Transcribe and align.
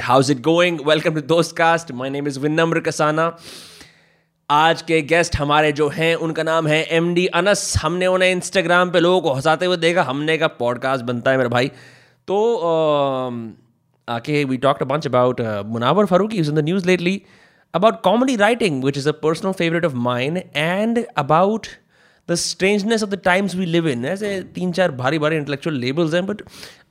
How 0.00 0.20
is 0.20 0.32
it 0.32 0.40
going 0.42 0.80
welcome 0.86 1.14
to 1.14 1.20
दोस्त 1.28 1.56
cast 1.56 1.92
my 1.92 2.10
name 2.10 2.28
is 2.28 2.38
Vinamra 2.40 2.80
Kasana 2.80 3.36
आज 4.50 4.82
के 4.82 5.00
guest 5.02 5.36
हमारे 5.36 5.70
जो 5.72 5.88
हैं, 5.88 6.14
उनका 6.14 6.42
नाम 6.42 6.66
है 6.66 6.82
एम 6.96 7.12
डी 7.14 7.26
अनस 7.26 7.72
हमने 7.82 8.06
उन्हें 8.06 8.30
इंस्टाग्राम 8.30 8.90
पे 8.90 9.00
लोगों 9.00 9.20
को 9.20 9.32
हंसाते 9.34 9.66
हुए 9.66 9.76
देखा। 9.76 10.02
हमने 10.02 10.36
का 10.38 10.46
पॉडकास्ट 10.58 11.04
बनता 11.04 11.30
है 11.30 11.36
मेरा 11.36 11.48
भाई। 11.48 11.68
तो 12.28 12.36
आके 14.08 14.44
we 14.44 14.56
talked 14.56 14.82
bunch 14.82 15.06
about 15.06 15.40
Munawar 15.66 16.06
Faruqui 16.06 16.36
is 16.36 16.50
in 16.50 16.56
the 16.56 16.64
news 16.64 16.86
lately 16.86 17.20
about 17.74 18.00
comedy 18.02 18.36
writing 18.36 18.84
which 18.84 18.98
is 18.98 19.08
a 19.08 19.12
personal 19.22 19.52
favourite 19.52 19.84
of 19.84 19.94
mind 19.94 20.38
and 20.56 21.04
about 21.16 21.66
the 22.28 22.34
strangeness 22.34 23.02
of 23.02 23.10
the 23.10 23.20
times 23.24 23.54
we 23.54 23.66
live 23.66 23.88
in 23.88 24.04
ऐसे 24.04 24.40
तीन 24.54 24.72
चार 24.72 24.90
भारी 24.90 25.18
भारी 25.18 25.36
intellectual 25.36 25.76
labels 25.76 26.14
हैं 26.14 26.26
but 26.26 26.42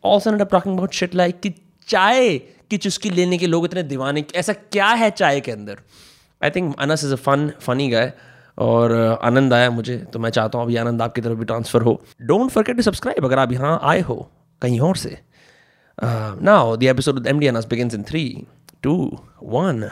also 0.06 0.32
not 0.32 0.50
talking 0.52 0.76
about 0.76 0.94
shit 0.94 1.16
like 1.16 1.40
कि 1.40 1.54
चाय 1.88 2.38
की 2.70 2.78
चुस्की 2.86 3.10
लेने 3.10 3.38
के 3.38 3.48
लोग 3.48 3.66
इतने 3.66 3.84
दीवाने 3.84 4.26
ऐसा 4.36 4.54
क्या 4.54 4.88
है 5.02 5.10
चाय 5.12 5.42
के 5.42 5.52
अंदर 5.52 5.80
I 6.42 6.50
think 6.56 6.76
Anas 6.80 7.04
is 7.04 7.14
a 7.14 7.18
fun 7.26 7.52
funny 7.62 7.90
guy 7.90 8.12
और 8.58 8.92
uh, 8.92 9.26
आनंद 9.26 9.54
आया 9.54 9.70
मुझे 9.70 9.98
तो 10.14 10.20
मैं 10.20 10.30
चाहता 10.30 10.58
हूँ 10.58 10.66
अभी 10.66 10.76
आनंद 10.78 11.02
आपकी 11.02 11.22
तरफ़ 11.22 11.38
भी 11.40 11.46
ट्रांसफ़र 11.46 11.82
हो 11.82 12.02
डोंट 12.32 12.52
फॉरगेट 12.52 12.76
टू 12.76 12.84
सब्सक्राइब 12.84 13.26
अगर 13.26 13.40
आप 13.40 13.52
यहाँ 13.52 13.80
आए 13.84 14.02
हो 14.10 14.16
कहीं 14.62 14.80
और 14.80 14.98
से 14.98 15.18
now 16.00 16.76
the 16.78 16.84
episode 16.96 17.28
M 17.28 17.40
D 17.40 17.48
Anas 17.48 17.66
begins 17.70 17.96
in 17.96 18.04
three 18.10 18.26
two 18.84 18.96
one 19.44 19.90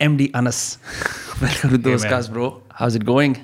MD 0.00 0.30
Anas. 0.34 0.78
Welcome 1.40 1.70
to 1.70 1.78
those 1.78 2.04
guys, 2.04 2.28
bro. 2.28 2.62
How's 2.70 2.94
it 2.94 3.04
going? 3.04 3.36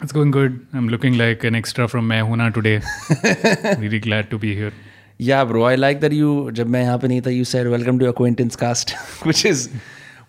It's 0.00 0.12
going 0.12 0.30
good. 0.30 0.66
I'm 0.72 0.88
looking 0.88 1.18
like 1.18 1.44
an 1.44 1.54
extra 1.54 1.88
from 1.88 2.08
Mehuna 2.08 2.52
today. 2.52 2.80
really 3.80 4.00
glad 4.00 4.30
to 4.30 4.38
be 4.38 4.54
here. 4.54 4.72
Yeah, 5.22 5.44
bro. 5.44 5.62
I 5.64 5.76
like 5.76 6.00
that 6.00 6.12
you, 6.12 6.50
जब 6.50 6.66
मैं 6.66 6.82
यहाँ 6.82 6.98
पे 6.98 7.08
नहीं 7.08 7.20
था, 7.20 7.30
you 7.30 7.44
said 7.54 7.70
welcome 7.72 7.98
to 7.98 8.08
acquaintance 8.12 8.56
cast, 8.56 8.92
which 9.26 9.44
is, 9.44 9.68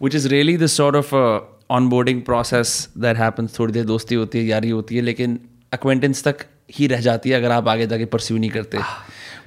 which 0.01 0.17
is 0.19 0.27
really 0.31 0.55
the 0.55 0.67
sort 0.67 0.95
of 0.95 1.13
uh, 1.13 1.39
onboarding 1.79 2.23
process 2.29 2.87
that 3.05 3.17
happens. 3.17 3.59
थोड़ी 3.59 3.73
देर 3.73 3.85
दोस्ती 3.85 4.15
होती 4.15 4.39
है, 4.39 4.45
यारी 4.45 4.69
होती 4.69 4.95
है, 4.95 5.01
लेकिन 5.01 5.39
acquaintance 5.75 6.23
तक 6.23 6.45
ही 6.71 6.87
रह 6.87 6.99
जाती 6.99 7.29
है 7.29 7.35
अगर 7.35 7.51
आप 7.51 7.67
आगे 7.67 7.87
जाके 7.87 8.05
pursue 8.05 8.39
नहीं 8.39 8.49
करते. 8.49 8.77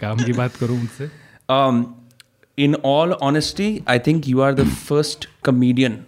काम 0.00 0.24
की 0.24 0.32
बात 0.32 0.56
करूँ 0.56 0.80
उनसे 0.80 1.25
Um, 1.48 1.96
in 2.58 2.74
all 2.76 3.16
honesty, 3.20 3.84
I 3.86 3.98
think 3.98 4.26
you 4.26 4.42
are 4.42 4.52
the 4.52 4.64
first 4.64 5.26
comedian 5.42 6.04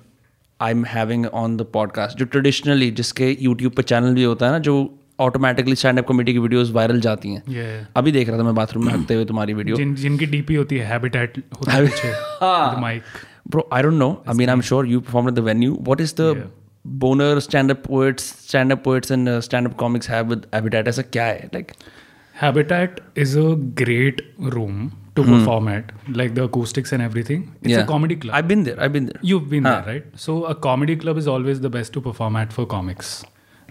I'm 0.60 0.84
having 0.84 1.26
on 1.40 1.56
the 1.58 1.66
podcast. 1.76 2.16
जो 2.18 2.26
traditionally 2.26 2.90
जिसके 3.00 3.34
YouTube 3.42 3.76
पे 3.76 3.82
चैनल 3.82 4.14
भी 4.14 4.22
होता 4.22 4.46
है 4.46 4.52
ना 4.52 4.58
जो 4.68 4.74
ऑटोमेटिकली 5.20 5.74
स्टैंड 5.76 5.98
अप 5.98 6.06
कॉमेडी 6.06 6.32
की 6.32 6.38
वीडियोस 6.38 6.70
वायरल 6.70 7.00
जाती 7.00 7.32
हैं 7.34 7.42
ये 7.54 7.86
अभी 7.96 8.12
देख 8.12 8.28
रहा 8.28 8.38
था 8.38 8.42
मैं 8.42 8.54
बाथरूम 8.54 8.86
में 8.86 8.92
हटते 8.92 9.14
हुए 9.14 9.24
तुम्हारी 9.24 9.54
वीडियो 9.54 9.76
जिन 9.76 9.94
जिनकी 10.02 10.26
डीपी 10.34 10.54
होती 10.54 10.76
है 10.78 10.86
हैबिटेट 10.86 11.38
होता 11.60 11.72
है 11.72 11.86
पीछे 11.86 12.80
mic 12.80 13.02
Bro, 13.52 13.62
I 13.72 13.80
don't 13.84 13.98
know. 13.98 14.10
I 14.26 14.32
mean, 14.38 14.50
I'm 14.52 14.60
sure 14.60 14.84
you 14.84 15.00
performed 15.00 15.28
at 15.30 15.36
the 15.36 15.42
venue. 15.44 15.74
What 15.84 16.00
is 16.06 16.12
the 16.16 16.26
boner 17.04 17.40
stand-up 17.40 17.78
poets, 17.84 18.24
stand-up 18.48 18.82
poets 18.88 19.10
and 19.10 19.28
uh, 19.34 19.40
stand-up 19.46 19.76
comics 19.82 20.10
have 20.14 20.26
with 20.32 20.42
Habitat? 20.56 20.88
ऐसा 20.88 21.02
क्या 21.14 21.24
है? 21.26 21.48
Like, 21.54 21.72
Habitat 22.34 23.00
is 23.24 23.32
a 23.42 23.46
great 23.82 24.20
room 24.56 24.82
to 25.18 25.24
perform 25.30 25.72
at, 25.76 25.94
like 26.20 26.36
the 26.40 26.44
acoustics 26.50 26.94
and 26.98 27.08
everything. 27.08 27.48
It's 27.62 27.72
yeah. 27.72 27.86
a 27.86 27.86
comedy 27.94 28.20
club. 28.26 28.38
I've 28.40 28.52
been 28.52 28.68
there. 28.68 28.78
I've 28.86 28.94
been 28.98 29.10
there. 29.12 29.26
You've 29.32 29.50
been 29.56 29.72
there, 29.72 29.88
right? 29.88 30.12
So 30.28 30.38
a 30.52 30.54
comedy 30.68 30.96
club 31.06 31.24
is 31.24 31.34
always 31.36 31.66
the 31.66 31.74
best 31.80 31.98
to 31.98 32.06
perform 32.06 32.40
at 32.44 32.56
for 32.60 32.70
comics. 32.76 33.18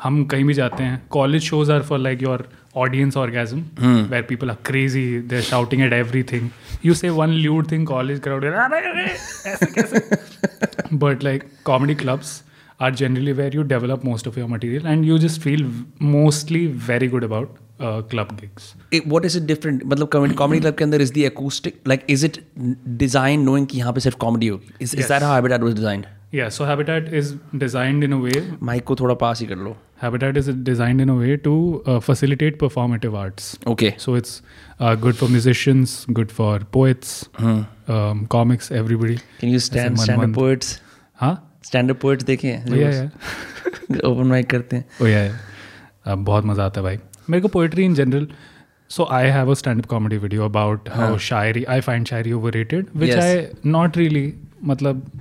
हम 0.04 0.24
कहीं 0.32 0.44
भी 0.46 0.54
जाते 0.54 0.84
हैं 0.84 1.02
college 1.12 1.42
shows 1.44 1.72
are 1.72 1.82
for 1.84 2.00
like 2.00 2.22
your 2.22 2.48
audience 2.78 3.16
orgasm 3.18 3.62
where 4.10 4.22
people 4.30 4.50
are 4.50 4.58
crazy 4.66 5.06
they 5.30 5.42
shouting 5.42 5.82
at 5.84 5.94
everything 5.94 6.50
you 6.86 6.94
say 6.94 7.10
one 7.20 7.30
lewd 7.30 7.72
thing 7.72 7.88
college 7.88 8.20
crowd 8.28 8.44
ऐसे 8.46 9.66
कैसे 9.66 10.98
but 11.06 11.24
like 11.24 11.44
comedy 11.66 11.96
clubs 12.04 12.42
are 12.82 12.96
generally 12.96 13.32
where 13.32 13.56
you 13.56 13.64
develop 13.64 14.06
most 14.06 14.28
of 14.28 14.40
your 14.40 14.50
material 14.50 14.88
and 14.88 15.06
you 15.06 15.18
just 15.18 15.42
feel 15.42 15.72
mostly 16.02 16.68
very 16.68 17.08
good 17.08 17.24
about 17.24 17.56
club 17.82 18.28
gigs 18.42 18.76
it, 18.94 19.08
what 19.14 19.26
is 19.26 19.36
it 19.36 19.48
different 19.54 19.86
मतलब 19.86 20.08
comedy 20.08 20.36
comedy 20.36 20.62
club 20.62 20.76
के 20.76 20.84
अंदर 20.84 21.02
is 21.02 21.14
the 21.14 21.32
acoustic 21.32 21.74
like 21.92 22.06
is 22.10 22.24
it 22.30 22.40
design 22.88 23.46
knowing 23.48 23.66
कि 23.72 23.78
यहाँ 23.78 23.94
पे 23.94 24.00
सिर्फ़ 24.00 24.18
comedy 24.18 24.48
होगी 24.48 24.86
is, 24.86 24.94
is 24.94 25.08
that 25.08 25.22
how 25.22 25.34
habitat 25.34 25.62
was 25.62 25.76
designed 25.76 26.06
Yeah, 26.36 26.50
so 26.50 26.66
Habitat 26.66 27.08
is 27.14 27.36
designed 27.58 28.04
in 28.04 28.14
a 28.14 28.18
way 28.18 28.42
mic 28.64 28.84
को 28.84 28.96
थोड़ा 28.96 29.14
पास 29.16 29.42
ही 29.42 29.48
कर 29.48 29.56
लो 29.56 29.76
Habitat 30.04 30.38
is 30.38 30.50
designed 30.50 31.02
in 31.02 31.10
a 31.10 31.16
way 31.16 31.38
to 31.38 31.84
uh, 31.88 32.00
facilitate 32.00 32.60
performative 32.60 33.16
arts. 33.16 33.58
okay 33.66 33.94
So 33.98 34.16
it's 34.16 34.42
uh, 34.80 34.96
good 34.96 35.16
for 35.16 35.30
musicians, 35.30 36.06
good 36.06 36.32
for 36.32 36.60
poets, 36.60 37.30
um, 37.40 38.28
comics, 38.28 38.72
everybody. 38.72 39.20
can 39.40 39.50
you 39.50 39.60
stand 39.60 39.98
stand 41.68 41.92
up 41.92 42.00
poets 42.02 42.24
देखे 42.24 42.48
open 44.06 44.28
mic 44.28 44.50
करते 44.56 44.76
हैं। 44.76 44.86
बहुत 46.24 46.46
मज़ा 46.46 46.66
आता 46.66 46.80
है 46.80 46.84
भाई। 46.84 46.98
मेरे 47.30 47.42
को 47.42 47.48
poetry 47.48 47.86
in 47.86 47.94
general 47.94 48.28
so 48.90 49.08
I 49.12 49.28
have 49.28 49.52
a 49.52 49.54
stand 49.54 49.80
up 49.80 49.86
comedy 49.86 50.18
video 50.18 50.46
about 50.46 50.90
how 50.90 51.18
shayari 51.18 51.64
I 51.64 51.82
find 51.82 52.06
shayari 52.06 52.32
overrated 52.52 52.86
which 52.96 53.16
I 53.16 53.46
not 53.66 53.98
really 53.98 54.34
मतलब 54.64 55.12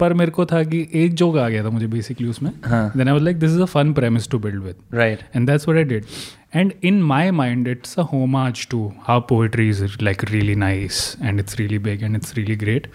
पर 0.00 0.12
मेरे 0.14 0.30
को 0.30 0.46
था 0.46 0.62
कि 0.64 0.88
एक 0.94 1.14
जोक 1.14 1.36
आ 1.36 1.48
गया 1.48 1.64
था 1.64 1.70
मुझे 1.70 1.86
बेसिकली 1.86 2.28
उसमें। 2.28 2.50
Then 2.96 3.08
I 3.08 3.20
like 3.20 3.38
this 3.38 3.50
is 3.50 3.60
a 3.60 3.64
fun 3.64 3.92
premise 3.92 4.28
to 4.28 4.38
build 4.38 4.62
with 4.62 4.74
right 4.94 5.18
and 5.36 5.50
that's 5.50 5.68
I 5.68 5.84
did 5.84 6.04
and 6.54 6.72
in 6.84 7.02
my 7.02 7.30
mind 7.30 7.68
it's 7.68 7.98
a 7.98 8.02
home 8.02 8.52
to 8.70 8.92
how 9.00 9.20
poetry 9.20 9.68
is 9.68 9.84
like 10.02 10.24
really 10.24 10.54
nice 10.54 11.16
and 11.22 11.40
it's 11.40 11.58
really 11.58 11.78
big 11.78 12.02
and 12.02 12.16
it's 12.16 12.34
really 12.34 12.56
great 12.56 12.86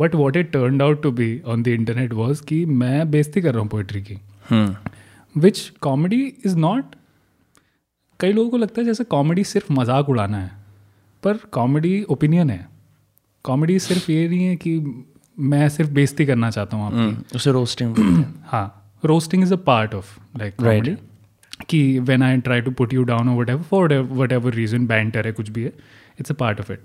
but 0.00 0.14
what 0.14 0.36
it 0.36 0.52
turn 0.52 0.82
out 0.82 1.02
to 1.02 1.10
be 1.10 1.40
on 1.46 1.62
the 1.62 1.68
internet 1.68 2.12
was 2.12 2.42
कि 2.42 2.64
मैं 2.66 3.10
बेजती 3.10 3.40
कर 3.40 3.52
रहा 3.52 3.60
हूँ 3.60 3.68
poetry 3.68 4.02
की। 4.02 4.18
Which 5.34 5.68
comedy 5.80 6.34
is 6.46 6.56
not 6.56 6.94
कई 8.20 8.32
लोगों 8.32 8.50
को 8.50 8.56
लगता 8.56 8.80
है 8.80 8.86
जैसे 8.86 9.04
कॉमेडी 9.04 9.44
सिर्फ़ 9.44 9.72
मज़ाक 9.72 10.08
उड़ाना 10.08 10.38
है 10.38 10.50
पर 11.22 11.36
कॉमेडी 11.52 12.02
ओपिनियन 12.02 12.50
है। 12.50 12.68
कॉमेडी 13.44 13.78
सिर्फ़ 13.78 14.10
ये 14.12 14.28
नहीं 14.28 14.44
है 14.44 14.56
कि 14.56 15.04
मैं 15.38 15.68
सिर्फ़ 15.68 15.90
बेइज्जती 15.90 16.26
करना 16.26 16.50
चाहता 16.50 16.76
हूँ 16.76 16.86
आपकी। 16.86 17.22
Hmm. 17.22 17.36
उसे 17.36 17.52
रोस्टिंग 17.52 17.96
हाँ। 18.44 18.98
Roasting 19.04 19.42
is 19.42 19.52
a 19.52 19.56
part 19.56 19.94
of 19.94 20.18
like 20.38 20.54
comedy 20.54 20.96
कि 21.68 21.98
when 21.98 22.22
I 22.22 22.40
try 22.40 22.60
to 22.60 22.70
put 22.70 22.94
you 22.94 23.02
down 23.04 23.28
whatever 23.50 23.62
for 23.62 23.94
whatever 24.32 24.54
reason 24.54 24.86
banter 24.86 25.26
है 25.26 25.32
कुछ 25.32 25.50
भी 25.50 25.62
है 25.62 25.72
it's 26.20 26.30
a 26.30 26.34
part 26.34 26.60
of 26.60 26.72
it 26.72 26.80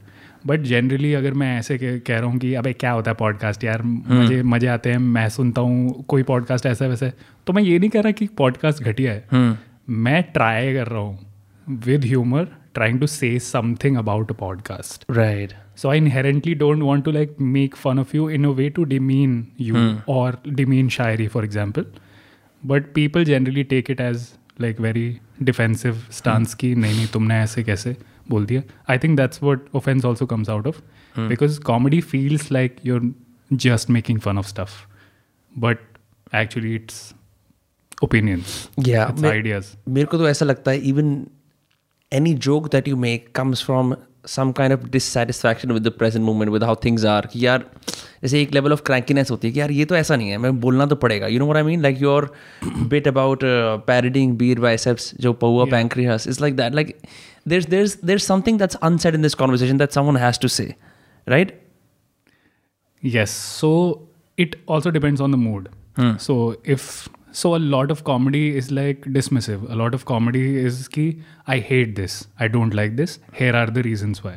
but 0.48 0.62
generally 0.62 1.14
अगर 1.14 1.34
मैं 1.34 1.58
ऐसे 1.58 1.78
कह 1.78 2.20
रहा 2.20 2.30
हूँ 2.30 2.40
कि 2.40 2.54
अबे 2.54 2.74
क्या 2.74 2.92
होता 2.92 3.12
है 3.12 3.16
पॉडकास्ट 3.16 3.64
यार? 3.64 3.82
मुझे 3.82 4.36
हम्म। 4.36 4.50
मज़े 4.50 4.68
आते 4.68 4.92
हैं 4.92 4.98
मैं 4.98 5.28
सुनता 5.30 5.62
हूँ 5.62 6.04
कोई 6.08 6.24
पॉडकास्ट 6.24 6.66
ऐसा 6.66 6.88
वैसे। 6.88 7.12
तो 7.48 7.54
मैं 7.54 7.64
ये 7.64 7.80
नहीं 7.80 7.90
कह 7.90 8.02
रहा 8.02 8.12
कि 8.12 8.28
पॉडकास्ट 8.38 8.84
घटिया 8.84 9.12
है। 9.12 9.26
हम्म। 9.32 9.58
मैं 10.04 10.24
ट्राई 10.34 10.74
कर 10.74 10.88
रहा 10.88 11.00
हूँ 11.00 11.78
with 11.86 12.06
humour 12.06 12.48
trying 12.74 13.00
to 13.00 13.08
say 13.08 13.38
something 13.40 13.98
about 13.98 14.32
a 14.32 14.36
podcast 14.36 15.06
right 15.12 15.54
so 15.78 15.90
I 15.90 15.98
inherently 15.98 16.54
don't 16.56 16.84
want 16.84 17.06
to 17.06 17.12
like 17.12 17.36
make 17.42 17.76
fun 17.76 18.00
of 18.00 18.16
you 18.18 18.30
in 18.30 18.46
a 18.46 18.50
way 18.50 18.70
to 18.70 18.84
demean 18.84 19.46
you 19.62 19.76
और 20.10 20.42
demean 20.48 20.90
shayari 20.90 21.28
for 21.28 21.46
example 21.46 21.86
but 22.64 22.94
people 22.94 23.24
generally 23.24 23.64
take 23.64 23.92
it 23.92 24.02
as 24.02 24.28
like 24.62 24.80
very 24.80 25.18
defensive 25.44 26.02
stance 26.12 26.54
की 26.54 26.74
नहीं 26.76 26.96
नहीं 26.96 27.08
तुमने 27.08 27.36
ऐसे 27.36 27.64
कैसे 27.64 27.96
बोल 28.30 28.46
दिया। 28.46 28.62
I 28.90 28.98
think 28.98 29.18
that's 29.18 29.44
what 29.44 29.68
offence 29.76 30.06
also 30.06 30.26
comes 30.26 30.50
out 30.50 30.68
of 30.68 30.82
because 31.20 31.60
comedy 31.62 32.02
feels 32.02 32.52
like 32.52 32.76
you're 32.86 33.14
just 33.52 33.90
making 33.90 34.20
fun 34.20 34.38
of 34.38 34.48
stuff 34.48 34.74
but 35.52 35.80
actually 36.36 36.76
it's 36.76 37.14
opinion 38.04 38.44
ideas 39.26 39.74
मेरे 39.90 40.06
को 40.06 40.18
तो 40.18 40.30
ऐसा 40.30 40.46
लगता 40.46 40.72
है 40.72 40.80
even 40.90 41.16
any 42.12 42.34
joke 42.48 42.72
that 42.72 42.88
you 42.88 42.98
make 42.98 43.32
comes 43.36 43.64
from 43.66 43.96
some 44.28 44.52
kind 44.52 44.74
of 44.74 44.88
dissatisfaction 44.90 45.72
with 45.72 45.84
the 45.84 45.92
present 45.98 46.26
moment 46.26 46.52
with 46.52 46.64
how 46.64 46.76
things 46.86 47.06
are 47.06 47.26
कि 47.34 47.46
यार 47.46 47.66
जैसे 48.22 48.42
एक 48.42 48.54
लेवल 48.54 48.74
ऑफ़ 48.74 48.82
क्रैंकीनेस 48.82 49.32
होती 49.32 49.48
है 49.48 49.54
कि 49.54 49.60
यार 49.60 49.72
ये 49.72 49.86
तो 49.86 49.96
ऐसा 49.96 50.16
नहीं 50.16 50.30
है 50.30 50.38
मैं 50.38 50.60
बोलना 50.60 50.86
तो 50.86 50.96
पड़ेगा। 50.96 51.28
You 51.28 51.40
know 51.40 51.54
I 51.54 51.64
mean 51.64 51.82
like 51.82 52.02
your 52.02 52.32
bit 52.66 53.08
about 53.08 53.40
parodying 53.88 54.38
BeerBiceps 54.60 55.14
जो 55.20 55.34
पौआ 55.34 55.66
pancreas 55.66 56.28
is 56.28 56.42
like 56.42 56.56
that 56.56 56.76
like 56.76 56.98
there 57.48 57.64
there 57.64 57.88
there 58.06 58.18
something 58.20 58.60
that's 58.60 58.76
unsaid 58.76 59.16
in 59.16 59.22
this 59.22 59.34
conversation 59.34 59.78
that 59.78 59.92
someone 59.92 60.18
has 60.18 60.40
to 60.42 60.48
say 60.48 60.74
right 61.28 61.60
yes 63.04 63.30
so 63.60 63.70
it 64.40 64.56
also 64.70 64.90
depends 64.90 65.22
on 65.22 65.32
the 65.32 65.36
mood 65.36 65.70
so 66.00 66.64
if 66.68 66.90
so 67.34 67.52
a 67.52 67.58
lot 67.58 67.92
of 67.92 68.02
comedy 68.04 68.48
is 68.50 68.74
like 68.74 69.08
dismissive 69.08 69.66
a 69.66 69.76
lot 69.76 69.94
of 69.94 70.04
comedy 70.04 70.46
is 70.66 70.88
की 70.90 71.08
I 71.50 71.64
hate 71.70 71.96
this 71.96 72.22
I 72.42 72.48
don't 72.48 72.74
like 72.74 72.96
this 72.96 73.20
here 73.40 73.56
are 73.56 73.70
the 73.70 73.78
reasons 73.78 74.22
why 74.26 74.36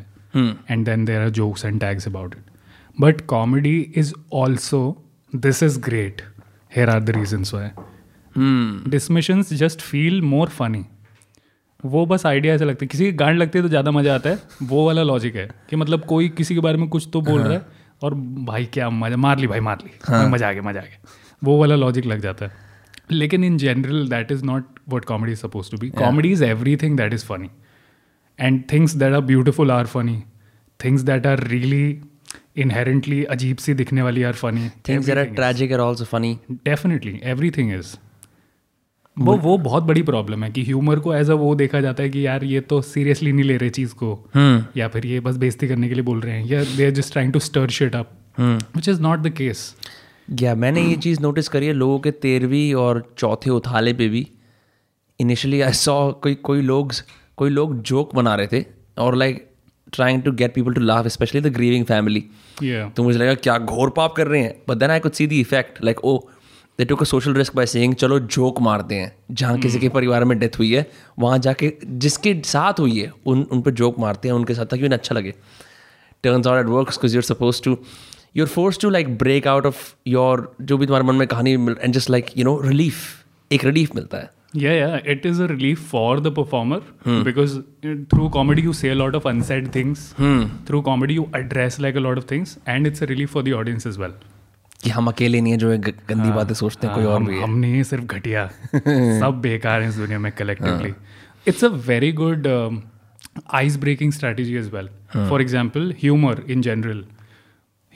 and 0.71 0.85
then 0.85 1.05
there 1.05 1.21
are 1.21 1.31
jokes 1.31 1.65
and 1.65 1.81
tags 1.81 2.09
about 2.09 2.35
it 2.35 2.50
But 3.02 3.20
comedy 3.32 3.76
is 4.00 4.12
also 4.31 4.79
this 5.32 5.62
is 5.62 5.76
great. 5.88 6.23
Here 6.73 6.88
are 6.94 7.00
the 7.00 7.12
reasons 7.19 7.52
why. 7.52 7.67
Dismissions 8.94 9.52
just 9.61 9.85
feel 9.91 10.17
more 10.32 10.49
funny. 10.56 10.82
वो 11.85 12.05
बस 12.06 12.26
idea 12.26 12.55
ऐसा 12.55 12.64
लगता 12.64 12.85
है। 12.85 12.88
किसी 12.88 13.05
की 13.05 13.12
गांड 13.23 13.38
लगती 13.38 13.58
है 13.58 13.62
तो 13.62 13.69
ज़्यादा 13.69 13.91
मज़ा 13.91 14.14
आता 14.14 14.31
है। 14.31 14.38
वो 14.73 14.85
वाला 14.87 15.02
लॉजिक 15.02 15.37
है 15.37 15.49
कि 15.70 15.76
मतलब 15.76 16.05
कोई 16.08 16.29
किसी 16.41 16.55
के 16.55 16.61
बारे 16.61 16.79
में 16.79 16.88
कुछ 16.88 17.08
तो 17.12 17.20
बोल 17.20 17.41
रहा 17.41 17.52
है 17.52 17.62
और 18.02 18.14
भाई 18.50 18.64
क्या 18.75 18.91
मज़ा 18.91 19.17
मार 19.17 19.38
ली 19.38 19.46
भाई 19.46 19.61
मार 19.61 19.79
ली। 19.85 19.91
मज़ा 20.32 20.49
आ 20.49 20.53
गया 20.53 20.62
मज़ा 20.62 20.81
आ 20.81 20.85
गया। 20.85 20.99
वो 21.44 21.58
वाला 21.61 21.76
लॉजिक 21.76 22.06
लग 22.06 22.20
जाता 22.20 22.46
है। 22.46 22.69
लेकिन 23.11 23.44
in 23.44 23.56
general 23.58 24.08
that 24.08 24.32
is 24.32 24.44
not 24.44 24.79
what 24.88 25.05
comedy 25.05 25.32
is 25.32 25.41
suppose 25.41 25.70
to 25.70 25.79
be 25.79 25.91
comedy 25.99 26.32
is 26.32 26.44
everything 26.82 26.96
that 26.96 27.14
is 27.14 27.25
funny 27.26 27.50
and 28.38 28.62
things 28.73 28.94
that 28.96 29.14
are 29.14 29.20
beautiful 29.32 29.70
are 29.70 29.87
funny 29.87 30.23
things 30.85 31.03
that 31.03 31.26
are 31.26 31.46
really 31.49 32.00
inherently 32.60 33.24
अजीब 33.24 33.56
सी 33.56 33.74
दिखने 33.74 34.02
वाली 34.02 34.22
are 34.22 34.32
funny 34.32 34.68
Things 34.68 35.08
that 35.08 35.18
are 35.18 35.36
tragic 35.36 35.72
are 35.72 35.80
also 35.80 36.10
funny. 36.14 36.34
Thing 37.58 37.72
is 37.72 37.96
वो 39.18 39.36
वो 39.36 39.58
बहुत 39.58 39.82
बड़ी 39.82 40.02
problem 40.02 40.44
है 40.44 40.50
कि 40.50 40.62
ह्यूमर 40.62 40.98
को 40.98 41.14
एज 41.14 41.30
अ 41.30 41.34
वो 41.34 41.54
देखा 41.54 41.80
जाता 41.80 42.02
है 42.02 42.10
कि 42.10 42.26
यार 42.26 42.44
ये 42.44 42.60
तो 42.60 42.82
सीरियसली 42.82 43.32
नहीं 43.32 43.44
ले 43.44 43.56
रहे 43.56 43.70
चीज़ 43.70 43.94
को। 43.94 44.28
hmm. 44.36 44.78
या 44.78 44.88
फिर 44.88 45.06
ये 45.06 45.20
बस 45.20 45.36
बेइज्जती 45.36 45.68
करने 45.68 45.88
के 45.88 45.94
लिए 45.94 46.02
बोल 46.02 46.20
रहे 46.20 46.34
हैं 46.34 46.46
या 46.48 46.64
they 46.64 46.84
are 46.84 46.90
just 46.90 47.12
trying 47.12 47.32
to 47.32 47.38
stir 47.38 47.68
shit 47.68 47.94
up 47.94 48.10
which 48.76 48.88
is 48.88 49.00
not 49.00 49.18
the 49.18 49.30
case 49.30 49.74
या 50.40 50.54
मैंने 50.54 50.82
ये 50.82 50.96
चीज़ 50.96 51.20
नोटिस 51.20 51.48
करी 51.48 51.66
है 51.66 51.72
लोगों 51.72 51.98
के 51.98 52.10
तेरहवीं 52.10 52.74
और 52.74 53.14
चौथे 53.18 53.50
उथाले 53.50 53.92
पे 53.92 54.08
भी। 54.08 54.28
इनिशियली 55.20 55.60
आई 55.60 55.72
सॉ 55.72 56.12
कोई 56.12 56.34
कोई 56.34 56.60
लोग 56.60 56.92
कोई 57.36 57.50
लोग 57.50 57.82
जोक 57.82 58.14
बना 58.14 58.34
रहे 58.34 58.46
थे 58.52 58.64
और 58.98 59.14
like 59.14 59.50
trying 59.92 60.22
to 60.22 60.32
get 60.32 60.54
people 60.54 60.72
to 60.72 60.80
laugh 60.80 61.06
specially 61.06 61.40
the 61.40 61.46
grieving 61.46 61.84
family 61.84 62.24
या 62.62 62.88
तो 62.88 63.02
मुझे 63.02 63.18
लगा 63.18 63.34
क्या 63.34 63.56
घोर 63.58 63.90
पाप 63.90 64.12
कर 64.12 64.26
रहे 64.26 64.40
हैं? 64.40 64.54
But 64.68 64.76
then 64.76 64.90
I 64.90 65.00
could 65.00 65.12
see 65.12 65.26
the 65.26 65.32
effect 65.32 65.84
like 65.84 66.04
oh 66.04 66.18
they 66.78 66.84
took 66.84 67.00
a 67.00 67.04
social 67.04 67.34
risk 67.34 67.56
by 67.56 67.66
saying 67.66 67.94
चलो 67.94 68.18
जोक 68.18 68.60
मारते 68.60 68.94
हैं 68.94 69.12
जहाँ 69.30 69.58
किसी 69.58 69.78
के 69.78 69.88
परिवार 69.88 70.24
में 70.24 70.38
डेथ 70.38 70.58
हुई 70.58 70.72
है 70.74 70.86
वहाँ 71.18 71.38
जाके 71.38 71.72
जिसके 71.84 72.34
साथ 72.44 72.80
हुई 72.80 72.98
है 72.98 73.12
उन 73.26 73.42
उन 73.42 73.60
पर 73.62 73.70
जोक 73.70 73.98
मारते 73.98 74.28
हैं 74.28 74.34
उनके 74.34 74.54
साथ 74.54 74.66
ताकि 74.66 74.84
उन्हें 74.84 74.98
अच्छा 74.98 75.14
लगे. 75.14 75.34
Turns 76.22 76.46
out 76.46 76.60
at 76.60 76.66
work 76.66 77.04
you're 77.04 77.22
suppose 77.22 77.62
to 77.62 77.76
you're 78.36 78.48
force 78.48 78.78
to 78.78 78.90
like 78.90 79.18
break 79.18 79.46
out 79.46 79.66
of 79.66 79.94
your 80.06 80.56
जो 80.62 80.78
भी 80.78 80.86
तुम्हारे 80.86 81.06
मन 81.06 81.14
में 81.14 81.26
कहानी 81.28 81.52
and 81.52 81.92
just 81.92 82.10
like 82.10 82.26
you 82.36 82.44
know 82.44 82.60
relief 82.60 83.24
एक 83.52 83.64
रिलीफ 83.64 83.94
मिलता 83.94 84.18
है। 84.18 84.30
Yeah, 84.55 84.73
yeah, 84.73 84.97
it 85.05 85.25
is 85.25 85.38
a 85.38 85.47
relief 85.47 85.79
for 85.79 86.20
the 86.20 86.31
performer 86.32 86.81
hmm. 87.05 87.23
because 87.23 87.58
uh, 87.58 87.94
through 88.12 88.31
comedy 88.31 88.62
you 88.62 88.73
say 88.73 88.88
a 88.88 88.94
lot 88.94 89.14
of 89.14 89.25
unsaid 89.25 89.69
things. 89.69 90.12
Hmm. 90.12 90.41
Through 90.69 90.82
comedy 90.82 91.19
you 91.19 91.26
address 91.41 91.79
like 91.79 91.99
a 91.99 92.02
lot 92.06 92.19
of 92.19 92.25
things, 92.25 92.56
and 92.67 92.88
it's 92.88 93.02
a 93.02 93.06
relief 93.06 93.31
for 93.37 93.44
the 93.49 93.55
audience 93.61 93.87
as 93.87 93.99
well. 93.99 94.12
कि 94.85 94.91
हम 94.91 95.06
अकेले 95.06 95.41
नहीं 95.41 95.52
है 95.52 95.58
जो 95.58 95.70
है 95.70 95.79
ग- 95.79 95.94
गंदी 96.08 96.31
बातें 96.31 96.55
सोचते 96.55 96.87
हैं 96.87 96.97
कोई 96.97 97.05
और 97.05 97.17
हम, 97.17 97.26
भी 97.26 97.37
है। 97.37 97.43
हम 97.43 97.50
नहीं 97.50 97.75
है 97.75 97.85
सिर्फ़ 97.85 98.05
घटिया। 98.05 98.50
सब 99.20 99.41
बेकार 99.43 99.82
हैं 99.82 99.88
इस 99.88 99.94
दुनिया 99.94 100.19
में 100.19 100.32
collectively 100.32 100.93
it's 101.49 101.64
a 101.64 101.69
very 101.69 102.12
good 102.12 102.46
ice 103.53 103.76
breaking 103.76 104.12
strategy 104.12 104.56
as 104.56 104.70
well 104.75 104.88
for 105.29 105.43
example 105.43 105.94
humour 105.99 106.43
in 106.50 106.62
general 106.62 107.05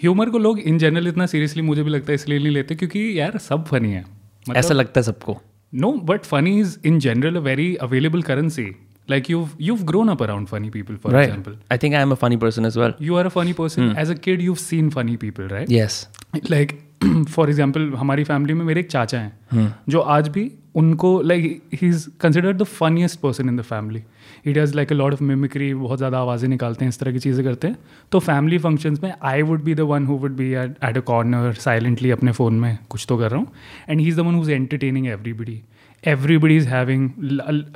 humour 0.03 0.31
को 0.31 0.39
लोग 0.39 0.59
इन 0.59 0.79
जनरल 0.79 1.09
इतना 1.09 1.27
सीरियसली 1.27 1.62
मुझे 1.62 1.83
भी 1.83 1.91
लगता 1.91 2.07
है 2.09 2.15
इसलिए 2.15 2.39
नहीं 2.39 2.50
लेते 2.50 2.75
क्योंकि 2.75 3.21
यार 3.21 3.39
सब 3.39 3.67
फनी 3.67 3.91
है। 3.91 4.00
मतलब 4.00 4.57
ऐसा 4.57 4.75
लगता 4.75 5.00
है 5.00 5.03
सबको। 5.03 5.43
No, 5.75 5.93
but 5.99 6.26
funny 6.26 6.59
is 6.61 6.79
in 6.82 6.99
general 7.00 7.37
a 7.37 7.41
very 7.41 7.76
available 7.81 8.23
currency. 8.23 8.67
Like 9.09 9.29
you've 9.29 9.55
you've 9.59 9.85
grown 9.85 10.09
up 10.09 10.21
around 10.26 10.49
funny 10.49 10.71
people, 10.71 10.97
for 10.97 11.11
right 11.11 11.29
example. 11.29 11.56
I 11.71 11.76
think 11.76 11.94
I 11.94 12.00
am 12.00 12.12
a 12.12 12.17
funny 12.17 12.38
person 12.44 12.65
as 12.65 12.79
well 12.82 12.94
You 12.99 13.17
are 13.17 13.26
a 13.26 13.32
funny 13.37 13.53
person. 13.53 13.91
Hmm. 13.91 13.99
As 14.05 14.11
a 14.11 14.15
kid, 14.26 14.44
you've 14.49 14.61
seen 14.61 14.91
funny 14.91 15.17
people, 15.25 15.55
right? 15.56 15.75
yes 15.79 15.99
Like, 16.55 16.75
for 17.05 17.50
example 17.50 17.93
हमारी 17.99 18.25
family 18.25 18.55
में 18.55 18.65
मेरे 18.65 18.81
एक 18.81 18.91
चाचा 18.91 19.19
हैं 19.19 19.67
जो 19.88 20.00
आज 20.17 20.29
भी 20.37 20.50
उनको 20.82 21.21
like 21.23 21.62
he 21.75 21.88
is 21.88 22.09
considered 22.21 22.56
the 22.59 22.62
funniest 22.62 23.21
person 23.21 23.49
in 23.49 23.56
the 23.56 23.62
family 23.62 24.03
he 24.46 24.52
does 24.52 24.75
like 24.75 24.93
a 24.93 24.94
lot 24.94 25.12
of 25.12 25.23
mimicry 25.23 25.73
बहुत 25.75 25.99
ज़्यादा 25.99 26.19
आवाज़ें 26.19 26.49
निकालते 26.49 26.85
हैं 26.85 26.88
इस 26.91 26.99
तरह 26.99 27.12
की 27.12 27.19
चीज़ें 27.19 27.44
करते 27.44 27.69
हैं। 27.69 27.76
तो 28.12 28.19
फैमिली 28.20 28.58
फ़ंक्शंस 28.58 29.02
में 29.02 29.12
I 29.23 29.43
would 29.43 29.62
be 29.64 29.75
the 29.75 29.81
one 29.91 30.06
who 30.06 30.17
would 30.19 30.37
be 30.37 30.50
at 30.55 30.96
a 30.96 31.00
corner 31.12 31.52
silently 31.61 32.11
अपने 32.11 32.32
फ़ोन 32.32 32.55
में 32.61 32.79
कुछ 32.91 33.06
तो 33.08 33.19
कर 33.19 33.31
रहा 33.31 33.41
हूँ। 33.41 33.52
And 33.88 34.00
he 34.00 34.08
is 34.08 34.17
the 34.17 34.26
one 34.26 34.35
who's 34.35 34.50
entertaining 34.50 35.06
everybody 35.08 35.61
everybody 36.05 36.56
is 36.61 36.67
having 36.70 37.05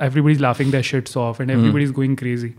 everybody 0.07 0.33
is 0.33 0.41
laughing 0.41 0.73
their 0.73 0.85
shits 0.87 1.15
off 1.19 1.39
and 1.43 1.53
everybody 1.53 1.85
is 1.85 1.93
going 1.99 2.17
crazy. 2.17 2.49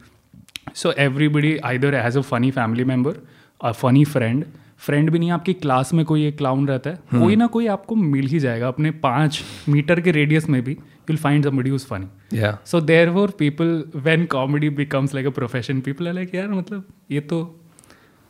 So 0.81 0.91
everybody 1.05 1.53
either 1.69 1.93
has 1.97 2.17
a 2.17 2.23
funny 2.31 2.51
family 2.57 2.87
member 2.93 3.13
a 3.61 3.73
funny 3.83 4.03
friend 4.15 4.49
friend 4.81 5.11
भी 5.11 5.19
नहीं 5.19 5.31
आपकी 5.31 5.53
class 5.55 5.93
में 5.95 6.05
कोई 6.07 6.25
एक 6.27 6.37
clown 6.37 6.67
रहता 6.69 6.91
है 6.91 7.21
कोई 7.21 7.37
ना 7.37 7.47
कोई 7.55 7.67
आपको 7.73 7.95
मिल 7.97 8.27
ही 8.27 8.39
जाएगा 8.41 8.69
अपने 8.69 8.91
पाँच 9.03 9.41
मीटर 9.69 10.01
के 10.01 10.11
रेडियस 10.11 10.49
में 10.49 10.63
भी। 10.65 10.77
You'll 11.11 11.23
find 11.27 11.51
somebody 11.51 11.75
who's 11.75 11.89
funny. 11.93 12.09
Yeah. 12.41 12.61
So 12.73 12.81
therefore 12.93 13.29
people 13.43 13.75
when 14.09 14.29
comedy 14.37 14.73
becomes 14.81 15.19
like 15.19 15.33
a 15.33 15.37
profession 15.41 15.83
people 15.89 16.13
are 16.13 16.17
like 16.21 16.35
यार 16.35 16.49
मतलब 16.51 16.85
ये 17.11 17.21
तो 17.33 17.43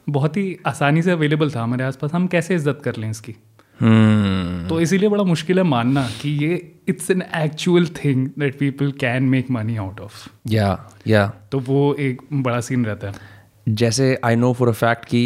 बहुत 0.06 0.36
ही 0.36 0.56
आसानी 0.66 1.02
से 1.02 1.10
अवेलेबल 1.10 1.50
था 1.50 1.62
हमारे 1.62 1.84
आसपास 1.84 2.12
हम 2.12 2.26
कैसे 2.26 2.54
इज़्ज़त 2.54 2.80
कर 2.84 2.96
लें 2.96 3.10
इसकी? 3.10 3.32
Hmm. 3.32 4.68
तो 4.68 4.80
इसीलिए 4.80 5.08
बड़ा 5.08 5.24
मुश्किल 5.24 5.58
है 5.58 5.64
मानना 5.64 6.02
कि 6.22 6.30
ये 6.44 6.56
it's 6.88 7.10
an 7.10 7.22
actual 7.36 7.86
thing 7.98 8.26
that 8.38 8.58
people 8.58 8.90
can 9.00 9.22
make 9.34 9.50
money 9.50 9.76
out 9.76 10.00
of 10.00 10.26
या 10.48 10.66
yeah. 11.08 11.30
तो 11.52 11.58
वो 11.68 11.94
एक 12.08 12.22
बड़ा 12.32 12.60
सीन 12.60 12.84
रहता 12.86 13.08
है। 13.08 13.74
जैसे 13.82 14.18
I 14.24 14.36
know 14.36 14.52
for 14.52 14.68
a 14.68 14.72
fact 14.72 15.04
कि 15.04 15.22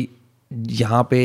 यहाँ 0.50 1.02
पे 1.10 1.20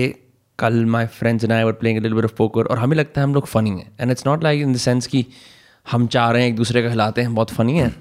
कल 0.59 0.83
my 0.85 1.05
friends 1.19 1.43
and 1.43 1.53
I 1.53 1.63
were 1.63 1.71
playing 1.81 1.99
little 1.99 2.13
bit 2.13 2.25
of 2.25 2.33
poker 2.37 2.65
और 2.65 2.79
हमें 2.79 2.97
लगता 2.97 3.21
है 3.21 3.27
हम 3.27 3.33
लोग 3.33 3.47
फ़नी 3.47 3.69
हैं। 3.69 3.91
And 4.01 4.11
it's 4.11 4.25
not 4.27 4.43
like 4.43 4.61
in 4.61 4.73
the 4.73 4.77
sense 4.77 5.07
कि 5.07 5.25
हम 5.85 6.07
चाह 6.07 6.31
रहे 6.31 6.41
हैं 6.41 6.49
एक 6.49 6.55
दूसरे 6.55 6.81
का 6.83 6.89
खिलाते 6.89 7.21
हैं 7.21 7.35
बहुत 7.35 7.51
फ़नी 7.51 7.77
है। 7.79 7.93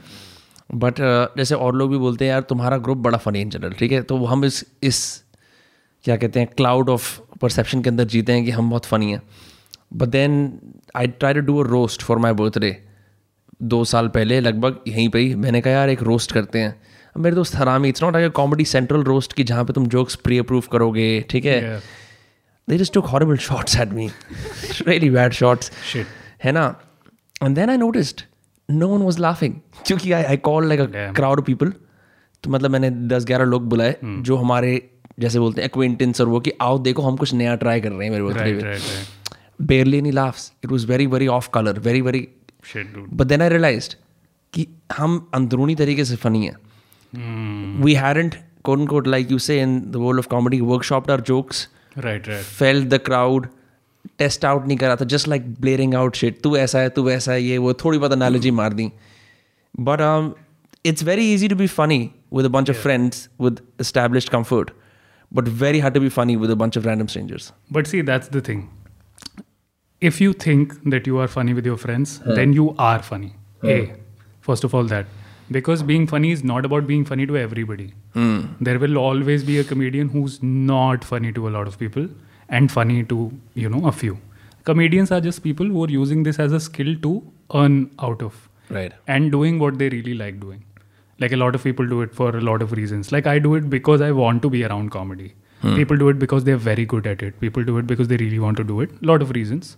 बट 0.75 0.95
जैसे 1.39 1.55
और 1.55 1.75
लोग 1.75 1.91
भी 1.91 1.99
बोलते 1.99 2.25
हैं 2.25 2.33
यार 2.33 2.41
तुम्हारा 2.41 2.77
ग्रुप 2.77 2.99
बड़ा 2.99 3.19
फ़नी 3.19 3.41
इन 3.41 3.51
जनरल 3.51 3.73
ठीक 3.73 3.93
है? 3.93 4.03
तो 4.03 4.25
हम 4.25 4.45
इस 4.45 4.65
इस 4.83 5.23
क्या 6.05 6.17
कहते 6.17 6.41
हैं 6.41 6.49
क्लाउड 6.57 6.89
ऑफ़ 6.89 7.21
परसेप्शन 7.41 7.83
के 7.83 7.91
अंदर 7.91 8.05
जीते 8.05 8.33
हैं 8.33 8.45
कि 8.45 8.51
हम 8.51 8.71
बहुत 8.71 8.85
फ़नी 8.85 9.11
हैं। 9.13 9.23
But 9.95 10.09
then 10.09 10.59
I 10.97 11.07
try 11.07 11.35
to 11.35 11.41
do 11.41 11.59
a 11.59 11.67
roast 11.67 12.03
for 12.03 12.19
my 12.19 12.33
birthday 12.33 12.77
दो 13.63 13.85
साल 13.85 14.09
पहले 14.09 14.41
लगभग 14.41 14.79
यहीं 14.89 15.09
पर 15.09 15.19
ही 15.19 15.35
मैंने 15.35 15.61
कहा 15.61 15.73
यार 15.73 15.91
एक 15.91 16.03
रोस्ट 16.03 16.33
करते 16.33 16.59
हैं। 16.59 16.81
मेरे 17.17 17.37
दोस्त 17.37 17.57
हरामी 17.57 17.89
it's 17.89 18.03
not 18.03 18.13
like 18.13 18.33
Comedy 18.33 18.65
Central 18.65 19.03
roast 19.03 19.33
की 19.33 19.45
जहाँ 19.45 19.65
पे 19.65 19.73
तुम 19.73 19.87
जोक्स 19.87 20.15
प्री 20.15 20.39
अप्रूव 20.39 20.65
करोगे 20.73 21.25
ठीक 21.31 21.45
है. 21.45 21.81
They 22.69 22.79
just 22.79 22.95
took 22.95 23.07
horrible 23.07 23.37
shots 23.37 23.77
at 23.77 23.89
me 23.89 24.11
really 24.89 25.11
bad 25.11 25.33
shots 25.33 25.71
Shit. 25.93 26.05
है 26.45 26.53
ना? 26.53 26.69
And 27.45 27.57
then 27.57 27.71
I 27.71 27.77
noticed 27.77 28.21
no 28.71 28.89
one 28.89 29.03
was 29.03 29.19
laughing 29.19 29.55
क्योंकि 29.87 30.13
I 30.13 30.23
I 30.23 30.37
call 30.37 30.69
like 30.69 30.81
a 30.81 31.13
crowd 31.13 31.45
people 31.45 31.73
तो 32.45 32.51
मतलब 32.51 32.71
मैंने 32.71 32.91
दस 32.91 33.25
ग्यारह 33.25 33.45
लोग 33.45 33.69
बुलाए 33.69 33.97
hmm. 34.05 34.23
जो 34.23 34.37
हमारे 34.37 34.91
जैसे 35.21 35.39
बोलते 35.39 35.61
हैं 35.61 35.67
एक्वेंटेंस 35.67 36.21
और 36.21 36.27
वो 36.27 36.41
कि 36.41 36.53
आओ 36.61 36.79
देखो 36.79 37.03
हम 37.03 37.17
कुछ 37.17 37.35
नया 37.35 37.55
ट्राई 37.55 37.81
कर 37.81 37.93
रहे 37.93 38.05
हैं 38.05 38.11
मेरे 38.11 38.23
birthday 38.23 38.61
right, 38.61 39.09
barely 39.63 40.03
any 40.03 40.11
laughs 40.11 40.53
it 40.65 40.71
was 40.71 40.87
very 40.87 41.07
very 41.07 41.27
off 41.27 41.51
colour 41.55 41.79
very 41.79 42.01
very 42.01 42.29
but 42.77 43.27
then 43.27 43.43
I 43.43 43.49
realise 43.49 43.97
कि 44.53 44.67
हम 44.97 45.31
अंदरूनी 45.35 45.75
तरीके 45.75 46.05
से 46.05 46.17
फनी 46.17 46.47
हैं। 46.47 47.83
We 47.83 47.95
haven't 47.95 48.35
got 48.67 49.07
like 49.07 49.31
you 49.31 49.39
say 49.39 49.63
in 49.63 49.81
the 49.81 49.97
world 49.97 50.19
of 50.19 50.29
comedy 50.29 50.61
workshop 50.61 51.11
are 51.11 51.21
jokes 51.21 51.69
right 51.99 52.29
fail 52.31 52.85
the 52.85 52.95
crowd 52.95 53.47
test 54.19 54.45
out 54.45 54.67
नहीं 54.67 54.79
करा 54.79 54.97
था 54.97 55.05
just 55.15 55.29
like 55.29 55.55
blaring 55.61 55.95
out 55.95 56.17
shit 56.17 56.41
तू 56.43 56.57
ऐसा 56.57 56.79
है 56.79 56.89
तू 56.99 57.03
वैसा 57.03 57.33
है 57.33 57.43
ये 57.43 57.59
वो 57.59 57.73
थोड़ी 57.85 57.99
बहुत 57.99 58.13
एनालॉजी 58.13 58.51
मार 58.61 58.73
दी 58.73 58.93
but 59.89 60.01
it's 60.89 61.03
very 61.07 61.25
easy 61.31 61.49
to 61.53 61.57
be 61.61 61.67
funny 61.71 61.97
with 62.37 62.47
a 62.49 62.51
bunch 62.57 62.71
of 62.73 62.77
friends 62.83 63.17
with 63.45 63.63
established 63.85 64.31
comfort 64.35 64.69
but 65.39 65.49
very 65.63 65.81
hard 65.85 65.97
to 65.99 66.03
be 66.05 66.11
funny 66.17 66.37
with 66.43 66.53
a 66.55 66.57
bunch 66.61 66.77
of 66.81 66.87
random 66.91 67.09
strangers 67.15 67.49
But 67.77 67.91
see, 67.93 68.03
that's 68.11 68.31
the 68.37 68.43
thing. 68.49 68.61
If 70.11 70.21
you 70.25 70.33
think 70.45 70.75
that 70.95 71.09
you 71.11 71.19
are 71.25 71.27
funny 71.33 71.55
with 71.59 71.67
your 71.71 71.77
friends, 71.85 72.13
then 72.39 72.53
you 72.59 72.67
are 72.89 72.99
funny. 73.09 73.31
A, 73.65 73.79
first 74.49 74.67
of 74.69 74.77
all, 74.79 74.85
that. 74.95 75.11
Because 75.57 75.83
being 75.91 76.07
funny 76.13 76.31
is 76.37 76.45
not 76.53 76.69
about 76.69 76.87
being 76.93 77.05
funny 77.11 77.27
to 77.33 77.39
everybody. 77.43 77.89
There 78.69 78.79
will 78.85 78.99
always 79.03 79.45
be 79.51 79.59
a 79.59 79.65
comedian 79.73 80.13
who's 80.15 80.39
not 80.43 81.09
funny 81.13 81.33
to 81.41 81.49
a 81.49 81.53
lot 81.59 81.73
of 81.73 81.79
people 81.83 82.09
and 82.49 82.71
funny 82.71 83.03
to, 83.05 83.33
you 83.55 83.69
know, 83.69 83.87
a 83.87 83.93
few. 83.93 84.19
Comedians 84.65 85.11
are 85.11 85.21
just 85.21 85.43
people 85.43 85.67
who 85.67 85.85
are 85.85 85.91
using 85.91 86.23
this 86.23 86.39
as 86.39 86.53
a 86.53 86.61
skill 86.61 86.95
to 87.03 87.23
earn 87.55 87.91
out 87.99 88.23
of 88.23 88.49
right 88.71 88.93
and 89.07 89.33
doing 89.33 89.59
what 89.59 89.79
they 89.79 89.89
really 89.89 90.15
like 90.15 90.41
doing. 90.41 90.65
Like 91.21 91.33
a 91.33 91.37
lot 91.37 91.55
of 91.55 91.65
people 91.65 91.87
do 91.87 92.03
it 92.03 92.15
for 92.15 92.37
a 92.37 92.41
lot 92.41 92.63
of 92.63 92.73
reasons. 92.73 93.11
Like 93.11 93.27
I 93.27 93.39
do 93.39 93.55
it 93.55 93.69
because 93.69 94.01
I 94.01 94.13
want 94.13 94.43
to 94.43 94.51
be 94.51 94.65
around 94.65 94.91
comedy. 94.91 95.35
Hmm. 95.63 95.75
People 95.75 95.97
do 95.97 96.09
it 96.09 96.19
because 96.19 96.45
they're 96.45 96.57
very 96.57 96.85
good 96.85 97.07
at 97.07 97.23
it. 97.23 97.41
People 97.41 97.65
do 97.65 97.79
it 97.79 97.87
because 97.87 98.09
they 98.09 98.17
really 98.17 98.39
want 98.39 98.57
to 98.59 98.65
do 98.65 98.81
it. 98.81 98.91
A 99.03 99.07
lot 99.07 99.23
of 99.23 99.31
reasons. 99.31 99.77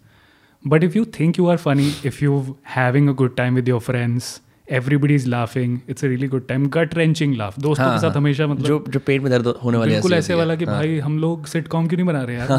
But 0.65 0.85
if 0.85 0.95
you 0.95 1.07
think 1.07 1.39
you 1.39 1.47
are 1.49 1.57
funny, 1.57 1.95
if 2.05 2.21
you're 2.21 2.57
having 2.63 3.09
a 3.09 3.15
good 3.15 3.37
time 3.37 3.55
with 3.55 3.67
your 3.67 3.81
friends, 3.81 4.41
everybody 4.71 5.15
is 5.15 5.29
laughing 5.29 5.79
it's 5.89 6.05
a 6.05 6.09
really 6.09 6.29
good 6.29 6.47
time 6.49 6.67
gut 6.67 6.95
wrenching 6.95 7.35
laugh 7.37 7.59
दोस्तों 7.59 7.87
हाँ, 7.87 7.95
के 7.97 8.01
साथ 8.01 8.09
हाँ। 8.09 8.17
हमेशा 8.17 8.47
मतलब 8.47 8.67
जो 8.67 8.85
जो 8.89 9.01
पेट 9.01 9.23
में 9.23 9.31
दर्द 9.31 9.47
होने 9.47 9.79
वाली 9.79 9.93
बिल्कुल 9.93 10.15
ऐसे 10.15 10.35
वाला 10.35 10.55
कि 10.55 10.65
भाई 10.65 10.99
हम 10.99 11.19
लोग 11.19 11.47
सिटकॉम 11.47 11.87
क्यों 11.87 11.99
नहीं 11.99 12.07
बना 12.07 12.23
रहे 12.23 12.37
यार? 12.37 12.53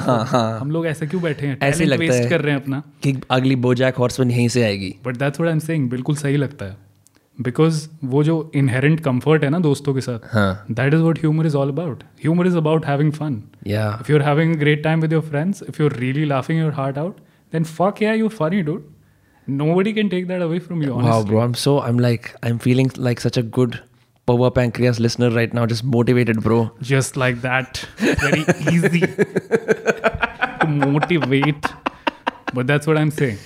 हम 0.62 0.72
लोग 0.72 0.88
ऐसे 0.88 1.08
क्यों 1.08 1.22
बैठे 1.22 1.48
हैं? 1.48 1.58
ऐसे 1.62 1.86
लगता 1.86 2.06
वेस्ट 2.06 2.24
है। 2.24 2.30
कर 2.30 2.42
रहे 2.42 2.54
हैं 2.56 2.62
अपना। 2.62 2.84
कि 3.04 3.22
अगली 3.32 3.56
बोजैक 3.56 3.96
हॉर्समैन 3.96 4.32
यहीं 4.32 4.48
से 4.50 4.64
आएगी। 4.64 4.96
But 5.06 5.18
that's 5.18 5.40
what 5.40 5.50
I 5.50 5.54
am 5.54 5.60
saying 5.60 5.90
बिल्कुल 5.90 6.16
सही 6.16 6.38
लगता 6.38 6.66
है। 6.66 6.78
बिकॉज़ 7.42 7.90
वो 8.04 8.24
जो 8.24 8.52
इनहेरेंट 8.56 9.00
कंफर्ट 9.00 9.44
है 9.44 9.50
ना 9.50 9.60
दोस्तों 9.60 9.94
के 9.94 10.02
साथ 10.02 10.20
हाँ। 10.34 10.66
That 10.72 10.94
is 10.94 11.02
what 11.02 11.20
humour 11.20 11.46
is 11.46 11.56
all 11.56 11.70
about 11.70 12.04
humour 12.04 12.48
is 12.48 12.58
about 12.58 12.86
having 12.86 13.12
fun 13.12 13.42
या 13.68 14.02
if 14.02 14.10
you're 14.10 14.26
having 14.28 14.56
a 14.56 14.60
great 14.64 14.84
time 14.88 15.04
with 15.06 15.16
your 15.18 15.24
friends 15.30 15.62
if 15.70 15.80
you're 15.82 15.94
really 16.00 16.26
laughing 16.32 16.60
your 16.64 16.74
heart 16.80 17.00
out 17.04 17.22
then 17.54 17.68
fuck 17.78 18.02
yeah 18.02 18.18
you're 18.22 18.36
funny 18.42 18.62
dude. 18.70 18.84
Nobody 19.58 19.94
can 19.94 20.10
take 20.10 20.28
that 20.28 20.42
away 20.42 20.60
from 20.60 20.82
you 20.82 20.96
Wow, 20.96 21.24
bro, 21.24 21.42
I'm 21.42 21.54
so 21.54 21.80
I'm 21.82 21.98
like 21.98 22.36
I'm 22.44 22.60
feeling 22.60 22.92
like 22.96 23.20
such 23.20 23.38
a 23.38 23.44
good 23.44 23.80
power 24.26 24.50
pancreas 24.52 25.00
listener 25.00 25.30
right 25.30 25.54
now, 25.54 25.66
just 25.66 25.84
motivated, 25.84 26.42
bro. 26.42 26.72
just 26.82 27.18
like 27.18 27.42
that. 27.42 27.86
Very 27.98 28.46
easy 28.72 29.02
to 29.02 30.68
motivate. 30.68 31.66
But 32.54 32.68
that's 32.68 32.86
what 32.86 32.98
i'm 32.98 33.12
saying. 33.12 33.38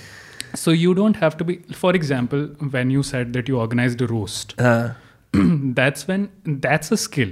So 0.54 0.70
you 0.70 0.94
don't 0.94 1.16
have 1.16 1.36
to 1.38 1.44
be 1.44 1.56
for 1.80 1.94
example 1.94 2.46
when 2.76 2.90
you 2.90 3.02
said 3.02 3.32
that 3.34 3.48
you 3.48 3.58
organized 3.58 4.00
a 4.02 4.06
roast. 4.06 4.60
Uh, 4.60 4.94
that's 5.32 6.08
when 6.08 6.30
that's 6.44 6.90
a 6.92 6.96
skill. 6.96 7.30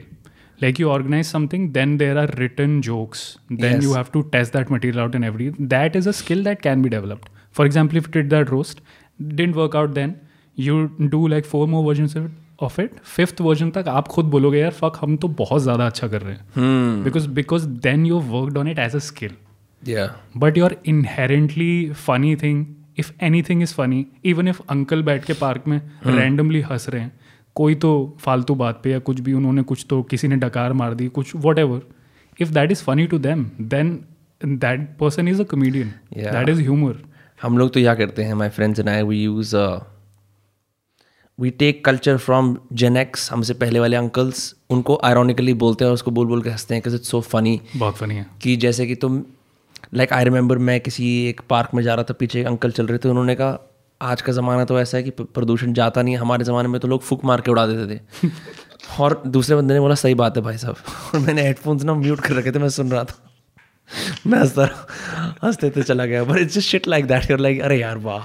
Like 0.60 0.78
you 0.78 0.88
organize 0.90 1.28
something 1.28 1.72
then 1.72 1.96
there 1.98 2.16
are 2.16 2.28
written 2.38 2.80
jokes. 2.82 3.38
Then 3.50 3.82
you 3.82 3.94
have 3.94 4.12
to 4.12 4.22
test 4.34 4.52
that 4.52 4.70
material 4.70 5.00
out 5.04 5.14
and 5.14 5.24
every 5.24 5.48
that 5.58 5.96
is 5.96 6.06
a 6.06 6.12
skill 6.12 6.42
that 6.44 6.62
can 6.62 6.82
be 6.82 6.88
developed 6.88 7.28
for 7.54 7.66
example 7.66 7.98
if 7.98 8.08
you 8.08 8.14
did 8.16 8.32
that 8.32 8.54
roast 8.54 8.80
didn't 9.40 9.60
work 9.62 9.76
out 9.80 9.94
then 9.94 10.16
you 10.58 10.80
do 11.08 11.26
like 11.34 11.52
four 11.52 11.66
more 11.66 11.84
versions 11.90 12.16
of 12.62 12.80
it 12.80 12.98
fifth 13.04 13.40
version 13.40 13.70
तक 13.70 13.88
आप 13.88 14.08
खुद 14.08 14.24
बोलोगे 14.24 14.58
यार 14.58 14.70
fuck 14.70 14.98
हम 15.00 15.16
तो 15.16 15.28
बहुत 15.28 15.62
ज़्यादा 15.62 15.86
अच्छा 15.86 16.08
कर 16.08 16.22
रहे 16.22 16.34
हैं. 16.34 17.04
Because 17.04 17.28
because 17.28 17.66
then 17.66 18.06
you 18.06 18.18
work 18.20 18.56
on 18.56 18.68
it 18.68 18.78
as 18.78 18.94
a 18.96 18.98
skill 18.98 19.30
but 20.36 20.58
you 20.58 20.64
are 20.64 20.76
inherently 20.86 21.90
funny 21.90 22.34
thing 22.36 22.66
if 22.98 23.12
anything 23.42 23.62
is 23.62 23.74
funny 23.74 24.06
even 24.24 24.48
if 24.48 24.60
uncle 24.68 25.02
बैठ 25.02 25.24
के 25.24 25.32
पार्क 25.32 25.64
में 25.68 25.80
hmm. 25.80 26.16
रैंडमली 26.16 26.60
हंस 26.60 26.88
रहे 26.88 27.02
हैं 27.02 27.12
कोई 27.56 27.74
तो 27.74 28.16
फालतू 28.20 28.54
बात 28.54 28.80
पे 28.84 28.90
या 28.90 28.98
कुछ 28.98 29.20
भी 29.20 29.32
उन्होंने 29.32 29.62
कुछ 29.62 29.86
तो 29.90 30.02
किसी 30.02 30.28
ने 30.28 30.36
डकार 30.36 30.72
मार 30.72 30.94
दी 30.94 31.08
कुछ 31.08 31.32
whatever 31.58 31.82
if 32.40 32.52
that 32.52 32.72
is 32.72 32.82
funny 32.82 33.06
to 33.06 33.18
them 33.18 33.44
then 33.60 33.98
that 34.44 34.88
person 35.00 35.28
is 35.28 35.40
a 35.40 35.44
comedian 35.44 35.92
that 36.14 36.48
is 36.48 36.60
humour 36.60 37.02
हम 37.44 37.58
लोग 37.58 37.72
तो 37.72 37.80
क्या 37.80 37.94
करते 37.94 38.24
हैं 38.24 38.34
my 38.34 38.48
friends 38.48 38.80
and 38.80 38.88
I 38.88 39.02
we 39.02 39.24
use 39.24 39.56
we 41.40 41.50
take 41.50 41.84
culture 41.84 42.16
from 42.16 42.56
Gen X 42.72 43.32
हमसे 43.32 43.54
पहले 43.54 43.80
वाले 43.80 43.96
अंकल्स 43.96 44.54
उनको 44.70 45.00
आयरॉनिकली 45.04 45.54
बोलते 45.54 45.84
हैं 45.84 45.88
और 45.90 45.94
उसको 45.94 46.10
बोल 46.10 46.26
बोल 46.26 46.42
के 46.42 46.50
हँसते 46.50 46.74
हैं 46.74 46.82
इट्स 46.86 47.08
सो 47.08 47.20
फनी 47.20 47.60
बहुत 47.76 47.96
फनी 47.96 48.14
है। 48.14 48.26
कि 48.42 48.56
जैसे 48.56 48.86
कि 48.86 48.94
तुम 48.94 49.22
लाइक 49.94 50.12
आई 50.12 50.24
रिमेंबर 50.24 50.58
मैं 50.58 50.80
किसी 50.80 51.26
एक 51.26 51.40
पार्क 51.50 51.70
में 51.74 51.82
जा 51.82 51.94
रहा 51.94 52.04
था 52.04 52.14
पीछे 52.14 52.40
एक 52.40 52.46
अंकल 52.46 52.70
चल 52.70 52.86
रहे 52.86 52.98
थे 52.98 53.08
उन्होंने 53.08 53.34
कहा 53.34 53.70
आज 54.02 54.22
का 54.22 54.32
ज़माना 54.32 54.64
तो 54.64 54.80
ऐसा 54.80 54.96
है 54.96 55.02
कि 55.02 55.10
प्रदूषण 55.10 55.72
जाता 55.72 56.02
नहीं 56.02 56.14
है 56.14 56.20
हमारे 56.20 56.44
ज़माने 56.44 56.68
में 56.68 56.80
तो 56.80 56.88
लोग 56.88 57.02
फूक 57.02 57.24
मार 57.24 57.40
के 57.40 57.50
उड़ा 57.50 57.66
देते 57.66 57.96
थे। 57.96 58.28
और 59.00 59.22
दूसरे 59.26 59.56
बंदे 59.56 59.74
ने 59.74 59.80
बोला 59.80 59.94
सही 59.94 60.14
बात 60.14 60.36
है 60.36 60.42
भाई 60.42 60.58
साहब। 60.58 60.76
और 61.14 61.20
मैंने 61.20 61.42
हेडफोन्स 61.42 61.84
ना 61.84 61.94
म्यूट 61.94 62.20
कर 62.20 62.34
रखे 62.34 62.52
थे 62.52 62.58
मैं 62.58 62.68
सुन 62.68 62.90
रहा 62.90 63.04
था। 63.04 63.33
मैं 64.26 64.38
हंसता 64.38 64.64
रहा 64.64 65.34
हँसते 65.42 65.70
थे 65.70 65.82
चला 65.82 66.06
गया। 66.06 66.24
But 66.24 66.38
it's 66.38 66.54
just 66.54 66.68
shit 66.68 66.88
like 66.88 67.06
that 67.06 67.30
you're 67.30 67.40
like 67.40 67.60
अरे 67.60 67.80
यार 67.80 67.98
वाह। 67.98 68.24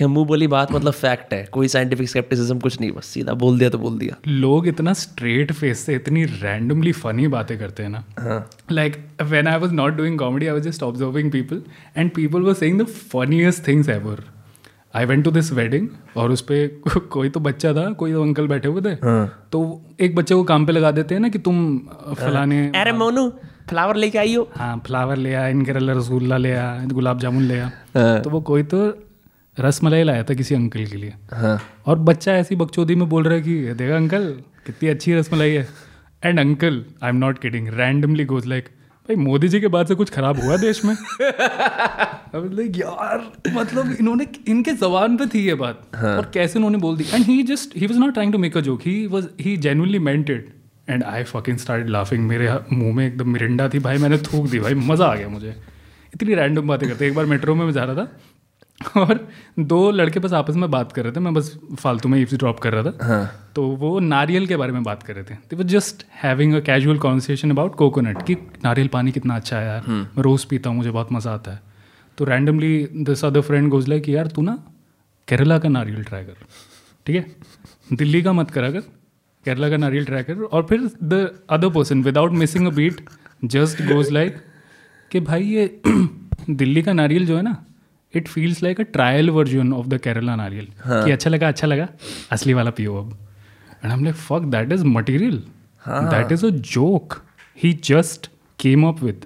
ये 0.00 0.06
मुँह 0.06 0.26
बोली 0.26 0.46
बात 0.46 0.72
मतलब 0.72 0.92
फैक्ट 0.92 1.32
है। 1.34 1.44
कोई 1.52 1.68
साइंटिफिक 1.68 2.08
स्केप्टिसिज्म 2.08 2.58
कुछ 2.58 2.80
नहीं 2.80 2.90
बस 2.92 3.06
सीधा 3.06 3.32
बोल 3.34 3.58
दिया 3.58 3.70
तो 3.70 3.78
बोल 3.78 3.98
दिया। 3.98 4.16
लोग 4.28 4.68
इतना 4.68 4.92
स्ट्रेट 4.92 5.52
फेस 5.52 5.84
से 5.86 5.94
इतनी 5.94 6.24
रैंडमली 6.24 6.92
फनी 6.92 7.26
बातें 7.28 7.58
करते 7.58 7.82
हैं 7.82 7.90
ना। 7.90 8.48
Like 8.72 8.96
when 9.22 9.48
I 9.48 9.58
was 9.58 9.72
not 9.72 9.96
doing 9.96 10.18
comedy 10.18 10.46
I 10.46 10.52
was 10.52 10.62
just 10.62 10.82
observing 10.82 11.30
people 11.32 11.62
and 11.96 12.10
people 12.10 12.42
were 12.42 12.54
saying 12.54 12.80
the 12.80 12.86
funniest 13.12 13.66
things 13.68 13.88
ever 13.88 14.24
I 14.94 15.04
went 15.04 15.24
to 15.24 15.30
this 15.30 15.52
wedding 15.52 15.88
और 16.16 16.30
उस 16.30 16.40
पर 16.50 16.98
कोई 17.10 17.28
तो 17.28 17.40
बच्चा 17.40 17.72
था 17.72 17.90
कोई 17.92 18.12
तो 18.12 18.22
अंकल 18.22 18.46
बैठे 18.46 18.68
हुए 18.68 18.82
थे। 18.82 18.94
तो 19.52 19.60
एक 20.00 20.14
बच्चे 20.16 20.34
को 20.34 20.42
काम 20.44 20.66
पे 20.66 20.72
लगा 20.72 20.90
देते 20.90 21.14
हैं 21.14 21.22
ना 21.22 21.28
कि 21.28 21.38
तुम 21.38 21.78
फलाने 22.18 22.66
अरे 22.76 22.92
मोनू 22.92 23.32
फ्लावर 23.70 23.96
लेके 23.96 24.18
आइयो 24.18 24.48
हाँ? 24.56 24.82
फ्लावर 24.86 25.16
ले 25.16 25.34
आ 25.34 25.46
इनके 25.48 25.72
रसगुल्ला 25.72 26.36
ले 26.36 26.54
आ 26.56 26.64
गुलाब 26.92 27.18
जामुन 27.20 27.42
ले 27.42 27.58
आ 27.60 27.68
हाँ। 27.96 28.20
तो 28.22 28.30
वो 28.30 28.40
कोई 28.50 28.62
तो 28.74 28.82
रस 29.56 29.82
मलाई 29.84 30.02
लाया 30.02 30.22
था 30.24 30.34
किसी 30.34 30.54
अंकल 30.54 30.84
के 30.86 30.96
लिए। 30.96 31.12
हाँ। 31.32 31.60
और 31.86 31.98
बच्चा 32.08 32.32
ऐसी 32.32 32.56
बकचोदी 32.56 32.94
में 32.94 33.08
बोल 33.08 33.24
रहा 33.24 33.34
है 33.34 33.40
कि 33.42 33.74
देखा 33.74 33.96
अंकल 33.96 34.26
कितनी 34.66 34.88
अच्छी 34.88 35.14
रसमलाई 35.14 35.50
है। 35.50 35.66
And 36.24 36.40
uncle 36.40 36.84
I 37.02 37.10
am 37.10 37.16
not 37.16 37.38
kidding 37.38 37.68
randomly 37.74 38.24
goes 38.24 38.46
like 38.46 38.64
भाई 39.08 39.16
मोदी 39.16 39.48
जी 39.48 39.60
के 39.60 39.68
बाद 39.74 39.86
से 39.86 39.94
कुछ 39.94 40.10
खराब 40.10 40.40
हुआ 40.40 40.56
देश 40.56 40.84
में? 40.84 40.94
लाइक 42.34 42.76
यार 42.76 43.24
मतलब 43.54 43.96
इन्होंने 44.00 44.26
इनके 44.48 44.72
जबान 44.72 45.16
पे 45.16 45.26
थी 45.26 45.44
ये 45.46 45.54
बात। 45.62 45.80
और 45.96 46.30
कैसे 46.34 46.58
उन्होंने 46.58 46.78
बोल 46.78 46.96
दी? 46.96 47.04
And 47.14 47.24
he 47.24 47.42
just 47.42 47.76
he 47.76 47.86
was 47.86 47.98
not 47.98 48.12
trying 48.14 48.32
to 48.32 48.38
make 48.38 48.56
a 48.56 48.60
joke 48.60 48.80
he 48.86 49.06
was 49.06 49.28
he 49.40 49.56
genuinely 49.56 49.98
meant 49.98 50.30
it 50.30 50.48
and 50.88 51.04
I 51.04 51.22
fucking 51.24 51.58
start 51.58 51.88
laughing 51.88 52.26
मेरे 52.26 52.48
मुँह 52.72 52.94
में 52.96 53.06
एकदम 53.06 53.30
मिरिंडा 53.30 53.68
थी। 53.68 53.78
भाई 53.78 53.98
मैंने 53.98 54.18
थूक 54.22 54.46
दी। 54.46 54.58
भाई 54.58 54.74
मज़ा 54.74 55.06
आ 55.06 55.14
गया 55.14 55.28
मुझे। 55.28 55.54
इतनी 56.14 56.34
रैंडम 56.34 56.68
बातें 56.68 56.88
करते 56.88 57.06
एक 57.06 57.14
बार 57.14 57.26
मेट्रो 57.26 57.54
में 57.54 57.64
मैं 57.64 57.72
जा 57.72 57.84
रहा 57.84 57.94
था 57.96 59.00
और 59.00 59.18
दो 59.60 59.90
लड़के 59.90 60.20
बस 60.20 60.32
आपस 60.32 60.54
में 60.56 60.70
बात 60.70 60.92
कर 60.92 61.04
रहे 61.04 61.12
थे। 61.12 61.20
मैं 61.20 61.32
बस 61.34 61.52
फालतू 61.78 62.08
में 62.08 62.18
ईव्स 62.20 62.34
ड्रॉप 62.34 62.60
कर 62.60 62.72
रहा 62.72 62.82
था। 62.82 63.06
हाँ। 63.06 63.52
तो 63.54 63.66
वो 63.76 63.98
नारियल 64.00 64.46
के 64.46 64.56
बारे 64.56 64.72
में 64.72 64.82
बात 64.82 65.02
कर 65.02 65.14
रहे 65.14 65.24
थे। 65.24 65.34
They 65.50 65.56
were 65.56 65.64
just 65.64 66.04
having 66.22 66.54
a 66.54 66.60
casual 66.60 66.98
conversation 66.98 67.50
about 67.50 67.74
coconut 67.74 68.22
कि 68.22 68.34
नारियल 68.64 68.88
पानी 68.88 69.12
कितना 69.12 69.36
अच्छा 69.36 69.58
है 69.58 69.66
यार। 69.66 69.82
हुँ. 69.82 70.00
मैं 70.06 70.22
रोज़ 70.22 70.46
पीता 70.50 70.70
हूँ 70.70 70.76
मुझे 70.76 70.90
बहुत 70.90 71.12
मज़ा 71.12 71.32
आता 71.32 71.52
है। 71.52 71.60
तो 72.18 72.24
randomly 72.24 72.88
this 72.94 73.24
other 73.24 73.40
friend 73.40 73.68
goes 73.68 73.88
like 73.88 74.08
यार 74.08 74.26
तू 74.26 74.42
ना 74.42 74.58
केरला 75.28 75.58
का 75.58 75.68
नारियल 75.68 76.04
ट्राई 76.04 76.24
कर। 76.24 76.46
ठीक 77.06 77.16
है? 77.16 77.24
दिल्ली 77.92 78.22
का 78.22 78.32
मत 78.32 78.50
करा 78.50 78.70
कर 78.70 78.82
केरला 79.44 79.68
का 79.70 79.76
नारियल 79.76 80.04
ट्राई 80.04 80.22
कर 80.22 80.42
और 80.42 80.66
फिर 80.66 80.90
the 81.02 81.40
other 81.50 81.68
person 81.68 82.02
without 82.02 82.32
missing 82.32 82.66
a 82.66 82.70
beat 82.70 83.00
just 83.44 83.82
goes 83.82 84.10
like 84.10 84.36
कि 85.10 85.20
भाई 85.20 85.42
ये 85.42 85.80
दिल्ली 86.50 86.82
का 86.82 86.92
नारियल 86.92 87.26
जो 87.26 87.36
है 87.36 87.42
ना 87.42 87.56
it 88.14 88.28
feels 88.28 88.62
like 88.62 88.80
a 88.80 88.82
trial 88.82 89.30
version 89.30 89.72
of 89.72 89.86
the 89.86 89.98
Kerala 89.98 90.36
नारियल। 90.36 90.68
कि 90.86 91.10
अच्छा 91.10 91.30
लगा 91.30 91.48
अच्छा 91.48 91.66
लगा 91.66 91.88
असली 92.32 92.54
वाला 92.54 92.70
पियो 92.70 92.96
अब। 92.96 93.18
एंड 93.84 93.92
हम 93.92 94.04
like 94.04 94.16
fuck 94.16 94.42
that 94.42 94.72
is 94.72 94.84
material 94.84 95.42
that 95.88 96.32
is 96.32 96.46
a 96.46 96.50
joke 96.50 97.22
he 97.62 97.72
just 97.84 98.30
came 98.58 98.86
up 98.88 99.02
with 99.02 99.24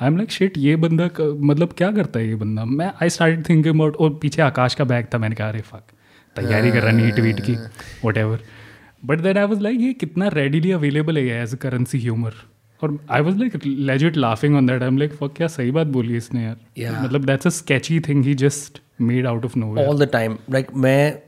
I 0.00 0.08
am 0.08 0.16
like 0.16 0.30
shit 0.30 0.58
ये 0.58 0.76
बंदा 0.76 1.08
मतलब 1.20 1.72
क्या 1.78 1.90
करता 1.92 2.18
है 2.18 2.28
ये 2.28 2.34
बंदा? 2.34 2.64
मैं 2.64 2.92
आई 3.02 3.10
स्टार्ट 3.10 3.48
थिंकिंग 3.48 3.74
अबाउट 3.74 3.96
और 3.96 4.18
पीछे 4.22 4.42
आकाश 4.42 4.74
का 4.74 4.84
बैग 4.84 5.06
था 5.14 5.18
मैंने 5.18 5.34
कहा 5.34 5.48
अरे 5.48 5.60
फक 5.60 5.82
तैयारी 6.36 6.70
कर 6.72 6.82
रहा 6.82 6.92
नीट 6.92 7.20
वीट 7.20 7.40
की 7.40 7.56
whatever 8.16 8.40
but 9.02 9.20
then 9.20 9.38
I 9.38 9.44
was 9.44 9.60
like 9.60 9.80
ये 9.80 9.92
कितना 9.92 10.28
रेडिली 10.28 10.70
अवेलेबल 10.72 11.18
है 11.18 11.42
एज 11.42 11.54
अ 11.54 11.56
करेंसी 11.56 11.98
ह्यूमर 11.98 12.34
और 12.82 12.98
I 13.10 13.20
was 13.20 13.36
like 13.36 13.66
legit 13.66 14.16
laughing 14.16 14.56
on 14.56 14.66
that 14.66 14.82
I 14.82 14.88
am 14.88 14.98
like 14.98 15.14
fuck 15.14 15.32
क्या 15.36 15.46
सही 15.48 15.70
बात 15.70 15.86
बोली 15.86 16.16
इसने 16.16 16.44
यार? 16.44 16.56
Yeah. 16.78 17.04
मतलब 17.04 17.24
that's 17.24 17.46
a 17.46 17.50
sketchy 17.50 18.00
thing 18.00 18.24
he 18.24 18.34
just 18.34 18.80
made 19.00 19.26
out 19.26 19.44
of 19.44 19.58
no 19.58 19.74
all 19.86 20.04
the 20.04 20.08
time 20.12 20.36
like 20.50 20.74
मैं 20.74 21.22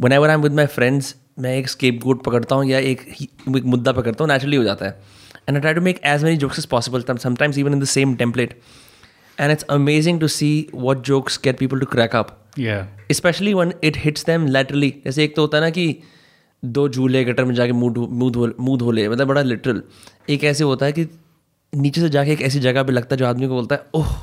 whenever 0.12 0.28
I 0.28 0.34
am 0.34 0.42
with 0.42 0.52
my 0.52 0.66
friends 0.66 1.14
मैं 1.38 1.56
एक 1.56 1.68
स्केप 1.68 2.00
गोट 2.04 2.22
पकड़ता 2.24 2.56
हूँ 2.56 2.66
या 2.66 2.78
एक 2.78 3.00
एक 3.22 3.64
मुद्दा 3.64 3.92
पकड़ता 3.92 4.24
हूँ 4.24 4.32
नेचुरली 4.32 4.56
हो 4.56 4.64
जाता 4.64 4.86
है. 4.86 5.00
And 5.48 5.56
I 5.56 5.60
try 5.60 5.74
to 5.74 5.80
make 5.80 6.00
as 6.04 6.24
many 6.24 6.36
jokes 6.36 6.58
as 6.58 6.66
possible 6.66 7.02
sometimes 7.18 7.58
even 7.58 7.72
in 7.72 7.80
the 7.80 7.84
same 7.84 8.14
template 8.16 8.58
and 9.38 9.52
it's 9.52 9.64
amazing 9.70 10.20
to 10.20 10.28
see 10.28 10.50
what 10.74 11.04
jokes 11.06 11.40
get 11.44 11.58
people 11.58 11.80
to 11.80 11.86
crack 11.86 12.16
up 12.16 12.36
especially 13.12 13.54
when 13.54 13.72
it 13.84 13.96
hits 13.96 14.26
them 14.26 14.46
literally 14.46 14.94
जैसे 15.04 15.24
एक 15.24 15.36
तो 15.36 15.42
होता 15.42 15.58
है 15.58 15.62
ना 15.64 15.70
कि 15.70 15.86
दो 16.64 16.88
झूले 16.88 17.24
gutter 17.24 17.44
में 17.44 17.54
जाके 17.54 17.72
मुँह 17.72 18.08
मुँह 18.10 18.32
धो 18.32 18.52
मुँह 18.60 18.78
धो 18.78 18.90
ले। 18.90 19.08
मतलब 19.08 19.28
बड़ा 19.28 19.42
लिटरल 19.42 19.82
एक 20.30 20.44
ऐसे 20.44 20.64
होता 20.64 20.86
है 20.86 20.92
कि 20.92 21.06
नीचे 21.74 22.00
से 22.00 22.08
जाके 22.08 22.32
एक 22.32 22.42
ऐसी 22.42 22.60
जगह 22.60 22.82
पर 22.82 22.92
लगता 22.92 23.14
है 23.14 23.18
जो 23.18 23.26
आदमी 23.26 23.48
को 23.48 23.54
बोलता 23.54 23.74
है 23.74 23.84
ओह 23.94 24.16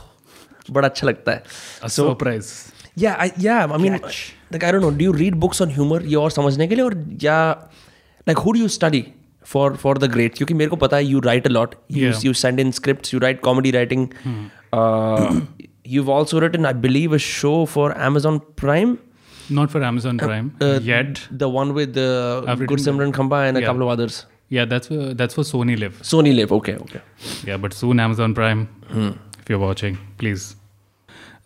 बड़ा 0.72 0.88
अच्छा 0.88 1.08
लगता 1.08 1.32
है। 1.32 1.44
और 6.16 6.32
समझने 6.32 6.68
के 6.68 6.76
लिए? 6.76 6.86
और 6.86 7.06
या 7.24 7.52
like 8.28 8.38
who 8.38 8.52
do 8.52 8.60
you 8.60 8.68
study 8.68 9.08
for 9.44 9.76
for 9.76 9.98
the 9.98 10.04
great 10.04 10.36
क्योंकि 10.38 10.54
मेरे 10.54 10.70
को 10.70 10.76
पता 10.76 10.98
है 10.98 11.06
you 11.06 11.20
write 11.20 11.48
a lot 11.48 11.76
you 11.92 12.14
you 12.26 12.34
send 12.34 12.60
in 12.60 12.72
script 12.72 13.14
you 13.14 13.20
write 13.20 13.42
comedy 13.42 13.72
writing 13.72 14.08
you 15.88 16.04
also 16.04 16.40
written 16.40 16.66
I 16.66 16.74
believe 16.74 17.14
a 17.14 17.18
show 17.18 17.66
for 17.66 17.96
Amazon 18.00 18.40
Prime 18.40 18.98
Not 19.49 19.71
for 19.71 19.83
Amazon 19.83 20.19
Prime 20.19 20.55
uh, 20.61 20.79
yet. 20.83 21.21
The 21.31 21.49
one 21.49 21.75
with 21.75 21.97
uh, 21.97 22.43
I've 22.47 22.61
written 22.61 22.77
Gursimran 22.77 23.13
Khamba 23.13 23.49
and 23.49 23.57
a 23.57 23.61
Yeah. 23.61 23.67
couple 23.67 23.83
of 23.83 23.89
others. 23.89 24.27
Yeah, 24.49 24.65
that's 24.65 24.89
for, 24.89 25.15
that's 25.15 25.35
for 25.35 25.43
Sony 25.43 25.79
Live. 25.79 25.99
Sony 26.03 26.35
Live. 26.35 26.53
Okay, 26.53 26.75
okay. 26.75 27.01
Yeah, 27.45 27.57
but 27.57 27.73
soon 27.73 28.01
Amazon 28.01 28.35
Prime. 28.35 28.69
If 28.91 29.49
you're 29.49 29.59
watching, 29.59 29.99
please. 30.19 30.57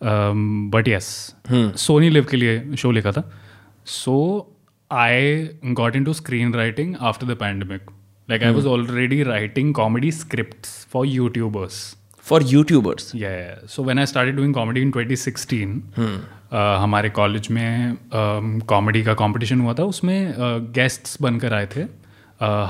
Um, 0.01 0.69
but 0.69 0.87
yes, 0.87 1.33
Sony 1.51 2.09
LIV 2.09 2.25
show 2.25 2.37
लिए 2.37 2.75
show 2.75 2.91
लिखा 2.91 3.11
था 3.11 3.23
So 3.83 4.47
I 4.91 5.49
got 5.73 5.95
into 5.95 6.13
screenwriting 6.13 6.95
after 6.99 7.25
the 7.25 7.35
pandemic. 7.35 7.81
Like 8.29 8.43
I 8.43 8.51
was 8.51 8.65
already 8.65 9.23
writing 9.23 9.73
comedy 9.73 10.11
scripts 10.11 10.69
for 10.69 10.71
YouTubers. 10.71 10.87
For 10.91 11.05
YouTubers 11.05 11.95
For 12.30 12.42
YouTubers 12.46 13.12
so 13.74 13.84
when 13.84 13.98
I 13.98 14.06
start 14.06 14.34
doing 14.36 14.54
comedy 14.54 14.80
in 14.80 14.90
twenty 14.90 15.16
sixteen 15.16 15.82
हमारे 16.52 17.08
college 17.10 17.48
में 17.50 17.96
comedy 18.68 19.02
का 19.04 19.14
competition 19.14 19.60
हुआ 19.60 19.74
था। 19.74 19.82
उसमें 19.84 20.34
guests 20.74 21.16
बनकर 21.22 21.54
आए 21.54 21.66
थे। 21.76 21.84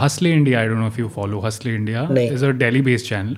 Hasley 0.00 0.32
India 0.32 0.60
I 0.60 0.68
don't 0.68 0.78
know 0.78 0.86
if 0.86 0.98
you 1.00 1.08
follow 1.08 1.40
Hasley 1.40 1.74
India 1.74 2.08
is 2.22 2.44
a 2.46 2.50
daily 2.62 2.82
based 2.82 3.06
channel 3.06 3.36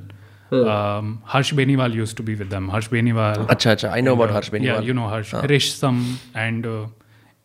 Harsh 1.33 1.53
Beniwal 1.55 1.95
used 1.95 2.15
to 2.17 2.25
be 2.25 2.35
with 2.35 2.49
them 2.49 2.71
Harsh 2.71 2.89
Beniwal 2.91 3.47
अच्छा 3.51 3.71
अच्छा. 3.71 3.91
I 3.91 4.03
know 4.03 4.15
about 4.15 4.31
Harsh 4.31 4.51
Beniwal 4.51 4.89
you 4.89 4.95
know 4.95 5.07
Harsh 5.09 5.31
रिश 5.45 5.73
some 5.75 6.03
and 6.37 6.67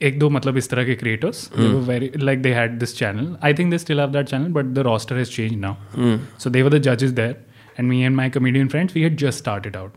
एक 0.01 0.19
दो 0.19 0.29
मतलब 0.29 0.57
इस 0.57 0.69
तरह 0.69 0.85
के 0.85 0.95
creators 0.95 1.49
very 1.89 2.11
like 2.17 2.41
they 2.41 2.53
had 2.53 2.77
this 2.79 2.97
channel 2.97 3.35
I 3.43 3.53
think 3.53 3.71
they 3.71 3.77
still 3.77 3.99
have 3.99 4.09
that 4.11 4.25
channel 4.25 4.47
but 4.53 4.65
the 4.73 4.79
roster 4.87 5.17
has 5.17 5.29
change 5.29 5.53
now 5.57 6.17
so 6.39 6.49
they 6.49 6.61
were 6.61 6.77
the 6.77 6.81
जजेस 6.81 7.11
there 7.11 7.35
and 7.76 7.88
me 7.88 8.02
and 8.04 8.16
my 8.16 8.28
comedian 8.38 8.68
friends 8.68 8.94
we 8.94 9.02
had 9.02 9.16
just 9.26 9.38
started 9.38 9.76
out. 9.76 9.94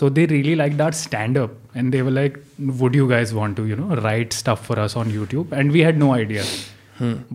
So 0.00 0.08
they 0.08 0.24
really 0.26 0.54
liked 0.58 0.80
our 0.80 0.92
stand 0.98 1.36
up, 1.38 1.56
and 1.74 1.92
they 1.94 2.02
were 2.02 2.12
like, 2.18 2.36
"Would 2.82 2.94
you 3.00 3.08
guys 3.08 3.32
want 3.38 3.56
to 3.62 3.66
you 3.72 3.76
know 3.80 3.96
write 4.04 4.32
stuff 4.42 4.62
for 4.68 4.78
us 4.84 4.96
on 4.96 5.10
YouTube?" 5.16 5.52
And 5.62 5.76
we 5.78 5.80
had 5.88 5.98
no 6.04 6.12
idea. 6.18 6.44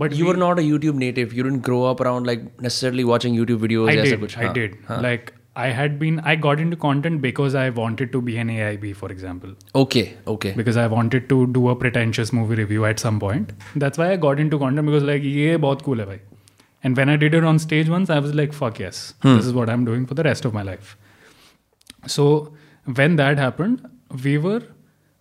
But 0.03 0.13
you 0.13 0.25
we- 0.25 0.31
were 0.31 0.37
not 0.37 0.59
a 0.59 0.63
YouTube 0.63 0.95
native. 0.95 1.33
You 1.39 1.43
didn't 1.43 1.65
grow 1.67 1.81
up 1.85 1.99
around 2.05 2.25
like 2.31 2.45
necessarily 2.67 3.03
watching 3.03 3.35
YouTube 3.41 3.65
videos. 3.65 3.89
I 3.89 3.95
ऐसा 3.97 4.09
did. 4.15 4.19
कुछ, 4.21 4.37
I 4.37 4.45
हाँ, 4.45 4.53
did. 4.53 4.77
हाँ. 4.87 5.01
Like 5.07 5.33
I 5.55 5.67
had 5.75 5.99
been. 5.99 6.17
I 6.31 6.35
got 6.47 6.59
into 6.63 6.77
content 6.85 7.21
because 7.21 7.55
I 7.55 7.69
wanted 7.81 8.11
to 8.15 8.21
be 8.21 8.37
an 8.37 8.49
AIB, 8.55 8.95
for 9.03 9.11
example. 9.13 9.53
Okay, 9.83 10.03
okay. 10.35 10.53
because 10.61 10.77
I 10.77 10.87
wanted 10.95 11.29
to 11.29 11.39
do 11.59 11.67
a 11.69 11.75
pretentious 11.83 12.33
movie 12.39 12.57
review 12.61 12.85
at 12.85 12.99
some 13.05 13.19
point. 13.23 13.53
That's 13.85 14.01
why 14.03 14.09
I 14.11 14.17
got 14.25 14.43
into 14.45 14.59
content 14.65 14.91
because 14.91 15.07
like 15.11 15.23
ये 15.37 15.57
बहुत 15.67 15.81
cool 15.87 15.99
है 15.99 16.05
भाई. 16.05 16.19
And 16.83 16.99
when 17.01 17.09
I 17.09 17.17
did 17.21 17.33
it 17.33 17.45
on 17.51 17.59
stage 17.59 17.89
once, 17.89 18.09
I 18.15 18.19
was 18.19 18.33
like, 18.39 18.53
fuck 18.53 18.79
yes, 18.79 18.97
this 19.23 19.45
is 19.45 19.53
what 19.59 19.69
I'm 19.75 19.85
doing 19.85 20.05
for 20.05 20.17
the 20.19 20.25
rest 20.27 20.45
of 20.49 20.53
my 20.57 20.63
life. 20.63 20.95
So 22.15 22.25
when 22.99 23.15
that 23.17 23.39
happened, 23.43 23.87
we 24.23 24.37
were 24.37 24.61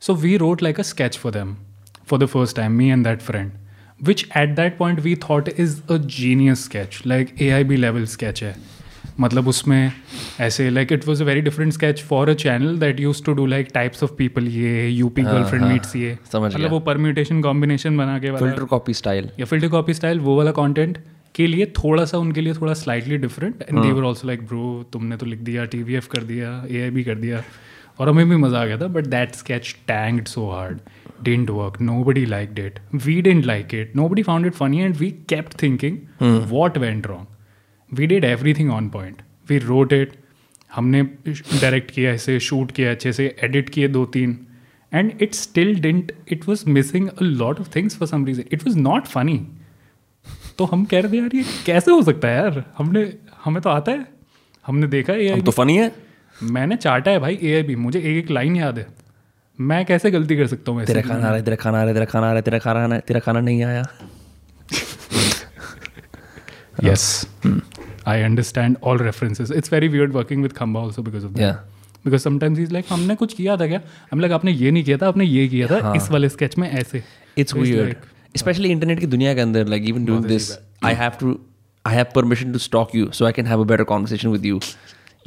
so 0.02 0.14
we 0.24 0.36
wrote 0.38 0.62
like 0.62 0.78
a 0.78 0.84
sketch 0.84 1.16
for 1.18 1.30
them 1.36 1.54
for 2.04 2.18
the 2.18 2.28
first 2.28 2.56
time, 2.56 2.76
me 2.76 2.90
and 2.90 3.06
that 3.06 3.22
friend, 3.22 3.52
which 4.10 4.24
at 4.42 4.54
that 4.56 4.76
point 4.78 5.02
we 5.08 5.14
thought 5.26 5.48
is 5.64 5.76
a 5.88 5.98
genius 5.98 6.64
sketch, 6.68 6.98
like 7.12 7.32
AIB 7.46 7.78
level 7.86 8.06
sketch 8.16 8.42
है. 8.42 8.54
मतलब 9.20 9.48
उसमें 9.48 9.92
ऐसे 10.40 10.68
like 10.70 10.92
it 10.92 11.06
was 11.08 11.22
a 11.22 11.24
very 11.24 11.40
different 11.40 11.72
sketch 11.72 12.02
for 12.02 12.30
a 12.30 12.34
channel 12.34 12.78
that 12.78 13.00
use 13.00 13.24
to 13.24 13.32
do 13.34 13.46
like 13.46 13.68
types 13.74 14.02
of 14.02 14.14
people 14.18 14.48
ये 14.48 14.88
UP 14.88 15.22
girlfriend 15.22 15.64
meets 15.64 15.96
ये 15.96 16.18
समझ 16.32 16.50
गया। 16.50 16.58
मतलब 16.58 16.70
वो 16.70 16.80
परम्यूटेशन 16.88 17.40
कॉम्बिनेशन 17.42 17.96
बना 17.96 18.18
के 18.18 18.30
वाला 18.30 18.46
Filter 18.46 18.68
copy 18.72 18.96
style. 19.00 19.28
या 19.40 19.44
फिल्टर 19.44 19.68
कॉपी 19.68 19.94
स्टाइल 19.94 20.20
वो 20.20 20.36
वाला 20.38 20.50
कंटेंट 20.58 20.98
के 21.35 21.47
लिए 21.47 21.65
थोड़ा 21.83 22.05
सा 22.05 22.17
उनके 22.17 22.41
लिए 22.41 22.53
थोड़ा 22.53 22.73
slightly 22.73 23.17
different 23.17 23.61
and 23.61 23.81
they were 23.81 24.03
also 24.03 24.27
like 24.27 24.45
bro 24.47 24.63
तुमने 24.93 25.17
तो 25.17 25.25
लिख 25.25 25.39
दिया 25.49 25.65
टीवीएफ 25.75 26.07
कर 26.07 26.23
दिया 26.23 26.63
एआईबी 26.69 27.03
कर 27.03 27.15
दिया. 27.15 27.43
और 27.99 28.09
हमें 28.09 28.29
भी 28.29 28.35
मज़ा 28.35 28.61
आ 28.61 28.65
गया 28.65 28.77
था 28.77 28.87
but 28.87 29.05
that 29.07 29.35
sketch 29.35 29.75
tanked 29.87 30.27
so 30.27 30.49
hard 30.49 30.79
didn't 31.25 31.49
work. 31.55 31.75
Nobody 31.87 32.21
liked 32.29 32.59
it. 32.59 32.77
We 33.07 33.15
didn't 33.25 33.47
like 33.47 33.73
it. 33.79 33.91
Nobody 33.97 34.23
found 34.29 34.47
it 34.49 34.55
funny 34.59 34.79
and 34.85 35.01
we 35.01 35.09
kept 35.33 35.59
thinking 35.63 35.99
what 36.53 36.79
went 36.83 37.09
wrong. 37.11 37.27
We 37.91 38.07
did 38.11 38.25
everything 38.29 38.71
on 38.77 38.87
point. 38.95 39.21
We 39.51 39.59
wrote 39.65 39.93
it. 39.97 40.15
हमने 40.75 41.01
direct 41.27 41.91
किया 41.91 42.11
ऐसे 42.11 42.39
shoot 42.39 42.71
किया 42.71 42.91
अच्छे 42.91 43.11
से 43.13 43.25
edit 43.43 43.69
किए 43.69 43.87
दो 43.87 44.05
तीन. 44.15 44.37
And 44.91 45.11
it 45.21 45.33
still 45.35 45.79
didn't 45.81 46.11
it 46.31 46.47
was 46.47 46.63
missing 46.69 47.07
a 47.07 47.23
lot 47.23 47.59
of 47.59 47.69
things 47.75 47.97
for 47.97 48.07
some 48.07 48.25
reason 48.25 48.43
it 48.51 48.67
was 48.67 48.77
not 48.79 49.07
funny 49.07 49.37
तो 50.61 50.65
हम 50.65 50.85
कह 50.85 51.01
रहे 51.01 51.11
थे 51.11 51.17
यार 51.17 51.29
ये 51.35 51.45
कैसे 51.65 51.91
हो 51.91 52.03
सकता 52.03 52.27
है 52.27 52.35
यार? 52.35 52.73
हमने 52.77 53.13
हमें 53.45 53.61
तो 53.61 53.69
आता 53.69 53.91
है। 53.91 54.07
हमने 54.67 54.87
देखा 54.87 55.13
है 55.13 55.27
अब 55.27 55.45
तो 55.45 55.51
funny 55.51 55.77
है. 55.77 55.95
मैंने 56.43 56.75
चाटा 56.75 57.11
है 57.11 57.19
भाई 57.19 57.39
ए 57.41 57.61
भी। 57.61 57.75
मुझे 57.75 57.99
एक 57.99 58.05
एक 58.05 58.31
लाइन 58.31 58.55
याद 58.55 58.77
है। 58.77 58.87
मैं 59.59 59.85
कैसे 59.85 60.11
गलती 60.11 60.37
कर 60.37 60.47
सकता 60.47 60.71
हूँ 60.71 60.85
तेरा 60.85 61.01
खाना 61.01 61.15
आ 61.15 61.17
रहा 61.17 61.31
है 61.31 61.43
तेरा 61.43 61.55
खाना 61.55 61.77
आ 61.77 61.79
रहा 61.79 61.87
है 61.87 61.93
तेरा 61.93 62.05
खाना 62.05 62.25
आ 62.25 62.29
रहा 62.29 62.35
है 62.35 62.41
तेरा 62.41 62.59
खाना 62.59 62.99
तेरा 62.99 63.19
खाना 63.19 63.39
नहीं 63.39 63.63
आया। 63.63 63.83
I 68.07 68.29
understand 68.29 68.75
all 68.83 68.97
references. 68.97 69.51
It's 69.51 69.73
very 69.73 69.79
weird 69.79 70.13
working 70.13 70.45
with 70.45 70.49
khamba 70.49 70.85
also 70.85 70.91
because 70.91 71.15
of 71.15 71.23
that. 71.23 71.39
Yeah. 71.39 71.55
because 72.07 72.27
sometimes 72.27 72.59
he's 72.59 72.89
हमने 72.89 73.15
कुछ 73.15 73.33
किया 73.33 73.57
था 73.57 73.67
क्या? 73.67 73.81
हम 74.11 74.19
like 74.19 74.31
आपने 74.31 74.51
ये 74.51 74.71
नहीं 74.71 74.83
किया 74.83 74.97
था 74.97 75.07
आपने 75.07 75.25
ये 75.25 75.47
किया 75.47 75.67
था 75.67 75.93
इस 75.95 76.11
वाले 76.11 76.29
स्केच 76.29 76.57
में 76.57 76.71
ऐसे। 76.71 77.03
It's 77.39 77.55
So 77.55 77.63
Especially 78.35 78.71
इंटरनेट 78.77 78.99
की 78.99 79.07
दुनिया 79.07 79.33
के 79.33 79.41
अंदर 79.41 79.73
like 79.73 79.89
even 79.93 80.05
doing 80.11 80.27
this 80.33 80.51
I 80.91 80.93
have 81.01 81.17
to 81.23 81.33
I 81.85 81.97
have 81.97 82.13
permission 82.15 82.55
to 82.55 82.59
stalk 82.63 82.95
you 82.99 83.11
so 83.17 83.27
I 83.27 83.33
can 83.39 83.51
have 83.51 83.65
a 83.65 83.67
better 83.73 83.85
conversation 83.91 84.37
with 84.37 84.47
you 84.51 84.61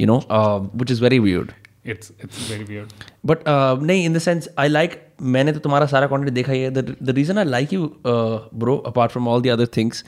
you 0.03 0.07
know 0.11 0.19
uh, 0.39 0.59
which 0.83 0.93
is 0.95 1.01
very 1.05 1.19
weird. 1.25 1.53
It's 1.93 2.13
it's 2.25 2.39
very 2.51 2.67
weird. 2.69 2.93
But 3.27 3.43
नहीं 3.49 4.05
in 4.05 4.15
the 4.15 4.19
sense 4.19 4.49
I 4.59 4.69
like 4.69 4.95
मैंने 5.35 5.53
तो 5.53 5.61
तुम्हारा 5.67 5.87
सारा 5.87 6.07
content 6.07 6.33
देखा 6.35 6.53
ही 6.53 6.61
है। 6.61 6.71
The 6.71 7.15
reason 7.17 7.39
I 7.39 7.45
like 7.45 7.73
you 7.73 7.91
bro 8.07 8.77
apart 8.93 9.13
from 9.13 9.29
all 9.29 9.43
the 9.43 9.49
other 9.53 9.67
things 9.77 10.05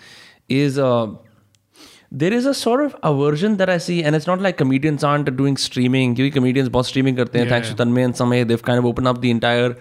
is 0.51 0.81
there 2.23 2.35
is 2.35 2.49
a 2.49 2.53
sort 2.53 2.85
of 2.85 2.95
aversion 3.09 3.57
that 3.57 3.71
I 3.71 3.79
see 3.79 3.99
and 4.01 4.15
it's 4.17 4.29
not 4.29 4.43
like 4.43 4.59
comedians 4.59 5.05
aren't 5.05 5.31
doing 5.31 5.57
streaming 5.67 6.17
क्योंकि 6.17 6.39
comedians 6.39 6.69
बहुत 6.69 6.87
streaming 6.89 7.17
करते 7.17 7.39
हैं। 7.39 7.51
Thanks 7.51 7.71
to 7.71 7.77
Tanmay 7.85 8.03
and 8.03 8.15
Samay 8.15 8.45
they've 8.45 8.61
kind 8.67 8.85
of 8.85 8.89
open 8.91 9.07
up 9.07 9.19
the 9.21 9.25
entire 9.25 9.77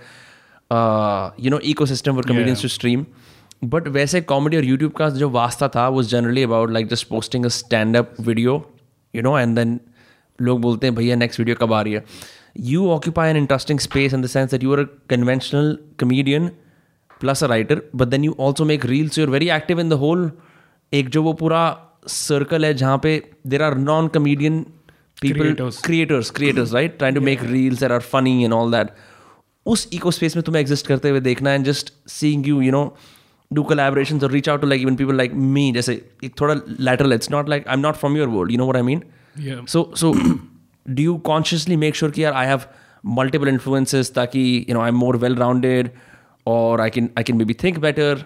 you 0.71 1.51
know 1.51 1.59
system 1.85 2.15
for 2.15 2.25
comedians 2.25 2.61
to 2.61 2.67
stream 2.67 3.05
but 3.63 3.87
वैसे 3.87 4.21
comedy 4.21 4.57
और 4.57 4.65
YouTube 4.65 4.91
का 4.91 5.09
जो 5.09 5.29
वास्ता 5.29 5.67
था 5.67 5.87
वो 5.89 6.03
generally 6.03 6.43
about 6.43 6.71
like 6.71 6.87
just 6.87 7.07
posting 7.07 7.45
a 7.45 7.49
stand 7.49 7.97
up 7.97 8.15
video 8.21 8.63
you 9.13 9.21
know 9.21 9.37
and 9.39 9.55
then 9.55 9.79
लोग 10.39 10.61
बोलते 10.61 10.87
हैं 10.87 10.95
भैया 10.95 11.15
नेक्स्ट 11.15 11.39
वीडियो 11.39 11.55
कब 11.55 11.73
आ 11.73 11.81
रही 11.81 11.93
है? 11.93 12.03
You 12.59 12.89
occupy 12.89 13.29
an 13.29 13.37
interesting 13.37 13.79
space 13.79 14.13
in 14.13 14.21
the 14.21 14.25
sense 14.27 14.51
that 14.51 14.63
you 14.63 14.73
are 14.73 14.79
a 14.79 14.85
conventional 15.09 15.77
comedian 15.99 16.47
plus 17.21 17.43
a 17.43 17.47
writer 17.47 17.81
but 17.95 18.07
then 18.07 18.23
you 18.23 18.35
also 18.39 18.65
make 18.65 18.85
reels 18.85 19.17
you 19.19 19.25
are 19.25 19.31
very 19.31 19.49
active 19.49 19.79
in 19.79 19.89
the 19.89 19.93
whole 20.03 20.31
एक 20.91 21.09
जो 21.09 21.23
वो 21.23 21.33
पूरा 21.33 21.61
circle 22.07 22.65
है 22.65 22.73
जहाँ 22.73 22.97
पे 23.03 23.21
there 23.47 23.61
are 23.63 23.75
non 23.77 24.07
comedian 24.07 24.61
people 25.21 25.53
creators 25.83 26.29
creators 26.31 26.73
right 26.73 26.97
trying 26.97 27.17
to 27.17 27.21
make 27.21 27.43
reels 27.43 27.79
that 27.79 27.91
are 27.91 27.99
funny 28.13 28.43
and 28.43 28.53
all 28.53 28.71
that 28.71 28.89
उस 29.65 29.87
eco 29.93 30.11
space 30.11 30.35
में 30.35 30.43
तुम्हें 30.45 30.61
एग्जिस्ट 30.61 30.87
करते 30.87 31.09
हुए 31.09 31.19
देखना 31.19 31.53
and 31.53 31.65
just 31.65 31.93
seeing 32.09 32.47
you 32.47 32.61
you 32.61 32.71
know 32.71 32.83
do 33.51 33.63
collaboration 33.63 34.19
और 34.23 34.31
reach 34.31 34.49
out 34.49 34.61
to 34.61 34.67
like 34.67 34.81
even 34.81 34.95
people 34.95 35.15
like 35.15 35.33
me 35.55 35.71
जैसे 35.71 35.93
एक 36.23 36.39
थोड़ा 36.41 36.55
later 36.79 37.13
it's 37.13 37.31
not 37.31 37.49
like 37.49 37.67
I 37.67 37.73
am 37.73 37.79
not 37.79 37.95
from 37.95 38.17
your 38.17 38.27
world 38.27 38.51
you 38.51 38.57
know 38.57 38.67
what 38.67 38.75
I 38.75 38.81
mean 38.81 39.01
so 39.67 39.91
so 39.95 40.13
do 40.85 41.03
you 41.03 41.17
consciously 41.25 41.75
make 41.77 41.95
sure 41.95 42.11
कि 42.11 42.23
यार 42.23 42.33
I 42.33 42.47
have 42.47 42.61
multiple 43.17 43.47
influences 43.47 44.13
ताकि 44.13 44.43
you 44.69 44.75
know 44.75 44.81
I 44.81 44.89
am 44.89 44.95
more 44.95 45.17
well 45.17 45.35
rounded 45.35 45.89
और 46.45 46.81
I 46.81 46.89
can 46.89 47.09
I 47.17 47.23
can 47.23 47.37
maybe 47.45 47.53
think 47.63 47.77
better 47.79 48.25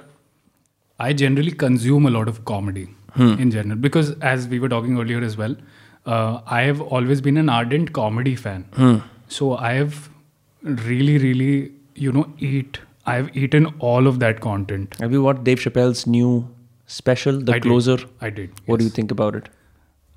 I 0.99 1.13
generally 1.13 1.51
consume 1.59 2.07
a 2.07 2.09
lot 2.09 2.29
of 2.29 2.41
comedy 2.43 2.87
in 3.19 3.49
general 3.49 3.75
because 3.79 4.13
as 4.25 4.47
we 4.49 4.59
were 4.59 4.69
talking 4.69 4.97
earlier 4.99 5.23
is 5.23 5.37
well 5.37 5.55
I 6.07 6.65
have 6.65 6.81
always 6.91 7.21
been 7.21 7.37
an 7.37 7.49
ardent 7.49 7.89
comedy 7.93 8.35
fan 8.35 9.01
so 9.29 9.53
I 9.55 9.75
have 9.75 9.93
really, 10.62 11.18
really, 11.18 11.72
you 11.94 12.12
know, 12.12 12.26
eat. 12.38 12.78
I 13.06 13.16
have 13.16 13.36
eaten 13.36 13.66
all 13.80 14.06
of 14.06 14.18
that 14.20 14.40
content. 14.40 14.94
have 15.00 15.12
you 15.12 15.22
watched 15.22 15.44
Dave 15.44 15.58
Chappelle's 15.58 16.06
new 16.06 16.48
special 16.86 17.40
The 17.40 17.52
I 17.52 17.58
did. 17.58 17.62
Closer 17.64 17.96
I 18.20 18.30
did. 18.30 18.50
what 18.66 18.78
do 18.78 18.84
you 18.84 18.88
yes. 18.88 18.96
think 18.96 19.10
about 19.10 19.34
it 19.36 19.48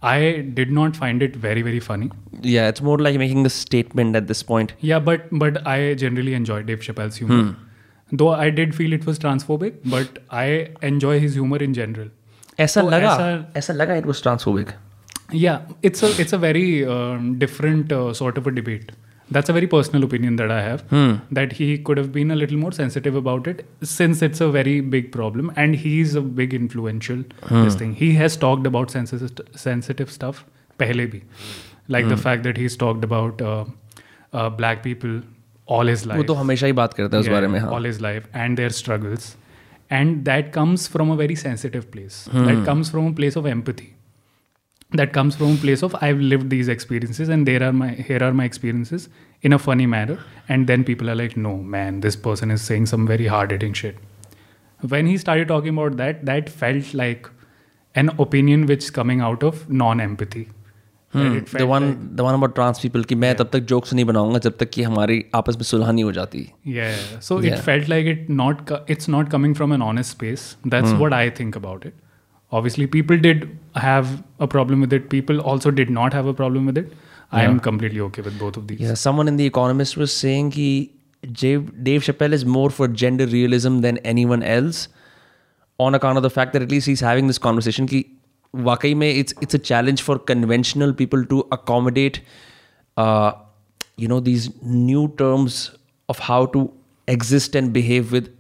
I 0.02 0.46
did 0.60 0.72
not 0.72 0.96
find 0.96 1.22
it 1.28 1.36
very, 1.36 1.62
very 1.62 1.80
funny. 1.80 2.10
yeah 2.42 2.68
it's 2.74 2.82
more 2.82 2.98
like 2.98 3.18
making 3.18 3.46
a 3.46 3.50
statement 3.50 4.16
at 4.16 4.28
this 4.28 4.42
point 4.52 4.74
Yeah, 4.92 5.00
but 5.00 5.26
but 5.44 5.60
I 5.76 5.96
generally 6.04 6.34
enjoy 6.34 6.62
Dave 6.64 6.80
Chappelle's 6.88 7.18
humor. 7.18 7.56
Though 8.22 8.30
I 8.30 8.50
did 8.50 8.74
feel 8.76 8.94
it 8.94 9.06
was 9.06 9.20
transphobic, 9.20 9.80
but 9.94 10.20
I 10.42 10.46
enjoy 10.92 11.20
his 11.20 11.34
humor 11.42 11.58
in 11.70 11.74
general. 11.80 12.08
ऐसा 12.60 12.82
तो 12.82 12.90
लगा 12.90 13.14
ऐसा- 13.16 13.58
ऐसा 13.58 13.74
लगा 13.74 13.98
it 14.04 14.06
was 14.14 14.22
transphobic 14.28 14.72
Yeah, 15.44 15.74
it's 15.90 16.04
a 16.08 16.14
it's 16.26 16.36
a 16.38 16.38
very 16.46 16.68
um, 16.96 17.28
different 17.46 17.92
uh, 17.92 18.14
sort 18.22 18.38
of 18.44 18.48
a 18.48 18.56
debate. 18.60 18.94
That's 19.37 19.53
a 19.53 19.57
very 19.57 19.69
personal 19.75 20.07
opinion 20.09 20.37
that 20.41 20.55
I 20.57 20.61
have. 20.63 20.85
hmm. 20.95 21.13
That 21.41 21.57
he 21.59 21.69
could 21.89 22.01
have 22.03 22.13
been 22.17 22.35
a 22.37 22.39
little 22.43 22.63
more 22.63 22.73
sensitive 22.79 23.19
about 23.21 23.51
it, 23.53 23.65
since 23.97 24.23
it's 24.29 24.47
a 24.47 24.49
very 24.57 24.79
big 24.97 25.13
problem, 25.19 25.53
and 25.65 25.79
he's 25.85 26.17
a 26.23 26.25
big 26.41 26.57
influential. 26.61 27.23
hmm. 27.51 27.67
This 27.67 27.79
thing 27.83 27.95
he 28.05 28.15
has 28.23 28.41
talked 28.47 28.73
about 28.73 28.97
sensitive 28.99 29.45
sensitive 29.67 30.17
stuff. 30.19 30.43
पहले 30.81 31.07
भी, 31.07 31.23
like 31.95 32.05
hmm. 32.05 32.15
the 32.15 32.23
fact 32.25 32.49
that 32.49 32.65
he's 32.65 32.77
talked 32.87 33.05
about 33.11 33.43
uh, 33.53 33.65
uh, 34.33 34.49
black 34.63 34.83
people 34.89 35.21
all 35.67 35.95
his 35.95 36.07
life. 36.07 36.19
वो 36.19 36.25
तो 36.33 36.35
हमेशा 36.35 36.67
ही 36.67 36.73
बात 36.81 36.95
करता 36.95 37.17
है 37.17 37.21
उस 37.23 37.29
बारे 37.29 37.49
में 37.49 37.59
हाँ 37.61 37.71
all 37.79 37.93
his 37.93 38.03
life 38.09 38.29
and 38.45 38.63
their 38.63 38.75
struggles 38.83 39.31
and 39.99 40.25
that 40.25 40.53
comes 40.53 40.87
from 40.89 41.11
a 41.11 41.17
very 41.17 41.35
sensitive 41.35 41.91
place 41.97 42.29
that 42.33 42.65
comes 42.67 42.91
from 42.91 43.09
a 43.09 43.13
place 43.13 43.37
of 43.37 43.47
empathy 43.47 43.92
that 45.00 45.12
comes 45.14 45.36
from 45.36 45.54
a 45.54 45.58
place 45.58 45.82
of 45.84 45.96
I've 46.02 46.20
lived 46.20 46.50
these 46.50 46.68
experiences 46.74 47.30
and 47.30 47.46
there 47.48 47.64
are 47.68 47.74
my 47.74 47.90
here 48.10 48.20
are 48.28 48.34
my 48.34 48.46
experiences 48.46 49.08
in 49.42 49.54
a 49.54 49.60
funny 49.60 49.86
manner 49.86 50.18
and 50.50 50.68
then 50.68 50.84
people 50.90 51.10
are 51.14 51.16
like 51.22 51.36
no 51.46 51.56
man 51.74 52.00
this 52.06 52.16
person 52.28 52.52
is 52.52 52.62
saying 52.62 52.86
some 52.92 53.08
very 53.10 53.28
hard 53.34 53.52
hitting 53.52 53.74
shit 53.74 53.98
when 54.96 55.10
he 55.12 55.18
started 55.18 55.50
talking 55.50 55.78
about 55.78 55.98
that 55.98 56.24
that 56.32 56.50
felt 56.62 56.94
like 56.94 57.30
an 57.96 58.10
opinion 58.28 58.66
which 58.72 58.86
is 58.86 58.90
coming 59.00 59.22
out 59.32 59.44
of 59.52 59.68
non 59.84 60.06
empathy 60.12 60.46
the 61.16 61.62
one 61.70 61.86
the 62.16 62.22
one 62.22 62.34
about 62.34 62.54
trans 62.56 62.80
people 62.80 63.04
कि 63.10 63.16
मैं 63.16 63.34
तब 63.36 63.50
तक 63.54 63.60
jokes 63.72 63.94
नहीं 63.94 64.04
बनाऊंगा 64.06 64.40
जब 64.46 64.58
तक 64.60 64.70
कि 64.74 64.84
हमारी 64.84 65.24
आपस 65.36 65.56
में 65.58 65.64
सुलह 65.70 65.92
नहीं 65.92 66.04
हो 66.04 66.12
जाती 66.18 66.42
yeah 66.78 66.98
so 67.28 67.38
it 67.40 67.46
Yeah. 67.48 67.62
felt 67.68 67.88
like 67.94 68.10
it 68.14 68.26
not 68.42 68.66
co- 68.72 68.80
it's 68.96 69.10
not 69.14 69.30
coming 69.36 69.54
from 69.60 69.76
an 69.78 69.86
honest 69.86 70.16
space 70.16 70.44
that's 70.74 70.98
what 71.04 71.16
i 71.20 71.22
think 71.40 71.58
about 71.62 71.88
it 71.90 71.96
obviously 72.52 72.88
people 72.88 73.18
did 73.18 73.46
have 73.76 74.12
a 74.40 74.48
problem 74.48 74.82
with 74.82 74.94
it 74.98 75.10
people 75.10 75.40
also 75.52 75.72
did 75.80 75.90
not 75.90 76.14
have 76.14 76.26
a 76.26 76.34
problem 76.34 76.66
with 76.66 76.78
it 76.78 76.94
i 77.32 77.44
am 77.44 77.60
completely 77.60 78.00
okay 78.10 78.22
with 78.28 78.38
both 78.44 78.58
of 78.58 78.68
these 78.68 78.80
Yeah, 78.80 78.94
someone 78.94 79.28
in 79.28 79.38
The 79.40 79.46
Economist 79.46 79.98
was 79.98 80.14
saying 80.20 80.52
कि 80.52 80.68
Dave, 81.42 81.84
Dave 81.84 82.04
Chappelle 82.04 82.34
is 82.38 82.46
more 82.46 82.70
for 82.70 82.88
gender 82.88 83.28
realism 83.28 83.82
than 83.86 83.98
anyone 84.14 84.44
else 84.44 84.88
on 85.86 85.98
account 86.00 86.18
of 86.18 86.24
the 86.24 86.30
fact 86.30 86.54
that 86.54 86.62
at 86.62 86.72
least 86.72 86.88
he's 86.88 87.04
having 87.08 87.28
this 87.28 87.42
conversation 87.48 87.88
कि 87.88 88.06
वाकई 88.70 88.94
में 88.96 89.08
it's 89.14 89.34
it's 89.48 89.60
a 89.60 89.62
challenge 89.72 90.02
for 90.02 90.18
conventional 90.32 90.94
people 90.94 91.26
to 91.34 91.44
accommodate 91.58 92.22
uh, 92.98 93.32
you 93.98 94.08
know 94.08 94.20
these 94.30 94.50
new 94.64 95.04
terms 95.24 95.60
of 96.14 96.20
how 96.30 96.46
to 96.56 96.64
exist 97.08 97.60
and 97.62 97.74
behave 97.80 98.18
with 98.18 98.34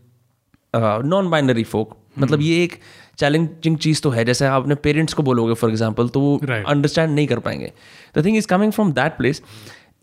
non 0.75 1.29
binary 1.29 1.63
folk 1.63 1.95
मतलब 2.19 2.41
ये 2.41 2.63
एक 2.63 2.79
challenging 3.18 3.76
चीज़ 3.84 4.00
तो 4.02 4.10
है 4.10 4.24
जैसे 4.24 4.46
आप 4.46 4.62
अपने 4.62 4.74
पेरेंट्स 4.86 5.14
को 5.14 5.22
बोलोगे 5.22 5.54
फॉर 5.60 5.70
एग्ज़ाम्पल 5.70 6.08
तो 6.08 6.20
वो 6.20 6.38
Right. 6.44 6.64
अंडरस्टैंड 6.70 7.14
नहीं 7.14 7.26
कर 7.26 7.38
पाएँगे 7.48 7.72
the 8.18 8.24
thing 8.24 8.36
is 8.36 8.46
coming 8.48 8.72
from 8.72 8.92
that 9.00 9.16
place 9.18 9.42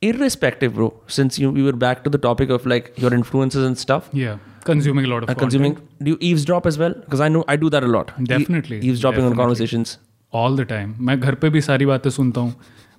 irrespective 0.07 0.75
bro 0.75 0.85
since 1.13 1.37
you 1.43 1.47
we 1.55 1.63
were 1.63 1.77
back 1.79 2.03
to 2.03 2.11
the 2.11 2.19
topic 2.25 2.51
of 2.57 2.67
like 2.71 2.85
your 3.05 3.09
influences 3.15 3.65
and 3.69 3.79
stuff 3.79 4.05
yeah 4.19 4.37
consuming 4.67 5.07
a 5.07 5.09
lot 5.13 5.25
of 5.25 5.31
uh, 5.31 5.35
consuming 5.41 5.73
content. 5.79 6.05
do 6.07 6.11
you 6.13 6.19
eavesdrop 6.27 6.69
as 6.71 6.77
well 6.81 6.93
because 6.99 7.23
i 7.25 7.27
know 7.33 7.41
i 7.53 7.57
do 7.63 7.71
that 7.73 7.87
a 7.87 7.89
lot 7.95 8.13
E- 8.17 8.27
Definitely, 8.29 8.79
eavesdropping 8.81 9.25
on 9.25 9.33
definitely. 9.33 9.41
conversations 9.41 9.97
all 10.33 10.55
the 10.57 10.65
time 10.69 10.93
मैं 11.09 11.19
घर 11.19 11.35
पे 11.41 11.49
भी 11.49 11.61
सारी 11.61 11.85
बातें 11.85 12.09
सुनता 12.19 12.41
हूँ 12.41 12.53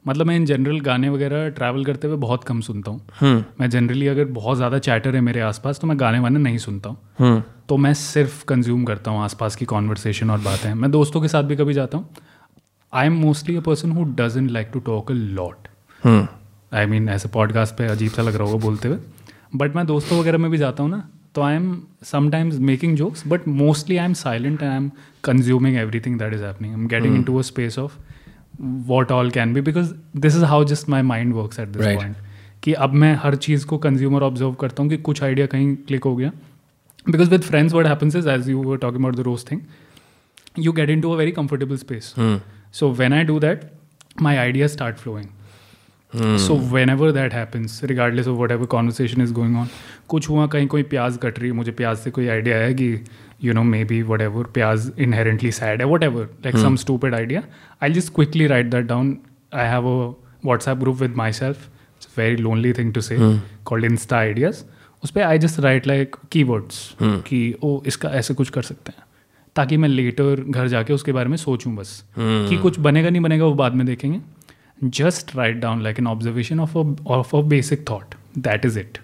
मतलब 0.05 0.27
मैं 0.27 0.37
इन 0.37 0.45
जनरल 0.47 0.81
गाने 0.81 1.09
वगैरह 1.09 1.49
ट्रैवल 1.49 1.85
करते 1.85 2.09
हुए 2.09 2.17
बहुत 2.17 2.45
कम 2.45 2.61
सुनता 2.61 2.91
हूँ। 2.91 3.45
मैं 3.61 3.69
जनरली 3.71 4.07
अगर 4.07 4.25
बहुत 4.25 4.57
ज़्यादा 4.57 4.79
चैटर 4.79 5.15
है 5.15 5.21
मेरे 5.21 5.41
आसपास 5.41 5.81
तो 5.81 5.87
मैं 5.87 5.99
गाने 6.01 6.19
वाने 6.19 6.39
नहीं 6.39 6.59
सुनता 6.59 6.91
हूँ। 6.91 6.99
hmm. 7.21 7.43
तो 7.69 7.77
मैं 7.77 7.93
सिर्फ़ 7.95 8.45
कंज्यूम 8.45 8.85
करता 8.85 9.11
हूँ 9.11 9.23
आसपास 9.23 9.57
की 9.57 9.65
कॉन्वर्सेशन 9.65 10.31
और 10.31 10.39
बातें। 10.41 10.73
मैं 10.75 10.91
दोस्तों 10.91 11.21
के 11.21 11.29
साथ 11.29 11.43
भी 11.43 11.57
कभी 11.57 11.75
जाता 11.75 11.99
हूँ। 11.99 12.09
I 12.93 13.07
am 13.07 13.17
mostly 13.17 13.57
a 13.57 13.61
person 13.61 13.91
who 13.93 14.05
doesn't 14.17 14.51
like 14.51 14.71
to 14.73 14.81
talk 14.81 15.11
a 15.11 15.15
lot. 15.15 15.69
I 16.73 16.87
mean 16.87 17.09
ऐसे 17.09 17.29
पॉडकास्ट 17.29 17.75
पे 17.75 17.87
अजीब 17.87 18.11
सा 18.11 18.23
लग 18.23 18.37
रहा 18.37 18.49
होगा 18.49 18.65
बोलते 18.65 18.89
हुए। 18.89 18.99
बट 19.57 19.77
मैं 19.77 19.87
दोस्तों 19.87 20.19
वगैरह 20.21 20.39
में 20.39 20.51
भी 20.51 20.59
जाता 20.59 20.83
हूँ 20.83 20.91
ना 20.91 21.09
तो 21.35 21.43
I 21.43 21.55
am 21.55 21.81
sometimes 22.05 22.59
making 22.59 22.97
jokes 22.97 23.23
but 23.27 23.47
mostly 23.49 23.97
I 23.97 24.05
am 24.05 24.15
silent 24.15 24.63
and 24.63 24.71
I 24.71 24.77
am 24.77 24.91
consuming 25.25 25.77
everything 26.01 26.19
that 26.19 26.35
is 26.35 26.43
happening 26.45 26.75
I 26.75 26.81
am 26.81 26.87
getting 26.89 27.15
into 27.23 27.37
a 27.39 27.43
space 27.43 27.79
of 27.79 27.93
what 28.61 29.13
all 29.13 29.31
can 29.31 29.55
be 29.55 29.61
because 29.61 29.93
this 30.17 30.37
is 30.37 30.45
how 30.45 30.65
just 30.65 30.89
my 30.89 31.03
mind 31.03 31.35
work 31.35 31.61
at 31.61 31.69
this 31.69 31.87
point 31.87 32.17
कि 32.63 32.73
अब 32.87 32.95
मैं 33.03 33.15
हर 33.23 33.37
चीज़ 33.47 33.67
को 33.67 33.79
consumer 33.79 34.23
observe 34.23 34.53
करता 34.61 34.83
हूँ 34.83 34.91
कि 34.91 34.97
कुछ 34.97 35.23
आइडिया 35.23 35.47
कहीं 35.47 35.75
क्लिक 35.77 36.05
हो 36.05 36.17
गया। 36.17 36.33
Because 37.11 37.31
with 37.31 37.43
friends 37.43 37.75
what 37.75 37.87
happens 37.87 38.17
is 38.17 38.29
as 38.29 38.49
you 38.51 38.63
were 38.63 38.79
talking 38.79 39.03
about 39.03 39.17
the 39.17 39.21
rose 39.31 39.45
thing 39.51 39.61
you 40.59 40.73
get 40.77 40.91
into 40.93 41.11
a 41.15 41.17
very 41.19 41.33
comfortable 41.35 41.79
space. 41.81 42.07
So 42.79 42.87
when 43.01 43.13
I 43.13 43.19
do 43.27 43.35
that, 43.43 43.61
my 44.27 44.33
ideas 44.39 44.73
start 44.73 44.99
flowing. 45.03 45.29
So 46.45 46.57
whenever 46.73 47.13
that 47.13 47.33
happens, 47.33 47.77
regardless 47.91 48.27
of 48.27 48.41
whatever 48.43 48.67
conversation 48.73 49.23
is 49.27 49.35
going 49.37 49.55
on, 49.61 49.69
कुछ 50.09 50.29
हुआ 50.29 50.47
कहीं 50.55 50.67
कोई 50.67 50.83
प्याज 50.95 51.19
cut 51.23 51.39
रही 51.39 51.49
है 51.49 51.57
मुझे 51.57 51.73
प्याज 51.81 51.99
से 51.99 52.11
कोई 52.11 52.27
आइडिया 52.29 52.57
है 52.57 52.75
कि 52.75 52.89
you 53.45 53.53
know 53.53 53.63
may 53.63 53.85
be 53.85 54.03
what 54.03 54.21
ever 54.21 54.45
प्याज 54.45 54.93
इनहेरेंटली 54.99 55.53
सैड 55.53 55.83
है 55.83 55.87
whatever 56.03 56.25
like 56.25 56.57
some 56.57 56.77
stupid 56.77 57.15
idea 57.15 57.43
I 57.83 57.93
just 57.93 58.15
quickly 58.15 58.47
write 58.47 58.67
that 58.67 58.85
down 58.85 59.19
I 59.55 59.67
have 59.67 59.87
a 59.87 60.09
WhatsApp 60.45 60.77
group 60.77 60.97
with 60.97 61.15
myself 61.33 61.67
it's 61.67 62.19
very 62.19 62.37
lonely 62.37 62.73
thing 62.73 62.95
to 62.95 63.01
say 63.01 63.17
called 63.65 63.85
insta 63.85 64.17
ideas 64.17 64.63
उस 65.05 65.11
पर 65.11 65.23
I 65.23 65.39
just 65.39 65.61
write 65.61 65.87
like 65.87 66.17
key 66.33 66.43
words 66.43 66.97
कि 67.03 67.55
ओ 67.63 67.83
इसका 67.87 68.09
ऐसे 68.09 68.35
कुछ 68.35 68.51
कर 68.51 68.63
सकते 68.63 68.93
हैं. 68.99 69.05
ताकि 69.57 69.77
मैं 69.77 69.89
लेटर 69.89 70.45
घर 70.49 70.69
जाके 70.69 70.93
उसके 70.93 71.13
बारे 71.13 71.29
में 71.29 71.37
सोचूं 71.37 71.77
बस 71.77 72.05
hmm. 72.11 72.49
कि 72.49 72.57
कुछ 72.57 72.81
बनेगा 72.81 73.11
नहीं 73.11 73.23
बनेगा 73.23 73.45
वो 73.45 73.55
बाद 73.55 73.75
में 73.75 73.87
देखेंगे। 73.87 74.21
Just 74.85 75.37
write 75.37 75.57
down 75.57 75.83
like 75.83 75.99
an 75.99 76.07
observation 76.07 76.61
of 76.61 76.77
of 77.07 77.37
a 77.37 77.41
basic 77.41 77.91
thought 77.91 78.15
that 78.39 78.65
is 78.65 78.79
it 78.79 78.99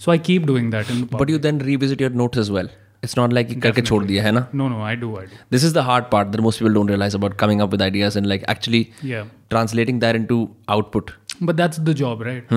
so 0.00 0.10
I 0.10 0.18
keep 0.18 0.46
doing 0.46 0.70
that 0.70 0.90
in 0.90 1.08
but 1.12 1.30
you 1.30 1.42
then 1.44 1.60
revisit 1.68 2.02
your 2.04 2.14
notes 2.22 2.42
as 2.44 2.50
well. 2.56 2.68
It's 3.04 3.18
not 3.18 3.32
like 3.32 3.60
करके 3.62 3.82
छोड़ 3.82 4.04
दिया 4.04 4.24
है 4.24 4.32
ना? 4.32 4.46
No 4.54 4.68
no 4.68 4.82
I 4.84 4.96
do 4.96 5.16
I 5.16 5.26
this 5.52 5.64
is 5.64 5.74
the 5.74 5.84
hard 5.88 6.04
part 6.12 6.28
that 6.28 6.40
most 6.40 6.60
people 6.60 6.74
don't 6.74 6.90
realise 6.90 7.16
about 7.16 7.36
coming 7.40 7.60
up 7.60 7.70
with 7.70 7.82
ideas 7.82 8.18
and 8.18 8.26
like 8.26 8.44
actually 8.50 8.86
translating 9.04 10.00
that 10.00 10.16
into 10.16 10.48
output 10.68 11.10
but 11.42 11.54
that's 11.54 11.80
the 11.80 11.92
job 11.94 12.22
right 12.22 12.52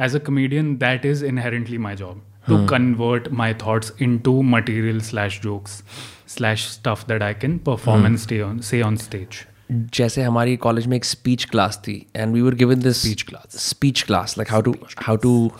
as 0.00 0.16
a 0.16 0.18
comedian 0.26 0.74
that 0.76 1.06
is 1.06 1.24
inherently 1.24 1.78
my 1.78 1.96
job 1.96 2.22
to 2.48 2.64
convert 2.66 3.28
my 3.32 3.54
thoughts 3.62 3.92
into 4.02 4.40
material 4.42 5.00
slash 5.02 5.40
jokes 5.42 5.82
slash 6.28 6.68
stuff 6.68 7.06
that 7.08 7.22
I 7.22 7.34
can 7.40 7.58
perform 7.66 8.06
and 8.06 8.16
stay 8.18 8.40
on 8.40 8.58
say 8.60 8.82
on 8.82 8.96
stage 8.96 9.44
जैसे 9.72 10.22
हमारी 10.22 10.56
college 10.56 10.86
में 10.86 10.96
एक 10.96 11.04
speech 11.04 11.44
class 11.44 11.76
थी 11.78 11.94
and 12.16 12.32
we 12.34 12.40
were 12.40 12.54
given 12.54 12.80
this 12.80 13.02
speech 13.02 13.22
class 13.22 13.56
speech 13.60 14.02
class 14.02 14.34
like 14.38 14.50
how 14.50 14.60
to 14.60 14.74
how 14.98 15.16
to 15.16 15.50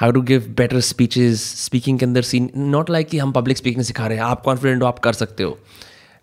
how 0.00 0.10
to 0.10 0.20
give 0.20 0.54
better 0.56 0.80
speeches 0.80 1.40
speaking 1.40 1.98
के 1.98 2.04
अंदर 2.06 2.22
scene 2.22 2.50
not 2.56 2.90
like 2.90 3.08
कि 3.08 3.18
हम 3.18 3.32
public 3.32 3.56
speaking 3.56 3.84
सिखा 3.84 4.06
रहे 4.06 4.18
हैं 4.18 4.24
आप 4.24 4.42
कॉन्फिडेंट 4.42 4.82
हो 4.82 4.86
आप 4.86 4.98
कर 4.98 5.12
सकते 5.12 5.42
हो। 5.42 5.58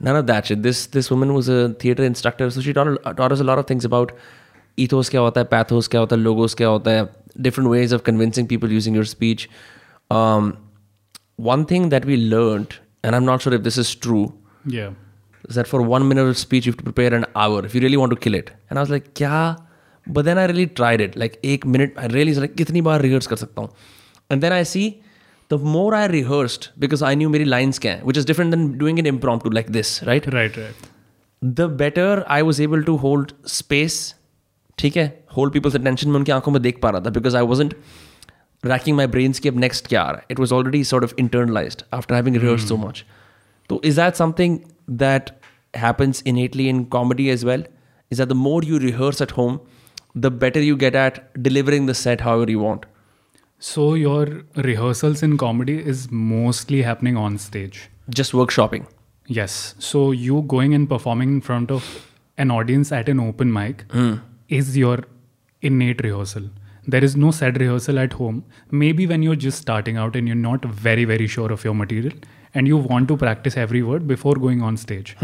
ना 0.04 0.14
of 0.14 0.26
that 0.26 0.54
this 0.54 0.94
this 0.94 1.12
woman 1.12 1.28
was 1.30 1.52
a 1.52 1.74
theatre 1.84 2.04
instructor 2.04 2.50
so 2.50 2.62
she 2.62 2.74
talks 2.74 3.40
a 3.40 3.44
lot 3.44 3.58
of 3.58 3.66
things 3.70 3.86
about 3.86 4.12
ethos 4.80 5.10
क्या 5.10 5.22
होता 5.22 5.42
है 5.42 5.48
पैथोस 5.52 5.88
क्या 5.88 6.02
होता 6.02 6.16
है 6.16 6.22
लोगोस 6.22 6.54
क्या 6.54 6.68
होता 6.68 6.92
है 6.92 7.10
different 7.40 7.72
ways 7.72 7.94
of 7.94 8.02
convincing 8.02 8.48
people 8.48 8.72
using 8.72 8.96
your 8.96 9.06
speech 9.06 9.48
one 11.40 11.66
thing 11.72 11.90
that 11.90 12.06
we 12.06 12.16
learn 12.16 12.66
and 13.06 13.14
I 13.14 13.18
am 13.18 13.24
not 13.24 13.40
sure 13.40 13.56
if 13.56 13.64
this 13.64 13.80
is 13.80 13.98
true 14.02 14.34
that 14.68 15.68
for 15.68 15.82
one 15.82 16.02
minute 16.02 16.20
of 16.20 16.38
speech 16.38 16.68
you 16.68 16.74
to 16.74 16.84
prepare 16.84 17.14
an 17.14 17.26
hour 17.36 17.66
if 17.66 17.76
you 17.76 17.82
really 17.82 17.98
want 17.98 18.10
to 18.10 18.16
kill 18.16 18.36
it 18.36 18.50
and 18.50 18.78
I 18.78 18.86
like 18.90 19.04
क्या 19.16 19.70
but 20.08 20.26
then 20.26 20.38
i 20.38 20.46
really 20.52 20.66
tried 20.80 21.02
it 21.02 21.16
like 21.24 21.36
एक 21.46 21.66
minute 21.74 21.98
i 21.98 22.08
really 22.14 22.32
was 22.34 22.40
like 22.44 22.56
कितनी 22.58 22.82
बार 22.82 23.02
rehearse 23.02 23.28
कर 23.28 23.36
सकता 23.36 23.62
हूँ 23.62 23.70
and 24.32 24.46
then 24.46 24.56
i 24.56 24.64
see 24.72 24.86
the 25.52 25.58
more 25.76 25.94
i 25.96 26.06
rehearsed 26.14 26.68
because 26.86 27.04
i 27.10 27.14
knew 27.20 27.30
मेरी 27.30 27.46
lines 27.46 27.80
क्या 27.80 27.94
हैं 27.94 28.04
which 28.10 28.20
is 28.22 28.26
different 28.32 28.56
than 28.56 28.66
doing 28.84 29.00
it 29.04 29.10
impromptu 29.14 29.54
like 29.60 29.72
this 29.78 29.94
right 30.10 30.28
Right, 30.36 30.58
right. 30.64 30.90
the 31.60 31.68
better 31.84 32.10
I 32.34 32.42
was 32.50 32.60
able 32.66 32.84
to 32.90 32.98
hold 33.06 33.34
space 33.58 34.00
ठीक 34.80 34.98
है 34.98 35.06
hold 35.38 35.54
people's 35.56 35.76
attention 35.80 36.12
मैं 36.12 36.20
उनकी 36.20 36.32
आँखों 36.32 36.52
में 36.52 36.62
देख 36.62 36.80
पा 36.84 36.90
रहा 36.90 37.02
था 37.06 37.12
because 37.18 37.36
I 37.42 37.44
wasn't 37.52 37.74
racking 38.72 38.96
my 39.00 39.06
brains 39.16 39.40
कि 39.40 39.50
अब 39.50 39.60
next 39.64 39.88
क्या 39.88 40.02
आ 40.02 40.12
रहा 40.12 40.22
है 40.22 40.36
it 40.36 40.42
was 40.44 40.54
already 40.58 40.82
sort 40.92 41.08
of 41.10 41.16
internalized 41.24 41.84
after 42.00 42.18
having 42.20 42.40
rehearsed 42.44 42.74
so 42.74 42.78
much 42.86 43.04
so 43.70 43.80
is 43.92 44.00
that 44.02 44.20
something 44.22 44.56
that 45.04 45.32
happens 45.84 46.22
innately 46.32 46.68
in 46.74 46.82
comedy 46.98 47.30
as 47.36 47.46
well 47.52 47.66
is 48.16 48.22
that 48.24 48.32
the 48.34 48.40
more 48.46 48.60
you 48.72 48.80
rehearse 48.86 49.22
at 49.28 49.36
home 49.42 49.60
the 50.16 50.32
better 50.32 50.62
you 50.62 50.78
get 50.78 50.96
at 50.96 51.22
delivering 51.42 51.86
the 51.86 51.94
set 51.94 52.22
however 52.22 52.52
you 52.52 52.60
want 52.60 52.86
So 53.66 53.84
your 53.94 54.26
rehearsals 54.56 55.22
in 55.24 55.38
comedy 55.42 55.76
is 55.92 56.00
mostly 56.12 56.82
happening 56.82 57.18
on 57.18 57.38
stage. 57.38 57.90
just 58.20 58.34
workshopping 58.34 58.86
Yes. 59.28 59.76
So 59.80 60.12
you 60.12 60.42
going 60.44 60.74
and 60.74 60.88
performing 60.88 61.30
in 61.30 61.42
front 61.42 61.72
of 61.72 62.12
an 62.38 62.52
audience 62.52 62.92
at 62.92 63.08
an 63.08 63.20
open 63.20 63.54
mic 63.54 63.86
hmm. 63.92 64.16
is 64.50 64.76
your 64.78 65.00
innate 65.62 66.04
rehearsal. 66.04 66.50
There 66.86 67.04
is 67.04 67.16
no 67.16 67.32
set 67.32 67.58
rehearsal 67.58 68.00
at 68.00 68.14
home. 68.14 68.44
Maybe 68.70 69.08
when 69.08 69.24
you're 69.24 69.38
just 69.38 69.60
starting 69.60 69.96
out 69.96 70.16
and 70.18 70.28
you're 70.28 70.36
not 70.36 70.66
very, 70.66 71.06
very 71.06 71.28
sure 71.28 71.52
of 71.52 71.64
your 71.64 71.74
material 71.74 72.14
and 72.56 72.68
you 72.68 72.78
want 72.78 73.08
to 73.10 73.18
practice 73.18 73.56
every 73.58 73.82
word 73.84 74.08
before 74.08 74.34
going 74.36 74.62
on 74.62 74.78
stage. 74.78 75.16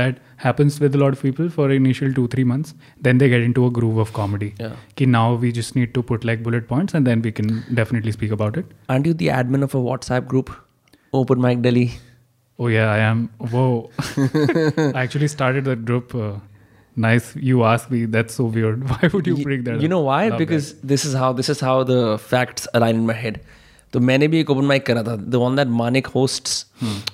That 0.00 0.18
happens 0.36 0.78
with 0.80 0.94
a 0.94 0.98
lot 0.98 1.12
of 1.14 1.22
people 1.22 1.48
for 1.50 1.70
initial 1.70 2.12
two, 2.12 2.26
three 2.28 2.44
months. 2.44 2.74
Then 3.00 3.18
they 3.18 3.28
get 3.28 3.40
into 3.42 3.66
a 3.66 3.70
groove 3.70 3.98
of 3.98 4.12
comedy. 4.12 4.54
Yeah. 4.60 4.76
Ki 4.96 5.06
now 5.06 5.34
we 5.34 5.52
just 5.52 5.74
need 5.74 5.94
to 5.94 6.02
put 6.02 6.24
like 6.24 6.42
bullet 6.42 6.68
points 6.68 6.94
and 6.94 7.06
then 7.06 7.22
we 7.22 7.32
can 7.32 7.64
definitely 7.74 8.12
speak 8.12 8.30
about 8.40 8.56
it. 8.56 8.66
aren't 8.88 9.06
you 9.06 9.14
the 9.14 9.28
admin 9.38 9.62
of 9.68 9.74
a 9.74 9.82
WhatsApp 9.88 10.26
group 10.34 10.52
open 11.12 11.40
mic 11.40 11.62
Delhi 11.62 11.86
Oh 12.58 12.68
yeah, 12.68 12.90
I 12.90 12.98
am. 13.06 13.28
Whoa! 13.54 13.90
I 14.18 15.00
actually 15.02 15.28
started 15.28 15.64
that 15.66 15.84
group. 15.84 16.14
Uh, 16.14 16.36
nice, 16.96 17.26
you 17.36 17.64
asked 17.64 17.90
me. 17.90 18.06
That's 18.06 18.34
so 18.40 18.44
weird. 18.44 18.88
Why 18.92 19.10
would 19.12 19.26
you 19.26 19.34
Y- 19.36 19.42
bring 19.48 19.64
that? 19.64 19.74
You 19.82 19.88
up? 19.88 19.90
know 19.90 20.00
why? 20.00 20.28
Love 20.28 20.38
because 20.38 20.70
this 20.92 21.04
is 21.04 21.12
how 21.22 21.32
this 21.34 21.50
is 21.54 21.60
how 21.60 21.74
the 21.84 21.98
facts 22.18 22.66
align 22.72 22.94
in 23.02 23.04
my 23.10 23.12
head. 23.24 23.40
तो 23.96 24.00
मैंने 24.00 24.26
भी 24.28 24.40
एक 24.40 24.50
open 24.50 24.64
mic 24.64 24.84
करा 24.86 25.02
था 25.02 25.14
the 25.16 25.34
one 25.34 25.54
that 25.56 25.68
Manik 25.76 26.06
hosts 26.14 26.66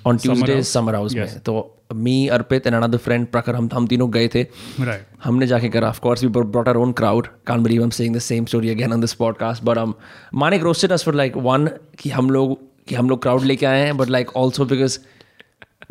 on 0.07 0.17
Tuesday 0.19 0.63
summer 0.63 0.95
house 0.95 1.15
में। 1.15 1.39
तो 1.39 1.53
me 1.95 2.15
Arpit 2.29 2.67
and 2.67 2.77
another 2.77 2.99
friend 2.99 3.27
Prakhar 3.27 3.55
हम 3.57 3.69
हम 3.73 3.87
तीनों 3.87 4.13
गए 4.13 4.29
थे। 4.29 4.43
राइट 4.81 5.07
हमने 5.25 5.47
जाके 5.47 5.69
करा। 5.69 5.89
Of 5.89 6.01
course 6.01 6.25
we 6.25 6.29
brought 6.29 6.69
our 6.69 6.79
own 6.79 6.93
crowd 7.01 7.27
can't 7.47 7.63
believe 7.63 7.81
I 7.81 7.85
am 7.85 7.91
saying 7.91 8.17
the 8.17 8.19
same 8.19 8.45
story 8.45 8.71
again 8.71 8.93
on 8.93 9.01
this 9.01 9.15
podcast 9.15 9.65
but 9.65 9.79
हम 9.79 9.95
Manik 10.35 10.63
roasted 10.63 10.93
us 10.93 11.05
for 11.05 11.15
like 11.15 11.37
one 11.37 11.69
कि 11.99 12.11
हम 12.11 12.31
लोग 12.31 12.59
कि 12.89 12.95
हम 12.95 13.11
लोग 13.11 13.23
क्राउड 13.23 13.43
लेके 13.43 13.67
आए 13.67 13.81
हैं 13.81 13.97
but 13.97 14.11
like 14.11 14.37
also 14.37 14.65
because 14.75 14.99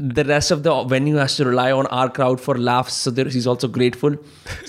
the 0.01 0.25
rest 0.27 0.53
of 0.53 0.59
the 0.59 0.75
venue 0.95 1.21
has 1.21 1.37
to 1.37 1.45
rely 1.51 1.69
on 1.79 1.87
our 1.99 2.09
crowd 2.19 2.43
for 2.47 2.57
laughs 2.69 3.03
so 3.05 3.11
there, 3.11 3.29
he's 3.37 3.47
also 3.53 3.71
grateful. 3.79 4.17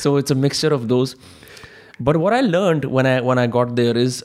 So 0.05 0.17
it's 0.23 0.37
a 0.37 0.41
mixture 0.45 0.73
of 0.79 0.87
those. 0.95 1.17
But 2.09 2.23
what 2.25 2.37
i 2.37 2.41
learned 2.47 2.91
when 2.97 3.09
i 3.13 3.21
when 3.31 3.41
i 3.43 3.49
got 3.59 3.75
there 3.81 3.97
is 4.03 4.23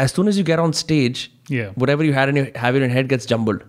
as 0.00 0.08
soon 0.08 0.28
as 0.28 0.38
you 0.38 0.44
get 0.44 0.58
on 0.58 0.72
stage 0.72 1.28
whatever 1.90 2.04
you 2.04 2.12
have 2.12 2.76
in 2.76 2.90
head 2.90 3.08
gets 3.08 3.28
jumbled 3.28 3.60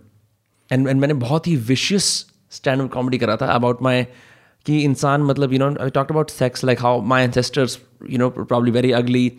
and 0.72 0.88
and 0.88 1.00
मैंने 1.00 1.14
बहुत 1.14 1.48
ही 1.48 1.56
vicious 1.56 2.26
stand 2.52 2.82
up 2.82 2.94
comedy 2.94 3.18
करा 3.18 3.36
था 3.36 3.46
about 3.46 3.82
my 3.82 4.04
कि 4.66 4.80
इंसान 4.80 5.22
मतलब 5.22 5.54
you 5.54 5.60
know 5.60 5.76
I 5.82 5.90
talk 5.90 6.12
about 6.12 6.30
sex 6.30 6.64
like 6.64 6.82
how 6.82 7.02
my 7.02 7.24
ancestors 7.24 7.80
you 8.10 8.18
know 8.18 8.30
probably 8.30 8.72
very 8.72 8.92
ugly 8.92 9.34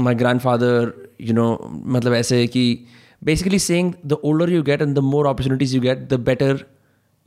my 0.00 0.14
grandfather 0.40 0.92
you 1.20 1.34
know 1.34 1.70
मतलब 1.86 2.14
ऐसे 2.14 2.46
कि 2.46 2.84
basically 3.24 3.58
saying 3.58 3.92
the 4.06 4.12
older 4.12 4.50
you 4.50 4.62
get 4.62 4.82
and 4.82 4.94
the 4.94 4.98
more 4.98 5.26
opportunities 5.26 5.74
you 5.74 5.80
get 5.80 5.98
the 5.98 6.14
better 6.14 6.64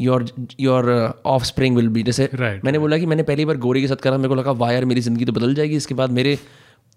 your 0.02 0.26
your 0.60 1.14
offspring 1.44 1.76
will 1.76 1.88
भी 1.88 2.04
जैसे 2.04 2.30
मैंने 2.34 2.80
बोला 2.80 2.98
कि 2.98 3.06
मैंने 3.06 3.24
पहली 3.24 3.46
बार 3.46 3.58
गोरी 3.58 3.82
के 3.82 3.88
साथ 3.88 3.96
करा 3.96 4.18
मेरे 4.18 4.30
को 4.30 4.36
लगा 4.36 4.52
वायर 4.52 4.86
मेरी 4.86 5.02
ज़िंदगी 5.02 5.26
तो 5.26 5.32
बदल 5.32 5.56
जाएगी। 5.56 5.76
इसके 5.76 5.94
बाद 5.94 6.10
मेरे 6.10 6.40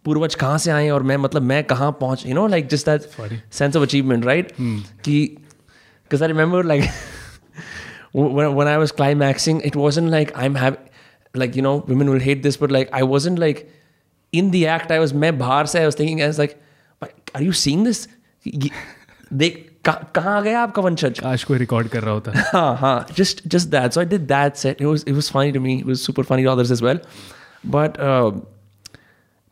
पूर्वज 0.04 0.34
कहाँ 0.34 0.58
से 0.58 0.70
आए 0.70 0.88
और 0.90 1.02
मैं 1.02 1.16
मतलब 1.16 1.42
मैं 1.42 1.64
कहाँ 1.64 1.90
पहुँच 2.00 2.26
यू 2.26 2.34
नो 2.34 2.46
लाइक 2.46 2.68
जिस 2.68 2.86
that 2.86 3.02
sense 3.52 3.76
of 3.76 3.82
achievement 3.82 4.24
right 4.24 4.52
कि 5.04 5.36
because 5.40 6.22
I 6.22 6.28
remember 6.28 6.64
like 6.64 6.84
one 8.16 8.66
I 8.66 8.76
was 8.76 8.92
climaxing 8.92 9.62
it 9.64 9.76
wasn't 9.76 10.08
like 10.08 10.32
I 10.32 10.46
am 10.46 10.56
have 10.56 10.76
like 11.36 11.56
you 11.56 11.62
know 11.62 11.84
women 11.88 12.08
will 12.08 12.20
hate 12.20 12.42
this 12.42 12.62
but 12.62 12.72
like 12.72 12.90
I 12.94 13.02
wasn't 13.02 13.38
like 13.38 13.68
in 14.34 14.50
the 14.50 14.54
act 14.54 14.92
I 14.92 14.98
was 14.98 15.14
मैं 15.14 15.38
बाहर 15.38 15.66
से 15.66 15.78
I 15.78 15.84
was 15.84 15.98
thinking 15.98 16.20
as 16.20 16.38
like 16.38 16.58
are 17.36 17.42
you 17.42 17.52
seeing 17.52 17.86
this 17.86 18.08
देख 19.32 19.70
कहाँ 19.84 20.36
आ 20.36 20.40
गया 20.40 20.60
आपका 20.60 20.82
वंशज 20.82 21.20
आज 21.24 21.44
कोई 21.44 21.58
रिकॉर्ड 21.58 21.88
कर 21.88 22.02
रहा 22.02 22.14
होता। 22.14 22.32
हाँ 22.54 22.76
हाँ 22.76 23.06
just 23.16 23.48
just 23.48 23.68
that 23.68 23.92
so 23.92 24.00
I 24.00 24.06
did 24.06 24.20
that 24.20 24.54
set 24.54 24.80
it 24.80 24.86
was 24.86 25.04
it 25.08 25.14
was 25.14 25.30
funny 25.30 25.52
to 25.52 25.60
me 25.60 25.78
it 25.78 25.86
was 25.86 25.96
super 25.96 26.22
funny 26.22 26.44
to 26.44 26.50
others 26.50 26.72
as 26.72 26.82
well 26.82 27.00
but 27.66 27.98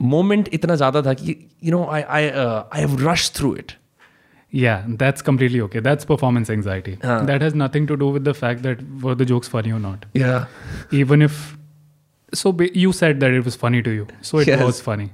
uh, 0.03 0.49
इतना 0.53 0.75
ज़्यादा 0.75 1.03
था 1.03 1.15
कि 1.15 1.37
you 1.63 1.71
know 1.71 1.85
I 1.85 2.03
I 2.19 2.31
uh, 2.31 2.65
I 2.73 2.81
have 2.81 3.01
rushed 3.05 3.35
through 3.39 3.55
it 3.63 3.77
Yeah, 4.55 4.85
that's 5.01 5.23
completely 5.23 5.61
okay. 5.63 5.81
That's 5.81 6.05
performance 6.05 6.51
anxiety. 6.51 6.99
Huh. 7.03 7.21
That 7.29 7.41
has 7.41 7.55
nothing 7.55 7.87
to 7.87 7.97
do 7.97 8.09
with 8.09 8.25
the 8.25 8.35
fact 8.35 8.63
that 8.65 8.83
were 9.05 9.15
the 9.15 9.25
jokes 9.25 9.49
funny 9.49 9.73
or 9.73 9.79
not. 9.85 10.05
yeah 10.13 10.45
Even 10.91 11.23
if 11.23 11.57
so, 12.35 12.57
you 12.75 12.93
said 12.93 13.21
that 13.21 13.31
it 13.31 13.47
was 13.47 13.57
funny 13.57 13.83
to 13.83 13.91
you, 13.91 14.07
so 14.21 14.39
it 14.39 14.49
Yes. 14.49 14.65
was 14.65 14.81
funny. 14.89 15.11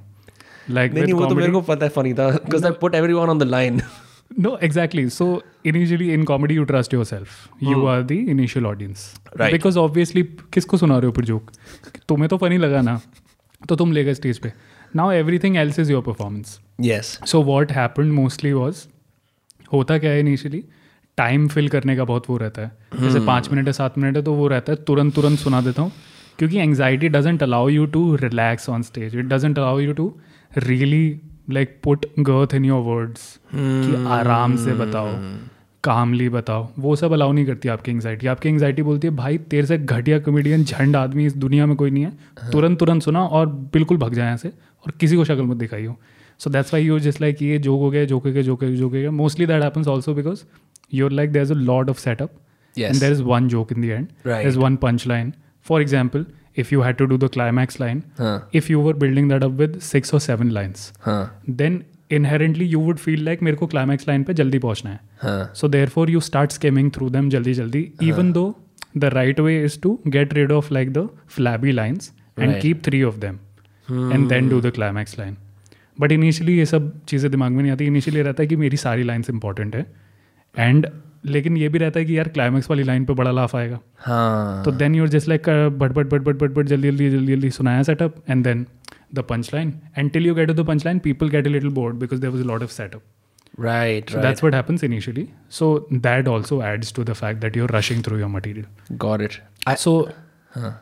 Like 0.77 0.93
नहीं 0.93 1.13
वो 1.13 1.25
तो 1.25 1.35
मेरे 1.35 1.51
को 1.51 1.61
पता 1.69 1.85
है 1.85 1.91
funny 1.93 2.13
था 2.19 2.27
because 2.43 2.65
I 2.69 2.71
put 2.83 2.95
everyone 3.01 3.33
on 3.35 3.43
the 3.43 3.49
line 3.53 3.81
no, 4.45 4.55
exactly. 4.55 5.09
So 5.09 5.41
initially 5.63 6.13
in 6.13 6.25
comedy, 6.25 6.53
you 6.53 6.65
trust 6.65 6.93
yourself. 6.93 7.49
You 7.59 7.75
hmm. 7.75 7.85
are 7.93 8.03
the 8.03 8.17
initial 8.29 8.67
audience, 8.67 9.05
Right. 9.41 9.55
Because 9.55 9.79
obviously, 9.83 10.23
किसको 10.53 10.77
सुना 10.77 10.97
रहे 10.97 11.05
हो 11.05 11.11
फिर 11.11 11.25
जोक 11.25 11.51
तुम्हें 12.07 12.29
तो 12.29 12.37
funny 12.37 12.59
लगा 12.59 12.81
ना 12.81 12.99
तो 13.69 13.75
तुम 13.75 13.91
ले 13.91 14.03
गए 14.03 14.13
स्टेज 14.13 14.37
पे 14.39 14.53
now 14.95 15.05
everything 15.11 15.57
else 15.57 15.79
is 15.83 15.89
your 15.93 16.01
performance. 16.07 16.57
Yes. 16.81 17.07
So 17.25 17.41
what 17.43 17.71
happen 17.71 18.11
mostly 18.11 18.53
was 18.53 18.85
होता 19.73 19.97
क्या 19.97 20.11
है 20.11 20.19
इनिशियली 20.19 20.63
टाइम 21.17 21.47
फिल 21.47 21.69
करने 21.69 21.95
का 21.95 22.03
बहुत 22.03 22.29
वो 22.29 22.37
रहता 22.37 22.61
है। 22.61 23.01
जैसे 23.01 23.19
पाँच 23.19 23.49
मिनट 23.51 23.67
है 23.67 23.73
सात 23.73 23.97
मिनट 23.97 24.15
है 24.15 24.23
तो 24.23 24.33
वो 24.33 24.47
रहता 24.47 24.71
है। 24.71 24.83
तुरंत 24.83 25.15
तुरंत 25.15 25.39
सुना 25.39 25.61
देता 25.61 25.81
हूँ। 25.81 25.91
क्योंकि 26.39 26.57
anxiety 26.57 27.09
doesn't 27.09 27.43
allow 27.43 27.69
you 27.69 27.85
to 27.85 28.15
relax 28.15 28.69
on 28.69 28.83
stage 28.83 29.15
it 29.15 29.25
doesn't 29.25 29.59
allow 29.59 29.79
you 29.79 29.93
to 29.93 30.13
really 30.57 31.19
like 31.49 31.79
put 31.83 32.05
girth 32.19 32.53
in 32.53 32.65
your 32.65 32.81
words 32.81 33.39
कि 33.55 34.05
आराम 34.07 34.55
से 34.65 34.73
बताओ। 34.73 35.13
कामली 35.83 36.27
बताओ। 36.29 36.67
वो 36.79 36.95
सब 36.95 37.13
अलाउ 37.13 37.31
नहीं 37.31 37.45
करती 37.45 37.69
आपकी 37.69 37.91
एंगजाइटी 37.91 38.27
आपकी 38.27 38.49
एंगजाइटी 38.49 38.81
बोलती 38.83 39.07
है 39.07 39.15
भाई 39.15 39.37
तेरे 39.51 39.67
से 39.67 39.77
घटिया 39.77 40.19
कॉमेडियन 40.19 40.63
झंड 40.63 40.95
आदमी 40.95 41.25
इस 41.25 41.35
दुनिया 41.37 41.65
में 41.65 41.75
कोई 41.77 41.91
नहीं 41.91 42.03
है। 42.03 42.51
तुरंत 42.51 42.79
तुरंत 42.79 43.03
सुना 43.03 43.23
और 43.25 43.47
बिल्कुल 43.73 43.97
भग 43.97 44.13
जाए 44.13 44.25
यहाँ 44.25 44.37
से 44.37 44.49
और 44.49 44.93
किसी 44.99 45.15
को 45.15 45.25
शक्ल 45.25 45.41
मत 45.41 45.57
दिखाई 45.57 45.85
हो। 45.85 45.95
So 46.39 46.49
that's 46.49 46.73
why 46.73 46.83
you 46.83 46.99
just 46.99 47.21
like 47.21 47.41
ये 47.41 47.57
जोक 47.59 47.79
हो 47.81 47.89
गया 47.91 48.05
जोक 48.05 48.25
हो 48.25 48.31
गया 48.31 48.43
जोक 48.43 48.63
हो 48.63 48.69
जोक 48.69 48.81
हो 48.83 48.89
गया। 48.89 49.11
Mostly 49.11 49.45
that 49.45 49.63
happens 49.63 49.87
also 49.87 50.13
because 50.13 50.43
you're 50.93 51.11
like 51.11 51.31
there 51.31 51.41
is 51.41 51.53
a 51.53 51.55
lot 51.55 51.89
of 51.89 51.99
setup 51.99 52.31
and 52.77 52.95
and 52.95 53.11
is 53.11 53.23
one 53.23 53.47
joke 53.47 53.71
in 53.71 53.83
in 53.83 53.89
and 53.89 54.07
Right. 54.27 54.43
there's 54.45 54.59
one 54.65 54.77
punchline. 54.83 55.31
For 55.65 55.79
example 55.83 56.23
if 56.61 56.69
you 56.73 56.81
had 56.83 56.97
to 56.99 57.05
do 57.09 57.17
the 57.23 57.27
climax 57.33 57.79
line 57.81 58.01
हाँ। 58.19 58.49
if 58.59 58.69
you 58.71 58.83
were 58.85 58.93
building 59.01 59.27
that 59.31 59.43
up 59.47 59.59
with 59.61 59.75
six 59.87 60.13
or 60.17 60.21
seven 60.25 60.53
lines 60.55 60.85
हाँ। 61.05 61.21
then 61.61 61.75
inherently 62.11 62.65
you 62.65 62.79
would 62.79 62.97
feel 62.97 63.23
like 63.25 63.41
मेरे 63.43 63.57
को 63.57 63.67
climax 63.67 64.07
line 64.07 64.23
पे 64.23 64.33
जल्दी 64.33 64.59
पहुँचना 64.59 64.91
है। 64.91 65.45
So 65.55 65.67
therefore 65.89 66.09
you 66.09 66.19
start 66.21 66.51
skimming 66.51 66.91
through 66.91 67.09
them 67.09 67.29
जल्दी 67.29 67.53
जल्दी 67.53 67.81
even 68.03 68.31
though 68.31 68.55
the 68.97 69.05
right 69.13 69.39
way 69.39 69.63
is 69.65 69.79
to 69.81 69.99
get 70.07 70.33
rid 70.33 70.51
of 70.51 70.73
like 70.73 70.93
the 70.93 71.07
flabby 71.29 71.71
lines 71.71 72.11
and 72.39 72.59
keep 72.61 72.81
three 72.85 73.03
of 73.03 73.19
them 73.19 73.39
and 74.13 74.27
then 74.29 74.49
do 74.49 74.61
the 74.61 74.71
climax 74.71 75.19
line 75.19 75.35
but 75.97 76.11
initially 76.11 76.57
ये 76.57 76.65
सब 76.65 76.91
चीज़ें 77.07 77.29
दिमाग 77.31 77.51
में 77.51 77.61
नहीं 77.61 77.71
आती। 77.71 77.85
Initially 77.85 78.21
रहता 78.21 78.43
है 78.43 78.47
कि 78.47 78.55
मेरी 78.55 78.77
सारी 78.77 79.03
लाइन्स 79.03 79.29
इंपॉर्टेंट 79.29 79.75
है। 79.75 79.85
एंड 80.55 80.87
लेकिन 81.25 81.57
ये 81.57 81.69
भी 81.69 81.79
रहता 81.79 81.99
है 81.99 82.05
कि 82.05 82.17
यार 82.17 82.27
क्लाइमैक्स 82.29 82.69
वाली 82.69 82.83
लाइन 82.83 83.05
पे 83.05 83.13
बड़ा 83.13 83.31
लाफ 83.31 83.55
आएगा। 83.55 83.79
हाँ. 83.99 84.63
तो 84.65 84.71
then 84.71 84.95
you're 84.95 85.07
just 85.09 85.27
like 85.29 85.49
but 85.49 85.91
but 85.91 86.05
but 86.05 86.21
but 86.21 86.35
but 86.35 86.51
but 86.51 86.65
जल्दी 86.65 86.89
जल्दी 86.89 87.09
जल्दी 87.09 87.33
जल्दी 87.33 87.49
सुनाया 87.51 87.83
setup 87.83 88.15
and 88.29 88.43
then 88.43 88.65
the 89.13 89.19
punch 89.29 89.53
line 89.53 89.73
and 89.97 90.11
till 90.11 90.27
you 90.27 90.35
get 90.35 90.51
the 90.51 90.65
punch 90.67 90.85
line 90.85 90.99
people 90.99 91.29
get 91.29 91.47
a 91.47 91.49
little 91.49 91.69
bored 91.79 91.95
because 91.99 92.21
there 92.21 92.29
was 92.29 92.43
lot 92.47 92.63
of 92.63 92.71
setup 92.71 93.01
right 93.57 94.11
So 94.11 94.15
right 94.15 94.23
that's 94.23 94.43
what 94.43 94.55
happens 94.55 94.83
initially. 94.87 95.23
So 95.55 95.67
that 96.03 96.27
also 96.33 96.57
adds 96.65 96.91
to 96.97 97.03
the 97.03 97.15
fact 97.21 97.39
that 97.45 97.55
you're 97.59 97.69
rushing 97.71 98.03
through 98.07 98.19
your 98.19 98.29
material. 98.29 98.67
got 99.03 99.23
it 99.25 99.37
I, 99.67 99.73
so 99.75 99.93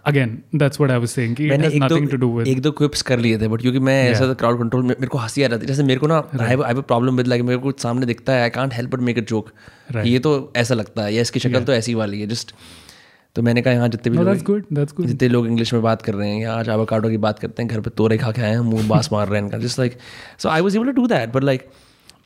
again, 0.05 0.35
that's 0.53 0.79
what 0.79 0.91
I 0.91 0.97
was 0.97 1.13
saying. 1.17 1.33
कि 1.35 1.45
It 1.45 1.49
मैंने 1.51 1.63
has 1.63 1.73
एक 1.75 1.81
nothing 1.83 2.05
दो 2.05 2.11
to 2.11 2.19
do 2.23 2.29
with 2.33 2.47
एक 2.47 2.61
दो 2.61 2.71
quips 2.81 3.01
कर 3.09 3.19
लिए 3.19 3.37
थे 3.39 3.47
but 3.47 3.61
क्योंकि 3.61 3.79
मैं 3.89 3.97
ऐसा 4.09 4.33
क्राउड 4.33 4.59
कंट्रोल 4.59 4.83
मेरे 4.83 5.07
को 5.07 5.17
हँसी 5.17 5.43
आ 5.43 5.47
रही 5.47 5.61
थी 5.61 5.65
जैसे 5.65 5.83
मेरे 5.83 5.99
को 5.99 6.07
ना 6.07 6.17
I 6.41 6.47
have 6.49 6.63
a 6.63 6.73
problem 6.81 7.17
with 7.17 7.27
like 7.27 7.41
मेरे 7.43 7.59
को 7.65 7.71
सामने 7.85 8.05
दिखता 8.05 8.33
है 8.33 8.41
I 8.41 8.49
can't 8.59 8.73
help 8.73 8.95
but 8.95 9.01
make 9.09 9.17
a 9.17 9.21
joke 9.33 9.51
Right. 9.87 10.07
ये 10.07 10.19
तो 10.19 10.31
ऐसा 10.57 10.75
लगता 10.75 11.03
है 11.03 11.13
या 11.13 11.21
इसकी 11.21 11.39
शक्ल 11.39 11.63
तो 11.63 11.73
ऐसी 11.73 11.93
वाली 11.95 12.19
है 12.21 12.27
जस्ट 12.27 12.53
तो 13.37 13.41
मैंने 13.43 13.61
कहा 13.61 13.73
यहाँ 13.73 13.87
जितने 13.89 14.11
भी 14.11 14.17
no, 14.17 14.33
good, 14.43 15.05
जितने 15.07 15.27
लोग 15.29 15.47
इंग्लिश 15.47 15.73
में 15.73 15.81
बात 15.81 16.01
कर 16.01 16.13
रहे 16.13 16.29
हैं 16.29 16.39
या 16.41 16.53
आज 16.53 16.69
आवाकाडो 16.69 17.09
की 17.09 17.17
बात 17.25 17.39
करते 17.39 17.63
हैं 17.63 17.71
घर 17.71 17.81
पर 17.81 17.91
तोरे 17.97 18.17
खा 18.17 18.31
के 18.31 18.41
आए 18.41 18.51
हैं 18.51 18.59
मुँह 18.69 18.87
बास 18.87 19.09
मार 19.13 19.27
रहे 19.27 19.39
हैं 19.39 19.45
इनका 19.45 19.57
just 19.57 19.79
like 19.79 19.97
so 20.39 20.49
I 20.49 20.61
was 20.61 20.77
able 20.77 20.85
to 20.85 20.91
do 20.91 21.05
that 21.07 21.33
but 21.33 21.43
like 21.43 21.67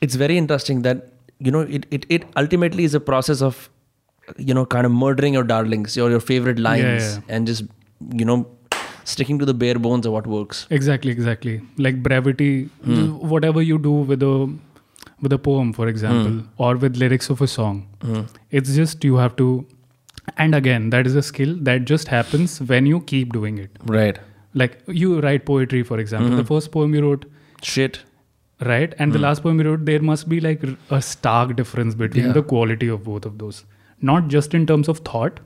it's 0.02 0.16
very 0.16 0.36
interesting 0.36 0.82
that 0.82 1.02
you 1.42 1.52
know 1.52 1.62
it 1.78 1.86
it 1.92 2.06
it 2.10 2.24
ultimately 2.36 2.84
is 2.84 2.96
a 2.96 3.00
process 3.10 3.42
of 3.42 3.68
you 4.40 4.54
know 4.54 4.64
kind 4.74 4.88
murdering 4.94 5.34
your 5.34 5.44
darlings 5.46 5.98
your 5.98 6.10
your 6.12 6.20
favourite 6.30 6.58
lines 6.58 7.18
and 7.30 7.46
just 7.48 7.64
you 8.14 8.26
know 8.26 8.40
sticking 9.10 9.38
to 9.38 9.46
the 9.46 9.52
bare 9.60 9.78
bones 9.84 10.06
of 10.08 10.12
what 10.14 10.26
works 10.32 10.58
exactly 10.76 11.12
exactly 11.12 11.52
like 11.86 11.96
brevity 12.02 12.50
mm. 12.90 13.00
whatever 13.32 13.64
you 13.68 13.78
do 13.86 13.94
with 14.10 14.26
a 14.26 14.34
with 15.26 15.32
a 15.36 15.38
poem 15.46 15.72
for 15.78 15.88
example 15.92 16.34
mm. 16.34 16.66
or 16.66 16.68
with 16.84 17.00
lyrics 17.02 17.32
of 17.34 17.42
a 17.46 17.48
song 17.54 17.80
mm. 18.10 18.20
it's 18.60 18.76
just 18.76 19.08
you 19.08 19.18
have 19.22 19.34
to 19.40 19.48
And 20.36 20.54
again, 20.54 20.90
that 20.90 21.06
is 21.06 21.16
a 21.16 21.22
skill 21.22 21.56
that 21.62 21.84
just 21.84 22.08
happens 22.08 22.60
when 22.60 22.86
you 22.86 23.00
keep 23.00 23.32
doing 23.32 23.58
it. 23.58 23.70
right. 23.86 24.18
Like 24.54 24.82
you 24.86 25.18
write 25.20 25.46
poetry, 25.46 25.82
for 25.82 25.98
example. 25.98 26.28
The 26.28 26.42
mm-hmm. 26.42 26.54
first 26.54 26.72
poem 26.72 26.94
you 26.94 27.02
wrote, 27.02 27.24
shit. 27.62 28.00
Right? 28.60 28.94
And 28.98 29.12
the 29.12 29.18
mm. 29.18 29.22
last 29.22 29.42
poem 29.42 29.58
you 29.58 29.64
wrote 29.64 29.86
there 29.86 30.00
must 30.00 30.28
be 30.28 30.40
like 30.40 30.62
a 30.90 31.00
stark 31.00 31.56
difference 31.56 31.94
between 31.94 32.26
Yeah. 32.26 32.32
the 32.32 32.42
quality 32.42 32.86
of 32.86 33.02
both 33.02 33.24
of 33.24 33.38
those. 33.38 33.64
Not 34.02 34.28
just 34.28 34.52
in 34.52 34.66
terms 34.66 34.88
of 34.88 34.98
thought 34.98 35.40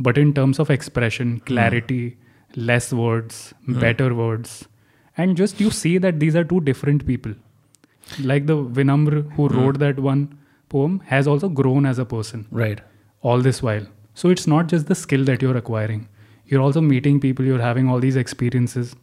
but 0.00 0.18
in 0.18 0.34
terms 0.34 0.58
of 0.58 0.70
expression 0.70 1.36
mm. 1.36 1.46
clarity 1.46 2.16
less 2.56 2.92
words 2.92 3.54
mm. 3.68 3.78
better 3.80 4.14
words. 4.14 4.66
And 5.16 5.36
just 5.36 5.60
you 5.60 5.70
see 5.70 5.96
that 5.98 6.18
these 6.18 6.36
are 6.36 6.44
two 6.44 6.60
different 6.60 7.06
people. 7.06 7.34
Like 8.20 8.46
the 8.46 8.56
vinamr 8.56 9.32
who 9.34 9.48
wrote 9.48 9.78
that 9.78 9.98
one 10.00 10.38
poem 10.68 11.00
has 11.06 11.28
also 11.28 11.48
grown 11.48 11.86
as 11.86 11.98
a 11.98 12.04
person. 12.04 12.46
Right. 12.50 12.80
All 13.22 13.40
this 13.40 13.62
while. 13.62 13.86
So 14.19 14.29
it's 14.35 14.47
not 14.47 14.67
just 14.73 14.87
the 14.87 14.95
skill 14.95 15.23
that 15.25 15.41
you're 15.45 15.57
acquiring. 15.57 16.07
You're 16.47 16.61
also 16.61 16.81
meeting 16.81 17.19
people, 17.19 17.45
you're 17.45 17.61
having 17.61 17.89
all 17.89 17.99
these 17.99 18.15
experiences, 18.15 18.95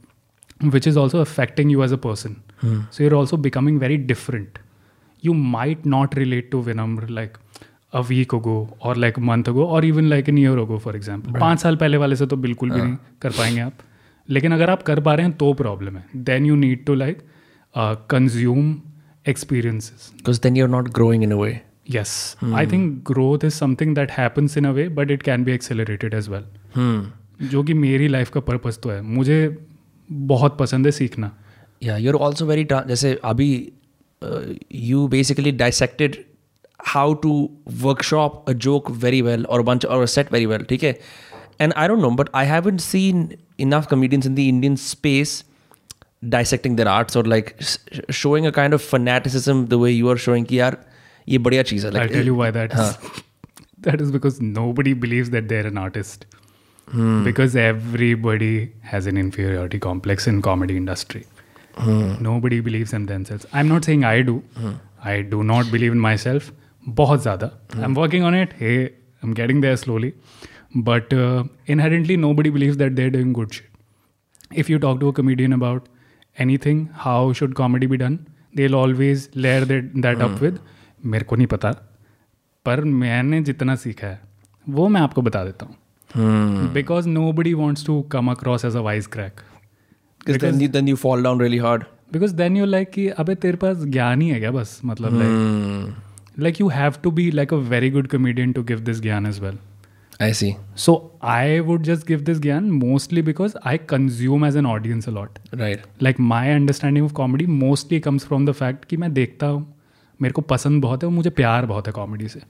which 0.74 0.86
is 0.86 0.96
also 0.96 1.20
affecting 1.20 1.72
you 1.74 1.82
as 1.82 1.92
a 1.92 1.98
person. 1.98 2.36
So 2.90 3.02
you're 3.04 3.16
also 3.20 3.36
becoming 3.36 3.78
very 3.78 3.96
different. 4.12 4.58
You 5.22 5.34
might 5.34 5.84
not 5.96 6.16
relate 6.16 6.50
to 6.52 6.62
Vinamr 6.68 7.08
like 7.10 7.38
a 7.92 8.02
week 8.02 8.32
ago 8.32 8.76
or 8.80 8.94
like 8.94 9.16
a 9.16 9.24
month 9.30 9.48
ago 9.48 9.64
or 9.64 9.84
even 9.84 10.08
like 10.08 10.28
an 10.28 10.36
year 10.36 10.58
ago, 10.58 10.78
for 10.86 10.94
example. 11.00 11.40
पाँच 11.40 11.60
साल 11.60 11.76
पहले 11.82 11.96
वाले 12.04 12.16
से 12.16 12.26
तो 12.26 12.36
बिल्कुल 12.46 12.70
भी 12.70 12.80
नहीं 12.80 12.96
कर 13.22 13.30
पाएंगे 13.38 13.60
आप 13.60 13.72
लेकिन 14.36 14.52
अगर 14.54 14.70
आप 14.70 14.82
कर 14.92 15.00
पा 15.08 15.14
रहे 15.14 15.26
हैं 15.26 15.36
तो 15.42 15.52
प्रॉब्लम 15.64 15.96
है 15.96 16.04
then 16.30 16.46
you 16.46 16.56
need 16.56 16.84
to 16.86 16.94
like 16.94 17.22
consume 18.10 18.80
experiences. 19.30 20.06
Because 20.16 20.40
then 20.40 20.56
you're 20.58 20.70
not 20.70 20.88
growing 20.92 21.22
in 21.22 21.32
a 21.32 21.36
way. 21.40 21.52
Yes, 21.95 22.13
I 22.59 22.65
think 22.71 23.03
growth 23.09 23.43
is 23.49 23.57
something 23.63 23.93
that 23.97 24.11
happens 24.11 24.55
in 24.61 24.65
a 24.65 24.71
way, 24.77 24.87
but 24.99 25.11
it 25.15 25.21
can 25.27 25.43
be 25.49 25.53
accelerated 25.57 26.13
as 26.21 26.29
well. 26.35 26.47
Hmm. 26.77 26.99
जो 27.51 27.61
कि 27.63 27.73
मेरी 27.73 28.07
life 28.07 28.29
का 28.35 28.39
purpose 28.45 28.79
तो 28.83 28.89
है 28.89 29.01
मुझे 29.17 29.35
बहुत 30.31 30.57
पसंद 30.59 30.85
है 30.85 30.91
सीखना 30.91 31.31
Yeah, 31.85 31.97
you're 32.03 32.19
also 32.27 32.45
very 32.51 32.63
tra- 32.71 32.85
जैसे 32.87 33.13
अभी 33.31 33.49
uh, 34.21 34.41
you 34.89 35.07
basically 35.07 35.51
dissected 35.61 36.17
how 36.93 37.05
to 37.25 37.33
workshop 37.83 38.49
a 38.53 38.55
joke 38.67 38.89
very 39.05 39.21
well 39.27 39.45
or 39.49 39.59
a 39.59 39.63
bunch 39.69 39.85
or 39.95 40.01
a 40.03 40.07
set 40.15 40.31
very 40.37 40.47
well 40.53 40.65
ठीक 40.69 40.83
है 40.83 40.93
and 41.65 41.77
I 41.83 41.87
don't 41.91 42.03
know 42.05 42.11
but 42.23 42.31
I 42.41 42.43
haven't 42.53 42.83
seen 42.87 43.21
enough 43.67 43.87
comedians 43.93 44.29
in 44.31 44.35
the 44.41 44.47
Indian 44.55 44.75
space 44.87 45.35
dissecting 46.35 46.75
their 46.75 46.87
arts 46.87 47.15
or 47.15 47.23
like 47.23 47.55
sh- 47.59 47.77
showing 48.09 48.45
a 48.47 48.51
kind 48.51 48.73
of 48.73 48.81
fanaticism 48.81 49.65
the 49.75 49.79
way 49.85 49.91
you 49.91 50.09
are 50.15 50.17
showing 50.27 50.45
कि 50.51 50.59
यार 50.59 50.77
ये 51.27 51.37
बढ़िया 51.37 51.63
चीज़ 51.63 51.87
है 51.87 51.99
I 51.99 52.07
tell 52.07 52.27
you 52.27 52.35
why 52.35 52.51
that 52.51 52.73
that 52.73 54.01
is 54.01 54.11
because 54.11 54.41
nobody 54.43 54.93
believes 54.93 55.29
that 55.29 55.43
they're 55.43 55.67
an 55.67 55.77
artist 55.77 56.25
because 57.25 57.57
everybody 57.57 58.55
has 58.83 59.09
an 59.09 59.17
inferiority 59.17 59.79
complex 59.79 60.27
in 60.27 60.39
comedy 60.41 60.75
industry 60.75 61.21
nobody 62.21 62.61
believes 62.61 62.93
in 62.93 63.05
themselves 63.05 63.47
I 63.53 63.61
am 63.61 63.67
not 63.67 63.83
saying 63.83 64.03
I 64.03 64.21
do 64.21 64.41
I 65.05 65.23
do 65.23 65.41
not 65.43 65.71
believe 65.71 65.93
in 65.93 65.99
myself 66.17 66.51
बहुत 66.87 67.21
ज़्यादा. 67.21 67.51
I 67.77 67.83
am 67.83 67.95
working 67.95 68.25
on 68.25 68.35
it 68.35 68.53
hey 68.59 68.77
I 68.77 68.89
am 69.23 69.33
getting 69.33 69.61
there 69.61 69.75
slowly 69.75 70.13
but 70.77 71.13
inherently 71.69 72.17
nobody 72.33 72.49
believe 72.49 72.75
that 72.75 72.91
they're 72.91 73.09
doing 73.09 73.33
good 73.33 73.51
shit 73.51 74.57
if 74.57 74.71
you 74.71 74.79
talk 74.79 74.99
to 74.99 75.11
a 75.11 75.13
comedian 75.13 75.53
about 75.53 75.87
anything 76.37 76.87
how 76.93 77.33
should 77.33 77.53
comedy 77.53 77.87
be 77.87 77.97
done 77.97 78.19
they 78.55 78.67
always 78.73 79.29
layer 79.35 79.65
that 79.65 80.17
up 80.17 80.41
with 80.41 80.59
मेरे 81.07 81.25
को 81.25 81.35
नहीं 81.35 81.47
पता 81.47 81.71
पर 82.65 82.83
मैंने 83.01 83.41
जितना 83.43 83.75
सीखा 83.77 84.07
है 84.07 84.19
वो 84.67 84.87
मैं 84.87 85.01
आपको 85.01 85.21
बता 85.21 85.43
देता 85.45 85.65
हूँ। 85.65 85.75
Because 86.73 87.07
nobody 87.33 87.53
wants 87.55 87.85
to 87.85 88.01
come 88.11 88.31
across 88.31 88.65
as 88.65 88.75
a 88.75 88.79
wisecrack 89.07 89.41
because 90.21 90.43
then 90.43 90.57
you, 90.61 90.67
then 90.71 90.87
you 90.89 90.97
fall 91.01 91.21
down 91.25 91.41
really 91.41 91.59
hard 91.63 91.83
because 92.13 92.33
then 92.35 92.57
you 92.57 92.65
like 92.65 92.89
कि 92.91 93.07
अबे 93.21 93.35
तेरे 93.35 93.57
पास 93.57 93.83
ज्ञान 93.85 94.21
ही 94.21 94.29
है 94.29 94.39
क्या 94.39 94.51
बस? 94.51 94.79
मतलब 94.85 95.13
like 95.21 96.39
like 96.39 96.59
you 96.61 96.67
have 96.69 96.93
to 97.03 97.11
be 97.11 97.29
like 97.31 97.53
a 97.53 97.57
very 97.69 97.89
good 97.89 98.07
comedian 98.07 98.51
to 98.51 98.63
give 98.63 98.79
this 98.79 99.01
ज्ञान 99.01 99.25
as 99.25 99.39
well 99.39 99.57
I 100.23 100.29
see 100.37 100.51
so 100.77 100.93
I 101.23 101.59
would 101.59 101.83
just 101.83 102.07
give 102.07 102.21
this 102.21 102.39
ज्ञान 102.41 102.69
mostly 102.73 103.21
because 103.21 103.55
I 103.65 103.77
consume 103.89 104.45
as 104.45 104.57
an 104.57 104.65
audience 104.65 105.07
a lot 105.09 105.39
right 105.55 106.03
like 106.03 106.19
my 106.19 106.49
understanding 106.49 107.05
of 107.05 107.13
comedy 107.13 107.45
mostly 107.55 107.99
comes 107.99 108.25
from 108.25 108.45
the 108.45 108.51
fact 108.51 108.85
कि 108.85 108.97
मैं 108.97 109.13
देखता 109.13 109.47
हूँ। 109.47 109.65
मेरे 110.21 110.33
को 110.33 110.41
पसंद 110.41 110.81
बहुत 110.81 111.03
है 111.03 111.09
और 111.09 111.13
मुझे 111.15 111.29
प्यार 111.29 111.65
बहुत 111.65 111.87
है 111.87 111.93
कॉमेडी 111.93 112.27
से। 112.27 112.41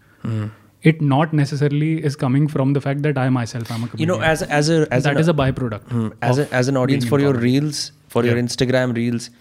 It 0.85 1.01
not 1.01 1.33
necessarily 1.33 1.93
is 1.95 2.17
coming 2.17 2.47
from 2.47 2.73
the 2.73 2.79
fact 2.79 3.01
that 3.01 3.17
I 3.17 3.29
myself 3.45 3.71
I 3.71 3.79
you 3.99 4.15
as 4.23 4.69
that 5.07 5.19
is 5.19 5.29
a 5.29 5.51
product 5.51 6.53
as 6.53 6.69
an 6.69 6.77
audience 6.77 7.09
for 7.09 7.21
your 7.21 7.37
reels 7.37 7.91
for 8.09 8.27
your 8.27 8.37
Instagram 8.37 8.93
reels 8.93 9.31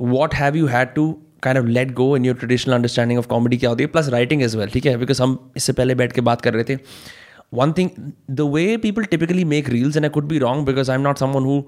what 0.00 0.34
have 0.34 0.56
you 0.56 0.66
had 0.66 0.94
to 0.94 1.12
kind 1.42 1.58
of 1.58 1.66
let 1.66 1.92
go 1.92 2.16
in 2.16 2.24
your 2.24 2.36
traditional 2.36 2.74
understanding 2.74 3.18
of 3.18 3.26
comedy 3.26 3.56
क्या 3.56 3.70
होती 3.70 3.82
है 3.82 3.88
plus 3.88 4.08
writing 4.08 4.42
as 4.42 4.56
well 4.56 4.68
ठीक 4.68 4.86
है 4.86 4.96
because 4.96 5.22
हम 5.22 5.38
इससे 5.56 5.72
पहले 5.72 5.94
बैठ 5.94 6.12
के 6.12 6.20
बात 6.20 6.40
कर 6.40 6.54
रहे 6.54 6.64
थे 6.64 6.78
one 7.54 7.72
thing 7.72 7.90
the 8.30 8.40
way 8.54 8.76
people 8.76 9.04
typically 9.04 9.44
make 9.44 9.68
reels 9.68 9.96
and 9.96 10.04
I 10.04 10.10
could 10.10 10.28
be 10.28 10.38
wrong 10.38 10.66
because 10.66 10.90
I 10.90 10.96
am 10.96 11.02
not 11.02 11.18
someone 11.18 11.44
who 11.44 11.62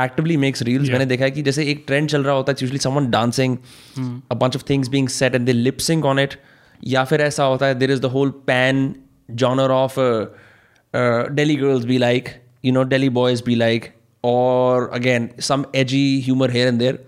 actively 0.00 0.36
makes 0.36 0.62
reels 0.62 0.90
मैंने 0.90 1.06
देखा 1.06 1.24
है 1.24 1.30
कि 1.30 1.42
जैसे 1.42 1.64
एक 1.64 1.84
ट्रेंड 1.86 2.08
चल 2.08 2.24
रहा 2.24 2.34
होता 2.34 2.52
है 2.52 2.56
usually 2.62 2.78
someone 2.78 3.10
dancing 3.10 3.56
a 4.30 4.34
bunch 4.34 4.56
of 4.56 4.64
things 4.70 4.88
being 4.88 5.08
set 5.08 5.34
and 5.34 5.46
they 5.46 5.52
lipsyncing 5.52 6.04
on 6.04 6.18
it 6.18 6.34
या 6.84 7.04
फिर 7.04 7.20
ऐसा 7.20 7.44
होता 7.44 7.66
है 7.66 7.74
there 7.74 7.90
is 7.90 8.00
the 8.00 8.04
whole 8.04 8.30
pan 8.46 8.94
genre 9.30 9.70
of 9.70 10.00
daily 11.32 11.56
girls 11.56 11.84
be 11.84 11.98
like 11.98 12.28
you 12.64 12.72
know 12.72 12.82
daily 12.82 13.08
boys 13.08 13.42
be 13.46 13.54
like 13.54 13.92
और 14.24 14.90
again 14.94 15.28
some 15.40 15.64
edgy 15.74 16.20
humour 16.24 16.50
here 16.50 16.68
and 16.68 16.78
there 16.78 16.98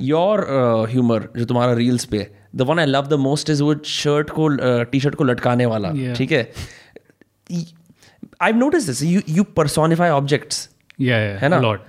your 0.00 0.46
humour 0.90 1.28
जो 1.36 1.44
तुम्हारा 1.44 1.72
reels 1.72 2.04
पे 2.04 2.26
the 2.56 2.62
one 2.62 2.78
I 2.78 2.86
love 2.86 3.06
the 3.06 3.12
most 3.12 3.50
is 3.50 3.62
वो 3.62 3.74
shirt 3.84 4.30
को 4.30 4.48
uh, 4.50 4.90
T 4.92 5.00
shirt 5.00 5.14
को 5.14 5.24
लटकाने 5.24 5.66
वाला 5.66 6.14
ठीक 6.14 6.32
है? 6.32 6.52
I 8.40 8.52
notice 8.52 8.86
this 8.86 9.02
you 9.02 9.20
you 9.28 9.44
personify 9.56 10.10
objects 10.10 10.68
है 11.40 11.48
ना? 11.48 11.60
Lot 11.60 11.80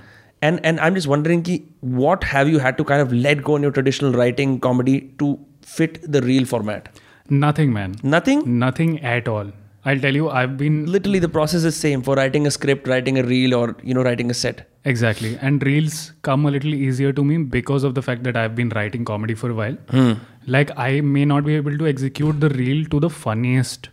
and 0.48 0.66
and 0.70 0.80
i'm 0.86 0.96
just 1.00 1.10
wondering 1.14 1.42
ki, 1.48 1.56
what 2.02 2.24
have 2.34 2.50
you 2.54 2.60
had 2.68 2.78
to 2.78 2.86
kind 2.92 3.02
of 3.08 3.14
let 3.26 3.44
go 3.50 3.56
in 3.56 3.68
your 3.68 3.74
traditional 3.80 4.22
writing 4.22 4.60
comedy 4.68 5.00
to 5.20 5.34
fit 5.62 6.00
the 6.16 6.22
real 6.22 6.46
format? 6.46 6.90
Nothing 7.30 7.72
man. 7.74 7.96
Nothing? 8.04 8.42
Nothing 8.60 9.00
at 9.02 9.30
all. 9.34 9.52
I'll 9.86 10.02
tell 10.04 10.18
you 10.20 10.28
i've 10.40 10.58
been 10.58 10.76
literally 10.96 11.20
the 11.24 11.30
process 11.38 11.64
is 11.70 11.78
same 11.86 12.04
for 12.08 12.16
writing 12.20 12.46
a 12.50 12.52
script 12.58 12.88
writing 12.92 13.18
a 13.22 13.24
reel 13.32 13.56
or 13.60 13.64
you 13.84 13.94
know 13.98 14.04
writing 14.04 14.30
a 14.36 14.38
set. 14.42 14.70
Exactly. 14.92 15.38
And 15.48 15.66
reels 15.66 15.98
come 16.28 16.46
a 16.46 16.52
little 16.52 16.74
easier 16.74 17.14
to 17.14 17.24
me 17.24 17.38
because 17.56 17.84
of 17.90 17.96
the 17.96 18.04
fact 18.10 18.24
that 18.30 18.38
i've 18.44 18.56
been 18.62 18.70
writing 18.78 19.06
comedy 19.14 19.36
for 19.42 19.50
a 19.50 19.58
while. 19.62 19.78
Hmm. 19.96 20.14
like 20.54 20.72
i 20.86 21.02
may 21.16 21.26
not 21.34 21.46
be 21.50 21.56
able 21.56 21.78
to 21.82 21.86
execute 21.90 22.40
the 22.46 22.50
reel 22.62 22.86
to 22.94 23.00
the 23.04 23.10
funniest 23.10 23.90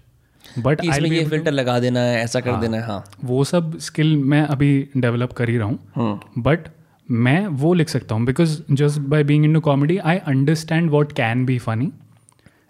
but 0.58 0.84
इसमें 0.84 1.10
ये 1.10 1.24
filter 1.24 1.52
लगा 1.52 1.78
देना 1.80 2.00
है 2.00 2.20
ऐसा 2.20 2.40
कर 2.40 2.50
हाँ। 2.50 2.60
देना 2.60 2.76
है 2.76 2.82
हाँ। 2.82 3.04
वो 3.24 3.42
सब 3.44 3.78
स्किल 3.80 4.16
मैं 4.24 4.42
अभी 4.44 4.72
डेवलप 4.96 5.32
कर 5.32 5.48
ही 5.48 5.56
रहा 5.56 5.66
हूँ। 5.68 5.78
हम्म। 5.94 6.42
बट 6.42 6.68
मैं 7.08 7.46
वो 7.62 7.72
लिख 7.74 7.88
सकता 7.88 8.14
हूँ 8.14 8.24
because 8.26 8.60
just 8.72 9.00
by 9.08 9.24
being 9.24 9.44
into 9.54 9.60
comedy 9.60 9.96
I 9.98 10.18
understand 10.28 10.90
what 10.90 11.12
can 11.12 11.44
be 11.46 11.58
funny 11.58 11.90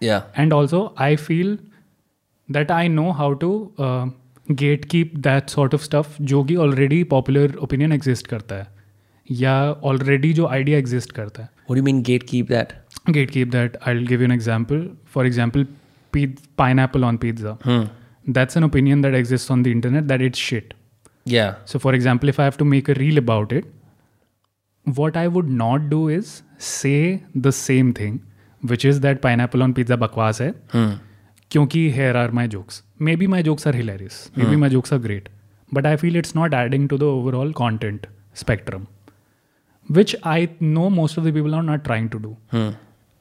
and 0.03 0.53
also 0.53 0.83
I 0.99 1.15
feel 1.17 1.57
that 2.49 2.71
I 2.71 2.87
know 2.89 3.09
how 3.11 3.33
to 3.43 3.51
get 4.47 4.85
keep 4.85 5.15
that 5.19 5.49
sort 5.49 5.73
of 5.73 5.83
stuff 5.83 6.21
जो 6.23 6.43
कि 6.43 6.55
ऑलरेडी 6.57 7.03
पॉपुलर 7.11 7.55
ओपिनियन 7.61 7.91
एग्जिस्ट 7.91 8.27
करता 8.27 8.55
है 8.55 8.67
या 9.29 9.53
already 9.83 10.31
जो 10.33 10.45
idea 10.47 10.77
exist 10.77 11.11
करता 11.11 11.43
है। 11.43 11.49
Get 13.09 13.31
keep 13.31 13.51
that 13.51 13.77
I 13.87 14.03
give 14.05 14.19
you 14.19 14.25
an 14.25 14.31
example 14.31 14.89
for 15.13 15.25
example 15.25 15.65
pineapple 16.57 17.05
on 17.05 17.17
pizza. 17.17 17.57
Hmm. 17.63 17.83
That's 18.27 18.55
an 18.55 18.63
opinion 18.63 19.01
that 19.01 19.13
exists 19.13 19.49
on 19.49 19.63
the 19.63 19.71
internet 19.71 20.07
that 20.07 20.21
it's 20.21 20.37
shit. 20.37 20.73
Yeah. 21.25 21.55
So, 21.65 21.79
for 21.79 21.93
example, 21.93 22.29
if 22.29 22.39
I 22.39 22.43
have 22.43 22.57
to 22.57 22.65
make 22.65 22.89
a 22.89 22.93
reel 22.93 23.17
about 23.17 23.51
it, 23.51 23.65
what 24.83 25.17
I 25.17 25.27
would 25.27 25.47
not 25.47 25.89
do 25.89 26.07
is 26.07 26.43
say 26.57 27.23
the 27.35 27.51
same 27.51 27.93
thing, 27.93 28.23
which 28.61 28.85
is 28.85 28.99
that 29.01 29.21
pineapple 29.21 29.63
on 29.63 29.73
pizza 29.73 29.97
bakwas 29.97 30.39
hai, 30.39 30.53
hmm. 30.71 31.67
here 31.69 32.15
are 32.15 32.31
my 32.31 32.47
jokes. 32.47 32.83
Maybe 32.99 33.27
my 33.27 33.41
jokes 33.41 33.65
are 33.67 33.73
hilarious. 33.73 34.31
Maybe 34.35 34.53
hmm. 34.53 34.59
my 34.61 34.69
jokes 34.69 34.91
are 34.91 34.99
great. 34.99 35.29
But 35.71 35.85
I 35.85 35.97
feel 35.97 36.15
it's 36.15 36.35
not 36.35 36.53
adding 36.53 36.87
to 36.89 36.97
the 36.97 37.05
overall 37.05 37.53
content 37.53 38.07
spectrum, 38.33 38.87
which 39.87 40.15
I 40.23 40.49
know 40.59 40.89
most 40.89 41.17
of 41.17 41.23
the 41.23 41.31
people 41.31 41.55
are 41.55 41.63
not 41.63 41.83
trying 41.83 42.09
to 42.09 42.19
do. 42.19 42.37
Hmm. 42.49 42.69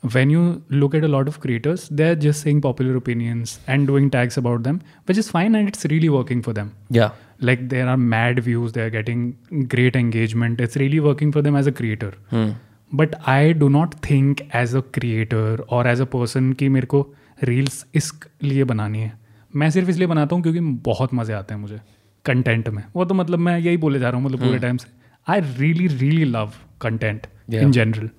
When 0.02 0.30
you 0.30 0.42
look 0.70 0.94
at 0.94 1.04
a 1.04 1.08
lot 1.08 1.28
of 1.28 1.38
creators 1.40 1.82
they're 1.90 2.14
just 2.16 2.44
saying 2.44 2.60
popular 2.66 2.96
opinions 2.96 3.58
and 3.66 3.86
doing 3.86 4.06
tags 4.14 4.38
about 4.42 4.62
them 4.62 4.78
which 5.08 5.18
is 5.18 5.28
fine 5.28 5.58
and 5.58 5.68
it's 5.68 5.84
really 5.92 6.08
working 6.14 6.40
for 6.46 6.54
them 6.58 6.70
yeah 6.98 7.10
like 7.48 7.68
there 7.68 7.86
are 7.86 7.96
mad 8.14 8.40
views 8.46 8.72
they're 8.72 8.94
getting 8.94 9.26
great 9.74 9.96
engagement 9.96 10.60
it's 10.66 10.76
really 10.76 11.00
working 11.08 11.32
for 11.36 11.42
them 11.48 11.58
as 11.62 11.66
a 11.66 11.74
creator 11.80 12.10
Hmm. 12.34 12.50
but 12.92 13.14
i 13.32 13.52
do 13.62 13.68
not 13.74 13.94
think 14.08 14.40
as 14.62 14.72
a 14.74 14.82
creator 14.98 15.46
or 15.76 15.82
as 15.92 16.00
a 16.06 16.08
person 16.14 16.52
कि 16.62 16.68
मेरे 16.76 16.86
को 16.94 17.02
reels 17.44 17.84
इस 17.94 18.12
लिए 18.42 18.64
बनानी 18.72 19.00
है 19.00 19.12
मैं 19.56 19.70
सिर्फ़ 19.70 19.90
इसलिए 19.90 20.06
बनाता 20.06 20.36
हूँ 20.36 20.42
क्योंकि 20.42 20.60
बहुत 20.88 21.14
मज़े 21.14 21.34
आते 21.34 21.54
हैं 21.54 21.60
मुझे 21.60 21.80
कंटेंट 22.24 22.68
में 22.68 22.82
वो 22.94 23.04
तो 23.04 23.14
मतलब 23.14 23.38
मैं 23.38 23.58
यही 23.58 23.76
बोले 23.84 23.98
जा 23.98 24.08
रहा 24.10 24.20
हूँ 24.20 24.26
मतलब 24.26 24.40
पूरे 24.46 24.58
टाइम 24.58 24.76
से 24.76 24.88
I 25.28 25.40
really 25.58 25.86
really 25.86 26.24
love 26.24 26.52
content 26.82 27.26
in 27.54 27.72
general 27.72 28.10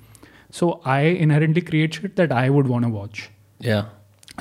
so 0.52 0.82
I 0.86 1.12
inherently 1.12 1.62
create 1.62 1.94
shit 1.94 2.18
that 2.18 2.32
I 2.32 2.50
would 2.50 2.68
want 2.68 2.86
watch 2.86 3.30
yeah. 3.68 3.84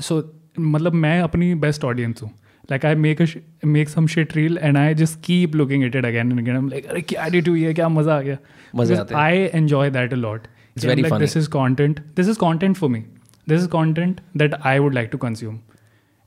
So 0.03 0.35
मतलब 0.61 0.93
मैं 0.93 1.21
अपनी 1.21 1.55
बेस्ट 1.55 1.85
ऑडियंस 1.85 2.23
हूँ। 2.23 2.31
Like 2.71 2.87
I 2.87 2.95
make 2.95 3.23
make 3.65 3.89
some 3.89 4.07
shit 4.07 4.37
reel 4.37 4.59
and 4.63 4.77
I 4.77 4.95
just 4.95 5.21
keep 5.25 5.55
looking 5.55 5.85
at 5.85 5.97
it 5.97 6.05
again 6.05 6.33
and 6.33 6.41
again 6.41 6.69
like 6.69 6.87
अरे 6.87 7.01
क्या 7.01 7.27
edit 7.27 7.49
हुई 7.49 7.63
है? 7.63 7.75
क्या 7.75 7.89
मज़ा 7.89 8.17
आ 8.17 8.21
गया? 8.21 8.37
मज़े 8.77 8.97
आते 8.97 9.15
हैं। 9.15 9.23
I 9.23 9.37
enjoy 9.39 9.91
that 9.91 10.13
a 10.13 10.17
lot 10.17 10.41
It's 10.79 10.89
very 10.89 11.05
funny. 11.05 11.19
This 11.19 11.37
is 11.37 11.49
content 11.51 12.01
this 12.17 12.29
is 12.29 12.39
content 12.39 12.77
for 12.77 12.91
me 12.91 12.99
this 13.49 13.61
is 13.61 13.69
content 13.69 14.21
that 14.37 14.55
I 14.55 14.79
would 14.79 14.95
like 14.95 15.09
to 15.13 15.19
consume 15.19 15.61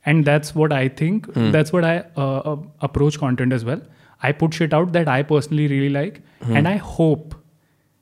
and 0.05 0.25
that's 0.27 0.49
what 0.59 0.73
i 0.75 0.87
think 1.01 1.27
that's 1.51 1.73
what 1.73 1.85
i 1.89 1.91
uh, 2.21 2.39
uh, 2.51 2.55
approach 2.87 3.17
content 3.19 3.53
as 3.53 3.63
well. 3.65 3.83
I 4.29 4.31
put 4.31 4.57
shit 4.57 4.73
out 4.73 4.89
that 4.93 5.07
i 5.07 5.23
personally 5.23 5.67
really 5.67 5.91
like 5.93 6.17
and 6.41 6.67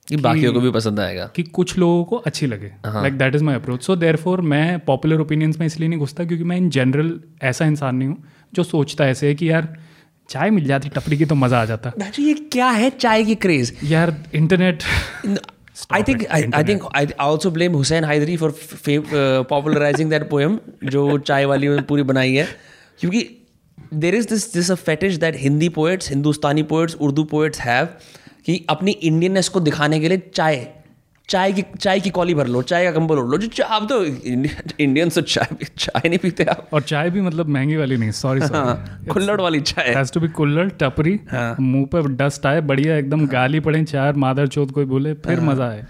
hope 0.07 0.21
बाकियों 0.21 0.53
को 0.53 0.59
भी 0.59 0.71
पसंद 0.71 0.99
आएगा। 0.99 1.31
कि 1.35 1.43
कुछ 1.43 1.77
लोगों 1.77 2.03
को 2.03 2.15
अच्छी 2.15 2.47
लगे। 2.47 2.71
Like 2.87 3.13
that 3.13 3.35
is 3.35 3.43
my 3.43 3.55
approach 3.55 3.83
so 3.83 3.95
therefore 4.15 4.41
मैं 4.41 4.79
पॉपुलर 4.79 5.19
ओपिनियंस 5.19 5.59
में 5.59 5.65
इसलिए 5.65 5.89
नहीं 5.89 5.99
घुसता 5.99 6.25
क्योंकि 6.25 6.43
मैं 6.43 6.57
इन 6.57 6.69
जनरल 6.69 7.19
ऐसा 7.43 7.65
इंसान 7.65 7.95
नहीं 7.95 8.09
हूँ 8.09 8.23
जो 8.53 8.63
सोचता 8.63 9.07
ऐसे 9.07 9.27
है 9.27 9.35
कि 9.35 9.49
यार 9.49 9.77
चाय 10.29 10.49
मिल 10.49 10.65
जाती 10.65 10.89
टपरी 10.89 11.17
की 11.17 11.25
तो 11.25 11.35
मज़ा 11.35 11.61
आ 11.61 11.65
जाता। 11.65 11.93
ये 12.19 12.33
क्या 12.33 12.69
है 12.69 12.89
चाय 12.89 13.23
की 13.23 13.35
क्रेज 13.35 13.77
यार 13.83 14.23
internet 14.33 14.83
I 15.93 15.99
think 16.03 16.21
I, 16.25 16.39
I 16.43 16.63
think 16.63 16.81
I 16.99 17.05
also 17.19 17.49
blame 17.51 17.75
Hussein 17.75 18.03
Haidari 18.03 18.39
for 18.39 18.49
f- 18.49 18.87
uh, 18.87 19.43
popularizing 19.43 20.09
that 20.09 20.29
poem 20.33 20.57
जो 20.83 21.17
चाय 21.17 21.45
वाली 21.45 21.67
में 21.67 21.83
पूरी 21.83 22.03
बनाई 22.03 22.33
है। 22.33 22.47
क्योंकि 22.99 23.47
there 23.93 24.15
is 24.15 24.27
this 24.27 24.43
this 24.57 24.69
a 24.75 24.81
fetish 24.89 25.17
that 25.19 25.39
Hindi 25.45 25.69
poets, 25.69 26.09
Hindustani 26.09 26.63
poets 26.63 26.95
Urdu 26.95 27.27
poets 27.33 27.59
have 27.59 27.87
कि 28.45 28.65
अपनी 28.69 28.91
इंडियननेस 28.91 29.49
को 29.49 29.59
दिखाने 29.59 29.99
के 29.99 30.09
लिए 30.09 30.21
चाय 30.33 30.67
चाय 31.29 31.51
की 31.53 31.63
चाय 31.79 31.99
की 31.99 32.09
कॉली 32.09 32.33
भर 32.33 32.47
लो 32.47 32.61
चाय 32.61 32.85
का 32.85 32.91
कंबल 32.91 33.17
ओढ़ 33.17 33.27
लो 33.27 33.37
जो 33.37 33.63
आप 33.65 33.87
तो 33.89 34.03
इंडियन 34.05 35.09
तो 35.09 35.21
चाय 35.23 35.65
चाय 35.67 36.09
नहीं 36.09 36.19
पीते 36.19 36.43
आप 36.43 36.69
और 36.73 36.81
चाय 36.83 37.09
भी 37.09 37.21
मतलब 37.21 37.47
महँगी 37.47 37.75
वाली 37.77 37.97
नहीं 37.97 38.11
सॉरी 38.13 38.41
हाँ, 38.43 39.05
कुल्लड़ 39.09 39.39
वाली 39.41 39.61
चाय 39.61 39.93
has 39.93 40.11
to 40.13 40.19
be 40.19 40.27
kulhad 40.29 40.69
tapri 40.79 41.19
हाँ। 41.31 41.55
मुँह 41.59 41.85
पे 41.85 42.01
डस्ट 42.15 42.45
आए 42.45 42.61
बढ़िया 42.63 42.97
एकदम 42.97 43.25
गाली 43.27 43.59
पड़े 43.59 43.83
चार 43.83 44.15
मादर 44.15 44.47
चौथ 44.47 44.71
कोई 44.71 44.85
बोले 44.85 45.13
फिर 45.19 45.39
हाँ। 45.39 45.47
मज़ा 45.47 45.69
आए 45.69 45.85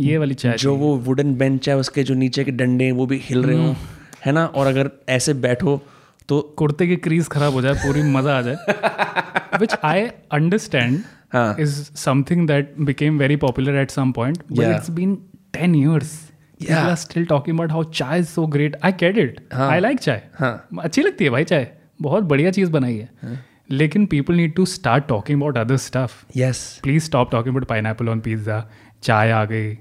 ये 0.00 0.18
वाली 0.18 0.34
चाय 0.34 0.56
जो 0.58 0.74
वो 0.76 0.94
वुडन 1.00 1.34
बेंच 1.34 1.68
है 1.68 1.76
उसके 1.76 2.02
जो 2.02 2.14
नीचे 2.14 2.44
के 2.44 2.50
डंडे 2.52 2.90
वो 2.92 3.06
भी 3.06 3.20
हिल 3.24 3.42
रहे 3.42 3.56
हम्म। 3.56 3.66
हो 3.66 3.76
है 4.24 4.32
ना 4.32 4.46
और 4.46 4.66
अगर 4.66 4.90
ऐसे 5.08 5.34
बैठो 5.40 5.80
तो 6.28 6.40
कुर्ते 6.58 6.86
की 6.86 6.96
क्रीज 6.98 7.28
खराब 7.28 7.52
हो 7.52 7.62
जाए 7.62 7.74
पूरी 7.76 8.02
मज़ा 8.10 8.38
आ 8.38 8.40
जाए 8.42 9.58
विच 9.60 9.74
आई 9.84 10.06
अंडरस्टैंड 10.32 10.96
हाँ। 10.96 11.15
Is 11.32 11.90
something 11.94 12.46
that 12.46 12.68
became 12.84 13.18
very 13.18 13.36
popular 13.36 13.74
at 13.76 13.90
some 13.90 14.12
point 14.12 14.42
but 14.50 14.64
Yeah. 14.64 14.76
it's 14.76 14.90
been 14.90 15.16
10 15.52 15.74
years. 15.74 16.14
People 16.60 16.74
Yeah. 16.74 16.90
are 16.90 16.96
still 17.00 17.26
talking 17.30 17.56
about 17.58 17.72
how 17.76 17.82
chai 17.98 18.18
is 18.20 18.28
so 18.28 18.46
great. 18.46 18.76
I 18.82 18.90
get 19.02 19.18
it. 19.24 19.40
हाँ. 19.52 19.70
i 19.70 19.80
like 19.80 20.00
chai. 20.00 20.18
हाँ. 20.38 20.68
अच्छी 20.82 21.02
लगती 21.02 21.24
है 21.24 21.30
भाई 21.30 21.44
चाय 21.44 21.66
बहुत 22.02 22.24
बढ़िया 22.24 22.50
चीज़ 22.50 22.70
बनाई 22.70 22.96
है। 22.96 23.38
लेकिन 23.70 24.06
people 24.06 24.34
need 24.34 24.54
to 24.54 24.64
start 24.66 25.06
talking 25.08 25.40
about 25.40 25.58
other 25.58 25.76
stuff 25.76 26.12
yes 26.36 26.58
please 26.82 27.04
stop 27.04 27.30
talking 27.30 27.54
about 27.54 27.68
pine 27.68 27.86
on 27.86 28.20
pizza 28.20 28.64
चाय 29.02 29.30
आ 29.30 29.44
गई. 29.44 29.76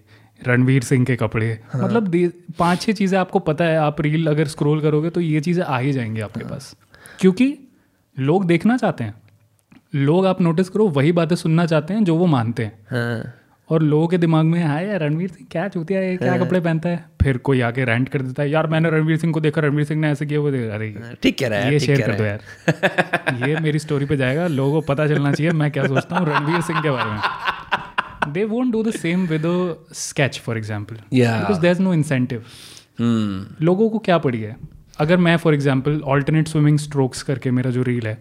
रणवीर 0.47 0.83
सिंह 0.83 1.05
के 1.05 1.15
कपड़े. 1.15 1.47
हाँ। 1.73 1.83
मतलब 1.83 2.31
पाँच 2.59 2.81
छह 2.81 2.91
चीज़ें 2.91 3.17
आपको 3.19 3.39
पता 3.39 3.65
है 3.65 3.77
आप 3.77 4.01
रील 4.01 4.27
अगर 4.27 4.47
स्क्रॉल 4.47 4.81
करोगे 4.81 5.09
तो 5.09 5.21
ये 5.21 5.39
चीज़ें 5.41 5.63
आ 5.63 5.77
ही 5.79 5.91
जाएँगी 5.91 6.21
आपके 6.21 6.43
हाँ। 6.43 6.49
पास। 6.49 6.75
क्योंकि 7.19 7.57
लोग 8.17 8.45
देखना 8.45 8.77
चाहते 8.77 9.03
हैं। 9.03 9.13
लोग 9.95 10.25
आप 10.25 10.41
नोटिस 10.41 10.69
करो 10.69 10.87
वही 10.91 11.11
बातें 11.13 11.35
सुनना 11.35 11.65
चाहते 11.65 11.93
हैं 11.93 12.03
जो 12.03 12.15
वो 12.15 12.25
मानते 12.27 12.63
हैं। 12.63 12.71
हाँ। 12.91 13.33
और 13.69 13.81
लोगों 13.81 14.07
के 14.07 14.17
दिमाग 14.17 14.45
में 14.45 14.63
हाय 14.63 14.85
यार 14.87 14.99
रणवीर 14.99 15.29
सिंह 15.29 15.47
क्या 15.51 15.67
चूतिया 15.67 15.99
है? 15.99 16.17
क्या 16.17 16.37
कपड़े 16.37 16.59
पहनता 16.59 16.89
है? 16.89 17.05
फिर 17.21 17.37
कोई 17.39 17.61
आके 17.61 17.85
रेंट 17.85 18.09
कर 18.09 18.21
देता 18.21 18.43
है 18.43 18.49
यार 18.49 18.67
मैंने 18.67 18.89
रणवीर 18.89 19.17
सिंह 19.17 19.33
को 19.33 19.39
देखा 19.41 19.61
रणवीर 19.61 19.85
सिंह 19.85 20.01
ने 20.01 20.11
ऐसे 20.11 20.25
किया 20.25 20.39
वो 20.39 20.51
देखा 20.51 20.75
अरे 20.75 21.15
ठीक 21.23 21.37
कह 21.39 21.47
रहा 21.47 21.59
है 21.59 21.71
ये 21.73 21.79
शेयर 21.79 22.01
कर 22.01 22.15
दो 22.15 22.23
यार। 22.23 23.47
ये 23.47 23.59
मेरी 23.59 23.79
स्टोरी 23.79 24.05
पे 24.05 24.17
जाएगा 24.17 24.47
लोगों 24.49 24.81
को 24.81 24.93
पता 24.93 25.07
चलना 25.07 25.31
चाहिए 25.31 25.51
मैं 25.53 25.71
क्या 25.71 25.87
सोचता 25.87 26.17
हूँ 26.17 26.27
रणवीर 26.27 26.61
सिंह 26.61 26.81
के 26.81 26.91
बारे 26.91 27.09
में। 27.11 28.33
They 28.33 28.43
won't 28.45 28.71
do 28.71 28.83
the 28.83 28.91
same 28.91 29.25
with 29.27 29.45
a 29.45 29.93
sketch 29.95 30.39
for 30.39 30.57
example 30.57 30.95
because 30.95 31.59
there 31.59 31.71
is 31.71 31.81
no 31.81 31.93
incentive 31.93 32.43
लोगों 33.61 33.89
को 33.89 33.99
क्या 33.99 34.17
पड़ी 34.19 34.41
है? 34.41 34.55
अगर 34.99 35.17
मैं 35.17 35.35
for 35.37 35.53
example 35.53 35.99
alternate 36.05 36.47
swimming 36.47 36.77
strokes 36.79 37.23
करके 37.23 37.51
मेरा 37.51 37.71
जो 37.71 37.83
रील 37.83 38.07
है 38.07 38.17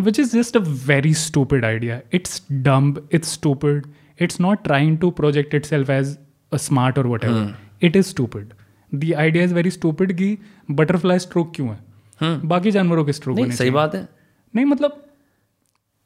which 0.00 0.18
is 0.20 0.36
just 0.36 0.56
a 0.56 0.60
very 0.86 1.14
stupid 1.14 1.64
idea 1.64 2.00
it's 2.12 2.42
dumb 2.52 3.08
it's 3.12 3.32
stupid 3.32 3.86
it's 4.20 4.40
not 4.40 4.64
trying 4.64 4.98
to 4.98 5.10
project 5.10 5.54
itself 5.64 5.90
as 5.90 6.16
a 6.52 6.56
smart 6.56 6.98
और 6.98 7.06
whatever 7.24 7.54
it 7.82 7.96
is 7.96 8.06
stupid 8.06 8.52
the 8.92 9.12
idea 9.18 9.44
is 9.44 9.54
very 9.54 9.70
stupid 9.70 10.12
कि 10.12 10.36
butterfly 10.70 11.18
stroke 11.18 11.52
क्यों 11.56 11.68
है? 11.68 12.40
बाकी 12.44 12.70
जानवरों 12.70 13.04
के 13.04 13.12
stroke 13.12 13.38
नहीं 13.38 13.50
सही 13.52 13.70
बात 13.70 13.94
है। 13.94 14.08
नहीं 14.54 14.64
मतलब 14.64 15.03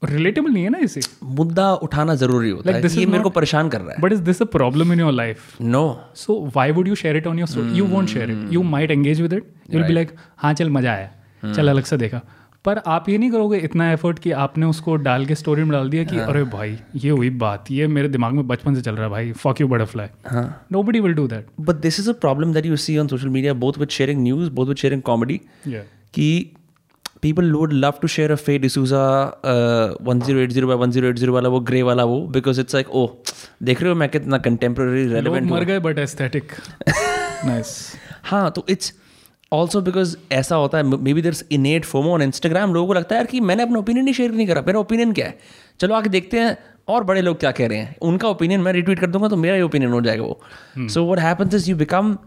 रिलेटेबल 0.02 0.50
नहीं 0.50 0.64
है 0.64 0.70
ना 0.70 0.78
इसे? 0.78 1.00
मुद्दा 1.24 1.72
उठाना 1.74 2.14
ज़रूरी 2.14 2.50
होता 2.50 2.70
Like, 2.70 2.84
है 2.84 3.00
ये 3.00 3.06
मेरे 3.06 3.22
को 3.22 3.30
परेशान 3.30 3.68
कर 3.68 3.80
रहा 3.80 3.92
है। 3.92 4.00
But 4.00 4.12
is 4.12 4.22
this 4.22 4.42
a 4.42 4.44
problem 4.46 4.92
in 4.92 5.00
your 5.00 5.12
life 5.12 5.60
no 5.60 5.84
so 6.16 6.40
why 6.56 6.72
would 6.72 6.88
you 6.88 6.94
share 6.94 7.16
it 7.16 7.26
on 7.26 7.38
your 7.38 7.48
story 7.48 7.78
you 7.78 7.86
won't 7.86 8.08
share 8.08 8.30
it 8.30 8.52
you 8.52 8.62
might 8.64 8.90
engage 8.90 9.20
with 9.20 9.32
it 9.32 9.52
you 9.74 9.84
be 9.84 9.92
like 9.92 10.12
हाँ 10.36 10.52
चल 10.54 10.70
मज़ा 10.70 10.92
आया। 10.92 11.10
Hmm. 11.44 11.56
चल 11.56 11.68
अलग 11.68 11.84
से 11.84 11.96
देखा। 11.96 12.20
पर 12.64 12.78
आप 12.86 13.08
ये 13.08 13.18
नहीं 13.18 13.30
करोगे 13.30 13.58
इतना 13.58 13.90
एफर्ट 13.92 14.18
कि 14.18 14.30
आपने 14.44 14.66
उसको 14.66 14.94
डाल 14.96 15.26
के 15.26 15.34
स्टोरी 15.34 15.62
में 15.62 15.70
डाल 15.70 15.90
दिया 15.90 16.04
कि 16.04 16.18
अरे 16.18 16.42
भाई 16.44 16.78
ये 16.96 17.10
हुई 17.10 17.30
बात। 17.42 17.70
ये 17.70 17.86
मेरे 17.86 18.08
दिमाग 18.08 18.32
में 18.32 18.46
बचपन 18.48 18.74
से 18.74 18.82
चल 18.82 18.94
रहा 18.94 19.04
है 19.04 19.10
भाई। 19.10 19.32
फक 19.32 19.60
यू 19.60 19.68
बटरफ्लाई 19.68 20.08
हाँ। 20.26 20.66
Nobody 20.82 21.00
will 21.00 21.14
do 21.14 21.26
that 21.28 21.46
but 21.60 21.76
this 21.76 22.00
is 22.00 22.10
a 22.10 22.12
problem 22.12 22.52
that 22.52 22.66
you 22.66 22.76
see 22.76 22.98
on 22.98 23.08
social 23.08 23.28
media 23.28 23.52
both 23.54 23.78
with 23.78 23.88
sharing 23.88 24.22
news 24.22 24.50
both 24.50 24.66
with 24.66 24.76
sharing 24.76 25.02
comedy 25.02 25.40
कि 25.66 26.28
people 27.22 27.48
would 27.52 27.72
love 27.84 27.96
to 28.00 28.08
share 28.14 28.32
a 28.32 28.36
Faye 28.36 28.58
D'Souza 28.58 29.02
uh, 29.44 30.08
1080 30.08 30.66
by 30.70 30.76
1080 30.76 31.28
वाला 31.28 31.48
वो 31.48 31.60
grey 31.60 31.82
वाला 31.82 32.04
वो 32.04 32.32
because 32.36 32.58
it's 32.58 32.74
like 32.74 32.94
oh 32.96 33.08
देख 33.62 33.82
रहे 33.82 33.90
हो 33.90 33.96
मैं 33.96 34.08
कितना 34.08 34.42
contemporary 34.42 35.06
लोग 35.06 35.24
relevant 35.24 35.52
मर 35.52 35.64
गए 35.64 35.78
बट 35.78 35.98
एस्थेटिक 35.98 36.52
नाइस 37.44 37.92
हाँ 38.22 38.50
तो 38.50 38.66
इट्स 38.68 38.92
ऑल्सो 39.52 39.80
बिकॉज़ 39.80 40.16
ऐसा 40.32 40.56
होता 40.56 40.78
है 40.78 40.84
maybe 41.14 41.22
there's 41.22 41.44
innate 41.52 41.84
FOMO 41.84 42.10
on 42.14 42.22
Instagram 42.22 42.74
लोगों 42.74 42.86
को 42.86 42.94
लगता 42.94 43.14
है 43.14 43.18
यार 43.18 43.26
कि 43.26 43.40
मैंने 43.40 43.62
अपना 43.62 43.78
ओपिनियन 43.78 44.06
ही 44.06 44.12
शेयर 44.12 44.30
नहीं 44.30 44.46
करा 44.46 44.64
मेरा 44.66 44.80
ओपिनियन 44.80 45.12
क्या 45.12 45.26
है? 45.26 45.38
चलो 45.80 45.94
आके 45.94 46.08
देखते 46.08 46.40
हैं 46.40 46.58
और 46.88 47.04
बड़े 47.04 47.20
लोग 47.20 47.40
क्या 47.40 47.50
कह 47.50 47.68
रहे 47.68 47.78
हैं? 47.78 47.96
उनका 48.02 48.28
ओपिनियन 48.28 48.60
मैं 48.60 48.72
रिट्वीट 48.72 48.98
कर 48.98 49.06
दूँगा 49.06 49.28
तो 49.28 49.36
मेरा 49.36 49.56
ही 49.56 49.62
ओपिनियन 49.62 49.92
हो 49.92 50.00
जाएगा 50.00 50.22
वो। 50.22 50.40
So 50.78 51.12
what 51.12 51.18
happens 51.18 51.54
is 51.54 51.70
you 51.70 51.76
become 51.76 52.18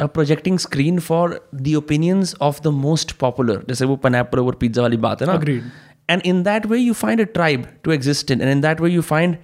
a 0.00 0.06
projecting 0.06 0.58
screen 0.58 0.98
for 0.98 1.48
the 1.54 1.74
opinions 1.74 2.34
of 2.40 2.60
the 2.62 2.66
most 2.66 3.12
popular 3.12 3.64
जैसे 3.68 3.84
वो 3.84 3.96
पनैपल 3.96 4.38
ओवर 4.38 4.54
पिज्जा 4.54 4.82
वाली 4.82 4.96
बात 4.96 5.22
है 5.22 5.26
ना? 5.26 5.40
Agreed. 5.40 5.62
And 6.10 6.22
in 6.24 6.42
that 6.42 6.66
way 6.66 6.78
you 6.78 6.92
find 6.92 7.20
a 7.20 7.24
tribe 7.24 7.66
to 7.84 7.92
exist 7.92 8.30
in 8.30 8.40
and 8.40 8.50
in 8.50 8.60
that 8.60 8.80
way 8.80 8.90
you 8.90 9.02
find 9.02 9.36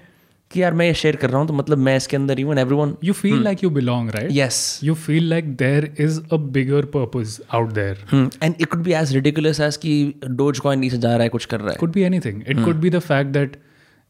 कि 0.51 0.63
यार 0.63 0.75
मैं 0.75 0.87
ये 0.87 0.95
शेयर 0.95 1.17
कर 1.17 1.31
रहा 1.31 1.39
हूँ 1.39 1.49
तो 1.49 1.55
मतलब 1.55 1.79
मैं 1.79 1.97
इसके 1.97 2.17
अंदर 2.17 2.41
even 2.41 2.59
every 2.59 2.77
one 2.77 2.95
you 3.05 3.13
feel 3.13 3.43
like 3.43 3.65
you 3.65 3.71
belong 3.71 4.11
right 4.11 4.29
yes 4.33 4.81
you 4.85 4.95
feel 5.07 5.29
like 5.33 5.51
there 5.63 5.89
is 6.07 6.19
a 6.37 6.39
bigger 6.57 6.83
purpose 6.97 7.35
out 7.59 7.75
there. 7.79 7.97
And 8.43 8.55
it 8.61 8.67
could 8.67 8.83
be 8.83 8.93
as 8.93 9.15
ridiculous 9.15 9.61
as 9.61 9.77
कि 9.77 10.15
डोज 10.25 10.59
कॉइन 10.59 10.79
नीचे 10.79 10.99
जा 10.99 11.13
रहा 11.13 11.23
है 11.23 11.29
कुछ 11.29 11.45
कर 11.45 11.61
रहा 11.61 11.71
है। 11.71 11.79
Could 11.79 11.97
be 11.99 12.07
anything. 12.11 12.41
It 12.55 12.65
could 12.67 12.83
be 12.87 12.95
the 12.99 13.05
fact 13.11 13.37
that 13.39 13.57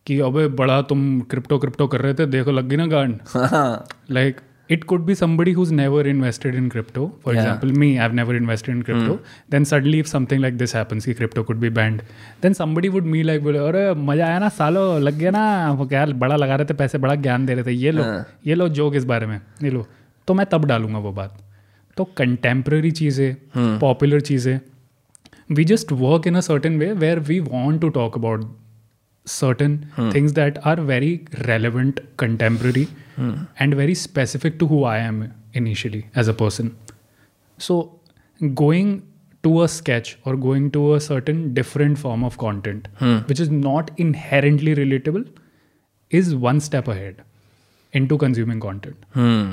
कि 0.06 0.20
अबे 0.20 0.48
बड़ा 0.48 0.82
तुम 0.82 1.20
क्रिप्टो 1.20 1.58
क्रिप्टो 1.58 1.86
कर 1.86 2.00
रहे 2.00 2.14
थे 2.14 2.26
देखो 2.26 2.50
लग 2.50 2.68
गई 2.68 2.76
ना 2.76 2.86
गांड। 2.86 3.18
हाँ। 3.28 3.86
Like 4.12 4.40
it 4.74 4.82
could 4.90 5.04
be 5.06 5.14
somebody 5.20 5.52
who's 5.58 5.70
never 5.76 6.00
invested 6.10 6.56
in 6.60 6.66
crypto 6.74 7.04
for 7.22 7.32
Yeah. 7.34 7.40
example 7.40 7.72
me 7.82 7.88
i've 8.04 8.14
never 8.18 8.34
invested 8.40 8.72
in 8.74 8.82
crypto 8.88 9.14
Mm. 9.14 9.32
then 9.54 9.64
suddenly 9.70 10.00
if 10.04 10.10
something 10.12 10.42
like 10.46 10.58
this 10.62 10.74
happens 10.78 11.06
कि 11.10 11.14
crypto 11.20 11.44
could 11.50 11.60
be 11.64 11.70
banned 11.78 12.02
then 12.44 12.56
somebody 12.60 12.90
would 12.96 13.08
me 13.14 13.22
like 13.30 13.42
बोले 13.48 13.58
अरे 13.68 13.82
मज़ा 14.10 14.26
आया 14.26 14.38
ना 14.46 14.48
सालो 14.60 14.84
लग 15.08 15.18
गया 15.18 15.30
ना 15.38 15.44
वो 15.80 15.86
क्या 15.94 16.04
बड़ा 16.24 16.36
लगा 16.44 16.56
रहे 16.62 16.70
थे 16.70 16.74
पैसे 16.82 16.98
बड़ा 17.06 17.14
ज्ञान 17.26 17.46
दे 17.46 17.54
रहे 17.60 17.64
थे 17.70 17.76
ये 17.84 17.90
लो 17.98 18.04
ये 18.46 18.54
लो 18.60 18.68
जोक 18.80 18.94
इस 19.02 19.04
बारे 19.12 19.26
में 19.32 19.36
ये 19.62 19.70
लो 19.76 19.86
तो 20.28 20.34
मैं 20.40 20.46
तब 20.52 20.64
डालूँगा 20.72 20.98
वो 21.08 21.12
बात 21.20 21.36
तो 21.96 22.04
कंटेम्प्रेरी 22.22 22.90
चीज़ें 23.02 23.78
पॉपुलर 23.86 24.20
चीज़ें 24.32 24.58
we 25.58 25.64
just 25.68 25.92
work 26.00 26.26
in 26.30 26.36
a 26.38 26.42
certain 26.46 26.74
way 26.80 26.88
where 27.04 27.20
we 27.28 27.36
want 27.52 27.80
to 27.84 27.88
talk 27.94 28.16
about 28.18 28.42
certain 29.26 29.72
things 30.12 30.34
that 30.36 30.58
are 30.70 30.76
very 30.90 31.08
relevant 31.48 31.98
contemporary 32.22 32.84
and 33.62 33.74
very 33.74 33.94
specific 33.94 34.56
to 34.60 34.66
who 34.66 34.84
I 34.84 35.00
am 35.00 35.24
initially 35.56 36.04
as 36.18 36.28
a 36.28 36.32
person 36.32 36.70
so 37.58 38.00
going 38.42 39.00
to 39.42 39.56
a 39.56 39.66
sketch 39.66 40.16
और 40.26 40.36
going 40.36 40.70
to 40.70 40.88
a 40.90 40.98
certain 40.98 41.54
different 41.54 41.96
form 41.96 42.24
of 42.24 42.36
content 42.36 42.88
which 43.02 43.40
is 43.40 43.50
not 43.50 43.90
inherently 44.00 44.74
relatable 44.74 45.24
is 46.12 46.34
one 46.34 46.58
step 46.58 46.90
ahead 46.90 47.16
into 48.06 48.16
consuming 48.16 48.60
content 48.60 48.94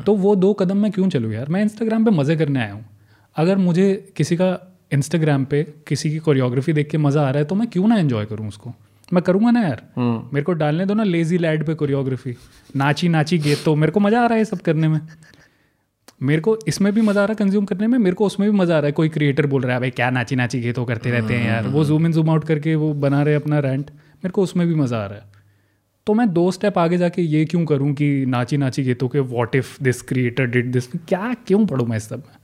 तो 0.05 0.15
वो 0.15 0.35
दो 0.35 0.53
कदम 0.53 0.77
मैं 0.77 0.91
क्यों 0.91 1.09
चलूँ 1.09 1.33
यार? 1.33 1.49
मैं 1.49 1.61
Instagram 1.61 2.05
पर 2.05 2.11
मज़े 2.11 2.35
करने 2.35 2.59
आया 2.59 2.73
हूँ। 2.73 2.85
अगर 3.35 3.57
मुझे 3.57 4.13
किसी 4.15 4.35
का 4.35 4.77
इंस्टाग्राम 4.93 5.45
पे 5.45 5.63
किसी 5.87 6.11
की 6.11 6.17
कोरियोग्राफी 6.17 6.73
देख 6.73 6.89
के 6.89 6.97
मज़ा 6.97 7.21
आ 7.21 7.29
रहा 7.29 7.37
है 7.37 7.45
तो 7.45 7.55
मैं 7.55 7.69
क्यों 7.69 7.87
ना 7.87 7.95
एंजॉय 7.95 8.25
करूँ 8.25 8.47
उसको? 8.47 8.69
hmm. 8.69 8.86
मैं 9.11 9.23
करूँगा 9.23 9.51
ना 9.51 9.61
यार। 9.61 9.81
मेरे 10.33 10.43
को 10.43 10.53
डालने 10.55 10.85
दो 10.85 10.93
ना 10.93 11.03
लेजी 11.03 11.37
लैड 11.37 11.65
पे 11.65 11.73
कोरियोग्राफी 11.75 12.35
नाची 12.75 13.09
नाची 13.09 13.37
गेत 13.39 13.63
तो 13.65 13.75
मेरे 13.75 13.91
को 13.91 13.99
मज़ा 13.99 14.21
आ 14.21 14.25
रहा 14.25 14.37
है 14.37 14.45
सब 14.45 14.61
करने 14.61 14.87
में। 14.87 14.99
मेरे 16.21 16.41
को 16.41 16.57
इसमें 16.67 16.91
भी 16.93 17.01
मज़ा 17.01 17.21
आ 17.21 17.25
रहा 17.25 17.31
है 17.31 17.35
कंज्यूम 17.37 17.65
करने 17.65 17.87
में 17.87 17.97
मेरे 17.97 18.15
को 18.15 18.25
उसमें 18.25 18.49
भी 18.49 18.57
मज़ा 18.57 18.75
आ 18.75 18.79
रहा 18.79 18.87
है। 18.87 18.91
कोई 18.91 19.09
क्रिएटर 19.09 19.45
बोल 19.47 19.61
रहा 19.61 19.73
है 19.73 19.79
भाई 19.79 19.89
क्या 19.91 20.09
नाची 20.09 20.35
नाची 20.35 20.59
गेतो 20.61 20.85
करते 20.85 21.11
रहते 21.11 21.33
हैं 21.33 21.47
यार? 21.47 21.67
वो 21.67 21.83
जूम 21.85 22.05
इन 22.05 22.11
जूम 22.11 22.29
आउट 22.29 22.43
करके 22.43 22.75
वो 22.75 22.93
बना 22.95 23.21
रहे 23.23 23.35
अपना 23.35 23.59
रेंट 23.59 23.89
मेरे 23.89 24.29
को 24.29 24.43
उसमें 24.43 24.67
भी 24.67 24.75
मज़ा 24.75 24.97
आ 24.97 25.05
रहा 25.05 25.19
है। 25.19 25.35
तो 26.07 26.13
मैं 26.13 26.27
दो 26.33 26.49
स्टेप 26.51 26.77
आगे 26.77 26.97
जाके 26.97 27.21
ये 27.21 27.43
क्यों 27.45 27.65
करूँ 27.65 27.93
कि 27.93 28.25
नाची 28.27 28.57
नाची 28.57 28.83
गीतों 28.83 29.07
के 29.07 29.19
what 29.31 29.55
if 29.55 29.77
this 29.83 30.01
creator 30.01 30.45
did 30.47 30.71
this 30.71 30.87
क्या 30.87 31.33
क्यों 31.47 31.65
पढ़ूँ 31.65 31.87
मैं 31.87 31.97
इस 31.97 32.07
सब 32.09 32.17
में? 32.17 32.35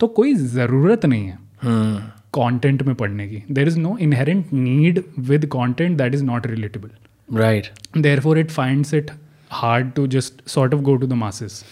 तो 0.00 0.06
कोई 0.08 0.34
ज़रूरत 0.34 1.06
नहीं 1.06 1.26
है। 1.26 1.38
हम्म। 1.62 2.00
कंटेंट 2.34 2.82
में 2.82 2.94
पढ़ने 2.94 3.28
की। 3.28 3.42
There 3.50 3.68
is 3.68 3.78
no 3.78 3.96
inherent 4.00 4.52
need 4.52 5.02
with 5.28 5.46
content 5.52 5.96
that 5.98 6.14
is 6.14 6.24
not 6.24 6.46
relatable 6.46 7.38
right 7.38 7.66
therefore 8.20 8.38
it 8.38 8.50
finds 8.50 8.94
it 8.94 9.10
hard 9.52 9.92
to 9.92 10.06
just 10.06 10.48
sort 10.48 10.74
of 10.74 10.80
go 10.82 10.96
to 10.96 11.06
the 11.06 11.12
masses 11.14 11.64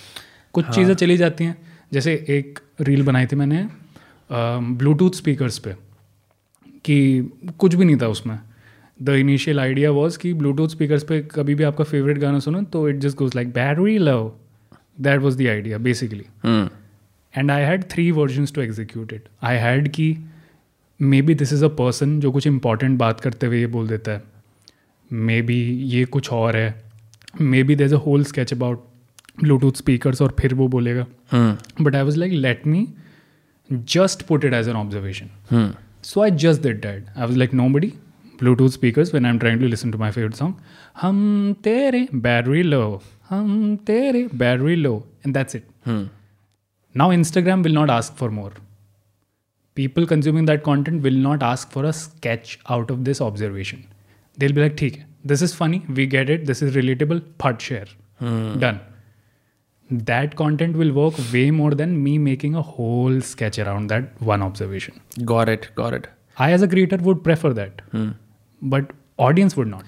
कुछ 0.55 0.65
हाँ. 0.65 0.75
चीज़ें 0.75 0.95
चली 0.95 1.17
जाती 1.17 1.45
हैं। 1.45 1.57
जैसे 1.93 2.13
एक 2.31 2.59
रील 2.81 3.03
बनाई 3.03 3.27
थी 3.27 3.37
मैंने 3.37 3.67
ब्लूटूथ 4.31 5.17
स्पीकर्स 5.17 5.59
पे 5.59 5.73
कि 6.85 7.31
कुछ 7.59 7.75
भी 7.75 7.85
नहीं 7.85 7.97
था 7.97 8.07
उसमें। 8.09 8.39
द 9.01 9.09
इनिशियल 9.21 9.61
आइडिया 9.61 9.91
वॉज़ 9.91 10.19
कि 10.19 10.33
ब्लूटूथ 10.35 10.69
स्पीकर्स 10.69 11.05
पे 11.05 11.21
कभी 11.31 11.55
भी 11.55 11.65
आपका 11.65 11.85
फेवरेट 11.85 12.19
गाना 12.19 12.39
सुनो 12.39 12.63
तो 12.73 12.89
it 12.89 12.97
just 12.99 13.17
goes 13.17 13.35
like 13.37 13.49
battery 13.53 13.97
love 13.99 14.33
that 15.01 15.21
was 15.21 15.39
the 15.39 15.47
idea 15.49 15.79
basically 15.79 16.25
and 17.35 17.51
I 17.51 17.63
had 17.63 17.85
three 17.91 18.11
versions 18.13 18.53
to 18.55 18.61
execute 18.61 19.13
it 19.13 19.29
I 19.43 19.57
had 19.57 19.89
कि 19.89 20.13
maybe 21.23 21.35
this 21.35 21.53
is 21.53 21.65
a 21.65 21.69
person 21.69 22.19
जो 22.21 22.31
कुछ 22.33 22.47
इंपॉर्टेंट 22.47 22.99
बात 22.99 23.21
करते 23.21 23.47
हुए 23.47 23.61
ये 23.61 23.67
बोल 23.67 23.89
देता 23.89 24.13
है। 24.13 24.23
मे 25.11 25.41
बी 25.43 25.59
ये 25.85 26.05
कुछ 26.05 26.33
और 26.33 26.57
है। 26.57 26.83
Maybe 27.63 27.75
there 27.77 27.95
a 27.95 27.99
whole 27.99 28.25
sketch 28.25 28.53
about 28.53 28.85
Bluetooth 29.41 29.73
speaker 29.73 30.15
और 30.23 30.35
फिर 30.41 30.55
वो 30.55 30.69
बोलेगा। 30.69 31.07
But 31.81 31.95
I 31.95 32.03
was 32.03 32.19
like 32.19 32.33
let 32.33 32.67
me 32.67 32.87
just 33.71 34.23
put 34.23 34.45
it 34.45 34.55
as 34.55 34.69
an 34.69 34.77
observation 34.77 35.75
so 36.03 36.23
I 36.23 36.31
just 36.31 36.63
did 36.63 36.81
that 36.83 37.07
I 37.17 37.27
was 37.27 37.39
like 37.39 37.55
no 37.55 37.69
buddy 37.69 37.93
Bluetooth 38.39 38.69
speaker 38.69 39.03
when 39.03 39.27
I 39.27 39.33
am 39.33 39.39
trying 39.39 39.61
to 39.61 39.67
listen 39.67 39.91
to 39.91 39.99
my 39.99 40.11
favourite 40.11 40.35
song 40.35 40.55
हम 41.01 41.57
तेरे 41.65 42.07
battery 42.15 42.63
low 42.63 43.03
हम 43.29 43.77
तेरे 43.77 44.29
battery 44.35 44.77
low 44.77 44.97
and 45.27 45.35
that's 45.35 45.57
it 45.57 45.65
now 46.97 47.13
Instagram 47.13 47.63
will 47.63 47.75
not 47.75 47.91
ask 47.91 48.15
for 48.15 48.31
more 48.31 48.55
People 49.76 50.06
consuming 50.06 50.46
that 50.46 50.64
content 50.64 51.02
will 51.02 51.20
not 51.26 51.44
ask 51.50 51.72
for 51.72 51.86
a 51.86 51.94
sketch 51.94 52.54
out 52.70 52.90
of 52.92 53.04
this 53.10 53.22
observation. 53.22 53.84
They'll 54.38 54.56
be 54.56 54.64
like, 54.64 54.78
ठीक 54.78 54.96
है, 54.98 55.06
this 55.32 55.44
is 55.48 55.54
funny, 55.60 55.82
we 56.00 56.08
get 56.16 56.32
it, 56.36 56.46
this 56.46 56.62
is 56.62 56.76
relatable, 56.76 57.22
part 57.44 57.62
share. 57.62 57.88
Done. 58.64 58.80
That 60.10 60.36
content 60.42 60.78
will 60.82 60.92
work 60.98 61.22
way 61.34 61.46
more 61.52 61.72
than 61.84 61.96
me 62.04 62.18
making 62.26 62.54
a 62.56 62.62
whole 62.62 63.22
sketch 63.30 63.60
around 63.60 63.94
that 63.94 64.26
one 64.32 64.44
observation. 64.50 65.00
Got 65.20 65.50
it 65.50 65.66
got 65.78 65.94
it 65.94 66.08
I, 66.40 66.46
as 66.58 66.62
a 66.66 66.68
creator, 66.68 66.98
would 67.08 67.24
prefer 67.24 67.50
that, 67.54 67.82
but 68.74 68.94
audience 69.26 69.58
would 69.58 69.72
not. 69.72 69.84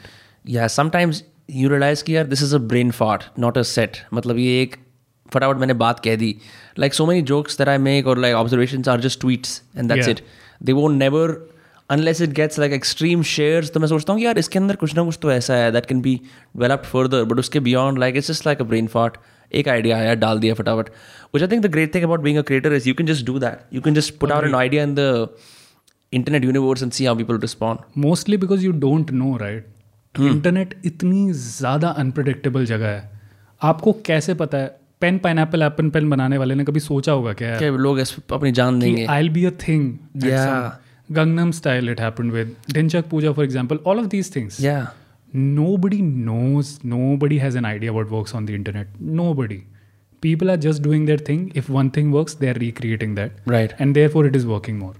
या 0.50 0.68
sometimes 0.68 1.24
you 1.50 1.70
realise 1.70 2.02
कि 2.02 2.16
यार 2.16 2.28
this 2.28 2.44
is 2.44 2.54
a 2.54 2.58
brain 2.74 2.92
fart 2.92 3.24
not 3.40 3.58
a 3.58 3.62
set 3.62 3.98
मतलब 4.14 4.38
ये 4.38 4.62
एक 4.62 4.76
फटाफट 5.35 5.59
मैंने 5.59 5.75
बात 5.77 6.01
कह 6.01 6.17
दी। 6.17 6.35
Like 6.79 6.95
so 6.95 7.07
many 7.07 7.23
jokes 7.31 7.59
that 7.59 7.69
I 7.69 7.79
make 7.81 8.07
और 8.07 8.19
like 8.19 8.35
observation 8.37 8.85
are 8.89 9.01
just 9.01 9.21
tweets 9.21 9.63
and 9.77 9.93
that's. 9.93 10.09
It 10.09 10.21
they 10.63 10.73
वो 10.73 10.89
never 10.91 11.37
unless 11.91 12.21
it 12.23 12.31
gets 12.35 12.59
like 12.59 12.73
extreme 12.73 13.23
shares 13.25 13.71
तो 13.73 13.81
मैं 13.81 13.89
सोचता 13.89 14.13
हूँ 14.13 14.21
कि 14.21 14.27
यार 14.27 14.39
इसके 14.39 14.59
अंदर 14.59 14.77
कुछ 14.77 14.95
ना 14.97 15.05
कुछ 15.05 15.19
तो 15.23 15.33
ऐसा 15.33 15.55
है 15.57 15.71
that 15.73 15.87
can 15.87 16.01
be 16.03 16.15
developed 16.57 16.87
further 16.87 17.25
but 17.25 17.39
उसके 17.39 17.61
beyond 17.61 17.99
like 17.99 18.17
it's 18.17 18.31
just 18.31 18.47
like 18.47 18.61
a 18.61 18.65
brain 18.65 18.87
fart 18.87 19.17
एक 19.53 19.69
आइडिया 19.69 19.97
आया 19.99 20.15
डाल 20.17 20.39
दिया 20.41 20.55
फटाफट। 20.55 20.89
Which 21.35 21.43
I 21.43 21.49
think 21.49 21.63
the 21.63 21.71
great 21.73 21.95
thing 21.95 22.05
about 22.05 22.21
being 22.21 22.39
a 22.39 22.43
creator 22.43 22.73
is 22.73 22.89
you 22.89 22.95
can 22.95 23.07
just 23.07 23.27
do 23.27 23.39
that 23.39 23.75
you 23.75 23.81
can 23.81 23.95
just 23.95 24.19
put 24.19 24.33
out 24.33 24.45
an 24.45 24.55
idea 24.55 24.83
in 24.83 24.95
the 24.95 25.29
internet 26.13 26.45
universe 26.45 26.83
and 26.83 26.93
see 26.93 27.05
how 27.05 27.17
people 27.17 27.39
respond 27.41 28.01
mostly 28.05 28.37
because 28.37 28.65
you 28.65 28.73
don't 28.81 29.11
know 29.13 29.37
right 29.37 29.67
internet 30.15 30.75
इतनी 30.87 31.33
ज़्यादा 31.33 31.89
unpredictable 31.99 32.65
जगह 32.67 32.89
है। 32.89 33.11
आपको 33.61 33.93
कैसे 34.07 34.35
पता 34.35 34.59
है? 34.59 34.78
Pen 35.01 35.19
pine 35.19 35.39
Apple 35.39 35.63
apple 35.63 35.91
pen 35.91 36.11
बनाने 36.11 36.39
वाले 36.39 36.55
ने 36.55 36.65
कभी 36.65 36.81
सोचा 36.81 37.13
होगा 37.13 37.33
क्या 37.33 37.59
कि 37.59 37.71
लोग 37.71 38.01
इस 38.01 38.17
अपनी 38.33 38.53
जान 38.53 38.79
देंगे। 38.79 39.05
I 39.05 39.23
will 39.23 39.31
be 39.31 39.45
a 39.45 39.51
thing 39.51 39.99
Gangnam 41.13 41.51
style 41.51 41.89
it 41.89 42.01
happened 42.01 42.33
with 42.33 42.55
Dhinchak 42.73 43.05
Pooja 43.07 43.33
for 43.33 43.45
example 43.45 43.79
all 43.87 43.99
of 43.99 44.07
these 44.07 44.37
things 44.37 44.61
या 44.61 44.95
nobody 45.35 46.03
knows 46.03 46.81
nobody 46.85 47.39
has 47.39 47.59
an 47.59 47.65
idea 47.65 47.93
what 47.93 48.07
works 48.11 48.35
on 48.35 48.47
the 48.47 48.51
internet 48.51 48.89
nobody 49.03 49.63
people 50.23 50.51
are 50.51 50.57
just 50.57 50.83
doing 50.83 51.07
their 51.07 51.25
thing 51.29 51.49
if 51.57 51.73
one 51.73 51.89
thing 51.89 52.15
work 52.15 52.29
they 52.41 52.49
are 52.49 52.57
recreating 52.57 53.17
that 53.17 53.33
right 53.49 53.71
and 53.71 53.81
there 53.81 53.93
therefore 53.93 54.27
it 54.27 54.37
is 54.37 54.47
working 54.47 54.79
more 54.79 54.95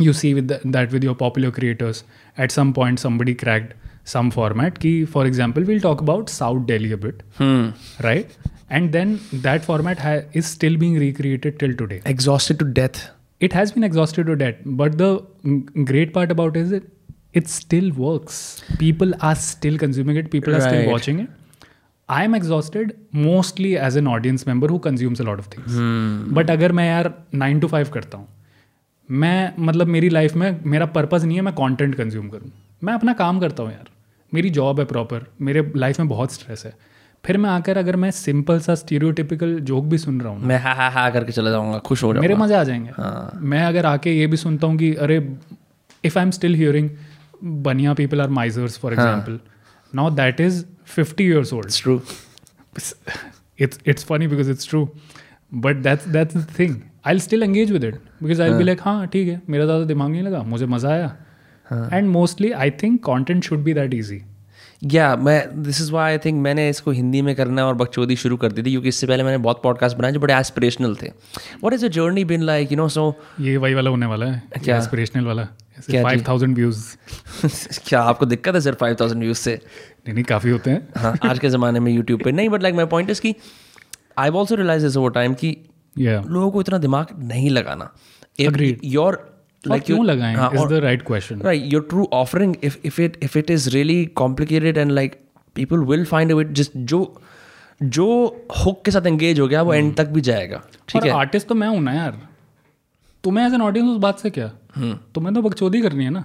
you 0.00 0.12
see 0.12 0.34
with 0.34 0.60
that 0.66 0.92
with 0.92 1.04
your 1.04 1.14
popular 1.14 1.50
creators 1.50 2.04
at 2.40 2.50
some 2.50 2.72
point 2.72 2.98
some 2.98 3.18
बड़ी 3.18 3.34
cracked 3.34 3.72
some 4.12 4.30
format 4.36 4.78
key 4.84 4.94
for 5.12 5.24
example 5.26 5.66
we'll 5.68 5.84
talk 5.84 6.00
about 6.06 6.32
south 6.36 6.64
delhi 6.70 6.90
a 6.96 6.98
bit 7.04 7.22
hmm 7.40 8.06
right 8.06 8.34
and 8.78 8.96
then 8.96 9.12
that 9.46 9.64
format 9.68 10.02
ha- 10.06 10.22
is 10.40 10.46
still 10.54 10.76
being 10.82 10.96
recreated 11.04 11.58
till 11.62 11.74
today 11.82 12.00
exhausted 12.12 12.58
to 12.64 12.66
death 12.80 13.00
it 13.48 13.56
has 13.58 13.72
been 13.76 13.86
exhausted 13.88 14.26
to 14.32 14.36
death 14.42 14.60
but 14.82 14.98
the 15.04 15.08
mm, 15.44 15.86
great 15.92 16.12
part 16.18 16.34
about 16.36 16.56
it 16.56 16.66
is 16.66 16.74
it 16.80 16.90
it 17.40 17.48
still 17.54 17.88
works 18.02 18.36
people 18.82 19.16
are 19.30 19.34
still 19.46 19.78
consuming 19.84 20.20
it 20.24 20.30
people 20.36 20.56
are 20.58 20.60
Right. 20.64 20.74
still 20.74 20.92
watching 20.92 21.22
it 21.24 21.66
i 22.08 22.20
am 22.28 22.34
exhausted 22.38 22.92
mostly 23.26 23.72
as 23.88 23.96
an 24.02 24.08
audience 24.14 24.46
member 24.50 24.68
who 24.74 24.78
consumes 24.88 25.24
a 25.24 25.28
lot 25.30 25.42
of 25.44 25.48
things 25.54 25.78
but 26.38 26.50
अगर 26.58 26.72
मैं 26.80 26.86
यार 26.88 27.12
nine 27.44 27.60
to 27.60 27.68
five 27.76 27.90
करता 27.94 28.18
हूँ 28.18 28.28
मैं 29.08 29.38
मतलब 29.66 29.86
मेरी 29.96 30.08
life 30.08 30.34
में 30.42 30.50
मेरा 30.74 30.86
पर्पज़ 30.98 31.26
नहीं 31.26 31.36
है 31.36 31.42
मैं 31.48 31.54
कंटेंट 31.54 31.94
कंज्यूम 31.94 32.28
करूँ 32.36 32.50
मैं 32.84 32.94
अपना 32.94 33.12
काम 33.24 33.40
करता 33.40 33.62
हूँ 33.62 33.72
यार 33.72 33.90
मेरी 34.32 34.50
जॉब 34.50 34.80
है 34.80 34.84
प्रॉपर 34.86 35.26
मेरे 35.40 35.62
लाइफ 35.76 36.00
में 36.00 36.08
बहुत 36.08 36.32
स्ट्रेस 36.32 36.64
है। 36.66 36.72
फिर 37.24 37.38
मैं 37.38 37.50
आकर 37.50 37.78
अगर 37.78 37.96
मैं 37.96 38.10
सिंपल 38.10 38.58
सा 38.60 38.74
स्टीरियोटिपिकल 38.74 39.58
जोक 39.70 39.84
भी 39.84 39.98
सुन 39.98 40.20
रहा 40.20 40.32
हूँ 40.32 40.46
मैं 40.46 40.58
हा 40.60 40.72
हा 40.74 40.88
हा 40.90 41.08
करके 41.10 41.32
चले 41.32 41.50
जाऊँगा 41.50 41.78
खुश 41.86 42.02
हो 42.04 42.12
मेरे 42.14 42.34
मज़े 42.34 42.54
आ 42.54 42.62
जाएँगे। 42.64 42.90
मैं 43.46 43.62
अगर 43.64 43.86
आके 43.86 44.18
ये 44.18 44.26
भी 44.26 44.36
सुनता 44.36 44.66
हूँ 44.66 44.76
कि 44.78 44.94
अरे 45.06 45.16
if 46.04 46.18
I 46.18 46.24
am 46.24 46.30
still 46.30 46.54
hearing 46.54 46.90
Baniya 47.64 47.94
people 47.94 48.20
are 48.20 48.28
misers 48.40 48.78
for 48.78 48.92
example 48.92 49.38
now 49.92 50.10
that 50.14 50.40
is 50.40 50.64
fifty 50.86 51.24
years 51.24 51.52
old 51.52 51.66
it's 51.66 51.82
true 51.82 52.00
it's 53.64 53.78
it's 53.86 54.04
funny 54.06 54.26
because 54.30 54.48
it's 54.52 54.68
true 54.68 54.86
but 55.64 55.82
that's 55.82 56.06
that's 56.14 56.36
the 56.36 56.40
thing. 56.54 56.72
I'll 57.06 57.20
still 57.24 57.44
engage 57.46 57.72
with 57.74 57.84
it 57.88 57.98
because 58.20 58.40
i'll 58.40 58.56
be 58.60 58.64
like 58.68 58.80
हाँ 58.84 59.06
ठीक 59.12 59.28
है 59.28 59.40
मेरा 59.48 59.64
ज़्यादा 59.64 59.84
दिमाग 59.84 60.10
नहीं 60.10 60.22
लगा 60.22 60.42
मुझे 60.52 60.66
मज़ा 60.66 60.88
आया। 60.90 61.06
And 61.72 62.08
mostly 62.08 62.50
I 62.52 62.70
think 62.82 63.00
content 63.00 63.44
should 63.44 63.64
be 63.64 63.74
that 63.74 63.94
easy 63.94 64.22
या 64.84 65.14
मैं 65.16 65.62
this 65.62 65.80
is 65.80 65.90
why 65.92 66.12
I 66.12 66.18
think 66.18 66.40
मैंने 66.42 66.68
इसको 66.68 66.90
हिंदी 66.90 67.20
में 67.22 67.34
करना 67.36 67.66
और 67.66 67.74
बकचोदी 67.74 68.16
शुरू 68.16 68.36
कर 68.36 68.52
दी 68.52 68.62
थी 68.62 68.70
क्योंकि 68.70 68.88
इससे 68.88 69.06
पहले 69.06 69.22
मैंने 69.22 69.38
बहुत 69.38 69.60
पॉडकास्ट 69.62 69.96
बनाए 69.96 70.12
जो 70.12 70.20
बड़े 70.20 70.34
एस्पिरेशनल 70.34 70.96
थे। 71.02 71.10
What 71.62 71.72
is 71.72 71.84
a 71.86 71.88
journey 71.88 72.24
been 72.24 72.42
like 72.42 72.72
you 72.72 72.78
know 72.78 72.88
so 72.88 73.14
ये 73.40 73.56
वही 73.56 73.74
वाला 73.74 73.90
होने 73.90 74.06
वाला 74.06 74.26
है 74.26 74.42
क्या? 74.64 74.78
एस्पिरेशनल 74.78 75.24
वाला। 75.24 75.44
फाइव 75.90 76.24
थाउज़ेंड 76.28 76.54
व्यूज़ 76.56 76.84
क्या 77.86 78.00
आपको 78.02 78.26
दिक्कत 78.26 78.54
है 78.54 78.60
सिर्फ़ 78.60 78.78
फाइव 78.78 78.96
थाउज़ेंड 79.00 79.22
व्यूज़ 79.22 79.38
से? 79.38 79.54
नहीं 79.54 80.14
नहीं 80.14 80.24
काफ़ी 80.24 80.50
होते 80.50 80.70
हैं। 80.70 80.88
हाँ 80.96 81.16
आज 81.24 81.38
के 81.38 81.48
ज़माने 81.48 81.80
में 81.80 81.92
यूट्यूब 81.92 82.22
पे। 82.24 82.32
नहीं 82.32 82.48
but 82.48 82.62
like 82.62 82.74
my 82.74 82.86
point 82.86 83.10
is 83.10 83.20
कि 83.20 83.34
I 84.18 84.30
also 84.30 84.54
realise 84.54 84.86
is 84.86 84.98
over 84.98 85.10
time 85.10 85.34
कि 85.34 85.56
लोगों 85.98 86.50
को 86.50 86.60
इतना 86.60 86.78
दिमाग 86.78 87.06
नहीं 87.22 87.50
लगाना। 87.50 87.92
योर 88.40 89.33
और 89.72 89.78
क्यों 89.80 90.04
लगाएँ? 90.06 90.34
हाँ, 90.36 90.50
इज़ 90.52 90.60
और- 90.60 90.70
the 90.70 90.80
right 90.84 91.02
question 91.02 91.40
right 91.40 91.72
your 91.74 91.82
true 91.92 92.06
offering 92.20 92.54
if 92.68 92.78
if 92.90 92.98
it 93.06 93.18
if 93.28 93.36
it 93.42 93.50
is 93.56 93.68
really 93.74 93.98
complicated 94.22 94.80
and 94.84 94.94
like 94.98 95.16
people 95.56 95.84
will 95.90 96.04
find 96.12 96.34
a 96.34 96.38
way 96.38 96.44
just 96.60 96.76
जो 96.92 97.00
जो 97.80 98.06
हुक 98.64 98.82
के 98.84 98.90
साथ 98.90 99.06
एंगेज 99.06 99.40
हो 99.40 99.46
गया 99.48 99.62
वो 99.62 99.74
एंड 99.74 99.94
तक 99.96 100.08
भी 100.08 100.20
जाएगा 100.20 100.62
ठीक 100.88 101.04
है? 101.04 101.10
आर्टिस्ट 101.10 101.48
तो 101.48 101.54
मैं 101.54 101.68
हूँ 101.68 101.80
ना 101.82 101.92
यार। 101.92 102.18
तुम्हें 103.24 103.46
एज 103.46 103.54
एन 103.54 103.62
ऑडियंस 103.62 103.88
उस 103.88 103.96
बात 103.98 104.18
से 104.18 104.30
क्या? 104.30 104.50
हम्म। 104.76 104.98
तुम्हें 105.14 105.34
तो 105.34 105.42
बकचोदी 105.42 105.80
करनी 105.82 106.04
है 106.04 106.10
ना। 106.10 106.24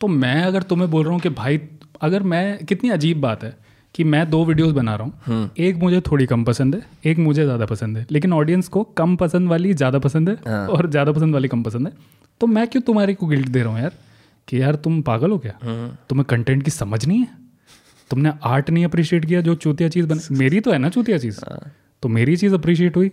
तो 0.00 0.08
मैं 0.08 0.42
अगर 0.42 0.62
तुम्हें 0.62 0.90
बोल 0.90 1.04
रहा 1.04 1.12
हूँ 1.12 1.20
कि 1.20 1.28
भाई 1.28 1.60
अगर 2.02 2.22
मैं 2.22 2.64
कितनी 2.66 2.90
अजीब 2.90 3.20
बात 3.20 3.44
है 3.44 3.56
कि 3.94 4.04
मैं 4.04 4.28
दो 4.30 4.44
वीडियोस 4.44 4.72
बना 4.72 4.94
रहा 4.96 5.04
हूँ। 5.06 5.12
हम्म। 5.26 5.62
एक 5.64 5.76
मुझे 5.76 6.00
थोड़ी 6.00 6.26
कम 6.26 6.44
पसंद 6.44 6.74
है 6.74 6.80
एक 7.10 7.18
मुझे 7.18 7.44
ज़्यादा 7.44 7.66
पसंद 7.66 7.96
है। 7.98 8.06
लेकिन 8.10 8.32
ऑडियंस 8.32 8.68
को 8.68 8.82
कम 8.96 9.16
पसंद 9.16 9.48
वाली 9.48 9.72
ज़्यादा 9.74 9.98
पसंद 9.98 10.28
है 10.28 10.36
हाँ। 10.46 10.66
और 10.68 10.90
ज़्यादा 10.90 11.12
पसंद 11.12 11.34
वाली 11.34 11.48
कम 11.48 11.62
पसंद 11.62 11.86
है। 11.86 11.92
तो 12.40 12.46
मैं 12.46 12.66
क्यों 12.68 12.82
तुम्हारे 12.82 13.14
को 13.14 13.26
गिल्ट 13.26 13.48
दे 13.48 13.62
रहा 13.62 13.72
हूँ 13.72 13.80
यार? 13.80 13.92
कि 14.48 14.60
यार 14.62 14.74
तुम 14.74 15.00
पागल 15.02 15.30
हो 15.30 15.38
क्या? 15.38 15.52
हम्म। 15.62 15.96
तुम्हें 16.08 16.24
कंटेंट 16.24 16.62
की 16.62 16.70
समझ 16.70 17.04
नहीं 17.06 17.18
है? 17.18 17.28
तुमने 18.10 18.32
आर्ट 18.44 18.70
नहीं 18.70 18.84
अप्रिशिएट 18.84 19.24
किया 19.24 19.40
जो 19.40 19.54
चूतिया 19.54 19.88
चीज़ 19.88 20.06
बन 20.06 20.20
मेरी 20.32 20.60
तो 20.60 20.72
है 20.72 20.78
ना 20.78 20.88
चूतिया 20.88 21.18
चीज़। 21.18 21.40
हाँ। 21.40 21.60
तो 22.02 22.08
मेरी 22.08 22.36
चीज़ 22.36 22.54
अप्रिशिएट 22.54 22.96
हुई। 22.96 23.10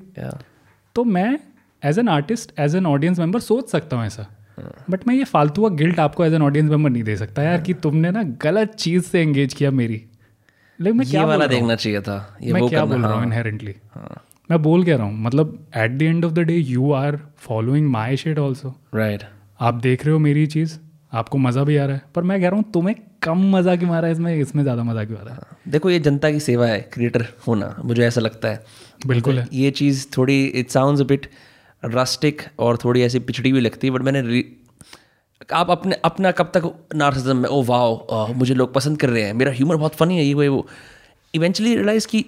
तो 0.96 1.04
मैं 1.04 1.38
as 1.84 2.00
an 2.00 2.10
artist 2.10 2.60
as 2.60 2.76
an 2.76 2.86
audience 2.86 3.20
member 3.20 3.40
सोच 3.40 3.70
सकता 3.70 3.98
हूँ 3.98 4.06
ऐसा। 4.06 4.28
बट 4.90 5.08
मैं 5.08 5.16
ये 5.16 5.24
फालतू 5.24 5.62
का 5.62 5.76
गिल्ट 5.76 6.00
आपको 6.00 6.26
एज 6.26 6.34
एन 6.34 6.42
ऑडियंस 6.42 6.70
मेंबर 6.70 6.90
नहीं 6.90 7.04
दे 7.04 7.16
सकता 7.18 7.44
यार 7.44 7.62
कि 7.62 7.74
तुमने 7.74 8.12
ना 8.12 8.24
गलत 8.42 8.76
चीज़ 8.76 9.04
से 9.04 9.22
एंगेज 9.22 9.54
किया 9.54 9.72
मेरी। 9.72 10.02
लेकिन 10.80 10.98
मैं 10.98 11.08
क्या 11.10 11.26
वाला 11.26 11.48
देखना 11.48 11.76
चाहिए 11.76 12.02
था। 12.02 12.38
ये 12.42 12.54
मैं 12.54 12.62
वो 12.62 12.70
क्या 12.70 12.86
बोल 12.86 13.02
रहा 13.02 13.12
हूँ 13.12 13.18
हाँ। 13.18 13.26
इनहेरेंटली 13.26 13.76
मैं 14.52 14.62
बोल 14.62 14.84
क्या 14.84 14.96
रहा 14.98 15.06
हूँ 15.06 15.20
मतलब 15.20 15.58
at 15.78 15.91
the 15.91 16.02
end 16.02 16.26
of 16.26 16.34
the 16.34 16.39
day 16.39 16.54
you 16.54 16.91
are 16.91 17.20
following 17.38 17.88
my 17.89 18.18
shit 18.18 18.39
also 18.39 18.76
right 18.96 19.24
आप 19.60 19.74
देख 19.74 20.06
रहे 20.06 20.14
हो 20.14 20.20
मेरी 20.20 20.46
चीज़ 20.48 20.78
आपको 21.14 21.38
मज़ा 21.38 21.64
भी 21.64 21.78
आ 21.78 21.86
रहा 21.86 21.96
है 21.96 22.02
पर 22.16 22.24
मैं 22.24 22.39
कह 22.41 22.50
रहा 22.50 22.56
हूँ 22.56 22.72
तुम्हें 22.74 22.96
कम 23.24 23.41
मज़ा 23.56 23.76
क्यों 23.76 23.91
आ 23.91 24.00
रहा 24.00 24.06
है 24.06 24.12
इसमें? 24.12 24.36
इसमें 24.36 24.62
ज़्यादा 24.64 24.84
मज़ा 24.84 25.04
क्यों 25.06 25.20
आ 25.20 25.24
रहा 25.24 25.34
है? 25.34 25.41
देखो 25.68 25.89
ये 25.89 26.00
जनता 26.00 26.32
की 26.32 26.39
सेवा 26.39 26.68
है 26.68 26.80
क्रिएटर 26.93 27.26
होना 27.48 27.76
मुझे 27.86 28.04
ऐसा 28.06 28.22
लगता 28.22 28.48
है। 28.48 28.64
बिल्कुल 29.08 29.39
है। 29.39 29.48
ये 29.54 29.72
चीज़ 29.72 30.06
थोड़ी 30.18 30.43
इट 30.46 30.70
साउंड 30.70 31.06
बिट 31.08 31.30
रस्टिक 31.84 32.41
और 32.60 32.78
थोड़ी 32.78 33.02
ऐसी 33.02 33.20
पिछड़ी 33.20 33.50
हुई 33.50 33.62
लगती 33.62 33.88
है 33.88 33.93
बट 33.93 34.02
मैंने 34.02 34.43
आप 35.54 35.72
अपने 35.72 35.96
अपना 36.06 36.32
कब 36.32 36.52
तक 36.58 36.72
नार्सिज्म 36.96 37.38
में 37.38 37.50
ओ 37.50 37.62
वाओ 37.64 38.34
मुझे 38.34 38.54
लोग 38.54 38.74
पसंद 38.74 39.00
कर 39.00 39.10
रहे 39.10 39.24
हैं 39.24 39.34
मेरा 39.34 39.52
ह्यूमर 39.52 39.76
बहुत 39.76 39.96
फनी 39.96 40.18
है 40.18 40.24
ये 40.24 40.48
वो 40.50 40.68
इवेंचुअली 41.34 41.76
रियलाइज़ 41.76 42.08
कि 42.08 42.26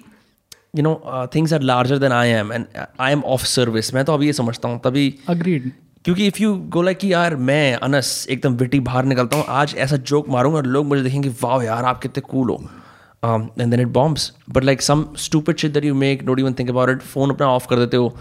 you 0.74 0.82
know 0.82 1.26
things 1.34 1.52
are 1.52 1.62
larger 1.62 1.98
than 1.98 2.12
I 2.12 2.28
am 2.28 2.52
and 2.52 2.64
I 3.00 3.12
am 3.12 3.22
of 3.24 3.44
service 3.46 3.94
मैं 3.94 4.04
तो 4.04 4.14
अभी 4.14 4.26
ये 4.26 4.32
समझता 4.32 4.68
हूँ 4.68 4.80
तभी 4.84 5.14
अग्रीड 5.28 5.70
क्योंकि 6.04 6.26
इफ़ 6.26 6.42
यू 6.42 6.54
गो 6.68 6.82
लाइक 6.82 6.98
कि 6.98 7.12
यार 7.12 7.36
मैं 7.36 7.74
अनस 7.74 8.26
एकदम 8.30 8.54
विटी 8.56 8.80
बाहर 8.80 9.04
निकलता 9.04 9.36
हूँ 9.36 9.44
आज 9.48 9.74
ऐसा 9.76 9.96
जोक 10.10 10.28
मारूँगा 10.28 10.56
और 10.56 10.66
लोग 10.66 10.86
मुझे 10.86 11.02
देखेंगे 11.02 11.28
वाह 11.42 11.62
यार 11.64 11.84
आप 11.84 11.98
कितने 12.00 12.20
कूल 12.20 12.50
हो. 12.50 12.56
And 13.24 13.70
then 13.70 13.80
it 13.80 13.88
bombs 13.88 14.32
but 14.50 14.64
like 14.64 14.82
some 14.82 15.04
stupid 15.18 15.56
shit 15.56 15.72
that 15.72 15.84
you 15.84 15.94
make 15.94 16.24
don't 16.26 16.38
even 16.38 16.54
think 16.58 16.70
about 16.70 16.90
it 16.90 17.02
phone 17.02 17.30
अपना 17.30 17.46
ऑफ़ 17.46 17.66
कर 17.68 17.76
देते 17.76 17.96
हो 17.96 18.16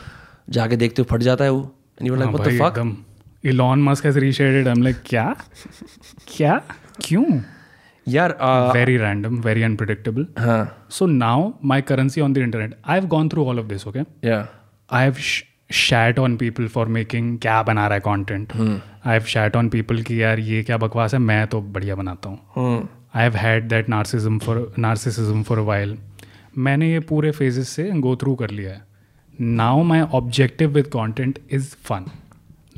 जाके 0.49 0.75
देखते 0.75 1.01
हो 1.01 1.07
फट 1.11 1.23
जाता 1.23 1.43
है 1.43 1.51
वो. 1.51 1.61
And 2.01 2.07
you 2.07 2.15
like 2.15 2.29
what 2.29 2.47
the 2.47 2.57
fuck 2.61 3.45
Elon 3.45 3.83
Musk 3.83 4.05
has 4.05 4.19
reshared 4.19 4.67
I 4.67 4.73
am 4.73 4.83
like 4.83 4.97
क्या? 5.05 5.35
क्या? 6.37 6.61
क्यों? 7.01 7.25
यार 8.07 8.37
very 8.73 8.97
random 8.97 9.39
very 9.41 9.63
unpredictable 9.63 10.27
so 10.89 11.05
now 11.05 11.51
my 11.65 11.81
currency 11.81 12.21
on 12.21 12.33
the 12.33 12.37
internet 12.37 12.75
I 12.87 12.99
have 12.99 13.07
gone 13.07 13.29
through 13.29 13.45
all 13.45 13.59
of 13.59 13.65
this 13.65 13.87
okay 13.87 13.99
I 14.29 15.03
have 15.03 15.15
shat 15.71 16.19
on 16.19 16.37
people 16.37 16.67
for 16.67 16.87
making 16.87 17.37
क्या 17.39 17.61
बना 17.63 17.87
रहा 17.87 17.93
है 17.93 17.99
content 17.99 18.53
I 18.55 19.13
have 19.13 19.23
shat 19.27 19.55
on 19.55 19.69
people 19.69 20.01
की 20.01 20.21
यार 20.21 20.39
ये 20.39 20.63
क्या 20.63 20.77
बकवास 20.77 21.13
है 21.13 21.19
मैं 21.19 21.45
तो 21.47 21.61
बढ़िया 21.61 21.95
बनाता 21.95 22.29
हूँ। 22.29 22.89
I 23.15 23.23
have 23.23 23.35
had 23.35 23.67
that 23.69 23.89
narcissism 23.89 24.37
for 24.39 24.73
narcissism 24.79 25.43
for 25.43 25.59
while 25.59 25.97
मैंने 26.57 26.91
ये 26.91 26.99
पूरे 26.99 27.31
फेजिस 27.31 27.69
से 27.69 27.89
गो 27.91 28.15
थ्रू 28.15 28.35
कर 28.35 28.49
लिया 28.49 28.71
है। 28.71 28.81
Now 29.41 29.83
my 29.83 30.01
objective 30.01 30.69
with 30.69 30.87
content 30.87 31.39
is 31.51 31.75
fun 31.83 32.05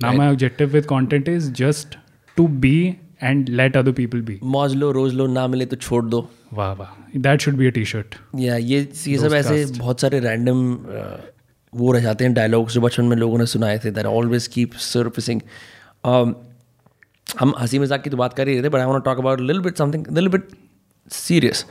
now 0.01 0.13
my 0.13 0.27
objective 0.27 0.69
with 0.69 0.85
content 0.85 1.29
is 1.29 1.51
just 1.53 1.97
to 2.37 2.47
be 2.47 2.95
and 3.23 3.49
let 3.59 3.77
other 3.77 3.93
people 3.93 4.21
be. 4.27 4.35
मौज 4.43 4.75
लो 4.75 4.91
रोज 4.91 5.13
लो 5.13 5.27
ना 5.27 5.47
मिले 5.47 5.65
तो 5.65 5.75
छोड़ 5.75 6.03
दो। 6.05 6.19
वाह 6.53 6.71
वाह 6.73 7.19
that 7.19 7.41
should 7.41 7.55
be 7.55 7.67
a 7.67 7.69
T 7.69 7.85
shirt 7.85 8.15
या 8.35 8.57
ये 8.57 8.79
ये 9.07 9.17
सब 9.17 9.33
ऐसे 9.33 9.65
बहुत 9.77 10.01
सारे 10.01 10.19
रैंडम 10.19 10.61
वो 11.73 11.91
रह 11.91 11.99
जाते 11.99 12.23
हैं 12.23 12.33
डायलॉग्स 12.33 12.73
जो 12.73 12.81
बचपन 12.81 13.05
में 13.05 13.17
लोगों 13.17 13.37
ने 13.37 13.45
सुनाए 13.45 13.79
थे 13.85 13.91
दैट 13.91 14.05
ऑलवेज 14.05 14.47
कीप 14.47 14.73
सर्फिसिंग 14.73 15.41
हम 17.39 17.53
हँसी 17.59 17.79
मज़ाक 17.79 18.03
की 18.03 18.09
तो 18.09 18.17
बात 18.17 18.33
कर 18.33 18.47
ही 18.47 18.53
रहे 18.53 18.63
थे 18.63 18.69
but 18.69 18.79
I 18.79 18.85
want 18.85 19.03
talk 19.05 19.19
about 19.19 19.41
little 19.41 19.61
bit 19.61 19.77
something 19.77 20.07
little 20.07 20.27
bit 20.27 20.47
serious 21.11 21.65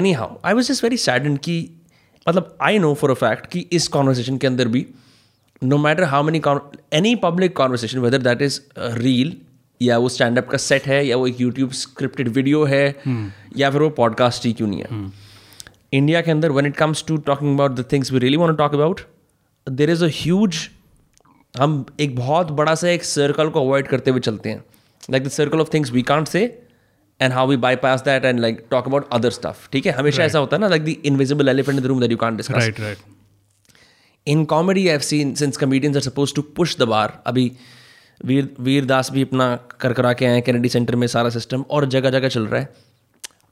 anyhow, 0.03 0.28
I 0.53 0.55
was 0.61 0.70
just 0.72 0.87
very 0.87 0.99
saddened 1.03 1.41
कि 1.49 1.57
मतलब 2.28 2.49
I 2.68 2.72
know 2.84 2.95
for 3.03 3.11
a 3.12 3.18
fact 3.24 3.51
कि 3.53 3.61
इस 3.80 3.89
conversation 3.97 4.39
के 4.45 4.47
अंदर 4.47 4.68
भी 4.76 4.87
no 5.72 5.78
matter 5.84 6.09
how 6.14 6.22
many 6.30 6.41
con- 6.47 6.64
any 7.01 7.12
public 7.26 7.55
conversation 7.61 8.03
whether 8.07 8.18
that 8.28 8.43
is 8.49 8.59
uh, 8.76 8.91
real 9.05 9.30
या 9.82 9.99
वो 9.99 10.09
stand 10.16 10.41
up 10.43 10.51
का 10.51 10.59
set 10.64 10.87
है 10.95 11.07
या 11.07 11.16
वो 11.16 11.26
एक 11.28 11.37
YouTube 11.45 11.76
scripted 11.82 12.32
video 12.39 12.66
है 12.68 12.84
या 13.57 13.70
फिर 13.70 13.82
वो 13.82 13.95
podcast 14.01 14.47
ही 14.47 14.53
क्यों 14.61 14.68
नहीं 14.68 14.82
है 14.82 15.05
इंडिया 16.01 16.20
के 16.22 16.30
अंदर 16.30 16.53
when 16.59 16.68
it 16.72 16.76
comes 16.82 17.03
to 17.11 17.18
talking 17.30 17.55
about 17.59 17.76
the 17.80 17.84
things 17.95 18.12
we 18.16 18.22
really 18.26 18.41
want 18.45 18.57
to 18.57 18.61
talk 18.62 18.74
about 18.80 19.03
there 19.80 19.93
is 19.97 20.03
a 20.03 20.11
huge 20.22 20.61
हम 21.59 21.85
एक 22.01 22.17
बहुत 22.17 22.51
बड़ा 22.53 22.75
सा 22.75 22.89
एक 22.89 23.05
सर्कल 23.05 23.49
को 23.49 23.61
अवॉइड 23.61 23.87
करते 23.89 24.11
हुए 24.11 24.21
चलते 24.21 24.49
हैं। 24.49 24.65
Like 25.11 25.25
the 25.25 25.29
circle 25.31 25.61
of 25.61 25.69
things 25.75 25.91
we 25.93 26.03
can't 26.03 26.29
say 26.29 26.43
and 27.21 27.33
how 27.33 27.49
we 27.49 27.57
bypass 27.77 28.01
that 28.01 28.25
and 28.25 28.41
like 28.41 28.65
talk 28.71 28.87
about 28.87 29.09
other 29.13 29.31
stuff 29.31 29.69
ठीक 29.73 29.87
है? 29.87 29.93
हमेशा 29.93 30.25
ऐसा 30.25 30.39
होता 30.39 30.57
है 30.57 30.61
ना 30.61 30.69
like 30.69 30.85
the 30.85 30.89
invisible 31.05 31.49
elephant 31.49 31.79
in 31.79 31.85
the 31.85 31.87
room 31.87 32.01
that 32.01 32.11
you 32.11 32.17
can't 32.17 32.37
discuss 32.37 32.55
Right, 32.55 32.81
right. 32.81 33.05
In 34.27 34.45
comedy 34.45 34.89
I 34.89 34.99
seen 34.99 35.35
since 35.35 35.57
comedians 35.57 35.97
are 35.97 36.03
suppose 36.03 36.35
to 36.35 36.43
push 36.57 36.77
the 36.79 36.83
bar 36.83 37.23
अभी 37.27 37.53
वीर 38.25 38.49
वीर 38.61 38.85
दास 38.85 39.11
भी 39.13 39.23
अपना 39.23 39.55
कर 39.81 39.93
करा 39.93 40.13
के 40.13 40.27
आए 40.27 40.33
हैं 40.33 40.43
कैनेडी 40.43 40.69
सेंटर 40.69 40.97
में 40.97 41.07
सारा 41.07 41.31
सिस्टम 41.31 41.65
और 41.71 41.87
जगह 41.87 42.11
जगह 42.11 42.29
चल 42.29 42.47
रहा 42.47 42.61
है। 42.61 42.69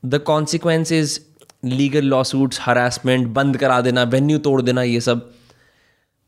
The 0.04 0.18
consequence 0.18 0.92
is 0.92 1.18
legal 1.64 2.04
lawsuits 2.22 2.58
harassment 2.60 3.28
बंद 3.28 3.56
करा 3.56 3.80
देना 3.80 4.02
वेन्यू 4.02 4.38
तोड़ 4.38 4.60
देना 4.62 4.82
ये 4.82 5.00
सब 5.00 5.30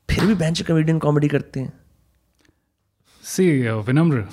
फिर 0.09 0.27
भी 0.27 0.35
बेंच 0.35 0.63
कमेडियन 0.63 0.99
कॉमेडी 0.99 1.29
करते 1.29 1.61
हैं। 1.61 1.73
See 3.23 3.47
Vinamra 3.87 4.25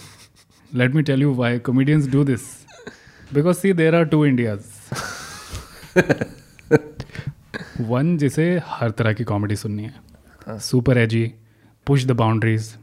let 0.72 0.96
me 0.96 1.02
tell 1.04 1.22
you 1.22 1.34
why 1.36 1.60
comedians 1.62 2.08
do 2.12 2.24
this 2.24 2.42
because 3.34 3.58
see 3.58 3.74
there 3.74 3.96
are 3.96 4.06
two 4.06 4.26
Indias 4.26 4.60
one 7.82 8.18
जिसे 8.18 8.46
हर 8.66 8.92
तरह 8.92 9.14
की 9.14 9.24
कॉमेडी 9.24 9.56
सुननी 9.56 9.84
है। 9.84 10.60
Super 10.62 10.98
edgy 10.98 11.26
push 11.88 12.06
the 12.06 12.12
boundaries 12.14 12.74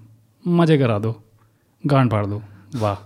मज़े 0.44 0.78
करा 0.78 0.98
दो 0.98 1.12
गांड 1.84 2.10
फाड़ 2.10 2.24
दो 2.26 2.42
वाह। 2.76 2.96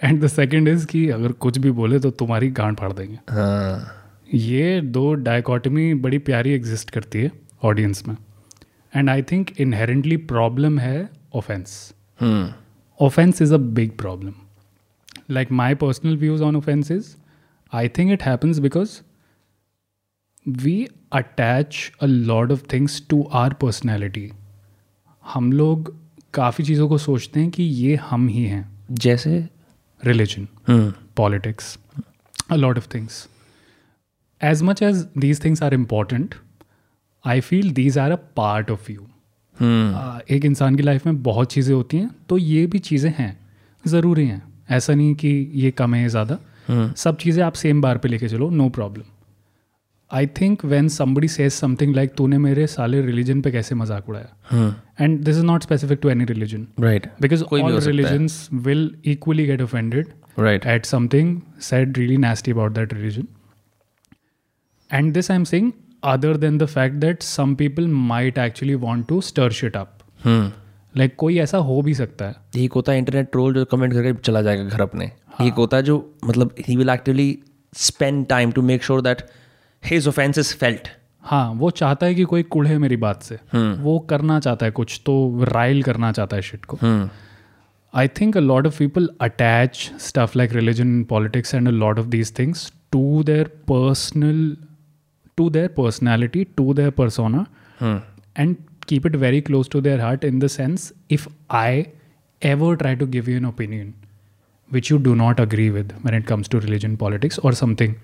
एंड 0.00 0.22
द 0.24 0.26
सेकेंड 0.26 0.68
इज़ 0.68 0.86
कि 0.86 1.08
अगर 1.10 1.32
कुछ 1.34 1.58
भी 1.58 1.70
बोले 1.72 1.98
तो 1.98 2.10
तुम्हारी 2.12 2.50
गांड 2.52 2.76
फाड़ 2.76 2.92
देंगे। 2.92 3.18
हाँ। 3.30 4.00
ये 4.34 4.80
दो 4.80 5.12
डायकॉटमी 5.14 5.92
बड़ी 5.96 6.18
प्यारी 6.20 6.52
एग्जिस्ट 6.52 6.90
करती 6.90 7.22
है 7.22 7.30
ऑडियंस 7.62 8.02
में। 8.08 8.16
And 8.96 9.10
I 9.10 9.22
think 9.22 9.60
inherently 9.60 10.16
problem 10.16 10.78
है 10.78 11.10
offence 11.34 11.94
offence 13.00 13.42
is 13.42 13.54
a 13.54 13.56
big 13.56 13.90
problem 13.90 14.32
like 15.30 15.52
my 15.52 15.74
personal 15.74 16.16
views 16.16 16.42
on 16.42 16.56
offence 16.56 16.90
is 16.90 17.16
I 17.72 17.88
think 17.88 18.12
it 18.12 18.22
happens 18.22 18.58
because 18.58 19.00
we 20.48 20.88
attach 21.12 21.92
a 22.02 22.06
lot 22.06 22.52
of 22.52 22.62
things 22.72 23.06
to 23.08 23.22
our 23.32 23.52
personality 23.52 24.32
हम 25.24 25.52
लोग 25.52 25.96
काफ़ी 26.34 26.64
चीज़ों 26.64 26.88
को 26.88 26.98
सोचते 26.98 27.40
हैं 27.40 27.50
कि 27.50 27.62
ये 27.62 27.96
हम 27.96 28.28
ही 28.28 28.44
हैं. 28.44 28.78
जैसे? 28.90 29.48
Religion 30.04 30.48
politics 31.16 31.78
a 32.50 32.54
lot 32.54 32.76
of 32.76 32.88
things 32.94 33.28
as 34.44 34.62
much 34.62 34.82
as 34.82 34.96
these 35.18 35.44
things 35.44 35.62
are 35.62 35.74
important 35.74 36.34
important, 37.24 37.40
feel 37.40 37.70
these 37.72 37.98
are 37.98 38.10
a 38.10 38.16
part 38.36 38.70
of 38.70 38.80
of 38.82 38.94
you. 38.94 39.02
आ, 39.56 40.18
एक 40.30 40.44
इंसान 40.44 40.76
की 40.76 40.82
लाइफ 40.82 41.06
में 41.06 41.22
बहुत 41.22 41.52
चीज़ें 41.52 41.74
होती 41.74 41.96
हैं 41.96 42.10
तो 42.28 42.38
ये 42.38 42.66
भी 42.66 42.78
चीज़ें 42.78 43.12
हैं 43.18 43.36
ज़रूरी 43.84 44.26
हैं। 44.26 44.42
ऐसा 44.70 44.94
नहीं 44.94 45.14
कि 45.14 45.28
ये 45.54 45.70
कम 45.70 45.94
है 45.94 46.08
ज़्यादा। 46.08 46.38
Hmm. 46.70 46.94
सब 46.96 47.16
चीज़ें 47.16 47.42
आप 47.44 47.52
सेम 47.52 47.80
बार 47.82 47.98
पे 47.98 48.08
लेके 48.08 48.28
चलो 48.28 48.50
no 48.50 48.68
problem 48.68 49.04
I 50.10 50.26
think 50.40 50.64
when 50.64 50.88
somebody 50.88 51.28
says 51.28 51.52
something 51.52 51.94
like 51.94 52.14
तूने 52.16 52.38
मेरे 52.38 52.66
साले 52.66 53.00
रिलीजन 53.02 53.40
पे 53.42 53.50
कैसे 53.50 53.74
मज़ाक 53.74 54.08
उड़ाया? 54.08 54.74
And 55.00 55.18
this 55.24 55.36
is 55.36 55.44
not 55.44 55.62
specific 55.62 55.98
to 56.02 56.08
any 56.08 56.24
religion 56.24 56.66
right 56.80 57.06
because 57.22 57.42
all. 57.44 57.78
Religions 57.80 58.48
will 58.52 58.94
equally 59.04 59.46
get 59.46 59.62
offended 59.62 60.08
right 60.38 60.64
at 60.66 60.86
something 60.86 61.32
said 61.70 61.98
really 61.98 62.20
nasty 62.26 62.54
about 62.56 62.76
that 62.78 62.92
religion. 62.92 63.26
And 64.90 65.14
this 65.16 65.30
I'm 65.30 65.44
saying 65.44 65.68
other 65.68 65.83
other 66.04 66.36
than 66.36 66.58
the 66.58 66.66
fact 66.66 66.96
that 66.96 67.22
some 67.22 67.54
people 67.54 67.88
might 67.88 68.38
actually 68.38 68.74
want 68.76 69.06
to 69.08 69.20
stir 69.20 69.50
shit 69.52 69.76
up 69.76 69.98
like 70.94 71.14
कोई 71.18 71.38
ऐसा 71.38 71.58
हो 71.58 71.80
भी 71.82 71.94
सकता 71.94 72.24
है। 72.24 72.34
एक 72.56 72.72
होता 72.72 72.92
है 72.92 72.98
internet 72.98 73.30
troll 73.30 73.54
जो 73.54 73.64
कमेंट 73.64 73.92
करके 73.92 74.12
चला 74.14 74.42
जाएगा 74.42 74.64
घर 74.64 74.80
अपने। 74.80 75.04
हाँ. 75.04 75.46
एक 75.46 75.54
होता 75.54 75.76
है 75.76 75.82
जो 75.82 75.96
मतलब 76.24 76.54
ही 76.60 76.76
will 76.76 76.90
actually 76.90 77.38
spend 77.72 78.26
time 78.26 78.52
to 78.52 78.62
make 78.62 78.84
sure 78.84 79.00
that 79.02 79.22
his 79.82 80.08
offence 80.08 80.38
is 80.38 80.54
felt 80.56 80.88
हाँ 81.22 81.50
वो 81.52 81.70
चाहता 81.70 82.06
है 82.06 82.14
कि 82.14 82.24
कोई 82.24 82.42
कुढ़े 82.44 82.78
मेरी 82.78 82.96
बात 82.96 83.22
से। 83.22 83.38
हुँ. 83.54 83.76
वो 83.76 83.98
करना 84.00 84.38
चाहता 84.40 84.66
है 84.66 84.72
कुछ 84.72 85.00
तो 85.06 85.44
राइल 85.44 85.82
करना 85.82 86.12
चाहता 86.12 86.36
है 86.36 86.42
शिट 86.42 86.64
को। 86.64 86.78
I 87.94 88.08
think 88.08 88.36
a 88.36 88.40
lot 88.40 88.66
of 88.66 88.78
people 88.78 89.08
attach 89.20 89.90
stuff 90.00 90.38
like 90.38 90.52
religion 90.52 91.02
politics 91.04 91.54
and 91.54 91.68
a 91.68 91.70
lot 91.70 91.98
of 91.98 92.06
these 92.06 92.38
things 92.38 92.72
to 92.92 93.22
their 93.22 93.48
personal 93.68 94.56
to 95.36 95.50
their 95.50 95.68
personality 95.68 96.44
to 96.44 96.74
their 96.74 96.90
persona 96.90 97.46
and 98.38 98.56
keep 98.88 99.06
it 99.06 99.16
very 99.16 99.40
close 99.40 99.70
to 99.70 99.80
their 99.80 100.00
heart 100.00 100.24
in 100.24 100.38
the 100.38 100.46
sense 100.46 100.92
if 101.10 101.28
I 101.50 101.86
ever 102.42 102.76
try 102.76 102.96
to 102.96 103.06
give 103.06 103.30
you 103.30 103.36
an 103.36 103.46
opinion 103.46 103.94
which 104.72 104.90
you 104.90 104.98
do 104.98 105.14
not 105.14 105.40
agree 105.40 105.70
with 105.70 105.92
when 106.06 106.14
it 106.14 106.26
comes 106.26 106.48
to 106.48 106.58
religion 106.58 106.96
politics 106.96 107.38
और 107.38 107.54
something 107.54 107.94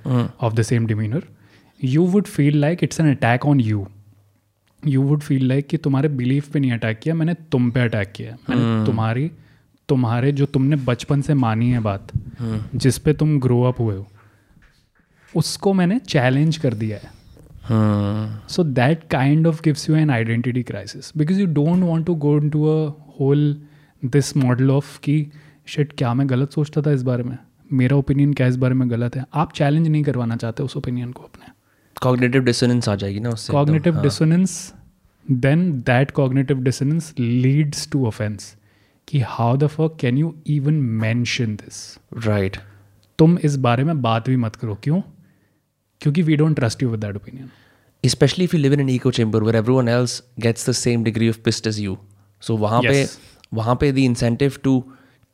of 0.41 0.55
the 0.55 0.63
same 0.63 0.87
demeanour 0.87 1.23
you 1.85 2.07
would 2.07 2.25
feel 2.25 2.57
like 2.57 2.85
it's 2.85 3.01
an 3.01 3.11
attack 3.11 3.47
on 3.47 3.61
you 3.61 3.89
you 4.87 5.03
would 5.03 5.21
feel 5.21 5.49
like 5.49 5.67
कि 5.67 5.77
तुम्हारे 5.77 6.09
belief 6.09 6.49
पे 6.49 6.61
नहीं 6.61 6.73
attack 6.73 6.99
किया 6.99 7.15
मैंने 7.15 7.35
तुम 7.35 7.71
पे 7.71 7.81
attack 7.81 8.13
किया 8.13 8.37
मैंने 8.51 8.77
hmm. 8.77 8.87
तुम्हारी 8.87 9.31
तुम्हारे 9.89 10.33
जो 10.33 10.47
तुमने 10.47 10.77
बचपन 10.77 11.21
से 11.21 11.35
मानी 11.35 11.71
है 11.71 11.81
बात 11.81 12.13
hmm. 12.13 12.77
जिस 12.77 13.09
तुम 13.09 13.41
ग्रो 13.41 13.63
अप 13.63 13.81
हुए 13.81 13.97
हो 13.97 14.09
उसको 15.37 15.73
मैंने 15.73 15.99
चैलेंज 15.99 16.57
कर 16.57 16.75
दिया 16.75 16.97
है। 16.99 17.20
So 18.47 18.63
that 18.79 19.09
kind 19.09 19.47
of 19.47 19.63
gives 19.63 19.89
you 19.89 19.95
an 19.95 20.11
identity 20.11 20.63
crisis 20.65 21.13
because 21.13 21.39
you 21.39 21.47
don't 21.47 21.85
want 21.87 22.07
to 22.07 22.15
go 22.15 22.37
into 22.39 22.71
a 22.71 22.91
whole 22.91 23.55
this 24.15 24.33
model 24.45 24.71
of 24.79 24.99
कि 24.99 25.31
shit 25.69 25.93
क्या 25.93 26.15
मैं 26.15 26.31
गलत 26.31 26.51
सोचता 26.51 26.83
था 26.83 26.93
इस 26.93 27.03
बारे 27.03 27.23
में? 27.23 27.39
मेरा 27.73 27.97
ओपिनियन 27.97 28.33
क्या 28.33 28.47
इस 28.47 28.57
बारे 28.57 28.75
में 28.75 28.91
गलत 28.91 29.17
है? 29.17 29.25
आप 29.35 29.53
चैलेंज 29.53 29.89
नहीं 29.89 30.03
करवाना 30.03 30.37
चाहते 30.37 30.63
उस 30.63 30.77
ओपिनियन 30.77 31.13
को 31.13 31.23
अपने। 31.23 31.53
कॉग्निटिव 32.03 32.43
डिसोनेंस 32.43 32.89
आ 32.89 32.95
जाएगी 32.95 33.21
ना 33.21 33.31
उससे 33.31 33.53
cognitive 33.53 34.03
dissonance 34.03 34.75
then 35.31 35.73
that 35.81 36.11
cognitive 36.11 36.59
dissonance 36.59 37.15
leads 37.21 37.91
to 37.91 38.07
offence 38.07 38.57
कि 39.09 39.21
how 39.21 39.57
the 39.57 39.67
fuck 39.67 39.97
can 40.01 40.19
you 40.19 40.35
even 40.47 40.75
mention 40.75 41.57
this 41.57 41.99
right 42.27 42.57
तुम 43.19 43.39
इस 43.39 43.57
बारे 43.57 43.85
में 43.85 44.03
बात 44.03 44.29
भी 44.29 44.37
मत 44.37 44.57
करो 44.57 44.75
क्यों? 44.75 45.03
क्योंकि 46.01 46.23
we 46.23 46.37
don't 46.37 46.57
trust 46.57 46.83
you 46.83 46.89
with 46.89 47.01
that 47.01 47.17
opinion 47.17 47.51
specially 48.09 48.45
if 48.45 48.57
you 48.57 48.63
live 48.63 48.73
in 48.73 48.81
an 48.81 48.89
echo 48.89 49.11
chamber 49.11 49.43
where 49.43 49.57
every 49.57 49.75
one 49.75 49.89
else 49.89 50.23
gets 50.41 50.71
the 50.71 50.73
same 50.73 51.05
degree 51.05 51.29
of 51.29 51.39
pissed 51.45 51.67
is 51.67 51.81
you 51.81 51.99
so 52.41 52.57
वहाँ 52.57 52.83
पे 52.83 53.09
वहाँ 53.55 53.77
पे 53.77 53.93
the 53.93 54.05
incentive 54.05 54.53
to 54.63 54.85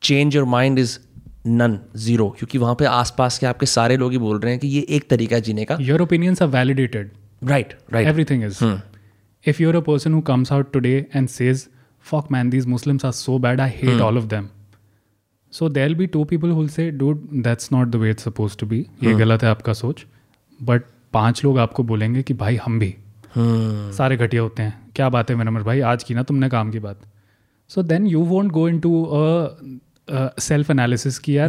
change 0.03 0.37
your 0.37 0.45
mind 0.45 0.79
is 0.79 0.99
none 1.47 1.81
zero 1.97 2.29
क्योंकि 2.29 2.59
वहाँ 2.59 2.75
पे 2.75 2.85
आस 2.85 3.15
पास 3.19 3.39
के 3.39 3.47
आपके 3.47 3.67
सारे 3.67 3.97
लोग 3.97 4.13
ही 4.13 4.19
बोल 4.19 4.41
रहे 4.41 4.53
हैं 4.53 4.61
कि 4.61 4.69
ये 4.69 4.87
एक 4.89 5.11
तरीका 5.11 5.37
है 5.37 5.43
जीने 5.43 5.65
का। 5.65 5.79
Your 5.81 6.01
opinions 6.01 6.43
are 6.43 6.49
validated 6.49 7.11
right 7.45 7.75
right 7.93 8.09
everything 8.25 8.45
is 8.45 8.65
if 9.47 9.63
you're 9.63 9.77
a 9.77 9.81
person 9.81 10.15
who 10.15 10.21
comes 10.21 10.53
out 10.53 10.73
today 10.73 11.07
and 11.17 11.29
says 11.29 11.69
fuck 12.01 12.33
man 12.33 12.51
these 12.51 12.67
Muslims 12.67 13.05
are 13.05 13.13
so 13.13 13.39
bad 13.39 13.61
I 13.61 13.71
hate 13.71 14.01
all 14.01 14.19
of 14.19 14.25
them 14.25 14.49
so 15.53 15.69
there 15.69 15.95
be 15.95 16.07
two 16.07 16.25
people 16.25 16.49
who's 16.49 17.69
not 17.73 17.89
the 17.89 17.97
way 17.97 18.11
it's 18.11 18.25
suppose 18.25 18.57
to 18.57 18.67
be 18.67 18.79
ये 18.79 19.11
hmm. 19.11 19.19
गलत 19.19 19.43
है 19.43 19.49
आपका 19.49 19.73
सोच. 19.73 20.01
hmm. 20.01 20.16
But 20.63 20.83
पाँच 21.13 21.45
लोग 21.45 21.59
आपको 21.59 21.83
बोलेंगे 21.83 22.23
कि 22.23 22.35
भाई 22.35 22.57
हम 22.57 22.79
भी। 22.79 22.95
हाँ। 23.35 23.93
सारे 23.93 24.17
घटिया 24.17 24.43
होते 24.43 24.63
हैं। 24.63 24.91
क्या 24.97 25.09
बात 25.09 25.31
है 25.31 25.37
मेरा 25.37 25.51
भाई 25.63 25.81
आज 25.81 26.03
की 26.03 26.15
ना 26.15 26.23
तुमने 26.23 26.49
काम 26.49 26.71
की 26.71 26.79
बात। 26.79 27.01
So 27.71 27.83
then 27.83 28.07
you 28.07 28.21
want 28.25 28.53
go 28.53 28.69
into 28.81 28.91
self 30.41 30.71
analysis 30.71 31.19
किया 31.19 31.45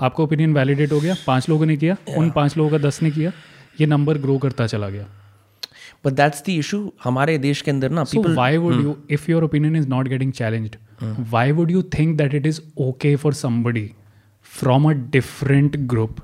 आपका 0.00 0.22
ओपिनियन 0.22 0.52
वैलिडेट 0.54 0.92
हो 0.92 1.00
गया 1.00 1.14
पाँच 1.26 1.48
लोगों 1.48 1.66
ने 1.66 1.76
किया 1.76 1.96
yeah. 1.96 2.18
उन 2.18 2.30
पाँच 2.30 2.56
लोगों 2.56 2.70
का 2.70 2.78
दस 2.78 3.02
ने 3.02 3.10
किया 3.10 3.32
ये 3.80 3.86
नंबर 3.86 4.18
ग्रो 4.18 4.36
करता 4.38 4.66
चला 4.66 4.88
गया। 4.88 5.06
बट 6.04 6.12
दैट्स 6.12 6.42
द 6.46 6.50
इशू 6.50 6.92
हमारे 7.04 7.38
देश 7.38 7.62
के 7.62 7.70
अंदर 7.70 7.90
ना 7.90 8.04
people 8.04 8.34
why 8.34 8.56
would 8.56 8.82
you 8.82 8.96
if 9.10 9.30
your 9.30 9.44
opinion 9.44 9.76
is 9.76 9.88
not 9.88 10.08
getting 10.08 10.32
challenged 10.32 10.76
why 11.02 11.52
would 11.52 11.70
you 11.70 11.82
think 11.98 12.16
that 12.18 12.34
it 12.34 12.46
is 12.46 12.60
okay 12.78 13.16
for 13.16 13.34
somebody 13.34 13.90
from 14.52 14.90
a 14.90 14.92
different 15.10 15.76
group 15.76 16.16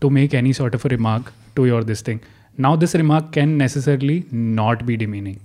to 0.00 0.10
make 0.10 0.34
any 0.34 0.52
sort 0.52 0.74
of 0.74 0.84
a 0.84 0.88
remark 0.88 1.32
to 1.56 1.66
your 1.66 1.82
this 1.84 2.00
thing. 2.02 2.20
Now 2.56 2.76
this 2.76 2.94
remark 2.94 3.32
can 3.32 3.56
necessarily 3.56 4.24
not 4.30 4.86
be 4.86 4.96
demeaning. 4.96 5.40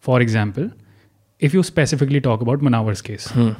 For 0.00 0.20
example 0.20 0.70
if 1.40 1.54
you 1.54 1.62
specifically 1.62 2.20
talk 2.20 2.42
about 2.42 2.62
manavar's 2.68 3.02
case 3.02 3.28
hmm. 3.36 3.50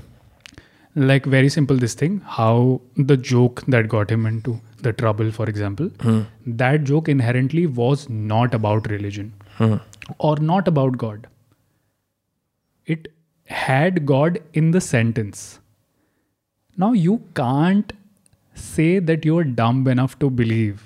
like 0.95 1.29
very 1.35 1.49
simple 1.49 1.77
this 1.85 1.95
thing 1.95 2.21
how 2.39 2.81
the 3.11 3.17
joke 3.17 3.63
that 3.75 3.89
got 3.95 4.11
him 4.11 4.27
into 4.27 4.61
the 4.83 4.93
trouble 4.93 5.31
for 5.39 5.49
example 5.53 5.89
hmm. 6.03 6.21
that 6.63 6.85
joke 6.85 7.09
inherently 7.09 7.67
was 7.67 8.09
not 8.09 8.55
about 8.55 8.91
religion 8.91 9.33
hmm. 9.57 9.77
or 10.19 10.37
not 10.37 10.69
about 10.69 10.99
god. 10.99 11.27
It 12.87 13.09
had 13.47 14.05
god 14.07 14.39
in 14.55 14.71
the 14.73 14.81
sentence. 14.81 15.61
Now 16.77 16.93
you 16.93 17.23
can't 17.35 17.93
say 18.60 19.00
that 19.00 19.26
you're 19.26 19.44
dumb 19.62 19.88
enough 19.94 20.18
to 20.20 20.30
believe 20.42 20.84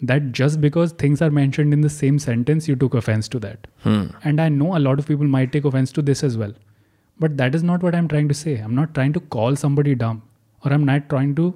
that 0.00 0.26
just 0.38 0.60
because 0.60 0.92
things 1.02 1.20
are 1.26 1.30
mentioned 1.38 1.76
in 1.76 1.80
the 1.80 1.90
same 1.92 2.18
sentence 2.24 2.68
you 2.68 2.76
took 2.82 2.94
offense 2.94 3.28
to 3.34 3.38
that 3.44 3.66
and 4.30 4.40
i 4.40 4.48
know 4.48 4.68
a 4.76 4.82
lot 4.86 5.00
of 5.02 5.06
people 5.06 5.30
might 5.36 5.52
take 5.56 5.64
offense 5.70 5.92
to 5.92 6.04
this 6.10 6.22
as 6.28 6.36
well 6.42 6.52
but 7.20 7.36
that 7.40 7.54
is 7.60 7.64
not 7.70 7.86
what 7.88 7.94
i'm 8.00 8.08
trying 8.12 8.28
to 8.32 8.36
say 8.40 8.54
i'm 8.66 8.74
not 8.80 8.92
trying 8.98 9.12
to 9.16 9.20
call 9.36 9.56
somebody 9.64 9.94
dumb 10.04 10.20
or 10.64 10.72
i'm 10.72 10.84
not 10.90 11.08
trying 11.14 11.34
to 11.40 11.46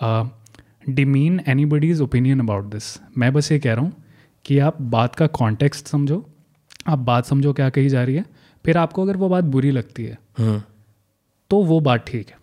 uh, 0.00 0.24
demean 1.00 1.40
anybody's 1.54 2.02
opinion 2.08 2.44
about 2.46 2.70
this 2.74 2.90
मैं 3.18 3.32
बस 3.32 3.50
ये 3.52 3.58
कह 3.58 3.74
रहा 3.74 3.84
हूँ 3.84 3.92
कि 4.44 4.58
आप 4.66 4.80
बात 4.96 5.14
का 5.16 5.26
कॉन्टेक्स्ट 5.38 5.88
समझो 5.88 6.24
आप 6.88 6.98
बात 7.12 7.26
समझो 7.26 7.52
क्या 7.52 7.68
कही 7.78 7.88
जा 7.88 8.02
रही 8.04 8.14
है 8.16 8.24
फिर 8.64 8.76
आपको 8.78 9.02
अगर 9.02 9.16
वो 9.16 9.28
बात 9.28 9.44
बुरी 9.56 9.70
लगती 9.70 10.04
है 10.04 10.18
हम्म, 10.38 10.60
तो 11.50 11.62
वो 11.64 11.80
बात 11.88 12.04
ठीक 12.08 12.28
है 12.30 12.36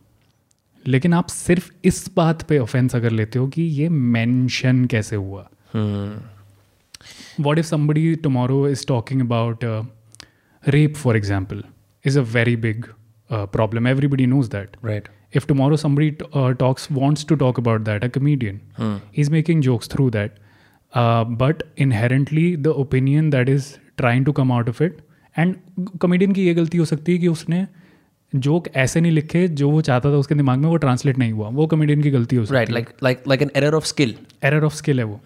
लेकिन 0.86 1.12
आप 1.14 1.28
सिर्फ़ 1.28 1.70
इस 1.84 2.10
बात 2.16 2.42
पे 2.42 2.58
ऑफेंस 2.58 2.94
अगर 2.96 3.10
लेते 3.10 3.38
हो 3.38 3.46
कि 3.48 3.62
ये 3.62 3.88
मेंशन 3.88 4.84
कैसे 4.84 5.16
हुआ? 5.16 5.48
What 7.40 7.58
if 7.58 7.66
somebody 7.66 8.14
tomorrow 8.16 8.66
is 8.68 8.86
talking 8.86 9.20
about 9.20 9.64
rape 10.64 10.94
for 10.96 11.16
example 11.16 11.62
is 12.04 12.18
a 12.18 12.22
very 12.32 12.56
big 12.56 12.84
problem 13.30 13.86
everybody 13.88 14.26
knows 14.26 14.50
that 14.50 14.76
right 14.84 15.08
if 15.36 15.46
tomorrow 15.46 15.76
somebody 15.76 16.10
talks 16.58 16.88
wants 16.92 17.26
to 17.26 17.34
talk 17.34 17.60
about 17.60 17.80
that 17.80 18.04
a 18.04 18.08
comedian 18.08 18.60
he 18.80 19.20
is 19.22 19.30
making 19.30 19.62
jokes 19.62 19.90
through 19.90 20.10
that 20.10 20.38
but 21.42 21.62
inherently 21.78 22.56
the 22.56 22.66
opinion 22.66 23.30
that 23.30 23.48
is 23.48 23.74
trying 23.96 24.24
to 24.24 24.32
come 24.32 24.52
out 24.52 24.68
of 24.68 24.82
it 24.82 24.98
and 25.36 25.54
comedian 26.02 26.32
की 26.32 26.46
ये 26.46 26.54
गलती 26.54 26.78
हो 26.78 26.84
सकती 26.84 27.12
है 27.12 27.18
कि 27.18 27.28
उसने 27.28 27.66
joke 28.34 28.68
ऐसे 28.68 29.00
नहीं 29.00 29.12
लिखे 29.12 29.48
जो 29.48 29.70
वो 29.70 29.80
चाहता 29.80 30.12
था 30.12 30.14
उसके 30.14 30.34
दिमाग 30.34 30.58
में 30.58 30.68
वो 30.68 30.76
ट्रांसलेट 30.76 31.18
नहीं 31.18 31.32
हुआ। 31.32 31.48
वो 31.48 31.66
कमेडियन 31.66 32.02
की 32.02 32.10
गलती 32.10 32.36
हो 32.36 32.44
सकती 32.44 32.72
right 32.72 32.86
like 32.86 33.04
like 33.04 33.32
like 33.32 33.48
an 33.48 33.62
error 33.62 33.80
of 33.80 33.88
skill 33.90 34.10
error 34.44 34.64
of 34.64 34.74
skill 34.74 34.98
है 34.98 35.04
वो। 35.04 35.20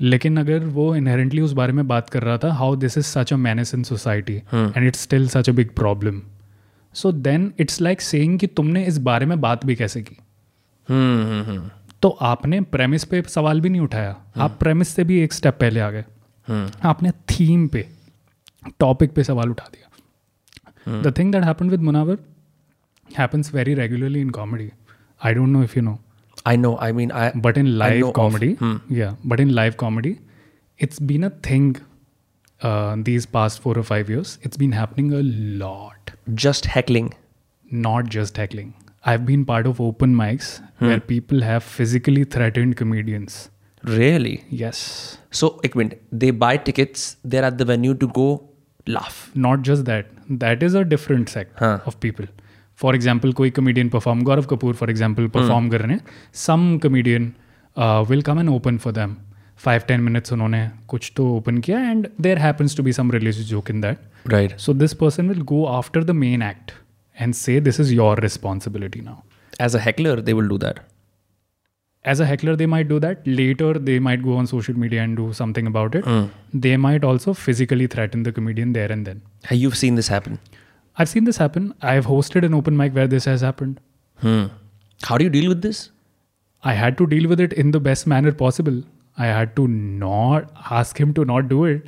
लेकिन 0.00 0.36
अगर 0.36 0.58
वो 0.58 0.96
इनहेरेंटली 0.96 1.40
उस 1.40 1.52
बारे 1.52 1.72
में 1.72 1.88
बात 1.88 2.10
कर 2.10 2.22
रहा 2.22 2.38
था 2.38 2.52
how 2.52 2.76
this 2.76 2.98
is 2.98 3.04
such 3.04 3.32
a 3.32 3.36
menace 3.36 3.74
in 3.74 3.82
society 3.82 4.36
and 4.54 4.86
it's 4.86 5.00
still 5.00 5.28
such 5.28 5.50
a 5.50 5.52
big 5.52 5.68
problem 5.68 6.22
so 6.94 7.12
then 7.12 7.52
it's 7.58 7.80
like 7.80 8.00
saying 8.00 8.38
कि 8.38 8.46
तुमने 8.46 8.84
इस 8.84 8.98
बारे 8.98 9.26
में 9.26 9.40
बात 9.40 9.66
भी 9.66 9.74
कैसे 9.74 10.02
की? 10.02 10.16
हम्म, 10.88 11.50
हम्म 11.50 11.70
तो 12.02 12.08
आपने 12.08 12.60
प्रेमिस 12.60 13.04
पे 13.04 13.22
सवाल 13.28 13.60
भी 13.60 13.68
नहीं 13.68 13.80
उठाया। 13.80 14.16
आप 14.38 14.56
प्रेमिस 14.60 14.88
से 14.88 15.04
भी 15.04 15.20
एक 15.20 15.32
स्टेप 15.32 15.58
पहले 15.60 15.80
आ 15.80 15.90
गए। 15.90 16.04
आपने 16.84 17.10
थीम 17.10 17.68
पे 17.68 17.88
टॉपिक 18.78 19.12
पे 19.12 19.24
सवाल 19.24 19.50
उठा 19.50 19.68
दिया। 19.72 19.89
Mm. 20.86 21.02
The 21.02 21.10
hmm. 21.10 21.14
thing 21.14 21.30
that 21.32 21.44
happened 21.44 21.70
with 21.70 21.80
Munawar 21.80 22.18
happens 23.14 23.48
very 23.48 23.74
regularly 23.74 24.20
in 24.20 24.30
comedy. 24.30 24.72
I 25.22 25.34
don't 25.34 25.52
know 25.52 25.62
if 25.62 25.76
you 25.76 25.82
know. 25.82 25.98
I 26.46 26.56
know. 26.56 26.78
I 26.78 26.92
mean, 26.92 27.12
I. 27.12 27.30
But 27.32 27.58
in 27.58 27.78
live 27.78 28.12
comedy, 28.14 28.52
of, 28.52 28.58
hmm. 28.58 28.76
yeah. 28.88 29.14
But 29.24 29.40
in 29.40 29.54
live 29.54 29.76
comedy, 29.76 30.18
it's 30.78 30.98
been 30.98 31.24
a 31.24 31.30
thing. 31.30 31.76
Uh, 32.62 32.94
these 32.98 33.24
past 33.24 33.60
four 33.60 33.78
or 33.78 33.82
five 33.82 34.10
years, 34.10 34.38
it's 34.42 34.56
been 34.56 34.72
happening 34.72 35.12
a 35.14 35.22
lot. 35.22 36.10
Just 36.34 36.66
heckling. 36.66 37.14
Not 37.70 38.08
just 38.08 38.36
heckling. 38.36 38.74
I've 39.04 39.24
been 39.24 39.46
part 39.46 39.66
of 39.66 39.80
open 39.80 40.14
mics 40.14 40.60
hmm. 40.78 40.88
where 40.88 41.00
people 41.00 41.40
have 41.40 41.64
physically 41.64 42.24
threatened 42.24 42.76
comedians. 42.76 43.48
Really? 43.84 44.44
Yes. 44.50 45.18
So, 45.30 45.58
Ekwind, 45.64 45.98
they 46.12 46.30
buy 46.30 46.56
tickets, 46.58 47.16
they're 47.24 47.44
at 47.44 47.56
the 47.56 47.64
venue 47.64 47.94
to 47.94 48.08
go 48.08 48.48
laugh. 48.86 49.30
Not 49.34 49.62
just 49.62 49.84
that. 49.86 50.06
That 50.30 50.62
is 50.62 50.76
a 50.76 50.82
different 50.84 51.28
sect 51.28 51.62
of 51.62 51.96
people 52.02 52.28
for 52.78 52.94
example 52.94 53.32
कोई 53.32 53.50
comedian 53.52 53.88
perform 53.88 54.22
Gaurav 54.24 54.44
Kapoor 54.50 54.74
for 54.74 54.90
example 54.90 55.26
perform 55.28 55.68
कर 55.70 55.80
रहे 55.80 55.92
हैं। 55.92 56.04
Some 56.34 56.76
comedian 56.82 57.32
will 58.10 58.22
come 58.22 58.38
and 58.40 58.48
open 58.50 58.78
for 58.78 58.92
them 58.92 59.16
five 59.58 59.82
ten 59.88 60.00
minutes 60.00 60.32
उन्होंने 60.32 60.68
कुछ 60.88 61.12
तो 61.16 61.26
open 61.36 61.58
किया 61.58 61.80
and 61.80 62.08
there 62.20 62.38
happens 62.38 62.76
to 62.76 62.82
be 62.82 62.92
some 62.92 63.10
release 63.12 63.42
joke 63.44 63.70
in 63.70 63.80
that 63.80 64.30
right 64.30 64.56
so 64.58 64.74
this 64.74 64.94
person 64.94 65.28
will 65.28 65.42
go 65.50 65.64
after 65.72 66.04
the 66.04 66.10
main 66.20 66.42
act 66.42 66.72
and 67.16 67.34
say 67.34 67.60
this 67.60 67.80
is 67.80 67.92
your 67.94 68.20
responsibility 68.20 69.00
now 69.00 69.64
as 69.64 69.76
a 69.76 69.80
heckler 69.80 70.20
they 70.20 70.32
will 70.32 70.48
do 70.48 70.58
that 70.58 70.80
as 72.04 72.20
a 72.20 72.26
heckler 72.26 72.56
they 72.56 72.66
might 72.66 72.88
do 72.88 72.98
that 72.98 73.26
later 73.26 73.74
they 73.74 73.98
might 73.98 74.22
go 74.22 74.36
on 74.36 74.46
social 74.46 74.74
media 74.74 75.02
and 75.02 75.16
do 75.16 75.32
something 75.32 75.66
about 75.66 75.94
it 75.94 76.04
they 76.52 76.76
might 76.76 77.04
also 77.04 77.34
physically 77.34 77.86
threaten 77.86 78.22
the 78.22 78.32
comedian 78.32 78.72
there 78.72 78.90
and 78.90 79.06
then 79.06 79.20
you've 79.50 79.76
seen 79.76 79.94
this 79.96 80.08
happen 80.08 80.38
I've 81.00 81.08
seen 81.08 81.24
this 81.24 81.38
happen. 81.38 81.74
I've 81.80 82.06
hosted 82.06 82.44
an 82.44 82.52
open 82.52 82.76
mic 82.76 82.94
where 82.94 83.06
this 83.06 83.24
has 83.24 83.40
happened. 83.40 83.80
hmm. 84.22 84.46
how 85.08 85.16
do 85.20 85.24
you 85.24 85.30
deal 85.34 85.48
with 85.50 85.60
this 85.64 85.78
I 86.70 86.72
had 86.78 86.98
to 86.98 87.06
deal 87.10 87.28
with 87.28 87.40
it 87.44 87.54
in 87.62 87.70
the 87.74 87.80
best 87.84 88.06
manner 88.12 88.32
possible. 88.40 88.82
I 89.16 89.28
had 89.28 89.54
to 89.56 89.66
not 89.68 90.50
ask 90.78 90.98
him 91.00 91.14
to 91.18 91.24
not 91.30 91.48
do 91.52 91.60
it. 91.64 91.86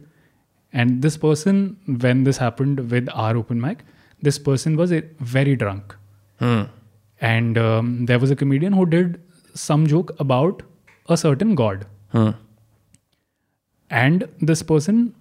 And 0.72 1.02
this 1.06 1.18
person, 1.24 1.58
when 2.04 2.22
this 2.28 2.38
happened 2.38 2.80
with 2.94 3.10
our 3.24 3.36
open 3.36 3.60
mic, 3.64 3.82
this 4.28 4.38
person 4.38 4.78
was 4.78 4.94
eh, 4.98 5.02
very 5.34 5.56
drunk. 5.56 5.94
hmm. 6.38 6.62
And 7.32 7.58
um, 7.58 7.90
there 8.06 8.18
was 8.18 8.30
a 8.30 8.36
comedian 8.44 8.72
who 8.72 8.86
did 8.86 9.20
some 9.54 9.86
joke 9.86 10.12
about 10.18 10.62
a 11.08 11.16
certain 11.16 11.54
god. 11.54 11.86
Hmm. 12.10 12.30
And 13.90 14.28
this 14.40 14.62
person, 14.62 15.14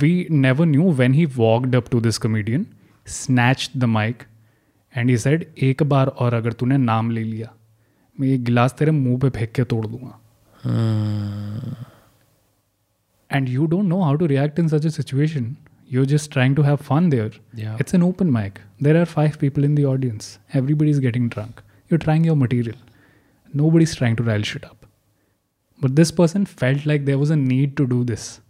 we 0.00 0.26
never 0.30 0.66
knew 0.66 0.82
when 0.82 1.14
he 1.14 1.26
walked 1.26 1.74
up 1.74 1.88
to 1.90 2.00
this 2.00 2.18
comedian, 2.18 2.66
snatched 3.04 3.78
the 3.80 3.86
mic, 3.86 4.26
and 4.96 5.10
ये 5.10 5.16
said 5.18 5.44
एक 5.62 5.82
बार 5.82 6.06
और 6.06 6.34
अगर 6.34 6.52
तूने 6.52 6.76
नाम 6.76 7.10
ले 7.10 7.22
लिया 7.22 7.52
मैं 8.20 8.28
ये 8.28 8.38
गिलास 8.38 8.74
तेरे 8.78 8.90
मुँह 8.90 9.18
पे 9.20 9.30
फेंक 9.30 9.52
के 9.52 9.64
तोड़ 9.72 9.86
दूँगा 9.86 10.18
and 13.30 13.48
you 13.54 13.66
don't 13.72 13.88
know 13.92 14.02
how 14.02 14.16
to 14.16 14.26
react 14.26 14.58
in 14.60 14.68
such 14.72 14.84
a 14.88 14.90
situation. 14.90 15.48
You're 15.94 16.06
just 16.12 16.30
trying 16.34 16.54
to 16.58 16.62
have 16.62 16.80
fun 16.80 17.10
there. 17.14 17.30
Yeah. 17.54 17.76
It's 17.78 17.94
an 17.98 18.02
open 18.02 18.30
mic. 18.32 18.60
There 18.86 19.00
are 19.00 19.06
five 19.06 19.38
people 19.42 19.66
in 19.68 19.74
the 19.74 19.84
audience. 19.90 20.38
Everybody's 20.60 21.00
getting 21.06 21.28
drunk. 21.34 21.60
You're 21.90 22.00
trying 22.04 22.24
your 22.24 22.36
material. 22.36 22.78
Nobody's 23.60 23.94
trying 24.00 24.16
to 24.20 24.26
rile 24.30 24.42
shit 24.52 24.64
up. 24.70 24.86
But 25.80 25.94
this 26.00 26.10
person 26.20 26.46
felt 26.46 26.86
like 26.92 27.04
there 27.10 27.18
was 27.18 27.30
a 27.30 27.36
need 27.36 27.76
to 27.80 27.86
do 27.86 28.02
this, 28.12 28.40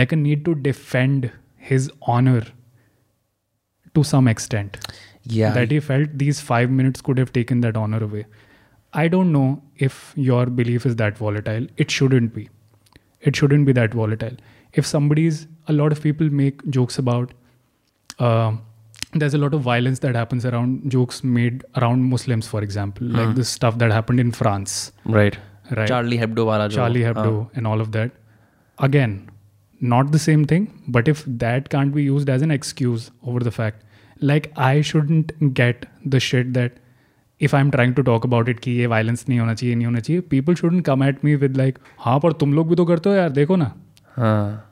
like 0.00 0.12
a 0.12 0.16
need 0.16 0.44
to 0.50 0.54
defend 0.66 1.30
his 1.56 1.90
honor 2.02 2.42
to 3.94 4.04
some 4.04 4.28
extent. 4.28 4.76
Yeah. 5.36 5.52
That 5.52 5.70
he 5.70 5.80
felt 5.80 6.18
these 6.24 6.40
five 6.40 6.70
minutes 6.70 7.00
could 7.00 7.18
have 7.18 7.32
taken 7.32 7.62
that 7.62 7.76
honor 7.82 8.02
away. 8.04 8.26
I 8.92 9.08
don't 9.08 9.32
know 9.32 9.62
if 9.86 10.12
your 10.16 10.46
belief 10.46 10.84
is 10.90 10.96
that 10.96 11.16
volatile. 11.18 11.66
It 11.84 11.90
shouldn't 11.90 12.34
be 12.34 12.48
it 13.30 13.34
shouldn't 13.36 13.66
be 13.66 13.72
that 13.72 13.94
volatile 13.94 14.36
if 14.74 14.86
somebody's 14.86 15.46
a 15.68 15.72
lot 15.72 15.92
of 15.92 16.02
people 16.02 16.30
make 16.30 16.64
jokes 16.76 16.98
about 16.98 17.32
uh, 18.18 18.52
there's 19.14 19.34
a 19.34 19.38
lot 19.38 19.54
of 19.54 19.62
violence 19.62 20.00
that 20.00 20.14
happens 20.14 20.44
around 20.44 20.90
jokes 20.94 21.22
made 21.38 21.62
around 21.76 22.08
muslims 22.14 22.48
for 22.48 22.62
example 22.62 23.06
like 23.18 23.34
the 23.34 23.46
stuff 23.52 23.78
that 23.78 23.92
happened 23.92 24.20
in 24.20 24.32
france 24.32 24.76
right. 25.06 25.38
right 25.72 25.88
Charlie 25.88 26.18
Hebdo 26.18 26.68
जो 26.68 26.76
charlie 26.76 27.04
hebdo 27.04 27.40
uh. 27.40 27.58
and 27.58 27.66
all 27.66 27.80
of 27.80 27.92
that 27.92 28.10
again 28.88 29.16
not 29.82 30.12
the 30.12 30.22
same 30.28 30.44
thing 30.44 30.66
but 30.88 31.08
if 31.14 31.24
that 31.42 31.68
can't 31.68 31.94
be 31.94 32.04
used 32.04 32.30
as 32.30 32.42
an 32.42 32.50
excuse 32.50 33.10
over 33.26 33.42
the 33.48 33.54
fact 33.60 33.82
like 34.22 34.50
i 34.56 34.80
shouldn't 34.80 35.32
get 35.60 35.86
the 36.08 36.20
shit 36.28 36.52
that 36.54 36.70
if 37.42 37.54
i'm 37.54 37.70
trying 37.70 37.94
to 37.94 38.02
talk 38.02 38.28
about 38.30 38.48
it 38.48 38.60
कि 38.60 38.70
ये 38.70 38.86
violence 38.86 39.28
नहीं 39.28 39.38
होना 39.38 39.54
चाहिए 39.54 39.74
नहीं 39.74 39.86
होना 39.86 40.00
चाहिए 40.00 40.22
people 40.32 40.60
shouldn't 40.60 40.84
come 40.90 41.06
at 41.10 41.24
me 41.24 41.42
with 41.42 41.56
like 41.56 41.78
हाँ 41.98 42.20
पर 42.20 42.32
तुम 42.32 42.54
लोग 42.54 42.68
भी 42.68 42.74
तो 42.74 42.84
करते 42.84 43.08
हो 43.08 43.14
यार 43.14 43.30
देखो 43.30 43.56
ना 43.56 43.74
हाँ 44.16 44.70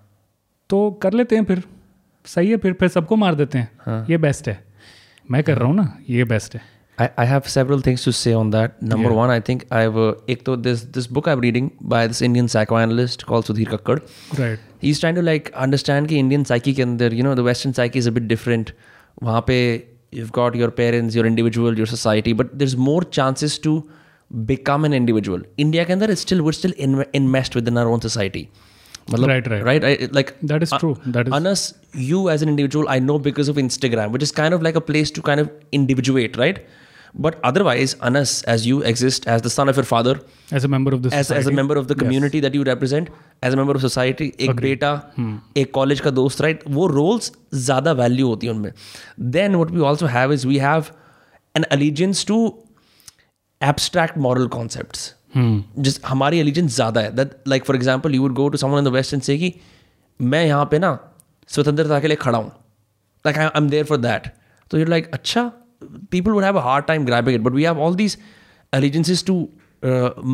तो 0.71 0.91
कर 0.91 1.13
लेते 1.13 1.37
हैं 1.37 1.45
फिर 1.45 1.65
सही 2.27 2.51
है 2.51 2.57
फिर 2.57 2.73
फिर 2.73 2.89
सबको 2.89 3.17
मार 3.17 3.35
देते 3.35 3.59
हैं। 3.59 3.69
हाँ. 3.81 4.07
ये 4.11 4.17
बेस्ट 4.19 4.49
है। 4.49 4.59
मैं 5.31 5.43
कर 5.43 5.59
रहा 5.59 5.69
हूँ 5.69 5.77
ना 5.77 5.93
ये 6.11 6.25
बेस्ट 6.25 6.55
है। 6.55 6.61
I 7.01 7.27
have 7.27 7.41
several 7.47 7.81
things 7.81 8.05
to 8.05 8.13
say 8.13 8.33
on 8.35 8.51
that 8.51 8.73
number 8.83 9.11
one 9.11 9.29
I 9.29 9.41
think 9.41 9.63
I 9.73 9.87
एक 10.33 10.43
तो 10.47 10.57
this 10.57 10.83
this 10.85 11.11
book 11.13 11.29
I 11.29 11.35
am 11.35 11.41
reading 11.41 11.71
by 11.83 12.09
this 12.09 12.23
Indian 12.23 12.47
psychoanalyst 12.81 13.23
call 13.23 13.43
Sudhir 13.43 13.69
Kakkar 13.69 13.99
right 14.41 14.61
he 14.83 14.91
is 14.91 15.07
to 15.07 15.23
like 15.23 15.49
understand 15.49 16.09
कि 16.09 16.19
Indian 16.19 16.45
psyche 16.45 16.75
के 16.75 16.83
अंदर 16.83 17.15
you 17.15 17.25
know 17.25 17.35
the 17.35 17.41
western 17.41 17.73
psyche 17.73 17.99
is 17.99 18.09
a 18.09 18.13
bit 18.13 18.23
different 18.23 18.71
वहाँ 19.23 19.45
पे 19.47 19.59
you 20.15 20.27
got 20.35 20.57
your 20.57 20.71
parents 20.71 21.17
your 21.17 21.27
individual 21.27 21.79
your 21.79 21.87
society 21.87 22.35
but 22.35 22.55
there 22.55 22.65
is 22.65 22.77
more 22.77 23.11
chances 23.13 23.61
to 23.63 23.83
become 24.31 24.87
an 24.87 24.95
individual 24.95 25.45
India 25.59 25.85
के 25.85 25.93
अंदर 25.93 26.11
is 26.11 26.19
still 26.19 26.41
we're 26.41 26.53
still 26.53 26.75
invest 27.15 27.57
within 27.69 27.79
our 27.79 27.87
own 27.87 28.01
society 28.01 28.49
मतलब 29.12 29.30
Right, 29.30 29.46
right. 29.52 29.64
right 29.66 29.84
I, 29.84 30.10
like 30.12 30.34
That 30.54 30.64
is 30.64 30.74
uh, 30.74 30.80
true. 30.80 30.96
That 31.18 31.28
is 31.30 31.34
Anas, 31.34 31.62
you 32.10 32.24
as 32.30 32.42
an 32.42 32.50
individual, 32.50 32.90
I 32.90 33.00
know 33.00 33.20
because 33.30 33.54
of 33.54 33.62
Instagram, 33.64 34.12
which 34.18 34.28
is 34.28 34.34
kind 34.42 34.54
of 34.54 34.68
like 34.68 34.76
a 34.76 34.84
place 34.90 35.12
to 35.20 35.22
kind 35.30 35.46
of 35.46 35.50
individuate, 35.72 36.38
right? 36.38 36.60
But 37.26 37.40
otherwise, 37.44 37.96
Anas, 38.08 38.44
as 38.44 38.66
you 38.68 38.82
exist 38.84 39.28
as 39.28 39.42
the 39.42 39.50
son 39.50 39.70
of 39.70 39.78
your 39.78 39.86
father, 39.86 40.20
as 40.52 40.64
a 40.64 40.68
member 40.68 40.94
of 40.94 41.04
the 41.04 41.10
as, 41.10 41.16
as 41.16 41.30
a 41.30 41.42
society. 41.42 41.56
member 41.56 41.78
of 41.78 41.88
the 41.88 41.96
community 41.96 42.40
that 42.42 42.54
you 42.54 42.64
represent, 42.64 43.10
as 43.42 43.54
a 43.54 43.58
member 43.58 43.76
of 43.76 43.82
society, 43.82 44.28
एक 44.48 44.56
बेटा 44.62 44.92
एक 45.58 45.72
college 45.74 46.00
का 46.00 46.10
दोस्त 46.20 46.42
right 46.42 46.64
वो 46.78 46.88
roles 46.88 47.32
ज़्यादा 47.54 47.92
value 48.02 48.28
होती 48.28 48.48
हैं 48.48 48.54
उनमें 48.54 48.72
then 49.38 49.56
what 49.56 49.72
we 49.72 49.80
also 49.92 50.06
have 50.18 50.34
is 50.34 50.46
we 50.46 50.58
have 50.66 50.86
an 51.58 51.64
allegiance 51.78 52.26
to 52.28 52.40
abstract 53.62 54.18
moral 54.28 54.48
concepts 54.58 55.14
Hmm. 55.33 55.61
जिस 55.79 56.01
हमारी 56.05 56.39
एलिजेंस 56.41 56.75
ज़्यादा 56.75 57.01
है. 57.01 57.15
That 57.17 57.31
like 57.49 57.65
for 57.65 57.77
example 57.77 58.15
you 58.15 58.23
would 58.23 58.33
go 58.35 58.49
to 58.49 58.59
someone 58.59 58.79
in 58.79 58.85
the 58.85 58.89
west 58.89 59.17
say 59.17 59.37
कि 59.39 59.53
मैं 60.21 60.45
यहाँ 60.47 60.65
पे 60.71 60.79
ना 60.79 60.99
स्वतंत्रता 61.51 62.01
के 62.01 62.09
लिए 62.09 62.17
खड़ा 62.17 62.39
हूँ. 62.39 62.51
Like 63.25 63.39
I 63.39 63.49
am 63.57 63.69
there 63.71 63.85
for 63.85 63.99
that 63.99 64.27
तो 64.71 64.79
यू 64.79 64.85
लाइक 64.85 65.11
अच्छा 65.15 65.51
people 66.11 66.31
would 66.31 66.45
have 66.45 66.59
a 66.59 66.63
hard 66.63 66.85
time 66.85 67.05
grabbing 67.07 67.37
it 67.37 67.43
but 67.43 67.53
we 67.53 67.65
have 67.65 67.81
all 67.81 67.95
these 67.95 68.19
allegiances 68.73 69.27
to 69.27 69.37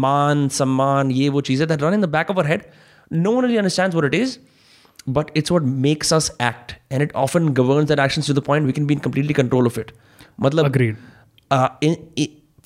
मान 0.01 0.49
सम्मान 0.49 1.11
ये 1.11 1.28
वो 1.28 1.40
चीज़ 1.40 1.62
है 1.62 1.66
that 1.68 1.82
run 1.82 1.94
in 1.94 2.01
the 2.01 2.09
back 2.09 2.30
of 2.30 2.38
our 2.38 2.46
head 2.46 2.62
no 3.11 3.32
one 3.32 3.42
really 3.42 3.57
understand 3.57 3.94
what 3.94 4.05
it 4.05 4.14
is 4.14 4.36
but 5.09 5.30
it's 5.36 5.53
what 5.53 5.62
makes 5.86 6.12
us 6.14 6.30
act 6.42 6.72
and 6.92 7.03
it 7.03 7.12
often 7.16 7.49
govern 7.62 7.86
that 7.86 7.99
action 7.99 8.22
to 8.22 8.34
the 8.34 8.44
point 8.46 8.66
we 8.66 8.72
can 8.72 8.86
be 8.86 8.94
in 8.94 9.01
completely 9.01 9.34
control 9.34 9.66
of 9.66 9.80
it 9.80 9.92
मतलब 10.40 10.76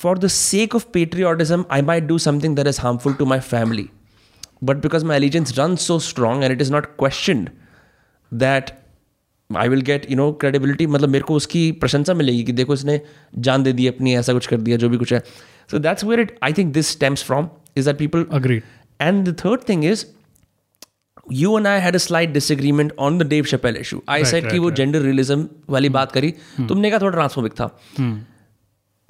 for 0.03 0.13
the 0.23 0.29
sake 0.35 0.77
of 0.77 0.85
patriotism 0.95 1.65
i 1.79 1.81
might 1.89 2.07
do 2.13 2.21
something 2.27 2.55
that 2.61 2.69
is 2.75 2.79
harmful 2.85 3.19
to 3.19 3.27
my 3.33 3.41
family. 3.49 3.89
But 4.69 4.81
because 4.85 5.05
my 5.11 5.19
allegiance 5.21 5.53
runs 5.59 5.85
so 5.91 5.99
strong 6.07 6.47
and 6.47 6.55
it 6.55 6.65
is 6.65 6.73
not 6.77 6.95
questioned 7.03 7.51
that 8.33 8.73
I 9.51 9.69
will 9.69 9.81
get 9.81 10.07
you 10.11 10.17
know 10.17 10.31
credibility 10.33 10.87
मतलब 10.87 11.09
मेरे 11.09 11.25
को 11.25 11.35
उसकी 11.35 11.61
प्रशंसा 11.81 12.15
मिलेगी 12.15 12.43
कि 12.45 12.53
देखो 12.53 12.75
इसने 12.75 13.01
जान 13.47 13.63
दे 13.63 13.73
दी 13.73 13.87
अपनी 13.87 14.15
ऐसा 14.17 14.33
कुछ 14.33 14.47
कर 14.47 14.61
दिया 14.61 14.77
जो 14.77 14.89
भी 14.89 14.97
कुछ 14.97 15.13
है। 15.13 15.19
So 15.71 15.79
that's 15.79 16.05
where 16.05 16.21
it 16.21 16.39
I 16.43 16.53
think 16.59 16.73
this 16.75 16.89
stems 16.89 17.25
from 17.25 17.49
is 17.77 17.87
that 17.87 17.99
people 17.99 18.25
Agreed. 18.39 18.63
And 19.01 19.29
the 19.29 19.37
third 19.45 19.69
thing 19.69 19.85
is 19.85 20.05
you 21.33 21.59
and 21.59 21.67
I 21.67 21.81
had 21.81 21.95
a 21.95 21.99
slight 21.99 22.31
disagreement 22.33 22.93
on 22.99 23.19
the 23.19 23.29
Dave 23.29 23.45
Chappelle 23.45 23.77
issue 23.77 24.03
I 24.09 24.25
said 24.25 24.51
कि 24.51 24.59
वो 24.59 24.71
gender 24.71 25.01
realism 25.01 25.49
वाली 25.71 25.89
बात 25.89 26.13
करी। 26.13 26.35
तुमने 26.69 26.91
कहा 26.91 26.99
थोड़ा 26.99 27.13
transphobic 27.13 27.53
था। 27.53 27.79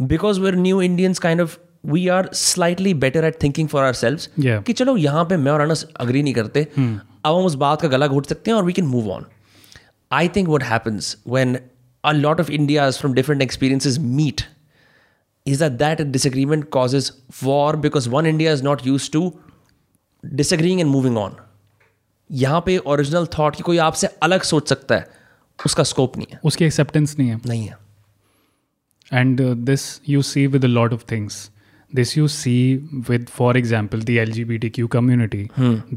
Because 0.01 0.41
we're 0.41 0.55
new 0.55 0.83
Indians 0.83 1.19
kind 1.19 1.41
of 1.41 1.59
we 1.87 2.09
are 2.09 2.31
slightly 2.33 2.95
better 2.95 3.25
at 3.25 3.43
thinking 3.43 3.69
for 3.69 3.85
ourselves 3.93 4.19
कि 4.63 4.73
चलो 4.73 4.97
यहाँ 4.97 5.25
पे 5.25 5.37
मैं 5.37 5.53
और 5.53 5.61
अनस 5.61 5.87
अग्री 5.97 6.23
नहीं 6.23 6.35
करते। 6.35 6.69
hmm. 6.79 6.99
अब 7.25 7.37
हम 7.37 7.45
उस 7.45 7.55
बात 7.55 7.81
का 7.81 7.89
गला 7.89 8.07
घोट 8.07 8.27
सकते 8.27 8.51
हैं 8.51 8.59
और 8.59 8.65
we 8.65 8.73
can 8.73 8.85
move 8.85 9.11
on 9.11 9.25
I 10.13 10.29
think 10.29 10.49
what 10.49 10.63
happens 10.63 11.17
when 11.29 11.59
a 12.05 12.13
lot 12.13 12.41
of 12.41 12.51
India 12.51 12.91
from 12.91 13.13
different 13.13 13.43
experiences 13.43 13.99
meet 13.99 14.41
is 15.47 15.65
a 15.65 15.69
that 15.69 16.01
disagreement 16.01 16.69
causes 16.69 17.13
war 17.43 17.77
because 17.77 18.09
one 18.09 18.27
India 18.27 18.53
is 18.53 18.63
not 18.63 18.87
use 18.87 19.11
to 19.11 19.41
disagreeing 20.27 20.81
and 20.81 20.91
moving 20.91 21.19
on 21.19 21.37
यहाँ 22.33 22.63
पे 22.67 22.79
original 22.79 23.27
that 23.27 23.57
कि 23.57 23.63
कोई 23.63 23.79
आपसे 23.79 24.07
अलग 24.07 24.43
सोच 24.43 24.69
सकता 24.69 24.95
है 24.95 25.11
उसका 25.67 25.83
स्कोप 25.83 26.17
नहीं 26.17 26.27
है। 26.33 26.41
उसकी 26.45 26.65
एक्सेप्टेंस 26.65 27.17
नहीं 27.19 27.29
है। 27.29 27.41
नहीं 27.47 27.67
है। 27.67 27.82
And 29.21 29.41
uh, 29.41 29.55
this 29.71 29.87
you 30.13 30.23
see 30.29 30.47
with 30.57 30.65
a 30.65 30.73
lot 30.81 30.93
of 30.99 31.03
things. 31.13 31.39
This 31.99 32.17
you 32.17 32.27
see 32.35 32.59
with 33.09 33.29
for 33.39 33.49
example 33.61 34.05
the 34.11 34.19
lgbtq 34.25 34.89
community. 34.97 35.43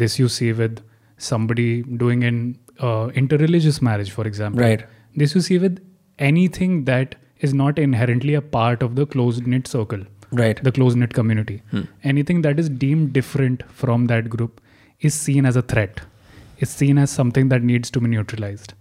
This 0.04 0.18
you 0.22 0.28
see 0.38 0.52
with 0.62 0.82
somebody 1.18 1.68
doing 2.06 2.24
an 2.30 2.40
uh, 2.80 3.06
interreligious 3.22 3.82
marriage 3.90 4.12
for 4.18 4.26
example. 4.32 4.62
Right. 4.70 4.84
this 5.22 5.34
you 5.36 5.42
see 5.48 5.58
with 5.66 5.78
anything 6.20 6.74
that 6.90 7.16
is 7.48 7.54
not 7.54 7.80
inherently 7.84 8.34
a 8.34 8.42
part 8.56 8.82
of 8.88 8.96
the 8.98 9.06
closed 9.16 9.48
knit 9.54 9.68
circle. 9.78 10.04
Right. 10.40 10.58
the 10.68 10.72
closed 10.76 10.98
knit 11.02 11.14
community 11.14 11.56
anything 12.12 12.42
that 12.46 12.60
is 12.62 12.68
deemed 12.84 13.14
different 13.18 13.62
from 13.82 14.08
that 14.12 14.30
group 14.34 14.60
is 15.10 15.14
seen 15.14 15.46
as 15.46 15.56
a 15.56 15.62
threat. 15.74 16.02
Is 16.66 16.70
seen 16.80 16.98
as 17.04 17.12
something 17.20 17.50
that 17.54 17.64
needs 17.70 17.92
to 17.92 18.02
be 18.04 18.10
neutralized. 18.16 18.74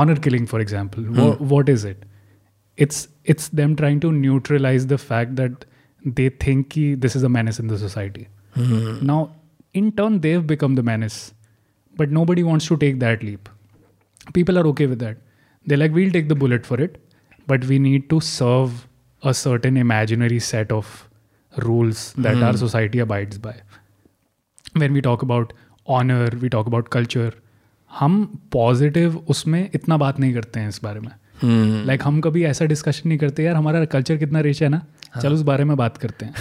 Honor 0.00 0.16
killing 0.26 0.46
for 0.52 0.60
example. 0.64 1.02
Wha- 1.18 1.36
what 1.52 1.68
is 1.74 1.84
it 1.90 2.04
it's 2.85 3.07
it's 3.33 3.49
them 3.59 3.75
trying 3.75 3.99
to 4.05 4.11
neutralize 4.11 4.87
the 4.87 4.97
fact 4.97 5.35
that 5.35 5.65
they 6.19 6.29
think 6.45 6.69
ki 6.75 6.83
this 7.05 7.15
is 7.19 7.23
a 7.23 7.29
menace 7.37 7.59
in 7.63 7.67
the 7.73 7.77
society 7.83 8.27
now 9.11 9.17
in 9.73 9.91
turn 10.01 10.19
they've 10.25 10.45
become 10.51 10.75
the 10.75 10.83
menace 10.89 11.17
but 12.01 12.11
nobody 12.19 12.43
wants 12.43 12.67
to 12.71 12.77
take 12.83 12.99
that 13.05 13.23
leap 13.23 13.49
people 14.37 14.57
are 14.61 14.67
okay 14.73 14.87
with 14.93 14.99
that 14.99 15.17
they're 15.65 15.81
like 15.81 15.91
we'll 15.99 16.11
take 16.11 16.29
the 16.29 16.35
bullet 16.45 16.65
for 16.71 16.79
it 16.87 16.97
but 17.47 17.65
we 17.65 17.79
need 17.87 18.09
to 18.13 18.19
serve 18.29 18.87
a 19.23 19.33
certain 19.33 19.77
imaginary 19.77 20.39
set 20.39 20.71
of 20.71 21.09
rules 21.65 22.13
that 22.27 22.41
our 22.47 22.57
society 22.63 22.99
abides 22.99 23.37
by 23.37 23.55
when 24.83 24.93
we 24.93 25.01
talk 25.01 25.21
about 25.27 25.53
honor 25.87 26.27
we 26.41 26.49
talk 26.57 26.67
about 26.67 26.89
culture 26.99 27.31
हम 27.99 28.15
positive 28.51 29.17
उसमें 29.33 29.69
इतना 29.75 29.97
बात 29.97 30.19
नहीं 30.19 30.33
करते 30.33 30.59
हैं 30.59 30.69
इस 30.69 30.79
बारे 30.83 30.99
में 30.99 31.11
लाइक 31.44 31.86
like, 31.86 32.02
हम 32.02 32.20
कभी 32.20 32.44
ऐसा 32.44 32.64
डिस्कशन 32.64 33.08
नहीं 33.08 33.18
करते 33.18 33.42
यार 33.42 33.56
हमारा 33.56 33.84
कल्चर 33.84 34.16
कितना 34.16 34.40
रिच 34.40 34.62
है 34.62 34.68
ना? 34.68 34.82
चलो 35.22 35.34
उस 35.34 35.42
बारे 35.42 35.64
में 35.64 35.76
बात 35.76 35.96
करते 35.96 36.26
हैं. 36.26 36.34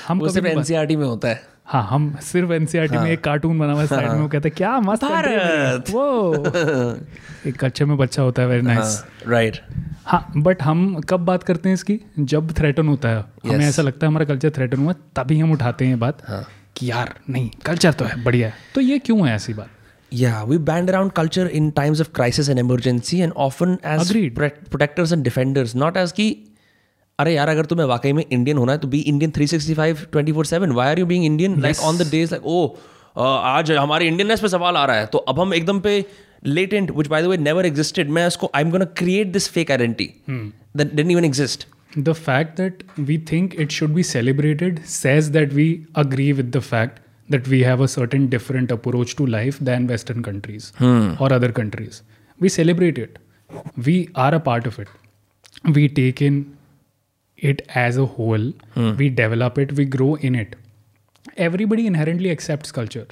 हम 0.08 0.18
वो 0.18 0.28
सिर्फ़ 0.28 0.46
नहीं 0.46 0.56
एनसीआरटी 0.56 0.96
में 0.96 1.06
होता 1.06 1.28
है। 1.28 1.42
हाँ 1.66 1.82
हम 1.90 2.16
सिर्फ़ 2.22 2.52
एनसीआरटी 2.52 2.98
में 2.98 3.10
एक 3.10 3.24
कार्टून 3.24 3.58
बना 3.58 3.72
हुआ 3.72 3.80
है 3.80 3.86
साइड 3.86 4.10
में 4.10 4.20
वो 4.20 4.28
कहते 4.28 4.48
हैं 4.48 4.54
क्या 4.56 4.80
मस्त 4.80 5.04
भारत। 5.04 5.90
वो। 5.90 6.34
एक 7.46 7.64
कच्चे 7.64 7.84
में 7.84 7.96
बच्चा 7.96 8.22
होता 8.22 8.42
है 8.42 8.48
वेरी 8.48 8.62
नाइस 8.62 9.04
राइट 9.28 9.60
हाँ 10.06 10.32
बट 10.36 10.62
हम 10.62 11.00
कब 11.00 11.20
बात 11.20 11.42
करते 11.42 11.68
हैं 11.68 11.74
इसकी? 11.74 12.00
जब 12.18 12.52
थ्रेटन 12.58 12.88
होता 12.88 13.08
है। 13.08 13.24
हमें 13.46 13.66
ऐसा 13.66 13.82
लगता 13.82 14.06
है 14.06 14.10
हमारा 14.10 14.24
कल्चर 14.26 14.50
थ्रेटन 14.50 14.76
हुआ 14.76 14.92
तभी 14.92 15.38
हम 15.40 15.52
उठाते 15.52 15.86
हैं 15.86 15.98
बात 15.98 16.18
कि 16.76 16.90
यार 16.90 17.14
नहीं 17.30 17.50
कल्चर 17.66 17.92
तो 17.92 18.04
है 18.04 18.24
बढ़िया 18.24 18.48
है। 18.48 18.54
तो 18.74 18.80
ये 18.80 18.98
क्यों 18.98 19.28
है 19.28 19.34
ऐसी 19.34 19.54
बात? 19.54 19.68
Yeah, 20.12 20.44
we 20.44 20.58
band 20.58 20.90
around 20.90 21.14
culture 21.14 21.46
in 21.48 21.72
times 21.72 22.00
of 22.00 22.12
crisis 22.12 22.48
and 22.48 22.58
emergency 22.58 23.20
and 23.22 23.32
often 23.36 23.78
as 23.82 24.10
pre- 24.10 24.30
protectors 24.70 25.12
and 25.12 25.22
defenders, 25.22 25.74
not 25.74 25.96
as 25.96 26.12
ki, 26.12 26.30
अरे 27.18 27.34
यार 27.34 27.48
अगर 27.48 27.66
तुम्हें 27.66 27.86
वाकई 27.86 28.12
में 28.12 28.24
इंडियन 28.24 28.58
होना 28.58 28.72
है 28.72 28.78
तो 28.78 28.88
be 28.88 28.98
Indian 29.00 29.30
365 29.32 30.04
24/7 30.14 30.72
why 30.72 30.88
are 30.90 30.98
you 30.98 31.06
being 31.06 31.24
Indian 31.24 31.60
like 31.62 31.80
on 31.84 31.98
the 31.98 32.08
days 32.10 32.30
like 32.30 32.46
ओ 32.46 32.66
आज 33.16 33.72
हमारे 33.72 34.06
इंडियननेस 34.06 34.40
पे 34.40 34.48
सवाल 34.48 34.76
आ 34.76 34.84
रहा 34.86 34.96
है 34.96 35.06
तो 35.12 35.18
अब 35.18 35.40
हम 35.40 35.54
एकदम 35.54 35.80
पे 35.80 36.04
latent 36.58 36.90
which 36.90 37.08
by 37.08 37.22
the 37.22 37.40
never 37.40 37.66
existed 37.66 38.10
मैं 38.18 38.26
इसको 38.26 38.50
I 38.54 38.62
am 38.62 38.70
gonna 38.70 38.84
create 39.02 39.32
this 39.32 39.48
fake 39.50 39.70
identity 39.70 40.10
that 40.28 40.94
didn't 40.94 41.10
even 41.10 41.24
exist 41.24 41.66
the 41.98 42.12
fact 42.22 42.56
that 42.56 42.82
we 43.00 43.18
think 43.32 43.54
it 43.60 43.72
should 43.72 43.94
be 43.94 44.02
celebrated 44.12 44.82
says 44.94 45.28
that 45.36 45.52
we 45.52 45.68
agree 46.04 46.32
with 46.32 46.56
the 46.56 46.60
fact 46.62 46.98
that 47.29 47.47
we 47.53 47.59
have 47.67 47.81
a 47.85 47.87
certain 47.95 48.25
different 48.35 48.71
approach 48.77 49.15
to 49.21 49.25
life 49.35 49.55
than 49.69 49.87
western 49.93 50.21
countries 50.29 50.65
or 50.81 51.29
other 51.37 51.51
countries 51.61 52.01
we 52.45 52.49
celebrate 52.57 52.99
it 53.05 53.17
we 53.87 53.95
are 54.25 54.33
a 54.39 54.41
part 54.49 54.67
of 54.71 54.77
it 54.83 55.73
we 55.77 55.87
take 56.01 56.21
in 56.27 56.37
it 57.51 57.63
as 57.85 57.97
a 58.03 58.05
whole 58.17 58.45
we 59.01 59.09
develop 59.23 59.57
it 59.65 59.73
we 59.81 59.85
grow 59.97 60.11
in 60.29 60.35
it 60.43 60.55
everybody 61.47 61.85
inherently 61.91 62.29
accepts 62.35 62.71
culture 62.79 63.07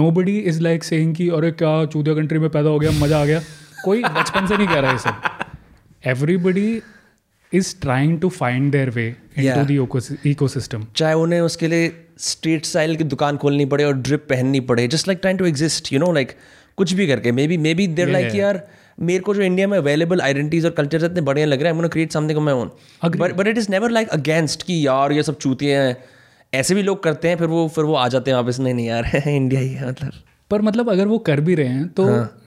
nobody 0.00 0.36
is 0.52 0.60
like 0.68 0.84
saying 0.90 1.14
कि 1.20 1.28
अरे 1.38 1.50
क्या 1.62 1.72
चूतिया 1.94 2.14
country 2.14 2.38
में 2.38 2.48
पैदा 2.56 2.70
हो 2.70 2.78
गया 2.78 2.90
मजा 3.00 3.20
आ 3.22 3.24
गया 3.32 3.40
कोई 3.84 4.02
बचपन 4.18 4.46
से 4.46 4.56
नहीं 4.56 4.66
कह 4.68 4.78
रहा 4.80 4.90
है 4.90 4.96
ये 4.96 5.02
सब 5.06 5.48
everybody 6.14 6.68
is 7.52 7.72
trying 7.86 8.18
to 8.24 8.30
find 8.30 8.72
their 8.78 8.90
way 8.98 9.08
into 9.36 9.46
Yeah. 9.46 9.64
the 9.70 9.78
ecos- 9.86 10.12
ecosystem 10.34 10.84
चाहे 10.96 11.14
उन्हें 11.24 11.40
उसके 11.40 11.68
लिए 11.68 11.88
street 12.17 12.65
style 12.65 12.95
की 12.95 13.03
दुकान 13.03 13.37
खोलनी 13.37 13.65
पड़े 13.65 13.83
और 13.83 13.93
ड्रिप 13.93 14.27
पहननी 14.29 14.59
पड़े 14.59 14.87
just 14.87 15.07
like 15.07 15.19
trying 15.19 15.39
to 15.39 15.45
exist 15.45 15.93
you 15.93 15.99
know 15.99 16.11
like 16.11 16.31
कुछ 16.77 16.93
भी 16.93 17.07
करके 17.07 17.31
may 17.31 17.47
be 17.47 17.57
may 17.57 17.73
be 17.73 17.87
there 17.87 18.09
like 18.09 18.35
यार 18.35 18.67
मेरे 18.99 19.19
को 19.19 19.35
जो 19.35 19.41
इंडिया 19.41 19.67
में 19.67 19.77
अवेलेबल 19.77 20.21
आइडेंटिटीज 20.21 20.65
और 20.65 20.71
कल्चर 20.71 21.05
इतने 21.05 21.21
बढ़िया 21.21 21.45
लग 21.45 21.61
रहे 21.61 21.73
हैं 21.73 21.89
create 21.89 22.11
something 22.11 22.39
my 22.39 22.53
own 22.53 22.71
but 23.05 23.35
but 23.35 23.47
it 23.47 23.57
is 23.57 23.71
never 23.71 23.89
like 23.89 24.09
against 24.09 24.63
कि 24.63 24.87
यार 24.87 25.11
ये 25.11 25.23
सब 25.23 25.37
चूतिए 25.37 25.77
हैं। 25.77 25.97
ऐसे 26.53 26.75
भी 26.75 26.81
लोग 26.83 27.03
करते 27.03 27.27
हैं 27.27 27.35
फिर 27.35 27.47
वो 27.47 27.67
फिर 27.67 27.83
वो 27.83 27.93
आ 27.93 28.07
जाते 28.07 28.31
हैं 28.31 28.35
वापस 28.35 28.59
नहीं 28.59 28.73
नहीं 28.73 28.85
यार 28.85 29.05
इंडिया 29.27 29.61
ही 29.61 29.69
है 29.69 29.87
मतलब. 29.87 30.11
पर 30.49 30.61
मतलब 30.61 30.89
अगर 30.89 31.07
वो 31.07 31.17
कर 31.17 31.39
भी 31.41 31.55
रहे 31.55 31.67
हैं 31.67 31.87
तो 31.87 32.05
हाँ. 32.05 32.41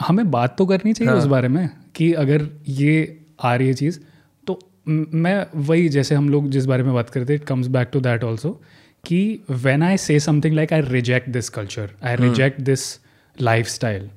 हमें 0.00 0.30
बात 0.30 0.58
तो 0.58 0.66
करनी 0.66 0.92
चाहिए 0.92 1.12
हाँ. 1.12 1.20
उस 1.20 1.26
बारे 1.26 1.48
में 1.48 1.70
कि 1.94 2.12
अगर 2.12 2.48
ये 2.68 3.20
आ 3.42 3.54
रही 3.54 3.68
है 3.68 3.74
चीज़ 3.74 4.00
तो 4.46 4.58
मैं 4.88 5.46
वही 5.56 5.88
जैसे 5.88 6.14
हम 6.14 6.28
लोग 6.28 6.50
जिस 6.50 6.66
बारे 6.66 6.82
में 6.82 6.94
बात 6.94 7.10
करते 7.10 7.34
it 7.34 7.44
comes 7.44 7.66
back 7.66 7.88
to 7.92 8.00
that 8.00 8.24
also 8.24 8.62
कि 9.08 9.20
when 9.50 9.82
I 9.82 9.96
say 9.96 10.18
something 10.20 10.54
like 10.54 10.72
I 10.72 10.80
reject 10.88 11.28
this 11.30 11.48
culture 11.50 11.90
I 12.04 12.16
reject 12.16 12.60
this 12.62 12.88
lifestyle 13.68 14.08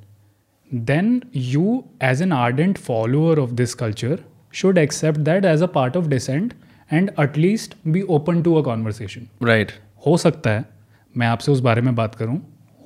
then 0.71 1.21
you 1.35 1.83
as 2.03 2.21
an 2.21 2.73
follower 2.81 3.37
of 3.39 3.55
this 3.55 3.75
culture 3.75 4.17
should 4.53 4.77
accept 4.77 5.23
that 5.23 5.45
as 5.45 5.61
a 5.61 5.67
part 5.67 5.95
of 5.95 6.09
dissent 6.09 6.53
and 6.91 7.11
at 7.17 7.37
least 7.37 7.75
be 7.91 8.03
open 8.09 8.43
to 8.43 8.57
a 8.57 8.63
conversation. 8.63 9.27
Right 9.43 9.71
हो 10.05 10.15
सकता 10.17 10.51
है 10.51 10.65
मैं 11.15 11.27
आपसे 11.27 11.51
उस 11.51 11.59
बारे 11.59 11.81
में 11.81 11.93
बात 11.95 12.15
करूँ 12.15 12.39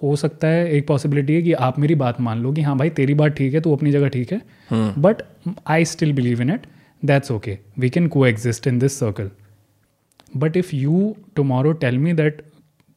हो 0.04 0.16
सकता 0.16 0.48
है 0.48 0.72
एक 0.72 0.88
पॉसिबिलिटी 0.88 1.34
है 1.34 1.42
कि 1.42 1.54
आप 1.68 1.80
मेरी 1.80 1.96
बात 1.96 2.20
मान 2.22 2.42
लो 2.44 2.52
कि 2.54 2.62
हाँ 2.62 2.78
भाई 2.78 2.90
तेरी 2.90 3.14
बात 3.14 3.36
ठीक 3.36 3.54
है 3.54 3.62
तू 3.62 3.76
अपनी 3.76 3.92
जगह 3.92 4.08
ठीक 4.08 4.34
है 4.34 4.42
but 5.00 5.22
I 5.68 5.86
still 5.86 6.14
believe 6.14 6.42
in 6.42 6.50
it 6.50 6.68
that's 7.04 7.32
okay 7.32 7.58
we 7.80 7.90
can 7.90 8.08
coexist 8.28 8.68
in 8.68 8.80
this 8.80 9.00
circle 9.00 9.30
but 10.36 10.58
if 10.58 10.76
you 10.76 11.16
tomorrow 11.36 11.72
tell 11.84 11.98
me 11.98 12.14
that 12.14 12.42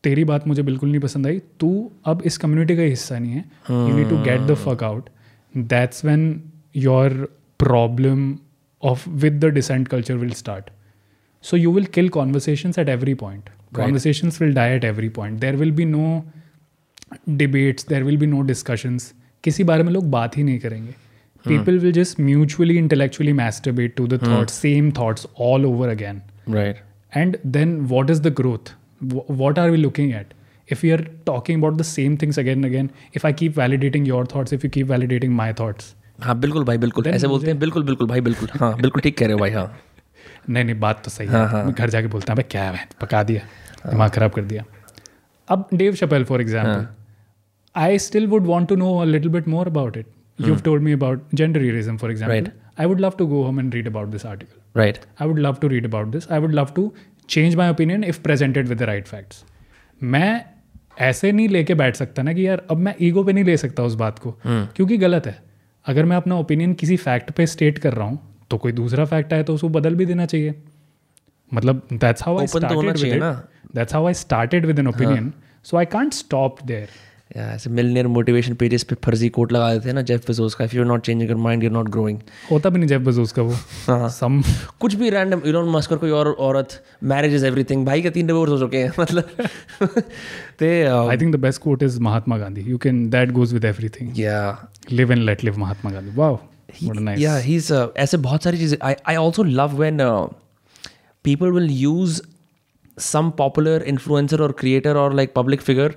तेरी 0.05 0.24
बात 0.24 0.47
मुझे 0.49 0.62
बिल्कुल 0.62 0.91
नहीं 0.91 1.01
पसंद 1.01 1.26
आई 1.26 1.39
तू 1.61 1.70
अब 2.07 2.22
इस 2.26 2.36
कम्युनिटी 2.39 2.76
का 2.76 2.82
हिस्सा 2.82 3.18
नहीं 3.18 3.32
है। 3.32 3.45
You 3.70 3.97
need 3.97 4.09
to 4.11 4.16
get 4.24 4.41
the 4.41 4.55
fuck 4.55 4.82
out 4.84 5.09
that's 5.57 6.05
when 6.05 6.43
your 6.76 7.14
problem 7.59 8.36
of 8.82 9.09
with 9.11 9.45
the 9.45 9.53
dissent 9.55 9.89
culture 9.89 10.14
will 10.14 10.32
start 10.32 10.70
so 11.45 11.57
you 11.57 11.72
will 11.72 11.84
kill 11.84 12.09
conversation 12.09 12.72
at 12.78 12.89
every 12.89 13.14
point 13.14 13.51
conversation 13.74 14.32
will 14.41 14.55
die 14.55 14.70
at 14.70 14.84
every 14.84 15.09
point 15.09 15.39
there 15.41 15.57
will 15.57 15.72
be 15.72 15.84
no 15.84 16.24
debates 17.28 17.86
there 17.89 18.03
will 18.03 18.16
be 18.16 18.26
no 18.26 18.41
discussions 18.43 19.12
किसी 19.45 19.64
बारे 19.64 19.82
में 19.82 19.93
लोग 19.93 20.11
बात 20.11 20.36
ही 20.36 20.43
नहीं 20.43 20.59
करेंगे। 20.59 20.93
People 21.45 21.78
will 21.78 21.93
just 21.93 22.20
mutually 22.20 22.76
intellectually 22.78 23.32
masturbate 23.32 23.95
to 23.97 24.07
the 24.07 24.47
same 24.51 24.91
thoughts 24.93 25.26
all 25.41 25.66
over 25.66 25.89
again 25.89 26.20
right 26.51 26.76
and 27.13 27.37
then 27.57 27.71
what 27.89 28.11
is 28.11 28.21
the 28.23 28.31
growth? 28.31 28.73
Wh- 29.13 29.31
what 29.41 29.59
are 29.59 29.71
we 29.71 29.79
looking 29.79 30.13
at? 30.13 30.35
If 30.69 30.83
we 30.83 30.91
are 30.93 31.03
talking 31.27 31.61
about 31.63 31.77
the 31.79 31.85
same 31.91 32.17
things 32.23 32.39
again 32.41 32.59
and 32.59 32.67
again 32.69 32.89
if 33.19 33.25
i 33.25 33.31
keep 33.37 33.55
validating 33.59 34.09
your 34.09 34.25
thoughts 34.33 34.55
if 34.57 34.65
you 34.67 34.71
keep 34.73 34.89
validating 34.89 35.37
my 35.39 35.47
thoughts 35.61 35.87
हाँ 36.25 36.35
बिल्कुल 36.41 36.65
भाई 36.65 36.79
बिल्कुल। 36.79 37.07
ऐसे 37.09 37.29
बोलते 37.29 37.47
हैं 37.47 37.59
बिल्कुल 37.59 37.83
बिल्कुल 37.85 38.07
भाई 38.09 38.21
बिल्कुल। 38.27 38.49
हाँ 38.61 38.71
बिल्कुल 38.81 39.03
ठीक 39.03 39.17
कह 39.19 39.27
रहे 39.27 39.33
हो 39.33 39.39
भाई 39.39 39.51
हाँ। 39.51 39.65
नहीं 40.51 40.65
नहीं 40.65 40.79
बात 40.81 41.03
तो 41.05 41.11
सही 41.11 41.27
है। 41.29 41.65
मैं 41.65 41.73
घर 41.75 41.91
जाके 41.91 42.07
बोलता 42.15 42.33
हूँ 42.33 42.37
भाई 42.37 42.49
क्या 42.51 42.63
है 42.71 42.87
पका 43.01 43.23
दिया 43.31 43.43
दिमाग 43.91 44.11
खराब 44.15 44.33
कर 44.33 44.45
दिया। 44.53 44.65
अब 45.49 45.69
Dave 45.75 45.95
Chappelle 46.03 46.25
for 46.31 46.41
example 46.41 46.87
I 47.75 47.99
still 48.09 48.27
would 48.35 48.47
want 48.47 48.69
to 48.69 48.77
know 48.77 48.95
a 48.99 49.05
little 49.05 49.31
bit 49.33 49.49
more 49.49 49.69
about 49.69 49.97
it 49.97 50.07
you 50.39 50.57
told 50.65 50.83
me 50.83 50.93
about 50.93 51.35
genderism 51.35 51.97
for 51.97 52.11
example 52.11 52.41
Right. 52.41 52.53
I 52.81 52.87
would 52.87 53.01
love 53.01 53.15
to 53.19 53.27
go 53.27 53.43
home 53.43 53.61
and 53.61 53.75
read 53.75 53.87
about 53.89 54.09
this 54.09 54.27
article 54.27 54.58
right 54.79 54.99
I 55.22 55.29
would 55.31 55.41
love 55.47 55.61
to 55.64 55.70
read 55.72 55.89
about 55.91 56.14
this. 56.14 56.29
I 56.31 56.41
would 56.45 56.55
love 56.59 56.74
to 56.79 56.85
change 57.29 57.57
my 57.57 57.66
opinion 57.74 58.07
if 58.12 58.22
presented 58.29 58.70
with 58.72 58.81
the 58.83 58.89
right 58.91 59.11
facts. 59.12 59.45
मैं 60.03 60.45
ऐसे 61.01 61.33
नहीं 61.33 61.49
लेके 61.49 61.74
बैठ 61.74 61.97
सकता 61.97 62.22
ना 62.22 62.33
कि 62.33 62.47
यार 62.47 62.66
अब 62.70 62.76
मैं 62.76 62.95
ईगो 63.03 63.24
पे 63.24 63.33
नहीं 63.33 63.45
ले 63.45 63.57
सकता 63.57 63.83
उस 63.83 63.95
बात 63.95 64.18
को 64.18 64.31
hmm. 64.31 64.76
क्योंकि 64.76 64.97
गलत 64.97 65.26
है। 65.26 65.43
अगर 65.87 66.05
मैं 66.05 66.16
अपना 66.16 66.35
ओपिनियन 66.35 66.72
किसी 66.74 66.97
फैक्ट 66.97 67.31
पे 67.31 67.47
स्टेट 67.47 67.79
कर 67.79 67.95
रहा 67.95 68.07
हूँ 68.07 68.18
तो 68.51 68.59
कोई 68.59 68.72
दूसरा 68.72 69.05
फैक्ट 69.05 69.33
आए 69.33 69.43
तो 69.43 69.55
उसको 69.55 69.68
बदल 69.68 69.95
भी 69.95 70.07
देना 70.07 70.26
चाहिए। 70.26 70.55
मतलब 71.55 71.87
that's 71.93 72.22
how 72.24 72.39
I 72.39 72.47
started 72.47 72.97
with 72.97 73.22
that's 73.74 73.95
how 73.95 74.07
I 74.07 74.14
started 74.14 74.66
with 74.66 74.79
an 74.79 74.89
opinion 74.89 75.33
so 75.64 75.76
I 75.76 75.85
can't 75.85 76.12
stop 76.12 76.62
there 76.62 76.89
ऐसे 77.37 77.70
मिलनियर 77.70 78.07
मोटिवेशन 78.07 78.55
पेजेस 78.55 78.83
पे 78.83 78.97
फर्जी 79.05 79.29
कोट 79.29 79.53
लगा 79.53 79.72
देते 79.74 79.89
हैं 79.89 79.95
ना 79.95 80.03
जेफ 80.03 80.26
बेजोस 80.26 80.55
का 80.55 80.64
if 80.64 80.76
you 80.76 80.85
not 80.85 81.03
changing 81.05 81.31
your 81.31 81.39
mind 81.39 81.64
you 81.64 81.70
are 81.70 81.74
not 81.74 81.89
growing 81.89 82.18
होता 82.51 82.70
भी 82.70 82.79
नहीं 82.79 82.89
जेफ 82.89 83.01
बेजोस 83.01 83.33
का 83.33 83.43
वो। 83.43 83.55
हाँ। 83.87 84.09
सम 84.09 84.43
कुछ 84.81 84.95
भी 84.95 85.11
रैंडम 85.11 85.43
इलोन 85.47 85.68
मस्क 85.70 85.93
और 85.93 85.99
कोई 85.99 86.11
और 86.11 86.33
औरत 86.33 86.83
मैरिज 87.05 87.35
इज़ 87.35 87.47
एवरीथिंग 87.47 87.85
भाई 87.87 88.03
का 88.03 88.11
तीन 88.11 88.26
डिवोर्स 88.26 88.53
हो 88.53 88.59
चुके 88.59 88.79
हैं 88.79 88.93
मतलब। 89.01 89.31
ते 90.59 90.70
I 90.87 91.16
think 91.16 91.35
the 91.37 91.41
best 91.41 91.62
quote 91.62 91.83
is 91.83 92.01
Mahatma 92.01 92.39
Gandhi 92.39 92.61
you 92.61 92.79
can 92.79 93.09
that 93.11 93.33
goes 93.33 93.53
with 93.55 93.64
everything 93.64 94.18
या 94.20 94.41
live 94.93 95.12
and 95.12 95.22
let 95.22 95.45
live 95.45 95.59
Mahatma 95.59 95.91
Gandhi 95.91 96.16
wow 96.16 96.35
what 96.83 96.97
nice 96.97 97.20
yeah 97.20 97.39
he's 97.51 97.70
uh, 97.76 97.87
ऐसे 97.97 98.16
बहुत 98.16 98.43
सारी 98.43 98.59
चीज़ें 98.59 98.79
I 99.12 99.16
also 99.16 99.49
love 99.61 99.79
when 99.79 100.01
uh, 100.01 100.26
people 101.24 101.57
will 101.59 101.70
use 101.85 102.20
some 102.99 103.33
popular 103.33 103.81
influencer 103.93 104.39
or 104.47 104.53
creator 104.53 104.99
or 104.99 105.11
like 105.12 105.35
public 105.35 105.61
figure 105.61 105.91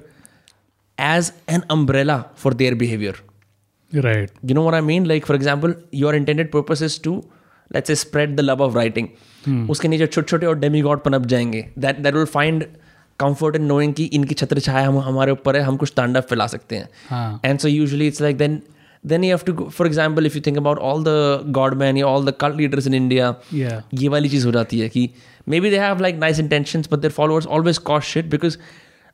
as 1.10 1.30
an 1.58 1.64
umbrella 1.76 2.16
for 2.42 2.52
their 2.62 2.76
behavior 2.82 3.14
right 3.92 4.32
you 4.50 4.56
know 4.58 4.64
what 4.68 4.76
i 4.80 4.82
mean 4.90 5.08
like 5.12 5.26
for 5.30 5.36
example 5.36 5.74
your 6.02 6.14
intended 6.18 6.52
purpose 6.56 6.82
is 6.88 6.98
to 7.08 7.14
let's 7.76 7.92
say 7.92 7.96
spread 8.04 8.36
the 8.42 8.46
love 8.52 8.62
of 8.68 8.76
writing 8.80 9.08
उसके 9.70 9.88
नीचे 9.88 10.08
छोटे 10.08 10.28
छोटे 10.30 10.46
और 10.46 10.58
demigod 10.60 11.00
पनप 11.04 11.26
जाएँगे 11.34 11.62
that 11.86 12.00
that 12.00 12.14
will 12.16 12.26
find 12.34 12.64
comfort 13.20 13.56
in 13.56 13.64
knowing 13.72 13.94
कि 13.94 14.04
इनकी 14.18 14.36
छत्र 14.42 14.60
छाया 14.68 14.88
हम 14.88 14.98
हमारे 15.08 15.32
ऊपर 15.32 15.56
है 15.56 15.62
हम 15.64 15.78
कुछ 15.84 15.94
तांडव 15.98 16.22
फैला 16.30 16.48
सकते 16.54 16.76
हैं 16.76 16.90
हाँ 17.10 17.42
and 17.50 17.64
so 17.64 17.72
usually 17.78 18.10
it's 18.12 18.22
like 18.28 18.38
then 18.44 18.60
then 19.12 19.24
you 19.28 19.32
have 19.36 19.46
to 19.46 19.54
go, 19.60 19.68
for 19.78 19.86
example 19.90 20.30
if 20.30 20.36
you 20.38 20.42
think 20.48 20.60
about 20.62 20.82
all 20.88 21.04
the 21.08 21.16
godmen 21.58 21.98
या 21.98 22.06
all 22.14 22.28
the 22.30 22.34
cult 22.44 22.60
leaders 22.62 22.90
in 22.92 22.98
India 23.00 23.32
yeah 23.62 23.82
ये 24.04 24.10
वाली 24.16 24.30
चीज़ 24.30 24.46
हो 24.46 24.52
जाती 24.52 24.80
है 24.80 24.90
कि 24.98 25.10
maybe 25.54 25.72
they 25.76 25.82
have 25.88 26.04
like 26.08 26.20
nice 26.26 26.44
intentions 26.46 26.92
but 26.94 27.06
their 27.06 27.16
followers 27.20 27.50
always 27.58 27.80
cause 27.90 28.12
shit 28.14 28.30
because 28.36 28.58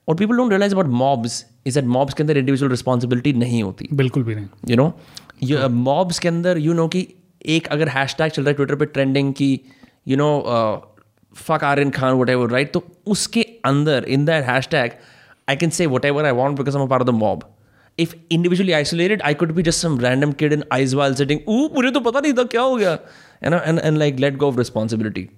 what 0.09 0.19
people 0.19 0.37
don't 0.39 0.53
realize 0.53 0.73
about 0.73 0.91
mobs 0.99 1.33
is 1.69 1.77
that 1.77 1.87
mobs 1.93 2.13
के 2.13 2.23
अंदर 2.23 2.37
individual 2.41 2.71
responsibility 2.73 3.33
नहीं 3.37 3.61
होती। 3.63 3.87
बिल्कुल 3.93 4.23
भी 4.23 4.35
नहीं। 4.35 4.47
यू 4.69 4.75
नो 4.75 4.91
ये 5.43 5.67
मॉब्स 5.67 6.19
के 6.19 6.27
अंदर 6.27 6.57
यू 6.57 6.73
नो 6.73 6.87
कि 6.87 7.07
एक 7.45 7.67
अगर 7.67 7.87
हैशटैग 7.87 8.31
चल 8.31 8.41
रहा 8.41 8.49
है 8.49 8.55
ट्विटर 8.55 8.75
पे 8.75 8.85
ट्रेंडिंग 8.85 9.33
की 9.33 9.49
you 10.07 10.17
know 10.17 10.29
fuck 11.35 11.63
Aryan 11.79 11.89
Khan 11.89 12.13
whatever 12.29 12.49
right 12.49 12.71
तो 12.73 12.83
उसके 13.07 13.41
अंदर 13.65 14.05
in 14.07 14.25
that 14.25 14.43
hashtag 14.43 14.91
I 15.49 15.55
can 15.55 15.69
say 15.69 15.85
whatever 16.05 16.25
I 16.25 16.31
want 16.31 16.57
because 16.57 16.77
am 16.77 16.87
part 16.87 17.01
of 17.01 17.09
the 17.09 17.13
mob 17.13 17.43
if 17.99 18.15
individually 18.31 18.71
isolated 18.71 19.21
I 19.21 19.33
could 19.33 19.51
be 19.51 19.63
just 19.63 19.81
some 19.81 19.99
random 19.99 20.31
kid 20.31 20.53
in 20.53 20.63
eyes 20.73 20.95
wall 20.95 21.15
setting 21.15 21.39
ऊ 21.47 21.67
मुझे 21.75 21.91
तो 21.91 21.99
पता 21.99 22.19
नहीं 22.19 22.33
था 22.33 22.43
क्या 22.43 22.61
हो 22.61 22.75
गया? 22.75 22.97
And 23.43 23.97
like 23.97 24.19
let 24.19 24.37
go 24.37 24.47
of 24.47 24.57
responsibility 24.57 25.29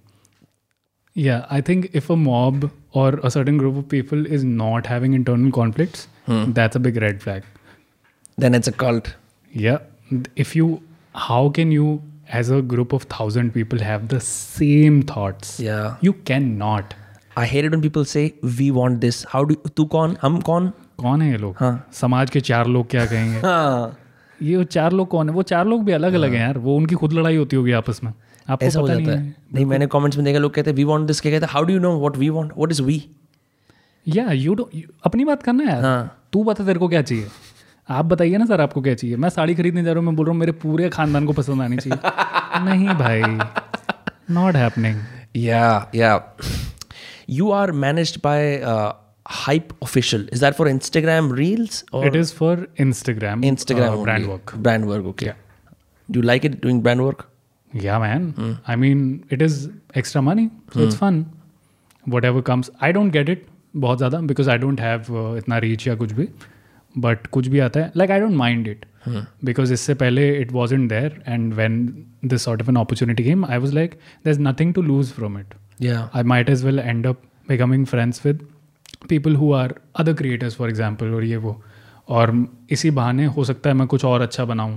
yeah 1.19 1.47
i 1.49 1.61
think 1.61 1.91
if 1.93 2.11
a 2.11 2.17
mob 2.17 2.71
or 2.93 3.21
a 3.23 3.31
certain 3.31 3.57
group 3.57 3.77
of 3.77 3.89
people 3.89 4.27
is 4.27 4.45
not 4.45 4.87
having 4.87 5.13
internal 5.15 5.51
conflicts 5.51 6.09
that's 6.49 6.77
a 6.77 6.81
big 6.81 6.97
red 7.07 7.23
flag 7.23 7.51
then 8.39 8.55
it's 8.55 8.69
a 8.69 8.73
cult 8.79 9.09
yeah 9.53 9.77
if 10.45 10.55
you 10.59 10.65
how 11.27 11.43
can 11.59 11.73
you 11.75 11.91
as 12.39 12.49
a 12.55 12.61
group 12.73 12.95
of 12.97 13.05
thousand 13.13 13.53
people 13.57 13.85
have 13.89 14.09
the 14.15 14.21
same 14.25 14.97
thoughts 15.11 15.61
या 15.61 15.77
you 16.07 16.15
cannot 16.31 16.95
I 17.39 17.47
hated 17.49 17.71
when 17.71 17.83
people 17.83 18.05
say 18.05 18.31
we 18.59 18.71
want 18.71 18.99
this 19.01 19.25
how 19.29 19.45
do 19.45 19.55
तू 19.77 19.85
कौन 19.95 20.17
हम 20.23 20.41
कौन 20.49 20.69
कौन 21.01 21.23
है 21.23 21.31
ये 21.31 21.39
लोग 21.39 21.57
हाँ। 21.61 21.73
समाज 22.01 22.31
के 22.31 22.41
चार 22.49 22.67
लोग 22.67 22.91
क्या 22.91 23.07
कहेंगे 23.07 23.41
हाँ 23.45 23.99
ये 24.43 24.57
वो 24.57 24.65
चार 24.75 24.93
लोग 24.93 25.09
कौन 25.09 25.29
है 25.29 25.35
वो 25.35 25.43
चार 25.53 25.67
लोग 25.67 25.85
भी 25.85 25.93
अलग 25.93 26.15
अलग 26.15 26.33
हैं 26.33 26.41
यार 26.41 26.59
वो 26.67 26.77
उनकी 26.77 26.95
खुद 27.03 27.13
लड़ाई 27.13 27.37
होती 27.37 27.57
होगी 27.57 27.73
आपस 27.83 28.01
में 28.05 28.13
आपको 28.50 28.66
ऐसा 28.66 28.80
हो 28.80 28.88
जाता 28.88 29.12
है 29.12 29.36
नहीं 29.54 29.66
मैंने 29.66 29.88
कमेंट्स 29.88 30.18
में 30.18 30.26
देखा 30.26 30.40
लोग 30.40 30.54
कहते 30.54 30.70
हैं 30.70 30.78
वी 30.78 30.84
वांट 30.84 31.08
दिस 31.08 31.22
कहते 31.22 31.46
हैं 31.46 31.52
how 31.52 31.64
do 31.64 31.74
you 31.74 31.80
know 31.80 31.98
what 32.00 32.18
we 32.18 32.30
want 32.30 32.52
what 32.58 32.72
is 32.72 32.82
we 32.82 33.04
या 34.08 34.32
यू 34.32 34.54
डो 34.54 34.70
अपनी 35.06 35.26
बात 35.26 35.44
करना 35.44 35.64
है 35.64 35.82
हाँ। 35.82 36.28
तू 36.34 36.44
बता 36.44 36.66
तेरे 36.66 36.80
को 36.80 36.88
क्या 36.88 37.02
चाहिए 37.02 37.28
आप 37.90 38.06
बताइए 38.06 38.38
ना 38.38 38.46
सर 38.46 38.62
आपको 38.62 38.82
क्या 38.82 38.94
चाहिए 38.96 39.16
मैं 39.16 39.30
साड़ी 39.30 39.56
खरीदने 39.56 39.84
जा 39.84 39.92
रहा 39.92 40.00
हूँ 40.00 40.06
मैं 40.06 40.16
बोल 40.16 40.26
रहा 40.26 40.34
हूँ 40.34 40.40
मेरे 40.40 40.52
पूरे 40.64 40.90
खानदान 40.90 41.26
को 41.26 41.34
पसंद 41.34 41.62
आनी 41.62 41.78
चाहिए 41.78 42.66
नहीं 42.66 42.98
भाई 42.98 43.22
not 44.32 44.56
happening 44.56 44.98
yeah. 45.94 46.24
You 47.28 47.52
are 47.52 47.72
managed 47.72 48.22
by 48.22 48.62
uh, 48.62 48.94
Hype 49.28 49.74
Official. 49.82 50.28
Is 50.30 50.40
that 50.40 50.56
for 50.58 50.66
Instagram 50.66 51.28
Reels 51.40 51.84
or 51.94 52.06
it 52.06 52.16
is 52.16 52.34
for 52.34 52.68
Instagram 52.80 53.44
Instagram 53.44 54.04
brand? 54.04 54.26
Work 54.26 54.56
Brand 54.58 54.88
work. 54.92 55.06
Okay. 55.06 55.34
Do 56.10 56.20
you 56.20 56.26
like 56.26 56.48
it 56.50 56.56
doing 56.64 56.82
brand 56.82 57.06
work? 57.06 57.28
Yeah, 57.74 58.00
man. 58.00 58.24
I 58.68 58.76
mean, 58.76 59.26
it 59.30 59.42
is 59.42 59.70
extra 59.94 60.22
money, 60.22 60.50
so 60.74 60.80
it's 60.82 60.96
fun. 60.96 61.18
Whatever 62.06 62.42
comes, 62.42 62.70
I 62.82 62.92
don't 62.92 63.12
get 63.18 63.30
it 63.30 63.48
बहुत 63.78 63.98
ज़्यादा 63.98 64.20
because 64.28 64.48
I 64.48 64.58
don't 64.58 64.80
have 64.80 65.10
uh, 65.12 65.38
इतना 65.38 65.60
reach 65.62 65.88
या 65.88 65.96
कुछ 65.96 66.12
भी 66.20 66.28
but 67.06 67.28
कुछ 67.34 67.48
भी 67.48 67.60
आता 67.60 67.80
है 67.80 67.92
like 68.02 68.12
I 68.12 68.20
don't 68.20 68.38
mind 68.42 68.68
it 68.68 68.86
because 69.50 69.72
इससे 69.72 69.94
पहले 69.96 70.24
it 70.44 70.52
wasn't 70.60 70.90
there 70.94 71.12
and 71.34 71.54
when 71.60 71.76
this 72.32 72.48
sort 72.50 72.62
of 72.62 72.70
an 72.74 72.78
opportunity 72.84 73.24
came 73.30 73.46
I 73.46 73.60
was 73.66 73.74
like 73.80 73.98
there's 74.24 74.40
nothing 74.48 74.74
to 74.80 74.82
lose 74.92 75.12
from 75.20 75.38
it 75.42 75.54
Yeah. 75.88 76.08
I 76.14 76.24
might 76.34 76.50
as 76.50 76.64
well 76.70 76.80
end 76.80 77.06
up 77.12 77.22
becoming 77.48 77.86
friends 77.94 78.24
with 78.24 78.42
people 79.08 79.38
who 79.42 79.52
are 79.60 79.70
other 80.04 80.14
creators 80.24 80.56
for 80.62 80.68
example 80.74 81.14
और 81.20 81.24
ये 81.24 81.38
वो 81.46 81.60
और 82.18 82.34
इसी 82.72 82.92
बहाने 83.02 83.26
हो 83.38 83.44
सकता 83.52 83.70
है 83.70 83.76
मैं 83.76 83.88
कुछ 83.88 84.06
और 84.06 84.22
अच्छा 84.22 84.46
बनाऊँ 84.46 84.74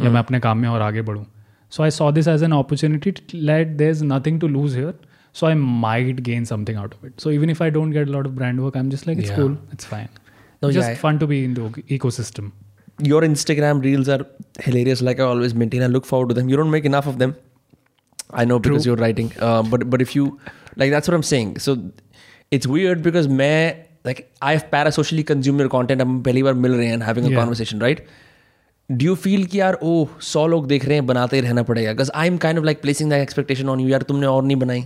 या 0.00 0.10
मैं 0.10 0.20
अपने 0.20 0.40
काम 0.46 0.58
में 0.58 0.68
और 0.68 0.82
आगे 0.82 1.02
बढ़ूँ 1.10 1.26
So 1.75 1.83
I 1.83 1.91
saw 1.91 2.11
this 2.11 2.27
as 2.27 2.43
an 2.43 2.51
opportunity 2.53 3.13
let 3.33 3.67
there 3.77 3.89
is 3.91 4.03
nothing 4.03 4.39
to 4.41 4.47
lose 4.47 4.75
here 4.77 4.93
so 5.35 5.45
I 5.47 5.53
might 5.55 6.19
gain 6.21 6.45
something 6.45 6.77
out 6.77 6.93
of 6.93 7.05
it 7.05 7.19
so 7.21 7.31
even 7.31 7.49
if 7.49 7.61
I 7.61 7.69
don't 7.77 7.93
get 7.93 8.07
lot 8.07 8.27
of 8.27 8.33
brand 8.33 8.59
work 8.59 8.77
I 8.77 8.83
am 8.83 8.89
just 8.89 9.07
like 9.07 9.19
it's 9.19 9.29
Yeah. 9.29 9.39
Cool 9.41 9.57
it's 9.73 9.85
fine 9.85 10.07
No, 10.63 10.69
just 10.71 10.81
yeah, 10.87 10.95
I- 10.95 11.01
fun 11.01 11.17
to 11.17 11.27
be 11.27 11.43
in 11.43 11.53
the 11.53 11.81
ecosystem 12.17 12.51
Your 13.09 13.19
Instagram 13.25 13.79
Reels 13.83 14.09
are 14.13 14.23
hilarious. 14.63 14.99
Like 15.05 15.21
I 15.23 15.27
always 15.27 15.53
maintain, 15.59 15.83
I 15.85 15.87
look 15.91 16.07
forward 16.09 16.31
to 16.31 16.35
them. 16.39 16.49
You 16.53 16.57
don't 16.59 16.71
make 16.73 16.87
enough 16.89 17.07
of 17.11 17.15
them. 17.21 17.31
I 18.41 18.43
know 18.49 18.57
because 18.65 18.85
you're 18.87 18.97
writing. 19.03 19.29
Uh, 19.47 19.61
but 19.71 19.85
but 19.93 20.03
if 20.05 20.11
you 20.17 20.25
like, 20.81 20.91
that's 20.95 21.11
what 21.11 21.15
I'm 21.19 21.23
saying. 21.29 21.53
So 21.65 21.75
it's 22.57 22.69
weird 22.73 23.01
because 23.07 23.29
मैं 23.39 23.55
like 24.09 24.21
I've 24.49 24.67
parasocially 24.75 25.25
consumed 25.31 25.63
your 25.65 25.71
content. 25.77 26.01
हम 26.01 26.21
पहली 26.27 26.43
बार 26.49 26.53
मिल 26.65 26.75
रहे 26.75 26.87
हैं 26.87 26.97
and 26.99 27.07
having 27.09 27.29
a 27.29 27.33
Yeah. 27.33 27.41
conversation, 27.41 27.81
right? 27.87 28.03
Do 28.90 29.02
you 29.02 29.14
feel 29.14 29.44
कि 29.44 29.60
यार 29.60 29.78
ओ 29.82 30.06
सौ 30.22 30.46
लोग 30.46 30.66
देख 30.68 30.84
रहे 30.84 30.94
हैं 30.94 31.06
बनाते 31.06 31.40
रहना 31.40 31.62
पड़ेगा। 31.62 31.92
Because 31.92 32.10
I 32.14 32.26
am 32.26 32.36
kind 32.38 32.58
of 32.58 32.64
like 32.66 32.80
placing 32.82 33.10
that 33.10 33.22
expectation 33.22 33.68
on 33.68 33.80
you 33.80 33.88
यार 33.88 34.02
तुमने 34.02 34.26
और 34.26 34.44
नहीं 34.44 34.56
बनाई। 34.56 34.84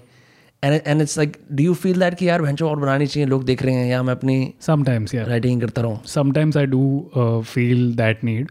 And 0.63 0.81
and 0.87 1.03
it's 1.03 1.17
like 1.19 1.37
do 1.53 1.65
you 1.65 1.75
feel 1.75 2.01
that 2.01 2.15
कि 2.15 2.29
यार 2.29 2.43
भैंचो 2.43 2.69
और 2.69 2.79
बनानी 2.81 3.07
चाहिए 3.07 3.29
लोग 3.29 3.45
देख 3.45 3.63
रहे 3.63 3.75
हैं 3.75 3.87
या 3.91 4.03
मैं 4.03 4.15
अपनी 4.15 4.53
समटाइम्स 4.67 5.15
यार। 5.15 5.27
राइटिंग 5.29 5.61
करता 5.61 5.83
रहूँ? 5.83 6.01
Sometimes 6.15 6.61
I 6.63 6.65
do 6.75 6.83
uh, 7.21 7.43
feel 7.53 7.87
that 8.01 8.27
need. 8.31 8.51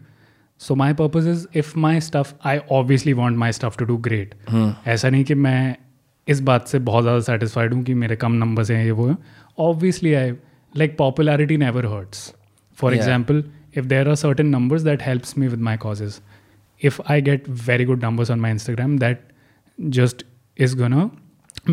So 0.60 0.74
my 0.76 0.92
purpose 0.94 1.28
is 1.34 1.46
if 1.60 1.76
my 1.82 1.94
stuff, 2.06 2.34
I 2.46 2.56
obviously 2.78 3.18
want 3.20 3.44
my 3.44 3.52
stuff 3.60 3.82
to 3.82 3.92
do 3.92 4.00
great. 4.08 4.34
ऐसा 4.86 5.10
नहीं 5.10 5.24
कि 5.24 5.34
मैं 5.34 5.76
इस 6.28 6.40
बात 6.48 6.68
से 6.68 6.78
बहुत 6.88 7.02
ज़्यादा 7.04 7.20
सेटिस्फाइड 7.28 7.74
हूँ 7.74 7.82
कि 7.84 7.94
मेरे 8.00 8.16
कम 8.16 8.32
नंबर्स 8.42 8.70
हैं 8.70 8.84
ये 8.84 8.90
वो 8.90 9.06
हैं। 9.06 9.16
Obviously 9.58 10.14
I 10.14 10.30
like 10.74 10.96
popularity 10.98 11.56
never 11.56 11.86
hurts 11.86 12.32
for 12.78 12.94
example 12.94 13.44
If 13.77 13.85
there 13.85 14.09
are 14.09 14.15
certain 14.23 14.47
numbers 14.55 14.81
that 14.81 15.03
helps 15.07 15.37
me 15.37 15.47
with 15.47 15.59
my 15.69 15.77
causes 15.85 16.19
if 16.81 17.01
I 17.11 17.21
get 17.21 17.49
very 17.67 17.85
good 17.85 18.03
numbers 18.05 18.31
on 18.31 18.39
my 18.39 18.51
Instagram 18.51 18.97
that 18.99 19.27
just 19.99 20.25
is 20.57 20.75
gonna 20.81 21.09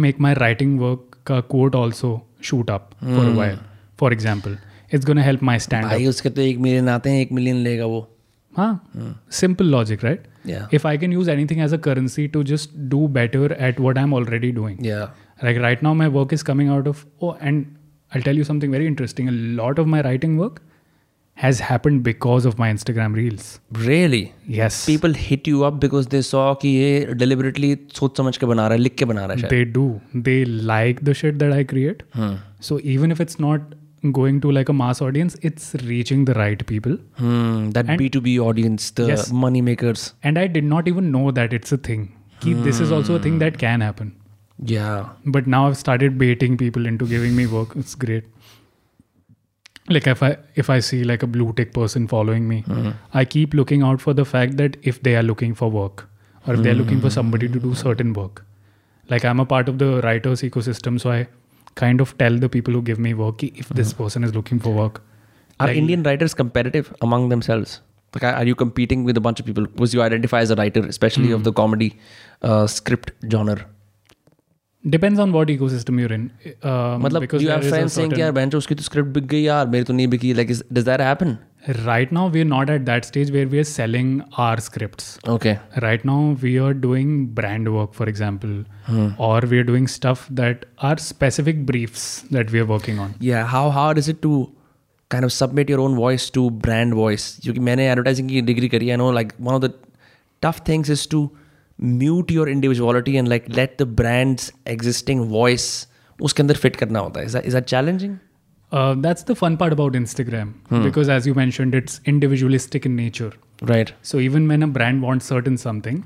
make 0.02 0.20
my 0.24 0.30
writing 0.38 0.70
work 0.82 1.16
का 1.28 1.38
quote 1.52 1.74
also 1.78 2.10
shoot 2.48 2.70
up 2.74 2.92
for 3.00 3.24
a 3.30 3.32
while 3.38 3.58
for 4.02 4.08
example 4.16 4.54
it's 4.96 5.08
going 5.08 5.18
to 5.20 5.24
help 5.26 5.42
my 5.48 5.56
stand 5.64 5.84
up 5.86 5.90
भाई 5.90 6.06
उसके 6.06 6.30
तो 6.30 6.42
एक 6.42 6.58
million 6.66 6.88
आते 6.88 7.10
हैं 7.10 7.20
एक 7.22 7.32
million 7.38 7.56
लेगा 7.64 7.86
वो 7.92 7.98
हाँ 8.52 8.70
simple 9.40 9.70
logic 9.74 10.04
right 10.08 10.28
Yeah. 10.50 10.62
if 10.76 10.84
i 10.90 10.92
can 11.02 11.12
use 11.16 11.28
anything 11.32 11.60
as 11.64 11.74
a 11.76 11.78
currency 11.82 12.22
to 12.36 12.40
just 12.52 12.72
do 12.94 13.00
better 13.16 13.42
at 13.68 13.76
what 13.84 13.98
i'm 14.02 14.14
already 14.20 14.48
doing 14.56 14.78
Yeah. 14.86 15.04
like 15.48 15.60
right 15.64 15.84
now 15.86 15.92
my 16.00 16.08
work 16.16 16.32
is 16.36 16.42
coming 16.48 16.72
out 16.76 16.88
of 16.92 17.04
oh 17.26 17.30
and 17.50 17.68
i'll 18.12 18.24
tell 18.30 18.40
you 18.42 18.46
something 18.48 18.74
very 18.76 18.88
interesting 18.92 19.28
a 19.32 19.36
lot 19.60 19.82
of 19.84 19.92
my 19.92 20.00
writing 20.08 20.34
work 20.44 20.58
has 21.42 21.60
happened 21.66 22.00
because 22.06 22.44
of 22.48 22.58
my 22.62 22.66
instagram 22.72 23.14
reels 23.18 23.46
Really? 23.84 24.20
yes 24.56 24.76
People 24.88 25.14
hit 25.28 25.48
you 25.52 25.62
up 25.68 25.78
because 25.84 26.08
they 26.14 26.20
saw 26.30 26.42
कि 26.64 26.68
ये 26.78 27.14
deliberately 27.22 27.70
सोच 28.00 28.16
समझ 28.18 28.36
के 28.42 28.46
बना 28.46 28.66
रहा 28.66 28.76
है 28.76 28.82
लिख 28.82 28.94
के 28.98 29.04
बना 29.12 29.24
रहा 29.26 29.36
है 29.36 29.42
शायद 29.42 29.52
they 29.54 29.62
do 29.78 29.86
they 30.28 30.36
like 30.72 31.00
the 31.10 31.14
shit 31.22 31.38
that 31.44 31.54
i 31.58 31.62
create 31.72 32.02
so 32.68 32.78
even 32.96 33.14
if 33.16 33.22
it's 33.26 33.40
not 33.46 33.72
going 34.20 34.38
to 34.44 34.52
like 34.58 34.70
a 34.74 34.76
mass 34.82 35.00
audience 35.08 35.36
it's 35.50 35.66
reaching 35.90 36.24
the 36.30 36.34
right 36.42 36.62
people 36.72 36.96
Hmm, 37.22 37.70
that 37.78 37.90
B2B 38.02 38.32
audience, 38.46 38.90
the 39.00 39.06
Yes. 39.12 39.26
money 39.44 39.62
makers. 39.70 40.06
and 40.30 40.40
i 40.44 40.46
did 40.58 40.68
not 40.74 40.88
even 40.94 41.10
know 41.16 41.26
that 41.40 41.52
it's 41.60 41.76
a 41.78 41.80
thing 41.90 42.08
Ki 42.44 42.54
this 42.68 42.80
is 42.86 42.92
also 42.98 43.18
a 43.20 43.22
thing 43.28 43.38
that 43.44 43.58
can 43.64 43.84
happen 43.88 44.12
Yeah. 44.72 44.96
but 45.36 45.50
now 45.56 45.60
i've 45.68 45.76
started 45.82 46.18
baiting 46.24 46.56
people 46.64 46.88
into 46.92 47.06
giving 47.12 47.36
me 47.40 47.46
work 47.58 47.76
it's 47.84 47.94
great 48.06 48.26
like 49.95 50.07
if 50.11 50.21
i 50.27 50.29
if 50.61 50.69
i 50.75 50.79
see 50.89 50.97
like 51.11 51.23
a 51.23 51.27
blue 51.35 51.47
tick 51.57 51.73
person 51.77 52.07
following 52.13 52.47
me 52.51 52.57
i 53.21 53.23
keep 53.35 53.53
looking 53.59 53.83
out 53.89 54.01
for 54.05 54.13
the 54.19 54.25
fact 54.33 54.57
that 54.61 54.75
if 54.91 55.01
they 55.07 55.15
are 55.15 55.23
looking 55.23 55.53
for 55.61 55.69
work 55.79 56.03
or 56.45 56.53
if 56.55 56.61
they're 56.63 56.79
looking 56.81 57.01
for 57.05 57.09
somebody 57.17 57.47
to 57.55 57.59
do 57.65 57.73
certain 57.81 58.13
work 58.21 58.43
like 59.13 59.25
i'm 59.31 59.39
a 59.45 59.45
part 59.55 59.69
of 59.73 59.77
the 59.83 59.89
writers 60.07 60.41
ecosystem 60.49 60.99
so 61.05 61.11
i 61.17 61.19
kind 61.83 62.01
of 62.05 62.17
tell 62.23 62.37
the 62.45 62.49
people 62.57 62.73
who 62.79 62.81
give 62.91 62.99
me 63.07 63.13
work 63.23 63.43
if 63.43 63.69
this 63.81 63.93
person 63.93 64.23
is 64.29 64.33
looking 64.39 64.59
for 64.67 64.73
work 64.83 65.03
Are 65.63 65.67
Like- 65.67 65.77
Indian 65.79 66.03
writers 66.05 66.33
competitive 66.39 66.89
among 67.05 67.23
themselves? 67.29 67.71
Like, 68.15 68.23
are 68.29 68.33
are 68.39 68.47
you 68.49 68.55
competing 68.59 69.05
with 69.07 69.19
a 69.21 69.23
bunch 69.27 69.39
of 69.43 69.47
people? 69.47 69.65
Because 69.69 69.93
you 69.95 70.01
identify 70.05 70.41
as 70.47 70.51
a 70.55 70.57
writer, 70.59 70.81
especially 70.91 71.31
of 71.37 71.41
the 71.47 71.53
comedy 71.59 71.87
uh, 72.49 72.65
script 72.73 73.09
genre. 73.35 73.55
Depends 74.87 75.19
on 75.19 75.31
what 75.31 75.49
ecosystem 75.69 75.99
you're 75.99 76.13
in 76.13 76.29
मतलब 77.01 78.55
उसकी 78.55 78.75
तो 78.75 78.83
script 78.83 79.09
बिक 79.09 79.27
गई 79.27 79.41
यार 79.41 79.67
मेरी 79.67 79.83
तो 79.83 79.93
नहीं 79.93 80.07
बिकी 80.07 80.33
like 80.33 80.51
does 80.73 80.83
that 80.83 81.01
happen 81.01 81.37
right 81.69 82.11
now 82.13 82.29
we 82.29 82.39
are 82.39 82.45
not 82.45 82.69
at 82.69 82.81
that 82.81 83.05
stage 83.05 83.31
where 83.31 83.47
we 83.47 83.57
are 83.57 83.63
selling 83.63 84.19
our 84.39 84.59
script 84.59 85.29
okay 85.29 85.53
right 85.77 86.05
now 86.05 86.33
we 86.41 86.57
are 86.57 86.73
doing 86.73 87.27
brand 87.35 87.67
work 87.67 87.91
for 87.93 88.09
example 88.09 89.15
और 89.19 89.45
we 89.45 89.57
are 89.57 89.63
doing 89.63 89.87
stuff 89.87 90.31
that 90.33 90.65
are 90.83 90.97
specific 90.97 91.65
briefs 91.65 92.05
that 92.33 92.51
we 92.51 92.59
are 92.59 92.65
working 92.65 92.99
on 92.99 93.13
या 93.23 93.43
how 93.45 93.69
hard 93.69 93.97
is 93.97 94.09
it 94.11 94.21
to 94.21 94.43
kind 95.11 95.25
of 95.25 95.31
submit 95.31 95.69
your 95.69 95.79
own 95.79 95.95
voice 95.95 96.31
to 96.33 96.49
brand 96.61 96.93
voice 96.93 97.35
क्योंकि 97.43 97.59
मैंने 97.61 97.89
advertising 97.91 98.29
की 98.29 98.41
degree 98.41 98.69
करी 98.69 98.87
है 98.87 98.97
no 98.97 99.11
like 99.11 99.33
one 99.41 99.53
of 99.53 99.63
the 99.63 99.73
tough 100.43 100.61
things 100.67 100.89
is 100.89 101.07
to 101.11 101.29
mute 102.00 102.30
your 102.30 102.48
individuality 102.48 103.16
and 103.16 103.28
like 103.28 103.48
let 103.60 103.78
the 103.78 103.86
brand's 104.02 104.50
existing 104.76 105.24
voice 105.38 105.70
उसके 106.22 106.42
अंदर 106.42 106.56
fit 106.64 106.76
करना 106.82 106.98
होता 106.98 107.20
है. 107.20 107.26
Is 107.26 107.32
that, 107.32 107.46
is 107.50 107.54
that 107.58 107.66
challenging? 107.74 108.18
uh, 108.80 108.94
that's 109.04 109.24
the 109.30 109.34
fun 109.38 109.56
part 109.62 109.72
about 109.76 109.96
instagram 110.00 110.52
because 110.84 111.08
as 111.14 111.26
you 111.30 111.32
mentioned 111.38 111.74
it's 111.80 112.00
individualistic 112.12 112.86
in 112.90 112.94
nature 113.00 113.32
Right. 113.70 113.90
so 114.10 114.20
even 114.26 114.46
when 114.52 114.62
a 114.66 114.68
brand 114.76 115.02
wants 115.06 115.26
certain 115.32 115.58
something 115.62 115.98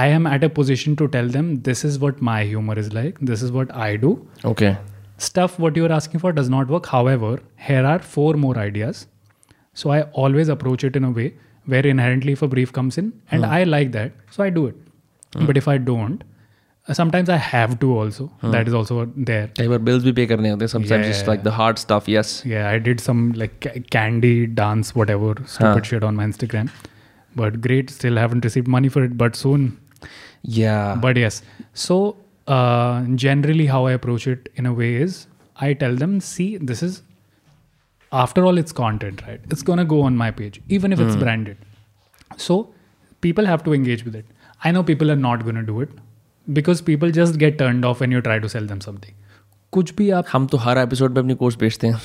i 0.00 0.02
am 0.16 0.26
at 0.32 0.44
a 0.48 0.50
position 0.58 0.96
to 1.02 1.08
tell 1.14 1.30
them 1.36 1.48
this 1.68 1.84
is 1.90 1.96
what 2.02 2.20
my 2.30 2.36
humor 2.50 2.76
is 2.82 2.90
like 2.98 3.22
this 3.30 3.44
is 3.46 3.54
what 3.58 3.72
i 3.86 3.88
do 4.04 4.10
Okay. 4.52 4.72
stuff 5.28 5.58
what 5.66 5.80
you're 5.80 5.94
asking 6.00 6.20
for 6.26 6.32
does 6.40 6.50
not 6.56 6.74
work 6.76 6.90
however 6.96 7.32
here 7.70 7.84
are 7.94 7.98
four 8.16 8.28
more 8.44 8.52
ideas 8.66 9.00
so 9.82 9.90
i 9.96 10.02
always 10.24 10.52
approach 10.56 10.84
it 10.90 11.00
in 11.02 11.08
a 11.10 11.12
way 11.20 11.28
where 11.74 11.86
inherently 11.94 12.36
if 12.40 12.42
a 12.48 12.50
brief 12.56 12.72
comes 12.80 12.98
in 13.04 13.12
and 13.30 13.46
i 13.46 13.62
like 13.76 13.92
that 13.98 14.12
so 14.38 14.44
i 14.48 14.50
do 14.58 14.66
it 14.72 14.76
but 15.48 15.58
if 15.60 15.66
i 15.68 15.76
don't 15.90 16.22
uh, 16.88 16.94
sometimes 16.98 17.30
i 17.36 17.36
have 17.44 17.72
to 17.84 17.88
also 18.00 18.26
that 18.56 18.68
is 18.72 18.74
also 18.80 18.98
there 19.30 19.46
कई 19.60 19.68
बार 19.72 19.78
bills 19.88 20.04
भी 20.04 20.12
pay 20.18 20.26
करने 20.32 20.50
होते 20.50 20.64
हैं. 20.64 20.70
Sometimes 20.74 21.06
just 21.10 21.24
Yeah. 21.24 21.30
like 21.32 21.42
the 21.48 21.54
hard 21.60 21.80
stuff. 21.84 22.08
Yes. 22.16 22.34
yeah 22.52 22.68
i 22.74 22.78
did 22.90 23.02
some 23.06 23.24
like 23.42 23.56
ca- 23.66 23.80
candy 23.96 24.34
dance 24.60 24.92
whatever 25.00 25.32
stupid 25.56 25.90
shit 25.92 26.06
on 26.10 26.20
my 26.20 26.26
instagram 26.32 26.70
but 27.42 27.58
great 27.66 27.90
still 27.96 28.20
haven't 28.24 28.46
received 28.50 28.70
money 28.76 28.92
for 28.98 29.02
it 29.08 29.16
but 29.24 29.40
soon 29.46 29.66
Yeah. 30.58 30.94
but 31.06 31.20
yes 31.24 31.42
so 31.86 31.98
uh, 32.56 33.02
generally 33.26 33.66
how 33.74 33.82
i 33.90 33.92
approach 34.00 34.26
it 34.34 34.48
in 34.62 34.70
a 34.72 34.72
way 34.80 34.92
is 35.08 35.18
i 35.68 35.72
tell 35.82 35.96
them 36.04 36.14
see 36.30 36.48
this 36.70 36.82
is 36.88 37.02
after 38.22 38.44
all 38.48 38.58
it's 38.62 38.72
content 38.80 39.22
right 39.26 39.40
it's 39.56 39.62
going 39.70 39.78
to 39.78 39.84
go 39.92 40.00
on 40.08 40.16
my 40.22 40.30
page 40.40 40.60
even 40.78 40.92
if 40.96 41.00
it's 41.06 41.16
branded 41.16 41.56
so 42.48 42.58
people 43.26 43.44
have 43.52 43.64
to 43.68 43.74
engage 43.78 44.04
with 44.08 44.14
it 44.14 44.26
i 44.68 44.72
know 44.76 44.82
people 44.92 45.14
are 45.16 45.20
not 45.28 45.44
going 45.48 45.60
to 45.62 45.66
do 45.72 45.80
it 45.86 45.96
because 46.58 46.82
people 46.90 47.10
just 47.20 47.38
get 47.44 47.58
turned 47.64 47.84
off 47.90 48.00
when 48.04 48.16
you 48.16 48.22
try 48.30 48.38
to 48.46 48.52
sell 48.56 48.70
them 48.74 48.84
something 48.88 49.14
कुछ 49.72 49.94
भी 49.96 50.10
आप 50.20 50.26
हम 50.32 50.46
तो 50.52 50.58
हर 50.66 50.78
episode 50.78 51.14
पे 51.14 51.20
अपनी 51.20 51.34
course 51.44 51.56
बेचते 51.64 51.86
हैं 51.86 52.00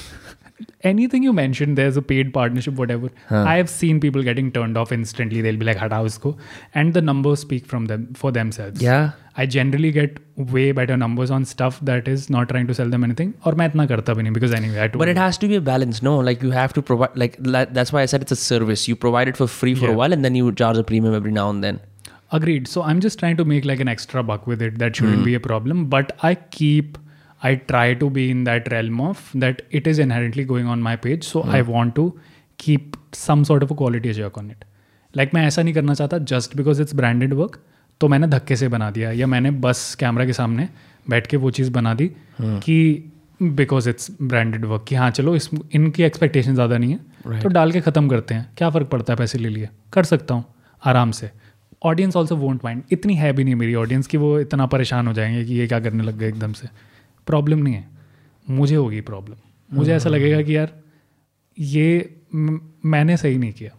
anything 0.90 1.24
you 1.26 1.32
mentioned, 1.38 1.78
there's 1.78 1.96
a 2.00 2.02
paid 2.10 2.28
partnership, 2.34 2.76
whatever. 2.82 3.10
I 3.38 3.54
have 3.60 3.70
seen 3.76 4.00
people 4.04 4.24
getting 4.28 4.52
turned 4.58 4.78
off 4.82 4.92
instantly. 4.96 5.42
They'll 5.46 5.60
be 5.62 5.68
like, 5.70 5.80
"Hata 5.84 6.00
usko," 6.08 6.32
and 6.82 6.98
the 6.98 7.02
numbers 7.08 7.44
speak 7.46 7.66
from 7.72 7.88
them 7.92 8.04
for 8.22 8.32
themselves. 8.38 8.84
Yeah. 8.88 9.08
I 9.44 9.48
generally 9.56 9.92
get 9.98 10.20
way 10.56 10.66
better 10.80 10.98
numbers 11.04 11.34
on 11.38 11.48
stuff 11.54 11.80
that 11.92 12.12
is 12.14 12.28
not 12.38 12.50
trying 12.54 12.70
to 12.72 12.78
sell 12.82 12.94
them 12.96 13.08
anything. 13.10 13.32
और 13.46 13.56
मैं 13.62 13.68
इतना 13.74 13.86
करता 13.94 14.14
भी 14.20 14.24
नहीं 14.28 14.34
because 14.40 14.56
anyway 14.60 14.82
I 14.86 14.90
told 14.96 15.04
But 15.06 15.14
it 15.16 15.22
you. 15.22 15.24
has 15.28 15.42
to 15.46 15.52
be 15.54 15.60
a 15.62 15.66
balance, 15.72 16.04
no? 16.10 16.16
Like 16.30 16.46
you 16.48 16.52
have 16.58 16.76
to 16.80 16.86
provide, 16.92 17.18
like 17.26 17.38
la- 17.56 17.66
that's 17.80 17.96
why 17.98 18.04
I 18.08 18.12
said 18.16 18.28
it's 18.28 18.38
a 18.38 18.42
service. 18.44 18.88
You 18.92 19.00
provide 19.08 19.34
it 19.34 19.42
for 19.44 19.50
free 19.60 19.76
for 19.82 19.88
a 19.88 19.94
Yeah. 19.94 20.02
while, 20.04 20.18
and 20.20 20.30
then 20.30 20.40
you 20.42 20.52
charge 20.64 20.84
a 20.84 20.86
premium 20.94 21.18
every 21.22 21.36
now 21.40 21.48
and 21.56 21.68
then. 21.70 21.82
Agreed. 22.31 22.69
So 22.69 22.83
I'm 22.83 23.01
just 23.01 23.19
trying 23.19 23.37
to 23.37 23.45
make 23.45 23.65
like 23.65 23.81
an 23.81 23.89
extra 23.89 24.23
buck 24.23 24.47
with 24.47 24.63
it. 24.63 24.79
That 24.79 24.97
shouldn't 24.97 25.21
mm. 25.21 25.25
be 25.25 25.35
a 25.35 25.41
problem. 25.41 25.87
But 25.87 26.17
I 26.23 26.35
keep, 26.35 26.99
I 27.43 27.55
try 27.55 27.95
to 27.95 28.11
be 28.11 28.31
in 28.31 28.45
that 28.45 28.71
realm 28.73 29.01
of 29.01 29.31
that 29.35 29.63
it 29.71 29.87
is 29.87 29.99
inherently 29.99 30.45
going 30.45 30.67
on 30.67 30.83
my 30.83 30.97
page. 30.97 31.25
So 31.25 31.43
mm. 31.43 31.51
I 31.51 31.63
want 31.63 31.95
to 31.97 32.19
keep 32.59 32.97
some 33.13 33.45
sort 33.45 33.63
of 33.63 33.71
a 33.71 33.75
quality 33.75 34.13
check 34.13 34.37
on 34.39 34.51
it. 34.51 34.65
Like 35.15 35.35
मैं 35.35 35.47
ऐसा 35.47 35.63
नहीं 35.63 35.75
करना 35.75 35.95
चाहता 35.95 36.25
just 36.27 36.57
because 36.57 36.81
it's 36.81 36.93
branded 36.93 37.35
work. 37.35 37.59
तो 38.01 38.09
मैंने 38.09 38.27
धक्के 38.27 38.57
से 38.57 38.69
बना 38.69 38.91
दिया 38.91 39.11
या 39.13 39.27
मैंने 39.27 39.51
बस 39.65 39.95
कैमरा 40.01 40.25
के 40.27 40.33
सामने 40.33 40.69
बैठ 41.11 41.27
के 41.27 41.37
वो 41.37 41.51
चीज़ 41.59 41.71
बना 41.73 41.95
दी 41.95 42.11
कि 42.41 43.13
बिकॉज़ 43.43 43.89
इट्स 43.91 44.11
ब्रांडेड 44.23 44.65
वर्क 44.65 44.85
कि 44.89 44.95
हाँ 44.95 45.11
चलो 45.11 45.35
इस 45.37 45.49
इनकी 45.75 46.03
एक्सपेक्टेशन 46.03 46.55
ज़्यादा 46.55 46.79
नहीं 46.79 46.93
है 46.93 46.99
right. 47.27 47.43
तो 47.43 47.49
डाल 47.49 47.73
के 47.73 47.81
ख़त्म 47.81 48.09
करते 48.09 48.35
हैं 48.35 48.49
क्या 48.59 48.71
फ़र्क 48.71 48.89
पड़ता 48.89 49.13
है 49.13 49.17
पैसे 49.19 49.39
ले 49.39 49.49
लिए 49.49 49.69
कर 49.93 50.05
सकता 50.05 50.35
हूँ 50.35 50.45
आराम 50.83 51.11
से 51.11 51.31
ऑडियंस 51.87 52.17
ऑल्सो 52.17 52.37
वोंट 52.37 52.65
माइंड 52.65 52.83
इतनी 52.93 53.15
है 53.15 53.33
भी 53.33 53.45
नहीं 53.45 53.55
मेरी 53.55 53.75
ऑडियंस 53.75 54.07
कि 54.07 54.17
वो 54.17 54.39
इतना 54.41 54.67
परेशान 54.67 55.07
हो 55.07 55.13
जाएँगे 55.13 55.45
कि 55.45 55.55
ये 55.55 55.67
क्या 55.67 55.81
करने 55.81 56.03
लग 56.03 56.19
गए 56.19 56.29
एकदम 56.29 56.53
से। 56.53 56.69
प्रॉब्लम 57.27 57.59
नहीं 57.59 57.75
है। 57.75 57.85
मुझे 58.51 58.77
होगी 58.77 59.01
प्रॉब्लम 59.01 59.37
मुझे 59.71 59.95
ऐसा 59.95 60.11
लगेगा 60.11 60.43
कि 60.43 60.57
यार 60.57 60.73
ये 61.59 62.15
मैंने 62.35 63.17
सही 63.17 63.39
नहीं 63.39 63.53
किया। 63.53 63.71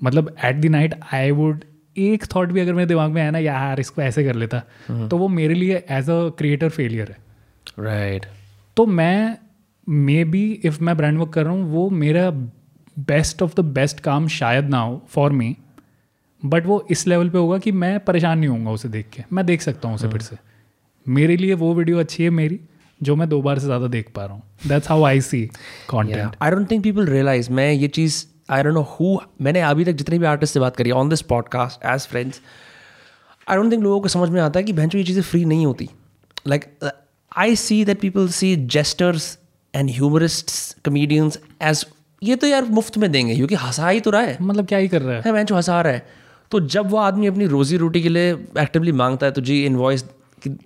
मतलब 0.00 0.34
at 0.44 0.56
the 0.56 0.66
night 0.66 0.94
I 1.12 1.30
would 1.30 1.64
एक 1.96 2.24
थॉट 2.34 2.52
भी 2.52 2.60
अगर 2.60 2.74
मेरे 2.74 2.86
दिमाग 2.86 3.10
में 3.10 3.20
आया 3.22 3.30
ना 3.30 3.38
यार 3.38 3.80
इसको 3.80 4.02
ऐसे 4.02 4.24
कर 4.24 4.34
लेता 4.34 4.62
तो 5.08 5.18
वो 5.18 5.28
मेरे 5.28 5.54
लिए 5.54 5.84
एज 5.90 6.10
अ 6.10 6.28
क्रिएटर 6.38 6.68
फेलियर 6.68 7.10
है। 7.10 7.18
Right. 7.80 8.26
तो 8.76 8.86
मैं 8.86 9.36
मे 9.88 10.24
बी 10.24 10.42
इफ़ 10.64 10.82
मैं 10.82 10.96
ब्रांड 10.96 11.18
वर्क 11.18 11.32
कर 11.32 11.44
रहा 11.44 11.52
हूँ 11.52 11.70
वो 11.72 11.88
मेरा 11.90 12.30
बेस्ट 12.98 13.42
ऑफ़ 13.42 13.54
द 13.56 13.64
बेस्ट 13.64 14.00
काम 14.00 14.28
शायद 14.28 14.68
ना 14.68 14.80
हो 14.80 15.02
फॉर 15.08 15.32
मी 15.32 15.56
बट 16.44 16.66
वो 16.66 16.86
इस 16.90 17.06
लेवल 17.06 17.28
पे 17.28 17.38
होगा 17.38 17.58
कि 17.58 17.72
मैं 17.72 17.98
परेशान 18.00 18.38
नहीं 18.38 18.48
होऊँगा 18.48 18.70
उसे 18.70 18.88
देख 18.88 19.06
के। 19.12 19.22
मैं 19.32 19.46
देख 19.46 19.62
सकता 19.62 19.88
हूँ 19.88 19.94
उसे 19.94 20.08
फिर 20.08 20.20
से। 20.20 20.36
मेरे 21.06 21.36
लिए 21.36 21.54
वो 21.54 21.74
वीडियो 21.74 21.98
अच्छी 22.00 22.24
है 22.24 22.30
मेरी 22.30 22.60
जो 23.00 23.16
मैं 23.16 23.28
दो 23.28 23.40
बार 23.42 23.58
से 23.58 23.66
ज़्यादा 23.66 23.86
देख 23.86 24.10
पा 24.14 24.24
रहा 24.24 24.34
हूँ। 24.34 24.42
That's 24.66 24.88
how 24.88 25.02
I 25.04 25.20
see 25.20 25.48
content 25.88 26.36
I 26.36 26.50
don't 26.52 26.68
think 26.68 26.84
people 26.86 27.08
realize 27.08 27.50
मैं 27.50 27.72
ये 27.72 27.88
चीज़ 27.88 28.24
I 28.52 28.60
don't 28.62 28.76
know 28.76 28.86
who 28.90 29.16
मैंने 29.42 29.60
अभी 29.60 29.84
तक 29.84 29.92
जितने 29.92 30.18
भी 30.18 30.26
आर्टिस्ट 30.26 30.54
से 30.54 30.60
बात 30.60 30.76
करी 30.76 30.90
on 30.90 31.08
this 31.08 31.22
podcast 31.22 31.84
as 31.86 32.06
friends 32.08 32.40
I 33.48 33.56
don't 33.56 33.72
think 33.72 33.82
लोगों 33.82 34.00
को 34.00 34.08
समझ 34.08 34.28
में 34.28 34.40
आता 34.40 34.58
है 34.60 34.64
कि 34.64 34.72
बहन 34.72 34.90
ये 34.94 35.04
चीज़ें 35.04 35.22
फ्री 35.22 35.44
नहीं 35.44 35.66
होती। 35.66 35.88
Like 36.48 36.64
I 37.32 37.56
see 37.56 37.84
that 37.84 38.00
people 38.00 38.28
see 38.28 38.54
jesters 38.56 39.38
and 39.74 39.90
humorist 39.90 40.50
comedians 40.84 41.38
as 41.62 41.86
ये 42.22 42.36
तो 42.36 42.46
यार 42.46 42.64
मुफ़्त 42.64 42.98
में 42.98 43.10
देंगे 43.12 43.34
क्योंकि 43.34 43.54
हंसा 43.54 43.88
ही 43.88 44.00
तो 44.00 44.10
रहा 44.10 44.22
है। 44.22 44.36
मतलब 44.42 44.66
क्या 44.66 44.78
ही 44.78 44.88
कर 44.88 45.02
रहा 45.02 45.16
है? 45.16 45.22
है 45.26 45.32
मैं 45.32 45.44
जो 45.46 45.56
हंसा 45.56 45.80
रहा 45.80 45.92
है। 45.92 46.06
तो 46.54 46.60
जब 46.60 46.90
वो 46.90 46.96
आदमी 46.96 47.26
अपनी 47.26 47.46
रोजी 47.46 47.76
रोटी 47.76 48.02
के 48.02 48.08
लिए 48.08 48.32
एक्टिवली 48.58 48.92
माँगता 48.92 49.26
है 49.26 49.32
तो 49.32 49.40
जी 49.40 49.64
इन्वॉइस 49.64 50.04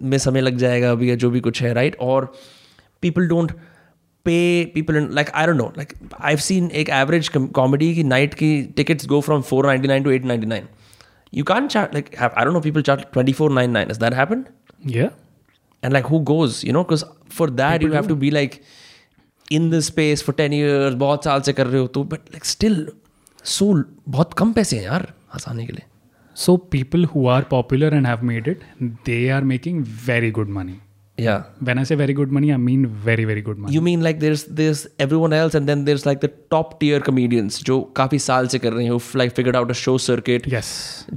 में 0.03 0.19
समय 0.19 0.41
लग 0.41 0.57
जाएगा 0.57 0.91
अभी 0.93 1.11
या 1.11 1.15
जो 1.15 1.31
भी 1.31 1.41
कुछ 1.41 1.63
है 1.63 1.73
राइट 1.75 1.97
और 2.01 2.33
people 3.03 3.29
don't 3.29 3.53
pay 4.25 4.65
people 4.75 5.09
like 5.13 5.31
I 5.31 5.47
don't 5.47 5.57
know 5.57 5.73
like 5.79 5.93
I 6.21 6.33
have 6.33 6.39
seen 6.39 6.71
एक 6.71 6.89
एवरेज 6.89 7.29
कॉमेडी 7.37 7.95
की 7.95 8.05
नाइट 8.05 8.35
की 8.35 8.63
tickets 8.63 9.07
go 9.07 9.21
from 9.21 9.43
four 9.43 9.67
ninety 9.67 9.89
nine 9.89 10.03
to 10.03 10.11
eight 10.11 10.25
ninety 10.25 10.47
nine 10.47 10.69
you 11.35 11.45
can 11.45 11.69
chart 11.69 11.95
like 11.95 12.17
I 12.23 12.45
don't 12.45 12.55
know 12.55 12.61
people 12.61 12.83
chart 12.83 13.01
twenty 13.13 13.33
four 13.33 13.53
nine 13.53 13.71
nine 13.71 13.91
is 13.91 14.01
that 14.01 14.15
happen 14.15 14.45
या 14.87 15.11
and 15.85 15.93
like 15.93 16.07
who 16.07 16.19
goes 16.25 16.65
you 16.65 16.73
know? 16.73 16.85
Because 16.85 17.05
for 17.29 17.47
that 17.51 17.81
People 17.81 17.89
you 17.89 17.95
have 17.95 18.09
to 18.09 18.17
be 18.17 18.31
like 18.31 18.63
in 19.51 19.69
the 19.71 19.83
space 19.83 20.25
for 20.29 20.33
10 20.33 20.53
years 20.53 20.95
बहुत 20.95 21.25
साल 21.25 21.41
से 21.41 21.53
कर 21.53 21.67
रहे 21.67 21.81
हो 21.81 21.87
तो 21.87 22.05
but 22.05 22.35
like 22.35 22.49
still 22.55 22.81
so 23.57 23.85
बहुत 24.09 24.35
कम 24.35 24.53
पैसे 24.53 24.77
हैं 24.77 24.85
यार। 24.85 25.13
आसानी 25.35 25.67
के 25.67 25.73
लिए। 25.73 25.87
So 26.37 26.57
people 26.57 27.05
who 27.05 27.27
are 27.29 27.43
popular 27.43 27.95
and 27.95 28.07
have 28.07 28.25
made 28.25 28.49
it 28.49 28.61
they 29.07 29.29
are 29.29 29.45
making 29.45 29.85
very 30.07 30.31
good 30.31 30.49
money 30.49 30.79
yeah 31.24 31.42
When 31.68 31.80
I 31.80 31.82
say 31.88 31.96
very 31.98 32.14
good 32.18 32.32
money, 32.36 32.48
I 32.54 32.56
mean 32.62 32.86
very 33.08 33.26
very 33.30 33.42
good 33.48 33.58
money. 33.64 33.74
you 33.74 33.82
mean 33.88 34.02
like 34.06 34.20
there's 34.22 34.44
there's 34.60 34.80
everyone 35.06 35.34
else 35.40 35.58
and 35.60 35.70
then 35.72 35.82
there's 35.90 36.06
like 36.08 36.22
the 36.24 36.30
top 36.54 36.72
tier 36.80 37.00
comedians 37.08 37.60
जो 37.68 37.76
काफी 38.00 38.20
साल 38.20 38.48
से 38.54 38.60
कर 38.60 38.74
रहे 38.74 38.86
हैं 38.86 38.92
who 38.94 39.20
like 39.22 39.36
figured 39.40 39.58
out 39.60 39.74
a 39.74 39.76
show 39.82 39.94
circuit 40.06 40.48
yes. 40.54 40.72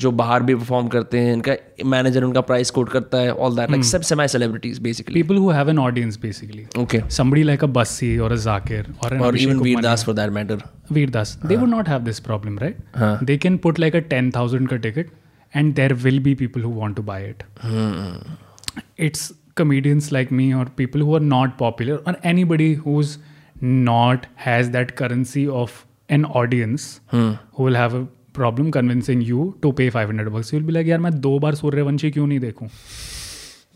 जो 0.05 0.11
बाहर 0.19 0.43
भी 0.51 0.55
परफॉर्म 0.55 0.89
करते 0.97 1.20
हैं 1.20 1.33
इनका 1.33 1.55
मैनेजर 1.95 2.24
उनका 2.24 2.41
प्राइस 2.51 2.70
कोट 2.78 2.89
करता 2.97 3.19
है 3.20 3.33
ऑल 3.47 3.57
दैट 3.57 3.70
लाइक 3.70 3.85
सब 3.93 4.03
semi 4.11 4.27
celebrities 4.35 4.78
basically 4.89 5.23
People 5.23 5.41
who 5.45 5.55
have 5.61 5.73
an 5.74 5.81
audience 5.87 6.20
basically. 6.27 6.66
Okay 6.83 7.01
Somebody 7.20 7.47
like 7.53 7.66
a 7.69 7.70
Bassi 7.78 8.11
or 8.27 8.31
a 8.37 8.41
Zakir 8.45 8.83
or 8.83 9.12
an 9.12 9.20
और 9.20 9.33
Abhishek 9.33 9.43
even 9.49 9.61
Veer 9.61 9.77
Upmanyu. 9.77 9.83
Das 9.89 10.05
for 10.07 10.15
that 10.20 10.31
matter 10.41 10.62
Veer 10.99 11.15
Das. 11.16 11.35
They 11.47 11.61
would 11.62 11.74
not 11.77 11.89
have 11.95 12.05
this 12.11 12.20
problem, 12.28 12.61
right? 12.66 12.85
हाँ. 13.05 13.15
They 13.33 13.39
can 13.47 13.59
put 13.69 13.83
like 13.87 13.99
a 14.03 14.05
10,000 14.12 14.69
ka 14.74 14.83
ticket 14.89 15.16
and 15.55 15.74
there 15.83 15.99
will 16.07 16.23
be 16.28 16.37
people 16.45 16.69
who 16.69 16.77
want 16.85 17.01
to 17.03 17.09
buy 17.11 17.19
it. 17.33 17.43
It's 19.09 19.27
comedians 19.62 20.12
like 20.18 20.34
me 20.42 20.48
or 20.54 20.66
people 20.82 21.06
who 21.08 21.16
are 21.20 21.26
not 21.34 21.58
popular 21.58 22.00
or 22.06 22.16
anybody 22.34 22.74
who's 22.86 23.18
not 23.62 24.28
has 24.48 24.72
that 24.78 24.96
currency 24.96 25.48
of 25.64 25.86
an 26.10 26.26
audience 26.26 27.00
hmm. 27.08 27.32
who 27.54 27.64
will 27.64 27.76
have 27.76 27.94
a 27.94 28.08
problem 28.34 28.72
convincing 28.72 29.22
you 29.22 29.58
to 29.62 29.74
pay 29.74 29.90
500 29.90 30.34
bucks. 30.34 30.54
You'll 30.54 30.68
be 30.68 30.74
like, 30.74 30.88
यार 30.88 31.00
मैं 31.00 31.20
दो 31.22 31.38
बार 31.40 31.56
सूर्यवंशी 31.56 32.12
क्यों 32.12 32.28
नहीं 32.28 32.40
देखूँ? 32.40 32.70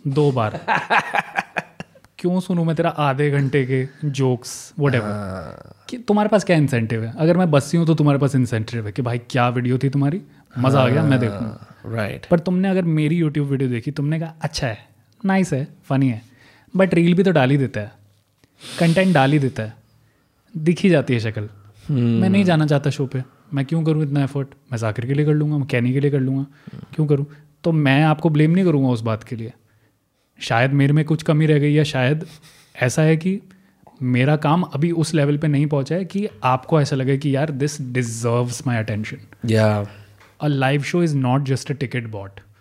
दो 0.08 0.32
बार 0.32 0.60
क्यों 2.20 2.40
सुनूं 2.40 2.64
मैं 2.66 2.76
तेरा 2.76 2.90
आधे 2.90 3.30
घंटे 3.32 3.66
के 3.66 4.10
जोक्स 4.10 4.74
वट 4.80 4.94
कि 5.90 5.98
तुम्हारे 5.98 6.30
पास 6.30 6.44
क्या 6.44 6.58
इंसेंटिव 6.58 7.04
है 7.04 7.14
अगर 7.18 7.38
मैं 7.38 7.50
बस्सी 7.52 7.78
हूँ 7.78 7.86
तो 7.88 7.96
तुम्हारे 7.96 8.20
पास 8.20 8.36
इंसेंटिव 8.36 8.86
है 8.86 8.92
कि 8.92 9.02
भाई 9.02 9.18
क्या 9.30 9.48
वीडियो 9.50 9.78
थी 9.78 9.90
तुम्हारी 9.90 10.22
मज़ा 10.60 10.82
आ 10.82 10.88
गया 10.88 11.04
मैं 11.04 11.20
देखूँ 11.20 11.94
राइट 11.94 12.26
पर 12.32 12.40
तुमने 12.40 12.70
अगर 12.70 12.82
मेरी 13.00 13.16
यूट्यूब 13.16 13.48
वीडियो 13.48 13.70
देखी 13.70 13.92
तुमने 13.92 14.20
कहा 14.20 14.34
अच्छा 14.42 14.68
है 14.68 14.95
नाइस 15.26 15.54
है 15.54 15.68
फनी 15.90 16.10
है. 16.10 16.22
बट 16.76 16.94
रील 16.94 17.14
भी 17.14 17.24
तो 17.24 17.32
डाल 17.32 17.52
ही 17.52 17.58
देता 17.58 17.80
है. 17.80 17.92
कंटेंट 18.80 19.14
डाल 19.14 19.32
ही 19.32 19.40
देता 19.40 19.64
है. 19.64 19.74
दिख 20.58 20.80
ही 20.80 20.90
जाती 20.90 21.14
है 21.14 21.20
शक्ल. 21.20 21.42
Hmm. 21.42 21.92
मैं 21.92 22.30
नहीं 22.30 22.44
जाना 22.44 22.66
चाहता 22.66 22.90
शो 22.90 23.06
पे. 23.06 23.24
मैं 23.54 23.66
क्यों 23.66 23.84
करूँ 23.84 24.04
इतना 24.04 24.24
एफर्ट 24.24 24.48
मैं 24.72 24.78
जाकिर 24.78 25.06
के 25.06 25.14
लिए 25.14 25.26
कर 25.26 25.34
लूँगा 25.34 25.58
मैं 25.58 25.68
कैनी 25.68 25.94
के 25.94 26.00
लिए 26.00 26.12
कर 26.12 26.20
लूँगा. 26.20 26.46
hmm. 26.46 26.96
क्यों 26.96 27.08
करूँ? 27.08 27.26
तो 27.64 27.72
मैं 27.72 28.04
आपको 28.04 28.30
ब्लेम 28.30 28.52
नहीं 28.52 28.66
करूँगा 28.66 28.90
उस 28.90 29.02
बात 29.02 29.24
के 29.24 29.36
लिए. 29.36 29.54
शायद 30.40 30.72
मेरे 30.72 30.94
में 30.94 31.06
कुछ 31.06 31.24
कमी 31.24 31.46
रह 31.46 31.60
गई 31.60 31.74
या 31.74 31.84
शायद 31.84 32.26
ऐसा 32.82 33.02
है 33.02 33.18
कि 33.18 33.42
मेरा 34.02 34.36
काम 34.36 34.62
अभी 34.62 34.92
उस 34.92 35.14
लेवल 35.14 35.38
पे 35.38 35.48
नहीं 35.48 35.68
पहुँचा 35.68 35.96
है 35.96 36.06
कि 36.06 36.28
आपको 36.44 36.82
ऐसा 36.82 36.96
लगे 36.96 37.18
कि 37.18 37.36
यार 37.36 37.50
दिस 37.50 37.82
डिजर्व्स 37.82 38.68
माई 38.68 38.78
अटेंशन 38.78 39.18
या 39.46 39.88
a 40.44 40.48
live 40.48 40.82
show 40.84 41.08
is 41.08 41.16
not 41.16 41.46
just 41.46 41.66
a 41.66 41.76
ticket 41.84 42.04
bought. 42.04 42.55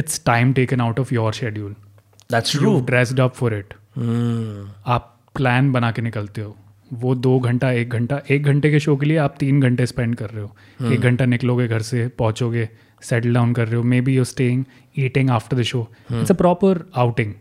It's 0.00 0.18
time 0.28 0.52
taken 0.58 0.82
out 0.84 1.00
of 1.02 1.12
your 1.16 1.32
schedule. 1.38 1.72
That's 2.32 2.52
true 2.52 2.70
you've 2.70 2.86
dressed 2.90 3.20
up 3.24 3.34
for 3.40 3.50
it. 3.56 3.72
आप 4.86 5.18
प्लान 5.34 5.72
बना 5.72 5.90
के 5.92 6.02
निकलते 6.02 6.40
हो। 6.40 6.56
वो 6.92 7.14
दो 7.14 7.38
घंटा 7.40 7.70
एक 7.72 7.90
घंटा 7.90 8.20
एक 8.30 8.42
घंटे 8.42 8.70
के 8.70 8.80
शो 8.80 8.96
के 8.96 9.06
लिए 9.06 9.16
आप 9.16 9.36
तीन 9.40 9.60
घंटे 9.60 9.86
स्पेंड 9.86 10.14
कर 10.16 10.30
रहे 10.30 10.42
हो। 10.42 10.92
एक 10.92 11.00
घंटा 11.00 11.24
निकलोगे 11.24 11.68
घर 11.68 11.82
से 11.82 12.08
पहुंचोगे 12.08 12.68
सेटल 13.02 13.34
डाउन 13.34 13.52
कर 13.52 13.66
रहे 13.66 13.76
हो। 13.76 13.82
Maybe 14.00 14.16
you 14.16 14.24
staying 14.24 14.64
eating 14.98 15.30
after 15.30 15.56
the 15.56 15.62
show 15.62 15.88
it's 16.12 16.30
a 16.30 16.34
proper 16.34 16.84
outing 16.94 17.34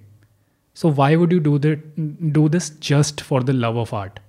so 0.76 0.92
why 0.92 1.16
would 1.16 1.34
you 1.34 1.40
do 1.40 1.58
that 1.60 1.84
do 2.22 2.50
this 2.50 2.82
just 2.90 3.22
for 3.22 3.44
the 3.44 3.50
love 3.50 3.78
of 3.78 3.96
art 3.96 4.20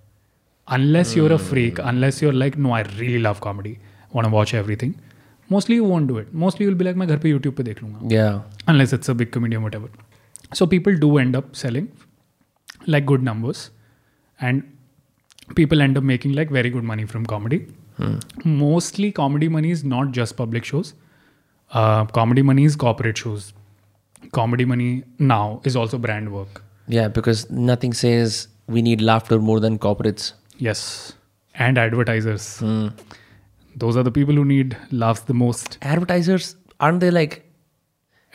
unless 0.68 1.10
you're 1.16 1.32
a 1.32 1.38
freak 1.46 1.80
unless 1.88 2.18
you're 2.22 2.36
like 2.42 2.54
no 2.66 2.70
i 2.74 2.78
really 2.90 3.18
love 3.24 3.40
comedy. 3.46 3.72
Want 4.14 4.28
to 4.28 4.30
watch 4.34 4.52
everything 5.54 5.76
mostly 5.76 5.76
you 5.76 5.84
won't 5.94 6.06
do 6.06 6.18
it 6.18 6.34
mostly 6.44 6.66
you'll 6.66 6.78
be 6.82 6.84
like 6.84 6.96
मैं 6.98 7.08
घर 7.08 7.18
पे 7.18 7.32
YouTube 7.32 7.56
पे 7.56 7.62
देख 7.62 7.82
लूँगा 7.82 8.14
या 8.14 8.44
unless 8.68 8.92
it's 8.98 9.12
a 9.14 9.14
big 9.22 9.30
comedian 9.36 9.62
whatever 9.66 9.88
so 10.60 10.66
people 10.66 10.98
do 11.06 11.18
end 11.18 11.36
up 11.36 11.56
selling 11.56 11.86
like 12.86 13.06
good 13.06 13.22
numbers 13.22 13.70
and 14.40 14.62
people 15.54 15.80
end 15.80 15.98
up 15.98 16.04
making 16.04 16.32
like 16.32 16.50
very 16.50 16.70
good 16.70 16.84
money 16.84 17.04
from 17.14 17.26
comedy 17.26 17.60
mostly 18.44 19.12
comedy 19.12 19.48
money 19.48 19.70
is 19.70 19.84
not 19.84 20.10
just 20.10 20.36
public 20.36 20.64
shows 20.64 20.94
uh, 21.72 22.04
comedy 22.04 22.42
money 22.42 22.64
is 22.64 22.76
corporate 22.76 23.16
shows 23.18 23.52
comedy 24.32 24.64
money 24.64 25.04
now 25.18 25.60
is 25.64 25.76
also 25.76 25.98
brand 25.98 26.32
work 26.32 26.62
Yeah, 26.88 27.08
because 27.08 27.50
nothing 27.50 27.92
says 27.94 28.48
we 28.66 28.82
need 28.82 29.00
laughter 29.00 29.38
more 29.38 29.60
than 29.60 29.78
corporates. 29.78 30.32
yes 30.58 31.14
and 31.54 31.78
advertisers 31.78 32.62
those 33.76 33.96
are 33.96 34.02
the 34.02 34.10
people 34.10 34.34
who 34.34 34.44
need 34.44 34.76
laughs 34.90 35.22
the 35.22 35.34
most. 35.34 35.78
Advertisers 35.82 36.56
aren't 36.80 37.00
they 37.00 37.10
like? 37.10 37.44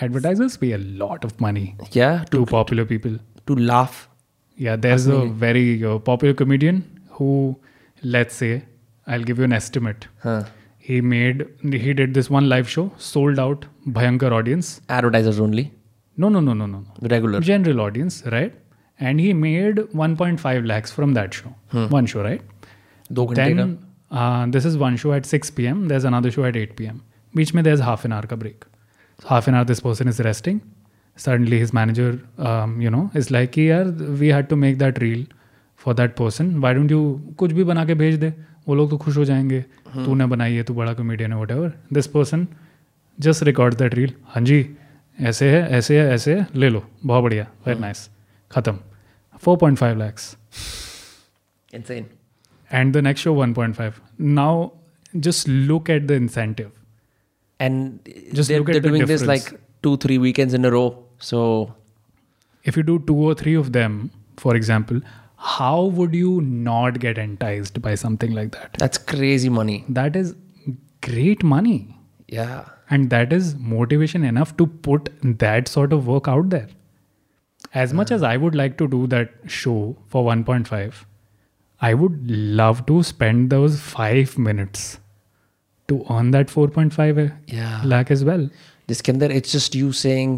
Advertisers 0.02 0.57
pay 0.57 0.72
a 0.72 0.78
lot 0.78 1.24
of 1.24 1.40
money. 1.41 1.76
Yeah, 1.91 2.24
to, 2.32 2.38
to 2.40 2.45
popular 2.45 2.86
people 2.86 3.18
to 3.48 3.56
laugh. 3.56 4.10
Yeah, 4.56 4.76
there's 4.76 5.07
a 5.07 5.26
very 5.26 5.84
uh, 5.84 5.99
popular 5.99 6.34
comedian 6.34 6.86
who, 7.11 7.57
let's 8.03 8.36
say, 8.36 8.64
I'll 9.07 9.24
give 9.24 9.38
you 9.38 9.45
an 9.45 9.53
estimate. 9.53 10.07
Huh. 10.22 10.44
He 10.78 11.02
made 11.02 11.48
he 11.61 11.94
did 11.94 12.14
this 12.14 12.30
one 12.30 12.49
live 12.49 12.70
show, 12.70 12.91
sold 12.98 13.40
out, 13.40 13.66
bhayankar 13.88 14.32
audience. 14.32 14.82
Advertisers 14.90 15.40
only. 15.40 15.72
No, 16.18 16.30
no, 16.30 16.40
no, 16.40 16.53
no, 16.53 16.66
no. 16.66 16.84
Regular. 17.02 17.40
General 17.40 17.82
audience, 17.82 18.24
right? 18.26 18.53
And 18.99 19.20
he 19.20 19.34
made 19.34 19.78
1.5 19.78 20.68
lakhs 20.68 20.91
from 20.91 21.14
that 21.14 21.34
show. 21.34 21.56
Hmm. 21.70 21.88
One 21.88 22.06
show, 22.06 22.22
right? 22.22 22.41
Do 23.14 23.28
then 23.34 23.80
this 24.11 24.65
is 24.65 24.77
one 24.77 24.95
show 24.95 25.14
at 25.15 25.26
six 25.26 25.49
P 25.49 25.65
M 25.65 25.88
there 25.88 25.98
is 25.98 26.07
another 26.07 26.30
show 26.30 26.45
at 26.45 26.56
eight 26.56 26.76
P 26.77 26.86
M 26.86 26.99
बीच 27.34 27.53
में 27.56 27.64
there 27.64 27.81
half 27.81 28.07
an 28.07 28.14
hour 28.14 28.26
का 28.26 28.36
break 28.36 28.65
half 29.26 29.49
an 29.49 29.56
hour 29.56 29.65
this 29.65 29.80
person 29.80 30.10
is 30.10 30.22
resting 30.22 30.60
suddenly 31.18 31.60
his 31.60 31.72
manager 31.73 32.19
you 32.84 32.90
know 32.90 33.10
is 33.15 33.34
like 33.34 33.52
की 33.52 33.69
यार 33.69 33.86
we 34.22 34.30
had 34.30 34.48
to 34.48 34.56
make 34.56 34.77
that 34.77 34.99
reel 34.99 35.26
for 35.77 35.94
that 35.94 36.15
person 36.15 36.56
why 36.56 36.73
don't 36.73 36.91
you 36.91 37.02
कुछ 37.38 37.52
भी 37.52 37.64
बना 37.64 37.86
के 37.86 37.94
भेज 37.94 38.19
दे 38.19 38.34
वो 38.68 38.76
लोग 38.76 38.90
तो 38.90 38.98
खुश 38.98 39.18
हो 39.18 39.26
जाएँगे 39.26 39.61
तू 39.95 40.15
ने 40.15 40.26
बनाई 40.26 40.53
है 40.53 40.64
तू 40.64 40.73
बड़ा 40.73 40.94
कॉमेडियन 40.94 41.34
है 41.34 41.41
whatever 41.52 41.72
this 41.94 42.07
person 42.07 42.48
just 43.19 43.44
record 43.44 43.76
that 43.76 43.95
reel 43.95 44.14
हाँ 44.27 44.44
जी 44.44 44.65
ऐसे 45.18 45.49
है 45.52 45.68
ऐसे 45.69 45.99
है 46.02 46.14
ऐसे 46.14 46.36
है 46.36 46.48
ले 46.56 46.69
लो 46.69 46.84
बहुत 47.06 47.23
बढ़िया 47.23 47.48
वेरी 47.68 47.80
नाइस 47.80 48.07
hmm. 48.07 48.56
खत्म 48.56 48.80
फोर 49.38 49.57
पॉइंट 49.57 49.77
फाइव 49.77 49.98
लैक्स 49.98 50.36
इनसे 51.73 52.19
and 52.70 52.94
the 52.94 53.02
next 53.02 53.22
show 53.22 53.36
1.5 53.36 53.94
now 54.18 54.74
just 55.20 55.48
look 55.48 55.90
at 55.90 56.08
the 56.08 56.14
incentive. 56.14 56.72
And 57.60 58.00
Just 58.34 58.48
they're, 58.48 58.60
look 58.60 58.70
at 58.70 58.74
they're 58.74 58.82
the 58.82 58.90
doing 58.90 59.06
this 59.06 59.24
like 59.24 59.60
two 59.84 59.98
three 59.98 60.18
weekends 60.18 60.54
in 60.54 60.64
a 60.66 60.72
row 60.72 61.04
so. 61.20 61.76
If 62.64 62.78
you 62.78 62.84
do 62.84 63.00
two 63.00 63.16
or 63.16 63.34
three 63.34 63.56
of 63.56 63.72
them 63.74 64.12
for 64.38 64.56
example 64.56 65.02
how 65.38 65.86
would 65.86 66.14
you 66.14 66.41
not 66.41 67.00
get 67.00 67.18
enticed 67.18 67.82
by 67.82 67.96
something 67.96 68.34
like 68.34 68.52
that? 68.52 68.74
That's 68.78 68.98
crazy 68.98 69.50
money. 69.50 69.86
That 69.88 70.16
is 70.16 70.36
great 71.02 71.44
money. 71.44 71.96
Yeah. 72.28 72.66
And 72.90 73.10
that 73.10 73.32
is 73.32 73.56
motivation 73.56 74.26
enough 74.26 74.58
to 74.58 74.68
put 74.68 75.10
that 75.24 75.70
sort 75.70 75.94
of 75.94 76.08
work 76.08 76.28
out 76.28 76.50
there. 76.50 76.68
As 77.74 77.94
much 77.94 78.12
as 78.12 78.24
i 78.24 78.36
would 78.36 78.56
like 78.56 78.78
to 78.78 78.88
do 78.88 79.08
that 79.08 79.32
show 79.48 79.96
for 80.08 80.24
1.5 80.26 81.06
i 81.81 81.93
would 82.02 82.31
love 82.61 82.82
to 82.90 82.98
spend 83.12 83.51
those 83.55 83.78
5 83.94 84.36
minutes 84.48 84.85
to 85.93 85.97
earn 86.16 86.31
that 86.36 86.52
4.5 86.56 87.24
yeah 87.56 87.81
lakh 87.94 88.12
as 88.19 88.23
well 88.31 88.47
जिसके 88.89 89.12
अंदर 89.12 89.32
it's 89.39 89.56
just 89.56 89.74
you 89.81 89.90
saying 90.02 90.36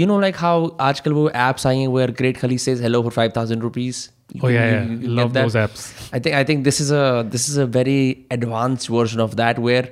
you 0.00 0.06
know 0.10 0.18
like 0.26 0.38
how 0.44 0.54
आजकल 0.90 1.12
वो 1.18 1.24
apps 1.46 1.66
आई 1.66 1.78
हैं 1.80 1.88
where 1.96 2.12
Great 2.20 2.38
Khali 2.42 2.58
says 2.66 2.80
hello 2.86 3.00
for 3.08 3.12
5000 3.18 3.66
rupees 3.68 4.00
oh 4.42 4.48
yeah, 4.48 4.54
You- 4.54 4.72
yeah. 4.72 4.84
you- 4.84 4.96
you 4.96 5.00
get 5.08 5.16
love 5.20 5.32
that? 5.36 5.48
those 5.48 5.58
apps 5.64 5.84
I 6.18 6.20
think 6.26 6.36
I 6.40 6.44
think 6.50 6.64
this 6.70 6.80
is 6.86 6.92
a 7.00 7.04
this 7.36 7.48
is 7.52 7.56
a 7.64 7.66
very 7.78 7.98
advanced 8.38 8.90
version 8.96 9.24
of 9.26 9.36
that 9.42 9.60
where 9.68 9.84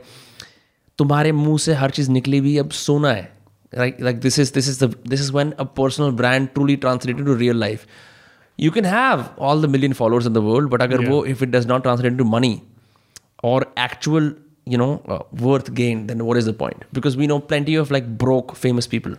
तुम्हारे 0.98 1.32
मुंह 1.32 1.58
से 1.58 1.74
हर 1.82 1.90
चीज 2.00 2.08
निकली 2.16 2.38
हुई 2.38 2.56
अब 2.64 2.70
सोना 2.80 3.12
है 3.12 3.32
like 3.82 3.96
like 4.06 4.18
this 4.24 4.36
is 4.42 4.50
this 4.56 4.66
is 4.72 4.76
the 4.82 4.88
this 5.12 5.22
is 5.22 5.30
when 5.36 5.48
a 5.62 5.64
personal 5.78 6.12
brand 6.18 6.50
truly 6.58 6.76
translated 6.84 7.24
to 7.30 7.34
real 7.40 7.56
life 7.62 7.86
you 8.64 8.70
can 8.78 8.86
have 8.92 9.22
all 9.48 9.62
the 9.64 9.68
million 9.74 9.94
followers 10.00 10.26
in 10.30 10.34
the 10.38 10.42
world 10.48 10.70
but 10.74 10.82
अगर 10.82 11.00
Yeah. 11.04 11.10
वो 11.10 11.20
if 11.34 11.42
it 11.46 11.52
does 11.54 11.68
not 11.72 11.84
translate 11.86 12.10
into 12.12 12.26
money 12.32 12.52
or 13.52 13.56
actual 13.84 14.28
you 14.74 14.78
know 14.82 14.90
uh, 15.14 15.18
worth 15.46 15.70
gain 15.78 16.04
then 16.10 16.20
what 16.28 16.38
is 16.42 16.46
the 16.50 16.54
point 16.60 16.84
because 16.98 17.16
we 17.22 17.26
know 17.32 17.38
plenty 17.54 17.74
of 17.80 17.90
like 17.96 18.06
broke 18.24 18.54
famous 18.60 18.86
people 18.92 19.16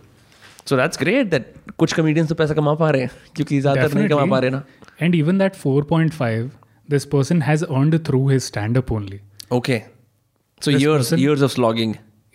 so 0.70 0.78
that's 0.80 1.02
great 1.02 1.28
that 1.34 1.52
कुछ 1.82 1.94
comedians 1.98 2.28
तो 2.28 2.34
पैसा 2.40 2.54
कमा 2.60 2.74
पा 2.84 2.90
रहे 2.96 3.02
हैं 3.02 3.10
क्योंकि 3.36 3.60
ज़्यादातर 3.66 3.94
नहीं 3.98 4.08
कमा 4.14 4.24
पा 4.34 4.38
रहे 4.44 4.50
ना 4.56 4.62
and 5.06 5.18
even 5.20 5.42
that 5.44 5.60
4.5 5.66 6.48
this 6.94 7.06
person 7.12 7.44
has 7.50 7.62
earned 7.78 7.98
through 8.08 8.24
his 8.32 8.48
stand 8.52 8.80
up 8.82 8.90
only 8.98 9.20
Okay. 9.60 9.78
So 10.64 10.72
This 10.72 10.82
years 10.82 11.00
person- 11.04 11.20
years 11.26 11.42
of 11.46 11.52
slogging. 11.54 11.90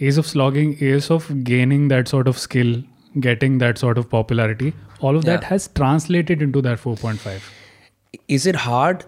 years 0.06 0.18
of 0.22 0.28
slogging 0.32 0.70
years 0.86 1.08
of 1.16 1.26
gaining 1.52 1.88
that 1.94 2.12
sort 2.16 2.28
of 2.32 2.38
skill 2.44 2.70
getting 3.21 3.59
that 3.59 3.79
sort 3.79 3.99
of 3.99 4.09
popularity 4.11 4.73
all 5.01 5.17
of 5.17 5.25
that 5.25 5.45
has 5.45 5.69
translated 5.69 6.43
into 6.43 6.61
that 6.63 6.79
4.5 6.79 7.41
Is 8.29 8.47
it 8.47 8.57
hard 8.57 9.05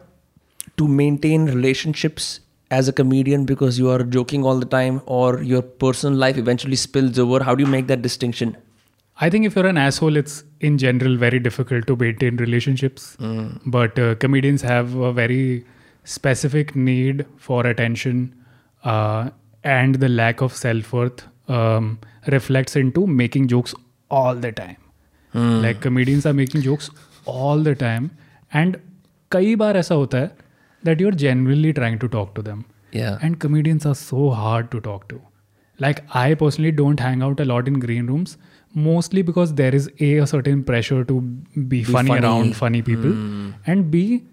to 0.77 0.87
maintain 0.87 1.47
relationships 1.47 2.41
as 2.71 2.89
a 2.89 2.93
comedian 2.93 3.45
because 3.45 3.79
you 3.79 3.91
are 3.91 4.03
joking 4.03 4.45
all 4.45 4.59
the 4.59 4.67
time 4.67 5.01
or 5.07 5.43
your 5.43 5.63
personal 5.63 6.19
life 6.19 6.37
eventually 6.37 6.77
spills 6.77 7.19
over? 7.19 7.43
How 7.43 7.55
do 7.55 7.65
you 7.65 7.71
make 7.71 7.87
that 7.87 8.03
distinction? 8.03 8.57
I 9.21 9.31
think 9.31 9.47
if 9.47 9.57
you're 9.57 9.67
an 9.67 9.79
asshole, 9.79 10.17
it's 10.17 10.45
in 10.61 10.79
general 10.79 11.17
very 11.17 11.41
difficult 11.41 11.87
to 11.89 11.97
maintain 11.97 12.37
relationships. 12.37 13.17
But 13.67 13.99
uh, 13.99 14.15
comedians 14.17 14.63
have 14.63 14.95
a 14.95 15.13
very 15.13 15.65
specific 16.05 16.77
need 16.77 17.27
for 17.37 17.67
attention, 17.67 18.35
uh, 18.85 19.31
and 19.65 19.97
the 19.97 20.09
lack 20.09 20.41
of 20.41 20.55
self 20.55 20.93
worth 20.93 21.25
um, 21.49 21.99
reflects 22.29 22.77
into 22.77 23.07
making 23.07 23.49
jokes 23.49 23.75
all 24.10 24.36
the 24.36 24.52
time. 24.52 24.78
Like 25.66 25.82
comedians 25.82 26.26
are 26.26 26.34
making 26.34 26.62
jokes 26.62 26.90
all 27.26 27.64
the 27.68 27.76
time, 27.76 28.10
and 28.62 28.78
कई 29.32 29.56
बार 29.56 29.78
ऐसा 29.78 29.96
होता 29.96 30.18
है 30.18 30.32
that 30.88 31.00
you're 31.04 31.18
genuinely 31.22 31.74
trying 31.74 32.00
to 32.04 32.10
talk 32.16 32.34
to 32.40 32.44
them. 32.48 32.66
Yeah. 32.92 33.18
And 33.22 33.40
comedians 33.46 33.86
are 33.92 33.96
so 33.96 34.30
hard 34.42 34.70
to 34.74 34.82
talk 34.88 35.08
to. 35.14 35.22
Like 35.86 36.04
I 36.24 36.34
personally 36.42 36.72
don't 36.80 37.00
hang 37.00 37.24
out 37.24 37.40
a 37.40 37.46
lot 37.46 37.72
in 37.72 37.80
green 37.86 38.12
rooms, 38.14 38.38
mostly 38.88 39.24
because 39.30 39.56
there 39.62 39.74
is 39.74 39.90
a, 40.00 40.18
a 40.18 40.28
certain 40.28 40.64
pressure 40.64 41.04
to 41.06 41.22
be, 41.22 41.84
funny, 41.84 42.10
funny. 42.10 42.22
around 42.22 42.56
funny 42.56 42.82
people, 42.82 43.18
and 43.66 43.90
b 43.96 44.24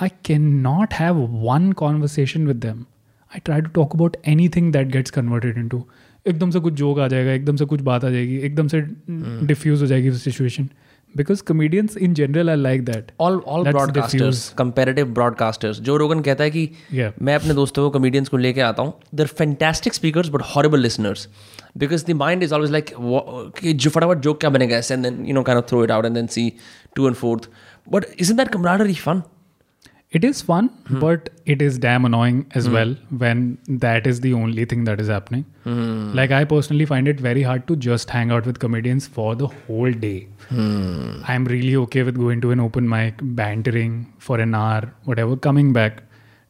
I 0.00 0.08
cannot 0.30 0.92
have 0.92 1.16
one 1.52 1.72
conversation 1.72 2.46
with 2.46 2.60
them. 2.60 2.86
I 3.34 3.38
try 3.40 3.60
to 3.60 3.68
talk 3.78 3.94
about 3.94 4.16
anything 4.24 4.72
that 4.72 4.90
gets 4.90 5.10
converted 5.10 5.56
into 5.56 5.86
एकदम 6.25 6.51
से 6.51 6.59
कुछ 6.59 6.73
joke 6.73 6.99
आ 6.99 7.07
जाएगा 7.07 7.31
एकदम 7.31 7.55
से 7.55 7.65
कुछ 7.65 7.81
बात 7.81 8.05
आ 8.05 8.09
जाएगी 8.09 8.37
एकदम 8.39 8.67
से 8.67 8.81
डिफ्यूज 9.45 9.81
हो 9.81 9.87
जाएगी 9.87 10.11
situation 10.11 10.69
because 11.15 11.41
comedians 11.43 11.97
in 11.97 12.13
general 12.13 12.49
I 12.49 12.55
like 12.55 12.85
that 12.85 13.11
all 13.19 13.39
all 13.47 13.63
broadcasters 13.63 14.47
comparative 14.57 15.13
broadcasters 15.13 15.79
Joe 15.79 15.97
Rogan 15.97 16.19
कहता 16.19 16.43
है 16.43 16.51
कि 16.51 16.69
मैं 17.21 17.35
अपने 17.35 17.53
दोस्तों 17.53 17.83
को 17.83 17.99
कमेडियंस 17.99 18.29
को 18.29 18.37
लेकर 18.37 18.61
आता 18.61 18.83
हूँ 18.83 18.93
they're 19.15 19.27
fantastic 19.33 19.93
speaker 19.93 20.29
but 20.29 20.41
horrible 20.55 20.79
listeners 20.79 21.27
because 21.77 22.05
the 22.05 22.15
mind 22.15 22.43
is 22.43 22.53
always 22.53 22.71
like 22.71 22.93
जो 23.65 23.89
फटाफट 23.89 24.17
जोक 24.19 24.39
क्या 24.39 24.49
बनेगा 24.49 24.77
and 24.77 25.63
throw 25.67 25.83
it 25.83 25.91
out 25.91 26.05
and 26.05 26.27
see 26.29 26.51
to 26.95 27.07
and 27.07 27.15
forth 27.15 27.49
but 27.87 28.05
is 28.19 28.31
in 28.31 28.37
that 28.37 28.47
camaraderie 28.47 28.85
he 28.85 28.95
fun 28.95 29.21
It 30.17 30.23
is 30.23 30.41
fun, 30.43 30.67
hmm. 30.87 30.99
but 30.99 31.29
it 31.45 31.61
is 31.67 31.77
damn 31.79 32.05
annoying 32.05 32.45
as 32.53 32.67
hmm. 32.67 32.73
well 32.73 32.95
when 33.23 33.57
that 33.67 34.05
is 34.05 34.19
the 34.25 34.33
only 34.33 34.65
thing 34.65 34.83
that 34.85 35.01
is 35.01 35.07
happening. 35.07 35.45
Like, 35.65 36.31
I 36.31 36.43
personally 36.43 36.85
find 36.85 37.07
it 37.07 37.19
very 37.19 37.41
hard 37.41 37.67
to 37.67 37.75
just 37.75 38.09
hang 38.09 38.31
out 38.31 38.45
with 38.45 38.59
comedians 38.59 39.07
for 39.07 39.35
the 39.35 39.47
whole 39.47 39.91
day. 39.91 40.27
Hmm. 40.49 41.21
I'm 41.25 41.45
really 41.45 41.75
okay 41.77 42.03
with 42.03 42.15
going 42.15 42.41
to 42.41 42.51
an 42.51 42.59
open 42.59 42.87
mic, 42.87 43.15
bantering 43.21 44.13
for 44.19 44.39
an 44.39 44.53
hour, 44.53 44.93
whatever, 45.05 45.35
coming 45.35 45.73
back 45.73 46.03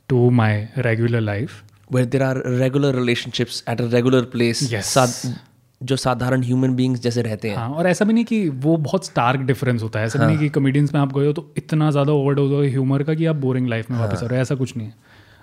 to 0.09 0.29
my 0.31 0.67
regular 0.89 1.21
life. 1.21 1.63
where 1.93 2.05
there 2.05 2.23
are 2.23 2.41
regular 2.59 2.91
relationships 2.91 3.63
at 3.67 3.79
a 3.79 3.87
regular 3.95 4.25
place 4.35 4.61
Yes. 4.73 4.87
साध- 4.97 5.39
जो 5.83 5.95
साधारण 5.97 6.43
human 6.43 6.75
beings 6.75 7.01
जैसे 7.01 7.21
रहते 7.21 7.49
हैं। 7.49 7.57
हाँ 7.57 7.69
और 7.69 7.87
ऐसा 7.87 8.05
भी 8.05 8.13
नहीं 8.13 8.25
कि 8.25 8.47
वो 8.49 8.75
बहुत 8.79 9.05
स्टार्क 9.05 9.41
डिफरेंस 9.41 9.83
होता 9.83 9.99
है। 9.99 10.05
ऐसा 10.05 10.19
भी 10.19 10.25
नहीं 10.25 10.37
कि 10.37 10.49
कॉमेडियंस 10.51 10.93
में 10.93 10.99
आप 11.01 11.13
गए 11.13 11.25
हो 11.25 11.33
तो 11.33 11.47
इतना 11.57 11.89
ज़्यादा 11.91 12.13
ओवरडोज 12.13 12.51
हो 12.51 12.61
ह्यूमर 12.63 13.03
का 13.03 13.13
कि 13.13 13.25
आप 13.25 13.35
बोरिंग 13.37 13.67
लाइफ 13.69 13.91
में 13.91 13.97
वापस 13.99 14.23
आ 14.23 14.27
रहे 14.27 14.37
हो। 14.37 14.41
ऐसा 14.41 14.55
कुछ 14.55 14.75
नहीं 14.77 14.87
है। 14.87 14.93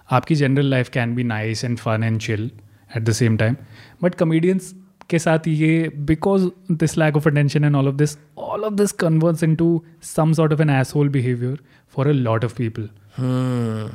आपकी 0.09 0.35
general 0.35 0.67
life 0.67 0.89
can 0.89 1.15
be 1.15 1.25
nice 1.25 1.65
and 1.65 1.79
fun 1.79 2.05
and 2.05 2.21
chill 2.21 2.51
at 2.97 3.03
the 3.03 3.13
same 3.13 3.37
time 3.37 3.57
but 4.03 4.15
comedians 4.15 4.75
के 5.11 5.19
साथ 5.19 5.47
ये 5.49 5.91
because 6.07 6.49
this 6.73 6.97
lack 6.99 7.17
of 7.17 7.29
attention 7.29 7.65
and 7.65 7.77
all 7.77 7.89
of 7.89 7.95
this 7.97 8.17
all 8.39 8.65
of 8.65 8.75
this 8.75 8.93
converts 9.01 9.43
into 9.57 9.83
some 10.07 10.33
sort 10.33 10.53
of 10.53 10.63
an 10.63 10.71
asshole 10.95 11.09
behavior 11.09 11.59
for 11.95 12.09
a 12.09 12.13
lot 12.13 12.45
of 12.45 12.55
people 12.57 12.89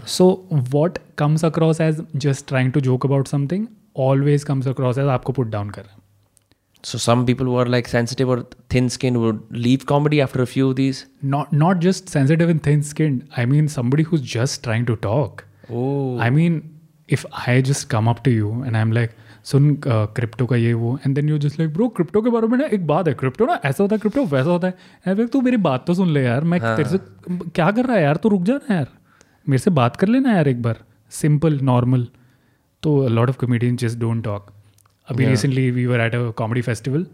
so 0.07 0.27
what 0.71 0.97
comes 1.17 1.45
across 1.45 1.81
as 1.81 2.01
just 2.17 2.47
trying 2.47 2.71
to 2.71 2.81
joke 2.81 3.05
about 3.05 3.27
something 3.27 3.67
always 3.99 4.43
comes 4.43 4.67
across 4.67 4.97
as 4.97 5.07
आपको 5.09 5.33
put 5.33 5.49
down 5.49 5.69
कर 5.69 5.81
रहा 5.81 5.93
है। 5.93 6.03
So 6.87 6.99
some 7.03 7.25
people 7.27 7.47
who 7.49 7.57
are 7.61 7.65
like 7.75 7.87
sensitive 7.91 8.31
or 8.33 8.37
thin 8.69 8.89
skinned 8.95 9.19
would 9.21 9.41
leave 9.65 9.85
comedy 9.91 10.21
after 10.25 10.41
a 10.41 10.47
few 10.53 10.69
of 10.69 10.75
these 10.79 11.03
not 11.35 11.53
not 11.63 11.83
just 11.85 12.15
sensitive 12.15 12.53
and 12.53 12.63
thin 12.69 12.83
skinned 12.89 13.43
i 13.43 13.45
mean 13.53 13.69
somebody 13.75 14.07
who's 14.09 14.25
just 14.33 14.63
trying 14.67 14.85
to 14.89 14.97
talk 15.05 15.45
oh 15.81 16.19
i 16.27 16.29
mean 16.39 16.59
if 17.09 17.25
i 17.47 17.55
just 17.71 17.87
come 17.95 18.11
up 18.13 18.23
to 18.27 18.35
you 18.39 18.51
and 18.63 18.83
i'm 18.83 18.97
like 19.01 19.21
सुन 19.45 19.65
crypto 19.85 20.45
का 20.47 20.55
ये 20.55 20.73
वो 20.73 20.97
and 21.05 21.15
then 21.15 21.27
you 21.29 21.37
just 21.39 21.59
like 21.59 21.73
bro 21.73 21.87
crypto 21.97 22.21
के 22.21 22.29
बारे 22.35 22.47
में 22.47 22.57
ना 22.57 22.65
एक 22.75 22.85
बात 22.87 23.07
है 23.07 23.13
क्रिप्टो 23.13 23.45
ना 23.45 23.59
ऐसा 23.65 23.83
होता 23.83 23.95
है 23.95 23.99
क्रिप्टो 23.99 24.23
वैसा 24.25 24.49
होता 24.49 24.67
है 24.67 24.73
एंड 25.07 25.29
तू 25.31 25.41
मेरी 25.47 25.57
बात 25.67 25.85
तो 25.87 25.93
सुन 25.93 26.09
ले 26.13 26.23
यार 26.23 26.43
मैं 26.53 26.59
तेरे 26.61 26.89
से 26.89 26.97
क्या 27.27 27.69
कर 27.71 27.85
रहा 27.85 27.97
है 27.97 28.03
यार 28.03 28.17
तू 28.23 28.29
रुक 28.29 28.43
जा 28.43 28.53
ना 28.53 28.75
यार 28.75 28.87
मेरे 29.49 29.57
से 29.63 29.71
बात 29.79 29.95
कर 29.95 30.07
लेना 30.07 30.33
यार 30.35 30.47
एक 30.47 30.61
बार 30.61 30.83
सिंपल 31.21 31.59
नॉर्मल 31.71 32.07
तो 32.83 32.97
lot 33.07 33.29
of 33.29 33.37
comedian 33.45 33.75
just 33.85 33.99
don't 33.99 34.23
talk 34.23 34.51
I 35.09 35.13
mean, 35.13 35.23
yeah. 35.23 35.29
recently 35.29 35.71
we 35.71 35.87
were 35.87 35.99
at 35.99 36.15
a 36.15 36.33
comedy 36.33 36.61
festival. 36.61 37.05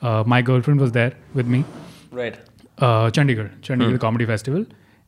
Uh, 0.00 0.22
my 0.26 0.42
girlfriend 0.42 0.80
was 0.80 0.92
there 0.92 1.12
with 1.34 1.46
me. 1.46 1.64
Right. 2.10 2.36
Uh, 2.78 3.10
Chandigarh, 3.10 3.50
Chandigarh 3.60 3.90
hmm. 3.90 3.96
Comedy 3.96 4.26
Festival. 4.26 4.66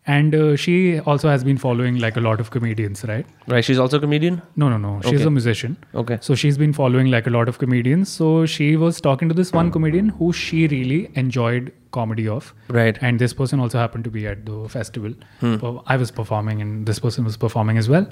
And 0.09 0.36
uh, 0.36 0.55
she 0.55 1.01
also 1.01 1.28
has 1.28 1.43
been 1.43 1.59
following 1.59 1.98
like 1.98 2.16
a 2.16 2.20
lot 2.20 2.39
of 2.39 2.51
comedians, 2.51 3.03
right? 3.05 3.27
Right. 3.48 3.65
She's 3.65 3.78
also 3.78 3.97
a 3.97 4.01
comedian? 4.01 4.40
No, 4.55 4.69
no, 4.69 4.77
no. 4.77 5.01
She's 5.03 5.15
okay. 5.15 5.24
a 5.24 5.31
musician. 5.31 5.77
Okay. 5.97 6.19
So 6.20 6.36
she's 6.36 6.57
been 6.57 6.73
following 6.73 7.11
like 7.11 7.27
a 7.27 7.31
lot 7.31 7.48
of 7.48 7.59
comedians. 7.59 8.09
So 8.09 8.47
she 8.47 8.77
was 8.77 9.01
talking 9.01 9.28
to 9.28 9.35
this 9.35 9.53
one 9.53 9.73
comedian 9.73 10.11
who 10.11 10.32
she 10.32 10.69
really 10.69 11.11
enjoyed 11.16 11.73
comedy 11.90 12.28
of. 12.28 12.55
Right. 12.69 12.97
And 13.01 13.19
this 13.19 13.35
person 13.35 13.59
also 13.59 13.78
happened 13.78 14.05
to 14.05 14.11
be 14.11 14.28
at 14.28 14.47
the 14.47 14.69
festival. 14.69 15.12
Hmm. 15.40 15.57
I 15.86 15.97
was 15.97 16.12
performing 16.12 16.62
and 16.62 16.86
this 16.86 17.01
person 17.01 17.24
was 17.24 17.36
performing 17.36 17.77
as 17.77 17.89
well. 17.89 18.09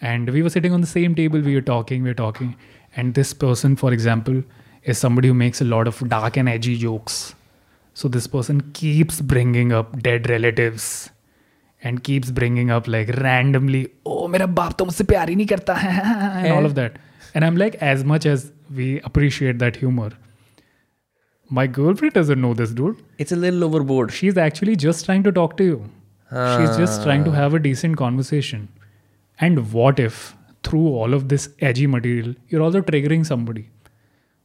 And 0.00 0.30
we 0.30 0.42
were 0.44 0.50
sitting 0.50 0.72
on 0.72 0.80
the 0.80 0.86
same 0.86 1.16
table. 1.16 1.40
We 1.40 1.56
were 1.56 1.60
talking, 1.60 2.04
we 2.04 2.10
were 2.10 2.14
talking 2.14 2.54
and 2.96 3.14
this 3.14 3.32
person 3.32 3.76
for 3.76 3.92
example 3.92 4.42
is 4.84 4.98
somebody 4.98 5.28
who 5.28 5.34
makes 5.34 5.60
a 5.60 5.64
lot 5.64 5.88
of 5.92 6.02
dark 6.08 6.36
and 6.36 6.48
edgy 6.48 6.76
jokes 6.76 7.34
so 7.94 8.08
this 8.08 8.26
person 8.26 8.60
keeps 8.72 9.20
bringing 9.20 9.72
up 9.72 10.00
dead 10.02 10.28
relatives 10.30 11.10
and 11.82 12.02
keeps 12.02 12.30
bringing 12.30 12.70
up 12.70 12.88
like 12.88 13.08
randomly 13.24 13.88
oh 14.04 14.28
my 14.28 14.44
baap 14.60 14.76
to 14.82 14.90
mujhse 14.90 15.08
pyar 15.14 15.26
hi 15.32 15.48
karta 15.54 15.80
and 15.86 16.52
all 16.58 16.70
of 16.70 16.78
that 16.82 17.02
and 17.34 17.48
i'm 17.48 17.58
like 17.64 17.82
as 17.94 18.06
much 18.12 18.30
as 18.34 18.46
we 18.80 18.88
appreciate 19.10 19.58
that 19.64 19.84
humor 19.84 20.10
my 21.48 21.66
girlfriend 21.66 22.14
doesn't 22.14 22.40
know 22.40 22.54
this 22.54 22.70
dude. 22.70 23.02
It's 23.18 23.32
a 23.32 23.36
little 23.36 23.62
overboard. 23.64 24.12
She's 24.12 24.36
actually 24.36 24.76
just 24.76 25.04
trying 25.04 25.22
to 25.22 25.32
talk 25.32 25.56
to 25.58 25.64
you. 25.64 25.90
She's 26.30 26.76
just 26.76 27.04
trying 27.04 27.22
to 27.24 27.30
ah. 27.30 27.34
have 27.34 27.54
a 27.54 27.60
decent 27.60 27.96
conversation. 27.96 28.68
And 29.38 29.72
what 29.72 30.00
if 30.00 30.34
through 30.66 30.84
all 30.98 31.14
of 31.14 31.24
this 31.30 31.48
edgy 31.68 31.86
material, 31.86 32.34
you're 32.48 32.62
also 32.62 32.80
triggering 32.90 33.26
somebody? 33.26 33.64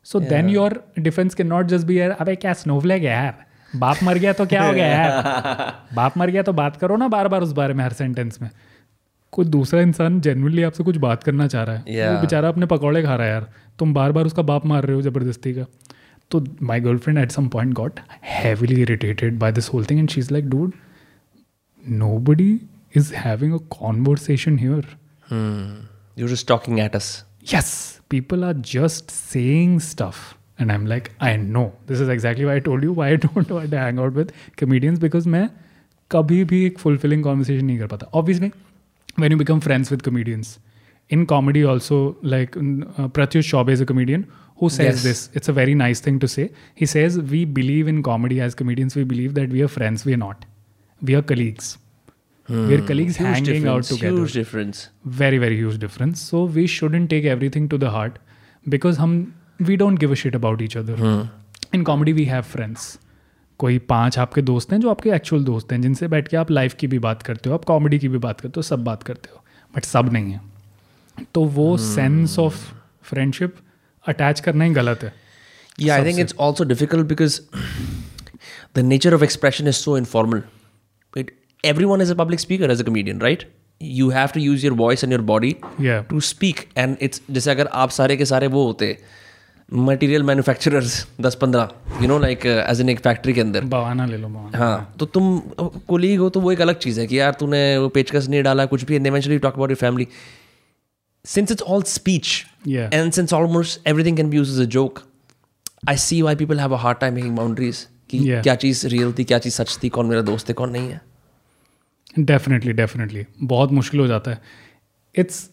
So 0.06 0.20
yeah. 0.20 0.30
then 0.30 0.50
your 0.50 0.70
defense 1.08 1.38
cannot 1.40 1.72
just 1.74 1.88
be 1.88 1.98
यार 1.98 2.12
अबे 2.20 2.36
क्या 2.44 2.54
snowflake 2.64 3.04
है 3.04 3.12
यार 3.12 3.46
बाप 3.74 4.04
मर 4.04 4.18
गया 4.18 4.34
तो 4.34 4.46
क्या 4.46 4.64
हो 4.64 4.74
गया 4.74 4.88
यार 4.88 5.74
बाप 5.96 6.18
मर 6.18 6.30
गया 6.30 6.44
तो 6.44 6.54
बात 6.54 6.78
करो 6.78 6.96
ना 6.98 7.08
बार 7.08 7.28
बार 7.34 7.44
उस 7.44 7.52
बारे 7.60 7.74
में 7.74 7.84
हर 7.84 7.94
सेंटेंस 7.94 8.42
में 8.42 8.50
कोई 9.34 9.46
दूसरा 9.46 9.82
इंसान 9.82 10.20
जेनुअनली 10.22 10.64
आपसे 10.64 10.84
कुछ 10.84 10.98
बात 11.06 11.24
करना 11.24 11.48
चाह 11.48 11.64
रहा 11.64 11.76
है 11.76 11.84
Yeah. 11.98 12.14
वो 12.14 12.22
बेचारा 12.22 12.50
अपने 12.50 12.66
पकौड़े 12.76 13.04
खा 13.04 13.16
रहा 13.16 13.28
है 13.28 13.34
यार 13.34 13.48
तुम 13.80 13.94
बार 13.94 14.12
बार 14.12 14.26
उसका 14.26 14.42
बाप 14.52 14.66
मार 14.66 14.86
रहे 14.86 14.96
हो 14.96 15.02
ज़बरदस्ती 15.02 15.54
का 15.54 15.66
तो 16.32 16.44
my 16.62 16.80
girlfriend 16.80 17.20
at 17.20 17.32
some 17.32 17.48
point 17.58 17.74
got 17.74 18.00
heavily 18.24 18.82
irritated 18.82 19.40
by 19.40 19.52
this 19.52 19.70
whole 19.74 19.86
thing 19.92 20.00
and 20.00 20.10
she 20.10 20.22
is 20.22 20.34
like 20.34 20.50
dude 20.50 20.74
nobody 21.84 22.60
is 22.94 23.12
having 23.12 23.54
a 23.54 23.60
conversation 23.60 24.58
here. 24.58 24.84
Hmm. 25.24 25.88
You're 26.15 26.29
just 26.29 26.47
talking 26.49 26.81
at 26.81 26.95
us. 26.95 27.25
Yes, 27.41 28.01
people 28.09 28.45
are 28.45 28.55
just 28.55 29.11
saying 29.11 29.81
stuff. 29.81 30.37
And 30.59 30.73
I'm 30.73 30.87
like, 30.87 31.13
I 31.21 31.37
know. 31.37 31.73
This 31.87 32.01
is 32.01 32.09
exactly 32.09 32.45
why 32.47 32.55
I 32.57 32.61
told 32.61 32.83
you 32.83 32.93
why 32.93 33.09
I 33.11 33.17
don't 33.17 33.35
want 33.37 33.49
to 33.49 33.79
hang 33.79 33.99
out 33.99 34.15
with 34.15 34.31
comedians 34.57 34.99
because 34.99 35.27
मैं 35.27 35.49
कभी 36.11 36.45
भी 36.53 36.65
एक 36.67 36.79
fulfilling 36.79 37.23
conversation 37.27 37.63
नहीं 37.71 37.79
कर 37.79 37.87
पाता. 37.87 38.11
Obviously, 38.21 38.53
when 39.25 39.31
you 39.35 39.39
become 39.43 39.61
friends 39.67 39.91
with 39.91 40.03
comedians, 40.03 40.59
in 41.11 41.27
comedy 41.27 41.63
also, 41.73 42.17
like 42.23 42.57
uh, 42.57 43.09
Pratyush 43.19 43.51
Chaubey 43.53 43.73
is 43.73 43.81
a 43.81 43.87
comedian 43.87 44.27
who 44.61 44.69
says 44.71 44.87
Yes. 44.87 45.03
this. 45.03 45.31
It's 45.35 45.49
a 45.49 45.53
very 45.53 45.75
nice 45.75 46.01
thing 46.01 46.19
to 46.21 46.29
say. 46.29 46.51
He 46.75 46.87
says, 46.87 47.19
we 47.19 47.45
believe 47.45 47.87
in 47.87 48.03
comedy 48.03 48.41
as 48.41 48.55
comedians, 48.55 48.97
we 48.97 49.05
believe 49.05 49.35
that 49.35 49.51
we 49.51 49.63
are 49.63 49.69
friends, 49.69 50.05
we 50.05 50.15
are 50.15 50.23
not. 50.23 50.47
We 51.03 51.15
are 51.15 51.23
colleagues. 51.23 51.77
We're 52.50 52.82
colleagues 52.88 53.18
Hmm. 53.18 53.26
Huge 53.28 53.48
hanging 53.48 53.68
out 53.72 53.84
together 53.90 54.22
Huge 54.22 54.34
difference. 54.38 54.80
very 55.22 55.38
very 55.44 55.58
huge 55.60 55.78
difference 55.84 56.22
so 56.32 56.40
we 56.58 56.64
shouldn't 56.76 57.10
take 57.14 57.26
everything 57.34 57.68
to 57.74 57.78
the 57.84 57.92
heart 57.96 58.18
because 58.76 58.98
hum 59.04 59.14
we 59.70 59.78
don't 59.82 60.02
give 60.04 60.16
a 60.16 60.18
shit 60.22 60.38
about 60.40 60.64
each 60.68 60.76
other 60.82 60.98
Hmm. 61.04 61.22
in 61.78 61.86
comedy 61.92 62.14
we 62.20 62.26
have 62.32 62.48
friends 62.56 62.88
कोई 63.60 63.78
पाँच 63.90 64.18
आपके 64.20 64.42
दोस्त 64.42 64.72
हैं 64.74 64.80
जो 64.82 64.90
आपके 64.90 65.10
actual 65.16 65.44
दोस्त 65.46 65.72
हैं 65.72 65.82
जिनसे 65.82 66.08
बैठ 66.14 66.28
के 66.28 66.38
आप 66.38 66.52
लाइफ 66.52 66.74
की 66.80 66.88
भी 66.94 67.00
बात 67.08 67.22
करते 67.24 67.50
हो 67.50 67.56
आप 67.56 67.66
कॉमेडी 67.66 68.00
की 68.00 68.08
भी 68.10 68.18
बात 68.28 68.42
करते 68.42 68.54
हो 68.58 68.62
सब 68.70 68.84
बात 68.84 69.04
करते 69.10 69.30
हो 69.34 69.44
बट 69.76 69.86
सब 69.86 70.12
नहीं 70.14 70.32
है 70.32 71.26
तो 71.36 71.44
वो 71.60 71.66
सेंस 71.88 72.38
ऑफ़ 72.40 72.56
फ्रेंडशिप 73.10 73.56
अटैच 74.06 74.40
करना 74.48 74.64
ही 74.64 74.74
गलत 74.82 75.04
है 75.04 75.14
Yeah, 75.82 76.00
I 76.00 76.04
think 76.06 76.20
it's 76.22 76.34
also 76.46 76.66
difficult 76.70 77.08
because 77.10 77.36
the 78.78 78.84
nature 78.88 79.12
of 79.18 79.24
expression 79.28 79.70
is 79.72 79.78
so 79.86 79.94
informal. 80.00 80.42
It, 81.14 81.30
everyone 81.64 82.02
is 82.02 82.10
a 82.10 82.16
public 82.16 82.40
speaker 82.40 82.66
as 82.66 82.80
a 82.80 82.84
comedian, 82.84 83.20
right? 83.20 83.46
You 83.82 84.10
have 84.12 84.32
to 84.34 84.40
use 84.42 84.64
your 84.64 84.76
voice 84.76 85.04
and 85.04 85.12
your 85.12 85.22
body 85.24 85.56
Yeah. 85.80 86.04
to 86.10 86.22
speak. 86.22 86.68
And 86.76 86.98
it's 87.00 87.22
जैसे 87.32 87.52
अगर 87.52 87.68
आप 87.84 87.90
सारे 87.92 88.18
के 88.18 88.26
सारे 88.26 88.48
वो 88.48 88.66
होते 88.66 88.98
material 89.70 90.24
manufacturers 90.24 91.06
दस 91.22 91.36
पंद्रह 91.42 92.02
you 92.02 92.08
know 92.08 92.18
like 92.20 92.46
as 92.46 92.82
in 92.82 92.90
एक 92.90 93.00
फैक्ट्री 93.04 93.34
के 93.34 93.42
अंदर 93.42 93.64
बहाना 93.74 94.06
ले 94.06 94.18
लो 94.18 94.28
बहाना 94.28 94.58
हाँ 94.58 94.94
तो 95.00 95.06
तुम 95.18 95.38
कोलीग 95.88 96.20
हो 96.20 96.30
तो 96.30 96.40
वो 96.42 96.52
एक 96.52 96.62
अलग 96.62 96.78
चीज़ 96.78 97.00
है 97.00 97.06
कि 97.08 97.20
यार 97.20 97.34
तूने 97.40 97.62
वो 97.78 97.88
पेचकस 97.90 98.28
नहीं 98.30 98.42
डाला 98.44 98.66
कुछ 98.74 98.84
भी 98.86 98.96
eventually 98.96 99.38
talk 99.38 99.54
about 99.54 99.70
your 99.70 99.78
family 99.78 100.08
since 101.26 101.52
it's 101.52 101.64
all 101.64 101.84
speech 101.84 102.34
and 102.68 103.12
since 103.12 103.34
almost 103.34 103.88
everything 103.88 104.18
can 104.18 104.30
be 104.30 104.38
use 104.38 104.52
as 104.54 104.68
a 104.68 104.70
joke 104.72 105.00
I 105.90 105.98
see 106.08 106.22
why 106.22 106.36
people 106.36 106.60
have 106.60 106.74
a 106.76 106.80
hard 106.80 106.98
time 107.00 107.14
making 107.14 107.38
boundaries 107.38 107.86
कि 108.10 108.20
क्या 108.44 108.56
चीज़ 108.66 108.86
रियल 108.88 109.14
थी 109.20 109.24
क्या 109.24 109.40
चीज़ 109.40 109.54
सच 109.54 109.78
थी 109.84 109.90
कौन 109.90 110.06
मेरा 110.06 110.22
दोस्त 110.32 110.50
है 110.50 110.54
कौन 110.54 110.70
नहीं 110.72 110.90
है 110.90 111.02
डेफिनेटली 112.20 112.74
डेफिनेटली 112.74 113.26
बहुत 113.44 113.72
मुश्किल 113.72 114.00
हो 114.00 114.08
जाता 114.08 114.32
है। 114.32 114.42
It's 115.16 115.50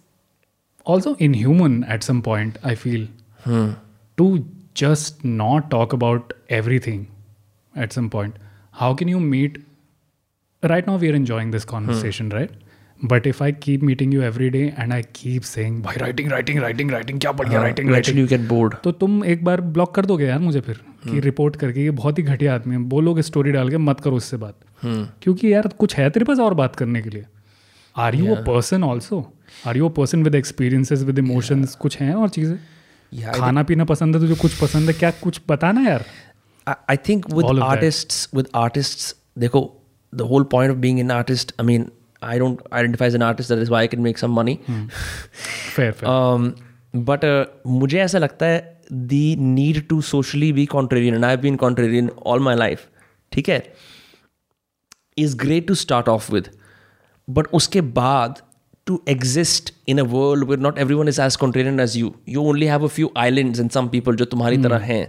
also 0.86 1.16
inhuman 1.35 1.85
at 1.90 2.02
some 2.02 2.20
point 2.20 2.59
I 2.66 2.74
feel 2.74 3.09
to 4.16 4.47
just 4.76 5.24
not 5.24 5.70
talk 5.70 5.94
about 5.94 6.32
everything 6.78 7.06
at 7.78 7.93
some 7.93 8.09
point 8.09 8.35
how 8.72 8.94
can 8.94 9.09
you 9.09 9.18
meet 9.18 9.64
right 10.64 10.89
now 10.89 10.98
we 10.98 11.09
are 11.09 11.14
enjoying 11.14 11.52
this 11.52 11.64
conversation 11.64 12.30
right 12.30 12.51
but 13.05 13.26
if 13.26 13.44
I 13.44 13.52
keep 13.52 13.82
meeting 13.82 14.14
you 14.14 14.22
every 14.22 14.51
day 14.51 14.74
and 14.78 14.93
I 14.93 15.02
keep 15.02 15.43
saying 15.43 15.82
भाई 15.82 15.97
writing 15.97 16.30
writing 16.30 16.59
writing 16.59 16.90
writing 16.90 17.20
क्या 17.20 17.32
बढ़िया 17.32 17.62
writing 17.62 17.90
writing 17.90 18.16
Eventually 18.16 18.47
you 18.47 18.48
get 18.48 18.59
bored. 18.59 18.82
तो 18.82 18.93
तुम 18.93 19.24
एक 19.24 19.44
बार 19.44 19.60
block 19.60 19.94
कर 19.94 20.06
दोगे 20.06 20.26
यार 20.26 20.39
मुझे 20.39 20.60
फिर? 20.60 20.80
कि 21.05 21.20
रिपोर्ट 21.20 21.57
करके 21.57 21.85
ये 21.85 21.91
बहुत 21.91 22.19
ही 22.19 22.23
घटिया 22.23 22.55
आदमी 22.55 22.75
है। 22.75 22.83
बोलोगे 22.83 23.23
स्टोरी 23.23 23.53
डाल 23.53 23.70
के 23.70 23.77
मत 23.77 24.01
करो 24.01 24.16
उससे 24.16 24.37
बात। 24.37 24.55
क्योंकि 25.23 25.53
यार 25.53 25.69
कुछ 25.69 25.97
है 25.97 26.11
तेरे 26.11 26.25
पास 26.25 26.39
और 26.39 26.55
बात 26.55 26.77
करने 26.77 27.03
के 27.03 27.11
लिए। 27.11 27.27
Are 27.97 28.15
you 28.15 28.35
a 28.35 28.41
person 28.41 28.85
also 28.85 29.33
are 29.66 29.77
you 29.77 29.89
a 29.89 29.93
person 29.93 30.23
with 30.23 30.35
experiences 30.35 31.03
with 31.03 31.19
emotions 31.19 31.75
कुछ 31.75 31.99
हैं 31.99 32.15
और 32.15 32.29
चीज़ें? 32.29 32.59
खाना 33.33 33.62
पीना 33.62 33.85
पसंद 33.85 34.15
है 34.15 34.20
तुझे 34.20 34.35
कुछ 34.35 34.62
पसंद 34.62 34.89
है? 34.89 34.95
क्या 34.95 35.11
कुछ 35.11 35.41
बताना 35.49 35.81
यार। 35.81 36.05
I 36.91 36.97
think 36.97 37.31
with 37.31 37.61
artist 37.62 38.37
with 38.37 38.47
artists, 38.57 39.15
देखो, 39.39 39.83
the 40.15 40.20
whole 40.20 40.45
point 40.45 41.91
I 42.25 42.31
don't 42.31 42.57
identify 42.57 43.03
as 43.03 43.15
an 43.15 43.23
artist, 43.23 43.49
that 43.49 43.65
is 43.65 43.69
why 43.69 43.89
I 43.89 43.95
can 43.95 43.99
make 43.99 44.16
some 44.16 44.39
money. 44.39 44.57
Fair 45.77 45.93
fair 45.93 46.39
Um, 46.99 47.09
but 47.09 47.25
uh, 47.25 47.45
मुझे 47.66 48.01
ऐसा 48.01 48.19
लगता 48.19 48.47
है 48.47 48.77
the 48.90 49.36
need 49.36 49.89
to 49.89 50.01
socially 50.02 50.52
be 50.52 50.66
contrarian, 50.66 51.15
and 51.15 51.27
I've 51.27 51.43
been 51.43 51.59
contrarian 51.59 52.10
all 52.23 52.39
my 52.39 52.55
life, 52.55 52.86
ठीक 53.32 53.48
है, 53.48 53.62
is 55.19 55.35
great 55.35 55.66
to 55.70 55.74
start 55.74 56.09
off 56.09 56.31
with. 56.36 56.48
But 57.28 57.51
उसके 57.55 57.81
बाद 57.81 58.43
to 58.90 59.02
exist 59.12 59.73
in 59.86 59.98
a 59.98 60.05
world 60.05 60.44
where 60.44 60.56
not 60.56 60.78
everyone 60.78 61.09
is 61.09 61.19
as 61.19 61.36
contrarian 61.36 61.81
as 61.81 61.97
you, 61.97 62.15
you 62.24 62.44
only 62.52 62.66
have 62.66 62.82
a 62.82 62.89
few 62.89 63.10
islands 63.24 63.59
and 63.59 63.73
some 63.78 63.90
people 63.97 64.16
जो 64.16 64.24
तुम्हारी 64.24 64.62
तरह 64.62 64.86
हैं. 64.93 65.06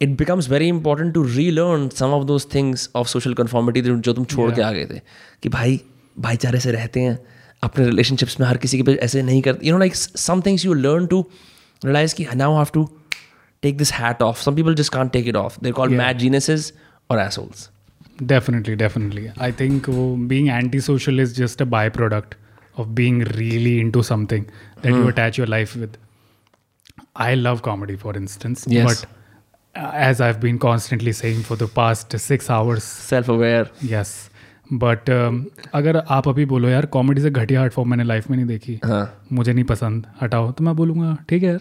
It 0.00 0.16
becomes 0.16 0.46
very 0.46 0.68
important 0.68 1.14
to 1.14 1.22
relearn 1.22 1.90
some 1.90 2.12
of 2.12 2.26
those 2.26 2.44
things 2.54 2.88
of 3.00 3.08
social 3.08 3.36
conformity 3.42 3.82
जो 3.82 4.12
तुम 4.12 4.24
छोड़ 4.24 4.50
के 4.54 4.62
आ 4.62 4.72
गए 4.72 4.86
थे 4.86 5.00
कि 5.42 5.48
भाई 5.48 5.80
भाईचारे 6.18 6.60
से 6.60 6.72
रहते 6.72 7.00
हैं 7.00 7.18
अपने 7.64 7.84
रिलेशनशिप्स 7.86 8.40
में 8.40 8.46
हर 8.46 8.56
किसी 8.64 8.82
के 8.82 8.92
ऐसे 8.92 9.22
नहीं 9.22 9.42
करते 9.42 9.66
you 9.66 9.72
know 9.72 9.78
like 9.78 9.94
some 9.94 10.40
things 10.46 10.64
you 10.64 10.72
learn 10.74 11.06
to 11.06 11.24
realise 11.84 12.12
की 12.12 12.26
now 12.34 12.56
have 12.56 12.66
to 12.74 12.88
take 13.62 13.76
this 13.78 13.92
hat 13.92 14.22
off 14.22 14.42
some 14.42 14.54
people 14.54 14.74
just 14.74 14.92
can't 14.92 15.12
take 15.12 15.28
it 15.28 15.36
off 15.36 15.58
they're 15.62 15.72
call 15.72 15.88
mad 15.88 16.18
geniuses 16.18 16.72
और 17.10 17.18
assholes 17.18 17.70
definitely 18.22 18.74
definitely 18.74 19.26
I 19.40 19.52
think 19.52 19.88
वो 19.88 20.16
being 20.16 20.48
antisocial 20.80 21.20
is 21.20 21.34
just 21.34 21.62
a 21.62 21.64
byproduct 21.90 22.34
of 22.78 22.88
being 22.88 23.22
really 23.22 23.78
into 23.90 24.02
something 24.02 24.44
that 24.82 24.94
you 24.94 25.06
attach 25.06 25.38
your 25.38 25.48
life 25.48 25.76
with 25.76 25.96
I 27.16 27.34
love 27.34 27.58
comedy 27.58 27.96
for 27.96 28.16
instance 28.16 28.64
but 28.68 29.06
as 29.94 30.22
I 30.22 30.32
been 30.32 30.56
constantly 30.56 31.12
saying 31.12 31.42
for 31.42 31.58
the 31.58 31.68
past 31.76 32.16
six 32.16 32.50
hours 32.50 32.84
self 32.84 33.30
aware 33.30 33.70
yes 33.84 34.30
but 34.72 35.10
अगर 35.74 35.96
आप 35.96 36.28
अभी 36.28 36.44
बोलो 36.44 36.68
यार 36.68 36.86
comedy 36.86 37.20
से 37.20 37.30
घटिया 37.30 37.62
art 37.62 37.72
form 37.72 37.90
मैंने 37.90 38.04
life 38.04 38.30
में 38.30 38.36
नहीं 38.36 38.46
देखी। 38.46 38.80
मुझे 39.32 39.52
नहीं 39.52 39.64
पसंद। 39.64 40.06
हटाओ। 40.22 40.52
तो 40.52 40.64
मैं 40.64 40.76
बोलूँगा 40.76 41.16
ठीक 41.28 41.42
है 41.42 41.48
यार 41.48 41.60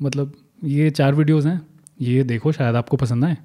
मतलब 0.00 0.32
ये 0.64 0.90
चार 0.90 1.14
वीडियोज़ 1.14 1.48
हैं 1.48 1.60
ये 2.00 2.22
देखो 2.24 2.52
शायद 2.52 2.76
आपको 2.76 2.96
पसंद 2.96 3.24
आए। 3.24 3.36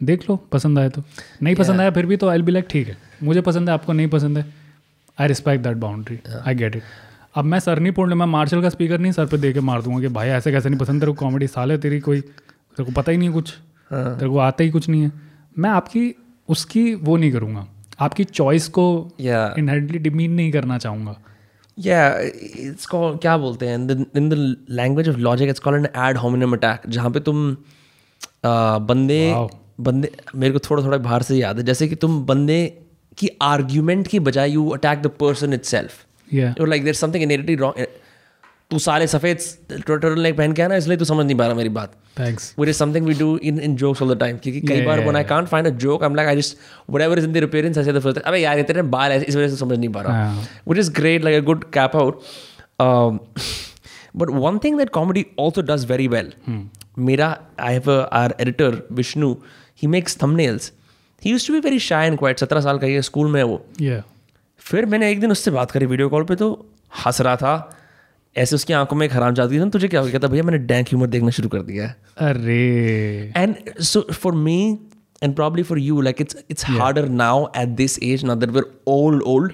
देख 0.00 0.28
लो 0.30 0.36
पसंद 0.52 0.78
आए 0.78 0.88
तो। 0.88 1.02
नहीं 1.42 1.54
पसंद 1.56 1.80
आया 1.80 1.90
फिर 1.90 2.06
भी 2.06 2.16
तो 2.16 2.28
आई 2.28 2.42
बी 2.42 2.52
लाइक 2.52 2.66
ठीक 2.70 2.88
है। 2.88 2.96
मुझे 3.22 3.40
पसंद 3.40 3.68
है 3.68 3.74
आपको 3.74 3.92
नहीं 3.92 4.08
पसंद 4.08 4.38
है। 4.38 4.44
I 5.18 5.28
respect 5.28 5.62
that 5.64 5.76
boundary 5.76 6.18
I 6.46 6.54
get 6.54 6.76
it 6.76 6.82
अब 7.34 7.44
मैं 7.44 7.58
सर 7.60 7.78
नहीं 7.78 7.92
फोड़ 7.92 8.14
मैं 8.14 8.26
मार्शल 8.26 8.62
का 8.62 8.68
स्पीकर 8.68 8.98
नहीं 8.98 9.12
सर 9.12 9.26
पे 9.26 9.38
दे 9.38 9.52
के 9.52 9.60
मार 9.60 9.82
दूँगा 9.82 10.00
कि 10.00 10.08
भाई 10.08 10.28
ऐसे 10.28 10.52
कैसे 10.52 10.68
नहीं 10.68 10.80
पसंद? 10.80 11.00
तेरे 11.00 11.12
को 11.12 11.18
कॉमेडी 11.18 11.46
साल 11.46 11.70
है 11.70 11.78
तेरी 11.78 12.00
कोई 12.00 12.20
तेरे 12.20 12.84
को 12.84 12.92
पता 12.92 13.12
ही 13.12 13.18
नहीं 13.18 13.28
है 13.28 13.34
कुछ। 13.34 13.50
तेरे 13.90 14.28
को 14.28 14.38
आता 14.38 14.64
ही 14.64 14.70
कुछ 14.70 14.88
नहीं 14.88 15.02
है। 15.02 15.12
मैं 15.58 15.70
आपकी 15.70 16.14
उसकी 16.48 16.94
वो 16.94 17.16
नहीं 17.16 17.32
करूँगा। 17.32 17.66
आपकी 18.00 18.24
चॉइस 18.24 18.68
को 18.68 18.84
Yeah. 19.20 19.58
डिमीन 19.98 20.32
नहीं 20.32 20.52
करना 20.52 20.78
चाहूँगा। 20.78 21.16
Yeah, 21.78 22.18
it's 22.64 22.86
called 22.86 23.20
क्या 23.20 23.36
बोलते 23.38 23.66
हैं? 23.66 23.74
In 24.16 24.28
the 24.28 24.56
language 24.70 25.08
of 25.08 25.16
language 25.16 25.16
of 25.16 25.18
logic 25.26 25.52
it's 25.52 25.64
called 25.64 25.78
an 25.80 25.88
ad 26.06 26.20
hominem 26.24 26.56
attack 26.58 26.88
जहाँ 26.88 27.10
पे 27.10 27.20
तुम 27.20 27.56
आ, 28.44 28.78
बंदे. 28.78 29.34
बंदे 29.80 30.10
मेरे 30.34 30.52
को 30.52 30.58
थोड़ा 30.58 30.84
थोड़ा 30.84 30.98
बाहर 30.98 31.22
से 31.22 31.36
याद 31.36 31.58
है 31.58 31.64
जैसे 31.64 31.88
कि 31.88 31.94
तुम 31.94 32.26
बंदे 32.26 32.82
की 33.18 33.30
आर्ग्यूमेंट 33.42 34.08
की 34.08 34.20
बजाय 34.20 34.50
you 34.50 34.68
attack 34.68 35.02
the 35.02 35.06
person 35.06 35.52
itself 35.64 35.92
like 36.68 36.84
there 36.84 36.94
something 36.94 37.22
inherently 37.22 37.54
wrong 37.54 37.86
तू 38.74 38.78
सारे 38.80 39.06
सफ़ेद 39.06 39.38
ट्विटर 39.72 40.14
ने 40.16 40.32
पहन 40.32 40.52
के 40.52 40.62
आना 40.62 40.76
इसलिए 40.76 40.96
तू 40.98 41.04
समझ 41.04 41.26
नहीं 41.26 41.36
पा 41.36 41.46
रहा 41.46 41.54
मेरी 41.56 41.68
बात। 41.70 41.92
Thanks 42.18 42.54
what 42.58 42.68
is 42.68 42.76
something 42.76 43.06
we 43.06 43.14
do 43.14 43.36
in 43.42 43.58
in 43.60 43.76
jokes 43.76 44.02
all 44.02 44.14
the 44.14 44.18
time 44.20 44.36
क्योंकि 44.38 44.60
कई 44.62 44.82
बार 44.82 45.16
I 45.16 45.24
can't 45.24 45.48
find 45.48 45.66
a 45.66 45.70
joke 45.84 46.04
I 46.04 46.14
like 46.14 46.28
I 46.28 46.36
just 46.36 46.56
whatever 47.02 47.18
is 47.18 47.24
in 47.26 47.32
the 47.32 47.36
repairing 47.46 47.78
ऐसे 47.78 47.92
तो 47.92 48.00
फिर 48.00 48.34
यार 48.36 48.58
इतने 48.58 48.82
बाल 48.94 49.12
ऐसे 49.12 49.24
इस 49.24 49.36
वजह 49.36 49.48
से 49.48 49.56
समझ 49.56 49.78
नहीं 49.78 49.88
पा 49.88 50.02
रहा। 50.02 50.46
What 50.68 50.78
is 50.78 50.92
great 50.92 51.24
like 51.24 51.42
a 51.42 51.46
good 51.46 51.64
cap 51.74 51.96
out 51.96 52.22
but 54.16 54.30
one 54.30 54.58
thing 54.64 54.78
that 54.78 54.90
comedy 54.90 55.26
also 55.40 55.62
does 55.72 55.84
very 55.90 56.08
well 56.08 56.32
मेरा 56.98 57.36
I 57.60 57.74
have 57.74 57.90
our 57.92 58.34
editor 58.40 58.82
Vishnu 58.92 59.34
he 59.82 59.88
makes 59.88 60.16
thumbnails 60.22 60.72
he 61.22 61.30
used 61.30 61.46
to 61.46 61.52
be 61.52 61.60
very 61.60 61.78
shy 61.80 62.06
and 62.06 62.18
quite 62.18 62.38
सत्रह 62.38 62.60
साल 62.60 62.78
का 62.78 62.86
ही 62.86 63.02
school 63.02 63.30
में 63.30 63.42
वो। 63.42 63.64
फिर 64.62 64.86
मैंने 64.86 65.10
एक 65.10 65.20
दिन 65.20 65.30
उससे 65.30 65.50
बात 65.50 65.70
करी 65.70 65.86
वीडियो 65.86 66.08
कॉल 66.08 66.24
पर 66.24 66.34
तो 66.34 66.50
हंस 67.06 67.20
रहा 67.20 67.36
था। 67.36 67.54
ऐसे 68.36 68.56
उसकी 68.56 68.72
आँखों 68.72 68.96
में 68.96 69.06
एक 69.06 69.12
हराम 69.12 69.34
जाती 69.34 69.60
थी 69.60 69.68
तुझे 69.70 69.88
क्या 69.88 70.00
हो 70.00 70.28
भैया 70.28 70.42
मैंने 70.42 70.58
डैंक 70.58 70.88
ह्यूमर 70.88 71.06
देखना 71.06 71.30
शुरू 71.30 71.48
कर 71.48 71.62
दिया 71.62 71.94
अरे। 72.28 73.32
And 73.36 73.54
so 73.80 74.00
for 74.12 74.34
me 74.34 74.58
and 75.22 75.34
probably 75.34 75.62
for 75.62 75.78
you 75.78 76.00
like 76.00 76.20
it's 76.20 76.36
it's 76.50 76.64
harder 76.66 77.08
now 77.08 77.46
at 77.56 77.68
this 77.68 77.98
age 78.02 78.24
now 78.24 78.36
that 78.36 78.50
we're 78.50 78.64
old 78.86 79.22
old 79.22 79.52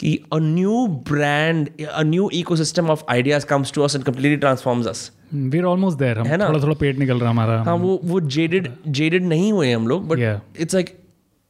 कि 0.00 0.14
a 0.32 0.38
new 0.38 0.86
brand 1.10 1.68
a 1.92 2.02
new 2.02 2.28
ecosystem 2.56 2.90
of 2.90 3.02
ideas 3.10 3.46
comes 3.46 3.72
to 3.72 3.82
us 3.82 3.96
and 3.96 4.04
completely 4.04 4.36
transforms 4.36 4.86
us 4.86 5.10
we 5.34 5.62
almost 5.62 5.98
there 5.98 6.18
है 6.18 6.36
ना? 6.36 6.48
थोड़ा 6.48 6.74
पेट 6.74 6.98
निकल 6.98 7.18
रहा 7.18 7.30
हमारा। 7.30 7.62
हाँ 7.62 7.76
वो 7.76 8.00
वो 8.04 8.20
जेडेड 8.20 8.68
जेडेड 8.88 9.24
नहीं 9.24 9.52
हुए 9.52 9.72
हम 9.72 9.88
लोग 9.88 10.08
but 10.08 10.40
it's 10.60 10.74
like 10.74 10.96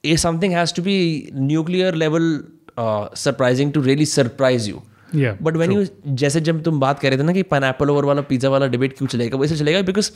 a 0.05 0.16
something 0.16 0.53
has 0.53 0.75
to 0.75 0.83
be 0.83 0.97
nuclear 1.35 1.95
level 1.95 2.45
surprising 2.81 3.73
to 3.73 3.81
really 3.81 4.07
surprise 4.07 4.69
you 4.70 4.83
but 5.14 5.56
when 5.56 5.72
you 5.72 5.85
जैसे 6.06 6.40
जब 6.40 6.62
तुम 6.62 6.80
बात 6.80 6.98
कर 7.01 7.10
रहे 7.10 7.18
थे 7.18 7.22
ना 7.22 7.32
कि 7.32 7.43
पाइन 7.43 7.64
एप्पल 7.64 7.90
ओवर 7.90 8.05
वाला 8.05 8.22
पिज्जा 8.22 8.48
वाला 8.48 8.66
डिबेट 8.66 8.97
क्यों 8.98 9.09
चलेगा 9.09 9.39
वैसे 9.39 9.56
चलेगा 9.56 9.80
बिकॉज़ 9.82 10.10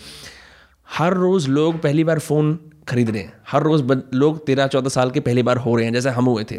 हर 0.89 1.14
रोज 1.14 1.48
लोग 1.48 1.81
पहली 1.82 2.05
बार 2.05 2.19
फ़ोन 2.19 2.59
खरीद 2.89 3.10
रहे 3.10 3.23
हैं। 3.23 3.32
हर 3.48 3.62
रोज 3.62 3.82
लोग 4.14 4.44
तेरह 4.47 4.66
चौदह 4.66 4.89
साल 4.89 5.10
के 5.10 5.20
पहली 5.20 5.43
बार 5.43 5.56
हो 5.56 5.77
रहे 5.77 5.85
हैं 5.86 5.93
जैसे 5.93 6.10
हम 6.10 6.24
हुए 6.24 6.44
थे। 6.51 6.55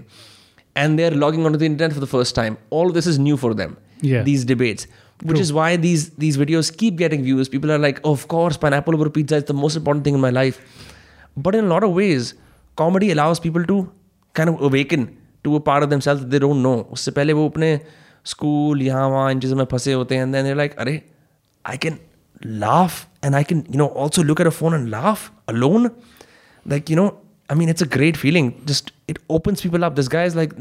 And 0.77 0.97
they 0.97 1.03
are 1.03 1.14
logging 1.14 1.45
on 1.45 1.57
the 1.57 1.61
internet 1.61 1.93
for 1.93 2.03
the 2.03 2.07
first 2.07 2.35
time 2.35 2.55
all 2.73 2.91
this 2.91 3.07
is 3.07 3.19
new 3.22 3.35
for 3.38 3.53
them 3.53 3.76
these 4.23 4.45
debates 4.47 4.88
which 5.26 5.39
is 5.39 5.53
why 5.53 5.77
these 5.77 6.11
these 6.19 6.38
videos 6.38 6.72
keep 6.80 6.93
getting 6.93 7.23
views 7.23 7.49
people 7.49 7.72
are 7.72 7.80
like 7.80 7.99
of course 8.05 8.57
pineapple 8.73 8.95
over 8.95 9.10
pizza 9.10 9.38
is 9.38 9.45
the 9.47 9.55
most 9.55 9.77
important 9.77 10.05
thing 10.05 10.15
in 10.15 10.22
my 10.22 10.31
life 10.31 10.60
but 11.39 11.55
in 11.55 11.69
lot 11.69 11.84
of 11.84 11.91
ways 11.91 12.34
comedy 12.77 13.10
allows 13.11 13.39
people 13.39 13.64
to 13.64 13.81
can 14.35 14.55
awaken 14.55 15.07
to 15.43 15.51
वो 15.51 15.60
part 15.60 15.84
of 15.84 15.91
themselves 15.91 16.22
they 16.22 16.39
don't 16.39 16.57
know 16.57 16.76
उससे 16.91 17.11
पहले 17.11 17.34
वो 17.34 17.47
अपने 17.49 17.80
school 18.32 18.82
यहाँ 18.82 19.09
वहाँ 19.09 19.31
इन 19.32 19.40
चीज़ों 19.40 19.57
में 19.57 19.65
फंसे 19.73 19.93
होते 19.93 20.16
हैं 20.16 20.24
and 20.24 20.35
then 20.36 20.49
they're 20.49 20.61
like 20.62 20.77
अरे 20.85 21.01
I 21.65 21.77
can 21.85 21.99
laugh 22.65 22.99
and 23.23 23.36
I 23.36 23.43
can 23.53 23.65
you 23.74 23.78
know 23.82 23.89
also 24.03 24.24
look 24.31 24.40
at 24.45 24.51
a 24.51 24.55
phone 24.59 24.77
and 24.81 24.90
laugh 24.90 25.31
alone 25.55 25.90
like 26.74 26.90
you 26.93 26.97
know 27.01 27.09
I 27.51 27.57
mean 27.61 27.73
it's 27.74 27.85
a 27.86 27.90
great 27.97 28.20
feeling 28.24 28.51
just 28.73 28.93
it 29.15 29.19
opens 29.39 29.65
people 29.66 29.85
up 29.89 29.97
this 30.01 30.09
guy 30.16 30.24
is 30.31 30.36
like 30.40 30.55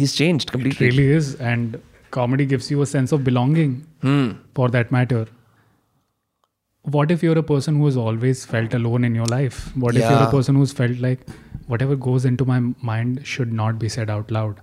he's 0.00 0.14
changed 0.20 0.52
completely 0.56 0.88
really 0.90 1.06
is 1.18 1.34
and 1.52 1.80
comedy 2.16 2.46
gives 2.52 2.70
you 2.70 2.82
a 2.82 2.86
sense 2.92 3.12
of 3.18 3.24
belonging 3.24 3.74
hmm. 4.02 4.26
for 4.58 4.68
that 4.76 4.92
matter 4.98 5.26
what 6.96 7.10
if 7.10 7.22
you're 7.22 7.38
a 7.38 7.42
person 7.42 7.76
who 7.76 7.84
has 7.86 7.96
always 7.96 8.44
felt 8.44 8.74
alone 8.74 9.04
in 9.04 9.14
your 9.14 9.26
life 9.26 9.60
what 9.76 9.94
if 9.96 10.02
you're 10.02 10.12
Yeah. 10.12 10.28
a 10.28 10.30
person 10.30 10.54
who's 10.60 10.72
felt 10.72 11.02
like 11.06 11.26
whatever 11.72 11.96
goes 12.08 12.24
into 12.24 12.44
my 12.50 12.60
mind 12.90 13.20
should 13.32 13.52
not 13.52 13.78
be 13.84 13.88
said 13.94 14.12
out 14.16 14.30
loud 14.30 14.60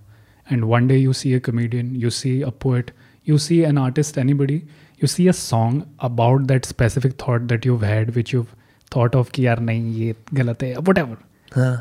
and 0.51 0.68
one 0.74 0.86
day 0.93 0.98
you 0.98 1.12
see 1.22 1.32
a 1.35 1.40
comedian 1.48 1.94
you 2.05 2.10
see 2.18 2.35
a 2.43 2.51
poet 2.64 2.93
you 3.31 3.39
see 3.47 3.59
an 3.70 3.78
artist 3.86 4.18
anybody 4.22 4.59
you 5.02 5.10
see 5.14 5.28
a 5.28 5.36
song 5.40 5.78
about 6.10 6.47
that 6.52 6.64
specific 6.72 7.16
thought 7.24 7.47
that 7.52 7.68
you've 7.70 7.86
had 7.90 8.14
which 8.14 8.32
you've 8.32 8.55
thought 8.97 9.14
of 9.20 9.32
ki 9.39 9.47
yaar 9.47 9.56
nahi 9.70 9.94
ye 10.01 10.14
galat 10.40 10.66
hai 10.66 10.85
whatever. 10.90 11.18
Huh. 11.55 11.77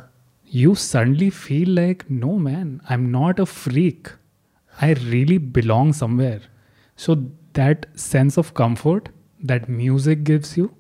you 0.60 0.76
suddenly 0.84 1.30
feel 1.40 1.76
like 1.80 2.06
no 2.22 2.38
man 2.48 2.70
i'm 2.90 3.12
not 3.18 3.40
a 3.40 3.46
freak. 3.46 4.16
I 4.82 4.94
really 5.12 5.38
belong 5.38 5.91
somewhere. 5.94 6.40
So 6.96 7.16
that 7.54 7.86
sense 8.04 8.38
of 8.38 8.54
comfort 8.60 9.10
that 9.52 9.68
music 9.70 10.24
gives 10.24 10.56
you 10.58 10.72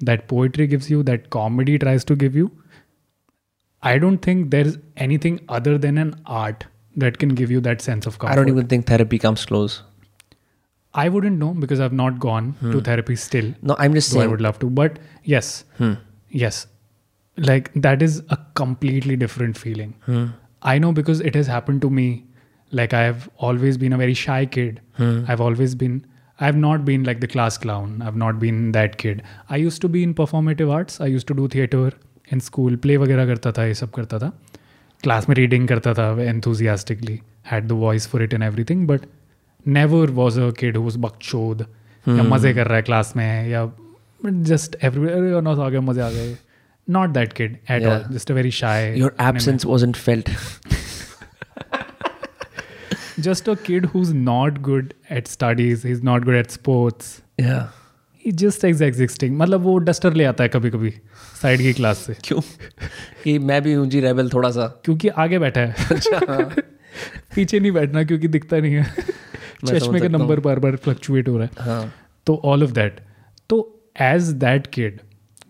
that 0.00 0.26
poetry 0.28 0.66
gives 0.66 0.90
you 0.90 1.02
that 1.02 1.30
comedy 1.30 1.78
tries 1.78 2.04
to 2.10 2.16
give 2.22 2.36
you 2.36 2.50
i 3.82 3.96
don't 4.04 4.18
think 4.28 4.50
there's 4.50 4.76
anything 4.96 5.38
other 5.48 5.76
than 5.78 5.98
an 5.98 6.14
art 6.26 6.66
that 6.95 7.17
can 7.19 7.29
give 7.29 7.51
you 7.51 7.61
that 7.61 7.81
sense 7.81 8.05
of 8.05 8.17
comfort. 8.19 8.33
I 8.33 8.35
don't 8.35 8.49
even 8.49 8.67
think 8.67 8.85
therapy 8.87 9.19
comes 9.19 9.45
close. 9.45 9.81
I 10.93 11.07
wouldn't 11.07 11.37
know 11.37 11.53
because 11.53 11.79
I've 11.79 11.93
not 11.93 12.19
gone 12.19 12.55
to 12.61 12.81
therapy 12.81 13.15
still. 13.15 13.53
No, 13.61 13.75
I'm 13.77 13.93
just 13.93 14.09
So 14.09 14.17
I 14.17 14.21
saying. 14.21 14.31
would 14.31 14.41
love 14.41 14.59
to. 14.59 14.69
But 14.69 14.97
yes, 15.23 15.63
yes, 16.29 16.65
like 17.37 17.71
that 17.75 18.01
is 18.01 18.21
a 18.29 18.37
completely 18.55 19.15
different 19.15 19.57
feeling. 19.57 19.93
I 20.63 20.77
know 20.79 20.91
because 20.91 21.21
it 21.21 21.35
has 21.35 21.47
happened 21.47 21.81
to 21.83 21.89
me. 21.89 22.07
Like 22.71 22.93
I 22.93 23.01
have 23.03 23.29
always 23.37 23.77
been 23.77 23.93
a 23.93 23.97
very 23.97 24.13
shy 24.13 24.45
kid. 24.45 24.81
I've 24.99 25.41
always 25.41 25.75
been. 25.75 26.05
I've 26.47 26.55
not 26.55 26.83
been 26.85 27.03
like 27.03 27.19
the 27.21 27.27
class 27.27 27.57
clown. 27.57 28.01
I've 28.01 28.15
not 28.15 28.39
been 28.39 28.71
that 28.73 28.97
kid. 28.97 29.21
I 29.49 29.57
used 29.57 29.81
to 29.85 29.89
be 29.95 30.03
in 30.03 30.13
performative 30.19 30.71
arts. 30.71 30.99
I 31.01 31.07
used 31.13 31.27
to 31.27 31.33
do 31.39 31.47
theater 31.55 31.91
in 32.35 32.39
school. 32.49 32.77
Play 32.85 32.97
वगैरह 32.97 33.25
करता 33.33 33.51
था 33.57 33.65
ये 33.65 33.73
सब 33.79 33.91
करता 33.97 34.19
था 34.19 34.31
class 35.04 35.28
में 35.28 35.36
reading 35.36 35.68
करता 35.68 35.94
था 35.94 36.08
enthusiastically 36.22 37.20
had 37.50 37.68
the 37.68 37.72
voice 37.72 38.08
for 38.08 38.22
it 38.22 38.34
in 38.34 38.42
everything 38.64 38.86
but 38.88 39.00
never 39.66 40.10
was 40.10 40.40
a 40.40 40.50
kid 40.50 40.76
who 40.76 40.90
बकचोद 40.98 41.66
या 42.08 42.22
मज़े 42.22 42.54
कर 42.54 42.66
रहा 42.66 42.76
है 42.76 42.82
क्लास 42.82 43.12
में 43.16 43.48
या 43.48 43.70
जस्ट 44.24 44.76
एवरी 44.84 45.62
आगे 45.62 45.80
मज़े 45.80 46.02
आ 46.02 46.10
गए 46.10 46.36
not 46.88 47.10
that 47.10 47.32
kid 47.32 47.56
at 47.70 47.84
all 47.84 48.04
just 48.12 48.30
a 48.30 48.34
very 48.34 48.50
shy 48.50 49.00
just 53.20 53.48
a 53.48 53.54
kid 53.54 53.86
who 53.86 54.02
not 54.12 54.58
good 54.58 54.92
at 55.10 55.26
studies 55.26 55.86
is 55.88 56.02
not 56.02 56.24
good 56.24 56.34
at 56.34 56.50
sports 56.50 57.20
just 58.32 58.64
is 58.64 58.82
existing 58.82 59.30
मतलब 59.30 59.60
वो 59.60 59.78
डस्टर 59.78 60.14
ले 60.14 60.24
आता 60.24 60.44
है 60.44 60.48
कभी 60.48 60.70
कभी 60.70 60.90
साइड 61.42 61.58
की 61.58 61.72
क्लास 61.72 61.98
से। 61.98 62.16
क्यों? 62.24 62.40
कि 63.24 63.38
मैं 63.38 63.62
भी 63.62 63.72
हूँ 63.72 63.86
जी 63.86 64.00
रेबल 64.00 64.28
थोड़ा 64.28 64.50
सा 64.50 64.80
क्योंकि 64.84 65.08
आगे 65.08 65.38
बैठा 65.38 65.60
है। 65.60 65.74
पीछे 67.36 67.60
नहीं 67.60 67.72
बैठना 67.72 68.04
क्योंकि 68.04 68.28
दिखता 68.28 68.58
नहीं 68.58 68.74
है। 68.74 68.84
चश्मे 69.66 70.00
का 70.00 70.08
नंबर 70.08 70.40
बार 70.40 70.58
बार 70.58 70.76
फ्लक्चुएट 70.76 71.28
हो 71.28 71.38
रहा 71.38 71.46
है। 71.46 71.70
हाँ। 71.70 71.94
तो 72.26 72.42
ऑल 72.44 72.64
ऑफ़ 72.64 72.70
दैट 72.70 73.00
तो 73.48 73.82
as 74.00 74.22
that 74.22 74.66
kid 74.66 75.00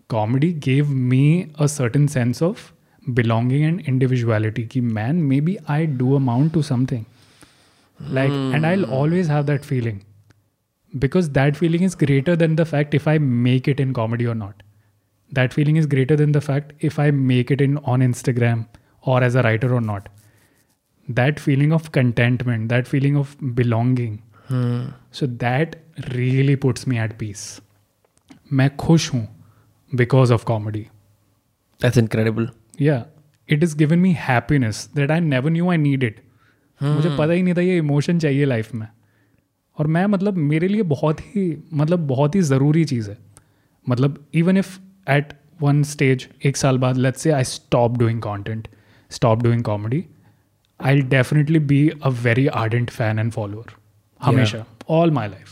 comedy 0.09 0.53
gave 0.53 0.89
me 0.89 1.47
a 1.59 1.65
certain 1.65 2.07
sense 2.07 2.43
of 2.43 2.71
belonging 3.09 3.63
and 3.63 3.81
individuality 3.89 4.63
कि 4.63 4.81
man 4.81 5.15
maybe 5.41 5.57
I 5.69 5.85
do 5.85 6.15
amount 6.15 6.53
to 6.53 6.61
something 6.61 7.03
like 8.11 8.31
and 8.31 8.65
I 8.65 8.83
always 8.83 9.29
have 9.29 9.43
that 9.43 9.61
feeling 9.61 9.99
because 10.98 11.30
that 11.30 11.56
feeling 11.56 11.82
is 11.82 11.94
greater 11.94 12.34
than 12.36 12.56
the 12.56 12.64
fact 12.64 12.94
if 12.94 13.06
I 13.06 13.18
make 13.18 13.68
it 13.68 13.80
in 13.80 13.92
comedy 13.94 14.26
or 14.26 14.34
not. 14.34 14.62
That 15.32 15.52
feeling 15.52 15.76
is 15.76 15.86
greater 15.86 16.16
than 16.16 16.32
the 16.32 16.40
fact 16.40 16.72
if 16.80 16.98
I 16.98 17.10
make 17.10 17.50
it 17.50 17.60
in 17.60 17.76
on 17.78 18.00
Instagram 18.00 18.66
or 19.02 19.22
as 19.22 19.34
a 19.34 19.42
writer 19.42 19.72
or 19.74 19.80
not. 19.80 20.08
That 21.08 21.38
feeling 21.38 21.72
of 21.72 21.92
contentment, 21.92 22.68
that 22.68 22.88
feeling 22.88 23.16
of 23.16 23.36
belonging. 23.54 24.22
So 25.12 25.26
that 25.26 25.76
really 26.14 26.56
puts 26.56 26.86
me 26.86 26.98
at 26.98 27.18
peace. 27.18 27.60
मैं 28.52 28.68
खुश 28.76 29.12
हूँ 29.14 29.26
because 29.96 30.32
of 30.36 30.44
comedy. 30.44 30.82
That's 31.80 32.00
incredible. 32.02 32.48
Yeah, 32.76 33.04
it 33.46 33.62
has 33.62 33.74
given 33.74 34.02
me 34.02 34.12
happiness 34.12 34.86
that 34.98 35.10
I 35.10 35.20
never 35.20 35.50
knew 35.50 35.70
I 35.70 35.76
needed. 35.76 36.20
मुझे 36.82 37.16
पता 37.16 37.32
ही 37.32 37.42
नहीं 37.42 37.54
था 37.54 37.60
ये 37.60 37.76
emotion 37.78 38.18
चाहिए 38.18 38.44
लाइफ 38.44 38.74
में 38.74 38.86
और 39.77 39.87
मैं 39.87 40.05
मतलब 40.05 40.33
मेरे 40.33 40.67
लिए 40.67 40.81
बहुत 40.81 41.19
ही 41.19 41.63
मतलब 41.73 42.07
बहुत 42.07 42.35
ही 42.35 42.41
ज़रूरी 42.41 42.85
चीज़ 42.85 43.11
है। 43.11 43.17
मतलब 43.89 44.25
even 44.33 44.57
if 44.57 44.79
at 45.09 45.33
one 45.61 45.83
stage 45.83 46.29
एक 46.45 46.57
साल 46.57 46.77
बाद 46.77 46.97
let's 46.97 47.21
say 47.21 47.31
I 47.31 47.43
stop 47.43 47.97
doing 47.97 48.21
content 48.21 48.67
stop 49.09 49.43
doing 49.43 49.63
comedy 49.63 50.05
I 50.83 51.01
definitely 51.01 51.59
be 51.59 51.89
a 52.03 52.09
very 52.09 52.47
ardent 52.47 52.89
fan 52.89 53.19
and 53.19 53.31
follower 53.31 53.73
हमेशा 54.21 54.65
all 54.89 55.11
my 55.11 55.27
life 55.27 55.47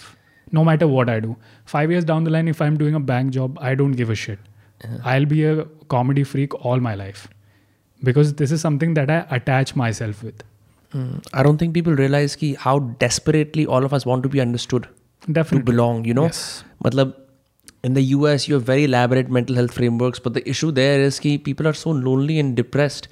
no 0.54 0.64
matter 0.64 0.86
what 0.86 1.10
I 1.10 1.20
do 1.20 1.36
five 1.66 1.92
years 1.92 2.06
down 2.06 2.26
the 2.26 2.28
line 2.28 2.48
if 2.48 2.64
I 2.64 2.70
am 2.70 2.78
doing 2.78 2.96
a 2.96 3.00
bank 3.00 3.32
job 3.32 3.60
I 3.62 3.76
don't 3.76 3.96
give 3.96 4.12
a 4.12 4.14
shit 4.14 4.40
I'll 5.18 5.26
be 5.26 5.44
a 5.44 5.56
comedy 5.90 6.24
freak 6.24 6.56
all 6.56 6.82
my 6.82 6.96
life 6.96 7.28
because 8.04 8.36
this 8.36 8.52
is 8.52 8.62
something 8.62 8.96
that 8.96 9.10
I 9.10 9.22
attach 9.30 9.74
my 9.78 9.94
self 9.94 10.24
with 10.24 10.46
with. 10.95 11.31
I 11.35 11.43
don't 11.43 11.59
think 11.59 11.75
people 11.75 11.95
realize 11.95 12.35
ki 12.43 12.55
how 12.67 12.79
desperately 13.07 13.65
all 13.67 13.85
of 13.85 13.93
us 14.01 14.07
want 14.11 14.23
to 14.23 14.29
be 14.35 14.41
understood 14.41 14.87
to 15.27 15.33
Definitely. 15.39 15.65
belong, 15.73 16.05
you 16.05 16.15
know? 16.15 16.25
Yes. 16.25 16.65
Matlab, 16.85 17.15
in 17.85 17.95
the 17.95 18.03
US, 18.13 18.49
you 18.49 18.55
have 18.55 18.63
very 18.65 18.85
elaborate 18.85 19.29
mental 19.39 19.55
health 19.63 19.75
frameworks, 19.81 20.19
but 20.29 20.35
the 20.39 20.45
issue 20.55 20.71
there 20.73 21.01
is 21.09 21.19
कि 21.21 21.35
people 21.45 21.69
are 21.73 21.75
so 21.75 21.91
lonely 21.91 22.39
and 22.45 22.57
depressed 22.57 23.09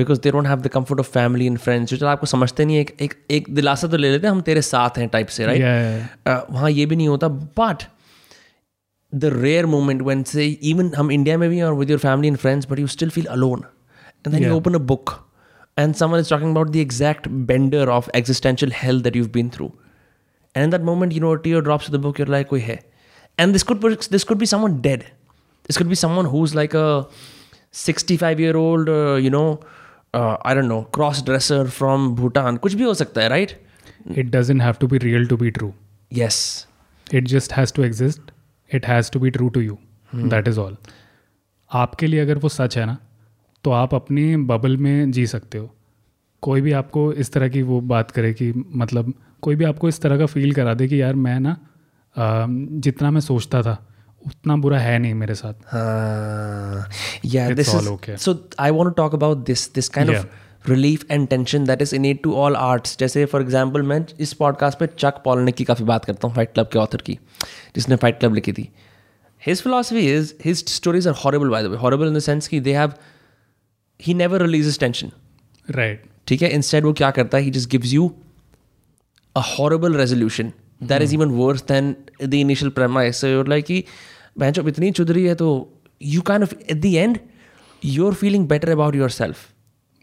because 0.00 0.20
they 0.24 0.30
don't 0.30 0.44
have 0.52 0.62
the 0.64 0.68
comfort 0.78 1.00
of 1.04 1.06
family 1.18 1.46
and 1.52 1.60
friends. 1.66 1.90
जो 1.90 1.96
चलो 1.96 2.08
आपको 2.08 2.26
समझते 2.26 2.64
नहीं 2.64 2.76
है, 2.76 2.82
एक 2.82 2.96
एक 3.02 3.14
एक 3.38 3.54
दिलासा 3.54 3.88
तो 3.88 3.96
ले 3.96 4.10
लेते 4.10 4.26
हैं 4.26 4.32
हम 4.34 4.40
तेरे 4.48 4.62
साथ 4.62 4.98
हैं 4.98 5.08
टाइप 5.14 5.28
से, 5.36 5.46
right? 5.46 5.60
Yeah, 5.60 5.80
yeah, 5.82 5.96
yeah. 5.96 6.34
Uh, 6.34 6.52
वहाँ 6.52 6.70
ये 6.70 6.86
भी 6.86 6.96
नहीं 6.96 7.08
होता 7.08 7.28
but 7.62 7.86
the 9.12 9.30
rare 9.36 9.66
moment 9.66 10.02
when 10.08 10.24
say 10.24 10.48
even 10.72 10.94
हम 10.96 11.10
इंडिया 11.12 11.38
में 11.38 11.48
भी 11.50 11.56
हैं 11.56 11.64
और 11.64 11.74
with 11.78 11.90
your 11.90 11.98
family 11.98 12.28
and 12.32 12.40
friends 12.40 12.66
but 12.72 12.78
you 12.78 12.86
still 12.96 13.10
feel 13.10 13.26
alone 13.36 13.64
and 14.24 14.34
then 14.34 14.42
you 14.42 14.50
Yeah. 14.50 14.60
open 14.60 14.74
a 14.74 14.82
book 14.92 15.14
and 15.76 15.96
someone 15.98 16.22
is 16.24 16.28
talking 16.28 16.50
about 16.56 16.72
the 16.76 16.80
exact 16.80 17.28
bender 17.50 17.84
of 17.96 18.08
existential 18.20 18.70
hell 18.80 18.98
that 19.06 19.14
you've 19.18 19.32
been 19.36 19.50
through 19.56 19.70
and 20.54 20.64
in 20.64 20.70
that 20.70 20.86
moment 20.88 21.12
you 21.18 21.20
know 21.24 21.32
a 21.32 21.42
tear 21.46 21.60
drops 21.68 21.90
to 21.90 21.94
the 21.96 22.00
book 22.06 22.18
you're 22.22 22.32
like 22.36 22.48
कोई 22.48 22.60
है 22.60 22.78
and 23.38 23.54
this 23.56 23.62
could 23.62 23.80
be, 23.82 23.94
this 24.14 24.24
could 24.30 24.38
be 24.38 24.46
someone 24.46 24.80
dead 24.86 25.04
this 25.68 25.78
could 25.80 25.88
be 25.88 25.98
someone 26.04 26.30
who's 26.34 26.54
like 26.60 26.74
a 26.74 27.06
65 27.72 28.40
year 28.40 28.56
old 28.56 28.88
uh, 28.88 29.14
you 29.26 29.30
know 29.30 29.60
uh, 30.14 30.36
I 30.44 30.54
don't 30.54 30.68
know 30.68 30.82
cross 30.98 31.22
dresser 31.22 31.60
from 31.78 32.08
Bhutan 32.20 32.58
कुछ 32.64 32.74
भी 32.74 32.84
हो 32.84 32.94
सकता 33.02 33.20
है 33.20 33.28
right 33.30 33.58
It 34.20 34.28
doesn't 34.34 34.60
have 34.60 34.78
to 34.82 34.88
be 34.88 34.98
real 34.98 35.26
to 35.30 35.36
be 35.36 35.50
true. 35.56 35.72
yes 36.20 36.36
It 37.18 37.26
just 37.30 37.52
has 37.52 37.72
to 37.76 37.82
exist. 37.82 38.30
It 38.78 38.84
has 38.90 39.08
to 39.14 39.20
be 39.24 39.30
true 39.36 39.48
to 39.56 39.62
you. 39.68 39.76
That 40.34 40.48
is 40.52 40.58
all. 40.64 40.76
आपके 41.80 42.06
लिए 42.06 42.20
अगर 42.20 42.38
वो 42.38 42.48
सच 42.48 42.76
है 42.78 42.84
ना 42.86 42.98
तो 43.65 43.71
आप 43.71 43.93
अपने 43.95 44.37
बबल 44.37 44.77
में 44.77 45.11
जी 45.11 45.25
सकते 45.27 45.57
हो। 45.57 45.69
कोई 46.43 46.61
भी 46.61 46.71
आपको 46.71 47.11
इस 47.13 47.31
तरह 47.31 47.49
की 47.49 47.61
वो 47.61 47.79
बात 47.81 48.11
करे 48.11 48.33
कि 48.33 48.51
मतलब 48.75 49.13
कोई 49.41 49.55
भी 49.55 49.65
आपको 49.65 49.89
इस 49.89 50.01
तरह 50.01 50.17
का 50.17 50.25
फील 50.25 50.53
करा 50.53 50.73
दे 50.73 50.87
कि 50.87 51.01
यार 51.01 51.15
मैं 51.15 51.39
ना 51.39 51.57
जितना 52.15 53.11
मैं 53.11 53.21
सोचता 53.21 53.61
था 53.61 53.77
उतना 54.27 54.55
बुरा 54.55 54.79
है 54.79 54.97
नहीं 54.99 55.13
मेरे 55.13 55.35
साथ। 55.35 55.53
So 58.17 58.49
I 58.59 58.71
want 58.71 58.95
talk 58.97 59.15
about 59.15 59.45
this 59.45 59.73
this 59.73 59.89
kind 59.89 60.15
of 60.15 60.69
relief 60.69 61.05
and 61.11 61.27
tension 61.27 61.65
that 61.65 61.81
is 61.81 61.95
in 61.95 62.15
to 62.23 62.33
all 62.33 62.55
arts 62.55 62.97
जैसे 62.99 63.25
फॉर 63.25 63.41
एग्ज़ाम्पल 63.41 63.81
मैं 63.81 64.05
इस 64.19 64.33
पॉडकास्ट 64.33 64.79
पर 64.79 64.85
चक 64.99 65.21
पॉलने 65.25 65.51
की 65.51 65.63
काफ़ी 65.63 65.85
बात 65.85 66.05
करता 66.05 66.27
हूँ 66.27 66.35
फाइट 66.35 66.53
क्लब 66.53 66.69
के 66.73 66.79
ऑथर 66.79 67.01
की 67.01 67.17
जिसने 67.75 67.95
फाइट 67.95 68.19
क्लब 68.19 68.33
लिखी 68.33 68.53
थी। 68.53 68.69
His 69.41 69.61
philosophy 69.61 70.07
is 70.13 70.33
his 70.45 70.65
stories 70.67 71.07
are 71.07 71.13
horrible 71.13 71.49
by 71.49 71.63
the 71.63 71.75
horrible 71.81 72.07
in 72.07 72.13
dense 72.13 72.25
sense 72.25 72.47
की 72.47 72.59
they 72.59 72.73
have 72.73 72.93
he 73.99 74.13
never 74.23 74.39
releases 74.45 74.81
tension 74.85 75.11
right 75.67 76.03
ठीक 76.27 76.41
है 76.41 76.49
इंस्टेड 76.53 76.85
वो 76.85 76.91
क्या 76.93 77.09
करता 77.11 77.37
है 77.37 77.43
he 77.43 77.51
just 77.51 77.69
gives 77.69 77.93
you 77.93 78.11
a 79.35 79.41
horrible 79.47 79.95
resolution 79.97 80.51
that 80.83 81.01
is 81.01 81.13
even 81.13 81.29
worse 81.37 81.63
than 81.71 81.95
the 82.23 82.33
initial 82.33 82.71
premise 82.71 83.23
like 83.23 83.65
कि 83.65 83.83
बहन 84.39 84.51
जब 84.53 84.67
इतनी 84.67 84.91
चुदरी 84.91 85.23
है 85.25 85.35
तो 85.35 85.49
you 86.01 86.21
kind 86.21 86.43
of 86.43 86.53
at 86.53 86.77
the 86.77 86.85
end 86.85 87.19
you 87.85 88.07
are 88.07 88.13
feeling 88.13 88.47
better 88.47 88.69
about 88.71 88.95
your 88.95 89.09
self 89.19 89.47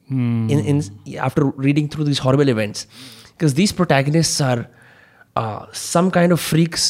in 0.08 0.82
after 1.26 1.44
reading 1.66 1.88
through 1.88 2.04
these 2.04 2.18
horrible 2.18 2.48
events 2.48 2.86
because 3.28 3.54
these 3.54 3.72
protagonists 3.72 4.40
are 4.40 4.68
uh, 5.36 5.66
some 5.72 6.10
kind 6.10 6.32
of 6.32 6.40
freaks 6.40 6.88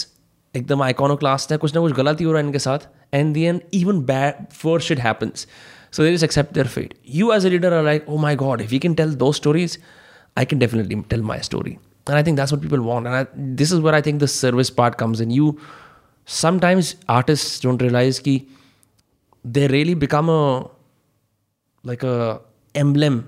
एकदम 0.55 0.83
iconoclast 0.85 1.53
है 1.53 1.59
कुछ 1.59 1.74
ना 1.74 1.81
कुछ 1.81 1.93
गलत 1.93 2.20
ही 2.20 2.24
हो 2.24 2.33
रहा 2.33 2.41
है 2.41 2.47
इनके 2.47 2.59
साथ 2.59 2.89
and 3.19 3.37
the 3.37 3.45
end 3.51 3.62
even 3.79 4.01
bad 4.11 4.59
worse 4.65 4.89
shit 4.91 5.05
happens 5.05 5.47
so 5.93 6.02
they 6.02 6.10
just 6.10 6.24
accept 6.24 6.55
their 6.55 6.64
fate. 6.64 6.94
You 7.05 7.32
as 7.32 7.44
a 7.44 7.51
leader 7.51 7.73
are 7.73 7.82
like 7.82 8.05
oh 8.09 8.19
my 8.19 8.35
god 8.35 8.60
if 8.60 8.73
you 8.73 8.81
can 8.81 8.97
tell 9.02 9.09
those 9.24 9.36
stories 9.36 9.78
I 10.36 10.44
can 10.44 10.59
definitely 10.59 11.01
tell 11.02 11.23
my 11.23 11.40
story. 11.40 11.78
And 12.06 12.16
I 12.16 12.23
think 12.23 12.36
that's 12.36 12.51
what 12.51 12.60
people 12.60 12.82
want. 12.82 13.06
And 13.06 13.14
I, 13.14 13.27
this 13.35 13.70
is 13.70 13.81
where 13.81 13.94
I 13.94 14.01
think 14.01 14.20
the 14.20 14.28
service 14.28 14.70
part 14.70 14.97
comes 14.98 15.20
in. 15.20 15.31
You 15.31 15.60
sometimes 16.24 16.97
artists 17.09 17.60
don't 17.60 17.82
realize 17.82 18.19
कि 18.20 18.47
they 19.44 19.66
really 19.69 19.94
become 19.94 20.28
a 20.28 20.69
like 21.85 22.02
a 22.02 22.40
emblem 22.74 23.20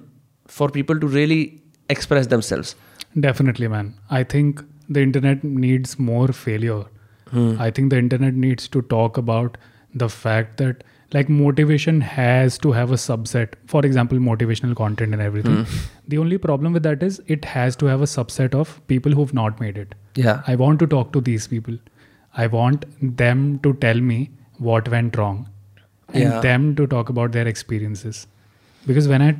for 0.47 0.69
people 0.69 0.99
to 0.99 1.07
really 1.07 1.61
express 1.91 2.29
themselves. 2.29 2.75
Definitely, 3.19 3.69
man. 3.69 3.95
I 4.11 4.25
think 4.25 4.63
the 4.89 5.03
internet 5.03 5.45
needs 5.45 5.99
more 5.99 6.29
failure. 6.29 6.85
Hmm. 7.31 7.57
I 7.59 7.71
think 7.71 7.91
the 7.91 7.99
internet 7.99 8.35
needs 8.35 8.69
to 8.69 8.83
talk 8.83 9.17
about 9.17 9.57
the 9.95 10.09
fact 10.09 10.57
that 10.59 10.85
like 11.13 11.29
motivation 11.29 12.01
has 12.01 12.59
to 12.59 12.73
have 12.73 12.91
a 12.91 12.95
subset. 12.97 13.55
For 13.67 13.85
example, 13.87 14.19
motivational 14.19 14.75
content 14.75 15.13
and 15.13 15.23
everything. 15.23 15.67
The 16.09 16.19
only 16.19 16.39
problem 16.39 16.73
with 16.73 16.83
that 16.85 17.03
is 17.03 17.21
it 17.27 17.45
has 17.45 17.77
to 17.77 17.87
have 17.87 18.01
a 18.03 18.05
subset 18.13 18.55
of 18.55 18.81
people 18.89 19.13
who've 19.13 19.35
not 19.35 19.61
made 19.61 19.79
it. 19.79 19.95
yeah 20.17 20.43
I 20.47 20.55
want 20.63 20.79
to 20.81 20.87
talk 20.87 21.13
to 21.13 21.21
these 21.21 21.47
people. 21.47 21.77
I 22.37 22.47
want 22.47 22.85
them 23.25 23.59
to 23.67 23.75
tell 23.75 24.01
me 24.01 24.19
what 24.59 24.89
went 24.89 25.17
wrong 25.17 25.49
and 26.13 26.23
Yeah. 26.25 26.41
them 26.41 26.75
to 26.81 26.87
talk 26.87 27.09
about 27.15 27.33
their 27.33 27.47
experiences. 27.47 28.27
Because 28.87 29.09
when 29.09 29.23
I 29.23 29.31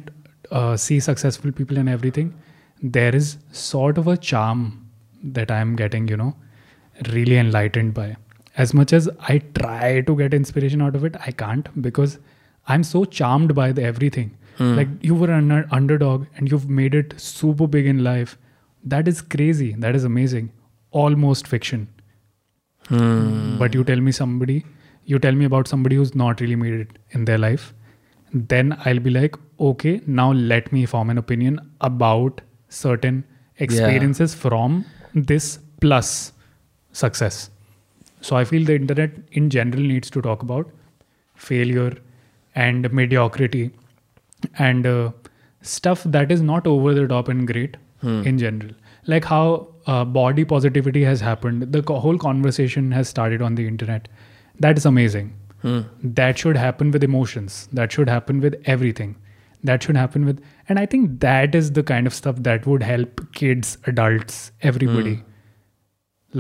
uh, 0.51 0.77
see 0.77 1.01
successful 1.01 1.53
people 1.53 1.79
and 1.79 1.89
everything, 1.89 2.33
there 2.99 3.15
is 3.15 3.37
sort 3.53 3.99
of 3.99 4.07
a 4.07 4.17
charm 4.17 4.65
that 5.39 5.51
I'm 5.51 5.75
getting, 5.77 6.07
you 6.09 6.17
know, 6.17 6.35
really 7.13 7.37
enlightened 7.39 7.95
by. 7.95 8.17
As 8.57 8.73
much 8.73 8.93
as 8.93 9.09
I 9.29 9.39
try 9.59 10.01
to 10.03 10.17
get 10.17 10.33
inspiration 10.33 10.81
out 10.81 10.95
of 10.95 11.05
it, 11.05 11.17
I 11.27 11.33
can't 11.33 11.69
because 11.83 12.19
I'm 12.69 12.85
so 12.85 13.05
charmed 13.05 13.55
by 13.55 13.73
the 13.73 13.83
everything. 13.83 14.37
Hmm. 14.59 14.77
Like 14.77 14.89
you 15.03 15.15
were 15.15 15.31
an 15.31 15.51
underdog 15.71 16.27
and 16.37 16.51
you've 16.51 16.69
made 16.71 16.95
it 16.95 17.19
super 17.21 17.67
big 17.67 17.87
in 17.87 18.05
life. 18.05 18.39
That 18.85 19.09
is 19.09 19.21
crazy. 19.21 19.75
That 19.79 19.97
is 19.97 20.05
amazing. 20.05 20.53
Almost 20.93 21.49
fiction. 21.49 21.89
Hmm. 22.89 23.59
But 23.59 23.75
you 23.75 23.83
tell 23.83 24.01
me 24.01 24.13
somebody, 24.13 24.65
you 25.05 25.19
tell 25.19 25.33
me 25.33 25.45
about 25.45 25.67
somebody 25.67 25.97
who's 25.97 26.15
not 26.15 26.41
really 26.41 26.57
made 26.57 26.75
it 26.75 26.99
in 27.11 27.25
their 27.25 27.39
life, 27.39 27.75
then 28.33 28.77
I'll 28.85 29.01
be 29.01 29.11
like, 29.11 29.37
okay, 29.59 30.01
now 30.07 30.33
let 30.33 30.73
me 30.73 30.87
form 30.87 31.11
an 31.11 31.19
opinion 31.19 31.61
about 31.81 32.41
certain 32.69 33.25
experiences 33.59 34.35
from 34.35 34.85
this 35.15 35.59
plus 35.81 36.33
success. 36.93 37.51
So 38.27 38.37
I 38.41 38.45
feel 38.51 38.65
the 38.71 38.75
internet 38.81 39.17
in 39.41 39.49
general 39.55 39.83
needs 39.93 40.11
to 40.17 40.23
talk 40.27 40.43
about 40.45 40.71
failure 41.47 41.93
and 42.67 42.91
mediocrity 42.99 43.65
and 44.59 44.87
uh, 44.87 45.11
stuff 45.63 46.05
that 46.17 46.33
is 46.37 46.43
not 46.51 46.67
over 46.67 46.95
the 46.95 47.07
top 47.09 47.29
and 47.35 47.47
great 47.47 47.77
in 48.31 48.39
general. 48.39 48.71
Like 49.13 49.25
how 49.25 49.69
uh, 49.87 50.05
body 50.05 50.45
positivity 50.45 51.03
has 51.05 51.21
happened, 51.21 51.67
the 51.77 51.83
co- 51.83 52.01
whole 52.01 52.19
conversation 52.19 52.91
has 52.93 53.09
started 53.09 53.43
on 53.43 53.55
the 53.61 53.67
internet. 53.67 54.09
That 54.61 54.77
is 54.83 54.87
amazing. 54.87 55.31
That 56.19 56.39
should 56.39 56.57
happen 56.63 56.91
with 56.97 57.05
emotions. 57.11 57.69
That 57.73 57.93
should 57.93 58.09
happen 58.15 58.41
with 58.47 58.57
everything. 58.75 59.15
That 59.71 59.83
should 59.83 59.97
happen 59.97 60.27
with, 60.27 60.43
and 60.69 60.79
I 60.79 60.85
think 60.95 61.21
that 61.21 61.55
is 61.55 61.71
the 61.73 61.83
kind 61.83 62.07
of 62.07 62.13
stuff 62.23 62.43
that 62.49 62.67
would 62.67 62.83
help 62.83 63.23
kids, 63.33 63.79
adults, 63.93 64.53
everybody 64.73 65.15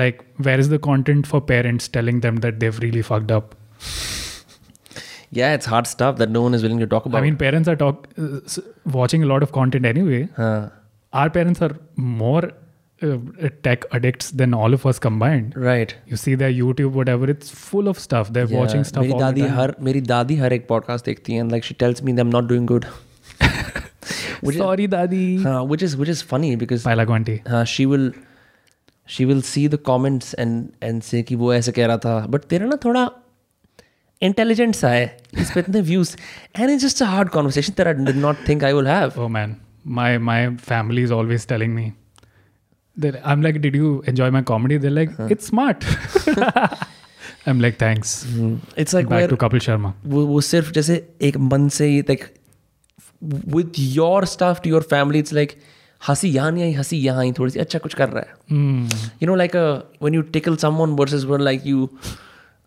like 0.03 0.25
where 0.49 0.59
is 0.59 0.69
the 0.69 0.79
content 0.79 1.27
for 1.27 1.41
parents 1.41 1.89
telling 1.89 2.21
them 2.21 2.37
that 2.45 2.61
they've 2.61 2.79
really 2.85 3.03
fucked 3.03 3.31
up? 3.31 3.55
Yeah 5.31 5.55
it's 5.55 5.66
hard 5.66 5.87
stuff 5.87 6.19
that 6.19 6.31
no 6.31 6.43
one 6.43 6.55
is 6.55 6.62
willing 6.62 6.79
to 6.83 6.87
talk 6.87 7.07
about 7.07 7.19
i 7.19 7.23
mean 7.23 7.37
parents 7.37 7.69
are 7.71 7.75
talk 7.77 8.05
uh, 8.25 8.41
watching 8.97 9.25
a 9.25 9.27
lot 9.27 9.43
of 9.47 9.53
content 9.57 9.85
anyway. 9.91 10.29
Huh. 10.37 10.69
our 11.12 11.31
parents 11.31 11.62
are 11.69 11.73
more 11.97 12.43
uh, 13.03 13.16
tech 13.65 13.85
addicts 13.99 14.31
than 14.31 14.55
all 14.55 14.73
of 14.77 14.87
us 14.87 15.01
combined. 15.07 15.57
Right. 15.57 15.95
You 16.07 16.16
see 16.16 16.35
their 16.43 16.53
youtube 16.59 16.93
whatever 16.93 17.29
it's 17.29 17.51
full 17.51 17.89
of 17.89 17.99
stuff. 18.05 18.33
They're 18.33 18.47
yeah. 18.53 18.59
watching 18.61 18.85
stuff 18.85 19.03
meri 19.07 19.16
all 19.16 19.25
dadi 19.25 19.43
the 19.43 19.49
time. 19.49 19.57
har 19.57 19.75
meri 19.89 20.03
dadi 20.12 20.39
har 20.45 20.53
ek 20.59 20.69
podcast 20.69 21.09
dekhti 21.11 21.41
and 21.41 21.57
like 21.57 21.66
she 21.71 21.75
tells 21.83 22.03
me 22.09 22.12
that 22.12 22.25
i'm 22.27 22.31
not 22.37 22.47
doing 22.53 22.66
good. 22.75 22.87
Which 24.49 24.57
sorry 24.57 24.85
is, 24.85 24.91
dadi. 24.95 25.25
Uh, 25.45 25.65
which 25.65 25.83
is 25.89 25.97
which 25.97 26.15
is 26.15 26.23
funny 26.23 26.55
because 26.62 26.87
Uh, 26.87 27.65
she 27.65 27.87
will 27.87 28.12
she 29.09 29.24
will 29.24 29.43
see 29.43 29.66
the 29.66 29.81
comments 29.90 30.35
and 30.44 30.72
and 30.89 31.05
say 31.05 31.22
कि 31.22 31.35
वो 31.36 31.52
ऐसे 31.55 31.72
कह 31.72 31.86
रहा 31.86 31.98
था 32.05 32.26
but 32.31 32.47
तेरा 32.48 32.66
ना 32.66 32.76
थोड़ा 32.85 33.10
intelligent 34.22 34.74
सा 34.74 34.89
है 34.89 35.16
इस 35.39 35.51
पे 35.51 35.60
इतने 35.60 35.81
views 35.81 36.16
and 36.56 36.70
it's 36.70 36.82
just 36.85 37.02
a 37.02 37.06
hard 37.06 37.28
conversation 37.28 37.72
that 37.76 37.86
I 37.86 38.05
did 38.05 38.16
not 38.16 38.48
think 38.48 38.64
I 38.64 38.72
will 38.72 38.86
have 38.89 39.12
Oh 39.18 39.28
man, 39.36 39.56
my 39.98 40.10
my 40.31 40.39
family 40.70 41.05
is 41.09 41.14
always 41.18 41.47
telling 41.52 41.74
me. 41.74 41.93
That 42.97 43.20
I'm 43.31 43.43
like, 43.43 43.60
did 43.60 43.74
you 43.74 43.89
enjoy 44.10 44.31
my 44.31 44.43
comedy? 44.48 44.76
They're 44.82 44.97
like, 44.98 45.14
huh. 45.16 45.26
it's 45.35 45.48
smart. 45.52 45.86
I'm 47.47 47.60
like, 47.60 47.78
thanks. 47.78 48.12
It's 48.78 48.94
like 48.94 49.06
Back 49.06 49.28
to 49.31 49.39
Kapil 49.44 49.64
Sharma. 49.66 49.93
वो 50.06 50.24
वो 50.26 50.40
सिर्फ़ 50.40 50.70
जैसे 50.72 50.97
एक 51.28 51.36
मन 51.52 51.68
से 51.78 51.86
ही 51.86 52.01
like 52.01 52.24
with 53.55 53.72
your 53.78 54.24
staff 54.35 54.60
to 54.64 54.70
your 54.70 54.82
family 54.90 55.18
it's 55.18 55.32
like 55.32 55.56
हँसी 56.09 56.28
यहाँ 56.28 56.52
नहीं 56.52 56.64
आई 56.64 56.72
हँसी 56.72 56.97
यहाँ 56.97 57.20
आई 57.20 57.32
थोड़ी 57.32 57.51
सी 57.51 57.59
अच्छा 57.59 57.78
कुछ 57.78 57.94
कर 57.94 58.09
रहा 58.09 58.20
है। 58.20 58.35
You 59.22 59.26
know 59.26 59.35
like 59.35 59.56
one 60.02 60.14
you 60.14 60.22
tickle 60.22 60.56
someone 60.68 60.90
versus 60.90 61.24
one 61.24 61.40
like 61.40 61.62
you 61.66 61.90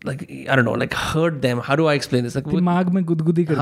like 0.05 0.47
I 0.49 0.61
know 0.61 0.75
like 0.75 0.91
hurt 0.95 1.33
them 1.33 1.61
how 1.63 1.85
I 1.85 1.95
explain 1.95 2.29
दिमाग 2.37 2.89
में 2.89 3.03
गुदगुदी 3.03 3.45
कर 3.45 3.55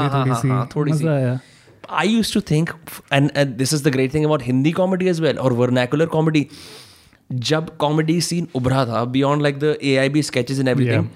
I 1.92 2.08
use 2.08 2.34
to 2.34 2.42
think 2.42 2.70
and 3.14 3.32
this 3.48 3.74
is 3.74 3.84
the 3.84 3.88
great 3.88 4.14
thing 4.14 4.26
about 4.26 4.44
Hindi 4.44 4.72
comedy 4.72 5.10
is 5.10 5.22
well 5.22 5.38
और 5.38 5.54
vernacular 5.54 6.06
comedy 6.06 6.48
जब 7.32 7.78
comedy 7.78 8.22
scene 8.22 8.48
उभरा 8.56 8.86
था 8.86 9.06
beyond 9.06 9.44
like 9.44 9.60
the 9.60 9.78
A 9.84 9.98
I 9.98 10.10
B 10.10 10.24
sketches 10.24 10.60
in 10.60 10.68
every 10.68 10.86
everything 10.86 11.08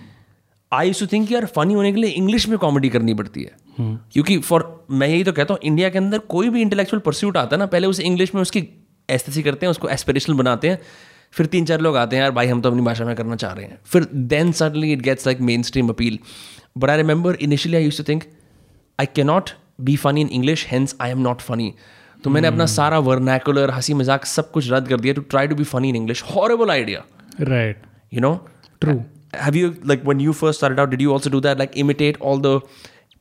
I 0.73 0.87
use 0.87 0.99
to 0.99 1.07
think 1.07 1.31
you 1.31 1.37
are 1.37 1.45
funny 1.45 1.73
होने 1.73 1.93
के 1.93 2.01
लिए 2.01 2.09
English 2.09 2.47
में 2.47 2.57
comedy 2.57 2.89
करनी 2.89 3.13
पड़ती 3.13 3.43
है। 3.43 3.51
क्योंकि 3.81 4.37
फॉर 4.37 4.85
मैं 4.91 5.07
यही 5.07 5.23
तो 5.23 5.31
कहता 5.31 5.53
हूँ 5.53 5.61
इंडिया 5.63 5.89
के 5.89 5.97
अंदर 5.97 6.19
कोई 6.19 6.49
भी 6.49 6.61
इंटेलेक्चुअल 6.61 6.99
परस्यूट 6.99 7.37
आता 7.37 7.55
है 7.55 7.59
ना 7.59 7.65
पहले 7.65 7.87
उसे 7.87 8.03
इंग्लिश 8.03 8.35
में 8.35 8.41
उसकी 8.41 8.67
ऐसी 9.09 9.43
करते 9.43 9.65
हैं 9.65 9.71
उसको 9.71 9.89
एस्पिरेशनल 9.89 10.35
बनाते 10.35 10.69
हैं 10.69 10.79
फिर 11.31 11.45
तीन 11.45 11.65
चार 11.65 11.81
लोग 11.81 11.97
आते 11.97 12.15
हैं 12.15 12.23
यार 12.23 12.31
भाई 12.31 12.47
हम 12.47 12.61
तो 12.61 12.69
अपनी 12.69 12.81
भाषा 12.81 13.05
में 13.05 13.15
करना 13.15 13.35
चाह 13.35 13.53
रहे 13.53 13.65
हैं। 13.65 13.77
फिर 13.85 14.07
then 14.15 14.51
suddenly 14.51 14.93
it 14.93 15.01
gets 15.01 15.27
like 15.27 15.41
mainstream 15.63 15.89
appeal 15.89 16.19
but 16.77 16.89
I 16.89 16.97
remember 16.97 17.35
initially 17.35 17.77
I 17.77 17.83
use 17.83 17.97
to 17.97 18.03
think 18.03 18.23
I 18.99 19.05
cannot 19.05 19.49
be 19.81 19.95
funny 19.95 20.21
in 20.21 20.27
English 20.27 20.67
hence 20.67 20.95
I 21.01 21.11
am 21.11 21.19
not 21.19 21.41
funny 21.41 21.73
तो 22.23 22.29
मैंने 22.29 22.47
अपना 22.47 22.65
सारा 22.65 22.99
वर्नैकुलर 22.99 23.69
हँसी 23.69 23.93
मज़ाक 23.93 24.25
सब 24.25 24.51
कुछ 24.51 24.71
रद्द 24.71 24.87
कर 24.87 24.99
दिया 24.99 25.13
to 25.13 25.21
try 25.21 25.47
to 25.47 25.55
be 25.55 25.63
funny 25.63 25.89
in 25.89 25.95
English 25.95 26.23
horrible 26.23 26.69
idea 26.69 27.03
right 27.41 27.81
you 28.13 28.21
know 28.21 28.47
true 28.81 29.01
have 29.45 29.55
you 29.55 29.67
like 29.89 30.03
when 30.03 30.19
you 30.19 30.33
first 30.33 30.59
started 30.59 30.79
out 30.79 30.89
did 30.89 31.01
you 31.01 31.11
also 31.15 31.29
do 31.29 31.39
that? 31.39 31.59
Like 31.59 31.75
imitate 31.77 32.17
all 32.21 32.39
the 32.39 32.53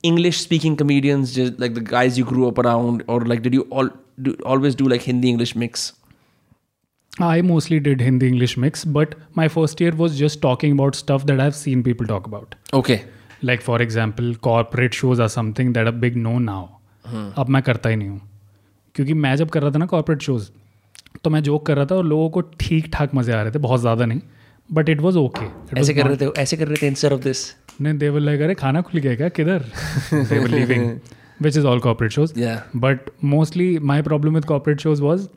english 0.03 0.41
speaking 0.41 0.77
comedians 0.77 1.35
just 1.35 1.59
like 1.59 1.75
the 1.75 1.85
guys 1.93 2.19
you 2.19 2.25
grew 2.25 2.49
up 2.49 2.59
around 2.59 3.03
or 3.07 3.21
like 3.25 3.43
did 3.43 3.55
you 3.55 3.67
all 3.71 3.89
do, 4.23 4.37
always 4.45 4.75
do 4.75 4.89
like 4.89 5.03
hindi 5.03 5.29
english 5.29 5.55
mix 5.57 5.93
I 7.21 7.41
mostly 7.43 7.81
did 7.81 8.01
Hindi 8.01 8.27
English 8.29 8.57
mix, 8.57 8.85
but 8.85 9.15
my 9.35 9.49
first 9.49 9.81
year 9.81 9.93
was 9.93 10.17
just 10.19 10.41
talking 10.41 10.73
about 10.73 10.95
stuff 10.95 11.25
that 11.27 11.41
I've 11.41 11.57
seen 11.57 11.83
people 11.83 12.07
talk 12.07 12.27
about. 12.27 12.55
okay 12.73 12.99
Like, 13.43 13.61
for 13.61 13.81
example, 13.83 14.35
corporate 14.37 14.95
shows 14.95 15.21
are 15.21 15.29
something 15.29 15.73
that 15.73 15.87
are 15.87 15.93
big 15.93 16.17
no 16.17 16.39
now. 16.39 16.63
अब 17.39 17.49
मैं 17.49 17.63
करता 17.63 17.89
ही 17.89 17.97
नहीं 17.97 18.09
हूँ 18.09 18.21
क्योंकि 18.95 19.15
मैं 19.15 19.35
जब 19.37 19.51
कर 19.51 19.63
रहा 19.63 19.71
था 19.71 19.79
ना 19.79 19.87
कॉर्पोरेट 19.87 20.23
शोज़ 20.23 20.49
तो 21.25 21.31
मैं 21.31 21.43
जोक 21.43 21.67
कर 21.67 21.77
रहा 21.77 21.87
था 21.87 21.95
और 21.95 22.05
लोगों 22.05 22.29
को 22.31 22.41
ठीक 22.61 22.91
ठाक 22.93 23.15
मज़े 23.15 23.33
आ 23.33 23.43
रहे 23.43 23.53
थे 23.53 23.59
बहुत 23.59 23.81
ज़्यादा 23.81 24.05
नहीं 24.05 24.21
बट 24.73 24.89
इट 24.89 25.01
वॉज़ 25.01 25.19
ओके 25.19 25.47
ऐसे 25.81 25.95
कर 25.95 26.07
रहे 26.07 26.17
थे 26.17 26.41
ऐसे 26.43 26.57
कर 26.57 26.69
रहे 26.69 26.83
थे 26.83 26.87
इंस्टेड 26.87 27.13
ऑफ़ 27.13 27.23
दिस 27.23 27.45
नहीं 27.81 27.99
देवल 27.99 28.23
लाइक 28.23 28.41
अरे 28.41 28.55
खाना 28.55 28.81
खुल 28.81 29.01
गया 29.01 29.15
क्या? 29.17 29.29
किधर? 29.29 29.65
देवल 30.15 30.51
leaving 30.51 30.99
which 31.43 31.57
is 31.57 31.67
all 31.67 31.79
corporate 31.79 32.11
shows 32.11 32.33
but 32.77 33.11
mostly 33.25 33.79
my 33.79 34.03
problem 34.03 34.35
with 34.35 34.45
corporate 34.45 34.81
shows 34.81 35.03
was 35.03 35.29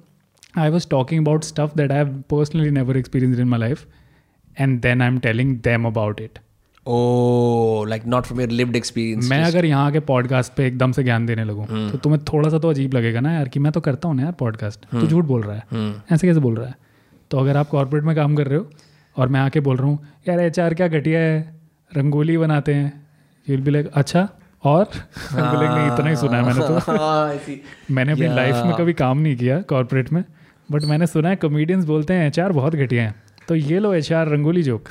I 0.58 0.70
was 0.70 0.88
talking 0.90 1.22
about 1.22 1.44
stuff 1.44 1.78
that 1.78 1.92
I 1.92 1.98
have 1.98 2.08
personally 2.08 2.70
never 2.70 2.98
experience 2.98 3.40
in 3.40 3.48
my 3.48 3.60
life 3.60 3.86
and 4.60 4.82
then 4.82 5.02
I 5.02 5.08
am 5.08 5.20
telling 5.20 5.56
them 5.58 5.86
about 5.86 6.22
it 6.22 6.40
like 7.90 8.06
not 8.06 8.24
from 8.24 8.42
your 8.42 8.50
lived 8.50 8.76
experience 8.76 9.30
मैं 9.30 9.44
अगर 9.44 9.66
यहाँ 9.66 9.92
के 9.92 10.00
podcast 10.00 10.54
पे 10.54 10.68
एकदम 10.68 10.92
से 10.92 11.04
ज्ञान 11.04 11.26
देने 11.26 11.44
लगूँ 11.44 11.66
तो 11.92 11.98
तुम्हें 11.98 12.22
थोड़ा 12.34 12.50
सा 12.50 12.60
तो 12.60 12.70
अजीब 12.70 12.94
लगेगा 12.94 13.20
ना 13.20 13.34
यार 13.34 13.48
कि 13.48 13.60
मैं 13.60 13.72
तो 13.72 13.82
करता 13.82 14.08
हूँ 14.08 14.16
ना 14.16 14.24
यार 14.24 14.32
पॉडकास्ट 14.32 14.86
तो 14.92 15.08
झूठ 15.08 15.26
बोल 15.26 15.42
रहा 15.42 15.56
है। 15.56 15.94
ऐसे 16.12 16.28
कैसे 16.28 16.40
बोल 16.40 16.56
रहा 16.56 16.68
है? 16.68 16.76
तो 17.32 17.40
अगर 17.40 17.58
आप 17.58 17.68
कॉरपोरेट 17.70 18.06
में 18.06 18.16
काम 18.16 18.36
कर 18.36 18.48
रहे 18.48 18.60
हो 18.60 18.70
और 19.18 19.28
मैं 19.28 19.40
आके 19.40 19.60
बोल 19.60 19.78
रहा 19.78 19.88
हूँ 19.88 20.00
यार 20.30 20.40
एच 20.40 20.60
आर 20.60 20.74
क्या 20.74 20.88
घटिया 20.88 21.20
है? 21.20 21.61
रंगोली 21.98 22.38
बनाते 22.38 22.74
हैं। 22.74 23.08
यूल 23.50 23.62
बी 23.62 23.72
लाइक 23.72 23.88
अच्छा 23.94 24.30
और? 24.64 24.86
I'll 25.28 25.36
नहीं 25.36 25.94
इतना 25.94 26.10
ही 26.10 26.16
सुना 26.16 26.38
है 26.38 26.44
मैंने 26.44 26.60
तो। 26.60 26.80
Ah, 26.80 27.56
मैंने 27.92 28.12
अपनी 28.12 28.28
लाइफ 28.28 28.56
में 28.56 28.76
कभी 28.76 28.94
काम 28.94 29.18
नहीं 29.18 29.36
किया 29.36 29.62
कॉर्पोरेट 29.62 30.12
में 30.12 30.24
बट 30.72 30.84
मैंने 30.84 31.08
सुना 31.08 31.30
है 31.30 31.36
कॉमेडियंस 31.36 31.86
बोलते 31.86 32.14
हैं 32.14 32.28
एचआर 32.28 32.52
बहुत 32.52 32.76
घटिया 32.76 33.04
हैं। 33.04 33.16
तो 33.48 33.56
ये 33.56 33.80
लो 33.80 33.94
एचआर 33.94 34.28
रंगोली 34.28 34.64
जोक 34.64 34.90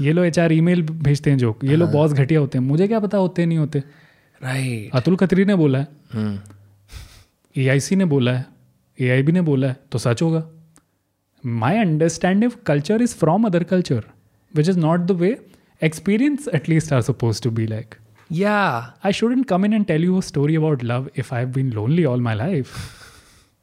ये 0.00 0.12
लो 0.12 0.24
एचआर 0.24 0.52
ईमेल 0.52 0.82
भेजते 0.82 1.30
हैं 1.30 1.38
जोक 1.38 1.64
ये 1.64 1.76
लो 1.76 1.84
हाँ। 1.84 1.94
बॉस 1.94 2.12
घटिया 2.12 2.40
होते 2.40 2.58
हैं। 2.58 2.64
मुझे 2.64 2.88
क्या 2.88 3.00
पता 3.00 3.18
होते 3.18 3.46
नहीं 3.46 3.58
होते। 3.58 3.80
Right. 3.80 4.96
अतुल 4.96 5.16
खत्री 5.16 5.44
ने 5.44 5.54
बोला 5.54 5.78
है. 5.78 5.88
ए 7.56 7.80
ने 7.92 8.04
बोला 8.04 8.32
है। 8.32 8.46
एआईबी 9.00 9.32
ने 9.32 9.40
बोला 9.40 9.68
है 9.68 9.76
तो 9.92 9.98
सच 9.98 10.22
होगा। 10.22 10.46
My 11.46 11.76
understanding 11.76 12.52
culture 12.66 13.02
is 13.02 13.14
from 13.14 13.44
other 13.44 13.64
culture 13.64 14.04
which 14.54 14.68
is 14.68 14.78
not 14.78 15.00
the 15.00 15.10
way 15.10 15.46
experience 15.82 16.48
at least 16.54 16.92
are 16.92 17.02
suppose 17.02 17.42
to 17.42 17.50
be 17.50 17.66
like 17.66 17.94
yeah 18.30 18.92
I 19.08 19.10
shouldn't 19.16 19.46
come 19.48 19.64
in 19.66 19.72
and 19.78 19.86
tell 19.88 20.04
you 20.08 20.18
a 20.18 20.22
story 20.26 20.54
about 20.58 20.82
love 20.90 21.08
if 21.22 21.32
I've 21.38 21.50
been 21.52 21.70
lonely 21.70 22.04
all 22.10 22.22
my 22.26 22.34
life. 22.34 22.76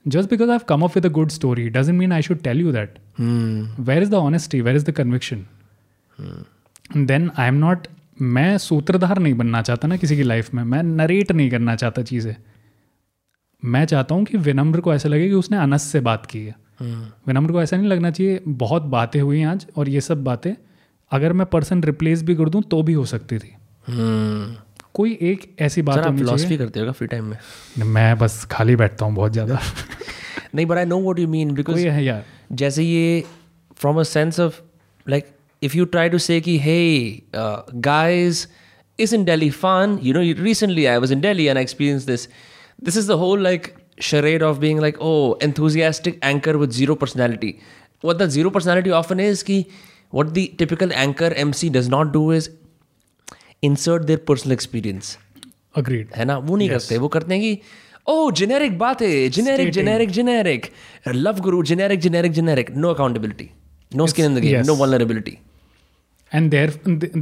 Just 0.06 0.30
because 0.34 0.52
I've 0.56 0.66
come 0.72 0.84
up 0.88 0.98
with 0.98 1.06
a 1.06 1.12
good 1.16 1.32
story 1.32 1.70
doesn't 1.70 1.98
mean 1.98 2.12
I 2.12 2.20
should 2.28 2.44
tell 2.44 2.58
you 2.58 2.72
that. 2.72 3.00
hmm. 3.16 3.64
Where 3.88 4.02
is 4.02 4.12
the 4.12 4.20
honesty? 4.20 4.62
Where 4.68 4.76
is 4.76 4.86
the 4.90 4.96
conviction? 5.00 5.48
And 6.20 7.14
then 7.14 7.32
I'm 7.46 7.60
not 7.60 7.88
मैं 8.22 8.58
सूत्रधार 8.58 9.20
नहीं 9.20 9.34
बनना 9.34 9.62
चाहता 9.62 9.88
ना 9.88 9.98
किसी 9.98 10.16
की 10.18 10.24
life 10.24 10.54
में 10.54 10.64
मैं 10.64 10.82
नरेट 10.84 11.32
नहीं 11.32 11.50
करना 11.50 11.76
चाहता 11.76 12.02
चीज़ें 12.10 12.36
मैं 13.64 13.86
चाहता 13.86 14.16
हूँ 14.16 14.26
कि 14.26 14.38
विनम्र 14.48 14.82
को 14.82 14.94
ऐसा 14.94 15.10
लगे 15.10 15.28
कि 15.28 15.34
उसने 15.34 15.58
अनस 15.58 15.84
से 15.92 16.00
बात 16.08 16.26
की 16.34 16.40
है 16.46 16.56
विनम्र 17.28 17.52
को 17.52 17.62
ऐसा 17.62 17.78
नहीं 17.78 17.90
लगना 17.90 18.12
चाहिए 18.12 18.42
बहुत 18.66 18.84
बातें 18.96 19.20
हुई 19.22 19.44
आज 19.52 19.66
और 19.78 19.90
ये 19.90 20.02
सब 20.02 20.24
बातें 20.24 20.54
अगर 21.12 21.34
मैं 21.34 21.46
पर्सन 21.46 21.84
रिप्लेस 21.84 22.24
भी 22.24 22.36
कर 22.36 22.50
दूँ 22.50 22.62
तो 22.62 22.82
भी 22.84 22.94
हो 22.94 23.06
सकती 23.06 23.38
थी। 23.38 23.54
Hmm. 23.90 24.58
कोई 24.94 25.18
एक 25.22 25.56
ऐसी 25.60 25.82
बात 25.82 26.00
आप 26.00 26.18
फिलोसफी 26.18 26.58
करते 26.58 26.80
होगा 26.80 26.92
फ्री 26.92 27.08
टाइम 27.08 27.26
में? 27.26 27.38
मैं 27.78 28.18
बस 28.18 28.44
खाली 28.52 28.76
बैठता 28.76 29.06
हूँ 29.06 29.16
बहुत 29.16 29.32
ज़्यादा। 29.32 29.60
नहीं 30.56 30.66
but 30.66 30.78
I 30.78 30.86
know 30.86 31.00
what 31.02 31.20
you 31.20 31.28
mean 31.28 31.52
because 31.56 31.80
है 31.80 32.04
यार। 32.06 32.26
जैसे 32.52 32.84
ये 32.84 33.24
from 33.78 34.00
a 34.00 34.04
sense 34.04 34.40
of 34.40 34.62
like 35.10 35.28
if 35.64 35.78
you 35.78 35.86
try 35.86 36.10
to 36.10 36.18
say 36.18 36.40
कि 36.42 36.58
hey 36.60 36.80
guys 37.36 38.48
is 39.00 39.16
in 39.16 39.26
Delhi 39.26 39.50
fun 39.50 40.00
you 40.04 40.14
know 40.14 40.22
recently 40.44 40.86
I 40.86 40.98
was 40.98 41.12
in 41.12 41.22
Delhi 41.22 41.46
and 41.46 41.58
experience 41.58 42.04
this 42.04 42.28
this 42.84 42.98
is 42.98 43.08
the 43.08 43.12
whole 43.26 43.44
like 43.44 43.74
charade 44.08 44.44
of 44.48 44.60
being 44.60 44.78
like 44.82 45.00
oh 45.06 45.16
enthusiastic 45.46 46.20
anchor 46.28 46.52
with 46.60 46.76
zero 46.76 46.94
personality. 47.00 47.50
What 48.04 48.22
the 48.22 48.28
zero 48.36 48.52
personality 48.58 48.94
often 49.00 49.22
is 49.24 49.42
ki 49.50 49.58
what 50.14 50.34
the 50.34 50.46
typical 50.62 50.94
anchor 51.06 51.32
mc 51.46 51.72
does 51.78 51.90
not 51.96 52.14
do 52.14 52.24
is 52.32 52.50
insert 53.62 54.08
their 54.08 54.24
personal 54.32 54.58
experience 54.58 55.18
agreed 55.78 56.08
है 56.16 56.26
ना 56.26 56.38
वो 56.38 56.56
नहीं 56.56 56.70
करते 56.70 56.98
वो 56.98 57.08
करते 57.08 57.34
हैं 57.34 57.42
कि 57.44 57.60
ओ 58.08 58.32
generic 58.40 58.78
बात 58.78 59.02
है 59.02 59.28
generic 59.30 59.70
generic 59.74 60.10
generic 60.12 60.66
love 61.16 61.40
guru 61.48 61.62
generic 61.72 62.00
generic 62.00 62.32
generic 62.32 62.72
no 62.78 62.94
accountability 62.94 63.50
no 63.96 64.08
skin 64.08 64.26
in 64.26 64.36
the 64.36 64.40
game 64.40 64.58
yes. 64.58 64.68
No 64.68 64.76
vulnerability 64.76 65.38
and 66.32 66.52
they're 66.52 66.74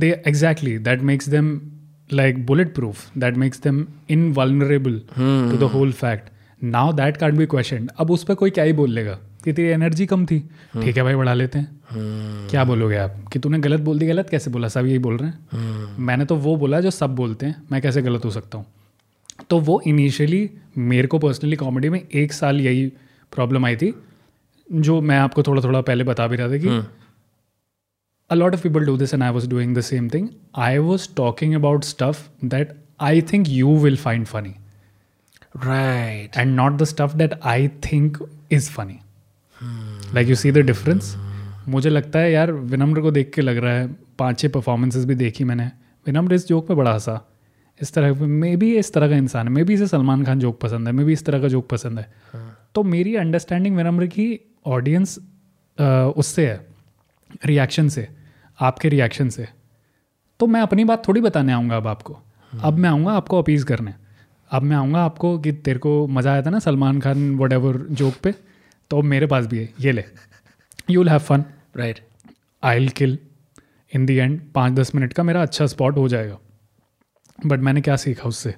they 0.03 0.07
exactly 0.29 0.71
that 0.77 1.03
makes 1.09 1.29
them 1.33 1.51
like 2.11 2.39
bulletproof 2.45 3.03
that 3.23 3.37
makes 3.43 3.59
them 3.59 3.77
invulnerable 4.15 4.97
hmm. 5.17 5.51
to 5.51 5.57
the 5.57 5.69
whole 5.75 5.93
fact 6.01 6.33
now 6.61 6.91
that 6.91 7.19
can't 7.21 7.39
be 7.41 7.47
questioned 7.53 7.91
अब 7.99 8.11
उस 8.11 8.23
पर 8.23 8.35
कोई 8.41 8.49
क्या 8.49 8.63
ही 8.63 8.73
बोल 8.73 8.91
लेगा 8.91 9.19
कि 9.43 9.53
तेरी 9.53 9.67
energy 9.67 10.05
कम 10.05 10.25
थी। 10.25 10.39
ठीक 10.83 10.97
है 10.97 11.03
भाई 11.03 11.15
बढ़ा 11.15 11.33
लेते 11.33 11.59
हैं। 11.59 11.81
क्या 12.49 12.63
बोलोगे 12.63 12.97
आप? 12.97 13.15
कि 13.33 13.39
तूने 13.39 13.59
गलत 13.59 13.79
बोल 13.79 13.99
दी 13.99 14.07
गलत 14.07 14.29
कैसे 14.29 14.51
बोला? 14.51 14.67
सब 14.67 14.85
यही 14.85 14.99
बोल 14.99 15.17
रहे 15.17 15.29
हैं। 15.29 15.97
मैंने 15.99 16.25
तो 16.25 16.35
वो 16.35 16.55
बोला 16.55 16.79
जो 16.79 16.91
सब 16.91 17.15
बोलते 17.15 17.45
हैं 17.45 17.63
मैं 17.71 17.81
कैसे 17.81 18.01
गलत 18.01 18.25
हो 18.25 18.31
सकता 18.31 18.57
हूँ? 18.57 18.65
तो 19.49 19.59
वो 19.59 19.81
इनिशियली 19.87 20.49
मेरे 20.77 21.07
को 21.07 21.19
पर्सनली 21.19 21.55
कॉमेडी 21.55 21.89
में 21.89 22.01
एक 22.13 22.33
साल 22.33 22.61
यही 22.61 22.85
प्रॉब्लम 23.35 23.65
आई 23.65 23.75
थी 23.75 23.93
जो 24.71 25.01
मैं 25.01 25.17
आपको 25.17 25.43
थोड़ा 25.43 25.61
थोड़ा 25.61 25.81
पहले 25.81 26.03
बता 26.03 26.27
भी 26.27 26.37
रहा 26.37 26.47
था 26.47 26.57
कि 26.57 26.87
a 28.31 28.35
lot 28.35 28.53
of 28.53 28.61
people 28.61 28.85
do 28.85 28.97
this 28.97 29.15
and 29.15 29.23
i 29.23 29.29
was 29.37 29.45
doing 29.53 29.75
the 29.75 29.83
same 29.89 30.09
thing. 30.13 30.25
I 30.59 30.71
was 30.87 31.07
talking 31.19 31.55
about 31.59 31.87
stuff 31.89 32.17
that 32.53 32.73
i 33.01 33.13
think 33.31 33.51
you 33.57 33.73
will 33.85 33.99
find 34.05 34.27
funny. 34.35 34.53
Right 35.65 36.37
and 36.37 36.55
not 36.55 36.73
the 36.73 36.83
stuff 36.83 37.17
that 37.17 37.31
i 37.47 37.59
think 37.87 38.19
is 38.53 38.69
funny. 38.79 38.97
Like 40.07 40.29
you 40.29 40.35
see 40.35 40.51
the 40.51 40.57
difference 40.57 41.15
मुझे 41.67 41.89
लगता 41.89 42.19
है 42.19 42.31
यार 42.31 42.51
विनम्र 42.51 43.01
को 43.01 43.11
देख 43.11 43.31
के 43.35 43.41
लग 43.41 43.57
रहा 43.57 43.73
है। 43.73 43.87
पाँच 44.19 44.39
छह 44.39 44.49
परफॉर्मेंसेस 44.49 45.05
भी 45.05 45.15
देखी 45.15 45.43
मैंने। 45.43 45.65
विनम्र 46.07 46.33
इस 46.33 46.47
जोक 46.47 46.67
पे 46.67 46.73
बड़ा 46.73 46.93
हंसा। 46.93 47.19
इस 47.81 47.93
तरह 47.93 48.25
मे 48.25 48.55
बी 48.55 48.73
इस 48.77 48.93
तरह 48.93 49.09
का 49.09 49.15
इंसान 49.15 49.47
है। 49.47 49.53
मे 49.53 49.63
बी 49.63 49.73
इसे 49.73 49.87
सलमान 49.87 50.23
खान 50.23 50.39
जोक 50.39 50.59
पसंद 50.61 50.87
है। 50.87 50.93
मे 50.93 51.03
बी 51.03 51.13
इस 51.13 51.25
तरह 51.25 51.41
का 51.41 51.47
जोक 51.47 51.67
पसंद 51.69 51.99
है। 51.99 52.13
हाँ. 52.33 52.67
तो 52.75 52.83
मेरी 52.83 53.15
अंडरस्टैंडिंग 53.15 53.77
विनम्र 53.77 54.07
की 54.07 54.39
ऑडियंस 54.65 55.17
उससे 56.17 56.47
है। 56.47 56.67
रिएक्शन 57.45 57.89
से। 57.89 58.07
आपके 58.59 58.89
रिएक्शन 58.89 59.29
से। 59.29 59.47
तो 60.39 60.47
मैं 60.47 60.61
अपनी 60.61 60.83
बात 60.83 61.07
थोड़ी 61.07 61.21
बताने 61.21 61.53
आऊँगा 61.53 61.77
अब 61.77 61.87
आपको। 61.87 62.17
अब 62.53 62.77
मैं 62.77 62.89
आऊँगा 62.89 63.11
आपको 63.11 63.39
अपीज़ 63.39 63.65
करने। 63.65 63.93
अब 64.51 64.61
मैं 64.61 64.75
आऊँगा 64.75 65.03
आपको 65.03 65.37
कि 65.39 65.51
तेरे 65.51 65.79
को 65.79 66.07
मज़ा 66.07 66.31
आया 66.31 66.41
था 66.41 66.49
ना 66.49 66.59
सलमान 66.59 66.99
खान 66.99 67.35
वट 67.35 67.53
जोक 67.91 68.13
पे। 68.23 68.33
तो 68.91 69.01
मेरे 69.01 69.27
पास 69.27 69.45
भी 69.45 69.59
है 69.59 69.69
ये 69.79 69.91
ले। 69.91 70.03
You 70.89 70.99
will 70.99 71.09
have 71.09 71.19
fun 71.19 71.43
right 71.77 71.99
I 72.63 72.79
will 72.79 72.89
kill 72.89 73.17
in 73.91 74.05
the 74.05 74.15
end 74.15 74.41
पाँच 74.55 74.73
दस 74.73 74.95
मिनट 74.95 75.13
का 75.13 75.23
मेरा 75.23 75.41
अच्छा 75.41 75.65
स्पॉट 75.67 75.97
हो 75.97 76.07
जाएगा। 76.07 76.37
बट 77.45 77.59
मैंने 77.59 77.81
क्या 77.81 77.95
सीखा 77.95 78.29
उससे? 78.29 78.53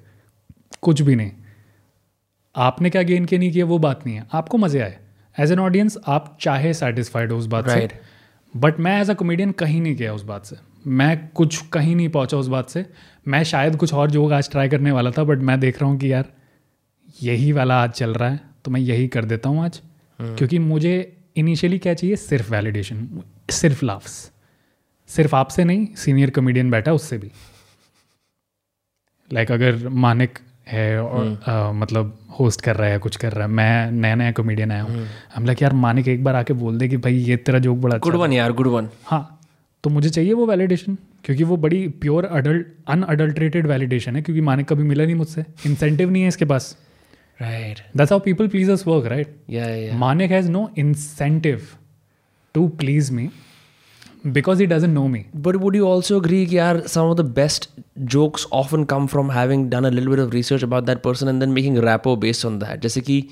कुछ 0.81 1.01
भी 1.01 1.15
नहीं। 1.15 1.31
आपने 2.55 2.89
क्या 2.89 3.01
गेन 3.01 3.25
किया 3.25 3.39
नहीं 3.39 3.51
किया 3.51 3.65
वो 3.65 3.77
बात 3.79 4.05
नहीं 4.05 4.15
है। 4.15 4.25
आपको 4.33 4.57
मज़े 4.57 4.79
आए। 4.79 4.97
एज 5.39 5.51
एन 5.51 5.59
ऑडियंस 5.59 5.97
आप 6.07 6.37
चाहे 6.41 6.73
सेटिस्फाइड 6.73 7.31
हो 7.31 7.37
उस 7.37 7.45
बात 7.45 7.65
Right. 7.65 7.91
से 7.91 7.99
बट 8.53 8.79
मैं 8.79 8.99
एज 9.01 9.09
अ 9.09 9.13
कॉमेडियन 9.13 9.51
कहीं 9.51 9.81
नहीं 9.81 9.95
गया 9.95 10.13
उस 10.13 10.23
बात 10.23 10.45
से। 10.45 10.55
मैं 10.87 11.27
कुछ 11.27 11.57
कहीं 11.67 11.95
नहीं 11.95 12.09
पहुँचा 12.09 12.37
उस 12.37 12.47
बात 12.47 12.69
से। 12.69 12.85
मैं 13.27 13.43
शायद 13.43 13.75
कुछ 13.75 13.93
और 13.93 14.11
जोक 14.11 14.31
आज 14.31 14.49
ट्राई 14.51 14.69
करने 14.69 14.91
वाला 14.91 15.11
था 15.11 15.23
बट 15.23 15.39
मैं 15.39 15.59
देख 15.59 15.81
रहा 15.81 15.89
हूँ 15.89 15.99
कि 15.99 16.11
यार 16.13 16.31
यही 17.23 17.51
वाला 17.51 17.81
आज 17.83 17.91
चल 17.91 18.13
रहा 18.13 18.29
है 18.29 18.39
तो 18.65 18.71
मैं 18.71 18.81
यही 18.81 19.07
कर 19.07 19.25
देता 19.25 19.49
हूँ 19.49 19.63
आज। 19.65 19.81
क्योंकि 20.19 20.59
मुझे 20.59 20.95
इनिशियली 21.37 21.77
क्या 21.79 21.93
चाहिए? 21.93 22.15
सिर्फ़ 22.15 22.51
वैलिडेशन 22.51 23.07
सिर्फ़ 23.51 23.85
लाफ्स 23.85 24.31
सिर्फ़ 25.09 25.35
आपसे 25.35 25.63
नहीं 25.63 25.87
सीनियर 25.95 26.29
कॉमेडियन 26.29 26.71
बैठा 26.71 26.93
उससे 26.93 27.17
भी। 27.17 27.31
लाइक 29.31 29.47
like, 29.47 29.61
अगर 29.61 29.87
मानिक 29.89 30.39
है 30.67 31.01
और 31.03 31.41
आ, 31.47 31.71
मतलब 31.71 32.17
होस्ट 32.39 32.61
कर 32.61 32.75
रहा 32.75 32.89
है 32.89 32.97
कुछ 32.97 33.15
कर 33.15 33.31
रहा 33.31 33.47
है 33.47 33.51
मैं 33.51 33.91
नया 33.91 34.15
नया 34.15 34.31
कॉमेडियन 34.31 34.71
आया 34.71 34.83
हूँ। 34.83 35.07
हम 35.35 35.45
लाइक 35.45 35.61
यार 35.61 35.73
मानिक 35.73 36.07
एक 36.07 36.23
बार 36.23 36.35
आके 36.35 36.53
बोल 36.53 36.77
दे 36.77 36.87
कि 36.87 36.97
भाई 36.97 37.15
ये 37.15 37.37
तेरा 37.37 37.59
जोक 37.59 37.77
बड़ा 37.77 37.97
गुड 37.97 38.15
वन 38.15 38.33
यार 38.33 38.51
गुड 38.51 38.67
वन 38.67 38.89
हाँ 39.05 39.39
तो 39.83 39.89
मुझे 39.89 40.09
चाहिए 40.09 40.33
वो 40.33 40.45
वैलिडेशन 40.45 40.97
क्योंकि 41.25 41.43
वो 41.43 41.57
बड़ी 41.57 41.87
प्योर 42.01 42.25
अडल्ट 42.25 42.67
अनअडल्ट्रेटेड 42.87 43.67
वैलिडेशन 43.67 44.15
है 44.15 44.21
क्योंकि 44.21 44.41
मानिक 44.41 44.67
कभी 44.67 44.83
मिला 44.83 45.05
नहीं 45.05 45.15
मुझसे। 45.15 45.45
इंसेंटिव 45.65 46.09
नहीं 46.09 46.21
है 46.21 46.27
इसके 46.27 46.45
पास। 46.45 46.75
Right 47.41 47.79
that's 47.97 48.11
how 48.11 48.19
people 48.19 48.47
please 48.47 48.71
us 48.71 48.87
work 48.87 49.05
right 49.11 49.35
yeah 49.49 49.67
yeah 49.67 49.97
Manik 49.97 50.31
has 50.31 50.49
no 50.51 50.69
incentive 50.77 51.67
to 52.55 52.67
please 52.79 53.11
me 53.13 53.29
because 54.25 54.59
he 54.59 54.65
doesn't 54.65 54.93
know 54.93 55.07
me. 55.07 55.19
But 55.35 55.57
would 55.57 55.75
you 55.75 55.85
also 55.87 56.17
agree 56.19 56.45
कि 56.45 56.57
यार 56.57 56.81
some 56.87 57.09
of 57.09 57.15
the 57.17 57.23
best 57.35 57.67
jokes 58.15 58.45
often 58.51 58.85
come 58.85 59.07
from 59.07 59.29
having 59.29 59.61
done 59.69 59.85
a 59.85 59.91
little 59.91 60.13
bit 60.13 60.19
of 60.19 60.33
research 60.33 60.65
about 60.67 60.89
that 60.89 61.01
person 61.03 61.29
and 61.29 61.41
then 61.41 61.53
making 61.57 61.77
rapport 61.81 62.17
based 62.25 62.47
on 62.49 62.57
that. 62.63 62.81
जैसे 62.81 63.01
कि 63.01 63.23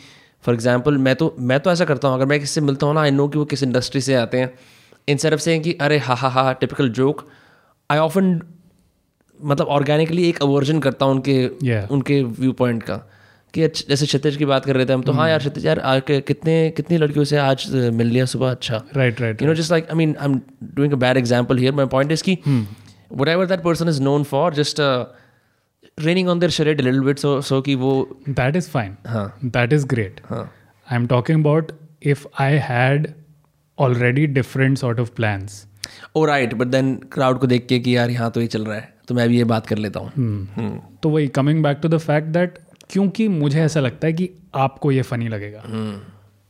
for 0.44 0.56
example 0.56 0.98
मैं 0.98 1.16
तो 1.16 1.36
मैं 1.50 1.60
तो 1.60 1.72
ऐसा 1.72 1.86
करता 1.86 2.08
हूँ 2.08 2.16
अगर 2.16 2.26
मैं 2.26 2.40
किससे 2.40 2.62
मिलता 2.62 2.86
हूँ 2.88 2.96
ना 2.96 3.02
आई 3.02 3.12
नो 3.12 3.28
कि 3.28 3.38
वो 3.38 3.46
किस 3.46 3.64
इंडस्ट्री 3.64 4.02
से 4.02 4.14
आते 4.16 4.40
हैं 4.40 4.54
इंस्टेड 5.08 5.34
ऑफ़ 5.34 5.42
सेइंग 5.42 5.64
कि 5.64 5.74
अरे 5.82 5.98
हा 6.08 6.16
हा 6.16 6.30
हा 6.38 6.52
टिपिकल 6.62 6.90
जोक 7.02 7.28
आई 7.90 7.98
ऑफन 7.98 8.34
मतलब 9.40 9.68
ऑर्गेनिकली 9.68 10.30
एक 10.30 10.42
अवर्जन 10.44 10.80
करता 10.80 11.06
हूँ 11.06 11.16
उनके 11.16 11.38
Yeah. 11.68 11.92
उनके 11.92 12.22
व्यू 12.24 12.52
पॉइंट 12.64 12.84
का 12.84 13.02
कि 13.58 13.68
जैसे 13.90 14.06
क्षतिज 14.06 14.36
की 14.38 14.46
बात 14.46 14.66
कर 14.66 14.76
रहे 14.76 14.86
थे 14.86 14.94
हम 14.94 15.02
तो 15.02 15.12
हाँ 15.12 15.30
यार 15.30 15.40
क्षतिज 15.40 15.66
यार 15.66 16.00
कितने 16.00 16.56
कितनी 16.78 16.98
लड़कियों 16.98 17.26
से 17.26 17.38
आज 17.38 17.66
मिल 17.94 18.08
लिया 18.08 18.26
सुबह 18.26 18.52
अच्छा। 18.52 18.84
Right 18.96 19.22
right 19.22 19.42
you 19.42 19.48
know 19.48 19.54
just 19.54 19.72
like 19.72 19.90
I 19.90 19.96
mean 19.96 20.16
I 20.20 20.26
am 20.26 20.42
doing 20.64 20.94
a 20.94 20.96
bad 20.96 21.18
example 21.18 21.58
here 21.58 21.74
my 21.74 21.86
point 21.86 22.12
is 22.12 22.24
की 22.24 22.38
whatever 23.28 23.46
that 23.46 23.64
person 23.64 23.90
is 23.90 24.02
known 24.02 24.24
for 24.24 24.54
just 24.54 24.82
training 25.98 26.30
on 26.30 26.40
their 26.40 26.50
shared 26.50 26.82
little 26.82 27.00
bit 27.00 27.20
so 27.20 27.40
so 27.42 27.62
कि 27.62 27.76
वो 27.76 27.94
that 28.30 28.56
is 28.56 28.70
fine 28.70 28.98
that 29.46 29.74
is 29.74 29.88
great 29.88 30.22
I 30.32 30.96
am 30.96 31.08
talking 31.08 31.42
about 31.42 31.72
if 32.04 32.28
I 32.40 32.60
had 32.64 33.14
already 33.80 34.28
different 34.28 34.78
sort 34.78 35.00
of 35.00 35.12
plan 35.16 35.48
oh 36.16 36.26
right 36.26 36.54
but 36.54 36.68
then 36.68 36.96
crowd 37.12 37.40
को 37.40 37.48
देख 37.48 37.66
के 37.66 37.80
कि 37.80 37.98
यार 37.98 38.10
यहाँ 38.10 38.32
तो 38.32 38.42
ये 38.42 38.48
चल 38.48 38.66
रहा 38.66 38.76
है 38.76 38.98
तो 39.08 39.16
मैं 39.16 39.30
भी 39.30 39.38
ये 39.38 39.44
बात 39.44 39.68
कर 39.68 39.78
लेता 39.78 40.00
हूँ। 40.00 40.10
hmm. 40.10 41.02
तो 41.04 41.10
वही 41.10 41.28
coming 41.28 41.64
back 41.64 41.78
to 41.78 41.88
the 41.88 41.98
fact 41.98 42.28
that 42.28 42.60
क्योंकि 42.89 43.27
मुझे 43.27 43.61
ऐसा 43.61 43.80
लगता 43.80 44.07
है 44.07 44.14
कि 44.14 44.30
आपको 44.55 44.91
ये 44.91 45.01
फनी 45.01 45.27
लगेगा। 45.27 45.64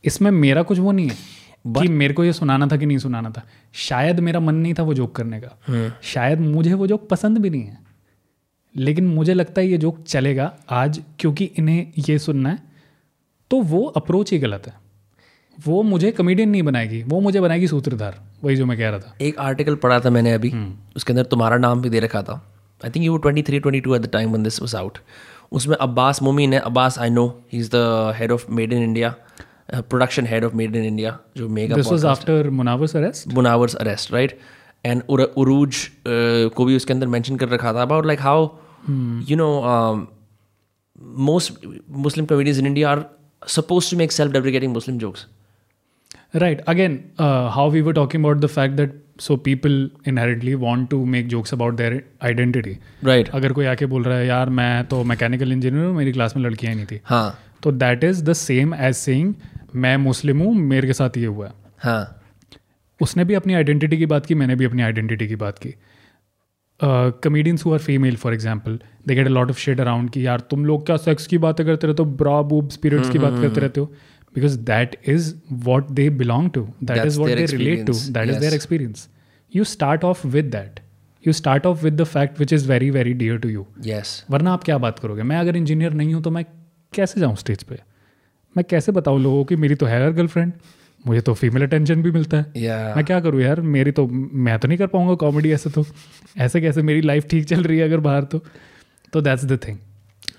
इसमें 0.04 0.30
मेरा 0.30 0.62
कुछ 0.62 0.78
वो 0.78 0.92
नहीं 0.92 1.08
है 1.08 1.38
But, 1.66 1.82
कि 1.82 1.88
मेरे 1.88 2.14
को 2.14 2.24
ये 2.24 2.32
सुनाना 2.32 2.66
था 2.66 2.76
कि 2.76 2.86
नहीं 2.86 2.98
सुनाना 2.98 3.30
था। 3.30 3.42
शायद 3.72 4.20
मेरा 4.20 4.40
मन 4.40 4.54
नहीं 4.54 4.74
था 4.74 4.82
वो 4.82 4.94
जोक 4.94 5.16
करने 5.16 5.40
का। 5.40 5.58
शायद 6.02 6.40
मुझे 6.40 6.72
वो 6.72 6.86
जोक 6.86 7.08
पसंद 7.08 7.38
भी 7.38 7.50
नहीं 7.50 7.62
है। 7.62 7.78
लेकिन 8.76 9.06
मुझे 9.06 9.34
लगता 9.34 9.60
है 9.60 9.68
ये 9.68 9.78
जोक 9.78 10.04
चलेगा 10.04 10.56
आज 10.70 11.02
क्योंकि 11.18 11.44
इन्हें 11.44 11.92
ये 12.08 12.18
सुनना 12.18 12.48
है। 12.48 12.58
तो 13.50 13.62
वो 13.62 13.82
अप्रोच 13.82 14.32
ही 14.32 14.38
गलत 14.38 14.62
है। 14.66 14.74
वो 15.66 15.82
मुझे 15.82 16.10
कमेडियन 16.10 16.50
नहीं 16.50 16.62
बनाएगी। 16.62 17.02
वो 17.02 17.20
मुझे 17.20 17.40
बनाएगी 17.40 17.68
सूत्रधार। 17.68 18.22
वही 18.44 18.56
जो 18.56 18.66
मैं 18.66 18.78
कह 18.78 18.88
रहा 18.88 18.98
था। 18.98 19.16
एक 19.20 19.38
आर्टिकल 19.38 19.74
पढ़ा 19.74 20.00
था 20.00 20.10
मैंने 20.10 20.32
अभी। 20.32 20.52
उसके 20.96 21.12
अंदर 21.12 21.22
तुम्हारा 21.22 21.56
नाम 21.56 21.82
भी 21.82 21.90
दे 21.90 22.00
रखा 22.00 22.22
था। 22.22 22.54
I 22.84 22.90
think 22.90 23.06
you 23.06 23.16
twenty 23.16 23.42
three 23.42 23.60
twenty 23.60 23.80
two 23.80 23.94
at 23.94 24.02
the 24.02 24.08
time 24.08 24.30
one 24.30 24.42
this 24.42 24.60
was 24.60 24.76
out 24.76 24.98
उसमें 25.52 25.76
अब्बास 25.76 26.22
मोमिन 26.22 26.52
है। 26.54 26.60
Abbas 26.60 26.98
I 26.98 27.10
know 27.10 27.26
he 27.52 27.58
is 27.58 27.70
the 27.74 28.12
head 28.16 28.32
of 28.32 28.50
made 28.50 28.72
in 28.72 28.82
India 28.82 29.14
production 29.72 30.26
head 30.26 30.44
of 30.44 30.54
made 30.56 30.76
in 30.76 30.84
India 30.84 31.18
जो 31.36 31.48
mega 31.48 31.76
this 31.76 31.86
was 31.86 32.06
after 32.06 32.50
Munawar's 32.50 32.96
arrest 32.96 33.34
Munawar's 33.34 33.74
arrest 33.76 34.12
right 34.12 34.38
and 34.84 35.02
Urooj 35.10 35.88
को 36.06 36.64
भी 36.64 36.76
उसके 36.76 36.92
अंदर 36.92 37.06
mention 37.06 37.36
कर 37.36 37.48
रखा 37.48 37.72
था। 37.72 37.82
About 37.82 38.06
like 38.06 38.20
how 38.20 38.48
you 39.30 39.36
know 39.36 39.48
most 41.24 41.66
Muslim 42.06 42.26
communities 42.26 42.58
in 42.58 42.66
India 42.66 42.90
are 42.90 43.04
suppose 43.48 43.90
to 43.90 43.96
make 43.96 44.12
self 44.12 44.32
deprecating 44.32 44.72
Muslim 44.72 44.98
jokes 44.98 45.26
Right. 46.34 46.60
Again, 46.66 46.96
uh, 47.18 47.50
how 47.50 47.68
we 47.68 47.80
were 47.82 47.92
talking 47.94 48.24
about 48.24 48.40
the 48.40 48.48
fact 48.48 48.76
that 48.76 48.90
so 49.18 49.36
people 49.36 49.76
inherently 50.04 50.54
want 50.54 50.90
to 50.90 50.98
make 51.06 51.28
jokes 51.28 51.52
about 51.52 51.76
their 51.76 52.02
identity. 52.22 52.74
Right 53.04 53.28
अगर 53.34 53.52
कोई 53.52 53.66
आके 53.66 53.86
बोल 53.86 54.02
रहा 54.04 54.18
है 54.18 54.26
यार 54.26 54.50
मैं 54.58 54.84
तो 54.88 55.02
mechanical 55.04 55.52
engineer 55.52 55.84
हूँ 55.84 55.94
मेरी 55.94 56.12
क्लास 56.12 56.36
में 56.36 56.42
लड़कियाँ 56.44 56.74
नहीं 56.74 56.86
थी. 56.86 57.00
हाँ। 57.04 57.38
तो 57.62 57.72
that 57.72 58.04
is 58.04 58.22
the 58.24 58.32
same 58.32 58.74
as 58.74 58.94
saying 58.96 59.34
मैं 59.74 59.96
मुस्लिम 59.96 60.42
हूँ 60.42 60.54
मेरे 60.54 60.86
के 60.86 60.92
साथ 60.92 61.16
ये 61.16 61.26
हुआ 61.26 61.46
है. 61.46 61.52
हाँ। 61.78 62.20
उसने 63.00 63.24
भी 63.24 63.34
अपनी 63.34 63.54
आइडेंटिटी 63.54 63.98
की 63.98 64.06
बात 64.06 64.26
की 64.26 64.34
मैंने 64.34 64.54
भी 64.56 64.64
अपनी 64.64 64.82
आइडेंटिटी 64.82 65.28
की 65.28 65.36
बात 65.36 65.58
की। 65.58 65.74
Comedians 66.80 67.64
who 67.66 67.72
are 67.72 67.78
female 67.78 68.16
for 68.16 68.34
example 68.34 68.78
they 69.06 69.14
get 69.14 69.26
a 69.26 69.30
lot 69.30 69.50
of 69.50 69.58
shade 69.58 69.80
around 69.80 70.10
कि 70.10 70.26
यार 70.26 70.40
तुम 70.50 70.64
लोग 70.66 70.84
क्या 70.86 70.96
सेक्स 70.96 71.26
की 71.26 71.38
बातें 71.38 71.64
करते 71.66 71.86
रहते 71.86 72.02
हो? 72.02 72.08
ब्रा 72.12 72.40
बूब 72.52 72.68
स्पिरिट्स 72.70 73.10
की 73.10 73.18
बात 73.18 73.40
करते 73.42 73.60
रहते 73.60 73.80
हो? 73.80 73.92
Because 74.38 74.58
that 74.58 74.96
is 75.08 75.32
what 75.52 75.90
they 75.90 76.08
belong 76.10 76.50
to 76.50 76.60
that 76.62 76.88
That's 76.88 77.06
is 77.06 77.18
what 77.18 77.28
their 77.28 77.40
they 77.40 77.56
relate 77.56 77.86
to 77.86 77.92
experience, 77.92 78.14
that 78.14 78.28
is 78.28 78.38
their 78.38 78.50
yes. 78.50 78.54
Experience 78.54 79.08
you 79.52 79.64
start 79.64 80.04
off 80.04 80.26
with 80.26 80.44
that 80.44 80.80
you 81.26 81.32
start 81.32 81.66
off 81.66 81.84
with 81.84 82.00
the 82.00 82.04
fact 82.04 82.40
which 82.40 82.52
is 82.52 82.68
very 82.68 82.90
very 82.90 83.12
dear 83.12 83.38
to 83.38 83.48
you 83.48 83.66
yes 83.86 84.24
वरना 84.30 84.52
आप 84.52 84.64
क्या 84.64 84.78
बात 84.78 84.98
करोगे? 84.98 85.22
मैं 85.22 85.36
अगर 85.36 85.56
engineer 85.56 85.92
नहीं 85.92 86.14
हूँ 86.14 86.22
तो 86.22 86.30
मैं 86.30 86.44
कैसे 86.92 87.20
जाऊँ 87.20 87.36
स्टेज 87.36 87.62
पे? 87.62 87.78
मैं 88.56 88.64
कैसे 88.70 88.92
बताऊँ 88.92 89.20
लोगों 89.20 89.44
की 89.44 89.56
मेरी 89.56 89.74
तो 89.74 89.86
है 89.86 90.00
यार 90.00 90.12
गर्लफ्रेंड 90.12 90.52
मुझे 91.06 91.20
तो 91.20 91.34
फीमेल 91.34 91.62
अटेंशन 91.62 92.02
भी 92.02 92.10
मिलता 92.10 92.36
है। 92.36 92.52
या 92.56 92.76
मैं 92.96 93.04
क्या 93.04 93.20
करूँ 93.20 93.40
यार? 93.42 93.60
मेरी 93.60 93.90
तो 93.90 94.06
मैं 94.06 94.58
तो 94.58 94.68
नहीं 94.68 94.78
कर 94.78 94.86
पाऊँगा 94.86 95.14
कॉमेडी 95.14 95.52
ऐसे 95.52 95.70
तो। 95.70 95.84
ऐसे 96.38 96.60
कैसे 96.60 96.82
मेरी 96.82 97.00
लाइफ 97.00 97.26
ठीक 97.26 97.44
चल 97.44 97.62
रही 97.62 97.78
है 97.78 97.84
अगर 97.84 98.00
बाहर 98.00 98.24
तो? 98.24 98.44
तो 99.12 99.20
that's 99.20 99.44
the 99.44 99.58
thing 99.68 99.78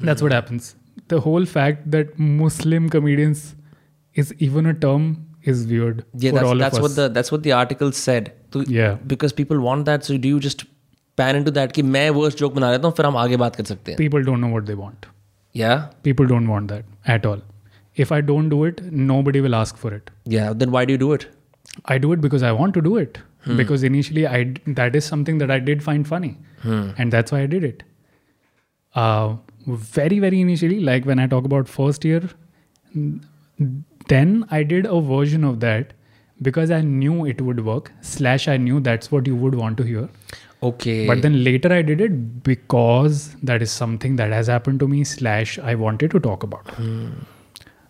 that's 0.05 0.23
what 0.23 0.33
happens 0.33 0.75
the 1.09 1.13
whole 1.13 1.45
fact 1.45 1.87
that 1.87 2.13
Muslim 2.19 2.89
comedians 2.89 3.53
Is 4.18 4.34
even 4.42 4.66
a 4.66 4.72
term 4.84 5.16
is 5.48 5.66
weird 5.68 6.02
Yeah, 6.24 6.30
for 6.30 6.40
that's, 6.40 6.50
all 6.50 6.62
that's 6.62 6.78
of 6.78 6.82
what 6.84 6.94
the 6.98 7.08
that's 7.16 7.32
what 7.34 7.42
the 7.46 7.52
article 7.62 7.92
said. 8.04 8.30
तो 8.52 8.62
Yeah. 8.76 8.94
because 9.14 9.36
people 9.40 9.64
want 9.68 9.86
that, 9.90 10.08
so 10.10 10.18
do 10.26 10.32
you 10.34 10.40
just 10.46 10.64
pan 11.20 11.40
into 11.40 11.52
that 11.58 11.72
कि 11.74 11.82
मैं 11.96 12.08
worst 12.20 12.42
joke 12.42 12.54
बना 12.54 12.70
लेता 12.72 12.88
हूँ 12.88 12.94
फिर 12.96 13.06
हम 13.06 13.16
आगे 13.16 13.36
बात 13.44 13.56
कर 13.56 13.64
सकते 13.64 13.92
हैं 13.92 13.98
people 13.98 14.24
don't 14.24 14.38
know 14.38 14.48
what 14.48 14.64
they 14.70 14.74
want 14.84 15.06
Yeah, 15.60 15.82
people 16.06 16.28
don't 16.30 16.50
want 16.54 16.72
that 16.74 16.86
at 17.16 17.26
all 17.32 17.42
if 18.04 18.12
i 18.14 18.16
don't 18.30 18.52
do 18.54 18.56
it 18.68 18.80
nobody 19.10 19.42
will 19.44 19.56
ask 19.58 19.76
for 19.82 19.92
it 19.98 20.08
yeah. 20.36 20.48
Then 20.62 20.72
why 20.76 20.80
do 20.90 20.96
you 20.96 21.00
do 21.02 21.10
it? 21.18 21.26
I 21.92 21.98
do 22.06 22.10
it 22.16 22.24
because 22.24 22.44
I 22.48 22.50
want 22.62 22.74
to 22.78 22.82
do 22.86 22.96
it. 23.02 23.20
Because 23.60 23.82
initially, 23.86 24.22
I 24.26 24.40
d- 24.56 24.72
that 24.80 24.94
is 24.98 25.06
something 25.12 25.38
that 25.42 25.50
I 25.54 25.56
did 25.68 25.82
find 25.86 26.06
funny, 26.10 26.28
and 26.74 27.14
that's 27.14 27.34
why 27.34 27.40
I 27.46 27.48
did 27.54 27.64
it. 27.68 27.82
Uh, 28.94 29.36
very 29.96 30.18
very 30.24 30.40
initially, 30.44 30.78
like 30.90 31.08
when 31.10 31.22
I 31.24 31.26
talk 31.34 31.48
about 31.50 31.72
first 31.74 32.06
year, 32.10 32.20
n- 32.94 33.20
then 34.09 34.45
I 34.51 34.63
did 34.63 34.85
a 34.85 34.99
version 34.99 35.43
of 35.43 35.59
that 35.61 35.93
because 36.41 36.71
I 36.71 36.81
knew 36.81 37.25
it 37.25 37.41
would 37.41 37.65
work. 37.65 37.91
Slash, 38.01 38.47
I 38.47 38.57
knew 38.57 38.79
that's 38.79 39.11
what 39.11 39.27
you 39.27 39.35
would 39.35 39.55
want 39.55 39.77
to 39.77 39.83
hear. 39.83 40.09
Okay. 40.61 41.07
But 41.07 41.21
then 41.21 41.43
later 41.43 41.71
I 41.71 41.81
did 41.81 42.01
it 42.01 42.43
because 42.43 43.35
that 43.43 43.61
is 43.61 43.71
something 43.71 44.15
that 44.17 44.31
has 44.31 44.47
happened 44.47 44.79
to 44.81 44.87
me. 44.87 45.03
Slash, 45.03 45.57
I 45.59 45.75
wanted 45.75 46.11
to 46.11 46.19
talk 46.19 46.43
about. 46.43 46.67
Hmm. 46.71 47.11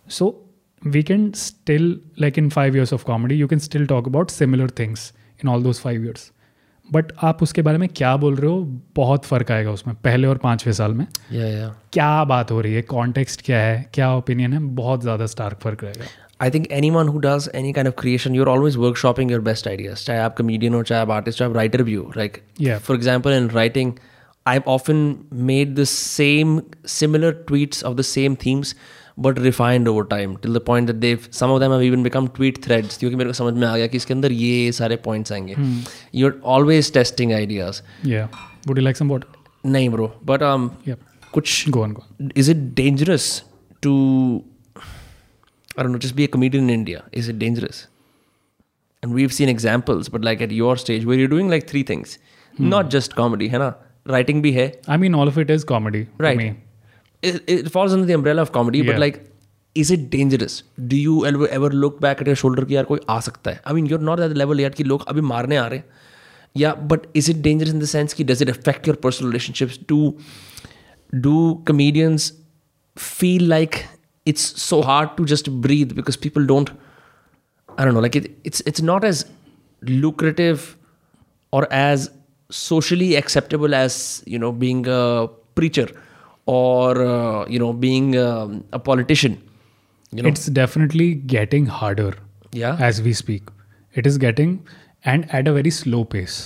So 0.08 0.36
we 0.84 1.02
can 1.02 1.34
still, 1.34 1.96
like 2.16 2.38
in 2.38 2.50
five 2.50 2.74
years 2.74 2.92
of 2.92 3.04
comedy, 3.04 3.36
you 3.36 3.48
can 3.48 3.60
still 3.60 3.86
talk 3.86 4.06
about 4.06 4.30
similar 4.30 4.68
things 4.68 5.12
in 5.38 5.48
all 5.48 5.60
those 5.60 5.80
five 5.80 6.02
years. 6.02 6.32
But 6.92 7.12
आप 7.22 7.42
उसके 7.42 7.62
बारे 7.62 7.78
में 7.78 7.88
क्या 7.88 8.16
बोल 8.16 8.36
रहे 8.36 8.50
हो? 8.50 8.62
बहुत 8.96 9.24
फ़र्क 9.24 9.50
आएगा 9.50 9.70
उसमें 9.70 9.94
पहले 10.04 10.28
और 10.28 10.38
पाँचवें 10.38 10.72
साल 10.72 10.94
में। 10.94 11.06
Yeah, 11.06 11.50
yeah. 11.50 11.70
क्या 11.92 12.24
बात 12.24 12.50
हो 12.50 12.60
रही 12.60 12.74
है? 12.74 12.82
कॉन्टेक्स्ट 12.82 13.42
क्या 13.42 13.58
है? 13.58 13.84
क्या 13.94 14.12
ओपिनियन 14.14 14.52
है? 14.52 14.58
बहुत 14.76 15.02
ज़्यादा 15.02 15.26
स्टार्क 15.26 15.58
फ़र्क 15.62 15.84
रहेगा। 15.84 16.04
I 16.42 16.50
think 16.50 16.66
anyone 16.90 17.08
who 17.08 17.18
does 17.18 17.48
any 17.54 17.72
kind 17.72 17.88
of 17.88 17.94
creation 18.00 18.34
you're 18.34 18.48
are 18.48 18.56
always 18.56 18.76
workshopping 18.76 19.30
your 19.30 19.40
best 19.40 19.68
ideas 19.68 20.04
चाहे 20.04 20.20
आप 20.20 20.36
कमेडियन 20.36 20.74
हो 20.74 20.82
चाहे 20.82 21.00
आप 21.02 21.10
आर्टिस्ट 21.10 21.38
चाहे 21.38 21.50
आप 21.50 21.56
राइटर 21.56 21.82
भी 21.82 21.94
हो 21.94 22.12
like 22.16 22.42
for 22.62 22.96
example 22.96 23.32
in 23.32 23.48
writing 23.50 23.92
I 24.46 24.58
often 24.68 25.14
made 25.50 25.74
the 25.74 25.84
same 25.84 26.60
similar 26.88 27.32
tweets 27.48 27.84
of 27.84 27.96
the 27.96 28.02
same 28.02 28.34
themes 28.46 28.74
but 29.20 29.38
refined 29.38 29.88
over 29.88 30.04
time 30.04 30.36
till 30.36 30.54
the 30.54 30.58
point 30.58 30.86
that 30.86 30.96
they 30.96 31.18
some 31.32 31.46
of 31.46 31.60
them 31.60 31.72
have 31.72 31.80
even 31.80 32.02
become 32.02 32.26
tweet 32.26 32.64
threads 32.64 32.98
क्योंकि 32.98 33.16
मेरे 33.16 33.30
को 33.30 33.34
समझ 33.34 33.54
में 33.54 33.68
आ 33.68 33.76
गया 33.76 33.86
कि 33.86 33.96
इसके 33.96 34.14
अंदर 34.14 34.32
ये 34.32 34.72
सारे 34.72 34.96
पॉइंट्स 34.96 35.32
आएँगे। 35.32 35.54
You 36.14 36.26
are 36.26 36.40
always 36.44 36.92
testing 36.92 37.32
ideas 37.32 38.08
या 38.08 38.28
would 38.68 38.78
you 38.78 38.84
like 38.84 38.96
some 38.96 39.10
water 39.10 39.70
नहीं 39.70 39.88
ब्रो 39.88 40.20
बट 40.24 40.40
um 40.40 40.88
yep. 40.88 40.98
कुछ 41.32 41.68
go 41.68 41.82
on 41.82 41.92
go 41.92 42.04
is 42.36 42.50
it 42.50 42.56
dangerous 42.56 43.44
to 43.82 43.92
I 45.78 45.82
don't 45.82 45.92
know 45.92 45.98
just 45.98 46.14
be 46.14 46.26
a 46.26 46.30
comedian 46.30 46.64
in 46.64 46.70
India 46.70 47.02
is 47.14 47.30
it 47.30 47.36
dangerous 47.36 47.88
and 49.04 49.14
we 49.14 49.22
have 49.22 49.30
seen 49.30 49.48
examples 49.48 50.10
but 50.14 50.24
like 50.24 50.42
at 50.42 50.52
your 50.52 50.78
stage 50.78 51.04
where 51.04 51.20
you 51.20 51.26
doing 51.26 51.50
like 51.50 51.68
three 51.68 51.82
things 51.82 52.18
not 52.60 52.88
just 52.88 53.12
comedy 53.12 53.48
है 53.48 53.58
ना? 53.58 53.74
Writing 54.08 54.42
भी 54.42 54.52
है. 54.52 54.80
I 54.88 54.96
mean 54.96 55.14
all 55.14 55.28
of 55.28 55.40
it 55.40 55.50
is 55.50 55.66
comedy 55.66 56.06
right 56.20 56.69
to 57.22 57.32
me. 57.32 57.34
it, 57.36 57.66
it 57.66 57.70
falls 57.70 57.92
under 57.92 58.06
the 58.06 58.14
umbrella 58.14 58.42
of 58.42 58.52
comedy 58.52 58.82
but 58.82 58.92
Yeah. 58.92 58.98
like 58.98 59.26
is 59.74 59.90
it 59.90 60.10
dangerous 60.10 60.62
do 60.92 60.96
you 60.96 61.26
ever, 61.26 61.48
ever 61.48 61.70
look 61.70 62.00
back 62.00 62.20
at 62.20 62.26
your 62.26 62.36
shoulder 62.36 62.64
कि 62.64 62.76
यार 62.76 62.84
कोई 62.84 63.00
आ 63.08 63.20
सकता 63.20 63.50
है 63.50 63.60
I 63.66 63.72
mean 63.72 63.86
you're 63.86 64.04
not 64.10 64.20
at 64.20 64.32
the 64.34 64.38
level 64.44 64.60
यार 64.60 64.70
कि 64.70 64.84
लोग 64.84 65.04
अभी 65.08 65.20
मारने 65.20 65.56
आ 65.56 65.66
रहे 65.66 65.78
हैं 65.78 65.84
yeah 66.62 66.74
but 66.92 67.06
is 67.22 67.28
it 67.32 67.42
dangerous 67.42 67.72
in 67.74 67.78
the 67.78 67.86
sense 67.86 68.14
कि 68.14 68.24
does 68.30 68.40
it 68.46 68.48
affect 68.48 68.86
your 68.90 68.96
personal 68.96 69.30
relationships 69.32 69.78
do 69.92 69.98
do 71.26 71.62
comedians 71.64 72.32
feel 72.98 73.42
like 73.42 73.86
it's 74.26 74.42
so 74.62 74.82
hard 74.82 75.16
to 75.16 75.24
just 75.24 75.50
breathe 75.66 75.94
because 75.94 76.16
people 76.16 76.44
don't 76.44 76.70
I 77.78 77.84
don't 77.84 77.94
know 77.94 78.00
like 78.00 78.16
it, 78.16 78.30
it's 78.44 78.60
it's 78.72 78.82
not 78.82 79.04
as 79.04 79.24
lucrative 79.82 80.76
or 81.52 81.66
as 81.72 82.10
socially 82.50 83.14
acceptable 83.16 83.74
as 83.74 84.22
you 84.26 84.38
know 84.38 84.52
being 84.52 84.86
a 84.88 85.28
preacher 85.54 85.86
or 86.45 87.01
uh, 87.03 87.45
you 87.47 87.59
know 87.59 87.73
being 87.73 88.09
um, 88.17 88.63
a 88.71 88.79
politician 88.79 89.37
you 90.11 90.23
know 90.23 90.29
It's 90.31 90.45
definitely 90.57 91.07
getting 91.35 91.65
harder 91.77 92.11
yeah 92.63 92.77
as 92.89 93.01
we 93.07 93.13
speak. 93.21 93.49
It 93.95 94.07
is 94.09 94.17
getting, 94.17 94.51
and 95.13 95.25
at 95.39 95.47
a 95.47 95.53
very 95.53 95.71
slow 95.77 96.03
pace. 96.13 96.37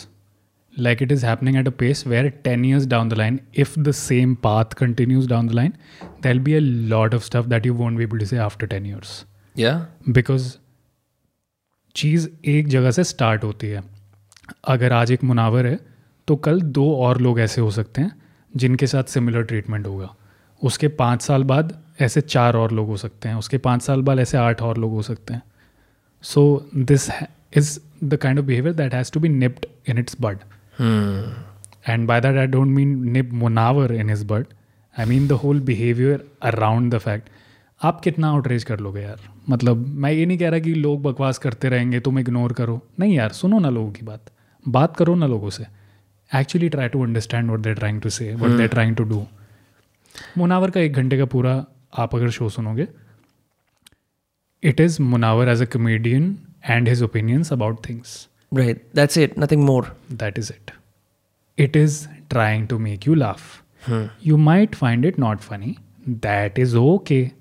Like 0.73 1.01
it 1.01 1.11
is 1.11 1.23
happening 1.27 1.55
at 1.61 1.67
a 1.67 1.71
pace 1.81 2.05
where 2.05 2.29
10 2.47 2.63
years 2.63 2.85
down 2.85 3.09
the 3.09 3.15
line, 3.15 3.39
if 3.53 3.73
the 3.87 3.93
same 3.99 4.35
path 4.47 4.75
continues 4.81 5.27
down 5.27 5.47
the 5.47 5.55
line, 5.59 5.73
there'll 6.21 6.43
be 6.49 6.55
a 6.57 6.61
lot 6.93 7.15
of 7.19 7.23
stuff 7.29 7.49
that 7.53 7.65
you 7.65 7.73
won't 7.73 7.97
be 7.97 8.03
able 8.09 8.19
to 8.19 8.27
say 8.31 8.37
after 8.47 8.69
10 8.75 8.85
years. 8.93 9.13
yeah 9.65 9.79
because 10.17 10.43
चीज़ 11.95 12.27
एक 12.49 12.67
जगह 12.67 12.91
से 12.97 13.03
start 13.03 13.43
होती 13.43 13.67
है 13.67 13.83
अगर 14.73 14.93
आज 14.93 15.11
एक 15.11 15.23
मुनावर 15.23 15.67
है 15.67 15.79
तो 16.27 16.35
कल 16.47 16.61
दो 16.77 16.85
और 17.05 17.21
लोग 17.21 17.39
ऐसे 17.39 17.61
हो 17.61 17.71
सकते 17.71 18.01
हैं 18.01 18.11
जिनके 18.56 18.86
साथ 18.86 19.04
सिमिलर 19.04 19.42
ट्रीटमेंट 19.42 19.86
होगा। 19.86 20.14
उसके 20.62 20.88
पाँच 20.88 21.22
साल 21.22 21.44
बाद 21.44 21.78
ऐसे 22.00 22.20
चार 22.20 22.56
और 22.56 22.72
लोग 22.72 22.88
हो 22.88 22.96
सकते 22.96 23.28
हैं। 23.28 23.36
उसके 23.36 23.58
पाँच 23.58 23.82
साल 23.82 24.02
बाद 24.02 24.18
ऐसे 24.18 24.38
आठ 24.38 24.62
और 24.62 24.78
लोग 24.78 24.92
हो 24.92 25.02
सकते 25.02 25.34
हैं। 25.34 25.42
So 26.22 26.66
this 26.76 27.08
is 27.56 27.78
the 28.04 28.16
kind 28.16 28.38
of 28.38 28.46
behaviour 28.46 28.74
that 28.74 28.94
has 28.94 29.12
to 29.12 29.20
be 29.20 29.28
nipped 29.28 29.66
in 29.88 29.98
its 29.98 30.16
bud 30.20 30.38
and 31.88 32.06
by 32.08 32.20
that 32.20 32.36
I 32.38 32.50
don't 32.52 32.68
mean 32.68 33.10
nip 33.12 33.32
Munawar 33.32 33.94
in 33.94 34.14
his 34.14 34.22
bud 34.22 34.46
I 34.96 35.06
mean 35.06 35.28
the 35.28 35.32
whole 35.32 35.60
behaviour 35.60 36.24
around 36.42 36.94
the 36.94 36.98
fact 36.98 37.28
आप 37.82 38.00
कितना 38.00 38.28
outrage 38.28 38.64
कर 38.64 38.80
लोगे 38.80 39.00
यार? 39.00 39.20
मतलब 39.50 39.86
मैं 39.86 40.12
ये 40.12 40.26
नहीं 40.26 40.38
कह 40.38 40.48
रहा 40.48 40.58
कि 40.58 40.74
लोग 40.74 41.02
बकवास 41.02 41.38
करते 41.38 41.68
रहेंगे 41.68 42.00
तुम 42.00 42.18
इग्नोर 42.18 42.52
करो। 42.52 42.80
नहीं 43.00 43.14
यार 43.14 43.30
सुनो 43.30 43.58
ना 43.58 43.70
लोगों 43.70 43.90
की 43.92 44.02
बात। 44.02 44.30
बात 44.68 44.96
करो 44.96 45.14
ना 45.14 45.26
लोगों 45.26 45.50
से। 45.50 45.66
Actually 46.40 46.68
try 46.68 46.88
to 46.88 47.02
understand 47.04 47.50
what 47.50 47.60
they're 47.60 47.74
trying 47.74 48.00
to 48.02 48.10
say 48.10 48.34
what 48.34 48.56
they're 48.58 48.68
trying 48.68 48.96
to 48.96 49.04
do 49.04 49.26
Munawar 50.38 50.70
का 50.70 50.80
एक 50.80 50.92
घंटे 50.92 51.18
का 51.18 51.24
पूरा 51.34 51.64
आप 52.02 52.14
अगर 52.14 52.30
शो 52.30 52.48
सुनोगे 52.48 52.86
it 54.62 54.80
is 54.80 55.00
Munawar 55.02 55.48
as 55.48 55.62
a 55.62 55.66
comedian 55.72 56.36
and 56.68 56.88
his 56.88 57.02
opinions 57.02 57.52
about 57.52 57.88
things 57.88 58.16
right 58.52 58.82
that's 58.94 59.16
it 59.16 59.36
nothing 59.36 59.62
more 59.68 59.84
that 60.18 60.36
is 60.38 60.50
it. 60.50 60.72
It 61.58 61.76
is 61.76 61.96
trying 62.30 62.66
to 62.68 62.78
make 62.78 63.06
you 63.06 63.14
laugh. 63.14 63.62
You 64.20 64.36
might 64.38 64.76
find 64.76 65.04
it 65.04 65.18
not 65.18 65.42
funny. 65.42 65.72
That 66.22 66.58
is 66.58 66.74
okay. 66.74 67.32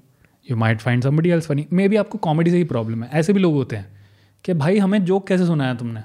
You 0.48 0.56
might 0.56 0.82
find 0.82 1.06
somebody 1.07 1.32
else 1.32 1.49
funny. 1.52 1.65
Maybe 1.72 1.98
आपको 1.98 2.18
comedy 2.28 2.52
से 2.52 2.57
ही 2.57 2.64
problem 2.72 3.03
है 3.03 3.10
ऐसे 3.20 3.34
भी 3.34 3.40
लोग 3.40 3.53
होते 3.53 3.76
हैं 3.76 3.86
कि 4.45 4.53
भाई 4.64 4.78
हमें 4.78 5.03
जोक 5.06 5.28
कैसे 5.28 5.45
सुनाया 5.45 5.74
तुमने 5.84 6.02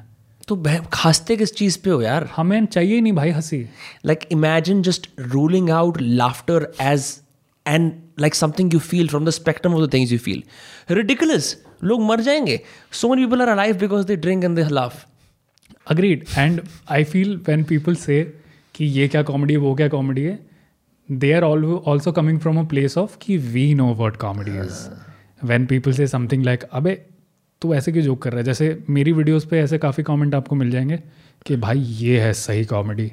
तो 0.48 0.62
खासते 0.92 1.36
किस 1.36 1.54
चीज़ 1.54 1.78
पे 1.84 1.90
हो 1.90 2.00
यार? 2.02 2.28
हमें 2.36 2.66
चाहिए 2.66 3.00
नहीं 3.00 3.12
भाई 3.12 3.30
हँसी। 3.30 3.58
Like 4.06 4.20
imagine 4.32 4.82
just 4.82 5.08
ruling 5.20 5.70
out 5.70 6.00
laughter 6.00 6.72
as 6.82 7.04
and 7.66 7.92
like 8.20 8.34
something 8.34 8.74
you 8.74 8.80
feel 8.80 9.08
from 9.08 9.24
the 9.26 9.30
spectrum 9.30 9.74
of 9.74 9.84
the 9.84 9.92
things 9.92 10.12
you 10.12 10.18
feel 10.18 10.42
ridiculous 10.90 11.56
लोग 11.84 12.02
मर 12.02 12.20
जाएँगे। 12.20 12.60
So 12.92 13.08
many 13.08 13.26
people 13.26 13.42
are 13.42 13.48
alive 13.48 13.78
because 13.78 14.06
they 14.06 14.16
drink 14.16 14.44
and 14.44 14.56
they 14.56 14.68
laugh 14.70 15.06
agreed 15.90 16.24
and 16.38 16.60
I 16.90 17.04
feel 17.04 17.36
when 17.48 17.64
people 17.64 17.94
say 17.96 18.22
कि 18.74 18.84
ये 18.84 19.08
क्या 19.08 19.22
comedy 19.22 19.54
है 19.54 19.60
वो 19.60 19.74
क्या 19.74 19.88
comedy 19.88 20.22
है 20.22 20.38
they 21.08 21.32
are 21.32 21.42
also 21.42 22.12
coming 22.12 22.40
from 22.40 22.58
a 22.60 22.62
place 22.62 22.98
of 22.98 23.16
की 23.20 23.36
we 23.36 23.72
know 23.74 23.92
what 23.94 24.16
comedy 24.16 24.58
is 24.60 24.88
when 25.44 25.66
people 25.66 25.92
say 25.92 26.06
something 26.06 26.44
like 26.44 26.62
अबे 26.62 27.02
तू 27.62 27.74
ऐसे 27.74 27.92
क्यों 27.92 28.02
जोक 28.04 28.22
कर 28.22 28.30
रहा 28.30 28.38
है? 28.38 28.44
जैसे 28.44 28.84
मेरी 28.90 29.12
वीडियोस 29.12 29.44
पे 29.44 29.58
ऐसे 29.60 29.78
काफ़ी 29.78 30.02
कमेंट 30.02 30.34
आपको 30.34 30.56
मिल 30.56 30.70
जाएँगे 30.70 30.96
कि 31.46 31.56
भाई 31.56 31.78
ये 31.78 32.20
है 32.20 32.32
सही 32.32 32.64
कॉमेडी 32.64 33.12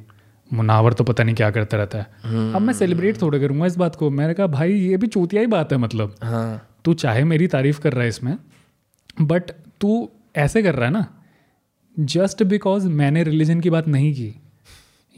मुनावर 0.54 0.94
तो 0.94 1.04
पता 1.04 1.24
नहीं 1.24 1.36
क्या 1.36 1.50
करता 1.52 1.78
रहता 1.78 1.98
है। 1.98 2.54
अब 2.54 2.62
मैं 2.62 2.74
सेलिब्रेट 2.74 3.22
थोड़ा 3.22 3.40
करूँगा 3.40 3.66
इस 3.66 3.78
बात 3.78 3.96
को। 3.96 4.10
मैंने 4.10 4.34
कहा 4.34 4.48
भाई 4.48 4.74
ये 4.74 4.98
भी 4.98 5.08
चूतिया 5.08 5.42
ही 5.42 5.48
बात 5.48 5.72
है 5.72 5.78
मतलब। 5.78 6.16
हाँ। 6.24 6.70
तू 6.86 6.94
चाहे 6.94 7.24
मेरी 7.24 7.48
तारीफ़ 7.48 7.80
कर 7.80 7.94
रहा 7.94 8.04
है 8.04 8.10
इसमें 8.10 8.38
बट 9.22 9.52
तू 9.82 10.10
ऐसे 10.36 10.64
कर 10.64 10.76
रहा 10.76 10.86
है 10.86 10.94
ना 10.94 11.06
जस्ट 12.00 12.44
बिकॉज़ 12.44 12.88
मैंने 12.88 13.24
रिलीजन 13.24 13.60
की 13.60 13.70
बात 13.70 13.88
नहीं 13.88 14.14
की 14.14 14.34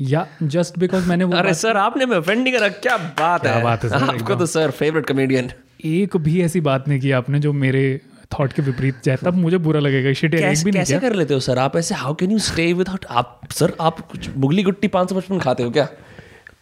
या 0.02 0.28
जस्ट 0.44 0.80
बिकॉज़ 0.80 1.08
मैंने 1.10 1.24
वो 1.24 1.38
अरे 1.38 1.54
सर 1.54 1.78
आपने 1.78 2.06
मैं 2.06 2.18
ऑफेंड 2.18 2.44
नहीं 2.44 2.54
करा 2.54 2.68
क्या 2.70 2.98
बात 2.98 3.42
क्या 3.42 3.54
है? 3.54 3.64
बात 3.64 3.84
है 3.84 3.90
सर, 3.90 3.96
आपको 3.96 4.36
तो 4.36 4.46
सर 4.46 4.72
फेवरेट 4.72 5.08
कॉमेडियन 5.08 5.50
एक 5.86 6.18
भी 6.18 6.42
ऐसी 6.42 6.62
बात 6.62 6.88
नहीं 6.88 7.00
की 7.00 7.12
आपने 7.12 7.40
जो 7.40 7.54
मेरे 7.54 8.02
थॉट 8.34 8.54
के 8.54 8.62
विपरीत 8.62 8.96
जाए 9.06 9.18
तब 9.24 9.34
मुझे 9.34 9.58
बुरा 9.58 9.80
लगेगा। 9.80 10.14
शिट 10.14 10.34
एक 10.34 10.64
भी 10.66 10.72
कैसे 10.72 11.00
कर 11.00 11.14
लेते 11.14 11.34
हो 11.34 11.40
सर? 11.40 11.60
आप 11.60 11.78
ऐसे 11.78 11.96
how 11.96 12.14
can 12.16 12.32
you 12.32 12.40
stay 12.50 12.72
without 12.74 13.06
आप 13.10 13.40
सर 13.52 13.74
आप 13.82 14.00
कुछ 14.12 14.30
बुगली 14.30 14.64
गुट्टी 14.64 14.88
पाँच 14.88 15.10
सौ 15.10 15.16
पचपन 15.20 15.40
खाते 15.40 15.64
हो 15.64 15.72
क्या? 15.72 15.88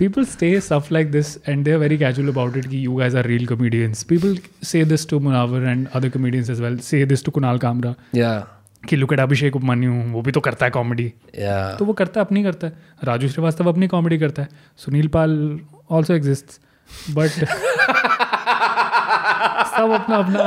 People 0.02 0.26
say 0.30 0.48
stuff 0.64 0.88
like 0.94 1.12
this 1.12 1.28
and 1.52 1.68
they're 1.68 1.82
very 1.82 1.98
casual 2.00 2.30
about 2.32 2.56
it 2.62 2.66
you 2.78 2.96
guys 3.02 3.14
are 3.20 3.24
real 3.28 3.46
comedians. 3.52 4.02
People 4.10 4.34
say 4.72 4.82
this 4.90 5.06
to 5.12 5.20
Munawar 5.28 5.62
and 5.74 5.88
other 6.00 6.10
comedians 6.16 6.50
as 6.56 6.60
well. 6.66 6.76
Say 6.88 7.00
this 7.12 7.24
to 7.28 7.34
Kunal 7.38 7.62
Kamra 7.66 7.94
या 8.16 8.34
कि 8.90 8.96
look 8.96 9.14
at 9.14 9.20
अभिषेक 9.20 9.56
उपमन्यु 9.56 9.92
वो 10.14 10.22
भी 10.22 10.32
तो 10.32 10.40
करता 10.40 10.66
है 10.66 10.72
comedy 10.72 11.06
या 11.40 11.56
तो 11.76 11.86
वो 11.86 11.94
करता 12.02 12.20
है 12.20 12.26
अपनी 12.26 12.44
करता 12.44 12.68
है। 12.68 12.74
राजू 13.04 13.30
श्रीवास्तव 13.30 13.70
अपनी 13.70 13.88
कॉमेडी 13.88 14.18
करता 14.18 14.42
है। 14.42 14.48
Sunil 14.78 15.08
Pal 15.16 15.60
also 15.92 16.14
exist 16.14 16.60
but 17.12 17.30
सब 19.72 19.92
अपना 19.92 20.16
अपना 20.18 20.44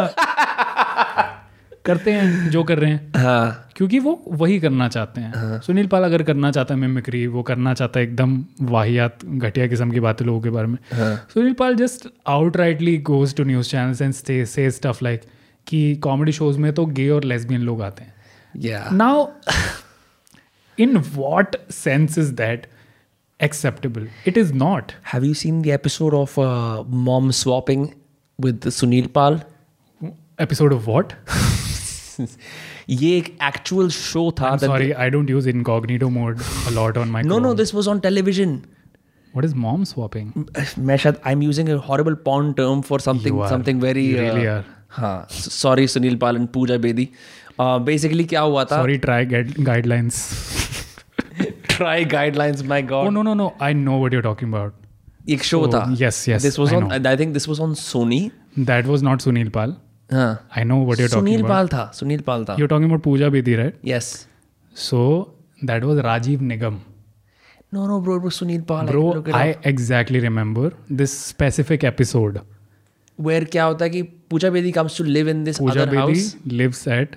करते 1.86 2.12
हैं 2.12 2.50
जो 2.50 2.62
कर 2.64 2.78
रहे 2.78 2.90
हैं 2.90 3.12
हाँ 3.16 3.70
क्योंकि 3.76 3.98
वो 3.98 4.12
वही 4.28 4.58
करना 4.60 4.88
चाहते 4.88 5.20
हैं 5.20 5.32
हाँ। 5.34 5.60
सुनील 5.60 5.86
पाल 5.86 6.04
अगर 6.04 6.22
करना 6.22 6.50
चाहता 6.50 6.74
है 6.74 6.80
मिमिक्री 6.80 7.26
वो 7.26 7.42
करना 7.42 7.74
चाहता 7.74 8.00
है 8.00 8.06
एकदम 8.06 8.44
वाहियात 8.62 9.24
घटिया 9.24 9.66
किस्म 9.66 9.90
की 9.90 10.00
बातें 10.00 10.24
लोगों 10.26 10.40
के 10.40 10.50
बारे 10.50 10.66
में 10.66 10.78
हाँ। 10.92 11.14
Sunil 11.34 11.52
Pal 11.52 11.74
just 11.74 12.08
out 12.26 12.56
rightly 12.56 12.96
goes 13.10 13.34
to 13.34 13.44
news 13.44 13.70
channels 13.70 14.02
and 14.02 14.12
say 14.46 14.70
stuff 14.70 15.04
like 15.04 15.22
कि 15.66 15.94
कॉमेडी 16.02 16.32
शोज़ 16.32 16.58
में 16.58 16.72
तो 16.72 16.86
गे 16.86 17.08
और 17.10 17.24
लेसबियन 17.24 17.60
लोग 17.60 17.82
आते 17.82 18.04
हैं 18.04 18.96
now 18.96 19.26
in 20.78 20.96
what 21.14 21.56
sense 21.70 22.18
is 22.18 22.32
that 22.34 22.66
acceptable? 23.40 24.06
It 24.24 24.36
is 24.36 24.52
not. 24.52 24.94
Have 25.02 25.24
you 25.24 25.34
seen 25.34 25.62
the 25.62 25.72
episode 25.72 26.14
of 26.14 26.38
uh, 26.38 26.82
Mom 26.84 27.30
Swapping 27.32 27.94
with 28.38 28.64
Sunil 28.64 29.12
Pal? 29.12 29.40
Episode 30.38 30.72
of 30.72 30.86
what? 30.86 31.12
ये 32.90 33.16
एक 33.18 33.36
actual 33.48 33.88
show 33.94 34.30
था 34.40 34.50
I 35.04 35.08
don't 35.10 35.28
use 35.28 35.46
incognito 35.46 36.10
mode 36.10 36.40
a 36.68 36.70
lot 36.70 36.96
on 36.96 37.10
my. 37.10 37.22
no 37.22 37.38
no 37.38 37.48
Chrome. 37.48 37.56
this 37.56 37.72
was 37.74 37.88
on 37.88 38.00
television 38.00 38.64
What 39.32 39.44
is 39.44 39.54
mom 39.54 39.84
swapping? 39.84 40.28
शायद 40.56 41.16
I'm 41.30 41.42
using 41.46 41.68
a 41.74 41.78
horrible 41.88 42.16
porn 42.28 42.54
term 42.60 42.82
for 42.90 42.98
something 43.06 43.34
You 43.34 43.42
are. 43.42 43.48
something 43.48 43.80
very 43.80 44.04
You 44.06 44.20
really 44.20 44.46
uh, 44.48 44.54
are. 44.54 44.64
हाँ 44.98 45.26
sorry 45.30 45.86
Sunil 45.94 46.16
Pal 46.24 46.36
and 46.40 46.48
Puja 46.54 46.76
Bedi 46.86 47.08
uh, 47.60 47.78
basically 47.90 48.26
क्या 48.28 48.40
हुआ 48.40 48.64
था 48.64 48.76
Sorry, 48.82 48.98
try 49.06 49.20
guide, 49.34 49.52
guidelines. 49.70 50.20
try 51.74 51.96
guidelines 52.16 52.64
my 52.74 52.80
Oh 52.82 52.88
god 52.92 53.12
no 53.18 53.22
no 53.30 53.34
no! 53.42 53.48
I 53.60 53.72
know 53.82 53.98
what 54.04 54.12
you're 54.18 54.26
talking 54.28 54.54
about. 54.54 54.72
एक 55.36 55.42
show 55.50 55.62
Oh, 55.64 55.70
था 55.74 55.84
yes, 56.04 56.22
yes, 56.32 56.42
this 56.48 56.58
was 56.64 56.72
I 56.72 56.76
on 56.80 56.88
know. 56.88 57.10
I 57.12 57.16
think 57.22 57.34
this 57.40 57.48
was 57.54 57.60
on 57.68 57.74
Sony 57.84 58.22
That 58.72 58.86
was 58.94 59.02
not 59.10 59.26
I 60.12 60.64
know 60.64 60.84
what 60.84 61.00
you're 61.00 61.08
Sunil 61.08 61.42
Pal 61.42 61.68
था 61.68 61.90
सुनील 61.94 62.20
पाल 62.20 62.44
था। 62.44 62.56
You're 62.58 62.68
talking 62.68 63.00
Pooja 63.00 63.28
Bedi 63.28 63.54
right 63.54 63.78
yes 63.84 64.28
so 64.74 65.00
that 65.64 65.84
was 65.84 66.00
Rajiv 66.00 66.42
Nigam 66.42 66.78
no 67.74 67.86
no 67.86 68.00
bro 68.00 68.18
bro 68.20 68.30
Sunil 68.30 68.60
Pal 68.60 68.86
bro 68.86 69.24
I 69.34 69.54
exactly 69.66 70.18
remember 70.18 70.70
this 70.92 71.28
specific 71.28 71.84
episode 71.84 72.38
where 73.20 73.44
क्या 73.44 73.64
होता 73.64 73.84
है 73.84 73.90
कि 73.90 74.02
Pooja 74.02 74.50
Bedi 74.50 74.72
comes 74.72 74.98
to 74.98 75.04
live 75.04 75.28
in 75.28 75.44
this 75.44 75.58
Pooja 75.58 75.84
Bedi 75.84 76.32
lives 76.46 76.88
at 76.88 77.16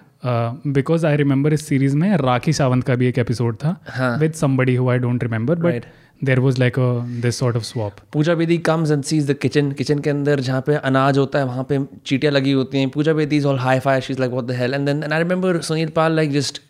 because 0.68 1.06
I 1.06 1.16
remember 1.16 1.54
इस 1.54 1.66
series 1.68 1.98
में 1.98 2.18
राखी 2.18 2.54
सावंत 2.54 2.84
का 2.84 2.96
भी 2.96 3.08
एक 3.08 3.20
episode 3.20 3.56
था 3.56 3.82
with 4.20 4.34
somebody 4.34 4.76
who 4.76 4.90
I 4.90 4.98
don't 4.98 5.24
remember 5.24 5.56
but 5.56 5.84
Was 6.24 6.58
like 6.60 6.78
a 6.78 7.04
this 7.22 7.38
sort 7.42 7.56
of 7.56 7.66
swap 7.66 8.02
Pooja 8.14 8.34
Bedi 8.36 8.58
comes 8.70 8.92
and 8.92 9.04
sees 9.04 9.30
the 9.30 9.34
kitchen 9.42 9.72
kitchen 9.78 10.00
के 10.00 10.10
अंदर 10.10 10.40
जहाँ 10.48 10.62
पे 10.66 10.76
अनाज 10.90 11.18
होता 11.18 11.40
है 11.40 11.46
वहाँ 11.46 11.64
पे 11.70 11.80
चीटियाँ 12.06 12.34
लगी 12.34 12.52
होती 12.52 12.78
हैं 12.80 12.90
Pooja 12.96 13.14
Bedi 13.14 13.38
is 13.38 13.48
all 13.48 13.60
hi 13.60 13.80
fi 13.86 14.02
she 14.02 14.14
is 14.14 14.20
like 14.20 14.32
what 14.32 14.46
the 14.46 14.58
hell 14.60 14.74
and 14.74 14.86
then 14.86 15.04
and 15.04 15.14
I 15.14 15.20
remember 15.20 15.62
Sunil 15.70 15.90
Pal 15.96 16.16
like 16.16 16.32
just 16.32 16.62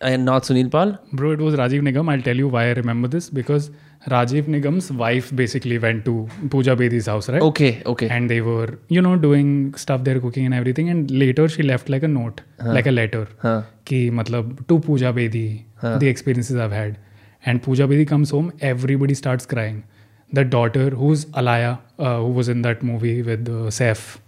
and 0.00 0.24
not 0.24 0.44
Sunil 0.44 0.70
Pal? 0.70 0.98
Bro, 1.12 1.32
it 1.32 1.40
was 1.40 1.54
Rajiv 1.54 1.82
Nigam. 1.82 2.10
I'll 2.10 2.22
tell 2.22 2.36
you 2.36 2.48
why 2.48 2.68
I 2.68 2.72
remember 2.72 3.08
this 3.08 3.28
because 3.28 3.70
Rajiv 4.08 4.46
Nigam's 4.46 4.90
wife 4.90 5.34
basically 5.34 5.78
went 5.78 6.04
to 6.06 6.28
Pooja 6.48 6.74
Bedi's 6.74 7.06
house, 7.06 7.28
right? 7.28 7.42
Okay, 7.42 7.82
okay. 7.84 8.08
And 8.08 8.30
they 8.30 8.40
were, 8.40 8.78
you 8.88 9.02
know, 9.02 9.16
doing 9.16 9.74
stuff 9.74 10.04
there, 10.04 10.20
cooking 10.20 10.46
and 10.46 10.54
everything. 10.54 10.88
And 10.88 11.10
later 11.10 11.48
she 11.48 11.62
left 11.62 11.88
like 11.88 12.02
a 12.02 12.08
note, 12.08 12.40
like 12.58 12.86
a 12.86 12.90
letter. 12.90 13.28
Huh. 13.42 13.62
Ki 13.84 14.10
matlab, 14.10 14.66
to 14.68 14.78
Pooja 14.78 15.12
Bedi, 15.12 15.64
the 15.82 16.08
experiences 16.08 16.56
I've 16.56 16.72
had. 16.72 16.98
And 17.44 17.62
Pooja 17.62 17.86
Bedi 17.88 18.06
comes 18.06 18.30
home, 18.30 18.52
everybody 18.60 19.14
starts 19.14 19.46
crying. 19.46 19.84
The 20.32 20.44
daughter, 20.44 20.90
who's 20.90 21.24
Alaya, 21.26 21.80
uh, 21.98 22.18
who 22.18 22.28
was 22.28 22.48
in 22.48 22.62
that 22.62 22.82
movie 22.82 23.22
with 23.22 23.48
uh, 23.48 23.70
Saif. 23.70 24.18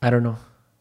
I 0.00 0.10
don't 0.10 0.22
know. 0.22 0.36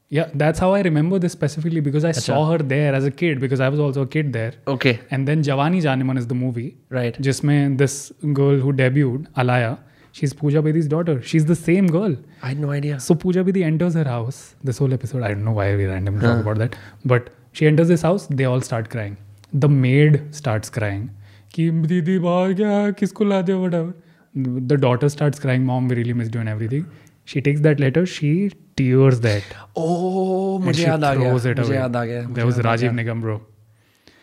Yeah, 0.09 0.29
that's 0.33 0.59
how 0.59 0.73
I 0.73 0.81
remember 0.81 1.19
this 1.19 1.31
specifically 1.31 1.79
because 1.79 2.03
I 2.03 2.09
Achha. 2.09 2.21
saw 2.21 2.51
her 2.51 2.57
there 2.57 2.93
as 2.93 3.05
a 3.05 3.11
kid 3.11 3.39
because 3.39 3.61
I 3.61 3.69
was 3.69 3.79
also 3.79 4.01
a 4.01 4.07
kid 4.07 4.33
there. 4.33 4.53
Okay. 4.67 4.99
And 5.09 5.25
then 5.25 5.41
Javani 5.41 5.81
Janiman 5.81 6.17
is 6.17 6.27
the 6.27 6.35
movie. 6.35 6.75
Right. 6.89 7.17
Jisme 7.21 7.77
this 7.77 8.11
girl 8.33 8.57
who 8.57 8.73
debuted, 8.73 9.27
Alaya, 9.37 9.79
she's 10.11 10.33
Pooja 10.33 10.61
Bedi's 10.61 10.89
daughter. 10.89 11.21
She's 11.21 11.45
the 11.45 11.55
same 11.55 11.87
girl. 11.87 12.17
I 12.43 12.49
had 12.49 12.59
no 12.59 12.71
idea. 12.71 12.99
So 12.99 13.15
Pooja 13.15 13.45
Bedi 13.45 13.63
enters 13.63 13.93
her 13.93 14.03
house. 14.03 14.55
This 14.61 14.79
whole 14.79 14.93
episode, 14.93 15.23
I 15.23 15.29
don't 15.29 15.45
know 15.45 15.53
why 15.53 15.75
we 15.77 15.85
randomly 15.85 16.19
huh. 16.25 16.33
talk 16.33 16.41
about 16.41 16.57
that. 16.57 16.75
But 17.05 17.29
she 17.53 17.65
enters 17.65 17.87
this 17.87 18.01
house, 18.01 18.27
they 18.27 18.43
all 18.43 18.59
start 18.59 18.89
crying. 18.89 19.15
The 19.53 19.69
maid 19.69 20.35
starts 20.35 20.69
crying. 20.69 21.09
कि 21.53 21.69
दीदी 21.71 22.19
बाहर 22.19 22.53
गया 22.53 22.91
किसको 22.91 23.25
ला 23.25 23.41
दिया 23.41 23.57
whatever. 23.57 23.93
The 24.69 24.77
daughter 24.77 25.09
starts 25.09 25.39
crying, 25.39 25.65
mom, 25.65 25.87
we 25.87 25.95
really 25.95 26.13
missed 26.13 26.35
you 26.35 26.41
and 26.41 26.49
everything. 26.49 26.85
She 27.25 27.41
takes 27.41 27.61
that 27.61 27.79
letter, 27.79 28.05
she 28.05 28.51
tears 28.75 29.19
that. 29.19 29.43
Oh, 29.75 30.55
and 30.55 30.65
मुझे 30.65 30.83
याद 30.83 31.03
आ 31.03 31.13
गया. 31.15 31.33
मुझे 31.33 31.75
याद 31.75 31.95
आ 31.95 32.03
गया. 32.05 32.33
There 32.33 32.45
was 32.45 32.57
Rajiv 32.57 32.95
Nigam, 32.99 33.21
bro. 33.21 33.41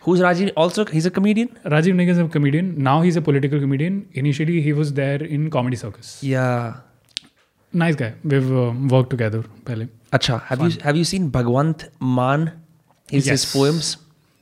Who's 0.01 0.21
Rajiv? 0.25 0.51
Also, 0.55 0.85
he's 0.85 1.05
a 1.05 1.11
comedian. 1.11 1.49
Rajiv 1.65 1.95
Nigam 2.01 2.09
is 2.09 2.17
a 2.17 2.27
comedian. 2.27 2.73
Now 2.89 3.01
he's 3.01 3.15
a 3.15 3.21
political 3.21 3.59
comedian. 3.59 4.01
Initially, 4.13 4.59
he 4.61 4.73
was 4.73 4.93
there 4.93 5.23
in 5.37 5.49
Comedy 5.49 5.75
Circus. 5.75 6.11
Yeah. 6.23 6.77
Nice 7.71 7.95
guy. 7.95 8.13
We've 8.23 8.51
uh, 8.51 8.73
worked 8.95 9.11
together. 9.15 9.43
पहले. 9.65 9.87
Acha, 10.11 10.41
have 10.51 10.59
Fun. 10.59 10.71
you 10.71 10.77
have 10.83 10.95
you 10.95 11.03
seen 11.03 11.31
Bhagwant 11.31 11.87
Maan? 11.99 12.51
His 13.11 13.27
yes. 13.27 13.43
his 13.43 13.51
poems. 13.53 13.97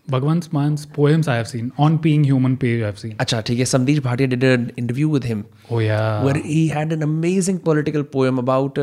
Bhagwant 0.10 0.54
Mann's 0.54 0.86
poems 0.96 1.30
I 1.30 1.36
have 1.36 1.46
seen 1.46 1.72
on 1.80 1.98
being 1.98 2.26
human 2.26 2.56
पे 2.56 2.74
I 2.74 2.82
have 2.82 2.96
seen 2.96 3.16
अच्छा 3.20 3.42
ठीक 3.42 3.60
है 3.60 3.66
Sandeep 3.66 4.04
Bhatia 4.04 4.30
did 4.30 4.44
an 4.44 4.70
interview 4.78 5.10
with 5.10 5.26
him 5.26 5.44
oh 5.72 5.84
yeah 5.84 6.00
where 6.24 6.42
he 6.46 6.68
had 6.68 6.94
an 6.94 7.02
amazing 7.02 7.60
political 7.60 8.02
poem 8.14 8.38
about 8.38 8.80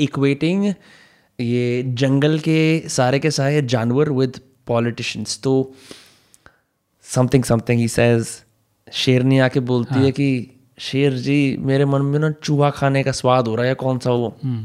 equating 0.00 0.72
ये 1.38 1.82
जंगल 1.98 2.38
के 2.38 2.58
सारे 2.88 3.18
के 3.18 3.30
सारे 3.30 3.62
जानवर 3.68 4.10
विद 4.10 4.40
पॉलिटिशियंस 4.66 5.40
तो 5.42 5.54
समथिंग 7.04 7.44
समथिंग 7.44 7.80
ही 7.80 7.88
सेज 7.88 8.26
शेर 8.88 9.22
ने 9.22 9.38
आके 9.38 9.60
बोलती 9.60 9.94
हाँ. 9.94 10.04
है 10.04 10.10
कि 10.10 10.50
शेर 10.78 11.14
जी 11.18 11.56
मेरे 11.60 11.84
मन 11.84 12.02
में 12.02 12.18
ना 12.18 12.30
चूहा 12.42 12.70
खाने 12.70 13.02
का 13.02 13.12
स्वाद 13.12 13.48
हो 13.48 13.54
रहा 13.54 13.66
है 13.66 13.74
कौन 13.74 13.98
सा 13.98 14.10
वो 14.10 14.34
hmm. 14.46 14.58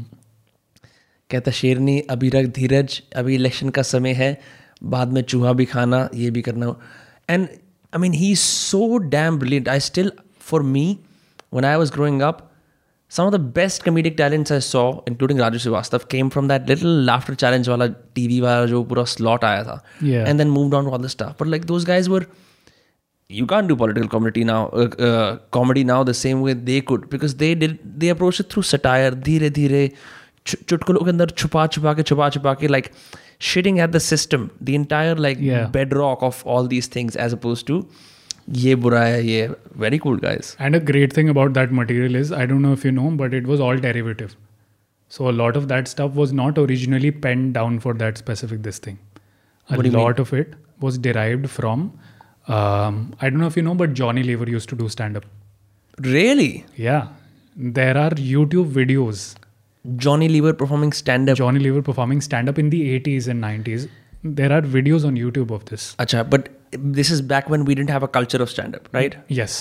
कहता 1.30 1.50
शेरनी 1.50 1.98
अभी 2.10 2.28
रख 2.28 2.46
धीरज 2.46 3.00
अभी 3.16 3.34
इलेक्शन 3.34 3.68
का 3.68 3.82
समय 3.82 4.12
है 4.12 4.36
बाद 4.90 5.12
में 5.12 5.22
चूहा 5.22 5.52
भी 5.52 5.64
खाना 5.64 6.08
ये 6.14 6.30
भी 6.30 6.42
करना। 6.42 6.74
And 7.30 7.46
I 7.48 8.00
mean 8.00 8.12
he 8.12 8.34
so 8.36 8.96
damn 8.98 9.38
brilliant 9.38 9.68
I 9.68 9.80
still 9.80 10.12
for 10.40 10.62
me 10.62 10.86
one 11.54 11.64
I 11.64 11.76
was 11.76 11.92
growing 11.92 12.22
up 12.22 12.50
some 13.10 13.22
of 13.22 13.34
the 13.34 13.40
best 13.56 13.82
comedic 13.82 14.14
talents 14.18 14.52
I 14.52 14.60
saw 14.60 14.90
including 15.08 15.40
Raju 15.40 15.58
Srivastava 15.58 16.00
came 16.10 16.28
from 16.28 16.48
that 16.48 16.68
little 16.68 16.88
laughter 17.06 17.34
challenge 17.34 17.68
वाला 17.68 17.86
T 18.14 18.26
V 18.26 18.40
वाला 18.40 18.64
जो 18.66 18.82
पूरा 18.84 19.04
slot 19.04 19.44
आया 19.44 19.62
था 19.64 19.82
and 20.02 20.38
then 20.38 20.48
move 20.48 20.74
on 20.74 20.86
all 20.86 21.02
the 21.02 21.06
stuff 21.06 21.42
but 21.42 21.48
like 21.48 21.64
those 21.64 21.84
guys 21.84 22.10
were 22.10 22.26
you 23.30 23.46
can 23.46 23.66
do 23.66 23.76
political 23.76 24.06
comedy 24.06 24.44
now 24.44 24.86
comedy 25.52 25.84
now 25.84 26.04
the 26.04 26.12
same 26.12 26.42
way 26.42 26.54
they 26.54 26.80
could 26.80 27.06
because 27.10 27.36
they 27.36 27.54
they 27.54 28.08
approach 28.08 28.42
through 28.50 28.62
satire 28.62 29.14
धीरे 29.14 29.50
धीरे 29.50 29.90
चुटकुलों 30.46 31.00
के 31.00 31.10
अंदर 31.10 31.30
छुपा 31.30 31.66
छुपा 31.66 31.92
के 31.94 32.02
छुपा 32.02 32.28
छुपा 32.30 32.54
के 32.54 32.68
like 32.68 32.84
like, 32.84 32.96
shitting 33.40 33.78
at 33.78 33.92
the 33.92 34.00
system, 34.00 34.50
the 34.60 34.74
entire 34.74 35.14
like 35.14 35.38
yeah. 35.40 35.66
bedrock 35.66 36.22
of 36.22 36.44
all 36.46 36.66
these 36.66 36.86
things, 36.86 37.16
as 37.16 37.32
opposed 37.32 37.66
to 37.66 37.88
ye 38.52 38.74
bura 38.74 39.02
hai, 39.12 39.18
ye 39.18 39.48
very 39.74 39.98
cool 39.98 40.16
guys. 40.16 40.56
And 40.58 40.74
a 40.74 40.80
great 40.80 41.12
thing 41.12 41.28
about 41.28 41.54
that 41.54 41.72
material 41.72 42.14
is 42.14 42.32
I 42.32 42.46
don't 42.46 42.62
know 42.62 42.72
if 42.72 42.84
you 42.84 42.92
know, 42.92 43.10
but 43.10 43.34
it 43.34 43.46
was 43.46 43.60
all 43.60 43.76
derivative. 43.76 44.36
So 45.08 45.28
a 45.28 45.32
lot 45.32 45.56
of 45.56 45.68
that 45.68 45.88
stuff 45.88 46.14
was 46.14 46.32
not 46.32 46.58
originally 46.58 47.10
penned 47.10 47.54
down 47.54 47.78
for 47.80 47.94
that 47.94 48.18
specific 48.18 48.62
this 48.62 48.78
thing. 48.78 48.98
A 49.70 49.76
lot 49.76 49.84
mean? 49.84 50.20
of 50.20 50.32
it 50.32 50.54
was 50.80 50.98
derived 50.98 51.48
from 51.48 51.98
um, 52.46 53.14
I 53.20 53.30
don't 53.30 53.38
know 53.38 53.46
if 53.46 53.56
you 53.56 53.62
know, 53.62 53.74
but 53.74 53.94
Johnny 53.94 54.22
Lever 54.22 54.48
used 54.48 54.68
to 54.70 54.76
do 54.76 54.88
stand 54.88 55.16
up. 55.16 55.24
Really? 55.98 56.66
Yeah. 56.76 57.08
There 57.56 57.96
are 57.96 58.10
YouTube 58.10 58.70
videos 58.70 59.36
Johnny 59.85 60.27
Lever 60.29 60.53
performing 60.53 60.91
stand 60.93 61.29
up 61.29 61.37
Johnny 61.37 61.59
Lever 61.59 61.81
performing 61.81 62.21
stand 62.21 62.49
up 62.49 62.57
in 62.59 62.69
the 62.69 62.79
80s 62.99 63.27
and 63.27 63.43
90s. 63.43 63.87
There 64.39 64.51
are 64.51 64.61
videos 64.61 65.05
on 65.09 65.15
YouTube 65.15 65.51
of 65.57 65.63
this. 65.65 65.95
Acha, 66.05 66.23
but 66.29 66.49
this 66.97 67.09
is 67.09 67.21
back 67.33 67.49
when 67.49 67.63
we 67.69 67.75
didn't 67.75 67.89
have 67.89 68.03
a 68.03 68.09
culture 68.19 68.41
of 68.45 68.49
stand 68.49 68.75
up 68.75 68.89
right 68.93 69.15
Yes. 69.39 69.55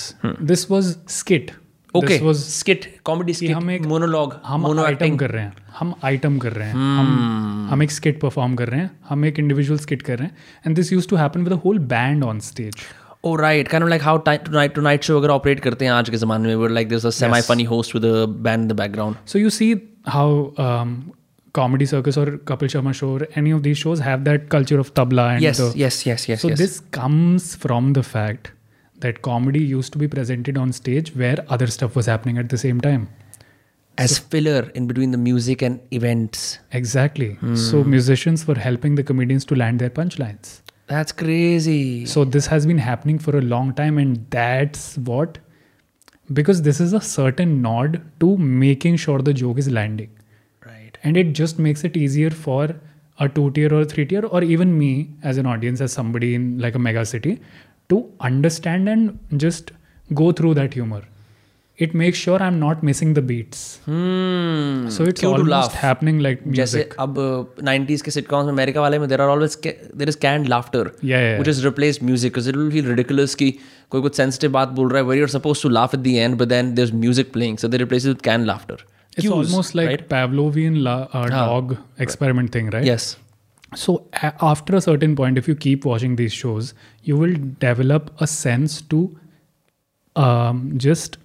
This 0.53 0.69
was 0.75 0.93
skit. 1.21 1.53
okay 1.95 2.09
This 2.09 2.23
was 2.25 2.41
skit 2.55 2.83
comedy 3.09 3.35
skit 3.37 3.53
हम 3.57 3.71
एक- 3.71 3.87
monologue 3.93 4.35
हम 4.47 4.63
mono 4.67 4.85
item 4.87 5.05
acting 5.07 5.19
कर 5.19 5.31
रहे 5.31 5.43
हैं 5.43 5.53
हम 5.79 5.95
item 6.05 6.39
कर 6.39 6.53
रहे 6.53 6.67
हैं 6.69 6.75
हम 6.99 7.69
हम 7.71 7.83
एक 7.83 7.91
स्किट 7.91 8.21
परफॉर्म 8.21 8.55
कर 8.57 8.69
रहे 8.69 8.81
हैं 8.81 8.91
हम 9.09 9.25
एक 9.25 9.39
इंडिविजुअल 9.39 9.79
स्किट 9.79 10.03
कर 10.09 10.19
रहे 10.19 10.29
हैं 10.29 10.37
and 10.67 10.77
this 10.77 10.93
use 10.93 11.09
to 11.09 11.17
happen 11.17 11.45
with 11.45 11.53
whole 11.65 11.79
band 11.95 12.25
on 12.25 12.41
stage 12.51 12.75
Oh 13.29 13.37
right, 13.37 13.69
kind 13.71 13.85
of 13.85 13.89
like 13.93 14.03
how 14.09 14.17
ti- 14.27 14.43
tonight 14.49 14.75
tonight 14.75 15.07
show 15.09 15.17
अगर 15.19 15.31
ऑपरेट 15.31 15.61
करते 15.61 15.85
हैं 15.85 15.93
आज 15.93 16.11
के 16.11 16.17
ज़माने 16.17 16.49
में 16.49 16.63
where 16.63 16.75
like 16.79 16.89
there's 16.93 17.07
a 17.11 17.13
semi 17.21 17.41
funny 17.49 17.65
host 17.71 17.95
with 17.97 18.05
a 18.11 18.27
band 18.47 18.67
in 18.67 18.69
the 18.73 18.77
background. 18.83 19.17
So 19.33 19.39
you 19.39 19.51
see 19.57 19.71
how 20.09 20.45
Comedy 21.55 21.87
Circus 21.87 22.19
और 22.19 22.31
Kapil 22.49 22.69
Sharma 22.69 22.93
show 23.01 23.13
और 23.15 23.27
any 23.39 23.53
of 23.53 23.61
these 23.63 23.77
shows 23.77 24.01
have 24.01 24.19
that 24.29 24.49
culture 24.51 24.79
of 24.79 24.93
tabla 24.97 25.33
and 25.33 25.43
Yes, 25.43 25.61
yes, 25.83 25.99
yes, 26.11 26.29
yes, 26.31 26.43
So 26.45 26.51
yes. 26.53 26.59
this 26.63 26.79
comes 26.99 27.49
from 27.65 27.93
the 27.99 28.05
fact 28.13 28.51
that 29.05 29.21
comedy 29.29 29.65
used 29.73 29.93
to 29.97 30.03
be 30.05 30.09
presented 30.15 30.57
on 30.65 30.73
stage 30.81 31.11
where 31.23 31.43
other 31.57 31.69
stuff 31.79 31.99
was 32.01 32.11
happening 32.15 32.39
at 32.45 32.55
the 32.57 32.63
same 32.67 32.85
time. 32.91 33.09
as 34.03 34.13
filler 34.33 34.59
in 34.79 34.85
between 34.89 35.15
the 35.15 35.19
music 35.23 35.63
and 35.69 35.95
events. 35.97 36.43
Exactly. 36.81 37.27
So 37.63 37.79
musicians 37.95 38.45
were 38.51 38.55
helping 38.65 38.99
the 38.99 39.05
comedians 39.09 39.47
to 39.53 39.57
land 39.63 39.83
their 39.85 39.93
punchlines. 39.97 40.53
That's 40.88 41.12
crazy. 41.12 42.06
So 42.06 42.24
this 42.26 42.46
has 42.48 42.66
been 42.66 42.78
happening 42.78 43.18
for 43.20 43.38
a 43.38 43.42
long 43.42 43.74
time, 43.74 43.98
and 43.98 44.26
that's 44.30 44.98
what 44.98 45.38
because 46.32 46.62
this 46.62 46.80
is 46.80 46.94
a 46.94 47.02
certain 47.02 47.62
nod 47.62 48.02
to 48.20 48.38
making 48.38 48.96
sure 48.98 49.20
the 49.20 49.34
joke 49.34 49.58
is 49.58 49.70
landing. 49.70 50.10
right. 50.66 50.98
And 51.04 51.18
it 51.18 51.34
just 51.34 51.60
makes 51.60 51.84
it 51.84 51.98
easier 51.98 52.30
for 52.30 52.76
a 53.20 53.30
two 53.30 53.52
tier 53.52 53.74
or 53.74 53.82
a 53.82 53.86
three 53.86 54.06
tier, 54.06 54.26
or 54.26 54.44
even 54.44 54.78
me 54.78 55.10
as 55.22 55.38
an 55.38 55.46
audience, 55.46 55.82
as 55.82 55.92
somebody 55.92 56.36
in 56.36 56.60
like 56.60 56.76
a 56.76 56.80
mega 56.80 57.06
city, 57.06 57.42
to 57.90 58.12
understand 58.20 58.90
and 58.90 59.20
just 59.38 59.72
go 60.14 60.32
through 60.32 60.54
that 60.56 60.74
humor 60.74 61.04
It 61.87 61.93
makes 61.99 62.19
sure 62.27 62.39
I'm 62.45 62.57
not 62.61 62.81
missing 62.87 63.11
the 63.17 63.23
beats. 63.27 63.59
Hmm. 63.89 64.89
So 64.95 65.05
it's 65.11 65.21
Cue 65.21 65.29
to 65.29 65.35
almost 65.35 65.49
laugh. 65.51 65.75
happening 65.83 66.17
like 66.27 66.41
जैसे 66.57 66.79
music. 66.79 66.95
अब 67.01 67.55
nineties 67.65 68.01
के 68.03 68.11
sitcoms 68.11 68.47
में 68.47 68.53
America 68.53 68.81
वाले 68.81 68.99
में 68.99 69.09
there 69.09 69.21
are 69.21 69.29
always 69.35 69.57
there 69.67 70.09
is 70.09 70.15
canned 70.25 70.49
laughter 70.49 70.91
Yeah, 71.11 71.23
yeah, 71.27 71.37
which 71.43 71.51
is 71.53 71.61
replaced 71.67 72.03
music 72.09 72.33
because 72.35 72.49
it 72.53 72.59
will 72.61 72.73
feel 72.77 72.89
ridiculous 72.95 73.35
कि 73.43 73.51
कोई 73.91 74.03
कुछ 74.03 74.17
sensitive 74.17 74.51
बात 74.53 74.69
बोल 74.81 74.89
रहा 74.93 75.03
है 75.03 75.09
where 75.11 75.21
you're 75.21 75.33
supposed 75.37 75.67
to 75.67 75.71
laugh 75.77 75.95
at 75.99 76.03
the 76.09 76.17
end 76.25 76.39
but 76.43 76.53
then 76.55 76.75
there's 76.81 76.93
music 77.05 77.31
playing 77.37 77.61
so 77.65 77.71
they 77.75 77.83
replace 77.85 78.09
it 78.09 78.15
with 78.17 78.27
canned 78.31 78.51
laughter 78.53 78.79
It's 78.81 79.23
Cues, 79.27 79.37
almost 79.37 79.75
like 79.81 79.89
right? 79.93 80.05
Pavlovian 80.11 80.83
la- 80.89 80.99
uh, 81.21 81.25
dog 81.37 81.77
experiment 82.09 82.53
thing, 82.59 82.75
right? 82.79 82.91
yes 82.93 83.09
So 83.85 83.95
a- 84.27 84.35
after 84.51 84.77
a 84.77 84.83
certain 84.85 85.15
point, 85.23 85.39
if 85.41 85.49
you 85.51 85.55
keep 85.69 85.87
watching 85.93 86.13
these 86.19 86.37
shows, 86.43 86.69
you 87.09 87.17
will 87.23 87.35
develop 87.65 88.13
a 88.27 88.29
sense 88.35 88.77
to 88.93 89.01
um, 90.17 90.63
just 90.89 91.19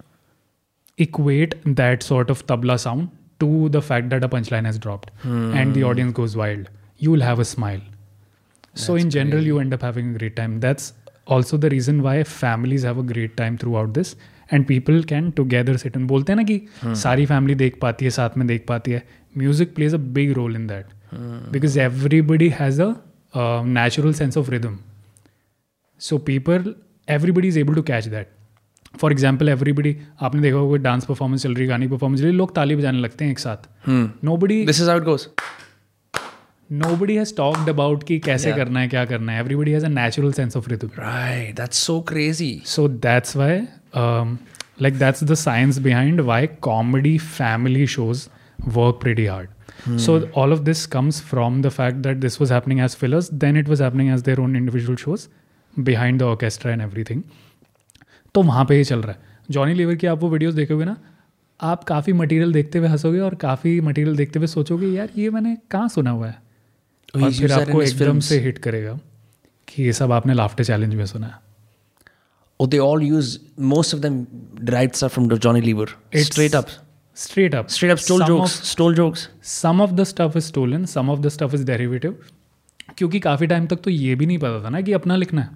equate 0.98 1.54
that 1.82 2.02
sort 2.02 2.30
of 2.30 2.46
tabla 2.46 2.78
sound 2.78 3.08
to 3.40 3.68
the 3.68 3.82
fact 3.82 4.10
that 4.10 4.24
a 4.24 4.28
punchline 4.28 4.64
has 4.64 4.78
dropped 4.78 5.10
and 5.24 5.74
the 5.74 5.82
audience 5.82 6.12
goes 6.12 6.36
wild. 6.36 6.68
You 6.98 7.10
will 7.10 7.20
have 7.20 7.40
a 7.40 7.44
smile. 7.44 7.80
So 8.74 8.94
in 8.96 9.10
general, 9.10 9.42
you 9.42 9.58
end 9.60 9.74
up 9.74 9.82
having 9.82 10.14
a 10.14 10.18
great 10.18 10.36
time. 10.36 10.60
That's 10.60 10.92
also 11.26 11.56
the 11.56 11.70
reason 11.70 12.02
why 12.02 12.22
families 12.24 12.82
have 12.84 12.98
a 12.98 13.02
great 13.02 13.36
time 13.36 13.58
throughout 13.58 13.92
this 13.94 14.14
and 14.50 14.66
people 14.66 15.02
can 15.02 15.32
together 15.32 15.76
sit 15.78 15.94
and 15.96 16.08
बोलते 16.08 16.32
हैं 16.32 16.36
ना 16.36 16.42
कि 16.50 16.94
सारी 17.02 17.26
family 17.26 17.54
देख 17.62 17.78
पाती 17.82 18.04
है 18.04 18.10
साथ 18.16 18.36
में 18.38 18.46
देख 18.46 18.64
पाती 18.68 18.92
है 18.92 19.02
music 19.38 19.74
plays 19.74 19.94
a 19.94 19.98
big 20.18 20.32
role 20.40 20.56
in 20.56 20.66
that 20.66 20.86
because 21.54 21.76
everybody 21.82 22.48
has 22.60 22.78
a 22.84 22.88
uh, 23.40 23.62
natural 23.74 24.14
sense 24.20 24.38
of 24.40 24.48
rhythm 24.54 24.72
so 26.06 26.18
people 26.30 26.64
everybody 27.16 27.52
is 27.54 27.58
able 27.62 27.76
to 27.80 27.84
catch 27.90 28.08
that 28.14 28.32
For 28.93 29.11
example 29.11 29.49
everybody 29.49 29.95
आपने 30.21 30.41
देखा 30.41 30.57
होगा 30.57 30.77
डांस 30.77 31.05
परफॉर्मेंस 31.05 31.43
चल 31.43 31.53
रही 31.55 31.67
गानी 31.67 31.87
परफॉर्मेंस 31.87 32.19
चल 32.19 32.27
रही 32.27 32.35
लोग 32.35 32.55
ताली 32.55 32.75
बजाने 32.75 32.99
लगते 32.99 33.25
हैं 33.25 33.31
एक 33.31 33.39
साथ। 33.39 33.69
Nobody 34.37 34.65
this 34.65 34.81
is 34.81 34.89
outrageous 35.03 35.29
nobody 36.95 37.15
has 37.15 37.35
talked 37.35 37.69
about 37.69 38.03
कि 38.03 38.19
कैसे 38.19 38.49
yeah. 38.49 38.59
करना 38.59 38.79
है 38.79 38.87
क्या 38.87 39.05
करना 39.05 39.31
है। 39.31 39.39
Everybody 39.39 39.71
has 39.71 39.85
a 39.85 40.31
sense 40.31 40.57
of 40.57 40.69
rhythm 40.69 40.89
that's 41.55 41.77
so 41.77 41.99
crazy 42.01 42.61
so 42.65 42.87
that's 42.87 43.35
why 43.37 43.61
like 44.81 44.97
that's 44.99 45.23
the 45.23 45.33
science 45.33 45.77
behind 45.79 46.21
why 46.21 46.47
comedy 46.61 47.17
family 47.17 47.87
shows 47.87 48.27
work 48.67 48.99
pretty 49.01 49.25
hard 49.25 49.97
so 49.99 50.19
all 50.37 50.53
of 50.53 50.59
this 50.59 50.85
comes 50.87 51.21
from 51.21 51.61
the 51.61 51.69
fact 51.69 51.97
that 51.97 52.17
this 52.17 52.41
was 52.41 52.53
happening 52.53 52.79
as 52.81 52.95
fillers 52.95 53.33
then 53.33 53.57
it 53.57 53.69
was 53.69 53.83
happening 53.83 54.13
as 54.13 54.21
their 54.21 54.39
own 54.39 54.55
individual 54.55 54.95
shows 54.95 55.27
behind 55.73 56.19
the 56.19 56.23
orchestra 56.23 56.71
and 56.71 56.81
everything 56.81 57.21
thing 57.21 57.48
तो 58.35 58.41
वहाँ 58.43 58.65
पे 58.65 58.77
ये 58.77 58.83
चल 58.83 59.01
रहा 59.01 59.11
है 59.11 59.37
जॉनी 59.51 59.73
लीवर 59.73 59.95
की 59.95 60.07
आप 60.07 60.19
वो 60.21 60.29
वीडियोस 60.29 60.53
देखोगे 60.53 60.85
ना 60.85 60.95
आप 61.59 61.83
काफ़ी 61.83 62.13
मटेरियल 62.13 62.53
देखते 62.53 62.79
हुए 62.79 62.87
हंसोगे 62.87 63.19
और 63.19 63.35
काफ़ी 63.35 63.79
मटेरियल 63.81 64.15
देखते 64.15 64.39
हुए 64.39 64.47
सोचोगे 64.47 64.87
यार 64.87 65.09
ये 65.17 65.29
मैंने 65.29 65.57
कहाँ 65.71 65.87
सुना 65.89 66.11
हुआ 66.11 66.27
है 66.27 66.47
Oh, 67.09 67.21
और 67.23 67.31
फिर 67.33 67.51
आपको 67.51 67.81
एकदम 67.81 68.19
से 68.19 68.37
हिट 68.39 68.57
करेगा 68.57 68.99
कि 69.67 69.83
ये 69.83 69.93
सब 69.93 70.11
आपने 70.11 70.33
लाफ्टर 70.33 70.63
चैलेंज 70.63 70.93
में 70.95 71.05
सुना 71.05 71.27
है 71.27 71.47
Oh, 72.59 72.67
they 72.67 72.79
all 72.79 73.03
use 73.05 73.29
most 73.71 73.93
of 73.93 74.01
them 74.01 74.15
derived 74.63 74.95
stuff 74.95 75.13
from 75.13 75.27
the 75.29 75.37
Johnny 75.45 75.61
Lever. 75.61 75.87
It's- 76.11 76.27
Straight 76.27 76.55
up. 76.55 76.69
Straight 77.17 77.55
up 77.55 77.67
Straight 77.67 77.93
up 77.93 78.01
stole 78.03 78.19
Some 78.19 78.29
jokes. 78.29 78.55
Stole 78.71 78.97
jokes. 78.97 79.25
Some 79.43 79.81
of 79.81 79.91
the 79.91 80.03
stuff 80.03 80.37
is 80.37 80.43
stolen 80.43 80.85
some 80.85 81.09
of 81.09 81.19
the 81.19 81.29
stuff 81.29 81.55
is 81.55 81.65
derivative 81.65 82.17
क्योंकि 82.97 83.19
काफ़ी 83.19 83.47
time 83.47 83.65
तक 83.67 83.81
तो 83.83 83.89
ये 83.89 84.15
भी 84.15 84.25
नहीं 84.25 84.37
पता 84.37 84.63
था 84.63 84.69
ना 84.69 84.81
कि 84.81 84.93
अपना 84.93 85.15
लिखना 85.15 85.41
है 85.41 85.49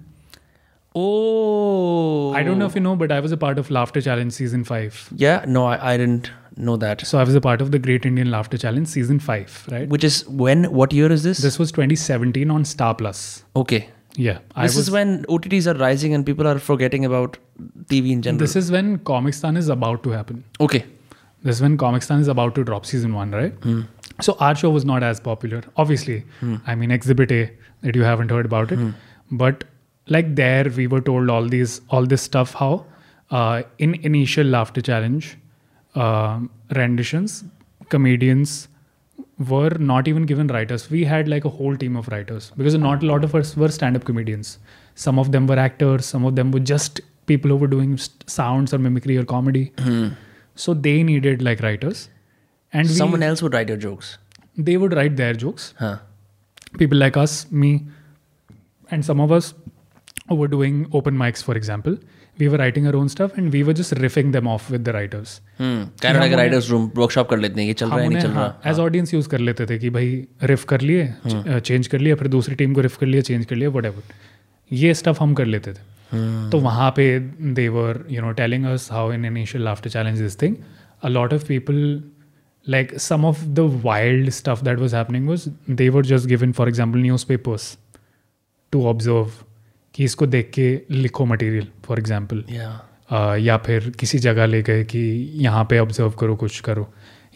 Oh. 0.94 2.32
I 2.32 2.42
don't 2.42 2.58
know 2.58 2.66
if 2.66 2.74
you 2.74 2.80
know, 2.80 2.94
but 2.94 3.10
I 3.10 3.20
was 3.20 3.32
a 3.32 3.36
part 3.36 3.58
of 3.58 3.70
Laughter 3.70 4.00
Challenge 4.00 4.32
season 4.32 4.64
five. 4.64 5.08
Yeah, 5.14 5.44
no, 5.46 5.66
I, 5.66 5.94
I 5.94 5.96
didn't 5.96 6.30
know 6.56 6.76
that. 6.76 7.04
So 7.06 7.18
I 7.18 7.24
was 7.24 7.34
a 7.34 7.40
part 7.40 7.60
of 7.60 7.72
the 7.72 7.78
Great 7.78 8.06
Indian 8.06 8.30
Laughter 8.30 8.56
Challenge 8.56 8.86
season 8.86 9.18
five, 9.18 9.66
right? 9.70 9.88
Which 9.88 10.04
is 10.04 10.26
when? 10.28 10.64
What 10.72 10.92
year 10.92 11.10
is 11.10 11.22
this? 11.22 11.38
This 11.38 11.58
was 11.58 11.72
2017 11.72 12.50
on 12.50 12.64
Star 12.64 12.94
Plus. 12.94 13.44
Okay. 13.56 13.88
Yeah. 14.16 14.38
I 14.54 14.66
this 14.66 14.76
was, 14.76 14.86
is 14.86 14.90
when 14.92 15.24
OTTs 15.24 15.66
are 15.66 15.78
rising 15.78 16.14
and 16.14 16.24
people 16.24 16.46
are 16.46 16.58
forgetting 16.58 17.04
about 17.04 17.38
TV 17.86 18.12
in 18.12 18.22
general. 18.22 18.38
This 18.38 18.56
is 18.56 18.70
when 18.70 18.98
Comicstan 18.98 19.56
is 19.56 19.68
about 19.68 20.02
to 20.04 20.10
happen. 20.10 20.44
Okay. 20.60 20.84
This 21.42 21.56
is 21.56 21.62
when 21.62 21.76
Comicstan 21.76 22.20
is 22.20 22.28
about 22.28 22.54
to 22.54 22.64
drop 22.64 22.86
season 22.86 23.14
one, 23.14 23.32
right? 23.32 23.58
Mm. 23.60 23.86
So 24.20 24.36
our 24.38 24.54
show 24.54 24.70
was 24.70 24.84
not 24.84 25.02
as 25.02 25.20
popular, 25.20 25.62
obviously. 25.76 26.24
Mm. 26.40 26.60
I 26.66 26.74
mean, 26.74 26.90
Exhibit 26.90 27.32
A, 27.32 27.50
that 27.82 27.96
you 27.96 28.02
haven't 28.02 28.30
heard 28.30 28.46
about 28.46 28.70
it. 28.70 28.78
Mm. 28.78 28.94
But 29.32 29.64
like 30.08 30.34
there 30.36 30.64
we 30.76 30.86
were 30.86 31.00
told 31.00 31.30
all 31.30 31.46
these 31.48 31.80
all 31.88 32.06
this 32.06 32.22
stuff 32.22 32.54
how 32.54 32.84
uh, 33.30 33.62
in 33.78 33.94
initial 34.10 34.46
laughter 34.46 34.80
challenge 34.80 35.36
um 35.94 36.50
renditions 36.76 37.44
comedians 37.88 38.68
were 39.50 39.70
not 39.78 40.06
even 40.08 40.24
given 40.26 40.46
writers. 40.46 40.88
We 40.90 41.04
had 41.04 41.28
like 41.28 41.44
a 41.44 41.48
whole 41.48 41.76
team 41.76 41.96
of 41.96 42.06
writers 42.08 42.52
because 42.56 42.74
not 42.76 43.02
a 43.02 43.06
lot 43.06 43.24
of 43.24 43.34
us 43.34 43.56
were 43.56 43.68
stand-up 43.68 44.04
comedians. 44.04 44.58
Some 44.94 45.18
of 45.18 45.32
them 45.32 45.46
were 45.48 45.58
actors 45.58 46.06
some 46.06 46.24
of 46.24 46.36
them 46.36 46.52
were 46.52 46.60
just 46.60 47.00
people 47.26 47.50
who 47.50 47.56
were 47.56 47.66
doing 47.66 47.96
st- 47.96 48.28
sounds 48.30 48.72
or 48.72 48.78
mimicry 48.78 49.16
or 49.16 49.24
comedy. 49.24 49.72
So 50.54 50.72
they 50.74 51.02
needed 51.02 51.42
like 51.42 51.60
writers. 51.62 52.08
And 52.72 52.86
we, 52.88 52.94
Someone 52.94 53.22
else 53.24 53.42
would 53.42 53.54
write 53.54 53.68
your 53.68 53.76
jokes. 53.88 54.18
they 54.56 54.76
would 54.76 54.92
write 54.94 55.16
their 55.16 55.34
jokes. 55.44 55.74
Huh. 55.78 55.96
people 56.78 56.98
like 56.98 57.16
us 57.16 57.32
me 57.50 57.70
and 58.90 59.04
some 59.04 59.20
of 59.20 59.32
us 59.32 59.52
were 60.39 60.47
doing 60.47 60.79
open 60.97 61.15
mics 61.19 61.43
for 61.43 61.53
example 61.59 61.95
we 62.41 62.47
were 62.51 62.57
writing 62.61 62.87
our 62.89 62.95
own 62.97 63.09
stuff 63.13 63.37
and 63.37 63.55
we 63.57 63.61
were 63.69 63.73
just 63.79 63.93
riffing 64.03 64.31
them 64.33 64.49
off 64.51 64.67
with 64.73 64.83
the 64.87 64.93
writers 64.97 65.31
Hmm. 65.61 65.79
Kind 66.03 66.17
of 66.17 66.21
like 66.23 66.31
a 66.31 66.35
हम 66.35 66.39
writer's 66.39 66.67
room. 66.71 66.83
Workshop 66.99 67.29
कर 67.29 67.37
लेते 67.37 67.61
हैं 67.61 67.67
ये 67.67 67.73
चल 67.73 67.89
रहा 67.89 67.99
है 67.99 68.09
नहीं 68.09 68.21
चल 68.21 68.29
रहा 68.31 68.71
एज 68.71 68.79
ऑडियंस 68.79 69.13
यूज 69.13 69.27
कर 69.33 69.39
लेते 69.39 69.65
थे 69.69 69.77
कि 69.79 69.89
भाई 69.95 70.11
रिफ 70.51 70.63
कर 70.73 70.81
लिए 70.81 71.59
चेंज 71.59 71.87
कर 71.87 71.99
लिया 71.99 72.15
फिर 72.15 72.27
दूसरी 72.35 72.55
टीम 72.61 72.73
को 72.73 72.81
रिफ 72.81 72.97
कर 72.97 73.07
लिया 73.07 73.21
चेंज 73.29 73.45
कर 73.45 73.55
लिया 73.55 73.69
वट 73.77 73.91
ये 74.71 74.93
स्टफ 74.93 75.21
हम 75.21 75.33
कर 75.41 75.45
लेते 75.45 75.73
थे 75.73 76.49
तो 76.51 76.59
वहाँ 76.59 76.89
पे 76.95 77.07
they 77.57 77.67
were 77.79 78.05
you 78.11 78.21
know 78.21 78.31
telling 78.43 78.65
us 78.65 78.87
how 78.91 79.11
in 79.13 79.25
initial 79.25 79.67
after 79.67 79.89
challenge 79.89 80.21
this 80.21 80.41
thing 80.41 80.55
a 81.03 81.09
lot 81.17 81.33
of 81.33 81.47
people 81.47 82.01
like 82.67 82.89
some 83.03 83.23
of 83.27 83.37
the 83.57 83.63
wild 83.83 84.27
stuff 84.37 84.59
that 84.65 84.81
was 84.81 84.93
happening 84.95 85.29
was 85.31 85.43
they 85.77 85.85
were 85.95 86.01
just 86.09 86.27
given 86.31 86.51
for 86.57 86.65
example 86.71 87.05
newspapers 87.05 87.67
to 88.73 88.81
observe 88.89 89.37
कि 89.94 90.04
इसको 90.04 90.26
देख 90.26 90.50
के 90.54 90.68
लिखो 90.90 91.24
material 91.24 91.66
for 91.84 91.98
example 91.98 92.44
या 93.40 93.56
फिर 93.66 93.90
किसी 94.00 94.18
जगह 94.18 94.46
ले 94.46 94.62
गए 94.62 94.84
कि 94.84 95.00
यहाँ 95.40 95.64
पे 95.70 95.78
ऑब्ज़र्व 95.78 96.10
करो 96.20 96.36
कुछ 96.36 96.60
करो. 96.60 96.88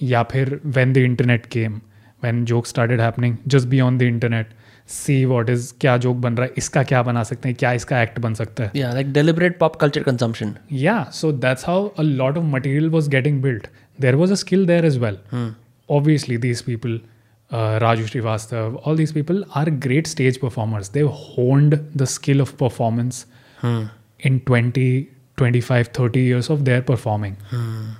या 0.02 0.22
फिर 0.22 0.60
when 0.66 0.92
the 0.92 0.96
internet 0.98 1.46
came 1.46 1.80
when 2.22 2.44
joke 2.44 2.66
started 2.66 3.00
happening 3.00 3.36
just 3.46 3.68
be 3.68 3.80
on 3.80 3.98
the 3.98 4.02
internet 4.02 4.54
see 4.88 5.24
what 5.24 5.50
is 5.50 5.72
क्या 5.80 5.96
जोक 5.96 6.16
बन 6.16 6.36
रहा 6.36 6.46
है 6.46 6.52
इसका 6.58 6.82
क्या 6.82 7.02
बना 7.02 7.22
सकते 7.22 7.48
हैं 7.48 7.56
क्या 7.58 7.72
इसका 7.72 8.02
एक्ट 8.02 8.18
बन 8.20 8.34
सकता 8.34 8.64
है. 8.64 8.70
या 8.76 8.92
like 8.92 9.12
deliberate 9.12 9.58
pop 9.58 9.76
culture 9.76 10.02
consumption 10.02 10.54
या 10.72 11.02
so 11.12 11.32
that's 11.44 11.66
how 11.66 11.88
a 11.88 12.02
lot 12.02 12.38
of 12.38 12.44
material 12.46 12.88
was 12.90 13.10
getting 13.10 13.40
built 13.42 13.66
there 14.00 14.14
was 14.14 14.32
a 14.32 14.36
skill 14.36 14.66
there 14.66 14.86
is 14.86 14.98
well 14.98 15.18
obviously 15.88 16.36
these 16.38 16.62
people 16.62 17.00
uh, 17.50 17.78
Raju 17.80 18.08
Srivastav, 18.08 18.80
all 18.84 18.94
these 18.94 19.12
people 19.12 19.44
are 19.54 19.70
great 19.70 20.06
stage 20.06 20.40
performers. 20.40 20.90
They've 20.90 21.08
honed 21.08 21.78
the 21.94 22.06
skill 22.06 22.40
of 22.40 22.56
performance 22.56 23.26
hmm. 23.60 23.84
in 24.20 24.40
20, 24.40 25.08
25, 25.36 25.88
30 25.88 26.20
years 26.20 26.50
of 26.50 26.64
their 26.64 26.82
performing. 26.82 27.36
Hmm. 27.50 27.90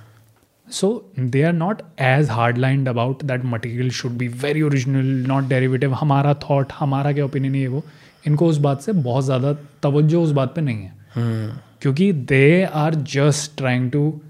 So 0.67 1.03
they 1.17 1.43
are 1.43 1.53
not 1.53 1.81
as 1.97 2.29
hardlined 2.29 2.87
about 2.87 3.25
that 3.25 3.43
material 3.43 3.89
should 3.89 4.17
be 4.17 4.27
very 4.27 4.61
original, 4.61 5.03
not 5.03 5.49
derivative. 5.49 5.91
हमारा 5.91 6.35
thought, 6.39 6.71
हमारा 6.79 7.13
क्या 7.13 7.25
opinion 7.25 7.55
है 7.55 7.61
ये 7.61 7.67
वो 7.67 7.83
इनको 8.27 8.47
उस 8.47 8.57
बात 8.57 8.81
से 8.81 8.91
बहुत 8.91 9.23
ज़्यादा 9.25 9.53
तवज्जो 9.83 10.21
उस 10.23 10.31
बात 10.31 10.53
पे 10.55 10.61
नहीं 10.61 10.77
है 10.77 11.61
क्योंकि 11.81 12.11
they 12.31 12.63
are 12.63 12.95
just 12.95 13.57
trying 13.57 13.91
to 13.91 14.21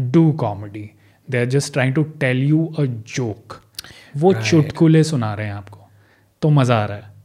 do 0.00 0.30
comedy 0.32 0.90
they 1.30 1.38
are 1.38 1.44
just 1.54 1.72
trying 1.72 1.94
to 1.94 2.02
tell 2.20 2.42
you 2.44 2.66
a 2.78 2.84
joke 3.16 3.60
वो 4.16 4.32
right. 4.32 4.50
चुटकुले 4.50 5.04
सुना 5.04 5.34
रहे 5.34 5.46
हैं 5.46 5.54
आपको 5.54 5.88
तो 6.42 6.50
मज़ा 6.50 6.82
आ 6.82 6.84
रहा 6.84 6.98
है 6.98 7.16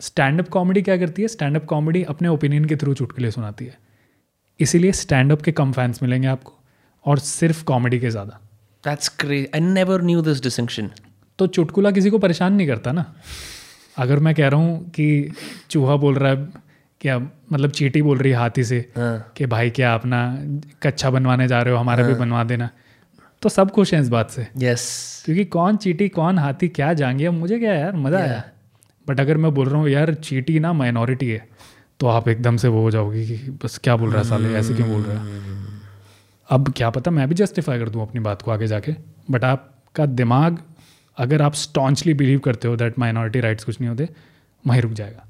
स्टैंड 0.00 0.40
अप 0.40 0.48
कॉमेडी 0.48 0.82
क्या 0.82 0.96
करती 0.96 1.22
है 1.22 1.28
स्टैंड 1.28 1.56
अप 1.56 1.64
कॉमेडी 1.64 2.02
अपने 2.02 2.28
ओपिनियन 2.28 2.64
के 2.64 2.76
थ्रू 2.76 2.94
चुटकुले 2.94 3.30
सुनाती 3.30 3.64
है 3.66 3.78
इसीलिए 4.60 4.92
स्टैंड 4.92 5.32
अप 5.32 5.42
के 5.42 5.52
कम 5.52 5.72
फैंस 5.72 6.02
मिलेंगे 6.02 6.28
आपको 6.28 6.52
और 7.06 7.18
सिर्फ़ 7.18 7.64
कॉमेडी 7.64 7.98
के 7.98 8.10
ज़्यादा 8.10 8.40
That's 8.86 9.08
crazy. 9.20 9.60
I 9.60 9.62
never 9.74 9.98
knew 10.02 10.22
this 10.26 10.42
distinction. 10.42 10.88
तो 11.38 11.46
चुटकुला 11.46 11.90
किसी 11.90 12.10
को 12.10 12.18
परेशान 12.18 12.54
नहीं 12.54 12.66
करता 12.66 12.92
ना 12.92 13.14
अगर 13.98 14.18
मैं 14.18 14.34
कह 14.34 14.48
रहा 14.48 14.60
हूँ 14.60 14.90
कि 14.90 15.32
चूहा 15.70 15.96
बोल 15.96 16.14
रहा 16.14 16.32
है 16.32 16.48
क्या 17.00 17.18
मतलब 17.52 17.70
चीटी 17.70 18.02
बोल 18.02 18.18
रही 18.18 18.32
है 18.32 18.38
हाथी 18.38 18.64
से 18.64 18.92
हाँ. 18.96 19.32
कि 19.36 19.46
भाई 19.46 19.70
क्या 19.70 19.94
अपना 19.94 20.38
कच्छा 20.82 21.10
बनवाने 21.10 21.48
जा 21.48 21.62
रहे 21.62 21.74
हो 21.74 21.80
हमारा 21.80 22.06
भी 22.06 22.14
बनवा 22.14 22.44
देना 22.44 22.70
तो 23.42 23.48
सब 23.48 23.70
खुश 23.70 23.94
हैं 23.94 24.00
इस 24.00 24.08
बात 24.08 24.30
से 24.30 24.46
यस 24.58 24.80
Yes. 24.80 25.13
क्योंकि 25.24 25.44
कौन 25.44 25.76
चीटी 25.76 26.08
कौन 26.08 26.38
हाथी 26.38 26.68
क्या 26.68 26.92
जाएँगे 26.92 27.26
अब 27.26 27.32
मुझे 27.32 27.58
क्या 27.58 27.74
यार 27.74 27.96
मज़ा 27.96 28.18
आया। 28.18 28.42
बट 29.06 29.20
अगर 29.20 29.36
मैं 29.36 29.52
बोल 29.54 29.68
रहा 29.68 29.80
हूँ 29.80 29.88
यार 29.88 30.14
चीटी 30.14 30.58
ना 30.60 30.72
माइनॉरिटी 30.72 31.28
है 31.28 31.46
तो 32.00 32.06
आप 32.06 32.28
एकदम 32.28 32.56
से 32.56 32.68
वो 32.68 32.82
हो 32.82 32.90
जाओगे 32.90 33.24
कि 33.26 33.36
बस 33.64 33.78
क्या 33.78 33.96
बोल 33.96 34.10
रहा 34.10 34.22
है 34.22 34.28
साले 34.28 34.52
ऐसे 34.54 34.74
क्यों 34.74 34.88
बोल 34.88 35.02
रहा 35.02 35.18
है? 35.18 35.42
अब 36.48 36.72
क्या 36.76 36.90
पता 36.90 37.10
मैं 37.10 37.28
भी 37.28 37.34
जस्टिफाई 37.34 37.78
कर 37.78 37.88
दूँ 37.88 38.02
अपनी 38.02 38.20
बात 38.20 38.42
को 38.42 38.50
आगे 38.50 38.66
जाके 38.66 38.94
बट 39.30 39.44
आपका 39.44 40.06
दिमाग 40.06 40.58
अगर 41.18 41.42
आप 41.42 41.54
स्टॉन्चली 41.54 42.14
बिलीव 42.14 42.38
करते 42.38 42.68
हो 42.68 42.76
दैट 42.76 42.98
माइनॉरिटी 42.98 43.40
राइट्स 43.40 43.64
कुछ 43.64 43.80
नहीं 43.80 43.88
होते 43.88 44.08
वहीं 44.64 44.80
रुक 44.82 44.92
जाएगा। 44.92 45.26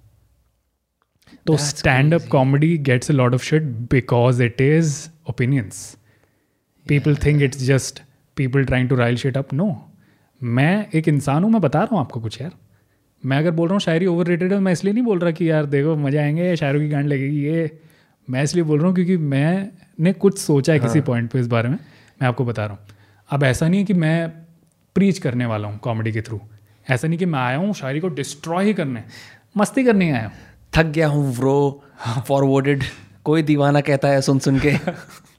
तो 1.47 1.57
stand 1.57 2.15
up 2.15 2.29
comedy 2.31 2.77
gets 2.79 3.11
a 3.11 3.15
lot 3.15 3.35
of 3.35 3.45
shit 3.45 3.62
because 3.91 4.43
it 4.43 4.61
is 4.61 4.97
opinions 5.31 5.97
people 6.87 7.16
think 7.16 7.43
it's 7.43 7.62
just 7.62 8.03
people 8.36 8.65
trying 8.65 8.89
to 8.89 8.97
rile 8.97 9.16
shit 9.16 9.36
up 9.36 9.52
no 9.55 9.66
मैं 10.40 10.86
एक 10.94 11.09
इंसान 11.09 11.44
हूँ 11.44 11.51
मैं 11.52 11.61
बता 11.61 11.78
रहा 11.78 11.89
हूँ 11.93 12.01
आपको 12.01 12.20
कुछ 12.20 12.40
यार। 12.40 12.51
मैं 13.23 13.39
अगर 13.39 13.51
बोल 13.51 13.69
रहा 13.69 13.74
हूँ 13.74 13.81
शायरी 13.81 14.06
ओवर 14.06 14.27
रेटेड 14.27 14.52
है 14.52 14.59
मैं 14.59 14.73
इसलिए 14.73 14.93
नहीं 14.94 15.05
बोल 15.05 15.19
रहा 15.19 15.31
कि 15.31 15.51
यार 15.51 15.66
देखो 15.66 15.94
मज़ा 15.97 16.20
आएँगे 16.20 16.55
शायरों 16.56 16.81
की 16.81 16.89
गांड 16.89 17.09
लगेगी 17.09 17.44
ये। 17.44 17.70
मैं 18.28 18.43
इसलिए 18.43 18.65
बोल 18.65 18.78
रहा 18.78 18.86
हूँ 18.86 18.94
क्योंकि 18.94 19.16
मैंने 19.16 20.12
कुछ 20.12 20.39
सोचा 20.39 20.73
है 20.73 20.78
हाँ. 20.78 20.89
किसी 20.89 21.01
पॉइंट 21.01 21.31
पे 21.31 21.40
इस 21.40 21.47
बारे 21.47 21.69
में 21.69 21.77
मैं 22.23 22.28
आपको 22.28 22.44
बता 22.44 22.66
रहा 22.66 22.74
हूँ। 22.74 22.86
अब 23.31 23.44
ऐसा 23.44 23.69
नहीं 23.69 23.81
है 23.81 23.86
कि 23.86 23.94
मैं 23.94 24.28
प्रीच 24.97 25.19
करने 25.19 25.47
वाला 25.47 25.69
हूँ 25.69 25.78
कॉमेडी 25.78 26.12
के 26.12 26.23
थ्रू 26.23 26.40
ऐसा 26.86 27.09
नहीं 27.09 27.19
कि 27.19 27.27
मैं 27.27 27.39
आया 27.40 27.56
हूँ 27.56 27.73
शायरी 27.74 28.01
को 28.01 28.09
डिस्ट्रॉय 28.09 28.65
ही 28.65 28.74
करने 28.74 29.05
मस्ती 29.56 29.85
करने 29.85 30.11
आया 30.11 30.27
हूँ। 30.27 30.32
थक 30.73 30.86
गया 30.86 31.09
हूँ 31.09 31.35
ब्रो 31.36 31.82
फॉरवर्डेड 32.28 32.82
कोई 33.24 33.43
दीवाना 33.43 33.81
कहता 33.81 34.09
है 34.09 34.20
सुन 34.23 34.39
सुन 34.39 34.59
के। 34.59 34.73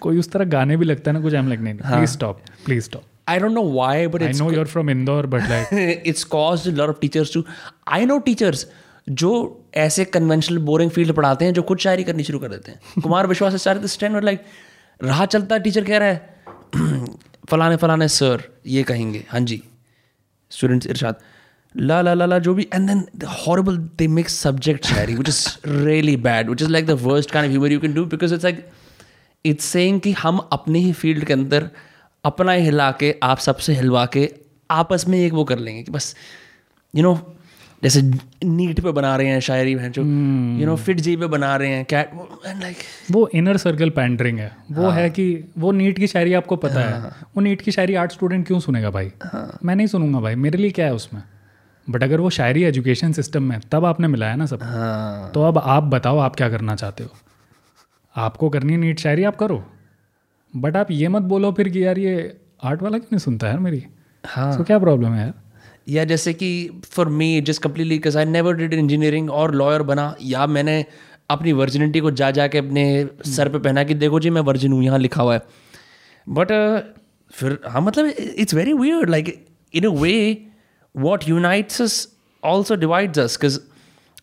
कोई 0.00 0.18
उस 0.18 0.30
तरह 0.32 0.44
गाने 0.44 0.76
भी 0.76 0.84
लगता 0.84 1.10
है 1.10 1.16
ना 1.16 1.20
कुछ 1.20 1.34
M 1.34 1.48
like 1.48 1.60
please 1.60 2.10
stop 2.10 2.42
please 2.64 2.84
stop 2.84 3.02
I 3.28 3.38
don't 3.38 3.52
know 3.52 3.62
why 3.72 4.06
but 4.06 4.22
I 4.22 4.32
know 4.32 4.50
you're 4.52 4.66
from 4.66 4.90
Indore 4.90 5.26
but 5.26 5.48
like 5.48 6.02
it's 6.06 6.24
cause 6.24 6.68
lot 6.68 6.88
of 6.88 7.00
teachers 7.00 7.34
too 7.34 7.44
I 7.88 8.06
know 8.06 8.18
teachers 8.18 8.66
जो 9.10 9.64
ऐसे 9.74 10.04
कन्वेंशनल 10.04 10.58
बोरिंग 10.58 10.90
फ़ील्ड 10.90 11.12
पढ़ाते 11.12 11.44
हैं 11.44 11.52
जो 11.54 11.62
खुद 11.62 11.78
शायरी 11.78 12.04
करनी 12.04 12.22
शुरू 12.22 12.38
कर 12.38 12.48
देते 12.48 12.72
हैं। 12.72 12.80
कुमार 13.02 13.26
विश्वास 13.26 13.54
स्टैंड 13.84 14.24
लाइक 14.24 14.42
राह 15.02 15.26
चलता 15.26 15.58
टीचर 15.58 15.84
कह 15.84 15.98
रहा 15.98 16.08
है। 16.08 16.34
फलाने 17.50 17.76
फलाने 17.76 18.08
सर 18.08 18.42
ये 18.66 18.82
कहेंगे। 18.82 19.24
हाँ 19.28 19.40
जी 19.40 19.62
स्टूडेंट्स 20.50 20.86
इरशाद। 20.86 21.16
ला 21.76 22.02
ला 22.02 22.14
ला 22.14 22.26
ला 22.26 22.38
जो 22.38 22.54
भी 22.54 22.68
and 22.74 22.86
then 22.86 23.04
horrible 23.26 23.76
they 23.76 24.08
makes 24.08 24.34
subject 24.34 24.86
shayari 24.86 25.14
which 25.14 25.28
is 25.28 25.46
really 25.66 26.16
bad 26.16 26.48
which 26.48 26.62
is 26.62 26.70
like 26.70 26.86
the 26.86 26.90
worst 26.90 27.30
kind 27.30 27.46
of 27.46 27.52
humour 27.52 27.72
you 27.72 27.80
can 27.80 27.94
do 27.94 28.04
because 28.04 28.34
it's 28.34 28.44
like 28.44 28.66
it's 29.46 29.76
saying 29.76 30.00
कि 30.00 30.12
हम 30.12 30.38
अपने 30.52 30.78
ही 30.78 30.92
फ़ील्ड 30.92 31.24
के 31.24 31.32
अंदर 31.32 31.70
अपना 32.24 32.52
ही 32.52 32.64
हिला 32.64 32.90
के 32.90 33.14
आप 33.22 33.38
सबसे 33.38 33.74
हिलवा 33.74 34.06
के 34.06 34.34
आपस 34.70 35.04
में 35.08 35.18
एक 35.18 35.32
वो 35.32 35.44
कर 35.44 35.58
लेंगे 35.58 35.82
कि 35.82 35.92
बस 35.92 36.16
यू 36.94 37.02
you 37.02 37.12
नो 37.12 37.16
know, 37.16 37.38
जैसे 37.82 38.02
नीट 38.44 38.80
पे 38.80 38.92
बना 38.92 39.16
रहे 39.16 39.26
हैं 39.26 39.40
शायरी 39.40 39.74
हैं 39.74 39.92
जो 39.92 40.02
यू 40.60 40.66
नो 40.66 40.76
फिट 40.76 41.00
जी 41.00 41.16
पे 41.16 41.26
बना 41.26 41.56
रहे 41.56 41.68
हैं 41.68 41.84
कैट 41.84 42.10
लाइक 42.46 42.76
वो 43.10 43.30
इनर 43.34 43.56
सर्कल 43.56 43.90
पैंडरिंग 43.90 44.38
है 44.38 44.56
वो 44.72 44.88
हाँ. 44.88 44.92
है 44.92 45.10
कि 45.10 45.44
वो 45.58 45.72
नीट 45.72 45.98
की 45.98 46.06
शायरी 46.06 46.32
आपको 46.32 46.56
पता 46.56 46.80
हाँ. 46.80 46.90
है 46.90 47.26
वो 47.36 47.40
नीट 47.40 47.62
की 47.62 47.72
शायरी 47.72 47.94
आर्ट 47.94 48.12
स्टूडेंट 48.12 48.46
क्यों 48.46 48.60
सुनेगा 48.60 48.90
भाई 48.90 49.12
हाँ. 49.22 49.58
मैं 49.64 49.76
नहीं 49.76 49.86
सुनूँगा 49.86 50.20
भाई 50.20 50.34
मेरे 50.34 50.58
लिए 50.58 50.70
क्या 50.70 50.86
है 50.86 50.94
उसमें 50.94 51.22
बट 51.90 52.02
अगर 52.02 52.20
वो 52.20 52.30
शायरी 52.30 52.62
एजुकेशन 52.62 53.12
सिस्टम 53.12 53.42
में 53.42 53.60
तब 53.72 53.84
आपने 53.84 54.08
मिलाया 54.08 54.36
ना 54.36 54.46
सब 54.46 54.62
हाँ. 54.62 55.30
तो 55.30 55.42
अब 55.42 55.58
आप 55.58 55.82
बताओ 55.82 56.18
आप 56.18 56.36
क्या 56.36 56.48
करना 56.48 56.76
चाहते 56.76 57.04
हो 57.04 57.10
आपको 58.16 58.48
करनी 58.50 58.72
है 58.72 58.78
नीट 58.78 58.98
शायरी 58.98 59.24
आप 59.24 59.36
करो। 59.36 59.62
बट 60.52 60.76
आप 60.76 60.90
ये 60.90 61.08
मत 61.08 61.22
बोलो 61.24 61.52
फिर 61.52 61.68
कि 61.68 61.84
यार 61.84 61.98
ये 61.98 62.14
आर्ट 62.64 62.82
वाला 62.82 62.98
क्यों 62.98 63.08
नहीं 63.12 63.24
सुनता 63.24 63.48
है 63.48 63.58
मेरी? 63.58 63.84
हाँ। 64.24 64.56
तो 64.58 64.64
क्या 64.64 64.78
प्रॉब्लम 64.78 65.12
है 65.12 65.20
यार? 65.20 65.34
या 65.88 66.04
जैसे 66.04 66.32
कि 66.34 66.48
for 66.84 67.08
me 67.08 67.40
just 67.40 67.62
completely 67.62 68.00
I 68.16 68.24
never 68.24 68.56
did 68.56 68.74
engineering 68.74 69.30
और 69.30 69.54
लॉयर 69.54 69.82
बना 69.82 70.14
या 70.22 70.46
मैंने 70.46 70.84
अपनी 71.30 71.52
वर्जिनिटी 71.52 72.00
को 72.00 72.10
जा 72.10 72.30
जा 72.30 72.46
के 72.48 72.58
अपने 72.58 72.84
सर 73.26 73.48
पे 73.48 73.58
पहना 73.58 73.84
कि 73.84 73.94
देखो 73.94 74.20
जी 74.20 74.30
मैं 74.30 74.40
वर्जिन 74.40 74.72
हूँ 74.72 74.82
यहाँ 74.84 74.98
लिखा 74.98 75.22
हुआ 75.22 75.34
है। 75.34 75.40
बट 76.26 76.48
uh, 76.48 77.34
फिर 77.34 77.58
हाँ 77.66 77.80
मतलब 77.80 78.06
it's 78.06 78.54
very 78.54 78.72
weird 78.72 79.10
like 79.10 79.46
in 79.74 79.84
a 79.84 79.90
way 80.00 80.14
what 80.94 81.28
unites 81.28 82.08
also 82.42 82.76
divides 82.76 83.18
us 83.18 83.36
because 83.36 83.58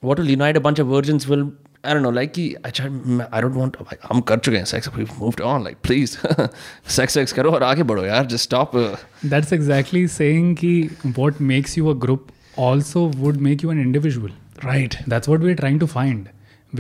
what 0.04 0.20
will 0.20 0.30
unite 0.30 0.58
a 0.58 0.60
bunch 0.60 0.80
of 0.80 0.88
versions 0.88 1.28
will 1.30 1.44
I 1.85 1.95
don't 1.95 2.03
know, 2.03 2.11
like 2.11 2.35
अच्छा 2.37 2.85
I 3.33 3.41
don't 3.41 3.55
want 3.55 3.77
like, 3.81 4.03
हम 4.09 4.21
कर 4.31 4.39
चुके 4.39 4.57
हैं 4.57 4.65
sex 4.65 4.89
we've 4.97 5.13
moved 5.21 5.41
on 5.51 5.65
like 5.67 5.79
please 5.83 6.17
sex 6.97 7.17
sex 7.19 7.33
करो 7.33 7.51
और 7.51 7.63
आगे 7.63 7.83
बढ़ो 7.83 8.05
यार 8.05 8.27
just 8.33 8.49
stop 8.49 8.75
uh. 8.75 8.97
that's 9.35 9.55
exactly 9.59 10.03
saying 10.17 10.55
कि 10.65 11.15
what 11.19 11.41
makes 11.53 11.79
you 11.79 11.89
a 11.91 11.95
group 11.95 12.33
also 12.57 13.05
would 13.25 13.41
make 13.47 13.65
you 13.65 13.71
an 13.71 13.81
individual 13.81 14.31
right 14.65 14.99
that's 15.07 15.33
what 15.33 15.47
we're 15.47 15.61
trying 15.63 15.81
to 15.85 15.87
find 15.87 16.29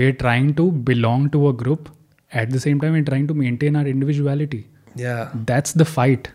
we're 0.01 0.16
trying 0.24 0.52
to 0.60 0.70
belong 0.90 1.30
to 1.36 1.48
a 1.48 1.52
group 1.64 1.88
at 2.32 2.51
the 2.51 2.60
same 2.60 2.80
time 2.80 2.98
we're 2.98 3.09
trying 3.10 3.26
to 3.32 3.38
maintain 3.44 3.76
our 3.76 3.86
individuality 3.94 4.60
yeah 5.05 5.32
that's 5.52 5.78
the 5.84 5.88
fight 5.94 6.30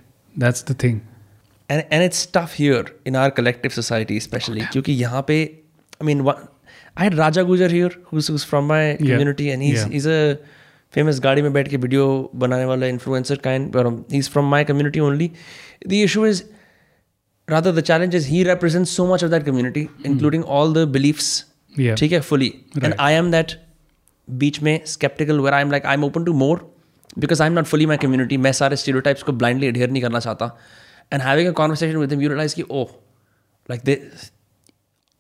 that's 0.46 0.66
the 0.72 0.78
thing 0.86 1.00
and 1.70 1.86
and 1.92 2.04
it's 2.04 2.26
tough 2.40 2.58
here 2.64 2.84
in 3.06 3.16
our 3.16 3.38
collective 3.42 3.78
society 3.80 4.18
especially 4.24 4.68
क्योंकि 4.74 4.94
यहाँ 5.04 5.24
पे 5.28 5.40
I 6.02 6.06
mean 6.10 6.24
one 6.24 6.48
I 6.97 7.05
had 7.05 7.15
Raja 7.15 7.43
Gujjar 7.43 7.71
here 7.71 7.99
from 8.21 8.65
my 8.65 8.95
community 8.95 9.47
and 9.47 9.63
he 9.63 9.97
is 9.97 10.09
a 10.09 10.35
famous 10.95 11.21
गाड़ी 11.21 11.43
में 11.43 11.53
बैठ 11.53 11.69
के 11.69 11.77
video 11.77 12.31
बनाने 12.35 12.65
वाला 12.65 12.87
influencer 12.87 13.37
kind 13.37 13.77
is 14.15 14.31
from 14.31 14.51
my 14.51 14.65
community 14.65 15.01
only 15.01 15.31
the 15.89 15.93
issue 15.93 16.27
is 16.27 16.43
rather 17.51 17.73
the 17.73 17.81
challenge 17.81 18.15
is 18.15 18.29
he 18.29 18.43
represent 18.43 18.87
so 18.87 19.15
much 19.15 19.25
of 19.25 19.31
that 19.31 19.45
community 19.45 19.89
including 20.07 20.45
all 20.45 20.75
the 20.75 20.89
beliefs 20.89 21.47
ठीक 21.99 22.13
है 22.13 22.21
fully 22.21 22.55
and 22.85 22.95
I 23.01 23.13
am 23.13 23.31
that 23.31 23.53
बीच 24.29 24.63
में 24.63 24.81
sceptical 24.87 25.41
where 25.41 25.55
I 25.55 25.63
am 25.63 25.71
like 25.71 25.87
I 25.87 25.95
am 25.95 26.05
open 26.05 26.25
to 26.25 26.33
more 26.33 26.75
because 27.19 27.43
I 27.43 27.49
am 27.49 27.55
not 27.55 27.65
fully 27.65 27.87
my 27.87 27.97
community 27.97 28.37
मैं 28.37 28.53
सारे 28.53 28.77
स्टीडियो 28.77 29.25
को 29.27 29.33
blindly 29.33 29.67
adhere 29.67 29.91
नहीं 29.91 30.03
करना 30.03 30.21
चाहता. 30.21 30.59
And 31.13 31.23
having 31.23 31.49
a 31.49 31.53
conversation 31.53 31.97
with 31.97 32.13
you 32.13 32.31
की 32.57 32.63
ओ 32.63 32.85
लाइक 33.71 33.83
दे 33.85 34.11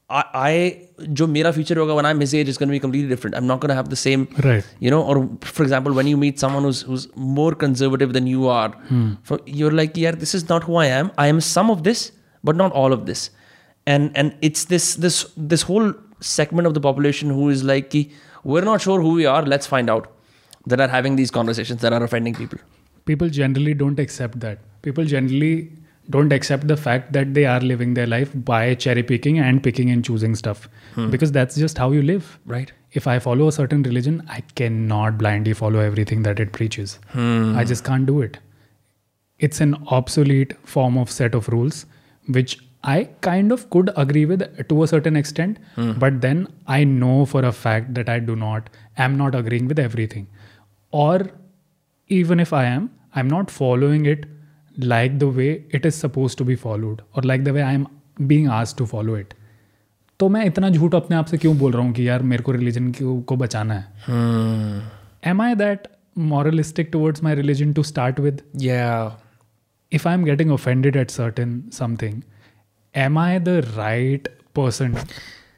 I, 0.10 0.88
जो 1.02 1.26
मेरा 1.28 1.52
future 1.54 1.76
होगा 1.76 1.96
when 1.96 2.06
I'm 2.06 2.20
his 2.20 2.34
age 2.36 2.48
is 2.48 2.58
going 2.60 2.70
to 2.70 2.72
be 2.72 2.80
completely 2.80 3.10
different. 3.10 3.36
I'm 3.36 3.48
not 3.48 3.60
going 3.60 3.70
to 3.70 3.76
have 3.76 3.90
the 3.90 3.96
same, 3.96 4.28
right? 4.44 4.64
You 4.80 4.92
know, 4.92 5.02
or 5.02 5.28
for 5.42 5.64
example, 5.64 5.94
when 5.94 6.06
you 6.06 6.16
meet 6.16 6.40
someone 6.40 6.64
who's 6.64 6.82
who's 6.82 7.08
more 7.16 7.56
conservative 7.56 8.14
than 8.14 8.28
you 8.28 8.48
are, 8.48 8.70
hmm. 8.70 9.14
for, 9.24 9.40
you're 9.48 9.72
like, 9.72 9.98
yeah, 9.98 10.12
this 10.12 10.36
is 10.36 10.48
not 10.48 10.64
who 10.64 10.76
I 10.76 10.86
am. 10.86 11.12
I 11.18 11.26
am 11.28 11.42
some 11.42 11.72
of 11.72 11.84
this, 11.84 12.12
but 12.44 12.56
not 12.56 12.72
all 12.72 12.94
of 12.94 13.08
this. 13.08 13.32
And 13.88 14.12
and 14.16 14.36
it's 14.42 14.66
this 14.66 14.96
this 14.96 15.26
this 15.36 15.64
whole 15.64 15.92
segment 16.20 16.68
of 16.68 16.76
the 16.76 16.82
population 16.82 17.30
who 17.30 17.50
is 17.50 17.64
like, 17.64 17.98
we're 18.44 18.64
not 18.64 18.82
sure 18.82 19.02
who 19.02 19.14
we 19.14 19.26
are. 19.26 19.42
Let's 19.44 19.66
find 19.66 19.90
out. 19.90 20.12
That 20.68 20.82
are 20.82 20.88
having 20.88 21.16
these 21.16 21.30
conversations 21.30 21.82
that 21.82 21.94
are 21.94 22.04
offending 22.04 22.34
people. 22.34 22.58
People 23.06 23.30
generally 23.30 23.76
don't 23.76 24.00
accept 24.00 24.40
that. 24.40 24.62
People 24.82 25.06
generally 25.06 25.72
don't 26.09 26.33
accept 26.33 26.67
the 26.67 26.77
fact 26.77 27.13
that 27.13 27.35
they 27.35 27.45
are 27.45 27.61
living 27.61 27.95
their 27.95 28.07
life 28.07 28.31
by 28.35 28.75
cherry 28.75 29.03
picking 29.03 29.39
and 29.39 29.63
picking 29.63 29.91
and 29.91 30.05
choosing 30.05 30.35
stuff 30.35 30.69
hmm. 30.95 31.11
because 31.11 31.33
that's 31.33 31.57
just 31.57 31.79
how 31.79 31.91
you 31.93 32.03
live 32.03 32.39
right 32.47 32.73
if 32.93 33.07
i 33.07 33.19
follow 33.19 33.49
a 33.49 33.53
certain 33.53 33.83
religion 33.83 34.23
i 34.29 34.41
cannot 34.61 35.19
blindly 35.19 35.53
follow 35.53 35.81
everything 35.81 36.23
that 36.23 36.41
it 36.41 36.53
preaches 36.53 36.99
hmm. 37.11 37.55
i 37.57 37.65
just 37.65 37.85
can't 37.85 38.07
do 38.07 38.21
it 38.23 38.39
it's 39.39 39.61
an 39.61 39.77
obsolete 39.99 40.55
form 40.65 40.99
of 40.99 41.11
set 41.11 41.35
of 41.35 41.49
rules 41.49 41.87
which 42.27 42.59
i 42.83 43.05
kind 43.21 43.53
of 43.53 43.69
could 43.71 43.91
agree 43.97 44.25
with 44.25 44.43
to 44.69 44.83
a 44.83 44.89
certain 44.89 45.17
extent 45.17 45.59
hmm. 45.77 45.93
but 45.93 46.21
then 46.21 46.47
i 46.67 46.83
know 46.83 47.25
for 47.27 47.45
a 47.45 47.53
fact 47.53 47.95
that 47.95 48.09
i 48.09 48.19
do 48.19 48.35
not 48.35 48.71
am 48.97 49.17
not 49.17 49.35
agreeing 49.35 49.69
with 49.69 49.79
everything 49.79 50.27
or 50.91 51.31
even 52.09 52.41
if 52.41 52.53
i 52.53 52.65
am 52.65 52.91
i'm 53.15 53.29
not 53.29 53.51
following 53.51 54.07
it 54.07 54.25
like 54.85 55.19
the 55.19 55.23
way 55.23 55.49
it 55.75 55.87
is 55.87 55.95
suppose 55.95 56.37
to 56.37 56.45
be 56.45 56.55
followed 56.55 57.01
और 57.15 57.25
like 57.25 57.45
the 57.45 57.49
way 57.49 57.61
I 57.61 57.75
am 57.75 57.87
being 58.21 58.49
आज 58.49 58.77
to 58.77 58.87
follow 58.87 59.17
it 59.19 59.35
तो 60.21 60.29
मैं 60.29 60.45
इतना 60.45 60.69
झूठ 60.69 60.95
अपने 60.95 61.17
आप 61.17 61.27
से 61.27 61.39
क्यों 61.39 61.57
बोल 61.59 61.73
रहा 61.73 61.83
हूँ 61.83 61.93
कि 61.93 62.09
यार 62.09 62.23
मेरे 62.23 62.43
को 62.43 62.53
रिलीजन 62.53 62.93
को 63.01 63.37
बचाना 63.37 63.75
है? 63.75 63.85
Am 65.27 65.43
I 65.43 65.55
that 65.55 65.89
moralistic 66.19 66.89
towards 66.93 67.23
my 67.23 67.35
religion 67.35 67.73
to 67.73 67.83
start 67.83 68.21
with 68.21 68.43
if 69.93 70.09
I 70.09 70.15
am 70.15 70.25
getting 70.25 70.51
offended 70.51 70.97
at 70.97 71.11
certain 71.11 71.63
something 71.73 72.21
am 72.95 73.19
I 73.19 73.39
the 73.39 73.49
right 73.77 74.29
person 74.57 74.97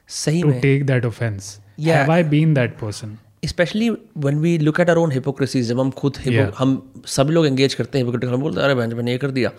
सही 0.09 0.43
to 0.43 0.51
take 0.63 0.87
that 0.87 1.05
offence 1.05 1.59
have 1.81 2.13
I 2.13 2.23
been 2.25 2.55
that 2.55 2.79
person 2.79 3.17
specially 3.43 3.89
when 4.17 4.39
we 4.39 4.57
look 4.59 4.81
at 4.81 4.91
our 4.91 4.97
own 4.97 5.13
hypocrisies 5.13 5.69
जब 5.69 5.81
हम 5.81 5.91
खुद 5.91 6.17
yeah. 6.17 6.51
हम 6.59 7.03
सब 7.07 7.31
लोग 7.31 7.47
engage 7.47 7.75
करते 7.75 7.99
हैं 7.99 8.05
हम 8.05 8.41
बोलते 8.41 8.61
हैं 8.61 8.65
अरे 8.65 8.75
बहन 8.75 8.95
मैंने 8.95 9.13
ये 9.13 9.19
कर 9.19 9.31
दिया 9.31 9.51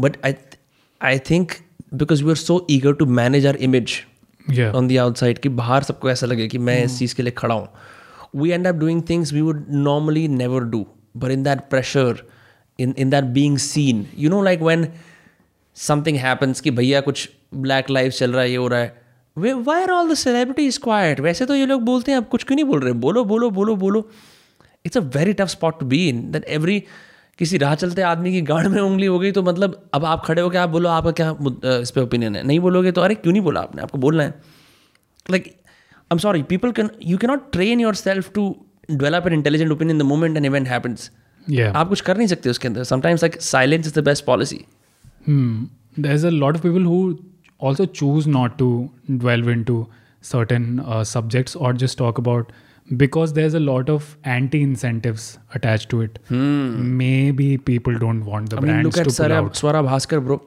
but 0.00 0.16
I 0.24 0.34
I 1.00 1.18
think 1.30 1.52
because 1.94 2.24
we 2.24 2.30
are 2.30 2.36
so 2.36 2.66
eager 2.70 2.94
to 2.94 3.06
manage 3.20 3.46
our 3.46 3.56
image 3.60 3.94
on 4.74 4.88
the 4.88 4.96
outside 4.96 5.38
कि 5.38 5.48
बाहर 5.60 5.82
सबको 5.82 6.10
ऐसा 6.10 6.26
लगे 6.26 6.48
कि 6.48 6.58
मैं 6.58 6.82
इस 6.84 6.90
hmm. 6.90 6.98
चीज़ 6.98 7.14
के 7.14 7.22
लिए 7.22 7.32
खड़ा 7.36 7.54
हूँ 7.54 7.68
we 8.36 8.50
end 8.50 8.66
up 8.66 8.74
doing 8.74 9.02
things 9.10 9.32
we 9.32 9.40
would 9.40 9.64
normally 9.70 10.26
never 10.28 10.64
do 10.66 10.86
but 11.16 11.30
in 11.30 11.42
that 11.42 11.60
pressure 11.70 12.22
in 12.78 12.94
in 12.98 13.10
that 13.10 13.24
being 13.34 13.58
seen 13.58 14.06
you 14.18 14.30
know 14.30 14.42
like 14.42 14.62
when 14.62 14.86
something 15.76 16.16
happens 16.16 16.60
कि 16.60 16.70
भैया 16.70 17.00
कुछ 17.00 17.28
ब्लैक 17.54 17.90
लाइफ 17.90 18.12
चल 18.12 18.32
रहा 18.32 18.42
है 18.42 18.50
ये 18.50 18.56
हो 18.56 18.68
रहा 18.68 18.80
है 18.80 19.05
why 19.36 19.82
are 19.82 19.90
all 19.90 20.10
the 20.10 20.14
celebrities 20.14 20.78
quiet 20.78 21.20
वैसे 21.20 21.46
तो 21.46 21.54
ये 21.54 21.66
लोग 21.66 21.82
बोलते 21.82 22.12
हैं 22.12 22.18
आप 22.18 22.28
कुछ 22.28 22.44
क्यों 22.44 22.56
नहीं 22.56 22.64
बोल 22.64 22.80
रहे? 22.80 22.92
बोलो 22.94 23.24
बोलो 23.24 23.50
बोलो 23.50 23.74
बोलो। 23.76 24.08
It's 24.84 24.96
a 24.96 25.00
very 25.16 25.32
tough 25.32 25.48
spot 25.48 25.78
to 25.80 25.86
be 25.86 26.08
in 26.08 26.30
that 26.32 26.44
every 26.48 26.82
किसी 27.38 27.58
राह 27.58 27.74
चलते 27.74 28.02
आदमी 28.02 28.32
की 28.32 28.40
गाड़ 28.42 28.66
में 28.68 28.80
उंगली 28.80 29.06
हो 29.06 29.18
गई 29.18 29.32
तो 29.32 29.42
मतलब 29.42 29.80
अब 29.94 30.04
आप 30.04 30.22
खड़े 30.24 30.42
हो 30.42 30.50
क्या 30.50 30.62
आप 30.62 30.68
बोलो 30.68 30.88
आपका 30.88 31.10
क्या 31.12 31.80
इस 31.80 31.90
पर 31.90 32.00
ओपिनियन 32.00 32.36
है? 32.36 32.42
नहीं 32.42 32.60
बोलोगे 32.60 32.92
तो 32.92 33.00
अरे 33.00 33.14
क्यों 33.14 33.32
नहीं 33.32 33.42
बोला 33.42 33.60
आपने? 33.60 33.82
आपको 33.82 33.98
बोलना 33.98 34.22
है। 34.22 34.34
Like 35.30 35.46
I 35.46 36.12
am 36.12 36.18
sorry 36.18 36.42
people 36.44 36.72
can 36.72 36.90
you 37.04 37.18
can 37.18 37.30
not 37.30 37.50
train 37.52 37.80
yourself 37.94 38.32
to 38.34 38.48
develop 38.90 39.26
an 39.26 39.32
intelligent 39.32 39.70
opinion 39.72 39.98
the 39.98 40.02
moment 40.04 40.36
an 40.36 40.44
event 40.44 40.68
happens 40.68 41.10
आप 41.74 41.88
कुछ 41.88 42.00
कर 42.00 42.16
नहीं 42.16 42.26
सकते 42.26 42.50
उसके 42.50 42.68
अंदर। 42.68 42.84
Sometimes 42.84 43.22
like 43.22 43.40
silence 43.42 43.86
is 43.86 43.94
the 43.94 44.04
best 44.04 44.24
policy 44.24 44.64
there 45.28 46.12
is 46.14 46.26
a 46.26 46.30
lot 46.30 46.54
of 46.54 46.62
people 46.62 46.84
who 46.84 47.16
also 47.58 47.86
choose 47.86 48.26
not 48.26 48.58
to 48.58 48.90
delve 49.18 49.48
into 49.48 49.88
certain 50.20 50.80
uh, 50.80 51.04
subjects 51.04 51.56
or 51.56 51.72
just 51.72 51.98
talk 51.98 52.18
about 52.18 52.52
because 52.96 53.32
there's 53.32 53.54
a 53.54 53.60
lot 53.60 53.88
of 53.88 54.16
anti-incentives 54.24 55.38
attached 55.54 55.88
to 55.90 56.02
it. 56.02 56.18
Hmm. 56.28 56.96
Maybe 56.96 57.58
people 57.58 57.98
don't 57.98 58.24
want 58.24 58.50
the 58.50 58.58
I 58.58 58.60
brands 58.60 58.76
mean, 58.76 58.84
look 58.84 58.98
at 58.98 59.08
to 59.08 59.22
pull 59.22 59.32
out. 59.32 59.54
Swara 59.54 59.84
Bhaskar, 59.84 60.24
bro. 60.24 60.42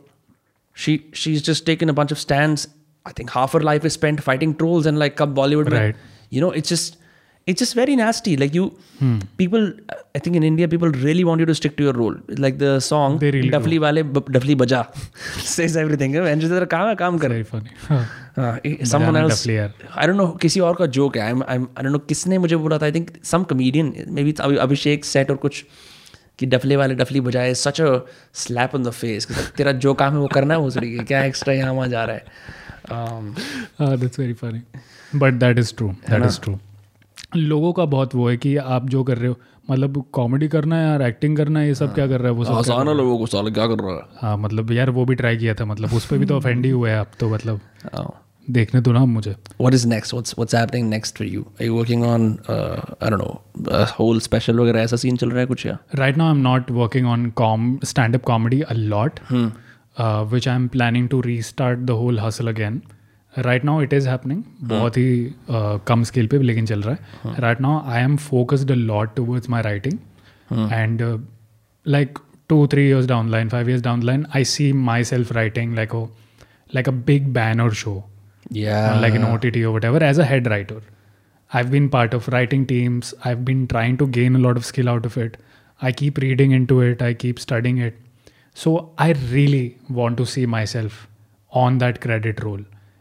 She 0.74 1.06
she's 1.14 1.42
just 1.42 1.66
taken 1.66 1.90
a 1.90 1.94
bunch 1.94 2.12
of 2.12 2.20
stands. 2.20 2.68
I 3.06 3.12
think 3.12 3.32
half 3.32 3.54
her 3.54 3.60
life 3.60 3.84
is 3.84 3.94
spent 3.94 4.24
fighting 4.24 4.56
trolls 4.56 4.86
and 4.86 5.00
like 5.00 5.18
Bollywood. 5.18 5.72
Right. 5.72 5.96
You 6.30 6.42
know, 6.42 6.52
it's 6.52 6.70
just 6.70 6.98
it's 7.50 7.60
just 7.64 7.76
very 7.80 7.96
nasty. 8.00 8.36
Like 8.44 8.56
you, 8.58 8.66
hmm. 9.00 9.18
people, 9.42 9.66
I 10.16 10.20
think 10.20 10.40
in 10.40 10.44
India, 10.50 10.68
people 10.74 10.90
really 11.08 11.26
want 11.30 11.44
you 11.44 11.48
to 11.50 11.56
stick 11.60 11.76
to 11.78 11.84
your 11.88 11.94
role. 11.94 12.16
Like 12.46 12.58
the 12.64 12.80
song, 12.80 13.20
they 13.20 13.32
really 13.32 13.50
Duffly 13.50 13.80
wale, 13.86 14.02
Duffly 14.38 14.58
baja, 14.64 14.82
says 15.54 15.78
everything. 15.84 16.16
And 16.16 16.42
just 16.42 16.70
काम 16.76 16.96
काम 17.04 17.20
करे. 17.20 17.30
Very 17.30 17.44
funny. 17.44 17.72
Huh. 17.88 18.04
Uh, 18.38 18.86
someone 18.86 19.16
else, 19.16 19.46
I 19.48 20.06
don't 20.06 20.18
know, 20.18 20.32
किसी 20.42 20.60
और 20.60 20.76
का 20.82 20.92
joke 21.00 21.18
है. 21.18 21.30
I'm, 21.32 21.44
I'm, 21.44 21.70
I 21.76 21.84
don't 21.84 21.98
know 21.98 22.06
किसने 22.08 22.38
मुझे 22.38 22.56
बोला 22.56 22.78
था. 22.78 22.86
I 22.86 22.92
think 22.92 23.14
some 23.24 23.46
comedian, 23.46 23.94
maybe 24.08 24.36
it's 24.36 24.42
Abhishek 24.42 25.06
set 25.06 25.32
or 25.32 25.38
कुछ 25.38 25.64
कि 26.40 26.46
डफले 26.46 26.76
वाले 26.76 26.96
डफली 26.96 27.22
बजाए 27.22 27.54
such 27.62 27.82
a 27.82 27.90
slap 28.44 28.76
on 28.76 28.84
the 28.84 28.92
face 29.00 29.28
तेरा 29.58 29.72
जो 29.86 29.94
काम 30.02 30.14
है 30.14 30.20
वो 30.20 30.28
करना 30.34 30.54
है 30.54 30.60
उसरी 30.72 30.94
है 30.96 31.04
क्या 31.06 31.24
एक्स्ट्रा 31.24 31.54
यहाँ 31.54 31.74
वहाँ 31.74 31.88
जा 31.88 32.04
रहा 32.06 32.16
है 32.16 32.24
um, 32.96 34.00
that's 34.00 34.20
very 34.20 34.34
funny 34.42 34.64
but 35.20 35.34
that 35.44 35.60
is 35.60 35.74
true 35.78 35.90
that 36.10 36.26
is 36.26 36.40
true 36.42 36.58
लोगों 37.38 37.74
का 37.74 37.86
बहुत 37.86 38.16
वो 38.16 38.30
है 38.30 38.38
कि 38.38 38.56
आप 38.58 38.90
जो 38.90 39.04
कर 39.04 39.18
रहे 39.18 39.28
हो 39.28 39.36
मतलब 39.72 40.04
कॉमेडी 40.14 40.48
करना 40.48 40.76
है 40.76 40.88
यार 40.88 41.02
एक्टिंग 41.02 41.38
करना 41.38 41.60
है 41.60 41.68
ये 41.68 41.76
सब 41.76 41.86
हाँ। 41.86 41.96
क्या 41.96 42.08
कर 42.08 42.20
रहा 42.20 42.28
है 42.28 42.34
वो 42.34 42.46
सब 42.46 42.54
आसान 42.54 42.88
है 42.88 42.94
लोगों 42.94 43.18
को 43.18 43.26
साल 43.26 43.52
क्या 43.52 43.68
कर 43.68 43.84
रहा 43.84 43.96
है? 43.96 44.02
हाँ 44.22 44.38
मतलब 44.38 44.72
यार 44.72 44.90
वो 44.90 45.06
भी 45.06 45.16
ट्राई 45.16 45.38
किया 45.38 45.54
था 45.54 45.66
मतलब 45.66 45.94
उस 45.94 46.06
पर 46.06 46.18
भी 46.18 46.26
तो 46.26 46.36
ऑफेंड 46.38 46.66
ही 46.66 46.72
हुआ 46.72 46.90
है 46.90 46.98
आप 46.98 47.12
तो 47.20 47.30
मतलब 47.30 47.60
हाँ। 47.96 48.26
देखने 48.50 48.82
दो 48.82 48.92
ना 48.92 49.06
मुझे। 49.06 49.36
What 49.62 49.74
is 49.74 49.88
next 49.88 50.14
what's 50.14 50.36
what's 50.40 50.56
happening 50.56 50.90
next 50.90 51.18
for 51.18 51.28
you 51.28 51.46
I 51.62 51.70
working 51.70 52.04
on 52.04 52.38
I 52.50 53.10
know 53.10 53.44
whole 54.00 54.20
special 54.20 54.60
वगैरह 54.60 54.80
ऐसा 54.80 54.96
सीन 54.96 55.18
चल 55.18 55.30
रहा 55.30 55.40
है 55.40 55.46
कुछ 55.46 55.66
या? 55.66 55.78
Right 55.96 56.18
now 56.18 56.28
I 56.28 56.34
am 56.34 56.42
not 56.42 56.72
working 56.72 57.08
on 57.08 57.30
com 57.30 57.80
stand 57.84 58.16
up 58.16 58.24
comedy 58.24 58.62
uh 58.62 58.74
which 60.22 60.48
I 60.48 60.56
am 60.56 60.68
planning 60.68 61.10
to 61.10 61.22
restart 61.22 61.80
the 61.80 61.90
whole 61.90 62.20
hustle 62.20 62.48
again 62.48 62.82
right 63.49 63.65
now 63.69 63.77
it 63.85 63.95
is 63.99 64.05
happening 64.07 64.43
बहुत 64.73 64.97
ही 64.97 65.07
uh, 65.51 65.79
कम 65.89 66.03
स्केल 66.11 66.27
पे 66.33 66.39
लेकिन 66.43 66.67
चल 66.67 66.83
रहा 66.83 66.95
है 66.95 67.43
right 67.45 67.63
now 67.67 67.73
i 67.95 68.03
am 68.09 68.17
focused 68.27 68.75
a 68.75 68.77
lot 68.91 69.15
towards 69.21 69.49
my 69.55 69.63
writing 69.69 69.97
and 70.81 71.03
uh, 71.03 71.17
like 71.97 72.21
two 72.53 72.67
three 72.75 72.87
years 72.87 73.09
down 73.13 73.31
the 73.31 73.37
line 73.37 73.51
five 73.55 73.71
years 73.73 73.83
down 73.87 74.05
the 74.05 74.11
line 74.11 74.27
i 74.41 74.43
see 74.55 74.73
myself 74.91 75.33
writing 75.39 75.75
like 75.81 75.97
a 76.01 76.03
like 76.79 76.91
a 76.93 76.97
big 77.11 77.33
banner 77.39 77.71
show 77.83 77.97
yeah 78.51 78.93
on 78.93 79.01
like 79.07 79.15
an 79.15 79.25
OTT 79.25 79.57
or 79.69 79.73
whatever 79.73 80.03
as 80.05 80.19
a 80.19 80.25
head 80.25 80.47
writer. 80.53 80.81
I've 81.53 81.71
been 81.71 81.89
part 81.89 82.15
of 82.15 82.27
writing 82.29 82.67
teams. 82.67 83.15
I've 83.25 83.45
been 83.45 83.67
trying 83.67 83.97
to 83.99 84.07
gain 84.07 84.37
a 84.37 84.39
lot 84.39 84.57
of 84.57 84.65
skill 84.65 84.89
out 84.89 85.07
of 85.07 85.17
it. 85.17 85.37
I 85.83 85.93
keep 85.93 86.19
reading 86.19 86.51
into 86.51 86.81
it. 86.81 87.03
I 87.03 87.15
keep 87.15 87.39
studying 87.39 87.79
it. 87.79 87.97
So 88.55 88.93
I 88.99 89.13
really 89.31 89.79
want 89.89 90.17
to 90.19 90.27
see 90.27 90.47
myself 90.47 91.07
on 91.53 91.79
that 91.79 92.01
credit 92.01 92.43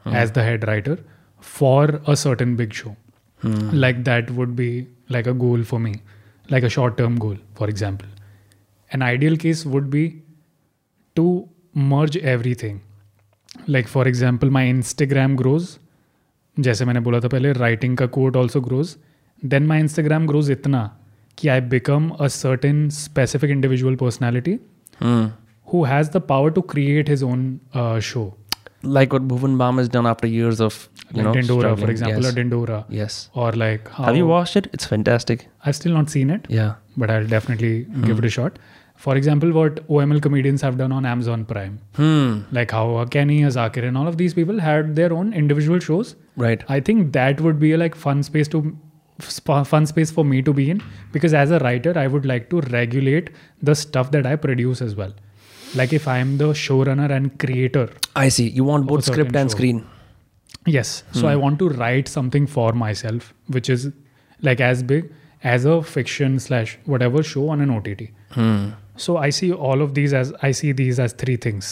role 0.07 0.15
as 0.15 0.31
the 0.31 0.43
head 0.43 0.67
writer 0.67 0.97
for 1.39 2.01
a 2.07 2.15
certain 2.15 2.55
big 2.55 2.73
show. 2.73 2.95
Like 3.73 4.03
that 4.05 4.31
would 4.31 4.55
be 4.55 4.87
like 5.09 5.27
a 5.27 5.33
goal 5.33 5.63
for 5.63 5.79
me, 5.79 5.95
like 6.49 6.63
a 6.63 6.69
short 6.69 6.97
term 6.97 7.17
goal, 7.17 7.37
for 7.55 7.69
example. 7.69 8.07
An 8.91 9.01
ideal 9.01 9.35
case 9.37 9.65
would 9.65 9.89
be 9.89 10.05
to 11.15 11.27
merge 11.75 12.17
everything 12.35 12.81
like 13.69 13.87
for 13.87 14.07
example 14.07 14.49
my 14.49 14.69
Instagram 14.69 15.35
grows 15.37 15.67
जैसे 16.57 16.85
मैंने 16.85 16.99
बोला 16.99 17.19
था 17.19 17.27
पहले 17.27 17.51
writing 17.53 17.97
का 17.97 18.05
code 18.15 18.35
also 18.37 18.61
grows 18.61 18.95
then 19.45 19.65
my 19.67 19.79
Instagram 19.79 20.25
grows 20.27 20.49
इतना 20.51 20.81
कि 21.37 21.47
I 21.47 21.61
become 21.73 22.09
a 22.09 22.27
certain 22.27 22.89
specific 22.89 23.51
individual 23.51 23.95
personality 23.95 24.57
hmm. 25.03 25.29
Who 25.73 25.83
has 25.83 26.09
the 26.11 26.21
power 26.29 26.51
to 26.51 26.61
create 26.73 27.09
his 27.09 27.23
own 27.23 27.59
show 28.03 28.25
like 28.82 29.12
what 29.12 29.26
Bhuvan 29.26 29.58
Bam 29.58 29.78
has 29.78 29.88
done 29.88 30.06
after 30.06 30.26
years 30.26 30.60
of 30.60 30.88
you 31.14 31.22
know 31.22 31.32
Dindora, 31.32 31.46
for 31.48 31.76
struggling. 31.76 31.90
example, 31.90 32.22
yes. 32.22 32.32
or 32.32 32.36
Dindora, 32.36 32.84
yes 32.88 33.30
or 33.34 33.52
like 33.52 33.88
how 33.88 34.04
have 34.04 34.16
you 34.16 34.26
watched 34.26 34.56
it 34.56 34.68
it's 34.72 34.84
fantastic 34.86 35.48
I've 35.64 35.76
still 35.76 35.92
not 35.92 36.10
seen 36.10 36.30
it, 36.30 36.46
yeah 36.48 36.74
but 36.96 37.10
I'll 37.10 37.26
definitely 37.26 37.86
give 38.04 38.18
it 38.18 38.24
a 38.24 38.30
shot. 38.30 38.58
For 38.96 39.14
example, 39.16 39.52
what 39.52 39.86
OML 39.86 40.20
comedians 40.20 40.60
have 40.62 40.76
done 40.76 40.90
on 40.90 41.06
Amazon 41.06 41.44
Prime, 41.44 41.80
hmm 41.96 42.40
like 42.50 42.72
how 42.72 43.04
Kenny 43.04 43.42
Azakir 43.42 43.84
and 43.84 43.96
all 43.96 44.08
of 44.08 44.16
these 44.16 44.34
people 44.34 44.58
had 44.58 44.96
their 44.96 45.12
own 45.12 45.32
individual 45.32 45.78
shows. 45.78 46.16
right 46.36 46.64
I 46.68 46.80
think 46.80 47.12
that 47.12 47.40
would 47.40 47.58
be 47.60 47.72
a 47.72 47.78
like 47.78 47.94
fun 47.94 48.22
space 48.22 48.48
to 48.48 48.76
fun 49.20 49.86
space 49.86 50.10
for 50.10 50.24
me 50.24 50.42
to 50.42 50.52
be 50.52 50.70
in 50.70 50.82
because 51.12 51.34
as 51.34 51.50
a 51.50 51.58
writer 51.60 51.92
I 51.98 52.06
would 52.06 52.26
like 52.26 52.50
to 52.50 52.60
regulate 52.60 53.30
the 53.62 53.74
stuff 53.74 54.12
that 54.12 54.26
I 54.26 54.36
produce 54.36 54.80
as 54.82 54.94
well 54.94 55.12
Like 55.75 55.93
if 55.93 56.07
I 56.07 56.19
am 56.19 56.37
the 56.37 56.49
showrunner 56.61 57.09
and 57.17 57.37
creator, 57.43 57.85
I 58.15 58.29
see 58.29 58.47
you 58.49 58.63
want 58.65 58.87
both 58.87 59.03
certain 59.05 59.13
script 59.13 59.35
and 59.41 59.49
show. 59.49 59.57
screen 59.57 59.83
yes. 60.67 60.91
So 61.11 61.27
I 61.27 61.35
want 61.35 61.59
to 61.59 61.69
write 61.69 62.07
something 62.07 62.45
for 62.55 62.71
myself, 62.73 63.33
which 63.47 63.69
is 63.69 63.87
like 64.41 64.61
as 64.61 64.83
big 64.83 65.09
as 65.53 65.65
a 65.65 65.81
fiction 65.81 66.39
slash 66.39 66.77
whatever 66.85 67.23
show 67.23 67.47
on 67.55 67.61
an 67.67 67.71
OTT. 67.79 68.05
hmm 68.35 68.69
So 69.07 69.17
I 69.17 69.29
see 69.31 69.51
all 69.67 69.81
of 69.81 69.93
these 69.97 70.13
as 70.21 70.31
I 70.47 70.51
see 70.57 70.71
these 70.83 70.99
as 71.07 71.13
three 71.23 71.35
things: 71.47 71.69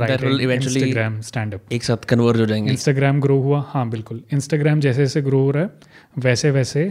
writing, 0.00 0.28
will 0.28 0.40
eventually- 0.48 0.80
Instagram, 0.82 1.18
stand 1.30 1.54
up. 1.58 1.72
एक 1.72 1.84
साथ 1.84 2.04
converge 2.12 2.40
हो 2.40 2.46
जाएंगे 2.52 2.70
Instagram 2.72 3.20
grow 3.26 3.36
हुआ 3.42 3.60
हाँ 3.72 3.88
बिल्कुल 3.90 4.22
Instagram 4.38 4.80
जैसे 4.86 5.02
जैसे 5.04 5.22
grow 5.28 5.40
हो 5.44 5.50
रहा 5.56 5.62
है 5.64 6.22
वैसे 6.28 6.50
वैसे 6.56 6.82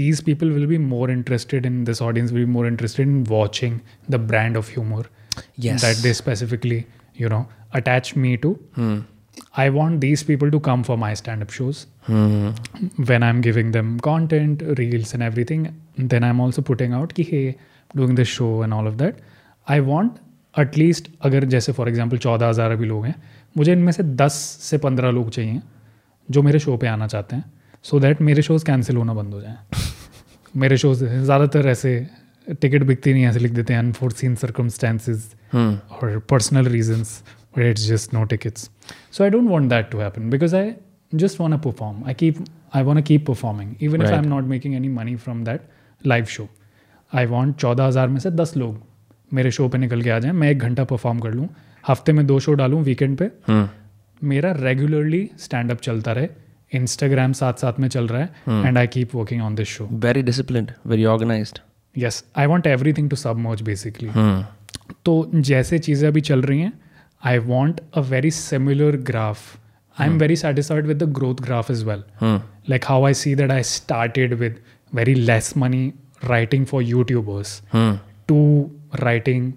these 0.00 0.20
people 0.30 0.50
will 0.56 0.66
be 0.72 0.78
more 0.90 1.06
interested 1.16 1.68
in 1.70 1.78
this 1.90 2.02
audience 2.08 2.32
will 2.36 2.46
be 2.46 2.52
more 2.56 2.66
interested 2.72 3.06
in 3.12 3.22
watching 3.36 3.78
the 4.14 4.20
brand 4.32 4.58
of 4.62 4.68
humor 4.76 5.04
Yes 5.57 5.81
that 5.81 6.01
they 6.01 6.13
specifically 6.13 6.79
you 7.15 7.29
know 7.29 7.45
attach 7.73 8.15
me 8.15 8.35
to 8.37 8.57
hmm 8.75 8.97
i 9.63 9.69
want 9.69 9.99
these 10.01 10.23
people 10.23 10.51
to 10.51 10.59
come 10.59 10.83
for 10.83 10.97
my 10.97 11.09
stand-up 11.13 11.51
shows 11.51 11.81
hmm 12.05 12.49
when 13.09 13.23
i'm 13.23 13.41
giving 13.41 13.71
them 13.71 13.91
content 13.99 14.63
reels 14.79 15.13
and 15.13 15.23
everything 15.23 15.67
then 16.13 16.23
i'm 16.23 16.39
also 16.39 16.63
putting 16.71 16.93
out 16.93 17.13
कि 17.13 17.25
hey 17.31 17.43
doing 17.91 18.15
this 18.15 18.27
show 18.27 18.51
and 18.61 18.73
all 18.73 18.87
of 18.87 18.97
that 18.97 19.19
i 19.67 19.79
want 19.89 20.17
at 20.55 20.77
least 20.77 21.09
जैसे 21.25 21.71
for 21.71 21.89
example 21.89 22.17
चौदह 22.17 22.47
हज़ार 22.47 22.71
अभी 22.71 22.85
लोग 22.85 23.05
हैं 23.05 23.15
मुझे 23.57 23.71
इनमें 23.71 23.91
से 23.91 24.03
दस 24.03 24.33
से 24.61 24.77
पंद्रह 24.77 25.11
लोग 25.11 25.29
चाहिए 25.29 25.61
जो 26.29 26.41
मेरे 26.41 26.59
शो 26.59 26.77
पे 26.77 26.87
आना 26.87 27.07
चाहते 27.07 27.35
हैं 27.35 27.43
सो 27.83 27.99
दैट 27.99 28.21
मेरे 28.21 28.41
शोज़ 28.41 28.65
कैंसिल 28.65 28.97
होना 28.97 29.13
बंद 29.13 29.33
हो 29.33 29.41
जाएँ 29.41 29.57
मेरे 30.55 30.77
शोज़ 30.77 31.03
ज़्यादातर 31.05 31.67
ऐसे 31.67 31.93
टिकट 32.51 32.83
बिकती 32.83 33.13
नहीं 33.13 33.25
ऐसे 33.25 33.39
लिख 33.39 33.51
देते 33.51 33.73
हैं 33.73 33.79
अनफोर्सिन 33.79 34.35
सर्कमस्टेंसेज 34.35 35.23
और 35.55 36.17
personal 36.29 36.67
reasons 36.67 37.21
it's 37.57 37.87
just 37.87 38.13
no 38.13 38.23
tickets 38.33 38.69
so 39.11 39.23
I 39.23 39.29
don't 39.29 39.49
want 39.49 39.69
that 39.69 39.89
to 39.91 39.99
happen 39.99 40.29
because 40.29 40.55
I 40.55 40.71
just 41.13 41.39
want 41.41 41.55
a 41.55 41.59
perform 41.63 42.03
I 42.07 42.13
keep 42.13 42.43
I 42.75 42.83
want 42.83 43.05
keep 43.05 43.25
performing 43.27 43.75
even 43.81 44.01
if 44.01 44.09
I 44.09 44.17
am 44.17 44.27
not 44.27 44.43
making 44.45 44.75
any 44.75 44.89
money 44.89 45.15
from 45.15 45.43
that 45.43 45.61
live 46.01 46.25
show 46.35 46.49
I 47.11 47.25
want 47.25 47.55
चौदह 47.55 47.83
हज़ार 47.83 48.07
में 48.07 48.19
से 48.19 48.31
दस 48.31 48.57
लोग 48.57 48.85
मेरे 49.33 49.51
show 49.51 49.67
पर 49.67 49.77
निकल 49.77 50.01
के 50.01 50.09
आ 50.09 50.17
जाए। 50.19 50.31
मैं 50.31 50.49
एक 50.49 50.59
घंटा 50.59 50.83
परफॉर्म 50.83 51.19
कर 51.19 51.33
लूँ। 51.33 51.47
हफ़्ते 51.87 52.13
में 52.13 52.25
दो 52.27 52.39
शो 52.39 52.53
डालूँ 52.53 52.81
वीकेंड 52.83 53.17
पे। 53.17 53.25
Hmm. 53.49 53.67
मेरा 54.21 54.51
रेगुलरली 54.51 55.29
स्टैंड 55.39 55.71
अप 55.71 55.79
चलता 55.81 56.11
रहे। 56.11 56.27
इंस्टाग्राम 56.71 57.33
साथ 57.33 57.53
साथ 57.53 57.79
में 57.79 57.87
चल 57.87 58.07
रहा 58.07 58.21
है। 58.21 58.65
And 58.65 58.77
I 58.77 58.87
keep 58.87 59.15
working 59.15 59.41
on 59.41 59.55
this 59.55 59.67
show 59.67 59.87
very 60.05 60.21
discipline 60.21 60.67
very 60.87 61.05
organised 61.05 61.59
Yes 61.98 62.22
I 62.36 62.46
want 62.46 62.66
everything 62.66 63.10
to 63.10 63.16
submerge 63.16 63.62
basically 63.62 64.08
hmm 64.18 64.42
तो 65.06 65.14
जैसे 65.48 65.78
चीज़ें 65.78 66.06
अभी 66.08 66.20
चल 66.20 66.42
रही 66.42 66.60
हैं 66.60 66.72
I 67.30 67.38
want 67.48 67.80
a 67.96 68.00
very 68.10 68.30
similar 68.38 68.96
graph 69.10 69.40
I 70.00 70.06
am 70.08 70.18
very 70.18 70.36
satisfied 70.36 70.86
with 70.86 71.02
the 71.02 71.08
growth 71.18 71.42
graph 71.48 71.70
is 71.70 71.82
well 71.84 72.04
hmm 72.22 72.38
like 72.70 72.84
how 72.88 72.96
I 73.06 73.12
see 73.18 73.30
that 73.38 73.52
I 73.52 73.62
started 73.68 74.32
with 74.40 74.58
very 74.98 75.14
less 75.28 75.46
money 75.62 75.82
writing 76.30 76.66
for 76.72 76.82
YouTubers 76.88 77.54
hmm 77.72 77.94
to 78.32 78.42
writing 79.04 79.48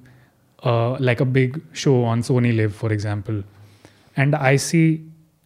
uh, 0.64 0.98
like 1.10 1.20
a 1.22 1.26
big 1.26 1.60
show 1.74 1.94
on 2.04 2.24
Sony 2.30 2.56
Live, 2.60 2.74
for 2.76 2.92
example. 2.92 3.44
And 4.18 4.36
I 4.36 4.56
see 4.56 5.04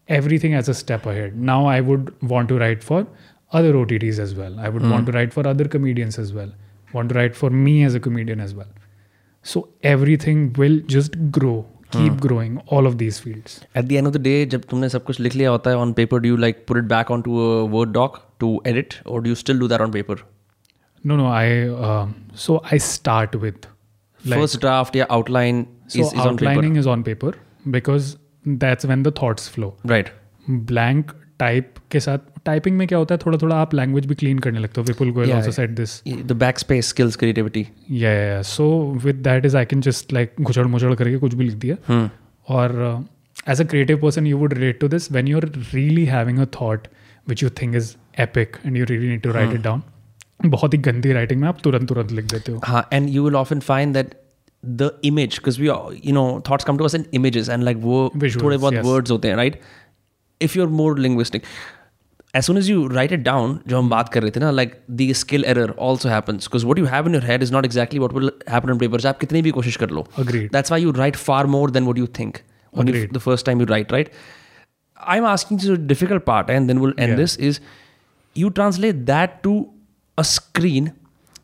everything 0.10 0.53
as 0.53 0.69
a 0.69 0.73
step 0.73 1.06
ahead. 1.06 1.36
Now 1.49 1.65
I 1.65 1.81
would 1.81 2.14
want 2.34 2.49
to 2.49 2.60
write 2.60 2.84
for 2.84 3.02
other 3.52 3.73
OTTs 3.73 4.19
as 4.19 4.34
well. 4.36 4.60
I 4.60 4.69
would 4.69 4.88
want 4.91 5.06
to 5.07 5.11
write 5.11 5.34
for 5.34 5.45
other 5.48 5.68
comedians 5.76 6.19
as 6.19 6.34
well. 6.34 6.52
Want 6.94 7.10
to 7.10 7.15
write 7.15 7.36
for 7.36 7.49
me 7.49 7.84
as 7.84 7.95
a 7.95 7.99
comedian 7.99 8.40
as 8.40 8.53
well. 8.56 8.69
So 9.44 9.69
everything 9.84 10.53
will 10.53 10.80
just 10.94 11.18
grow, 11.31 11.65
keep 11.91 12.19
growing, 12.19 12.57
all 12.68 12.88
of 12.88 12.98
these 12.98 13.19
fields. 13.19 13.60
At 13.76 13.88
the 13.90 13.98
end 13.98 14.07
of 14.07 14.14
the 14.14 14.19
day, 14.19 14.45
जब 14.53 14.64
तुमने 14.69 14.90
सब 14.90 15.03
कुछ 15.03 15.19
लिख 15.19 15.36
लिया 15.36 15.49
होता 15.49 15.69
है 15.69 15.77
on 15.84 15.94
paper, 15.99 16.19
do 16.26 16.31
you 16.31 16.38
like 16.45 16.65
put 16.72 16.80
it 16.81 16.88
back 16.94 17.11
onto 17.18 17.40
a 17.45 17.65
Word 17.76 17.94
doc 17.99 18.19
to 18.45 18.49
edit, 18.72 18.98
or 19.06 19.22
do 19.22 19.30
you 19.30 19.36
still 19.44 19.60
do 19.65 19.69
that 19.73 19.86
on 19.88 19.91
paper? 19.98 20.18
No, 21.03 21.15
no, 21.15 21.27
I 21.27 21.68
um, 21.90 22.15
so 22.45 22.61
I 22.72 22.77
start 22.77 23.36
with 23.36 23.68
like 24.26 24.40
First 24.40 24.60
draft, 24.65 24.95
yeah, 24.95 25.06
outline 25.10 25.61
so 25.88 26.02
is, 26.02 26.14
is 26.14 26.19
on 26.19 26.38
paper. 26.38 26.52
outlining 26.52 26.76
is 26.76 26.88
on 26.88 27.03
paper 27.03 27.34
because 27.77 28.18
that's 28.65 28.86
when 28.86 29.03
the 29.03 29.11
thoughts 29.11 29.48
flow. 29.48 29.76
Right. 29.86 30.11
Blank 30.48 31.14
type 31.45 31.81
के 31.91 32.01
साथ 32.01 32.19
typing 32.45 32.77
में 32.79 32.87
क्या 32.89 32.99
होता 32.99 33.15
है 33.15 33.19
थोड़ा 33.27 33.39
थोड़ा 33.43 33.57
आप 33.57 33.75
language 33.75 34.07
भी 34.07 34.15
क्लीन 34.15 34.39
करने 34.39 34.59
लगते 34.59 34.81
हो 34.81 34.85
Vipul 34.87 35.11
Goyal 35.12 35.33
also. 35.33 35.51
Said 35.53 35.75
this 35.77 36.01
The 36.31 36.37
backspace 36.43 36.91
skills, 36.93 37.16
creativity. 37.23 37.65
Yeah 38.03 38.43
so 38.43 38.66
with 39.05 39.16
that 39.29 39.47
is 39.47 39.57
I 39.57 39.65
can 39.65 39.81
just 39.81 40.12
like 40.12 40.33
घुचड़ 40.41 40.66
मुचड़ 40.66 40.95
करके 40.95 41.16
कुछ 41.19 41.35
भी 41.35 41.45
लिख 41.45 41.55
दिया 41.65 41.77
Hmm. 41.91 42.09
और 42.49 43.05
as 43.49 43.61
a 43.61 43.65
creative 43.65 44.01
person 44.03 44.27
you 44.27 44.39
would 44.39 44.55
relate 44.55 44.81
to 44.81 44.89
this 44.89 45.11
when 45.12 45.29
you 45.29 45.37
are 45.37 45.49
really 45.75 46.05
having 46.07 46.39
a 46.39 46.45
thought 46.61 46.87
which 47.29 47.43
you 47.43 47.51
think 47.62 47.75
is 47.77 47.95
epic 48.21 48.57
and 48.66 48.77
you 48.77 48.85
really 48.91 49.09
need 49.09 49.23
to 49.23 49.33
write 49.33 49.55
it 49.55 49.61
down 49.61 49.83
बहुत 50.45 50.75
ही 50.75 50.79
गंदी 50.89 51.12
राइटिंग 51.12 51.41
में 51.41 51.49
आप 51.49 51.59
तुरंत 51.65 51.89
तुरंत 51.89 52.12
लिख 52.12 52.25
देते 52.25 52.53
हो 52.53 52.61
हाँ, 52.65 52.89
and 52.95 53.11
you 53.16 53.25
will 53.27 53.41
often 53.43 53.65
find 53.71 53.99
that 54.01 54.15
the 54.65 54.87
image, 55.09 55.35
because 55.39 55.57
we, 55.62 55.66
all- 55.73 55.97
you 56.09 56.12
know, 56.16 56.27
thoughts 56.49 56.66
come 56.69 56.79
to 56.81 56.85
us 56.89 56.95
in 56.99 57.03
images 57.19 57.49
and 57.55 57.66
like 57.69 57.81
वो 57.81 57.97
थोड़े 58.43 58.57
बहुत 58.57 58.75
words 58.85 59.11
होते 59.11 59.29
हैं, 59.29 59.37
right? 59.37 59.57
If 60.40 60.55
you're 60.56 60.73
more 60.81 60.93
linguistic, 60.98 61.44
as 62.35 62.47
soon 62.47 62.56
as 62.56 62.69
you 62.69 62.86
write 62.94 63.12
it 63.16 63.23
down 63.27 63.59
जो 63.69 63.78
हम 63.78 63.89
बात 63.90 64.09
कर 64.15 64.23
रहे 64.23 64.31
थे 64.36 64.40
ना 64.40 64.51
like 64.52 64.73
the 65.01 65.06
skill 65.19 65.44
error 65.52 65.66
also 65.89 66.09
happens 66.15 66.48
because 66.48 66.65
what 66.70 66.81
you 66.82 66.89
have 66.94 67.11
in 67.11 67.16
your 67.19 67.23
head 67.27 67.44
is 67.47 67.52
not 67.56 67.69
exactly 67.69 68.01
what 68.05 68.16
will 68.19 68.31
happen 68.55 68.73
on 68.74 68.81
paper 68.81 69.05
आप 69.06 69.19
कितनी 69.19 69.43
भी 69.43 69.51
कोशिश 69.59 69.77
कर 69.82 69.90
लो 69.98 70.06
Agreed. 70.24 70.48
that's 70.56 70.74
why 70.74 70.81
you 70.86 70.94
write 71.01 71.20
far 71.27 71.43
more 71.56 71.69
than 71.77 71.86
what 71.90 72.01
you 72.02 72.09
think 72.20 72.40
when 72.73 72.90
you, 72.93 72.94
Agreed. 72.94 73.15
the 73.19 73.24
first 73.28 73.47
time 73.51 73.62
you 73.65 73.69
write 73.74 73.94
right 73.98 74.11
I'm 75.15 75.24
asking 75.35 75.61
you 75.61 75.77
the 75.77 75.86
difficult 75.94 76.27
part 76.32 76.51
and 76.56 76.70
then 76.73 76.82
we'll 76.85 76.98
end 77.06 77.15
Yeah. 77.15 77.23
this 77.23 77.36
is 77.51 77.61
you 78.36 78.51
translate 78.61 79.06
that 79.15 79.40
to 79.48 79.56
a 80.19 80.28
screen 80.35 80.93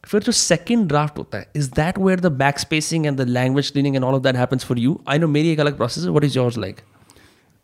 फिर 0.08 0.22
जो 0.22 0.32
second 0.32 0.86
draft 0.88 1.18
होता 1.18 1.38
है 1.38 1.46
is 1.56 1.68
that 1.74 1.98
where 1.98 2.20
the 2.20 2.26
backspacing 2.58 3.06
and 3.06 3.16
the 3.16 3.26
language 3.28 3.70
cleaning 3.70 3.96
and 3.96 4.04
all 4.04 4.14
of 4.14 4.22
that 4.22 4.36
happens 4.36 4.64
for 4.64 4.78
you 4.78 4.98
I 5.08 5.18
know 5.18 5.26
मेरी 5.28 5.50
एक 5.52 5.60
अलग 5.60 5.76
process 5.76 6.04
है 6.04 6.10
what 6.10 6.24
is 6.24 6.36
yours 6.38 6.56
like 6.58 6.80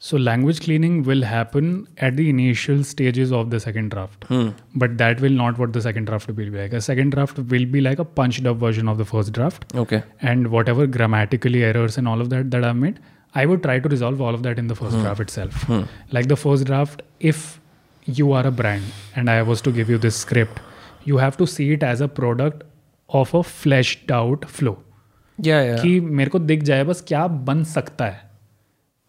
so 0.01 0.17
language 0.17 0.59
cleaning 0.61 1.05
will 1.07 1.25
happen 1.25 1.87
at 2.03 2.15
the 2.15 2.21
initial 2.21 2.83
stages 2.83 3.33
of 3.33 3.49
the 3.49 3.59
second 3.59 3.91
draft 3.91 4.25
but 4.79 4.91
that 4.91 5.21
will 5.21 5.37
not 5.37 5.59
what 5.59 5.71
the 5.71 5.81
second 5.81 6.07
draft 6.07 6.31
will 6.31 6.51
be 6.51 6.57
like 6.57 6.75
a 6.75 6.93
draft 7.11 7.39
will 7.39 7.67
be 7.67 7.81
like 7.81 8.01
a 8.01 8.03
punched 8.03 8.41
up 8.41 8.63
version 8.63 8.89
of 8.89 8.99
the 8.99 9.03
first 9.03 9.33
draft 9.33 9.77
okay 9.77 9.97
and 9.97 10.47
whatever 10.69 10.87
grammatically 10.87 11.61
errors 11.61 11.99
and 11.99 12.09
all 12.09 12.21
of 12.21 12.29
that 12.29 12.47
that 12.47 12.65
are 12.65 12.73
made 12.73 12.99
I 13.37 13.47
would 13.47 13.63
try 13.63 13.81
to 13.81 13.89
resolve 13.89 14.23
all 14.23 14.35
of 14.35 14.41
that 14.41 14.59
in 14.59 14.69
the 14.69 14.73
first 14.73 14.99
draft 14.99 15.21
itself 15.31 15.71
like 16.15 16.27
the 16.27 16.35
first 16.35 16.65
draft 16.65 17.03
if 17.23 17.45
you 18.11 18.33
are 18.33 18.47
a 18.47 18.51
brand 18.51 18.83
and 19.19 19.29
I 19.29 19.41
was 19.41 19.65
to 19.65 19.73
give 19.73 19.91
you 19.91 19.99
this 19.99 20.21
script 20.21 20.61
you 21.09 21.17
have 21.17 21.33
to 21.39 21.47
see 21.47 21.73
it 21.73 21.83
as 21.83 22.03
a 22.03 22.07
product 22.07 22.63
of 23.11 23.37
a 23.37 23.41
flash 23.41 23.99
out 24.13 24.45
flow 24.45 24.83
कि 25.83 26.01
मेरे 26.01 26.31
को 26.31 26.39
दिख 26.39 26.63
जाए 26.63 26.85
बस 26.85 27.05
क्या 27.09 27.27
बन 27.27 27.65
सकता 27.65 28.05
है? 28.05 28.26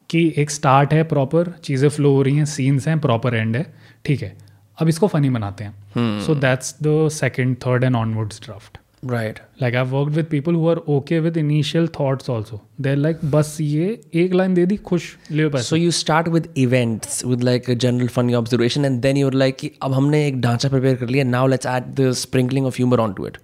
कि 0.10 0.34
एक 0.38 0.52
स्टार्ट 0.52 0.94
है 0.94 1.04
प्रॉपर 1.04 1.54
चीज़ें 1.64 1.90
फ्लो 1.90 2.12
हो 2.16 2.22
रही 2.22 2.36
हैं 2.38 2.46
सीन्स 2.46 2.88
हैं 2.88 3.00
प्रॉपर 3.00 3.36
एंड 3.36 3.56
है 3.58 3.66
ठीक 4.06 4.22
है। 4.22 4.36
अब 4.78 4.88
इसको 4.88 5.08
फनी 5.08 5.30
बनाते 5.30 5.64
हैं। 5.64 6.20
So 6.26 6.36
that's 6.36 6.76
the 6.84 7.08
second 7.14 7.56
third 7.66 7.84
and 7.84 7.96
onwards 7.96 8.42
draft 8.44 8.78
right 9.04 9.40
like 9.62 9.76
I 9.76 9.84
work 9.84 10.10
with 10.10 10.26
people 10.26 10.56
who 10.56 10.68
are 10.70 10.78
okay 10.90 11.20
with 11.20 11.38
initial 11.38 11.88
thoughts 12.00 12.30
also 12.30 12.60
there 12.82 12.96
like 12.98 13.20
बस 13.32 13.58
ये 13.62 14.02
एक 14.16 14.34
लाइन 14.34 14.54
दे 14.54 14.66
दी 14.66 14.78
खुश 14.90 15.16
ले 15.32 15.50
so 15.64 15.76
you 15.76 15.92
start 15.92 16.28
with 16.28 16.48
events 16.58 17.24
with 17.26 17.44
like 17.44 17.70
general 17.72 18.08
funny 18.08 18.34
observation 18.34 18.86
and 18.86 19.00
then 19.02 19.18
you're 19.18 19.34
like 19.34 19.58
कि 19.58 19.72
अब 19.84 19.94
हमने 19.94 20.26
एक 20.28 20.42
ढांचा 20.42 20.70
प्रिपेयर 20.70 20.96
कर 20.96 21.10
लिया 21.10 21.24
now 21.24 21.48
let's 21.48 21.68
add 21.68 21.94
the 22.00 22.12
sprinkling 22.22 22.66
of 22.66 22.76
humour 22.76 23.00
on 23.00 23.14
to 23.14 23.28
it 23.28 23.38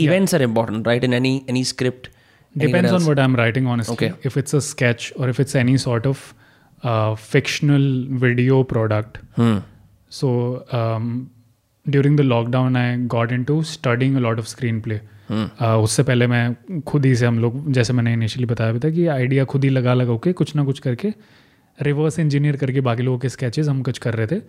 events 0.00 0.34
are 0.34 0.42
important 0.42 0.86
right 0.86 1.04
in 1.04 1.14
any 1.14 1.40
any 1.50 1.64
script 1.64 2.08
depends 2.54 2.92
on 2.92 3.04
what 3.08 3.18
i'm 3.24 3.34
writing 3.40 3.66
honestly 3.72 3.94
Okay. 3.94 4.12
if 4.30 4.36
it's 4.36 4.54
a 4.54 4.60
sketch 4.68 5.12
or 5.16 5.28
if 5.32 5.38
it's 5.44 5.54
any 5.64 5.76
sort 5.82 6.06
of 6.12 6.22
uh, 6.82 7.14
fictional 7.34 7.84
video 8.24 8.62
product 8.72 9.18
Hmm. 9.40 9.58
so 10.18 10.30
um, 10.78 11.04
during 11.86 12.16
the 12.20 12.26
lockdown 12.32 12.76
i 12.80 12.86
got 13.16 13.32
into 13.38 13.62
studying 13.74 14.16
a 14.20 14.22
lot 14.28 14.40
of 14.44 14.48
screenplay 14.54 14.98
uh, 15.00 15.76
उससे 15.86 16.02
पहले 16.02 16.26
मैं 16.26 16.80
खुद 16.92 17.04
ही 17.06 17.14
से 17.16 17.26
हम 17.26 17.38
लोग 17.38 17.70
जैसे 17.72 17.92
मैंने 17.92 18.12
initially 18.12 18.46
बताया 18.52 18.72
भी 18.72 18.78
था 18.84 18.90
कि 18.96 19.06
आइडिया 19.16 19.44
खुद 19.52 19.64
ही 19.64 19.70
लगा 19.70 19.94
लगा 19.94 20.16
के 20.24 20.32
कुछ 20.40 20.54
ना 20.56 20.64
कुछ 20.64 20.78
करके 20.86 21.12
रिवर्स 21.78 22.18
इंजीनियर 22.18 22.56
करके 22.62 22.80
बाकी 22.88 23.02
लोगों 23.02 23.18
के 23.18 23.28
स्केचेस 23.28 23.68
हम 23.68 23.82
कुछ 23.82 23.98
कर 24.06 24.14
रहे 24.14 24.26
थे 24.26 24.40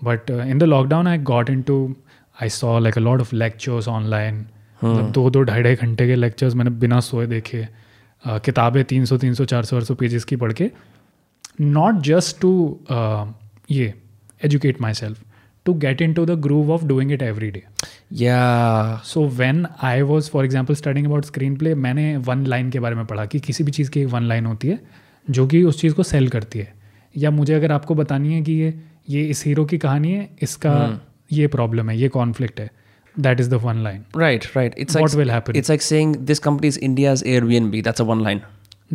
but 0.00 0.30
in 0.30 0.58
the 0.58 0.62
lockdown 0.62 1.06
I 1.08 1.18
got 1.32 1.50
into 1.70 1.78
I 2.42 2.48
saw 2.58 2.78
like 2.78 2.98
a 2.98 3.00
lot 3.00 3.20
of 3.20 3.34
lectures 3.34 3.88
online 3.88 4.44
मतलब 4.84 5.10
दो 5.12 5.30
दो 5.30 5.42
ढाई 5.42 5.62
ढाई 5.62 5.74
घंटे 5.74 6.06
के 6.06 6.14
लेक्चर्स 6.14 6.54
मैंने 6.54 6.70
बिना 6.70 7.00
सोए 7.00 7.26
देखे 7.26 7.68
किताबें 8.28 8.84
तीन 8.84 9.04
सौ 9.04 9.18
तीन 9.18 9.34
सौ 9.34 9.44
चार 9.44 9.64
सौ 9.64 9.76
चार 9.76 9.84
सौ 9.84 9.94
पेजेस 9.94 10.24
की 10.24 10.36
पढ़ 10.36 10.52
के 10.52 10.70
नॉट 11.60 11.94
जस्ट 11.94 12.40
टू 12.40 12.80
ये 13.70 13.94
educate 14.44 14.80
myself 14.94 15.24
to 15.64 15.74
get 15.74 16.02
into 16.12 16.26
the 16.26 16.30
groove 16.30 16.72
of 16.72 16.84
doing 16.84 17.12
it 17.12 17.22
every 17.22 17.50
day 17.50 17.62
Yeah. 18.14 19.04
So 19.04 19.26
when 19.28 19.66
I 19.82 20.02
was 20.02 20.30
for 20.30 20.44
example 20.44 20.74
studying 20.74 21.06
about 21.06 21.24
screenplay 21.56 21.74
मैंने 21.74 22.16
वन 22.16 22.44
लाइन 22.46 22.70
के 22.70 22.80
बारे 22.80 22.94
में 22.94 23.06
पढ़ा 23.06 23.26
कि 23.26 23.40
किसी 23.40 23.64
भी 23.64 23.70
चीज़ 23.70 23.90
की 23.90 24.00
एक 24.00 24.06
वन 24.06 24.22
लाइन 24.22 24.46
होती 24.46 24.68
है 24.68 24.78
जो 25.30 25.46
कि 25.46 25.62
उस 25.62 25.80
चीज़ 25.80 25.94
को 25.94 26.02
सेल 26.02 26.28
करती 26.28 26.58
है। 26.58 26.74
या 27.16 27.30
मुझे 27.30 27.54
अगर 27.54 27.72
आपको 27.72 27.94
बतानी 27.94 28.34
है 28.34 28.42
कि 28.42 28.52
ये 28.52 28.80
ये 29.08 29.24
इस 29.24 29.44
हीरो 29.46 29.64
की 29.64 29.78
कहानी 29.78 30.12
है 30.12 30.28
इसका 30.42 31.00
ये 31.32 31.46
प्रॉब्लम 31.46 31.90
है 31.90 31.98
ये 31.98 32.08
कॉन्फ्लिक्ट 32.08 32.60
है 32.60 32.70
That 33.19 33.39
is 33.39 33.49
the 33.49 33.53
one 33.63 33.83
line 33.83 34.03
Right, 34.21 34.45
right. 34.55 34.75
It's 34.83 34.97
What 34.97 35.05
like 35.07 35.19
will 35.21 35.33
happen? 35.35 35.59
It's 35.61 35.71
like 35.73 35.85
saying 35.87 36.11
this 36.31 36.43
company 36.47 36.71
is 36.73 36.77
India's 36.89 37.23
Airbnb. 37.35 37.81
That's 37.87 38.03
a 38.05 38.07
one 38.11 38.23
line. 38.27 38.41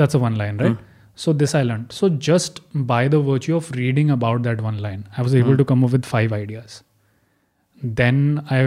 That's 0.03 0.19
a 0.19 0.23
one 0.27 0.39
line, 0.43 0.63
right? 0.67 0.79
So 1.25 1.33
this 1.43 1.55
I 1.59 1.63
learned. 1.67 1.93
So 1.99 2.09
just 2.29 2.59
by 2.89 3.01
the 3.15 3.21
virtue 3.27 3.57
of 3.59 3.71
reading 3.81 4.11
about 4.15 4.43
that 4.47 4.59
one 4.69 4.81
line, 4.87 5.05
I 5.17 5.23
was 5.29 5.37
able 5.43 5.57
to 5.61 5.65
come 5.71 5.85
up 5.89 5.95
with 5.99 6.09
five 6.15 6.35
ideas. 6.39 6.75
Then 8.01 8.19
I 8.51 8.59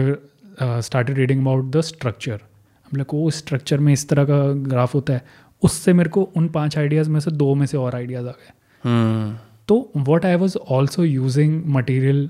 uh, 0.58 0.80
started 0.80 1.18
reading 1.18 1.40
about 1.46 1.70
the 1.76 1.82
structure. 1.82 2.38
I'm 2.86 2.98
like, 2.98 3.14
oh, 3.14 3.28
structure 3.30 3.78
में 3.78 3.92
इस 3.92 4.08
तरह 4.08 4.24
का 4.30 4.40
graph 4.72 4.94
होता 4.94 5.12
है 5.12 5.38
उससे 5.64 5.92
मेरे 5.92 6.10
को 6.10 6.22
उन 6.36 6.48
पांच 6.48 6.76
आइडियाज़ 6.78 7.10
में 7.10 7.20
से 7.20 7.30
दो 7.30 7.54
में 7.54 7.64
से 7.66 7.76
और 7.76 7.94
आइडियाज़ 7.94 8.26
आ 8.26 8.32
गए 8.40 8.58
Hmm. 8.84 9.24
तो 9.68 9.76
what 10.08 10.24
I 10.24 10.36
was 10.42 10.54
also 10.76 11.02
using 11.06 11.56
material 11.78 12.20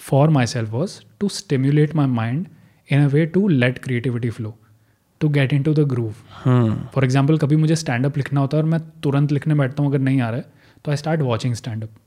for 0.00 0.26
myself 0.30 0.72
was 0.72 0.96
to 1.20 1.30
stimulate 1.30 1.94
my 1.94 2.06
mind 2.08 2.48
in 2.88 3.06
a 3.06 3.08
way 3.08 3.24
to 3.28 3.48
let 3.62 3.80
creativity 3.82 4.30
flow, 4.30 4.54
to 5.20 5.30
get 5.30 5.52
into 5.52 5.74
the 5.74 5.86
groove. 5.94 6.22
Hmm. 6.44 6.70
For 6.94 7.04
example 7.04 7.38
कभी 7.38 7.56
मुझे 7.56 7.76
स्टैंड 7.76 8.06
अप 8.06 8.16
लिखना 8.16 8.40
होता 8.40 8.56
है 8.56 8.62
और 8.62 8.68
मैं 8.68 8.80
तुरंत 9.02 9.32
लिखने 9.32 9.54
बैठता 9.54 9.82
हूँ 9.82 9.90
अगर 9.90 10.04
नहीं 10.04 10.20
आ 10.20 10.30
रहा 10.30 10.40
है 10.40 10.78
तो 10.84 10.90
I 10.90 10.96
start 10.96 11.22
watching 11.22 11.54
stand 11.54 11.84
up 11.84 11.98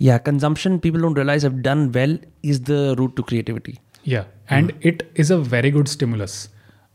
Yeah, 0.00 0.18
consumption 0.18 0.74
people 0.82 1.04
don't 1.04 1.18
realize 1.18 1.44
have 1.44 1.54
done 1.62 1.80
well 1.92 2.12
is 2.44 2.58
the 2.66 2.80
route 2.98 3.16
to 3.16 3.24
creativity. 3.30 3.76
Yeah 4.08 4.24
and 4.52 4.72
it 4.86 5.02
is 5.18 5.32
a 5.32 5.36
very 5.52 5.70
good 5.70 5.86
stimulus 5.88 6.32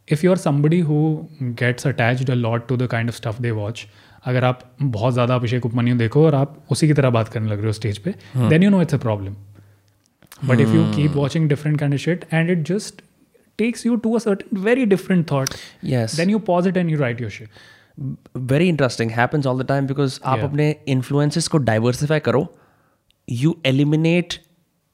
if 0.08 0.26
you 0.26 0.32
are 0.32 0.38
somebody 0.38 0.80
who 0.90 0.98
gets 1.42 1.88
attached 1.88 2.30
a 2.32 2.34
lot 2.36 2.68
to 2.68 2.78
the 2.78 2.88
kind 2.92 3.10
of 3.10 3.16
stuff 3.18 3.42
they 3.42 3.52
watch 3.52 3.86
अगर 4.26 4.44
आप 4.44 4.60
बहुत 4.82 5.14
ज़्यादा 5.14 5.36
अभिषेक 5.36 5.66
उपमन्यु 5.66 5.96
देखो 5.98 6.26
और 6.26 6.36
आप 6.36 6.58
उसी 6.72 6.88
की 6.88 6.94
तरह 6.94 7.10
बात 7.10 7.30
करने 7.30 7.50
लग 7.50 7.58
रहे 7.58 7.66
हो 7.66 7.74
स्टेज 7.74 7.98
पे 7.98 8.14
then 8.50 8.64
you 8.64 8.70
know 8.70 8.82
it's 8.82 8.94
a 8.94 8.98
problem 8.98 9.36
But 10.45 10.61
if 10.61 10.75
you 10.75 10.85
keep 10.95 11.13
watching 11.17 11.49
different 11.49 11.79
kind 11.81 11.95
of 11.95 12.01
shit 12.01 12.25
and 12.33 12.51
it 12.51 12.67
just 12.73 13.03
takes 13.63 13.83
you 13.87 13.97
to 14.05 14.13
a 14.19 14.21
certain 14.23 14.63
very 14.63 14.85
different 14.93 15.25
thought 15.33 15.53
Yes. 15.91 16.15
then 16.21 16.31
you 16.33 16.39
pause 16.47 16.69
it 16.71 16.79
and 16.81 16.93
you 16.93 16.97
write 17.03 17.21
your 17.25 17.29
shit 17.35 17.59
very 18.53 18.69
interesting 18.69 19.11
happens 19.19 19.47
all 19.47 19.63
the 19.63 19.67
time 19.67 19.87
because 19.87 20.19
आप 20.25 20.39
Yeah. 20.39 20.49
अपने 20.49 20.65
influences 20.95 21.49
को 21.49 21.59
diversify 21.69 22.21
करो 22.29 22.41
you 23.29 23.55
eliminate 23.67 24.35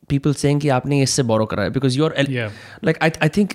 people 0.08 0.34
saying 0.42 0.60
कि 0.60 0.68
आपने 0.78 1.00
इससे 1.02 1.22
borrow 1.30 1.46
करा 1.52 1.62
है 1.62 1.70
because 1.78 1.96
you 1.98 2.04
are 2.04 2.14
Yeah. 2.32 2.50
Like 2.84 2.98
I 3.02 3.10
I 3.22 3.28
think 3.36 3.54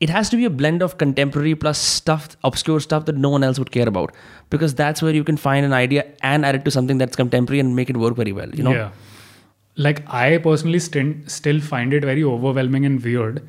it 0.00 0.10
has 0.14 0.28
to 0.32 0.36
be 0.40 0.44
a 0.44 0.50
blend 0.62 0.82
of 0.86 0.92
contemporary 0.98 1.54
plus 1.62 1.78
stuff 1.92 2.26
obscure 2.48 2.80
stuff 2.86 3.06
that 3.06 3.16
no 3.22 3.30
one 3.36 3.46
else 3.46 3.58
would 3.62 3.70
care 3.76 3.88
about 3.92 4.12
because 4.54 4.74
that's 4.80 5.02
where 5.06 5.14
you 5.20 5.24
can 5.30 5.40
find 5.44 5.68
an 5.70 5.72
idea 5.78 6.04
and 6.32 6.48
add 6.50 6.58
it 6.58 6.64
to 6.68 6.74
something 6.76 7.00
that's 7.04 7.20
contemporary 7.22 7.62
and 7.64 7.74
make 7.78 7.90
it 7.94 7.98
work 8.04 8.16
very 8.20 8.34
well 8.40 8.54
you 8.60 8.66
know 8.68 8.74
Yeah. 8.76 8.90
Like 9.77 10.03
I 10.21 10.37
personally 10.37 10.79
still 10.79 11.13
still 11.27 11.59
find 11.59 11.93
it 11.93 12.03
very 12.05 12.23
overwhelming 12.23 12.85
and 12.85 13.03
weird. 13.03 13.41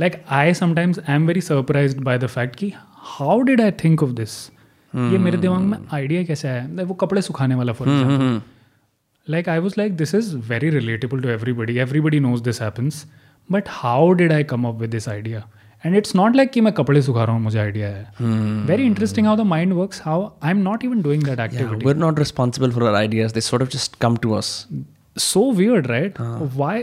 Like 0.00 0.24
I 0.30 0.52
sometimes 0.52 0.98
am 1.08 1.26
very 1.26 1.40
surprised 1.40 2.02
by 2.04 2.16
the 2.24 2.28
fact 2.34 2.56
कि 2.58 2.72
how 3.16 3.42
did 3.42 3.60
I 3.60 3.70
think 3.84 4.02
of 4.08 4.14
this? 4.20 4.36
ये 4.94 5.18
मेरे 5.18 5.36
दिमाग 5.38 5.60
में 5.60 5.78
idea 5.92 6.22
कैसे 6.24 6.48
आया 6.48 6.66
Like, 6.76 6.86
वो 6.88 6.94
कपड़े 7.02 7.22
सुखाने 7.22 7.54
वाला 7.54 7.72
for 7.72 7.88
example 7.88 8.40
like 9.26 9.48
i 9.48 9.58
was 9.64 9.76
like 9.78 9.92
this 9.98 10.12
is 10.18 10.28
very 10.46 10.70
relatable 10.76 11.20
to 11.24 11.28
everybody 11.34 11.74
everybody 11.84 12.20
knows 12.24 12.40
this 12.48 12.58
happens 12.62 12.96
but 13.56 13.68
how 13.82 13.98
did 14.20 14.32
i 14.36 14.40
come 14.52 14.64
up 14.70 14.80
with 14.84 14.90
this 14.94 15.06
idea 15.12 15.42
and 15.84 15.98
it's 16.00 16.14
not 16.20 16.38
like 16.40 16.52
कि 16.54 16.60
मैं 16.60 16.72
कपड़े 16.80 17.02
सुखा 17.02 17.24
रहा 17.24 17.34
हूँ 17.36 17.42
मुझे 17.42 17.58
आइडिया 17.58 17.88
है 17.88 18.66
very 18.70 18.88
interesting 18.92 19.28
how 19.30 19.36
the 19.42 19.46
mind 19.52 19.76
works 19.80 20.02
how 20.08 20.16
i'm 20.50 20.62
not 20.70 20.84
even 20.88 21.04
doing 21.06 21.22
that 21.28 21.38
Yeah, 21.38 21.46
activity 21.46 21.88
we're 21.90 22.02
not 22.06 22.18
responsible 22.24 22.74
for 22.78 22.84
our 22.90 22.96
ideas 23.02 23.36
they 23.38 23.44
sort 23.50 23.66
of 23.68 23.72
just 23.76 23.98
come 24.06 24.18
to 24.26 24.34
us 24.40 24.50
so 25.16 25.40
weird 25.60 25.88
right 25.90 26.18
Uh. 26.18 26.48
why 26.60 26.74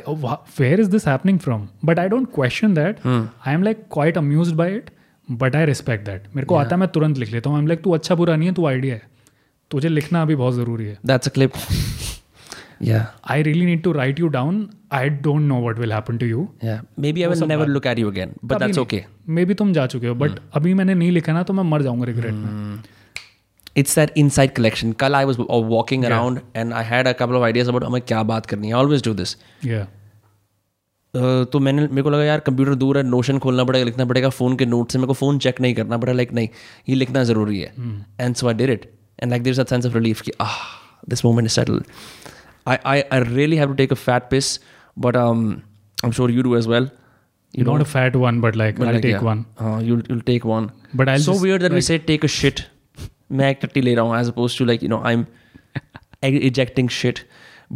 where 0.57 0.79
is 0.81 0.89
this 0.95 1.05
happening 1.09 1.37
from 1.45 1.61
but 1.89 1.99
i 1.99 2.07
don't 2.13 2.31
question 2.39 2.73
that 2.79 2.99
i 3.09 3.53
am 3.53 3.63
like 3.67 3.79
quite 3.95 4.17
amused 4.21 4.55
by 4.59 4.67
it 4.79 4.91
but 5.27 5.55
i 5.61 5.63
respect 5.69 6.05
that 6.09 6.27
मेरे 6.35 6.45
को 6.47 6.55
आता 6.55 6.75
है 6.75 6.79
मैं 6.79 6.87
तुरंत 6.97 7.17
लिख 7.17 7.31
लेता 7.31 7.49
हूँ 7.49 7.59
i'm 7.61 7.69
like 7.71 7.83
तू 7.83 7.91
अच्छा 7.99 8.15
बुरा 8.15 8.35
नहीं 8.35 8.49
है 8.49 8.53
तू 8.55 8.65
आइडिया 8.67 8.95
है 8.95 9.01
तुझे 9.71 9.89
लिखना 9.89 10.21
अभी 10.21 10.35
बहुत 10.35 10.53
ज़रूरी 10.55 10.85
है 10.85 10.97
that's 11.11 11.31
a 11.31 11.33
clip 11.39 11.57
yeah 12.89 13.07
I 13.35 13.39
really 13.45 13.65
need 13.69 13.81
to 13.85 13.91
write 13.95 14.19
you 14.23 14.27
down. 14.35 14.59
I 14.97 15.07
don't 15.25 15.47
know 15.47 15.57
what 15.63 15.79
will 15.81 15.91
happen 15.95 16.19
to 16.21 16.27
you. 16.27 16.43
yeah 16.67 16.77
maybe 17.05 17.23
i 17.25 17.27
will 17.31 17.49
never 17.51 17.65
look 17.73 17.87
at 17.91 17.99
you 18.03 18.11
again 18.13 18.31
but 18.51 18.61
that's 18.63 18.79
okay 18.83 19.01
maybe 19.45 19.53
तुम 19.63 19.73
जा 19.73 19.85
चुके 19.93 20.07
हो 20.07 20.13
but 20.21 20.39
अभी 20.59 20.73
मैंने 20.73 20.93
नहीं 21.01 21.11
लिखा 21.11 21.33
ना 21.33 21.43
तो 21.49 21.53
मैं 21.53 21.63
मर 21.71 21.81
जाऊँगा 21.89 22.05
रिग्रेट 22.05 22.33
में 22.33 22.79
it's 23.80 23.94
that 23.98 24.10
inside 24.22 24.50
collection 24.56 24.90
kal 25.02 25.14
i 25.18 25.24
was 25.28 25.38
uh, 25.44 25.60
walking 25.74 26.04
around 26.08 26.40
and 26.62 26.74
i 26.80 26.82
had 26.90 27.08
a 27.12 27.14
couple 27.20 27.38
of 27.38 27.46
ideas 27.46 27.70
about 27.72 27.84
हमें 27.84 28.00
क्या 28.10 28.22
बात 28.32 28.46
करनी 28.52 28.68
है 28.68 28.74
i 28.74 28.82
always 28.84 29.06
do 29.10 29.14
this 29.20 29.36
या 29.74 29.86
Uh, 31.14 31.44
तो 31.50 31.58
मैंने 31.60 31.82
मेरे 31.86 32.02
को 32.02 32.10
लगा 32.10 32.24
यार 32.24 32.40
कंप्यूटर 32.46 32.74
दूर 32.74 32.96
है 32.98 33.02
नोशन 33.08 33.38
खोलना 33.42 33.64
पड़ेगा 33.64 33.84
लिखना 33.84 34.04
पड़ेगा 34.12 34.28
फ़ोन 34.28 34.56
के 34.56 34.66
नोट 34.66 34.92
से 34.92 34.98
मेरे 34.98 35.06
को 35.06 35.12
फ़ोन 35.14 35.38
चेक 35.44 35.60
नहीं 35.60 35.74
करना 35.74 35.96
पड़ा 36.04 36.12
लाइक 36.12 36.32
नहीं 36.38 36.48
ये 36.88 36.94
लिखना 36.94 37.22
ज़रूरी 37.24 37.58
है 37.60 37.72
and 38.20 38.34
so 38.36 38.48
I 38.48 38.54
did 38.60 38.70
it 38.70 38.88
and 39.22 39.30
like 39.30 39.42
there 39.42 39.60
a 39.60 39.64
sense 39.64 39.86
of 39.86 39.94
relief 39.96 40.20
कि 40.28 40.32
ah 40.40 40.56
this 41.14 41.24
moment 41.24 41.46
is 41.46 41.52
settle 41.52 41.80
I, 42.72 42.76
I 42.90 42.96
I 43.14 43.20
really 43.28 43.56
have 43.60 43.70
to 43.70 43.78
take 43.82 43.90
a 43.94 44.00
fat 44.02 44.26
piss, 44.32 44.50
but 45.06 45.16
um, 45.22 45.40
I'm 46.02 46.12
sure 46.18 46.28
you 46.36 46.44
do 46.46 46.52
as 46.58 46.68
well. 46.74 46.86
You 47.54 47.64
not 47.68 47.82
a 47.86 47.88
fat 47.90 48.14
one, 48.22 48.38
but 48.44 48.56
like 48.60 48.78
But 48.78 48.88
I'll 48.90 48.94
like, 48.98 49.02
take 49.06 49.16
yeah. 49.16 49.26
one. 49.30 49.42
Uh, 49.64 49.74
you'll 49.88 50.04
you'll 50.12 50.22
take 50.30 50.46
one. 50.50 50.68
But 51.00 51.10
I'll 51.14 51.24
so 51.26 51.34
just, 51.34 51.44
weird 51.48 51.66
that 51.66 51.74
we 51.78 51.82
like- 51.82 51.88
say 51.90 51.98
take 52.12 52.24
a 52.28 52.30
shit. 52.36 52.62
मैं 53.31 53.49
एक 53.51 53.59
टट्टी 53.61 53.81
ले 53.81 53.95
रहा 53.95 54.05
हूँ 54.05 54.15
as 54.17 54.31
opposed 54.31 54.61
to 54.61 54.67
like 54.69 54.83
you 54.83 54.91
know 54.93 55.01
I'm 55.05 55.25
ejecting 56.23 56.89
shit. 56.89 57.19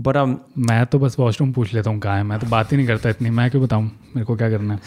But 0.06 0.18
um 0.18 0.36
मैं 0.58 0.86
तो 0.86 1.00
बस 1.00 1.16
washroom 1.20 1.52
पूछ 1.54 1.74
लेता 1.74 1.90
हूँ 1.90 2.00
कहाँ 2.00 2.18
है? 2.18 2.24
मैं 2.24 2.40
तो 2.40 2.48
बात 2.48 2.72
ही 2.72 2.78
नहीं 2.78 2.88
करता 2.88 3.10
इतनी। 3.10 3.30
मैं 3.30 3.50
क्यों 3.52 3.64
बताऊँ? 3.64 3.84
मेरे 3.84 4.26
को 4.26 4.36
क्या 4.36 4.50
करना 4.50 4.74
है? 4.74 4.80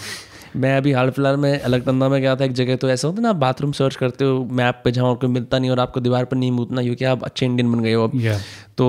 मैं 0.56 0.76
अभी 0.76 0.92
हाल 0.92 1.10
फ़िलहाल 1.10 1.36
में 1.36 1.50
अलग 1.52 1.80
अलकनंदा 1.80 2.08
में 2.08 2.20
गया 2.20 2.36
था 2.36 2.44
एक 2.44 2.52
जगह 2.52 2.76
तो 2.76 2.88
ऐसा 2.90 3.08
होता 3.08 3.16
है 3.16 3.22
ना 3.22 3.28
आप 3.28 3.36
बाथरूम 3.36 3.72
सर्च 3.72 3.96
करते 3.96 4.24
हो 4.24 4.44
मैप 4.50 4.80
पे 4.84 4.90
जहाँ 4.90 5.06
और 5.06 5.16
कोई 5.16 5.30
मिलता 5.30 5.58
नहीं 5.58 5.70
और 5.70 5.80
आपको 5.80 6.00
दीवार 6.00 6.24
पर 6.24 6.36
नहीं 6.36 6.50
मूतना 6.50 6.82
क्योंकि 6.82 7.04
आप 7.04 7.24
अच्छे 7.24 7.46
इंडियन 7.46 7.72
बन 7.72 7.80
गए 7.80 7.92
हो 7.92 8.04
अब। 8.04 8.12
या 8.14 8.38
तो 8.78 8.86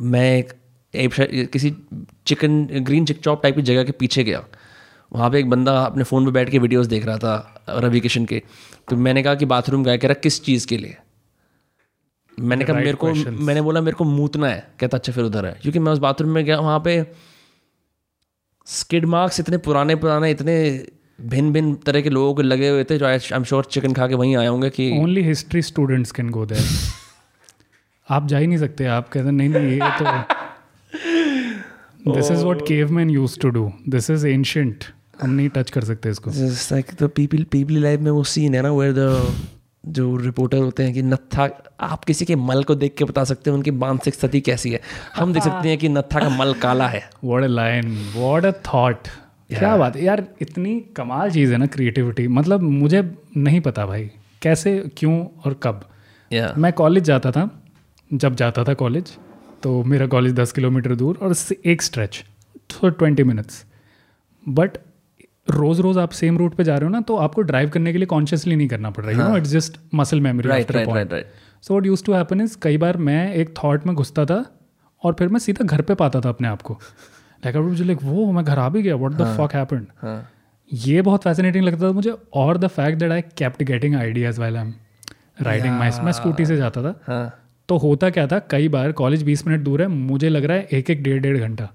मैं 0.00 0.38
एक, 0.38 0.52
एक 0.94 1.50
किसी 1.52 1.74
chicken 2.26 2.64
green 2.64 3.04
chick 3.04 3.20
chop 3.20 3.42
type 3.42 3.56
की 3.56 3.62
जगह 3.62 3.84
के 3.84 3.92
पीछे 3.92 4.24
गया। 4.24 4.44
वहाँ 5.12 5.30
पे 5.30 5.38
एक 5.38 5.50
बंदा 5.50 5.78
अपने 5.78 6.04
फ़ोन 6.04 6.24
पे 6.24 6.30
बैठ 6.30 6.50
के 6.50 6.58
वीडियोस 6.58 6.86
देख 6.86 7.06
रहा 7.06 7.18
था। 7.18 7.53
रवि 7.68 8.00
किशन 8.00 8.24
के। 8.24 8.42
तो 8.90 8.96
मैंने 8.96 9.22
कहा 9.22 9.34
कि 9.34 9.46
बाथरूम 9.46 9.84
गया 9.84 9.96
कह 9.96 10.08
रहा 10.08 10.14
किस 10.14 10.42
चीज़ 10.44 10.66
के 10.66 10.76
लिए? 10.76 10.96
मैंने 12.40 12.64
कहा 12.64 12.74
right 12.74 12.86
मेरे 12.86 12.96
को 12.96 13.10
questions. 13.10 13.40
मैंने 13.40 13.62
बोला 13.62 13.80
मेरे 13.80 13.94
को 13.94 14.04
मूतना 14.04 14.48
है। 14.48 14.72
कहता 14.80 14.96
अच्छा 14.96 15.12
फिर 15.12 15.24
उधर 15.24 15.46
है। 15.46 15.58
क्योंकि 15.62 15.78
मैं 15.78 15.92
उस 15.92 15.98
बाथरूम 15.98 16.30
में 16.30 16.44
गया 16.44 16.58
वहाँ 16.58 16.80
पे 16.80 17.06
स्किड 18.66 19.04
मार्क्स 19.04 19.40
इतने 19.40 19.56
पुराने 19.58 19.94
पुराने 19.94 20.30
इतने 20.30 20.86
भिन्न 21.20 21.52
भिन्न 21.52 21.74
तरह 21.74 22.00
के 22.00 22.10
लोगों 22.10 22.34
के 22.34 22.42
लगे 22.42 22.68
हुए 22.68 22.84
थे 22.84 22.98
जो 22.98 23.06
आई 23.06 23.18
एम 23.32 23.44
श्योर 23.44 23.64
चिकन 23.64 23.92
खा 23.92 24.06
के 24.08 24.14
वहीं 24.14 24.36
आए 24.36 24.46
होंगे 24.46 24.70
कि 24.70 24.98
only 24.98 25.22
history 25.22 25.62
students 25.62 26.12
can 26.12 26.30
go 26.30 26.46
there 26.46 26.64
आप 28.10 28.26
जा 28.26 28.38
ही 28.38 28.46
नहीं 28.46 28.58
सकते 28.58 28.84
आप 28.84 29.08
कहते 29.08 29.30
नहीं 29.30 29.48
नहीं 29.48 29.66
ये 29.66 29.78
तो 29.78 30.04
this 32.12 32.30
is 32.30 32.44
what 32.44 32.60
caveman 32.60 33.10
used 33.10 33.40
to 33.40 33.48
do 33.48 33.72
this 33.88 34.10
is 34.10 34.26
ancient 34.26 34.84
हम 35.22 35.30
नहीं 35.30 35.48
टच 35.48 35.70
कर 35.70 35.84
सकते 35.84 36.10
इसको। 36.10 36.30
Like 36.30 36.90
the 36.90 37.08
people 37.08 37.44
people 37.44 37.70
life 37.70 38.00
में 38.00 38.10
वो 38.10 38.24
सीन 38.24 38.54
है 38.54 38.62
ना 38.62 38.68
where 38.68 38.94
the 38.94 39.30
जो 39.86 40.16
रिपोर्टर 40.16 40.58
होते 40.58 40.82
हैं 40.82 40.94
कि 40.94 41.02
नत्था 41.02 41.62
आप 41.80 42.04
किसी 42.04 42.24
के 42.24 42.36
मल 42.36 42.64
को 42.64 42.74
देख 42.74 42.94
के 42.98 43.04
बता 43.04 43.24
सकते 43.24 43.50
हैं 43.50 43.56
उनकी 43.56 43.70
मानसिक 43.70 44.14
स्थिति 44.14 44.40
कैसी 44.40 44.70
है। 44.70 44.80
हम 45.16 45.32
देख 45.32 45.42
सकते 45.42 45.68
हैं 45.68 45.78
कि 45.78 45.88
नत्था 45.88 46.20
का 46.20 46.28
मल 46.28 46.54
काला 46.54 46.88
है। 46.88 47.10
What 47.24 47.42
a 47.42 47.46
line 47.46 48.12
what 48.16 48.44
a 48.44 48.50
thought 48.50 48.98
क्या 49.48 49.76
बात 49.76 49.96
है? 49.96 50.04
यार 50.04 50.26
इतनी 50.40 50.80
कमाल 50.80 51.30
चीज़ 51.30 51.52
है 51.52 51.58
ना 51.58 51.66
क्रिएटिविटी 51.66 52.28
मतलब 52.28 52.60
मुझे 52.60 53.18
नहीं 53.36 53.60
पता 53.60 53.86
भाई 53.86 54.10
कैसे 54.42 54.90
क्यों 54.96 55.26
और 55.44 55.60
कब। 55.62 55.88
या 56.32 56.54
मैं 56.58 56.72
कॉलेज 56.72 57.04
जाता 57.04 57.30
था 57.30 57.62
जब 58.12 58.34
जाता 58.34 58.64
था 58.64 58.74
कॉलेज 58.74 59.16
तो 59.62 59.84
मेरा 59.84 60.06
कॉलेज 60.06 60.32
दस 60.32 60.52
किलोमीटर 60.52 60.94
दूर 60.94 61.18
और 61.22 61.34
से- 61.34 61.58
एक 61.66 61.82
stretch 61.82 62.24
for 62.72 62.90
twenty 62.90 63.24
minutes 63.24 63.64
but 64.48 64.70
रोज 65.48 65.80
रोज 65.80 65.98
आप 65.98 66.10
सेम 66.10 66.38
रूट 66.38 66.54
पे 66.54 66.64
जा 66.64 66.76
रहे 66.76 66.84
हो 66.84 66.90
ना 66.90 67.00
तो 67.00 67.16
आपको 67.16 67.42
ड्राइव 67.42 67.68
करने 67.68 67.92
के 67.92 67.98
लिए 67.98 68.06
कॉन्शियसली 68.06 68.56
नहीं 68.56 68.68
करना 68.68 68.90
पड़ 68.90 69.04
रहा 69.04 69.12
है 69.12 69.18
you 69.18 69.28
know 69.28 69.36
it's 69.36 69.50
just 69.50 69.78
muscle 69.94 70.20
memory 70.20 70.48
right 70.48 70.70
right 70.72 71.26
so 71.62 71.76
what 71.76 71.86
used 71.86 72.04
to 72.04 72.12
happen 72.12 72.40
is 72.40 72.56
कई 72.62 72.78
बार 72.78 72.96
मैं 73.08 73.34
एक 73.34 73.54
थॉट 73.64 73.86
में 73.86 73.94
घुसता 73.96 74.24
था 74.24 74.44
और 75.02 75.14
फिर 75.18 75.28
मैं 75.28 75.38
सीधा 75.38 75.64
घर 75.64 75.82
पे 75.82 75.94
पाता 75.94 76.20
था 76.20 76.28
अपने 76.28 76.48
आप 76.48 76.62
को। 76.62 76.74
लाइक 77.44 77.56
आई 77.56 77.84
लाइक 77.84 78.02
वो 78.02 78.30
मैं 78.32 78.44
घर 78.44 78.58
आ 78.58 78.68
भी 78.68 78.82
गया 78.82 78.96
व्हाट 78.96 79.12
द 79.12 79.36
फक 79.38 79.54
हैपेंड 79.54 79.86
ये 80.70 81.02
बहुत 81.02 81.22
फैसिनेटिंग 81.22 81.64
लगता 81.64 81.88
था 81.88 81.92
मुझे 81.92 82.14
और 82.34 82.58
the 82.58 82.66
fact 82.68 82.98
that 82.98 83.12
I 83.12 83.22
kept 83.38 83.62
getting 83.62 83.94
ideas 83.96 84.40
while 84.40 84.56
I 84.56 84.62
am 84.62 84.74
riding 85.42 85.78
my 85.78 85.90
मैं 86.04 86.12
स्कूटी 86.12 86.46
से 86.46 86.56
जाता 86.56 86.82
था। 86.82 86.94
हाँ। 87.06 87.40
तो 87.68 87.76
होता 87.76 88.10
क्या 88.10 88.26
था 88.26 88.38
कई 88.50 88.68
बार 88.68 88.92
कॉलेज 88.92 89.22
बीस 89.22 89.46
मिनट 89.46 89.60
दूर 89.60 89.82
है 89.82 89.88
मुझे 89.88 90.28
लग 90.28 90.44
रहा 90.44 90.56
है 90.56 90.68
एक 90.72 90.90
एक 90.90 91.02
डेढ़ 91.02 91.20
डेढ़ 91.22 91.38
घंटा। 91.38 91.68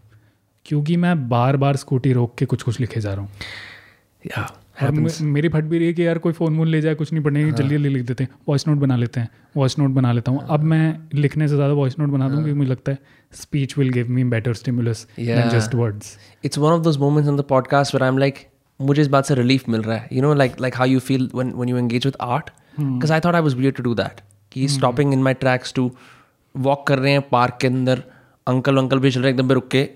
क्योंकि 0.69 0.95
मैं 0.97 1.27
बार 1.29 1.57
बार 1.57 1.75
स्कूटी 1.77 2.13
रोक 2.13 2.35
के 2.37 2.45
कुछ 2.45 2.63
कुछ 2.63 2.79
लिखे 2.79 3.01
जा 3.01 3.13
रहा 3.13 3.21
हूँ। 3.21 3.29
या 4.25 4.49
और 4.83 4.91
मेरी 5.23 5.49
फट 5.49 5.63
भी 5.63 5.77
रही 5.77 5.87
है 5.87 5.93
कि 5.93 6.05
यार 6.05 6.17
कोई 6.17 6.33
फ़ोन 6.33 6.57
वोन 6.57 6.67
ले 6.67 6.79
जाए 6.81 6.95
कुछ 6.95 7.11
नहीं 7.13 7.23
पढ़ने 7.23 7.51
जल्दी 7.51 7.75
जल्दी 7.75 7.89
लिख 7.89 8.03
देते 8.05 8.23
हैं 8.23 8.31
वॉइस 8.49 8.67
नोट 8.67 8.77
बना 8.77 8.95
लेते 8.95 9.19
हैं 9.19 9.29
वॉइस 9.57 9.77
नोट 9.79 9.91
बना 9.91 10.11
लेता 10.11 10.31
हूँ। 10.31 10.45
अब 10.49 10.63
मैं 10.63 11.09
लिखने 11.13 11.47
से 11.47 11.55
ज़्यादा 11.55 11.73
वॉइस 11.73 11.97
नोट 11.99 12.09
बना 12.09 12.29
दूँ 12.29 12.37
क्योंकि 12.37 12.53
मुझे 12.53 12.69
लगता 12.69 12.91
है 12.91 12.97
speech 13.33 13.77
will 13.77 13.89
give 13.89 14.09
me 14.09 14.23
better 14.25 14.53
stimulus 14.53 15.05
just 15.19 15.75
words 15.75 16.17
it's 16.45 16.57
one 16.57 16.71
of 16.71 16.83
those 16.83 16.97
moments 16.97 17.29
on 17.29 17.37
the 17.37 17.43
podcast 17.49 17.95
where 17.95 18.03
I 18.03 18.09
am 18.09 18.17
like 18.17 18.47
मुझे 18.79 19.01
इस 19.01 19.07
बात 19.07 19.25
से 19.25 19.35
रिलीफ 19.35 19.67
मिल 19.69 19.81
रहा 19.81 19.97
है। 19.97 20.07
You 20.13 20.21
know 20.21 20.33
like 20.33 20.59
like 20.61 20.77
how 20.77 20.87
you 20.87 20.99
feel 21.01 21.29
when 21.35 21.51
when 21.55 21.69
you 21.69 21.77
engage 21.77 22.05
with 22.05 22.17
art 22.21 22.49
because 22.79 23.13
I 23.13 23.19
thought 23.19 23.35
I 23.35 23.41
was 23.41 23.53
weird 23.53 23.75
to 23.75 23.83
do 23.83 23.93
that 23.95 24.21
कि 24.51 24.67
stopping 24.67 25.13
in 25.13 25.23
my 25.23 25.33
tracks 25.35 25.73
to 25.73 25.91
walk 26.55 26.87
कर 26.87 26.99
रहे 26.99 27.11
हैं 27.11 27.21
पार्क 27.31 27.57
के 27.61 27.67
अंदर 27.67 28.03
अंकल 28.47 28.77
अंकल 28.77 28.99
भी 28.99 29.11
चल 29.11 29.21
रहे 29.21 29.29
हैं 29.29 29.35
एकदम 29.35 29.47
पे 29.47 29.53
रुक 29.53 29.67
के। 29.67 29.87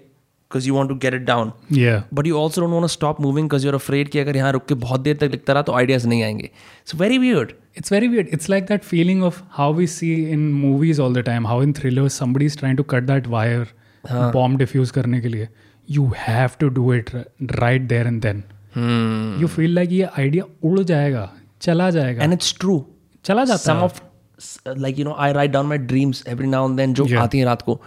Because 0.53 0.67
you 0.69 0.75
want 0.75 0.89
to 0.89 0.95
get 1.03 1.15
it 1.15 1.23
down 1.27 1.51
या 1.79 2.03
but 2.15 2.27
you 2.27 2.37
also 2.39 2.61
don't 2.61 2.71
want 2.73 2.83
to 2.83 2.89
stop 2.89 3.21
moving 3.21 3.47
because 3.49 3.65
you're 3.65 3.75
afraid 3.75 4.09
कि 4.11 4.19
अगर 4.19 4.37
यहाँ 4.37 4.53
रुक 4.53 4.67
के 4.69 4.75
बहुत 4.85 5.01
देर 5.01 5.17
तक 5.17 5.31
लिखता 5.31 5.53
रहा 5.53 5.63
तो 5.63 5.73
आइडियाज 5.81 6.07
नहीं 6.07 6.23
आएंगे 6.23 6.51
so 6.87 6.99
very 6.99 7.19
weird 7.19 7.53
It's 7.81 7.91
very 7.95 8.07
weird. 8.13 8.31
It's 8.37 8.49
like 8.53 8.65
that 8.69 8.87
feeling 8.87 9.21
of 9.27 9.37
how 9.57 9.67
we 9.75 9.85
see 9.91 10.15
in 10.37 10.47
movies 10.63 11.01
all 11.03 11.13
the 11.17 11.23
time, 11.27 11.45
how 11.51 11.59
in 11.67 11.75
thrillers 11.79 12.15
somebody 12.21 12.47
is 12.53 12.57
trying 12.63 12.79
to 12.81 12.85
cut 12.93 13.05
that 13.11 13.29
wire, 13.35 13.67
bomb 14.37 14.57
defuse 14.63 14.91
करने 14.97 15.21
के 15.21 15.29
लिए. 15.29 15.47
You 15.89 16.07
have 16.23 16.57
to 16.63 16.71
do 16.79 16.87
it 16.97 17.13
r- 17.19 17.23
right 17.61 17.87
there 17.93 18.09
and 18.13 18.27
then. 18.27 18.41
You 19.43 19.51
feel 19.57 19.77
like 19.79 19.93
ये 19.99 20.09
idea 20.25 20.49
उड़ 20.71 20.83
जाएगा, 20.91 21.23
चला 21.61 21.89
जाएगा, 21.99 22.25
and 22.25 22.33
it's 22.33 22.55
true 22.61 22.85
चला 23.25 23.45
जाता 23.53 23.63
some 23.73 23.83
है. 23.83 23.89
of 23.89 24.83
like 24.87 24.99
you 25.03 25.07
know 25.11 25.15
i 25.27 25.31
write 25.37 25.55
down 25.59 25.71
my 25.75 25.79
dreams 25.93 26.25
every 26.35 26.51
now 26.57 26.65
and 26.71 26.83
then 26.83 26.95
जो 26.95 27.05
Yeah. 27.05 27.23
आती 27.23 27.39
हैं 27.39 27.45
रात 27.47 27.63
को 27.69 27.81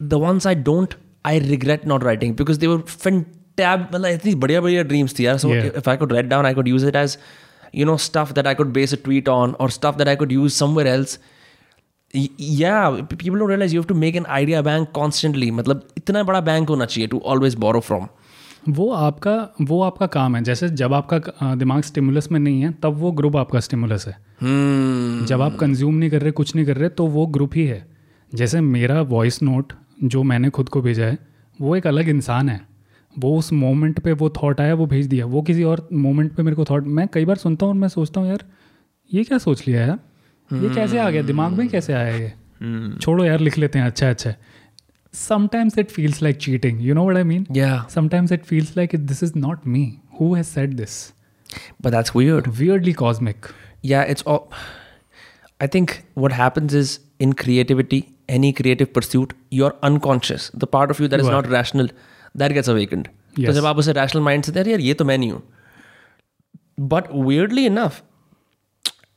the 0.00 0.20
ones 0.24 0.50
i 0.54 0.56
don't 0.70 0.98
I 1.25 1.39
regret 1.39 1.85
not 1.87 2.03
writing 2.03 2.35
because 2.35 2.59
they 2.59 2.67
were 2.67 2.79
fantab 2.79 3.87
मतलब 3.93 4.05
इतनी 4.07 4.35
बढ़िया 4.35 4.61
बढ़िया 4.61 4.83
ड्रीम्स 4.83 5.19
थी 5.19 5.25
यार। 5.25 5.37
So 5.37 5.53
if 5.55 5.89
I 5.89 5.97
could 5.97 6.13
write 6.13 6.25
down 6.25 6.45
I 6.45 6.53
could 6.53 6.67
use 6.67 6.87
it 6.87 6.95
as 6.95 7.17
you 7.75 7.85
know 7.85 7.97
stuff 7.99 8.33
that 8.33 8.47
I 8.47 8.55
could 8.55 8.73
base 8.73 8.93
a 8.93 8.97
tweet 9.03 9.29
on 9.29 9.51
और 9.51 9.69
stuff 9.71 9.97
that 9.97 10.07
I 10.07 10.15
could 10.15 10.31
use 10.31 10.53
somewhere 10.53 10.87
else 10.87 11.19
yeah 12.41 12.89
people 12.89 13.39
don't 13.39 13.49
realise 13.49 13.75
you 13.75 13.81
have 13.81 13.87
to 13.87 13.95
make 13.95 14.15
an 14.15 14.25
idea 14.29 14.61
bank 14.61 14.89
constantly 14.95 15.51
मतलब 15.51 15.87
इतना 15.97 16.23
बड़ा 16.23 16.41
bank 16.41 16.69
होना 16.69 16.85
चाहिए 16.85 17.07
to 17.07 17.21
always 17.25 17.55
borrow 17.55 17.79
from 17.79 18.07
वो 18.69 18.91
आपका 18.93 19.31
वो 19.61 19.81
आपका 19.83 20.05
काम 20.07 20.35
है। 20.35 20.41
जैसे 20.43 20.67
जब 20.71 20.93
आपका 20.93 21.55
दिमाग 21.55 21.81
स्टिमुलस 21.83 22.31
में 22.31 22.39
नहीं 22.39 22.61
है 22.61 22.71
तब 22.83 22.97
वो 22.97 23.11
ग्रुप 23.11 23.35
आपका 23.37 23.59
स्टिमुलस 23.59 24.07
है। 24.07 24.13
hmm. 24.13 25.27
जब 25.27 25.41
आप 25.41 25.55
कंज्यूम 25.55 25.95
नहीं 25.95 26.09
कर 26.09 26.21
रहे 26.21 26.31
कुछ 26.31 26.55
नहीं 26.55 26.65
कर 26.65 26.77
रहे 26.77 26.89
तो 26.89 27.07
वो 27.07 27.25
ग्रुप 27.27 27.55
ही 27.55 27.65
है। 27.65 27.85
जैसे 28.31 28.61
मेरा 28.61 29.01
वॉइस 29.01 29.41
नोट 29.43 29.73
जो 30.03 30.23
मैंने 30.23 30.49
खुद 30.49 30.69
को 30.69 30.81
भेजा 30.81 31.05
है 31.05 31.17
वो 31.61 31.75
एक 31.75 31.87
अलग 31.87 32.09
इंसान 32.09 32.49
है। 32.49 32.59
वो 33.19 33.37
उस 33.37 33.53
मोमेंट 33.53 33.99
पे 33.99 34.11
वो 34.11 34.29
थॉट 34.29 34.61
आया 34.61 34.73
वो 34.73 34.85
भेज 34.85 35.05
दिया। 35.07 35.25
वो 35.25 35.41
किसी 35.41 35.63
और 35.63 35.87
मोमेंट 35.93 36.33
पे 36.35 36.43
मेरे 36.43 36.55
को 36.55 36.65
थॉट 36.65 36.87
मैं 36.87 37.07
कई 37.13 37.25
बार 37.25 37.35
सुनता 37.35 37.65
हूँ 37.65 37.73
और 37.73 37.79
मैं 37.79 37.87
सोचता 37.87 38.21
हूँ 38.21 38.29
यार 38.29 38.43
ये 39.13 39.23
क्या 39.23 39.37
सोच 39.37 39.67
लिया 39.67 39.81
यार 39.81 39.99
ये 40.55 40.73
कैसे 40.75 40.99
आ 40.99 41.09
गया? 41.09 41.21
दिमाग 41.21 41.51
में 41.51 41.67
कैसे 41.69 41.93
आया 41.93 42.15
ये? 42.15 42.33
छोड़ो 43.01 43.25
यार 43.25 43.39
लिख 43.39 43.57
लेते 43.57 43.79
हैं। 43.79 43.85
अच्छा 43.85 44.09
अच्छा। 44.09 44.33
Sometimes 45.13 45.77
it 45.77 45.89
feels 45.91 46.21
like 46.23 46.35
cheating 46.35 46.81
you 46.81 46.93
know 46.93 47.09
what 47.09 47.15
I 47.15 47.23
mean 47.23 47.45
yeah. 47.51 47.89
Sometimes 47.89 48.31
it 48.31 48.43
feels 48.43 48.77
like 48.77 48.95
this 48.95 49.23
is 49.23 49.33
not 49.35 49.67
me 49.67 49.97
who 50.21 50.35
this 50.57 51.13
but 51.83 51.93
that's 51.93 52.15
weird. 52.15 52.47
Weirdly 52.47 52.93
cosmic 52.93 53.45
yeah 53.85 54.13
it's 54.13 54.23
all 54.27 54.39
i 55.62 55.68
think 55.74 55.94
what 56.24 56.34
happens 56.40 56.74
is 56.80 56.94
in 57.26 57.32
creativity 57.42 58.00
any 58.36 58.50
creative 58.58 58.90
pursuit 58.98 59.32
you're 59.58 59.74
unconscious 59.90 60.50
the 60.64 60.70
part 60.76 60.94
of 60.94 61.00
you 61.02 61.08
that 61.14 61.22
is 61.24 61.28
You 61.28 61.32
are. 61.32 61.38
not 61.38 61.50
rational 61.54 61.88
that 62.34 62.56
gets 62.58 62.74
awakened 62.74 63.08
तो 63.36 63.42
Yes. 63.42 63.54
जब 63.54 63.66
आप 63.66 63.78
उसे 63.78 63.92
rational 63.92 64.22
mind 64.22 64.44
से 64.44 64.52
दे 64.52 64.70
यार 64.70 64.80
ये 64.80 64.94
तो 64.94 65.04
मैं 65.04 65.18
नहीं 65.18 65.30
हूँ 65.32 65.42
but 66.92 67.08
weirdly 67.28 67.66
enough 67.70 68.00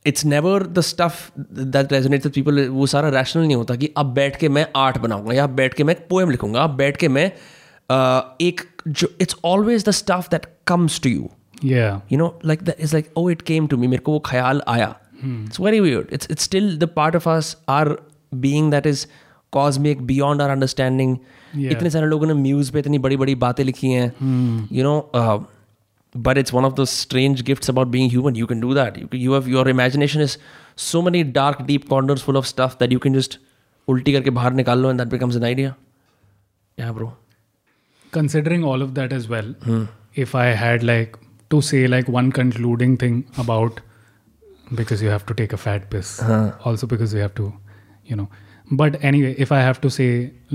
it's 0.06 0.24
never 0.24 0.66
the 0.66 0.80
stuff 0.80 1.30
that 1.38 1.92
resonates 1.92 2.26
with 2.26 2.34
people 2.34 2.68
वो 2.68 2.86
सारा 2.92 3.08
रैशनल 3.08 3.42
नहीं 3.42 3.56
होता 3.56 3.74
कि 3.82 3.90
अब 3.96 4.06
बैठ 4.14 4.36
के 4.36 4.48
मैं 4.48 4.66
आर्ट 4.76 4.98
बनाऊंगा 4.98 5.34
या 5.34 5.44
अब 5.44 5.50
बैठ 5.60 5.74
के 5.74 5.84
मैं 5.84 5.96
पोएम 6.08 6.30
लिखूंगा 6.30 6.62
अब 6.62 6.70
बैठ 6.76 6.96
के 6.96 7.08
मैं 7.08 7.30
uh, 7.32 8.42
एक 8.46 8.60
जो 8.88 9.08
it's 9.20 9.36
always 9.44 9.84
the 9.88 9.90
stuff 10.00 10.28
that 10.30 10.46
comes 10.66 11.00
to 11.00 11.10
you 11.10 11.28
या 11.64 12.00
you 12.12 12.18
know 12.22 12.30
like 12.50 12.64
that 12.68 12.82
is 12.86 12.94
like 12.96 13.10
oh 13.20 13.26
it 13.34 13.44
came 13.50 13.68
to 13.72 13.78
me 13.82 13.88
मेरे 13.94 14.02
को 14.08 14.12
वो 14.12 14.22
ख्याल 14.26 14.62
आया 14.68 14.94
It's 15.23 15.59
very 15.67 15.79
weird 15.87 16.13
it's 16.17 16.27
it's 16.35 16.43
still 16.51 16.69
the 16.83 16.87
part 16.99 17.15
of 17.21 17.27
us 17.33 17.55
our 17.77 17.97
being 18.45 18.69
that 18.75 18.85
is 18.93 19.03
cosmic 19.57 20.05
beyond 20.13 20.41
our 20.47 20.55
understanding 20.59 21.17
Yeah. 21.57 21.71
इतने 21.71 21.89
सारे 21.89 22.07
लोगों 22.07 22.27
ने 22.27 22.33
म्यूज 22.33 22.69
पे 22.71 22.79
इतनी 22.79 22.97
बड़ी 23.03 23.17
बड़ी 23.17 23.33
बातें 23.43 23.63
लिखी 23.63 23.91
हैं 23.91 24.07
you 24.77 24.83
know 24.87 24.95
uh, 25.19 25.37
but 26.27 26.39
it's 26.41 26.53
one 26.55 26.65
of 26.69 26.73
those 26.79 26.91
strange 27.03 27.43
gifts 27.49 27.71
about 27.73 27.89
being 27.93 28.09
human 28.15 28.35
you 28.39 28.47
can 28.51 28.59
do 28.65 28.73
that 28.79 28.97
you, 29.01 29.07
you 29.21 29.31
have 29.37 29.47
your 29.53 29.63
imagination 29.73 30.23
is 30.25 30.35
so 30.87 31.01
many 31.07 31.21
dark 31.37 31.61
deep 31.69 31.87
corners 31.93 32.25
full 32.27 32.39
of 32.41 32.47
stuff 32.51 32.75
that 32.83 32.95
you 32.97 32.99
can 33.05 33.17
just 33.19 33.37
उल्टी 33.93 34.13
करके 34.13 34.29
बाहर 34.39 34.53
निकाल 34.59 34.79
लो 34.85 34.89
and 34.93 35.03
that 35.03 35.11
becomes 35.15 35.37
an 35.41 35.47
idea 35.49 35.71
yeah 36.81 36.91
bro 36.99 37.07
considering 38.17 38.63
all 38.73 38.81
of 38.87 38.93
that 38.99 39.13
as 39.19 39.27
well 39.35 39.53
if 40.25 40.35
i 40.35 40.45
had 40.63 40.83
like 40.91 41.17
to 41.53 41.61
say 41.69 41.81
like 41.95 42.07
one 42.17 42.31
concluding 42.41 42.97
thing 43.05 43.17
about 43.45 43.79
because 44.75 45.01
you 45.01 45.09
have 45.09 45.25
to 45.25 45.33
take 45.33 45.53
a 45.53 45.57
fat 45.57 45.89
piss 45.89 46.21
also 46.65 46.87
because 46.87 47.13
you 47.13 47.19
have 47.21 47.35
to 47.35 47.53
you 48.05 48.15
know 48.15 48.29
But 48.79 48.95
anyway, 49.07 49.29
if 49.43 49.51
I 49.55 49.57
have 49.65 49.77
to 49.83 49.89
say 49.95 50.05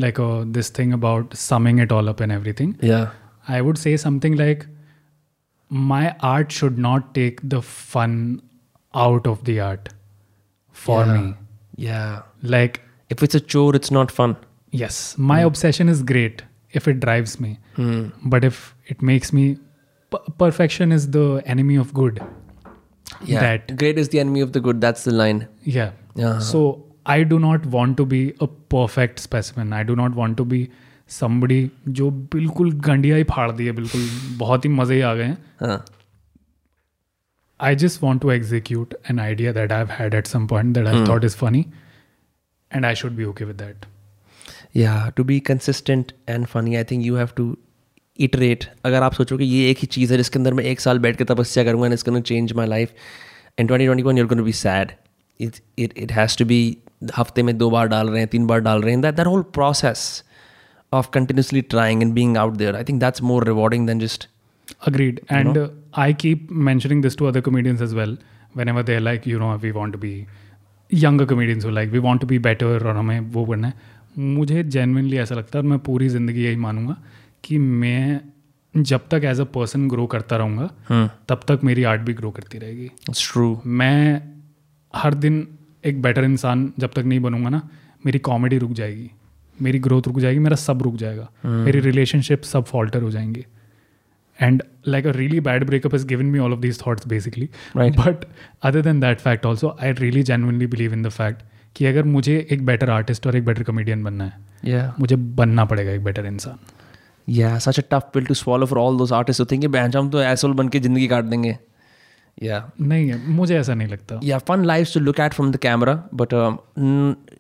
like 0.02 0.18
uh, 0.22 0.44
this 0.56 0.68
thing 0.78 0.90
about 0.96 1.34
summing 1.42 1.78
it 1.84 1.92
all 1.98 2.08
up 2.10 2.18
and 2.24 2.34
everything, 2.34 2.74
Yeah. 2.88 3.06
I 3.54 3.60
would 3.68 3.78
say 3.82 3.92
something 4.02 4.34
like 4.40 4.66
my 5.68 6.14
art 6.30 6.52
should 6.52 6.76
not 6.86 7.14
take 7.14 7.40
the 7.54 7.60
fun 7.62 8.42
out 9.06 9.26
of 9.32 9.44
the 9.48 9.54
art 9.68 9.88
for 10.84 10.98
Yeah. 11.06 11.14
me. 11.20 11.34
Yeah. 11.88 12.20
Like, 12.56 12.82
If 13.16 13.22
it's 13.28 13.34
a 13.34 13.40
chore, 13.54 13.74
it's 13.80 13.90
not 14.00 14.10
fun. 14.20 14.36
yes, 14.82 14.98
my 15.32 15.40
obsession 15.46 15.88
is 15.94 16.02
great 16.12 16.44
if 16.80 16.86
it 16.94 17.00
drives 17.06 17.38
me, 17.46 17.50
Hmm. 17.80 18.02
but 18.34 18.44
if 18.50 18.60
it 18.94 19.02
makes 19.14 19.32
me 19.38 19.46
p- 20.14 20.22
perfection 20.44 20.92
is 21.00 21.10
the 21.16 21.26
enemy 21.56 21.76
of 21.86 21.92
good 22.02 22.20
Yeah. 23.25 23.39
That 23.45 23.77
Great 23.81 23.97
is 24.03 24.09
the 24.15 24.19
enemy 24.25 24.41
of 24.47 24.51
the 24.57 24.59
good. 24.67 24.81
That's 24.87 25.03
the 25.09 25.13
line. 25.21 25.47
yeah. 25.77 25.91
Yeah. 26.23 26.39
So 26.49 26.61
I 27.05 27.23
do 27.31 27.39
not 27.45 27.65
want 27.77 27.97
to 27.97 28.05
be 28.13 28.21
a 28.41 28.47
perfect 28.75 29.19
specimen. 29.25 29.73
I 29.79 29.83
do 29.91 29.95
not 29.99 30.15
want 30.21 30.37
to 30.43 30.45
be 30.53 30.61
somebody 31.17 31.59
जो 31.99 32.09
बिल्कुल 32.35 32.71
गंडिया 32.87 33.15
ही 33.17 33.23
फाड़ 33.33 33.51
दिए 33.59 33.71
बिल्कुल 33.81 34.01
बहुत 34.39 34.65
ही 34.65 34.69
मज़े 34.79 34.95
ही 34.95 35.01
आ 35.01 35.13
गए 35.19 35.23
हैं 35.23 35.37
Huh. 35.61 35.77
I 37.59 37.73
just 37.83 38.01
want 38.05 38.21
to 38.25 38.31
execute 38.31 38.93
an 39.13 39.19
idea 39.19 39.53
that 39.59 39.71
I've 39.77 39.93
had 39.99 40.17
at 40.21 40.27
some 40.33 40.47
point 40.53 40.73
that 40.79 40.89
I 40.89 40.95
Hmm. 40.97 41.05
thought 41.11 41.23
is 41.29 41.37
funny, 41.43 41.61
and 42.71 42.89
I 42.89 42.93
should 43.03 43.15
be 43.21 43.25
okay 43.29 43.47
with 43.51 43.57
that. 43.63 43.87
Yeah. 44.81 45.07
To 45.19 45.23
be 45.31 45.37
consistent 45.51 46.11
and 46.35 46.49
funny, 46.55 46.75
I 46.81 46.83
think 46.91 47.07
you 47.11 47.15
have 47.21 47.33
to 47.39 47.47
iterate 48.18 48.64
अगर 48.84 49.02
आप 49.02 49.12
सोचो 49.12 49.36
कि 49.36 49.44
ये 49.44 49.70
एक 49.70 49.78
ही 49.78 49.86
चीज़ 49.86 50.12
है 50.12 50.16
जिसके 50.16 50.38
अंदर 50.38 50.54
मैं 50.54 50.64
एक 50.64 50.80
साल 50.80 50.98
बैठ 50.98 51.16
के 51.16 51.24
तपस्या 51.24 51.64
करूँगा 51.64 51.88
इसके 51.88 52.10
अंदर 52.10 52.22
change 52.22 52.52
my 52.52 52.66
life 52.66 52.92
in 53.58 53.66
twenty 53.66 53.86
twenty 53.86 54.02
one 54.02 54.18
you 54.18 54.26
be 54.44 54.52
sad 54.52 54.92
it 55.40 55.52
it 55.78 55.98
it 55.98 56.12
has 56.12 56.38
to 56.38 56.44
be 56.44 56.76
हफ़्ते 57.18 57.42
में 57.42 57.58
दो 57.58 57.70
बार 57.70 57.88
डाल 57.88 58.08
रहे 58.08 58.18
हैं 58.18 58.28
तीन 58.28 58.46
बार 58.46 58.60
डाल 58.60 58.82
रहे 58.82 58.92
हैं 58.92 59.00
that 59.00 59.14
that 59.14 59.26
whole 59.26 59.42
process 59.42 60.24
of 60.92 61.08
continuously 61.10 61.60
trying 61.60 62.02
and 62.02 62.12
being 62.12 62.36
out 62.36 62.54
there 62.54 62.76
I 62.76 62.84
think 62.84 63.00
that's 63.00 63.22
more 63.22 63.46
rewarding 63.46 63.86
than 63.86 63.98
just 63.98 64.28
agreed 64.88 65.20
and 65.32 65.68
I 65.98 66.14
keep 66.14 66.48
mentioning 66.52 67.02
this 67.02 67.16
to 67.16 67.26
other 67.26 67.40
comedians 67.40 67.82
as 67.82 67.94
well 67.94 68.18
whenever 68.68 68.82
there 68.82 69.00
like 69.00 69.28
you 69.28 69.38
know 69.38 69.56
we 69.56 69.70
want 69.70 69.96
be 69.96 70.26
younger 70.94 71.24
comedians 71.24 71.66
like 71.66 71.90
we 71.90 71.98
want 71.98 72.20
to 72.20 72.26
be 72.26 72.38
better 72.38 72.66
और 72.66 72.96
हमें 72.96 73.20
वो 73.20 73.46
बनना 73.46 73.68
है 73.68 73.90
मुझे 74.18 74.64
genuinely 74.64 75.16
ऐसा 75.16 75.34
लगता 75.34 75.58
है 75.58 75.64
और 75.64 75.70
मैं 75.70 75.78
पूरी 75.78 76.08
ज़िंदगी 76.08 76.44
यही 76.44 76.56
मानूँगा। 76.56 76.96
कि 77.44 77.58
मैं 77.58 78.20
जब 78.76 79.00
तक 79.10 79.20
एज 79.24 79.40
अ 79.40 79.44
पर्सन 79.44 79.88
ग्रो 79.88 80.06
करता 80.06 80.36
रहूँगा 80.36 80.66
तब 81.28 81.40
तक 81.48 81.60
मेरी 81.64 81.82
आर्ट 81.82 82.00
भी 82.00 82.14
ग्रो 82.14 82.30
करती 82.30 82.58
रहेगी 82.58 82.90
true. 83.10 83.56
मैं 83.66 84.22
हर 84.96 85.14
दिन 85.14 85.48
एक 85.84 86.02
बेटर 86.02 86.24
इंसान 86.24 86.72
जब 86.78 86.90
तक 86.90 86.98
नहीं 86.98 87.20
बनूँगा 87.20 87.48
ना 87.48 87.68
मेरी 88.06 88.18
कॉमेडी 88.18 88.58
रुक 88.58 88.72
जाएगी 88.72 89.10
मेरी 89.62 89.78
ग्रोथ 89.78 90.02
रुक 90.06 90.20
जाएगी 90.20 90.38
मेरा 90.38 90.56
सब 90.56 90.82
रुक 90.82 90.96
जाएगा 90.96 91.28
hmm. 91.28 91.46
मेरी 91.46 91.80
रिलेशनशिप 91.80 92.42
सब 92.42 92.64
फॉल्टर 92.64 93.02
हो 93.02 93.10
जाएँगे 93.10 93.46
and 94.42 94.62
like 94.88 95.06
a 95.06 95.10
really 95.10 95.40
bad 95.40 95.64
breakup 95.64 95.94
is 95.94 96.06
given 96.06 96.26
me 96.26 96.38
all 96.38 96.52
of 96.52 96.60
these 96.60 96.80
thoughts 96.86 97.06
basically 97.08 97.48
Right. 97.76 98.06
But 98.06 98.16
other 98.62 98.80
than 98.80 99.00
that 99.00 99.18
fact 99.18 99.46
also 99.46 99.76
I 99.82 99.92
really 99.92 100.22
genuinely 100.22 100.66
believe 100.66 100.92
in 100.92 101.02
the 101.02 101.08
fact 101.08 101.42
कि 101.76 101.86
अगर 101.86 102.02
मुझे 102.02 102.46
एक 102.50 102.66
better 102.66 102.90
artist 102.90 103.26
और 103.26 103.36
एक 103.36 103.44
better 103.44 103.62
comedian 103.62 104.04
बनना 104.04 104.24
है 104.24 104.52
Yeah. 104.66 105.00
मुझे 105.00 105.16
बनना 105.16 105.64
पड़ेगा 105.64 105.90
एक 105.90 106.04
बेटर 106.04 106.26
इंसान 106.26 106.58
या 107.28 107.58
such 107.58 107.78
a 107.78 107.82
tough 107.90 108.10
pill 108.14 108.24
to 108.26 108.34
swallow 108.34 108.66
for 108.66 108.78
all 108.78 108.98
those 108.98 109.12
artist 109.12 109.50
think 109.50 109.66
bank 109.66 109.96
हम 109.96 110.10
तो 110.10 110.22
एसोल 110.22 110.52
बन 110.54 110.68
के 110.68 110.80
ज़िंदगी 110.80 111.06
काट 111.08 111.24
देंगे. 111.24 111.56
या 112.38 112.58
नहीं 112.80 113.14
मुझे 113.28 113.56
ऐसा 113.58 113.74
नहीं 113.74 113.88
लगता। 113.88 114.20
या 114.24 114.38
fun 114.40 114.64
life 114.64 114.92
to 114.94 115.00
look 115.00 115.20
at 115.20 115.32
from 115.34 115.50
the 115.52 115.56
camera 115.62 115.94
but 116.14 116.32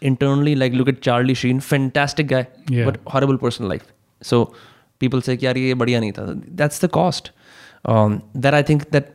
internally 0.02 0.54
like 0.54 0.72
look 0.72 0.88
at 0.88 1.00
Charlie 1.04 1.34
Sheen 1.34 1.60
fantastic 1.60 2.26
guy 2.28 2.46
but 2.72 2.98
horrible 3.14 3.36
personal 3.36 3.68
life 3.68 3.86
so 4.22 4.44
people 5.00 5.20
say 5.20 5.36
कि 5.36 5.46
यार 5.46 5.58
ये 5.58 5.74
बढ़िया 5.74 6.00
नहीं 6.00 6.12
था। 6.12 6.24
That's 6.50 6.84
the 6.84 6.88
cost 6.90 7.32
that 7.86 8.54
I 8.54 8.62
think 8.62 8.82
that 8.92 9.14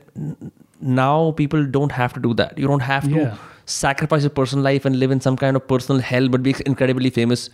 now 0.83 1.31
people 1.37 1.65
don't 1.71 1.93
have 1.93 2.09
to 2.15 2.21
do 2.21 2.33
that 2.33 2.59
you 2.59 2.67
don't 2.67 2.81
have 2.83 3.13
to 3.13 3.25
sacrifice 3.71 4.25
personal 4.35 4.63
life 4.63 4.85
and 4.85 4.95
live 4.95 5.11
in 5.11 5.19
some 5.19 5.35
kind 5.35 5.55
of 5.55 5.63
personal 5.69 6.01
health 6.05 6.31
but 6.31 6.39
be 6.39 6.53
incredibly 6.67 7.09
famous 7.09 7.49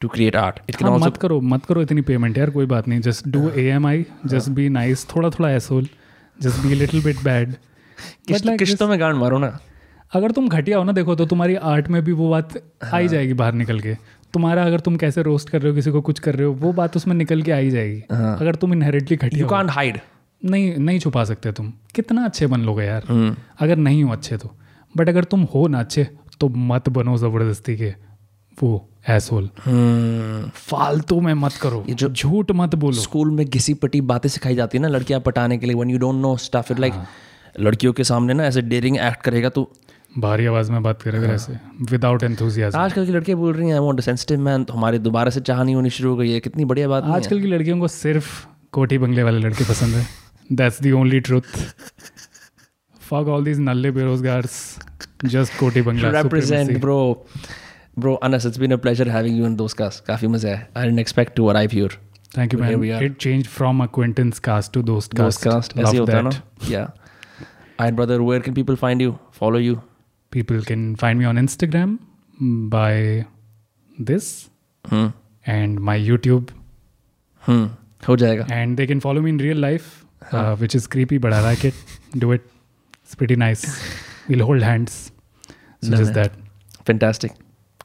to 0.00 0.08
create 0.08 0.36
art. 0.36 0.60
It 0.68 0.76
can 0.76 0.82
हाँ, 0.82 0.92
also 0.92 1.06
मत 1.06 1.16
करो 1.16 1.40
मत 1.40 1.64
करो 1.64 1.82
इतनी 1.82 2.00
payment 2.00 2.38
यार 2.38 2.50
कोई 2.50 2.66
बात 2.66 2.88
नहीं। 2.88 3.00
Just 3.00 3.28
do 3.28 3.48
a 3.50 3.64
am 3.70 3.86
I 3.86 4.04
just 4.26 4.48
be 4.48 4.68
nice 4.68 5.06
थोड़ा 5.08 5.30
थोड़ा 5.30 5.50
asshole 5.50 5.88
just 6.42 6.62
be 6.62 6.74
little 6.74 7.02
bit 7.04 7.22
bad 7.24 7.54
किस्तों 8.32 8.88
में 8.88 9.00
गांड 9.00 9.16
मारो 9.16 9.38
ना. 9.38 9.58
अगर 10.14 10.30
तुम 10.30 10.48
घटिया 10.48 10.78
हो 10.78 10.84
ना 10.84 10.92
देखो 10.92 11.14
तो 11.14 11.26
तुम्हारी 11.26 11.54
आर्ट 11.54 11.88
में 11.88 12.02
भी 12.04 12.12
वो 12.12 12.30
बात 12.30 12.56
आ 12.92 12.98
ही 12.98 13.08
जाएगी 13.08 13.34
बाहर 13.34 13.54
निकल 13.54 13.80
के। 13.80 13.94
तुम्हारा 14.34 14.64
अगर 14.64 14.80
तुम 14.80 14.96
कैसे 14.96 15.22
रोस्ट 15.22 15.50
कर 15.50 15.62
रहे 15.62 15.70
हो 15.70 15.74
किसी 15.74 15.90
को 15.90 16.00
कुछ 16.00 16.18
कर 16.18 16.34
रहे 16.34 16.46
हो 16.46 16.52
वो 16.52 16.72
बात 16.72 16.96
उसमें 16.96 17.14
निकल 17.14 17.42
के 17.42 17.52
आ 17.52 17.56
ही। 17.56 17.70
जाएगी 17.70 18.00
अगर 18.10 18.54
तुम 18.54 18.72
इनहेरिटली 18.72 19.16
घटिया 19.16 19.46
हो, 19.46 19.52
can't 19.52 19.76
hide. 19.76 19.98
नहीं 20.44 20.76
नहीं 20.76 20.98
छुपा 20.98 21.24
सकते 21.24 21.52
तुम। 21.52 21.72
कितना 21.94 22.24
अच्छे 22.24 22.46
बन 22.46 22.60
लोगे 22.60 22.84
यार। 22.84 23.02
Hmm. 23.02 23.34
अगर 23.60 23.76
नहीं 23.76 24.04
हो 24.04 24.12
अच्छे 24.12 24.36
तो। 24.36 24.56
बट 24.96 25.08
अगर 25.08 25.24
तुम 25.24 25.42
हो 25.42 25.66
ना 25.68 25.80
अच्छे 25.80 26.08
तो 26.40 26.48
मत 26.48 26.88
बनो 26.88 27.16
ज़बरदस्ती 27.16 27.76
के। 27.76 27.94
वो। 28.62 28.89
Asshole 29.08 29.44
Hmm. 29.44 30.50
फालतू 30.56 31.20
में 31.20 31.34
मत 31.34 31.52
करो। 31.52 31.84
ये 31.88 31.94
जो- 31.94 32.12
झूठ 32.12 32.50
मत 32.50 32.74
बोलो। 32.74 32.96
स्कूल 32.96 33.30
में 33.30 33.46
घिसी 33.46 33.74
पटी 33.74 34.00
बातें 34.00 34.28
सिखाई 34.28 34.54
जाती 34.54 34.78
है 34.78 34.82
ना 34.82 34.88
लड़कियाँ 34.88 35.20
पटाने 35.20 35.58
के 35.58 35.66
लिए 35.66 35.74
one 35.74 35.90
you 35.90 35.98
don't 35.98 36.14
know 36.14 36.36
stuff 36.36 36.72
it 36.72 36.80
like 36.80 36.94
लड़कियों 37.60 37.92
के 37.92 38.04
सामने 38.04 38.34
ना 38.34 38.44
ऐसे 38.44 38.62
डेयरिंग 38.62 38.96
एक्ट 38.96 39.22
करेगा 39.22 39.48
तो 39.48 39.72
भारी 40.18 40.46
आवाज़ 40.46 40.72
में 40.72 40.82
बात 40.82 41.02
करेगा 41.02 41.28
ऐसे 41.28 41.52
विदाउट 41.90 42.22
एंथुजियाज्म 42.22 42.78
आजकल 42.78 43.06
की 43.06 43.12
लड़कियाँ 43.12 43.38
बोल 43.40 43.54
रही 43.54 43.66
हैं 43.68 43.74
आई 43.74 43.80
वांट 43.80 44.00
सेंसिटिव 44.00 44.40
मैन 44.40 44.64
तो 44.64 44.74
हमारे 44.74 44.98
दोबारा 44.98 45.30
से 45.30 45.40
चाह 45.40 45.62
नहीं 45.64 45.74
होनी 45.74 45.90
शुरू 45.90 46.10
हो 46.10 46.16
गई 46.16 46.30
है 46.32 46.40
कितनी 46.40 46.64
बढ़िया 46.64 46.88
बात 46.88 47.04
है। 47.04 47.14
आजकल 47.14 47.40
की 47.40 47.46
लड़कियों 47.46 47.78
को 47.78 47.88
सिर्फ़ 47.88 48.46
कोठी 48.72 48.98
बंगले 48.98 49.22
वाले 49.22 49.38
लड़के 49.38 49.64
पसंद 49.64 49.94
है। 49.94 50.06
That's 50.52 50.82
the 50.82 50.92
only 50.92 51.20
truth 51.20 51.42
fuck 53.00 53.28
all 53.28 53.44
these 53.44 53.58
नल्ले 53.60 53.90
बेरोजगार्स 53.90 54.76
जस्ट 55.24 55.58
कोठी 55.60 55.82
बंगला 55.82 56.22
represent 56.22 56.70
bro 56.70 57.14
Bro, 57.96 58.18
Anas, 58.22 58.44
it's 58.44 58.58
been 58.58 58.72
a 58.72 58.78
pleasure 58.78 59.10
having 59.10 59.34
you 59.36 59.44
in 59.44 59.56
those 59.56 59.74
casts. 59.74 60.00
Kafi 60.02 60.28
maza 60.30 60.56
hai. 60.56 60.68
I 60.74 60.84
didn't 60.84 60.98
expect 60.98 61.36
to 61.36 61.48
arrive 61.50 61.72
here. 61.72 61.90
Thank 62.32 62.52
you, 62.52 62.58
man. 62.58 62.68
Here 62.68 62.78
we 62.78 62.92
are. 62.92 63.02
It 63.02 63.18
changed 63.18 63.48
from 63.48 63.80
acquaintance 63.80 64.38
cast 64.38 64.72
to 64.74 64.82
those 64.82 65.08
cast. 65.08 65.42
Those 65.42 65.52
cast. 65.52 65.76
Love 65.76 66.06
that. 66.06 66.42
Yeah. 66.62 66.90
And 67.78 67.96
brother, 67.96 68.22
where 68.22 68.40
can 68.40 68.54
people 68.54 68.76
find 68.76 69.00
you? 69.00 69.18
Follow 69.32 69.58
you? 69.58 69.82
People 70.30 70.62
can 70.62 70.94
find 70.96 71.18
me 71.18 71.24
on 71.24 71.36
Instagram 71.36 71.98
by 72.40 73.26
this 73.98 74.50
hmm. 74.86 75.08
and 75.46 75.80
my 75.80 75.98
YouTube. 75.98 76.50
Hmm. 77.40 77.66
Ho 78.04 78.16
jayega. 78.16 78.50
And 78.50 78.76
they 78.76 78.86
can 78.86 79.00
follow 79.00 79.20
me 79.20 79.30
in 79.30 79.38
real 79.38 79.56
life, 79.56 80.04
huh. 80.22 80.38
uh, 80.38 80.56
which 80.56 80.74
is 80.74 80.86
creepy, 80.86 81.18
but 81.18 81.32
I 81.32 81.40
like 81.40 81.64
it. 81.64 81.74
Do 82.16 82.32
it. 82.32 82.42
It's 83.02 83.14
pretty 83.14 83.36
nice. 83.36 83.66
We'll 84.28 84.46
hold 84.46 84.62
hands. 84.62 85.10
So 85.82 85.90
Love 85.90 85.98
just 86.00 86.10
it. 86.10 86.14
that. 86.14 86.32
Fantastic. 86.84 87.32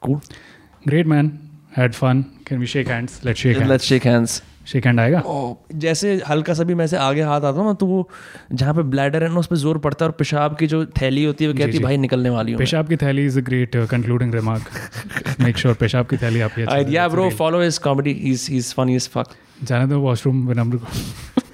Cool 0.06 0.20
Great 0.86 1.08
man. 1.14 1.28
Had 1.76 1.94
fun. 1.96 2.18
Can 2.48 2.60
we 2.64 2.66
shake 2.72 2.88
hands? 2.88 3.14
Let's 3.24 3.40
shake 3.44 3.56
hands. 3.56 3.70
let's 3.70 3.86
shake 3.92 4.04
hands 4.08 4.34
shake 4.70 4.86
hand 4.88 5.00
आएगा 5.00 5.20
ओ, 5.26 5.54
जैसे 5.84 6.14
हल्का 6.28 6.54
सा 6.54 6.64
भी 6.64 6.74
मैं 6.74 6.86
से 6.92 6.96
आगे 6.96 7.22
हाथ 7.22 7.40
आता 7.40 7.58
हूँ 7.58 7.66
ना 7.66 7.72
तो 7.80 7.86
वो 7.86 7.98
जहाँ 8.52 8.74
पे 8.74 8.82
ब्लैडर 8.94 9.22
है 9.24 9.28
ना 9.32 9.38
उस 9.40 9.46
पर 9.46 9.56
ज़ोर 9.56 9.78
पड़ता 9.86 10.04
है 10.04 10.08
और 10.10 10.16
पेशाब 10.18 10.56
की 10.58 10.66
जो 10.66 10.84
थैली 11.00 11.24
होती 11.24 11.44
है 11.44 11.50
वो 11.50 11.56
कहती 11.58 11.76
है। 11.76 11.82
भाई 11.82 11.96
निकलने 11.96 12.30
वाली 12.30 12.52
हूँ 12.52 12.58
पेशाब 12.58 12.88
की 12.88 12.96
थैली 13.02 13.26
is 13.26 13.38
a 13.38 13.42
great 13.48 13.76
concluding 13.90 14.34
remark 14.34 15.40
make 15.40 15.56
sure 15.58 15.74
पेशाब 15.80 16.06
की 16.06 16.16
थैली 16.22 16.40
आपकी 16.48 16.94
या। 16.94 17.08
Bro 17.08 17.28
follow 17.38 17.62
his 17.62 17.78
comedy 17.88 18.14
he's 18.24 18.48
he's 18.54 18.72
funny 18.80 18.98
as 19.02 19.08
fuck 19.16 19.34
जाने 19.64 19.86
दो 19.86 20.00
वॉशरूम 20.00 20.46
विनम्र 20.48 20.76
को 20.76 21.42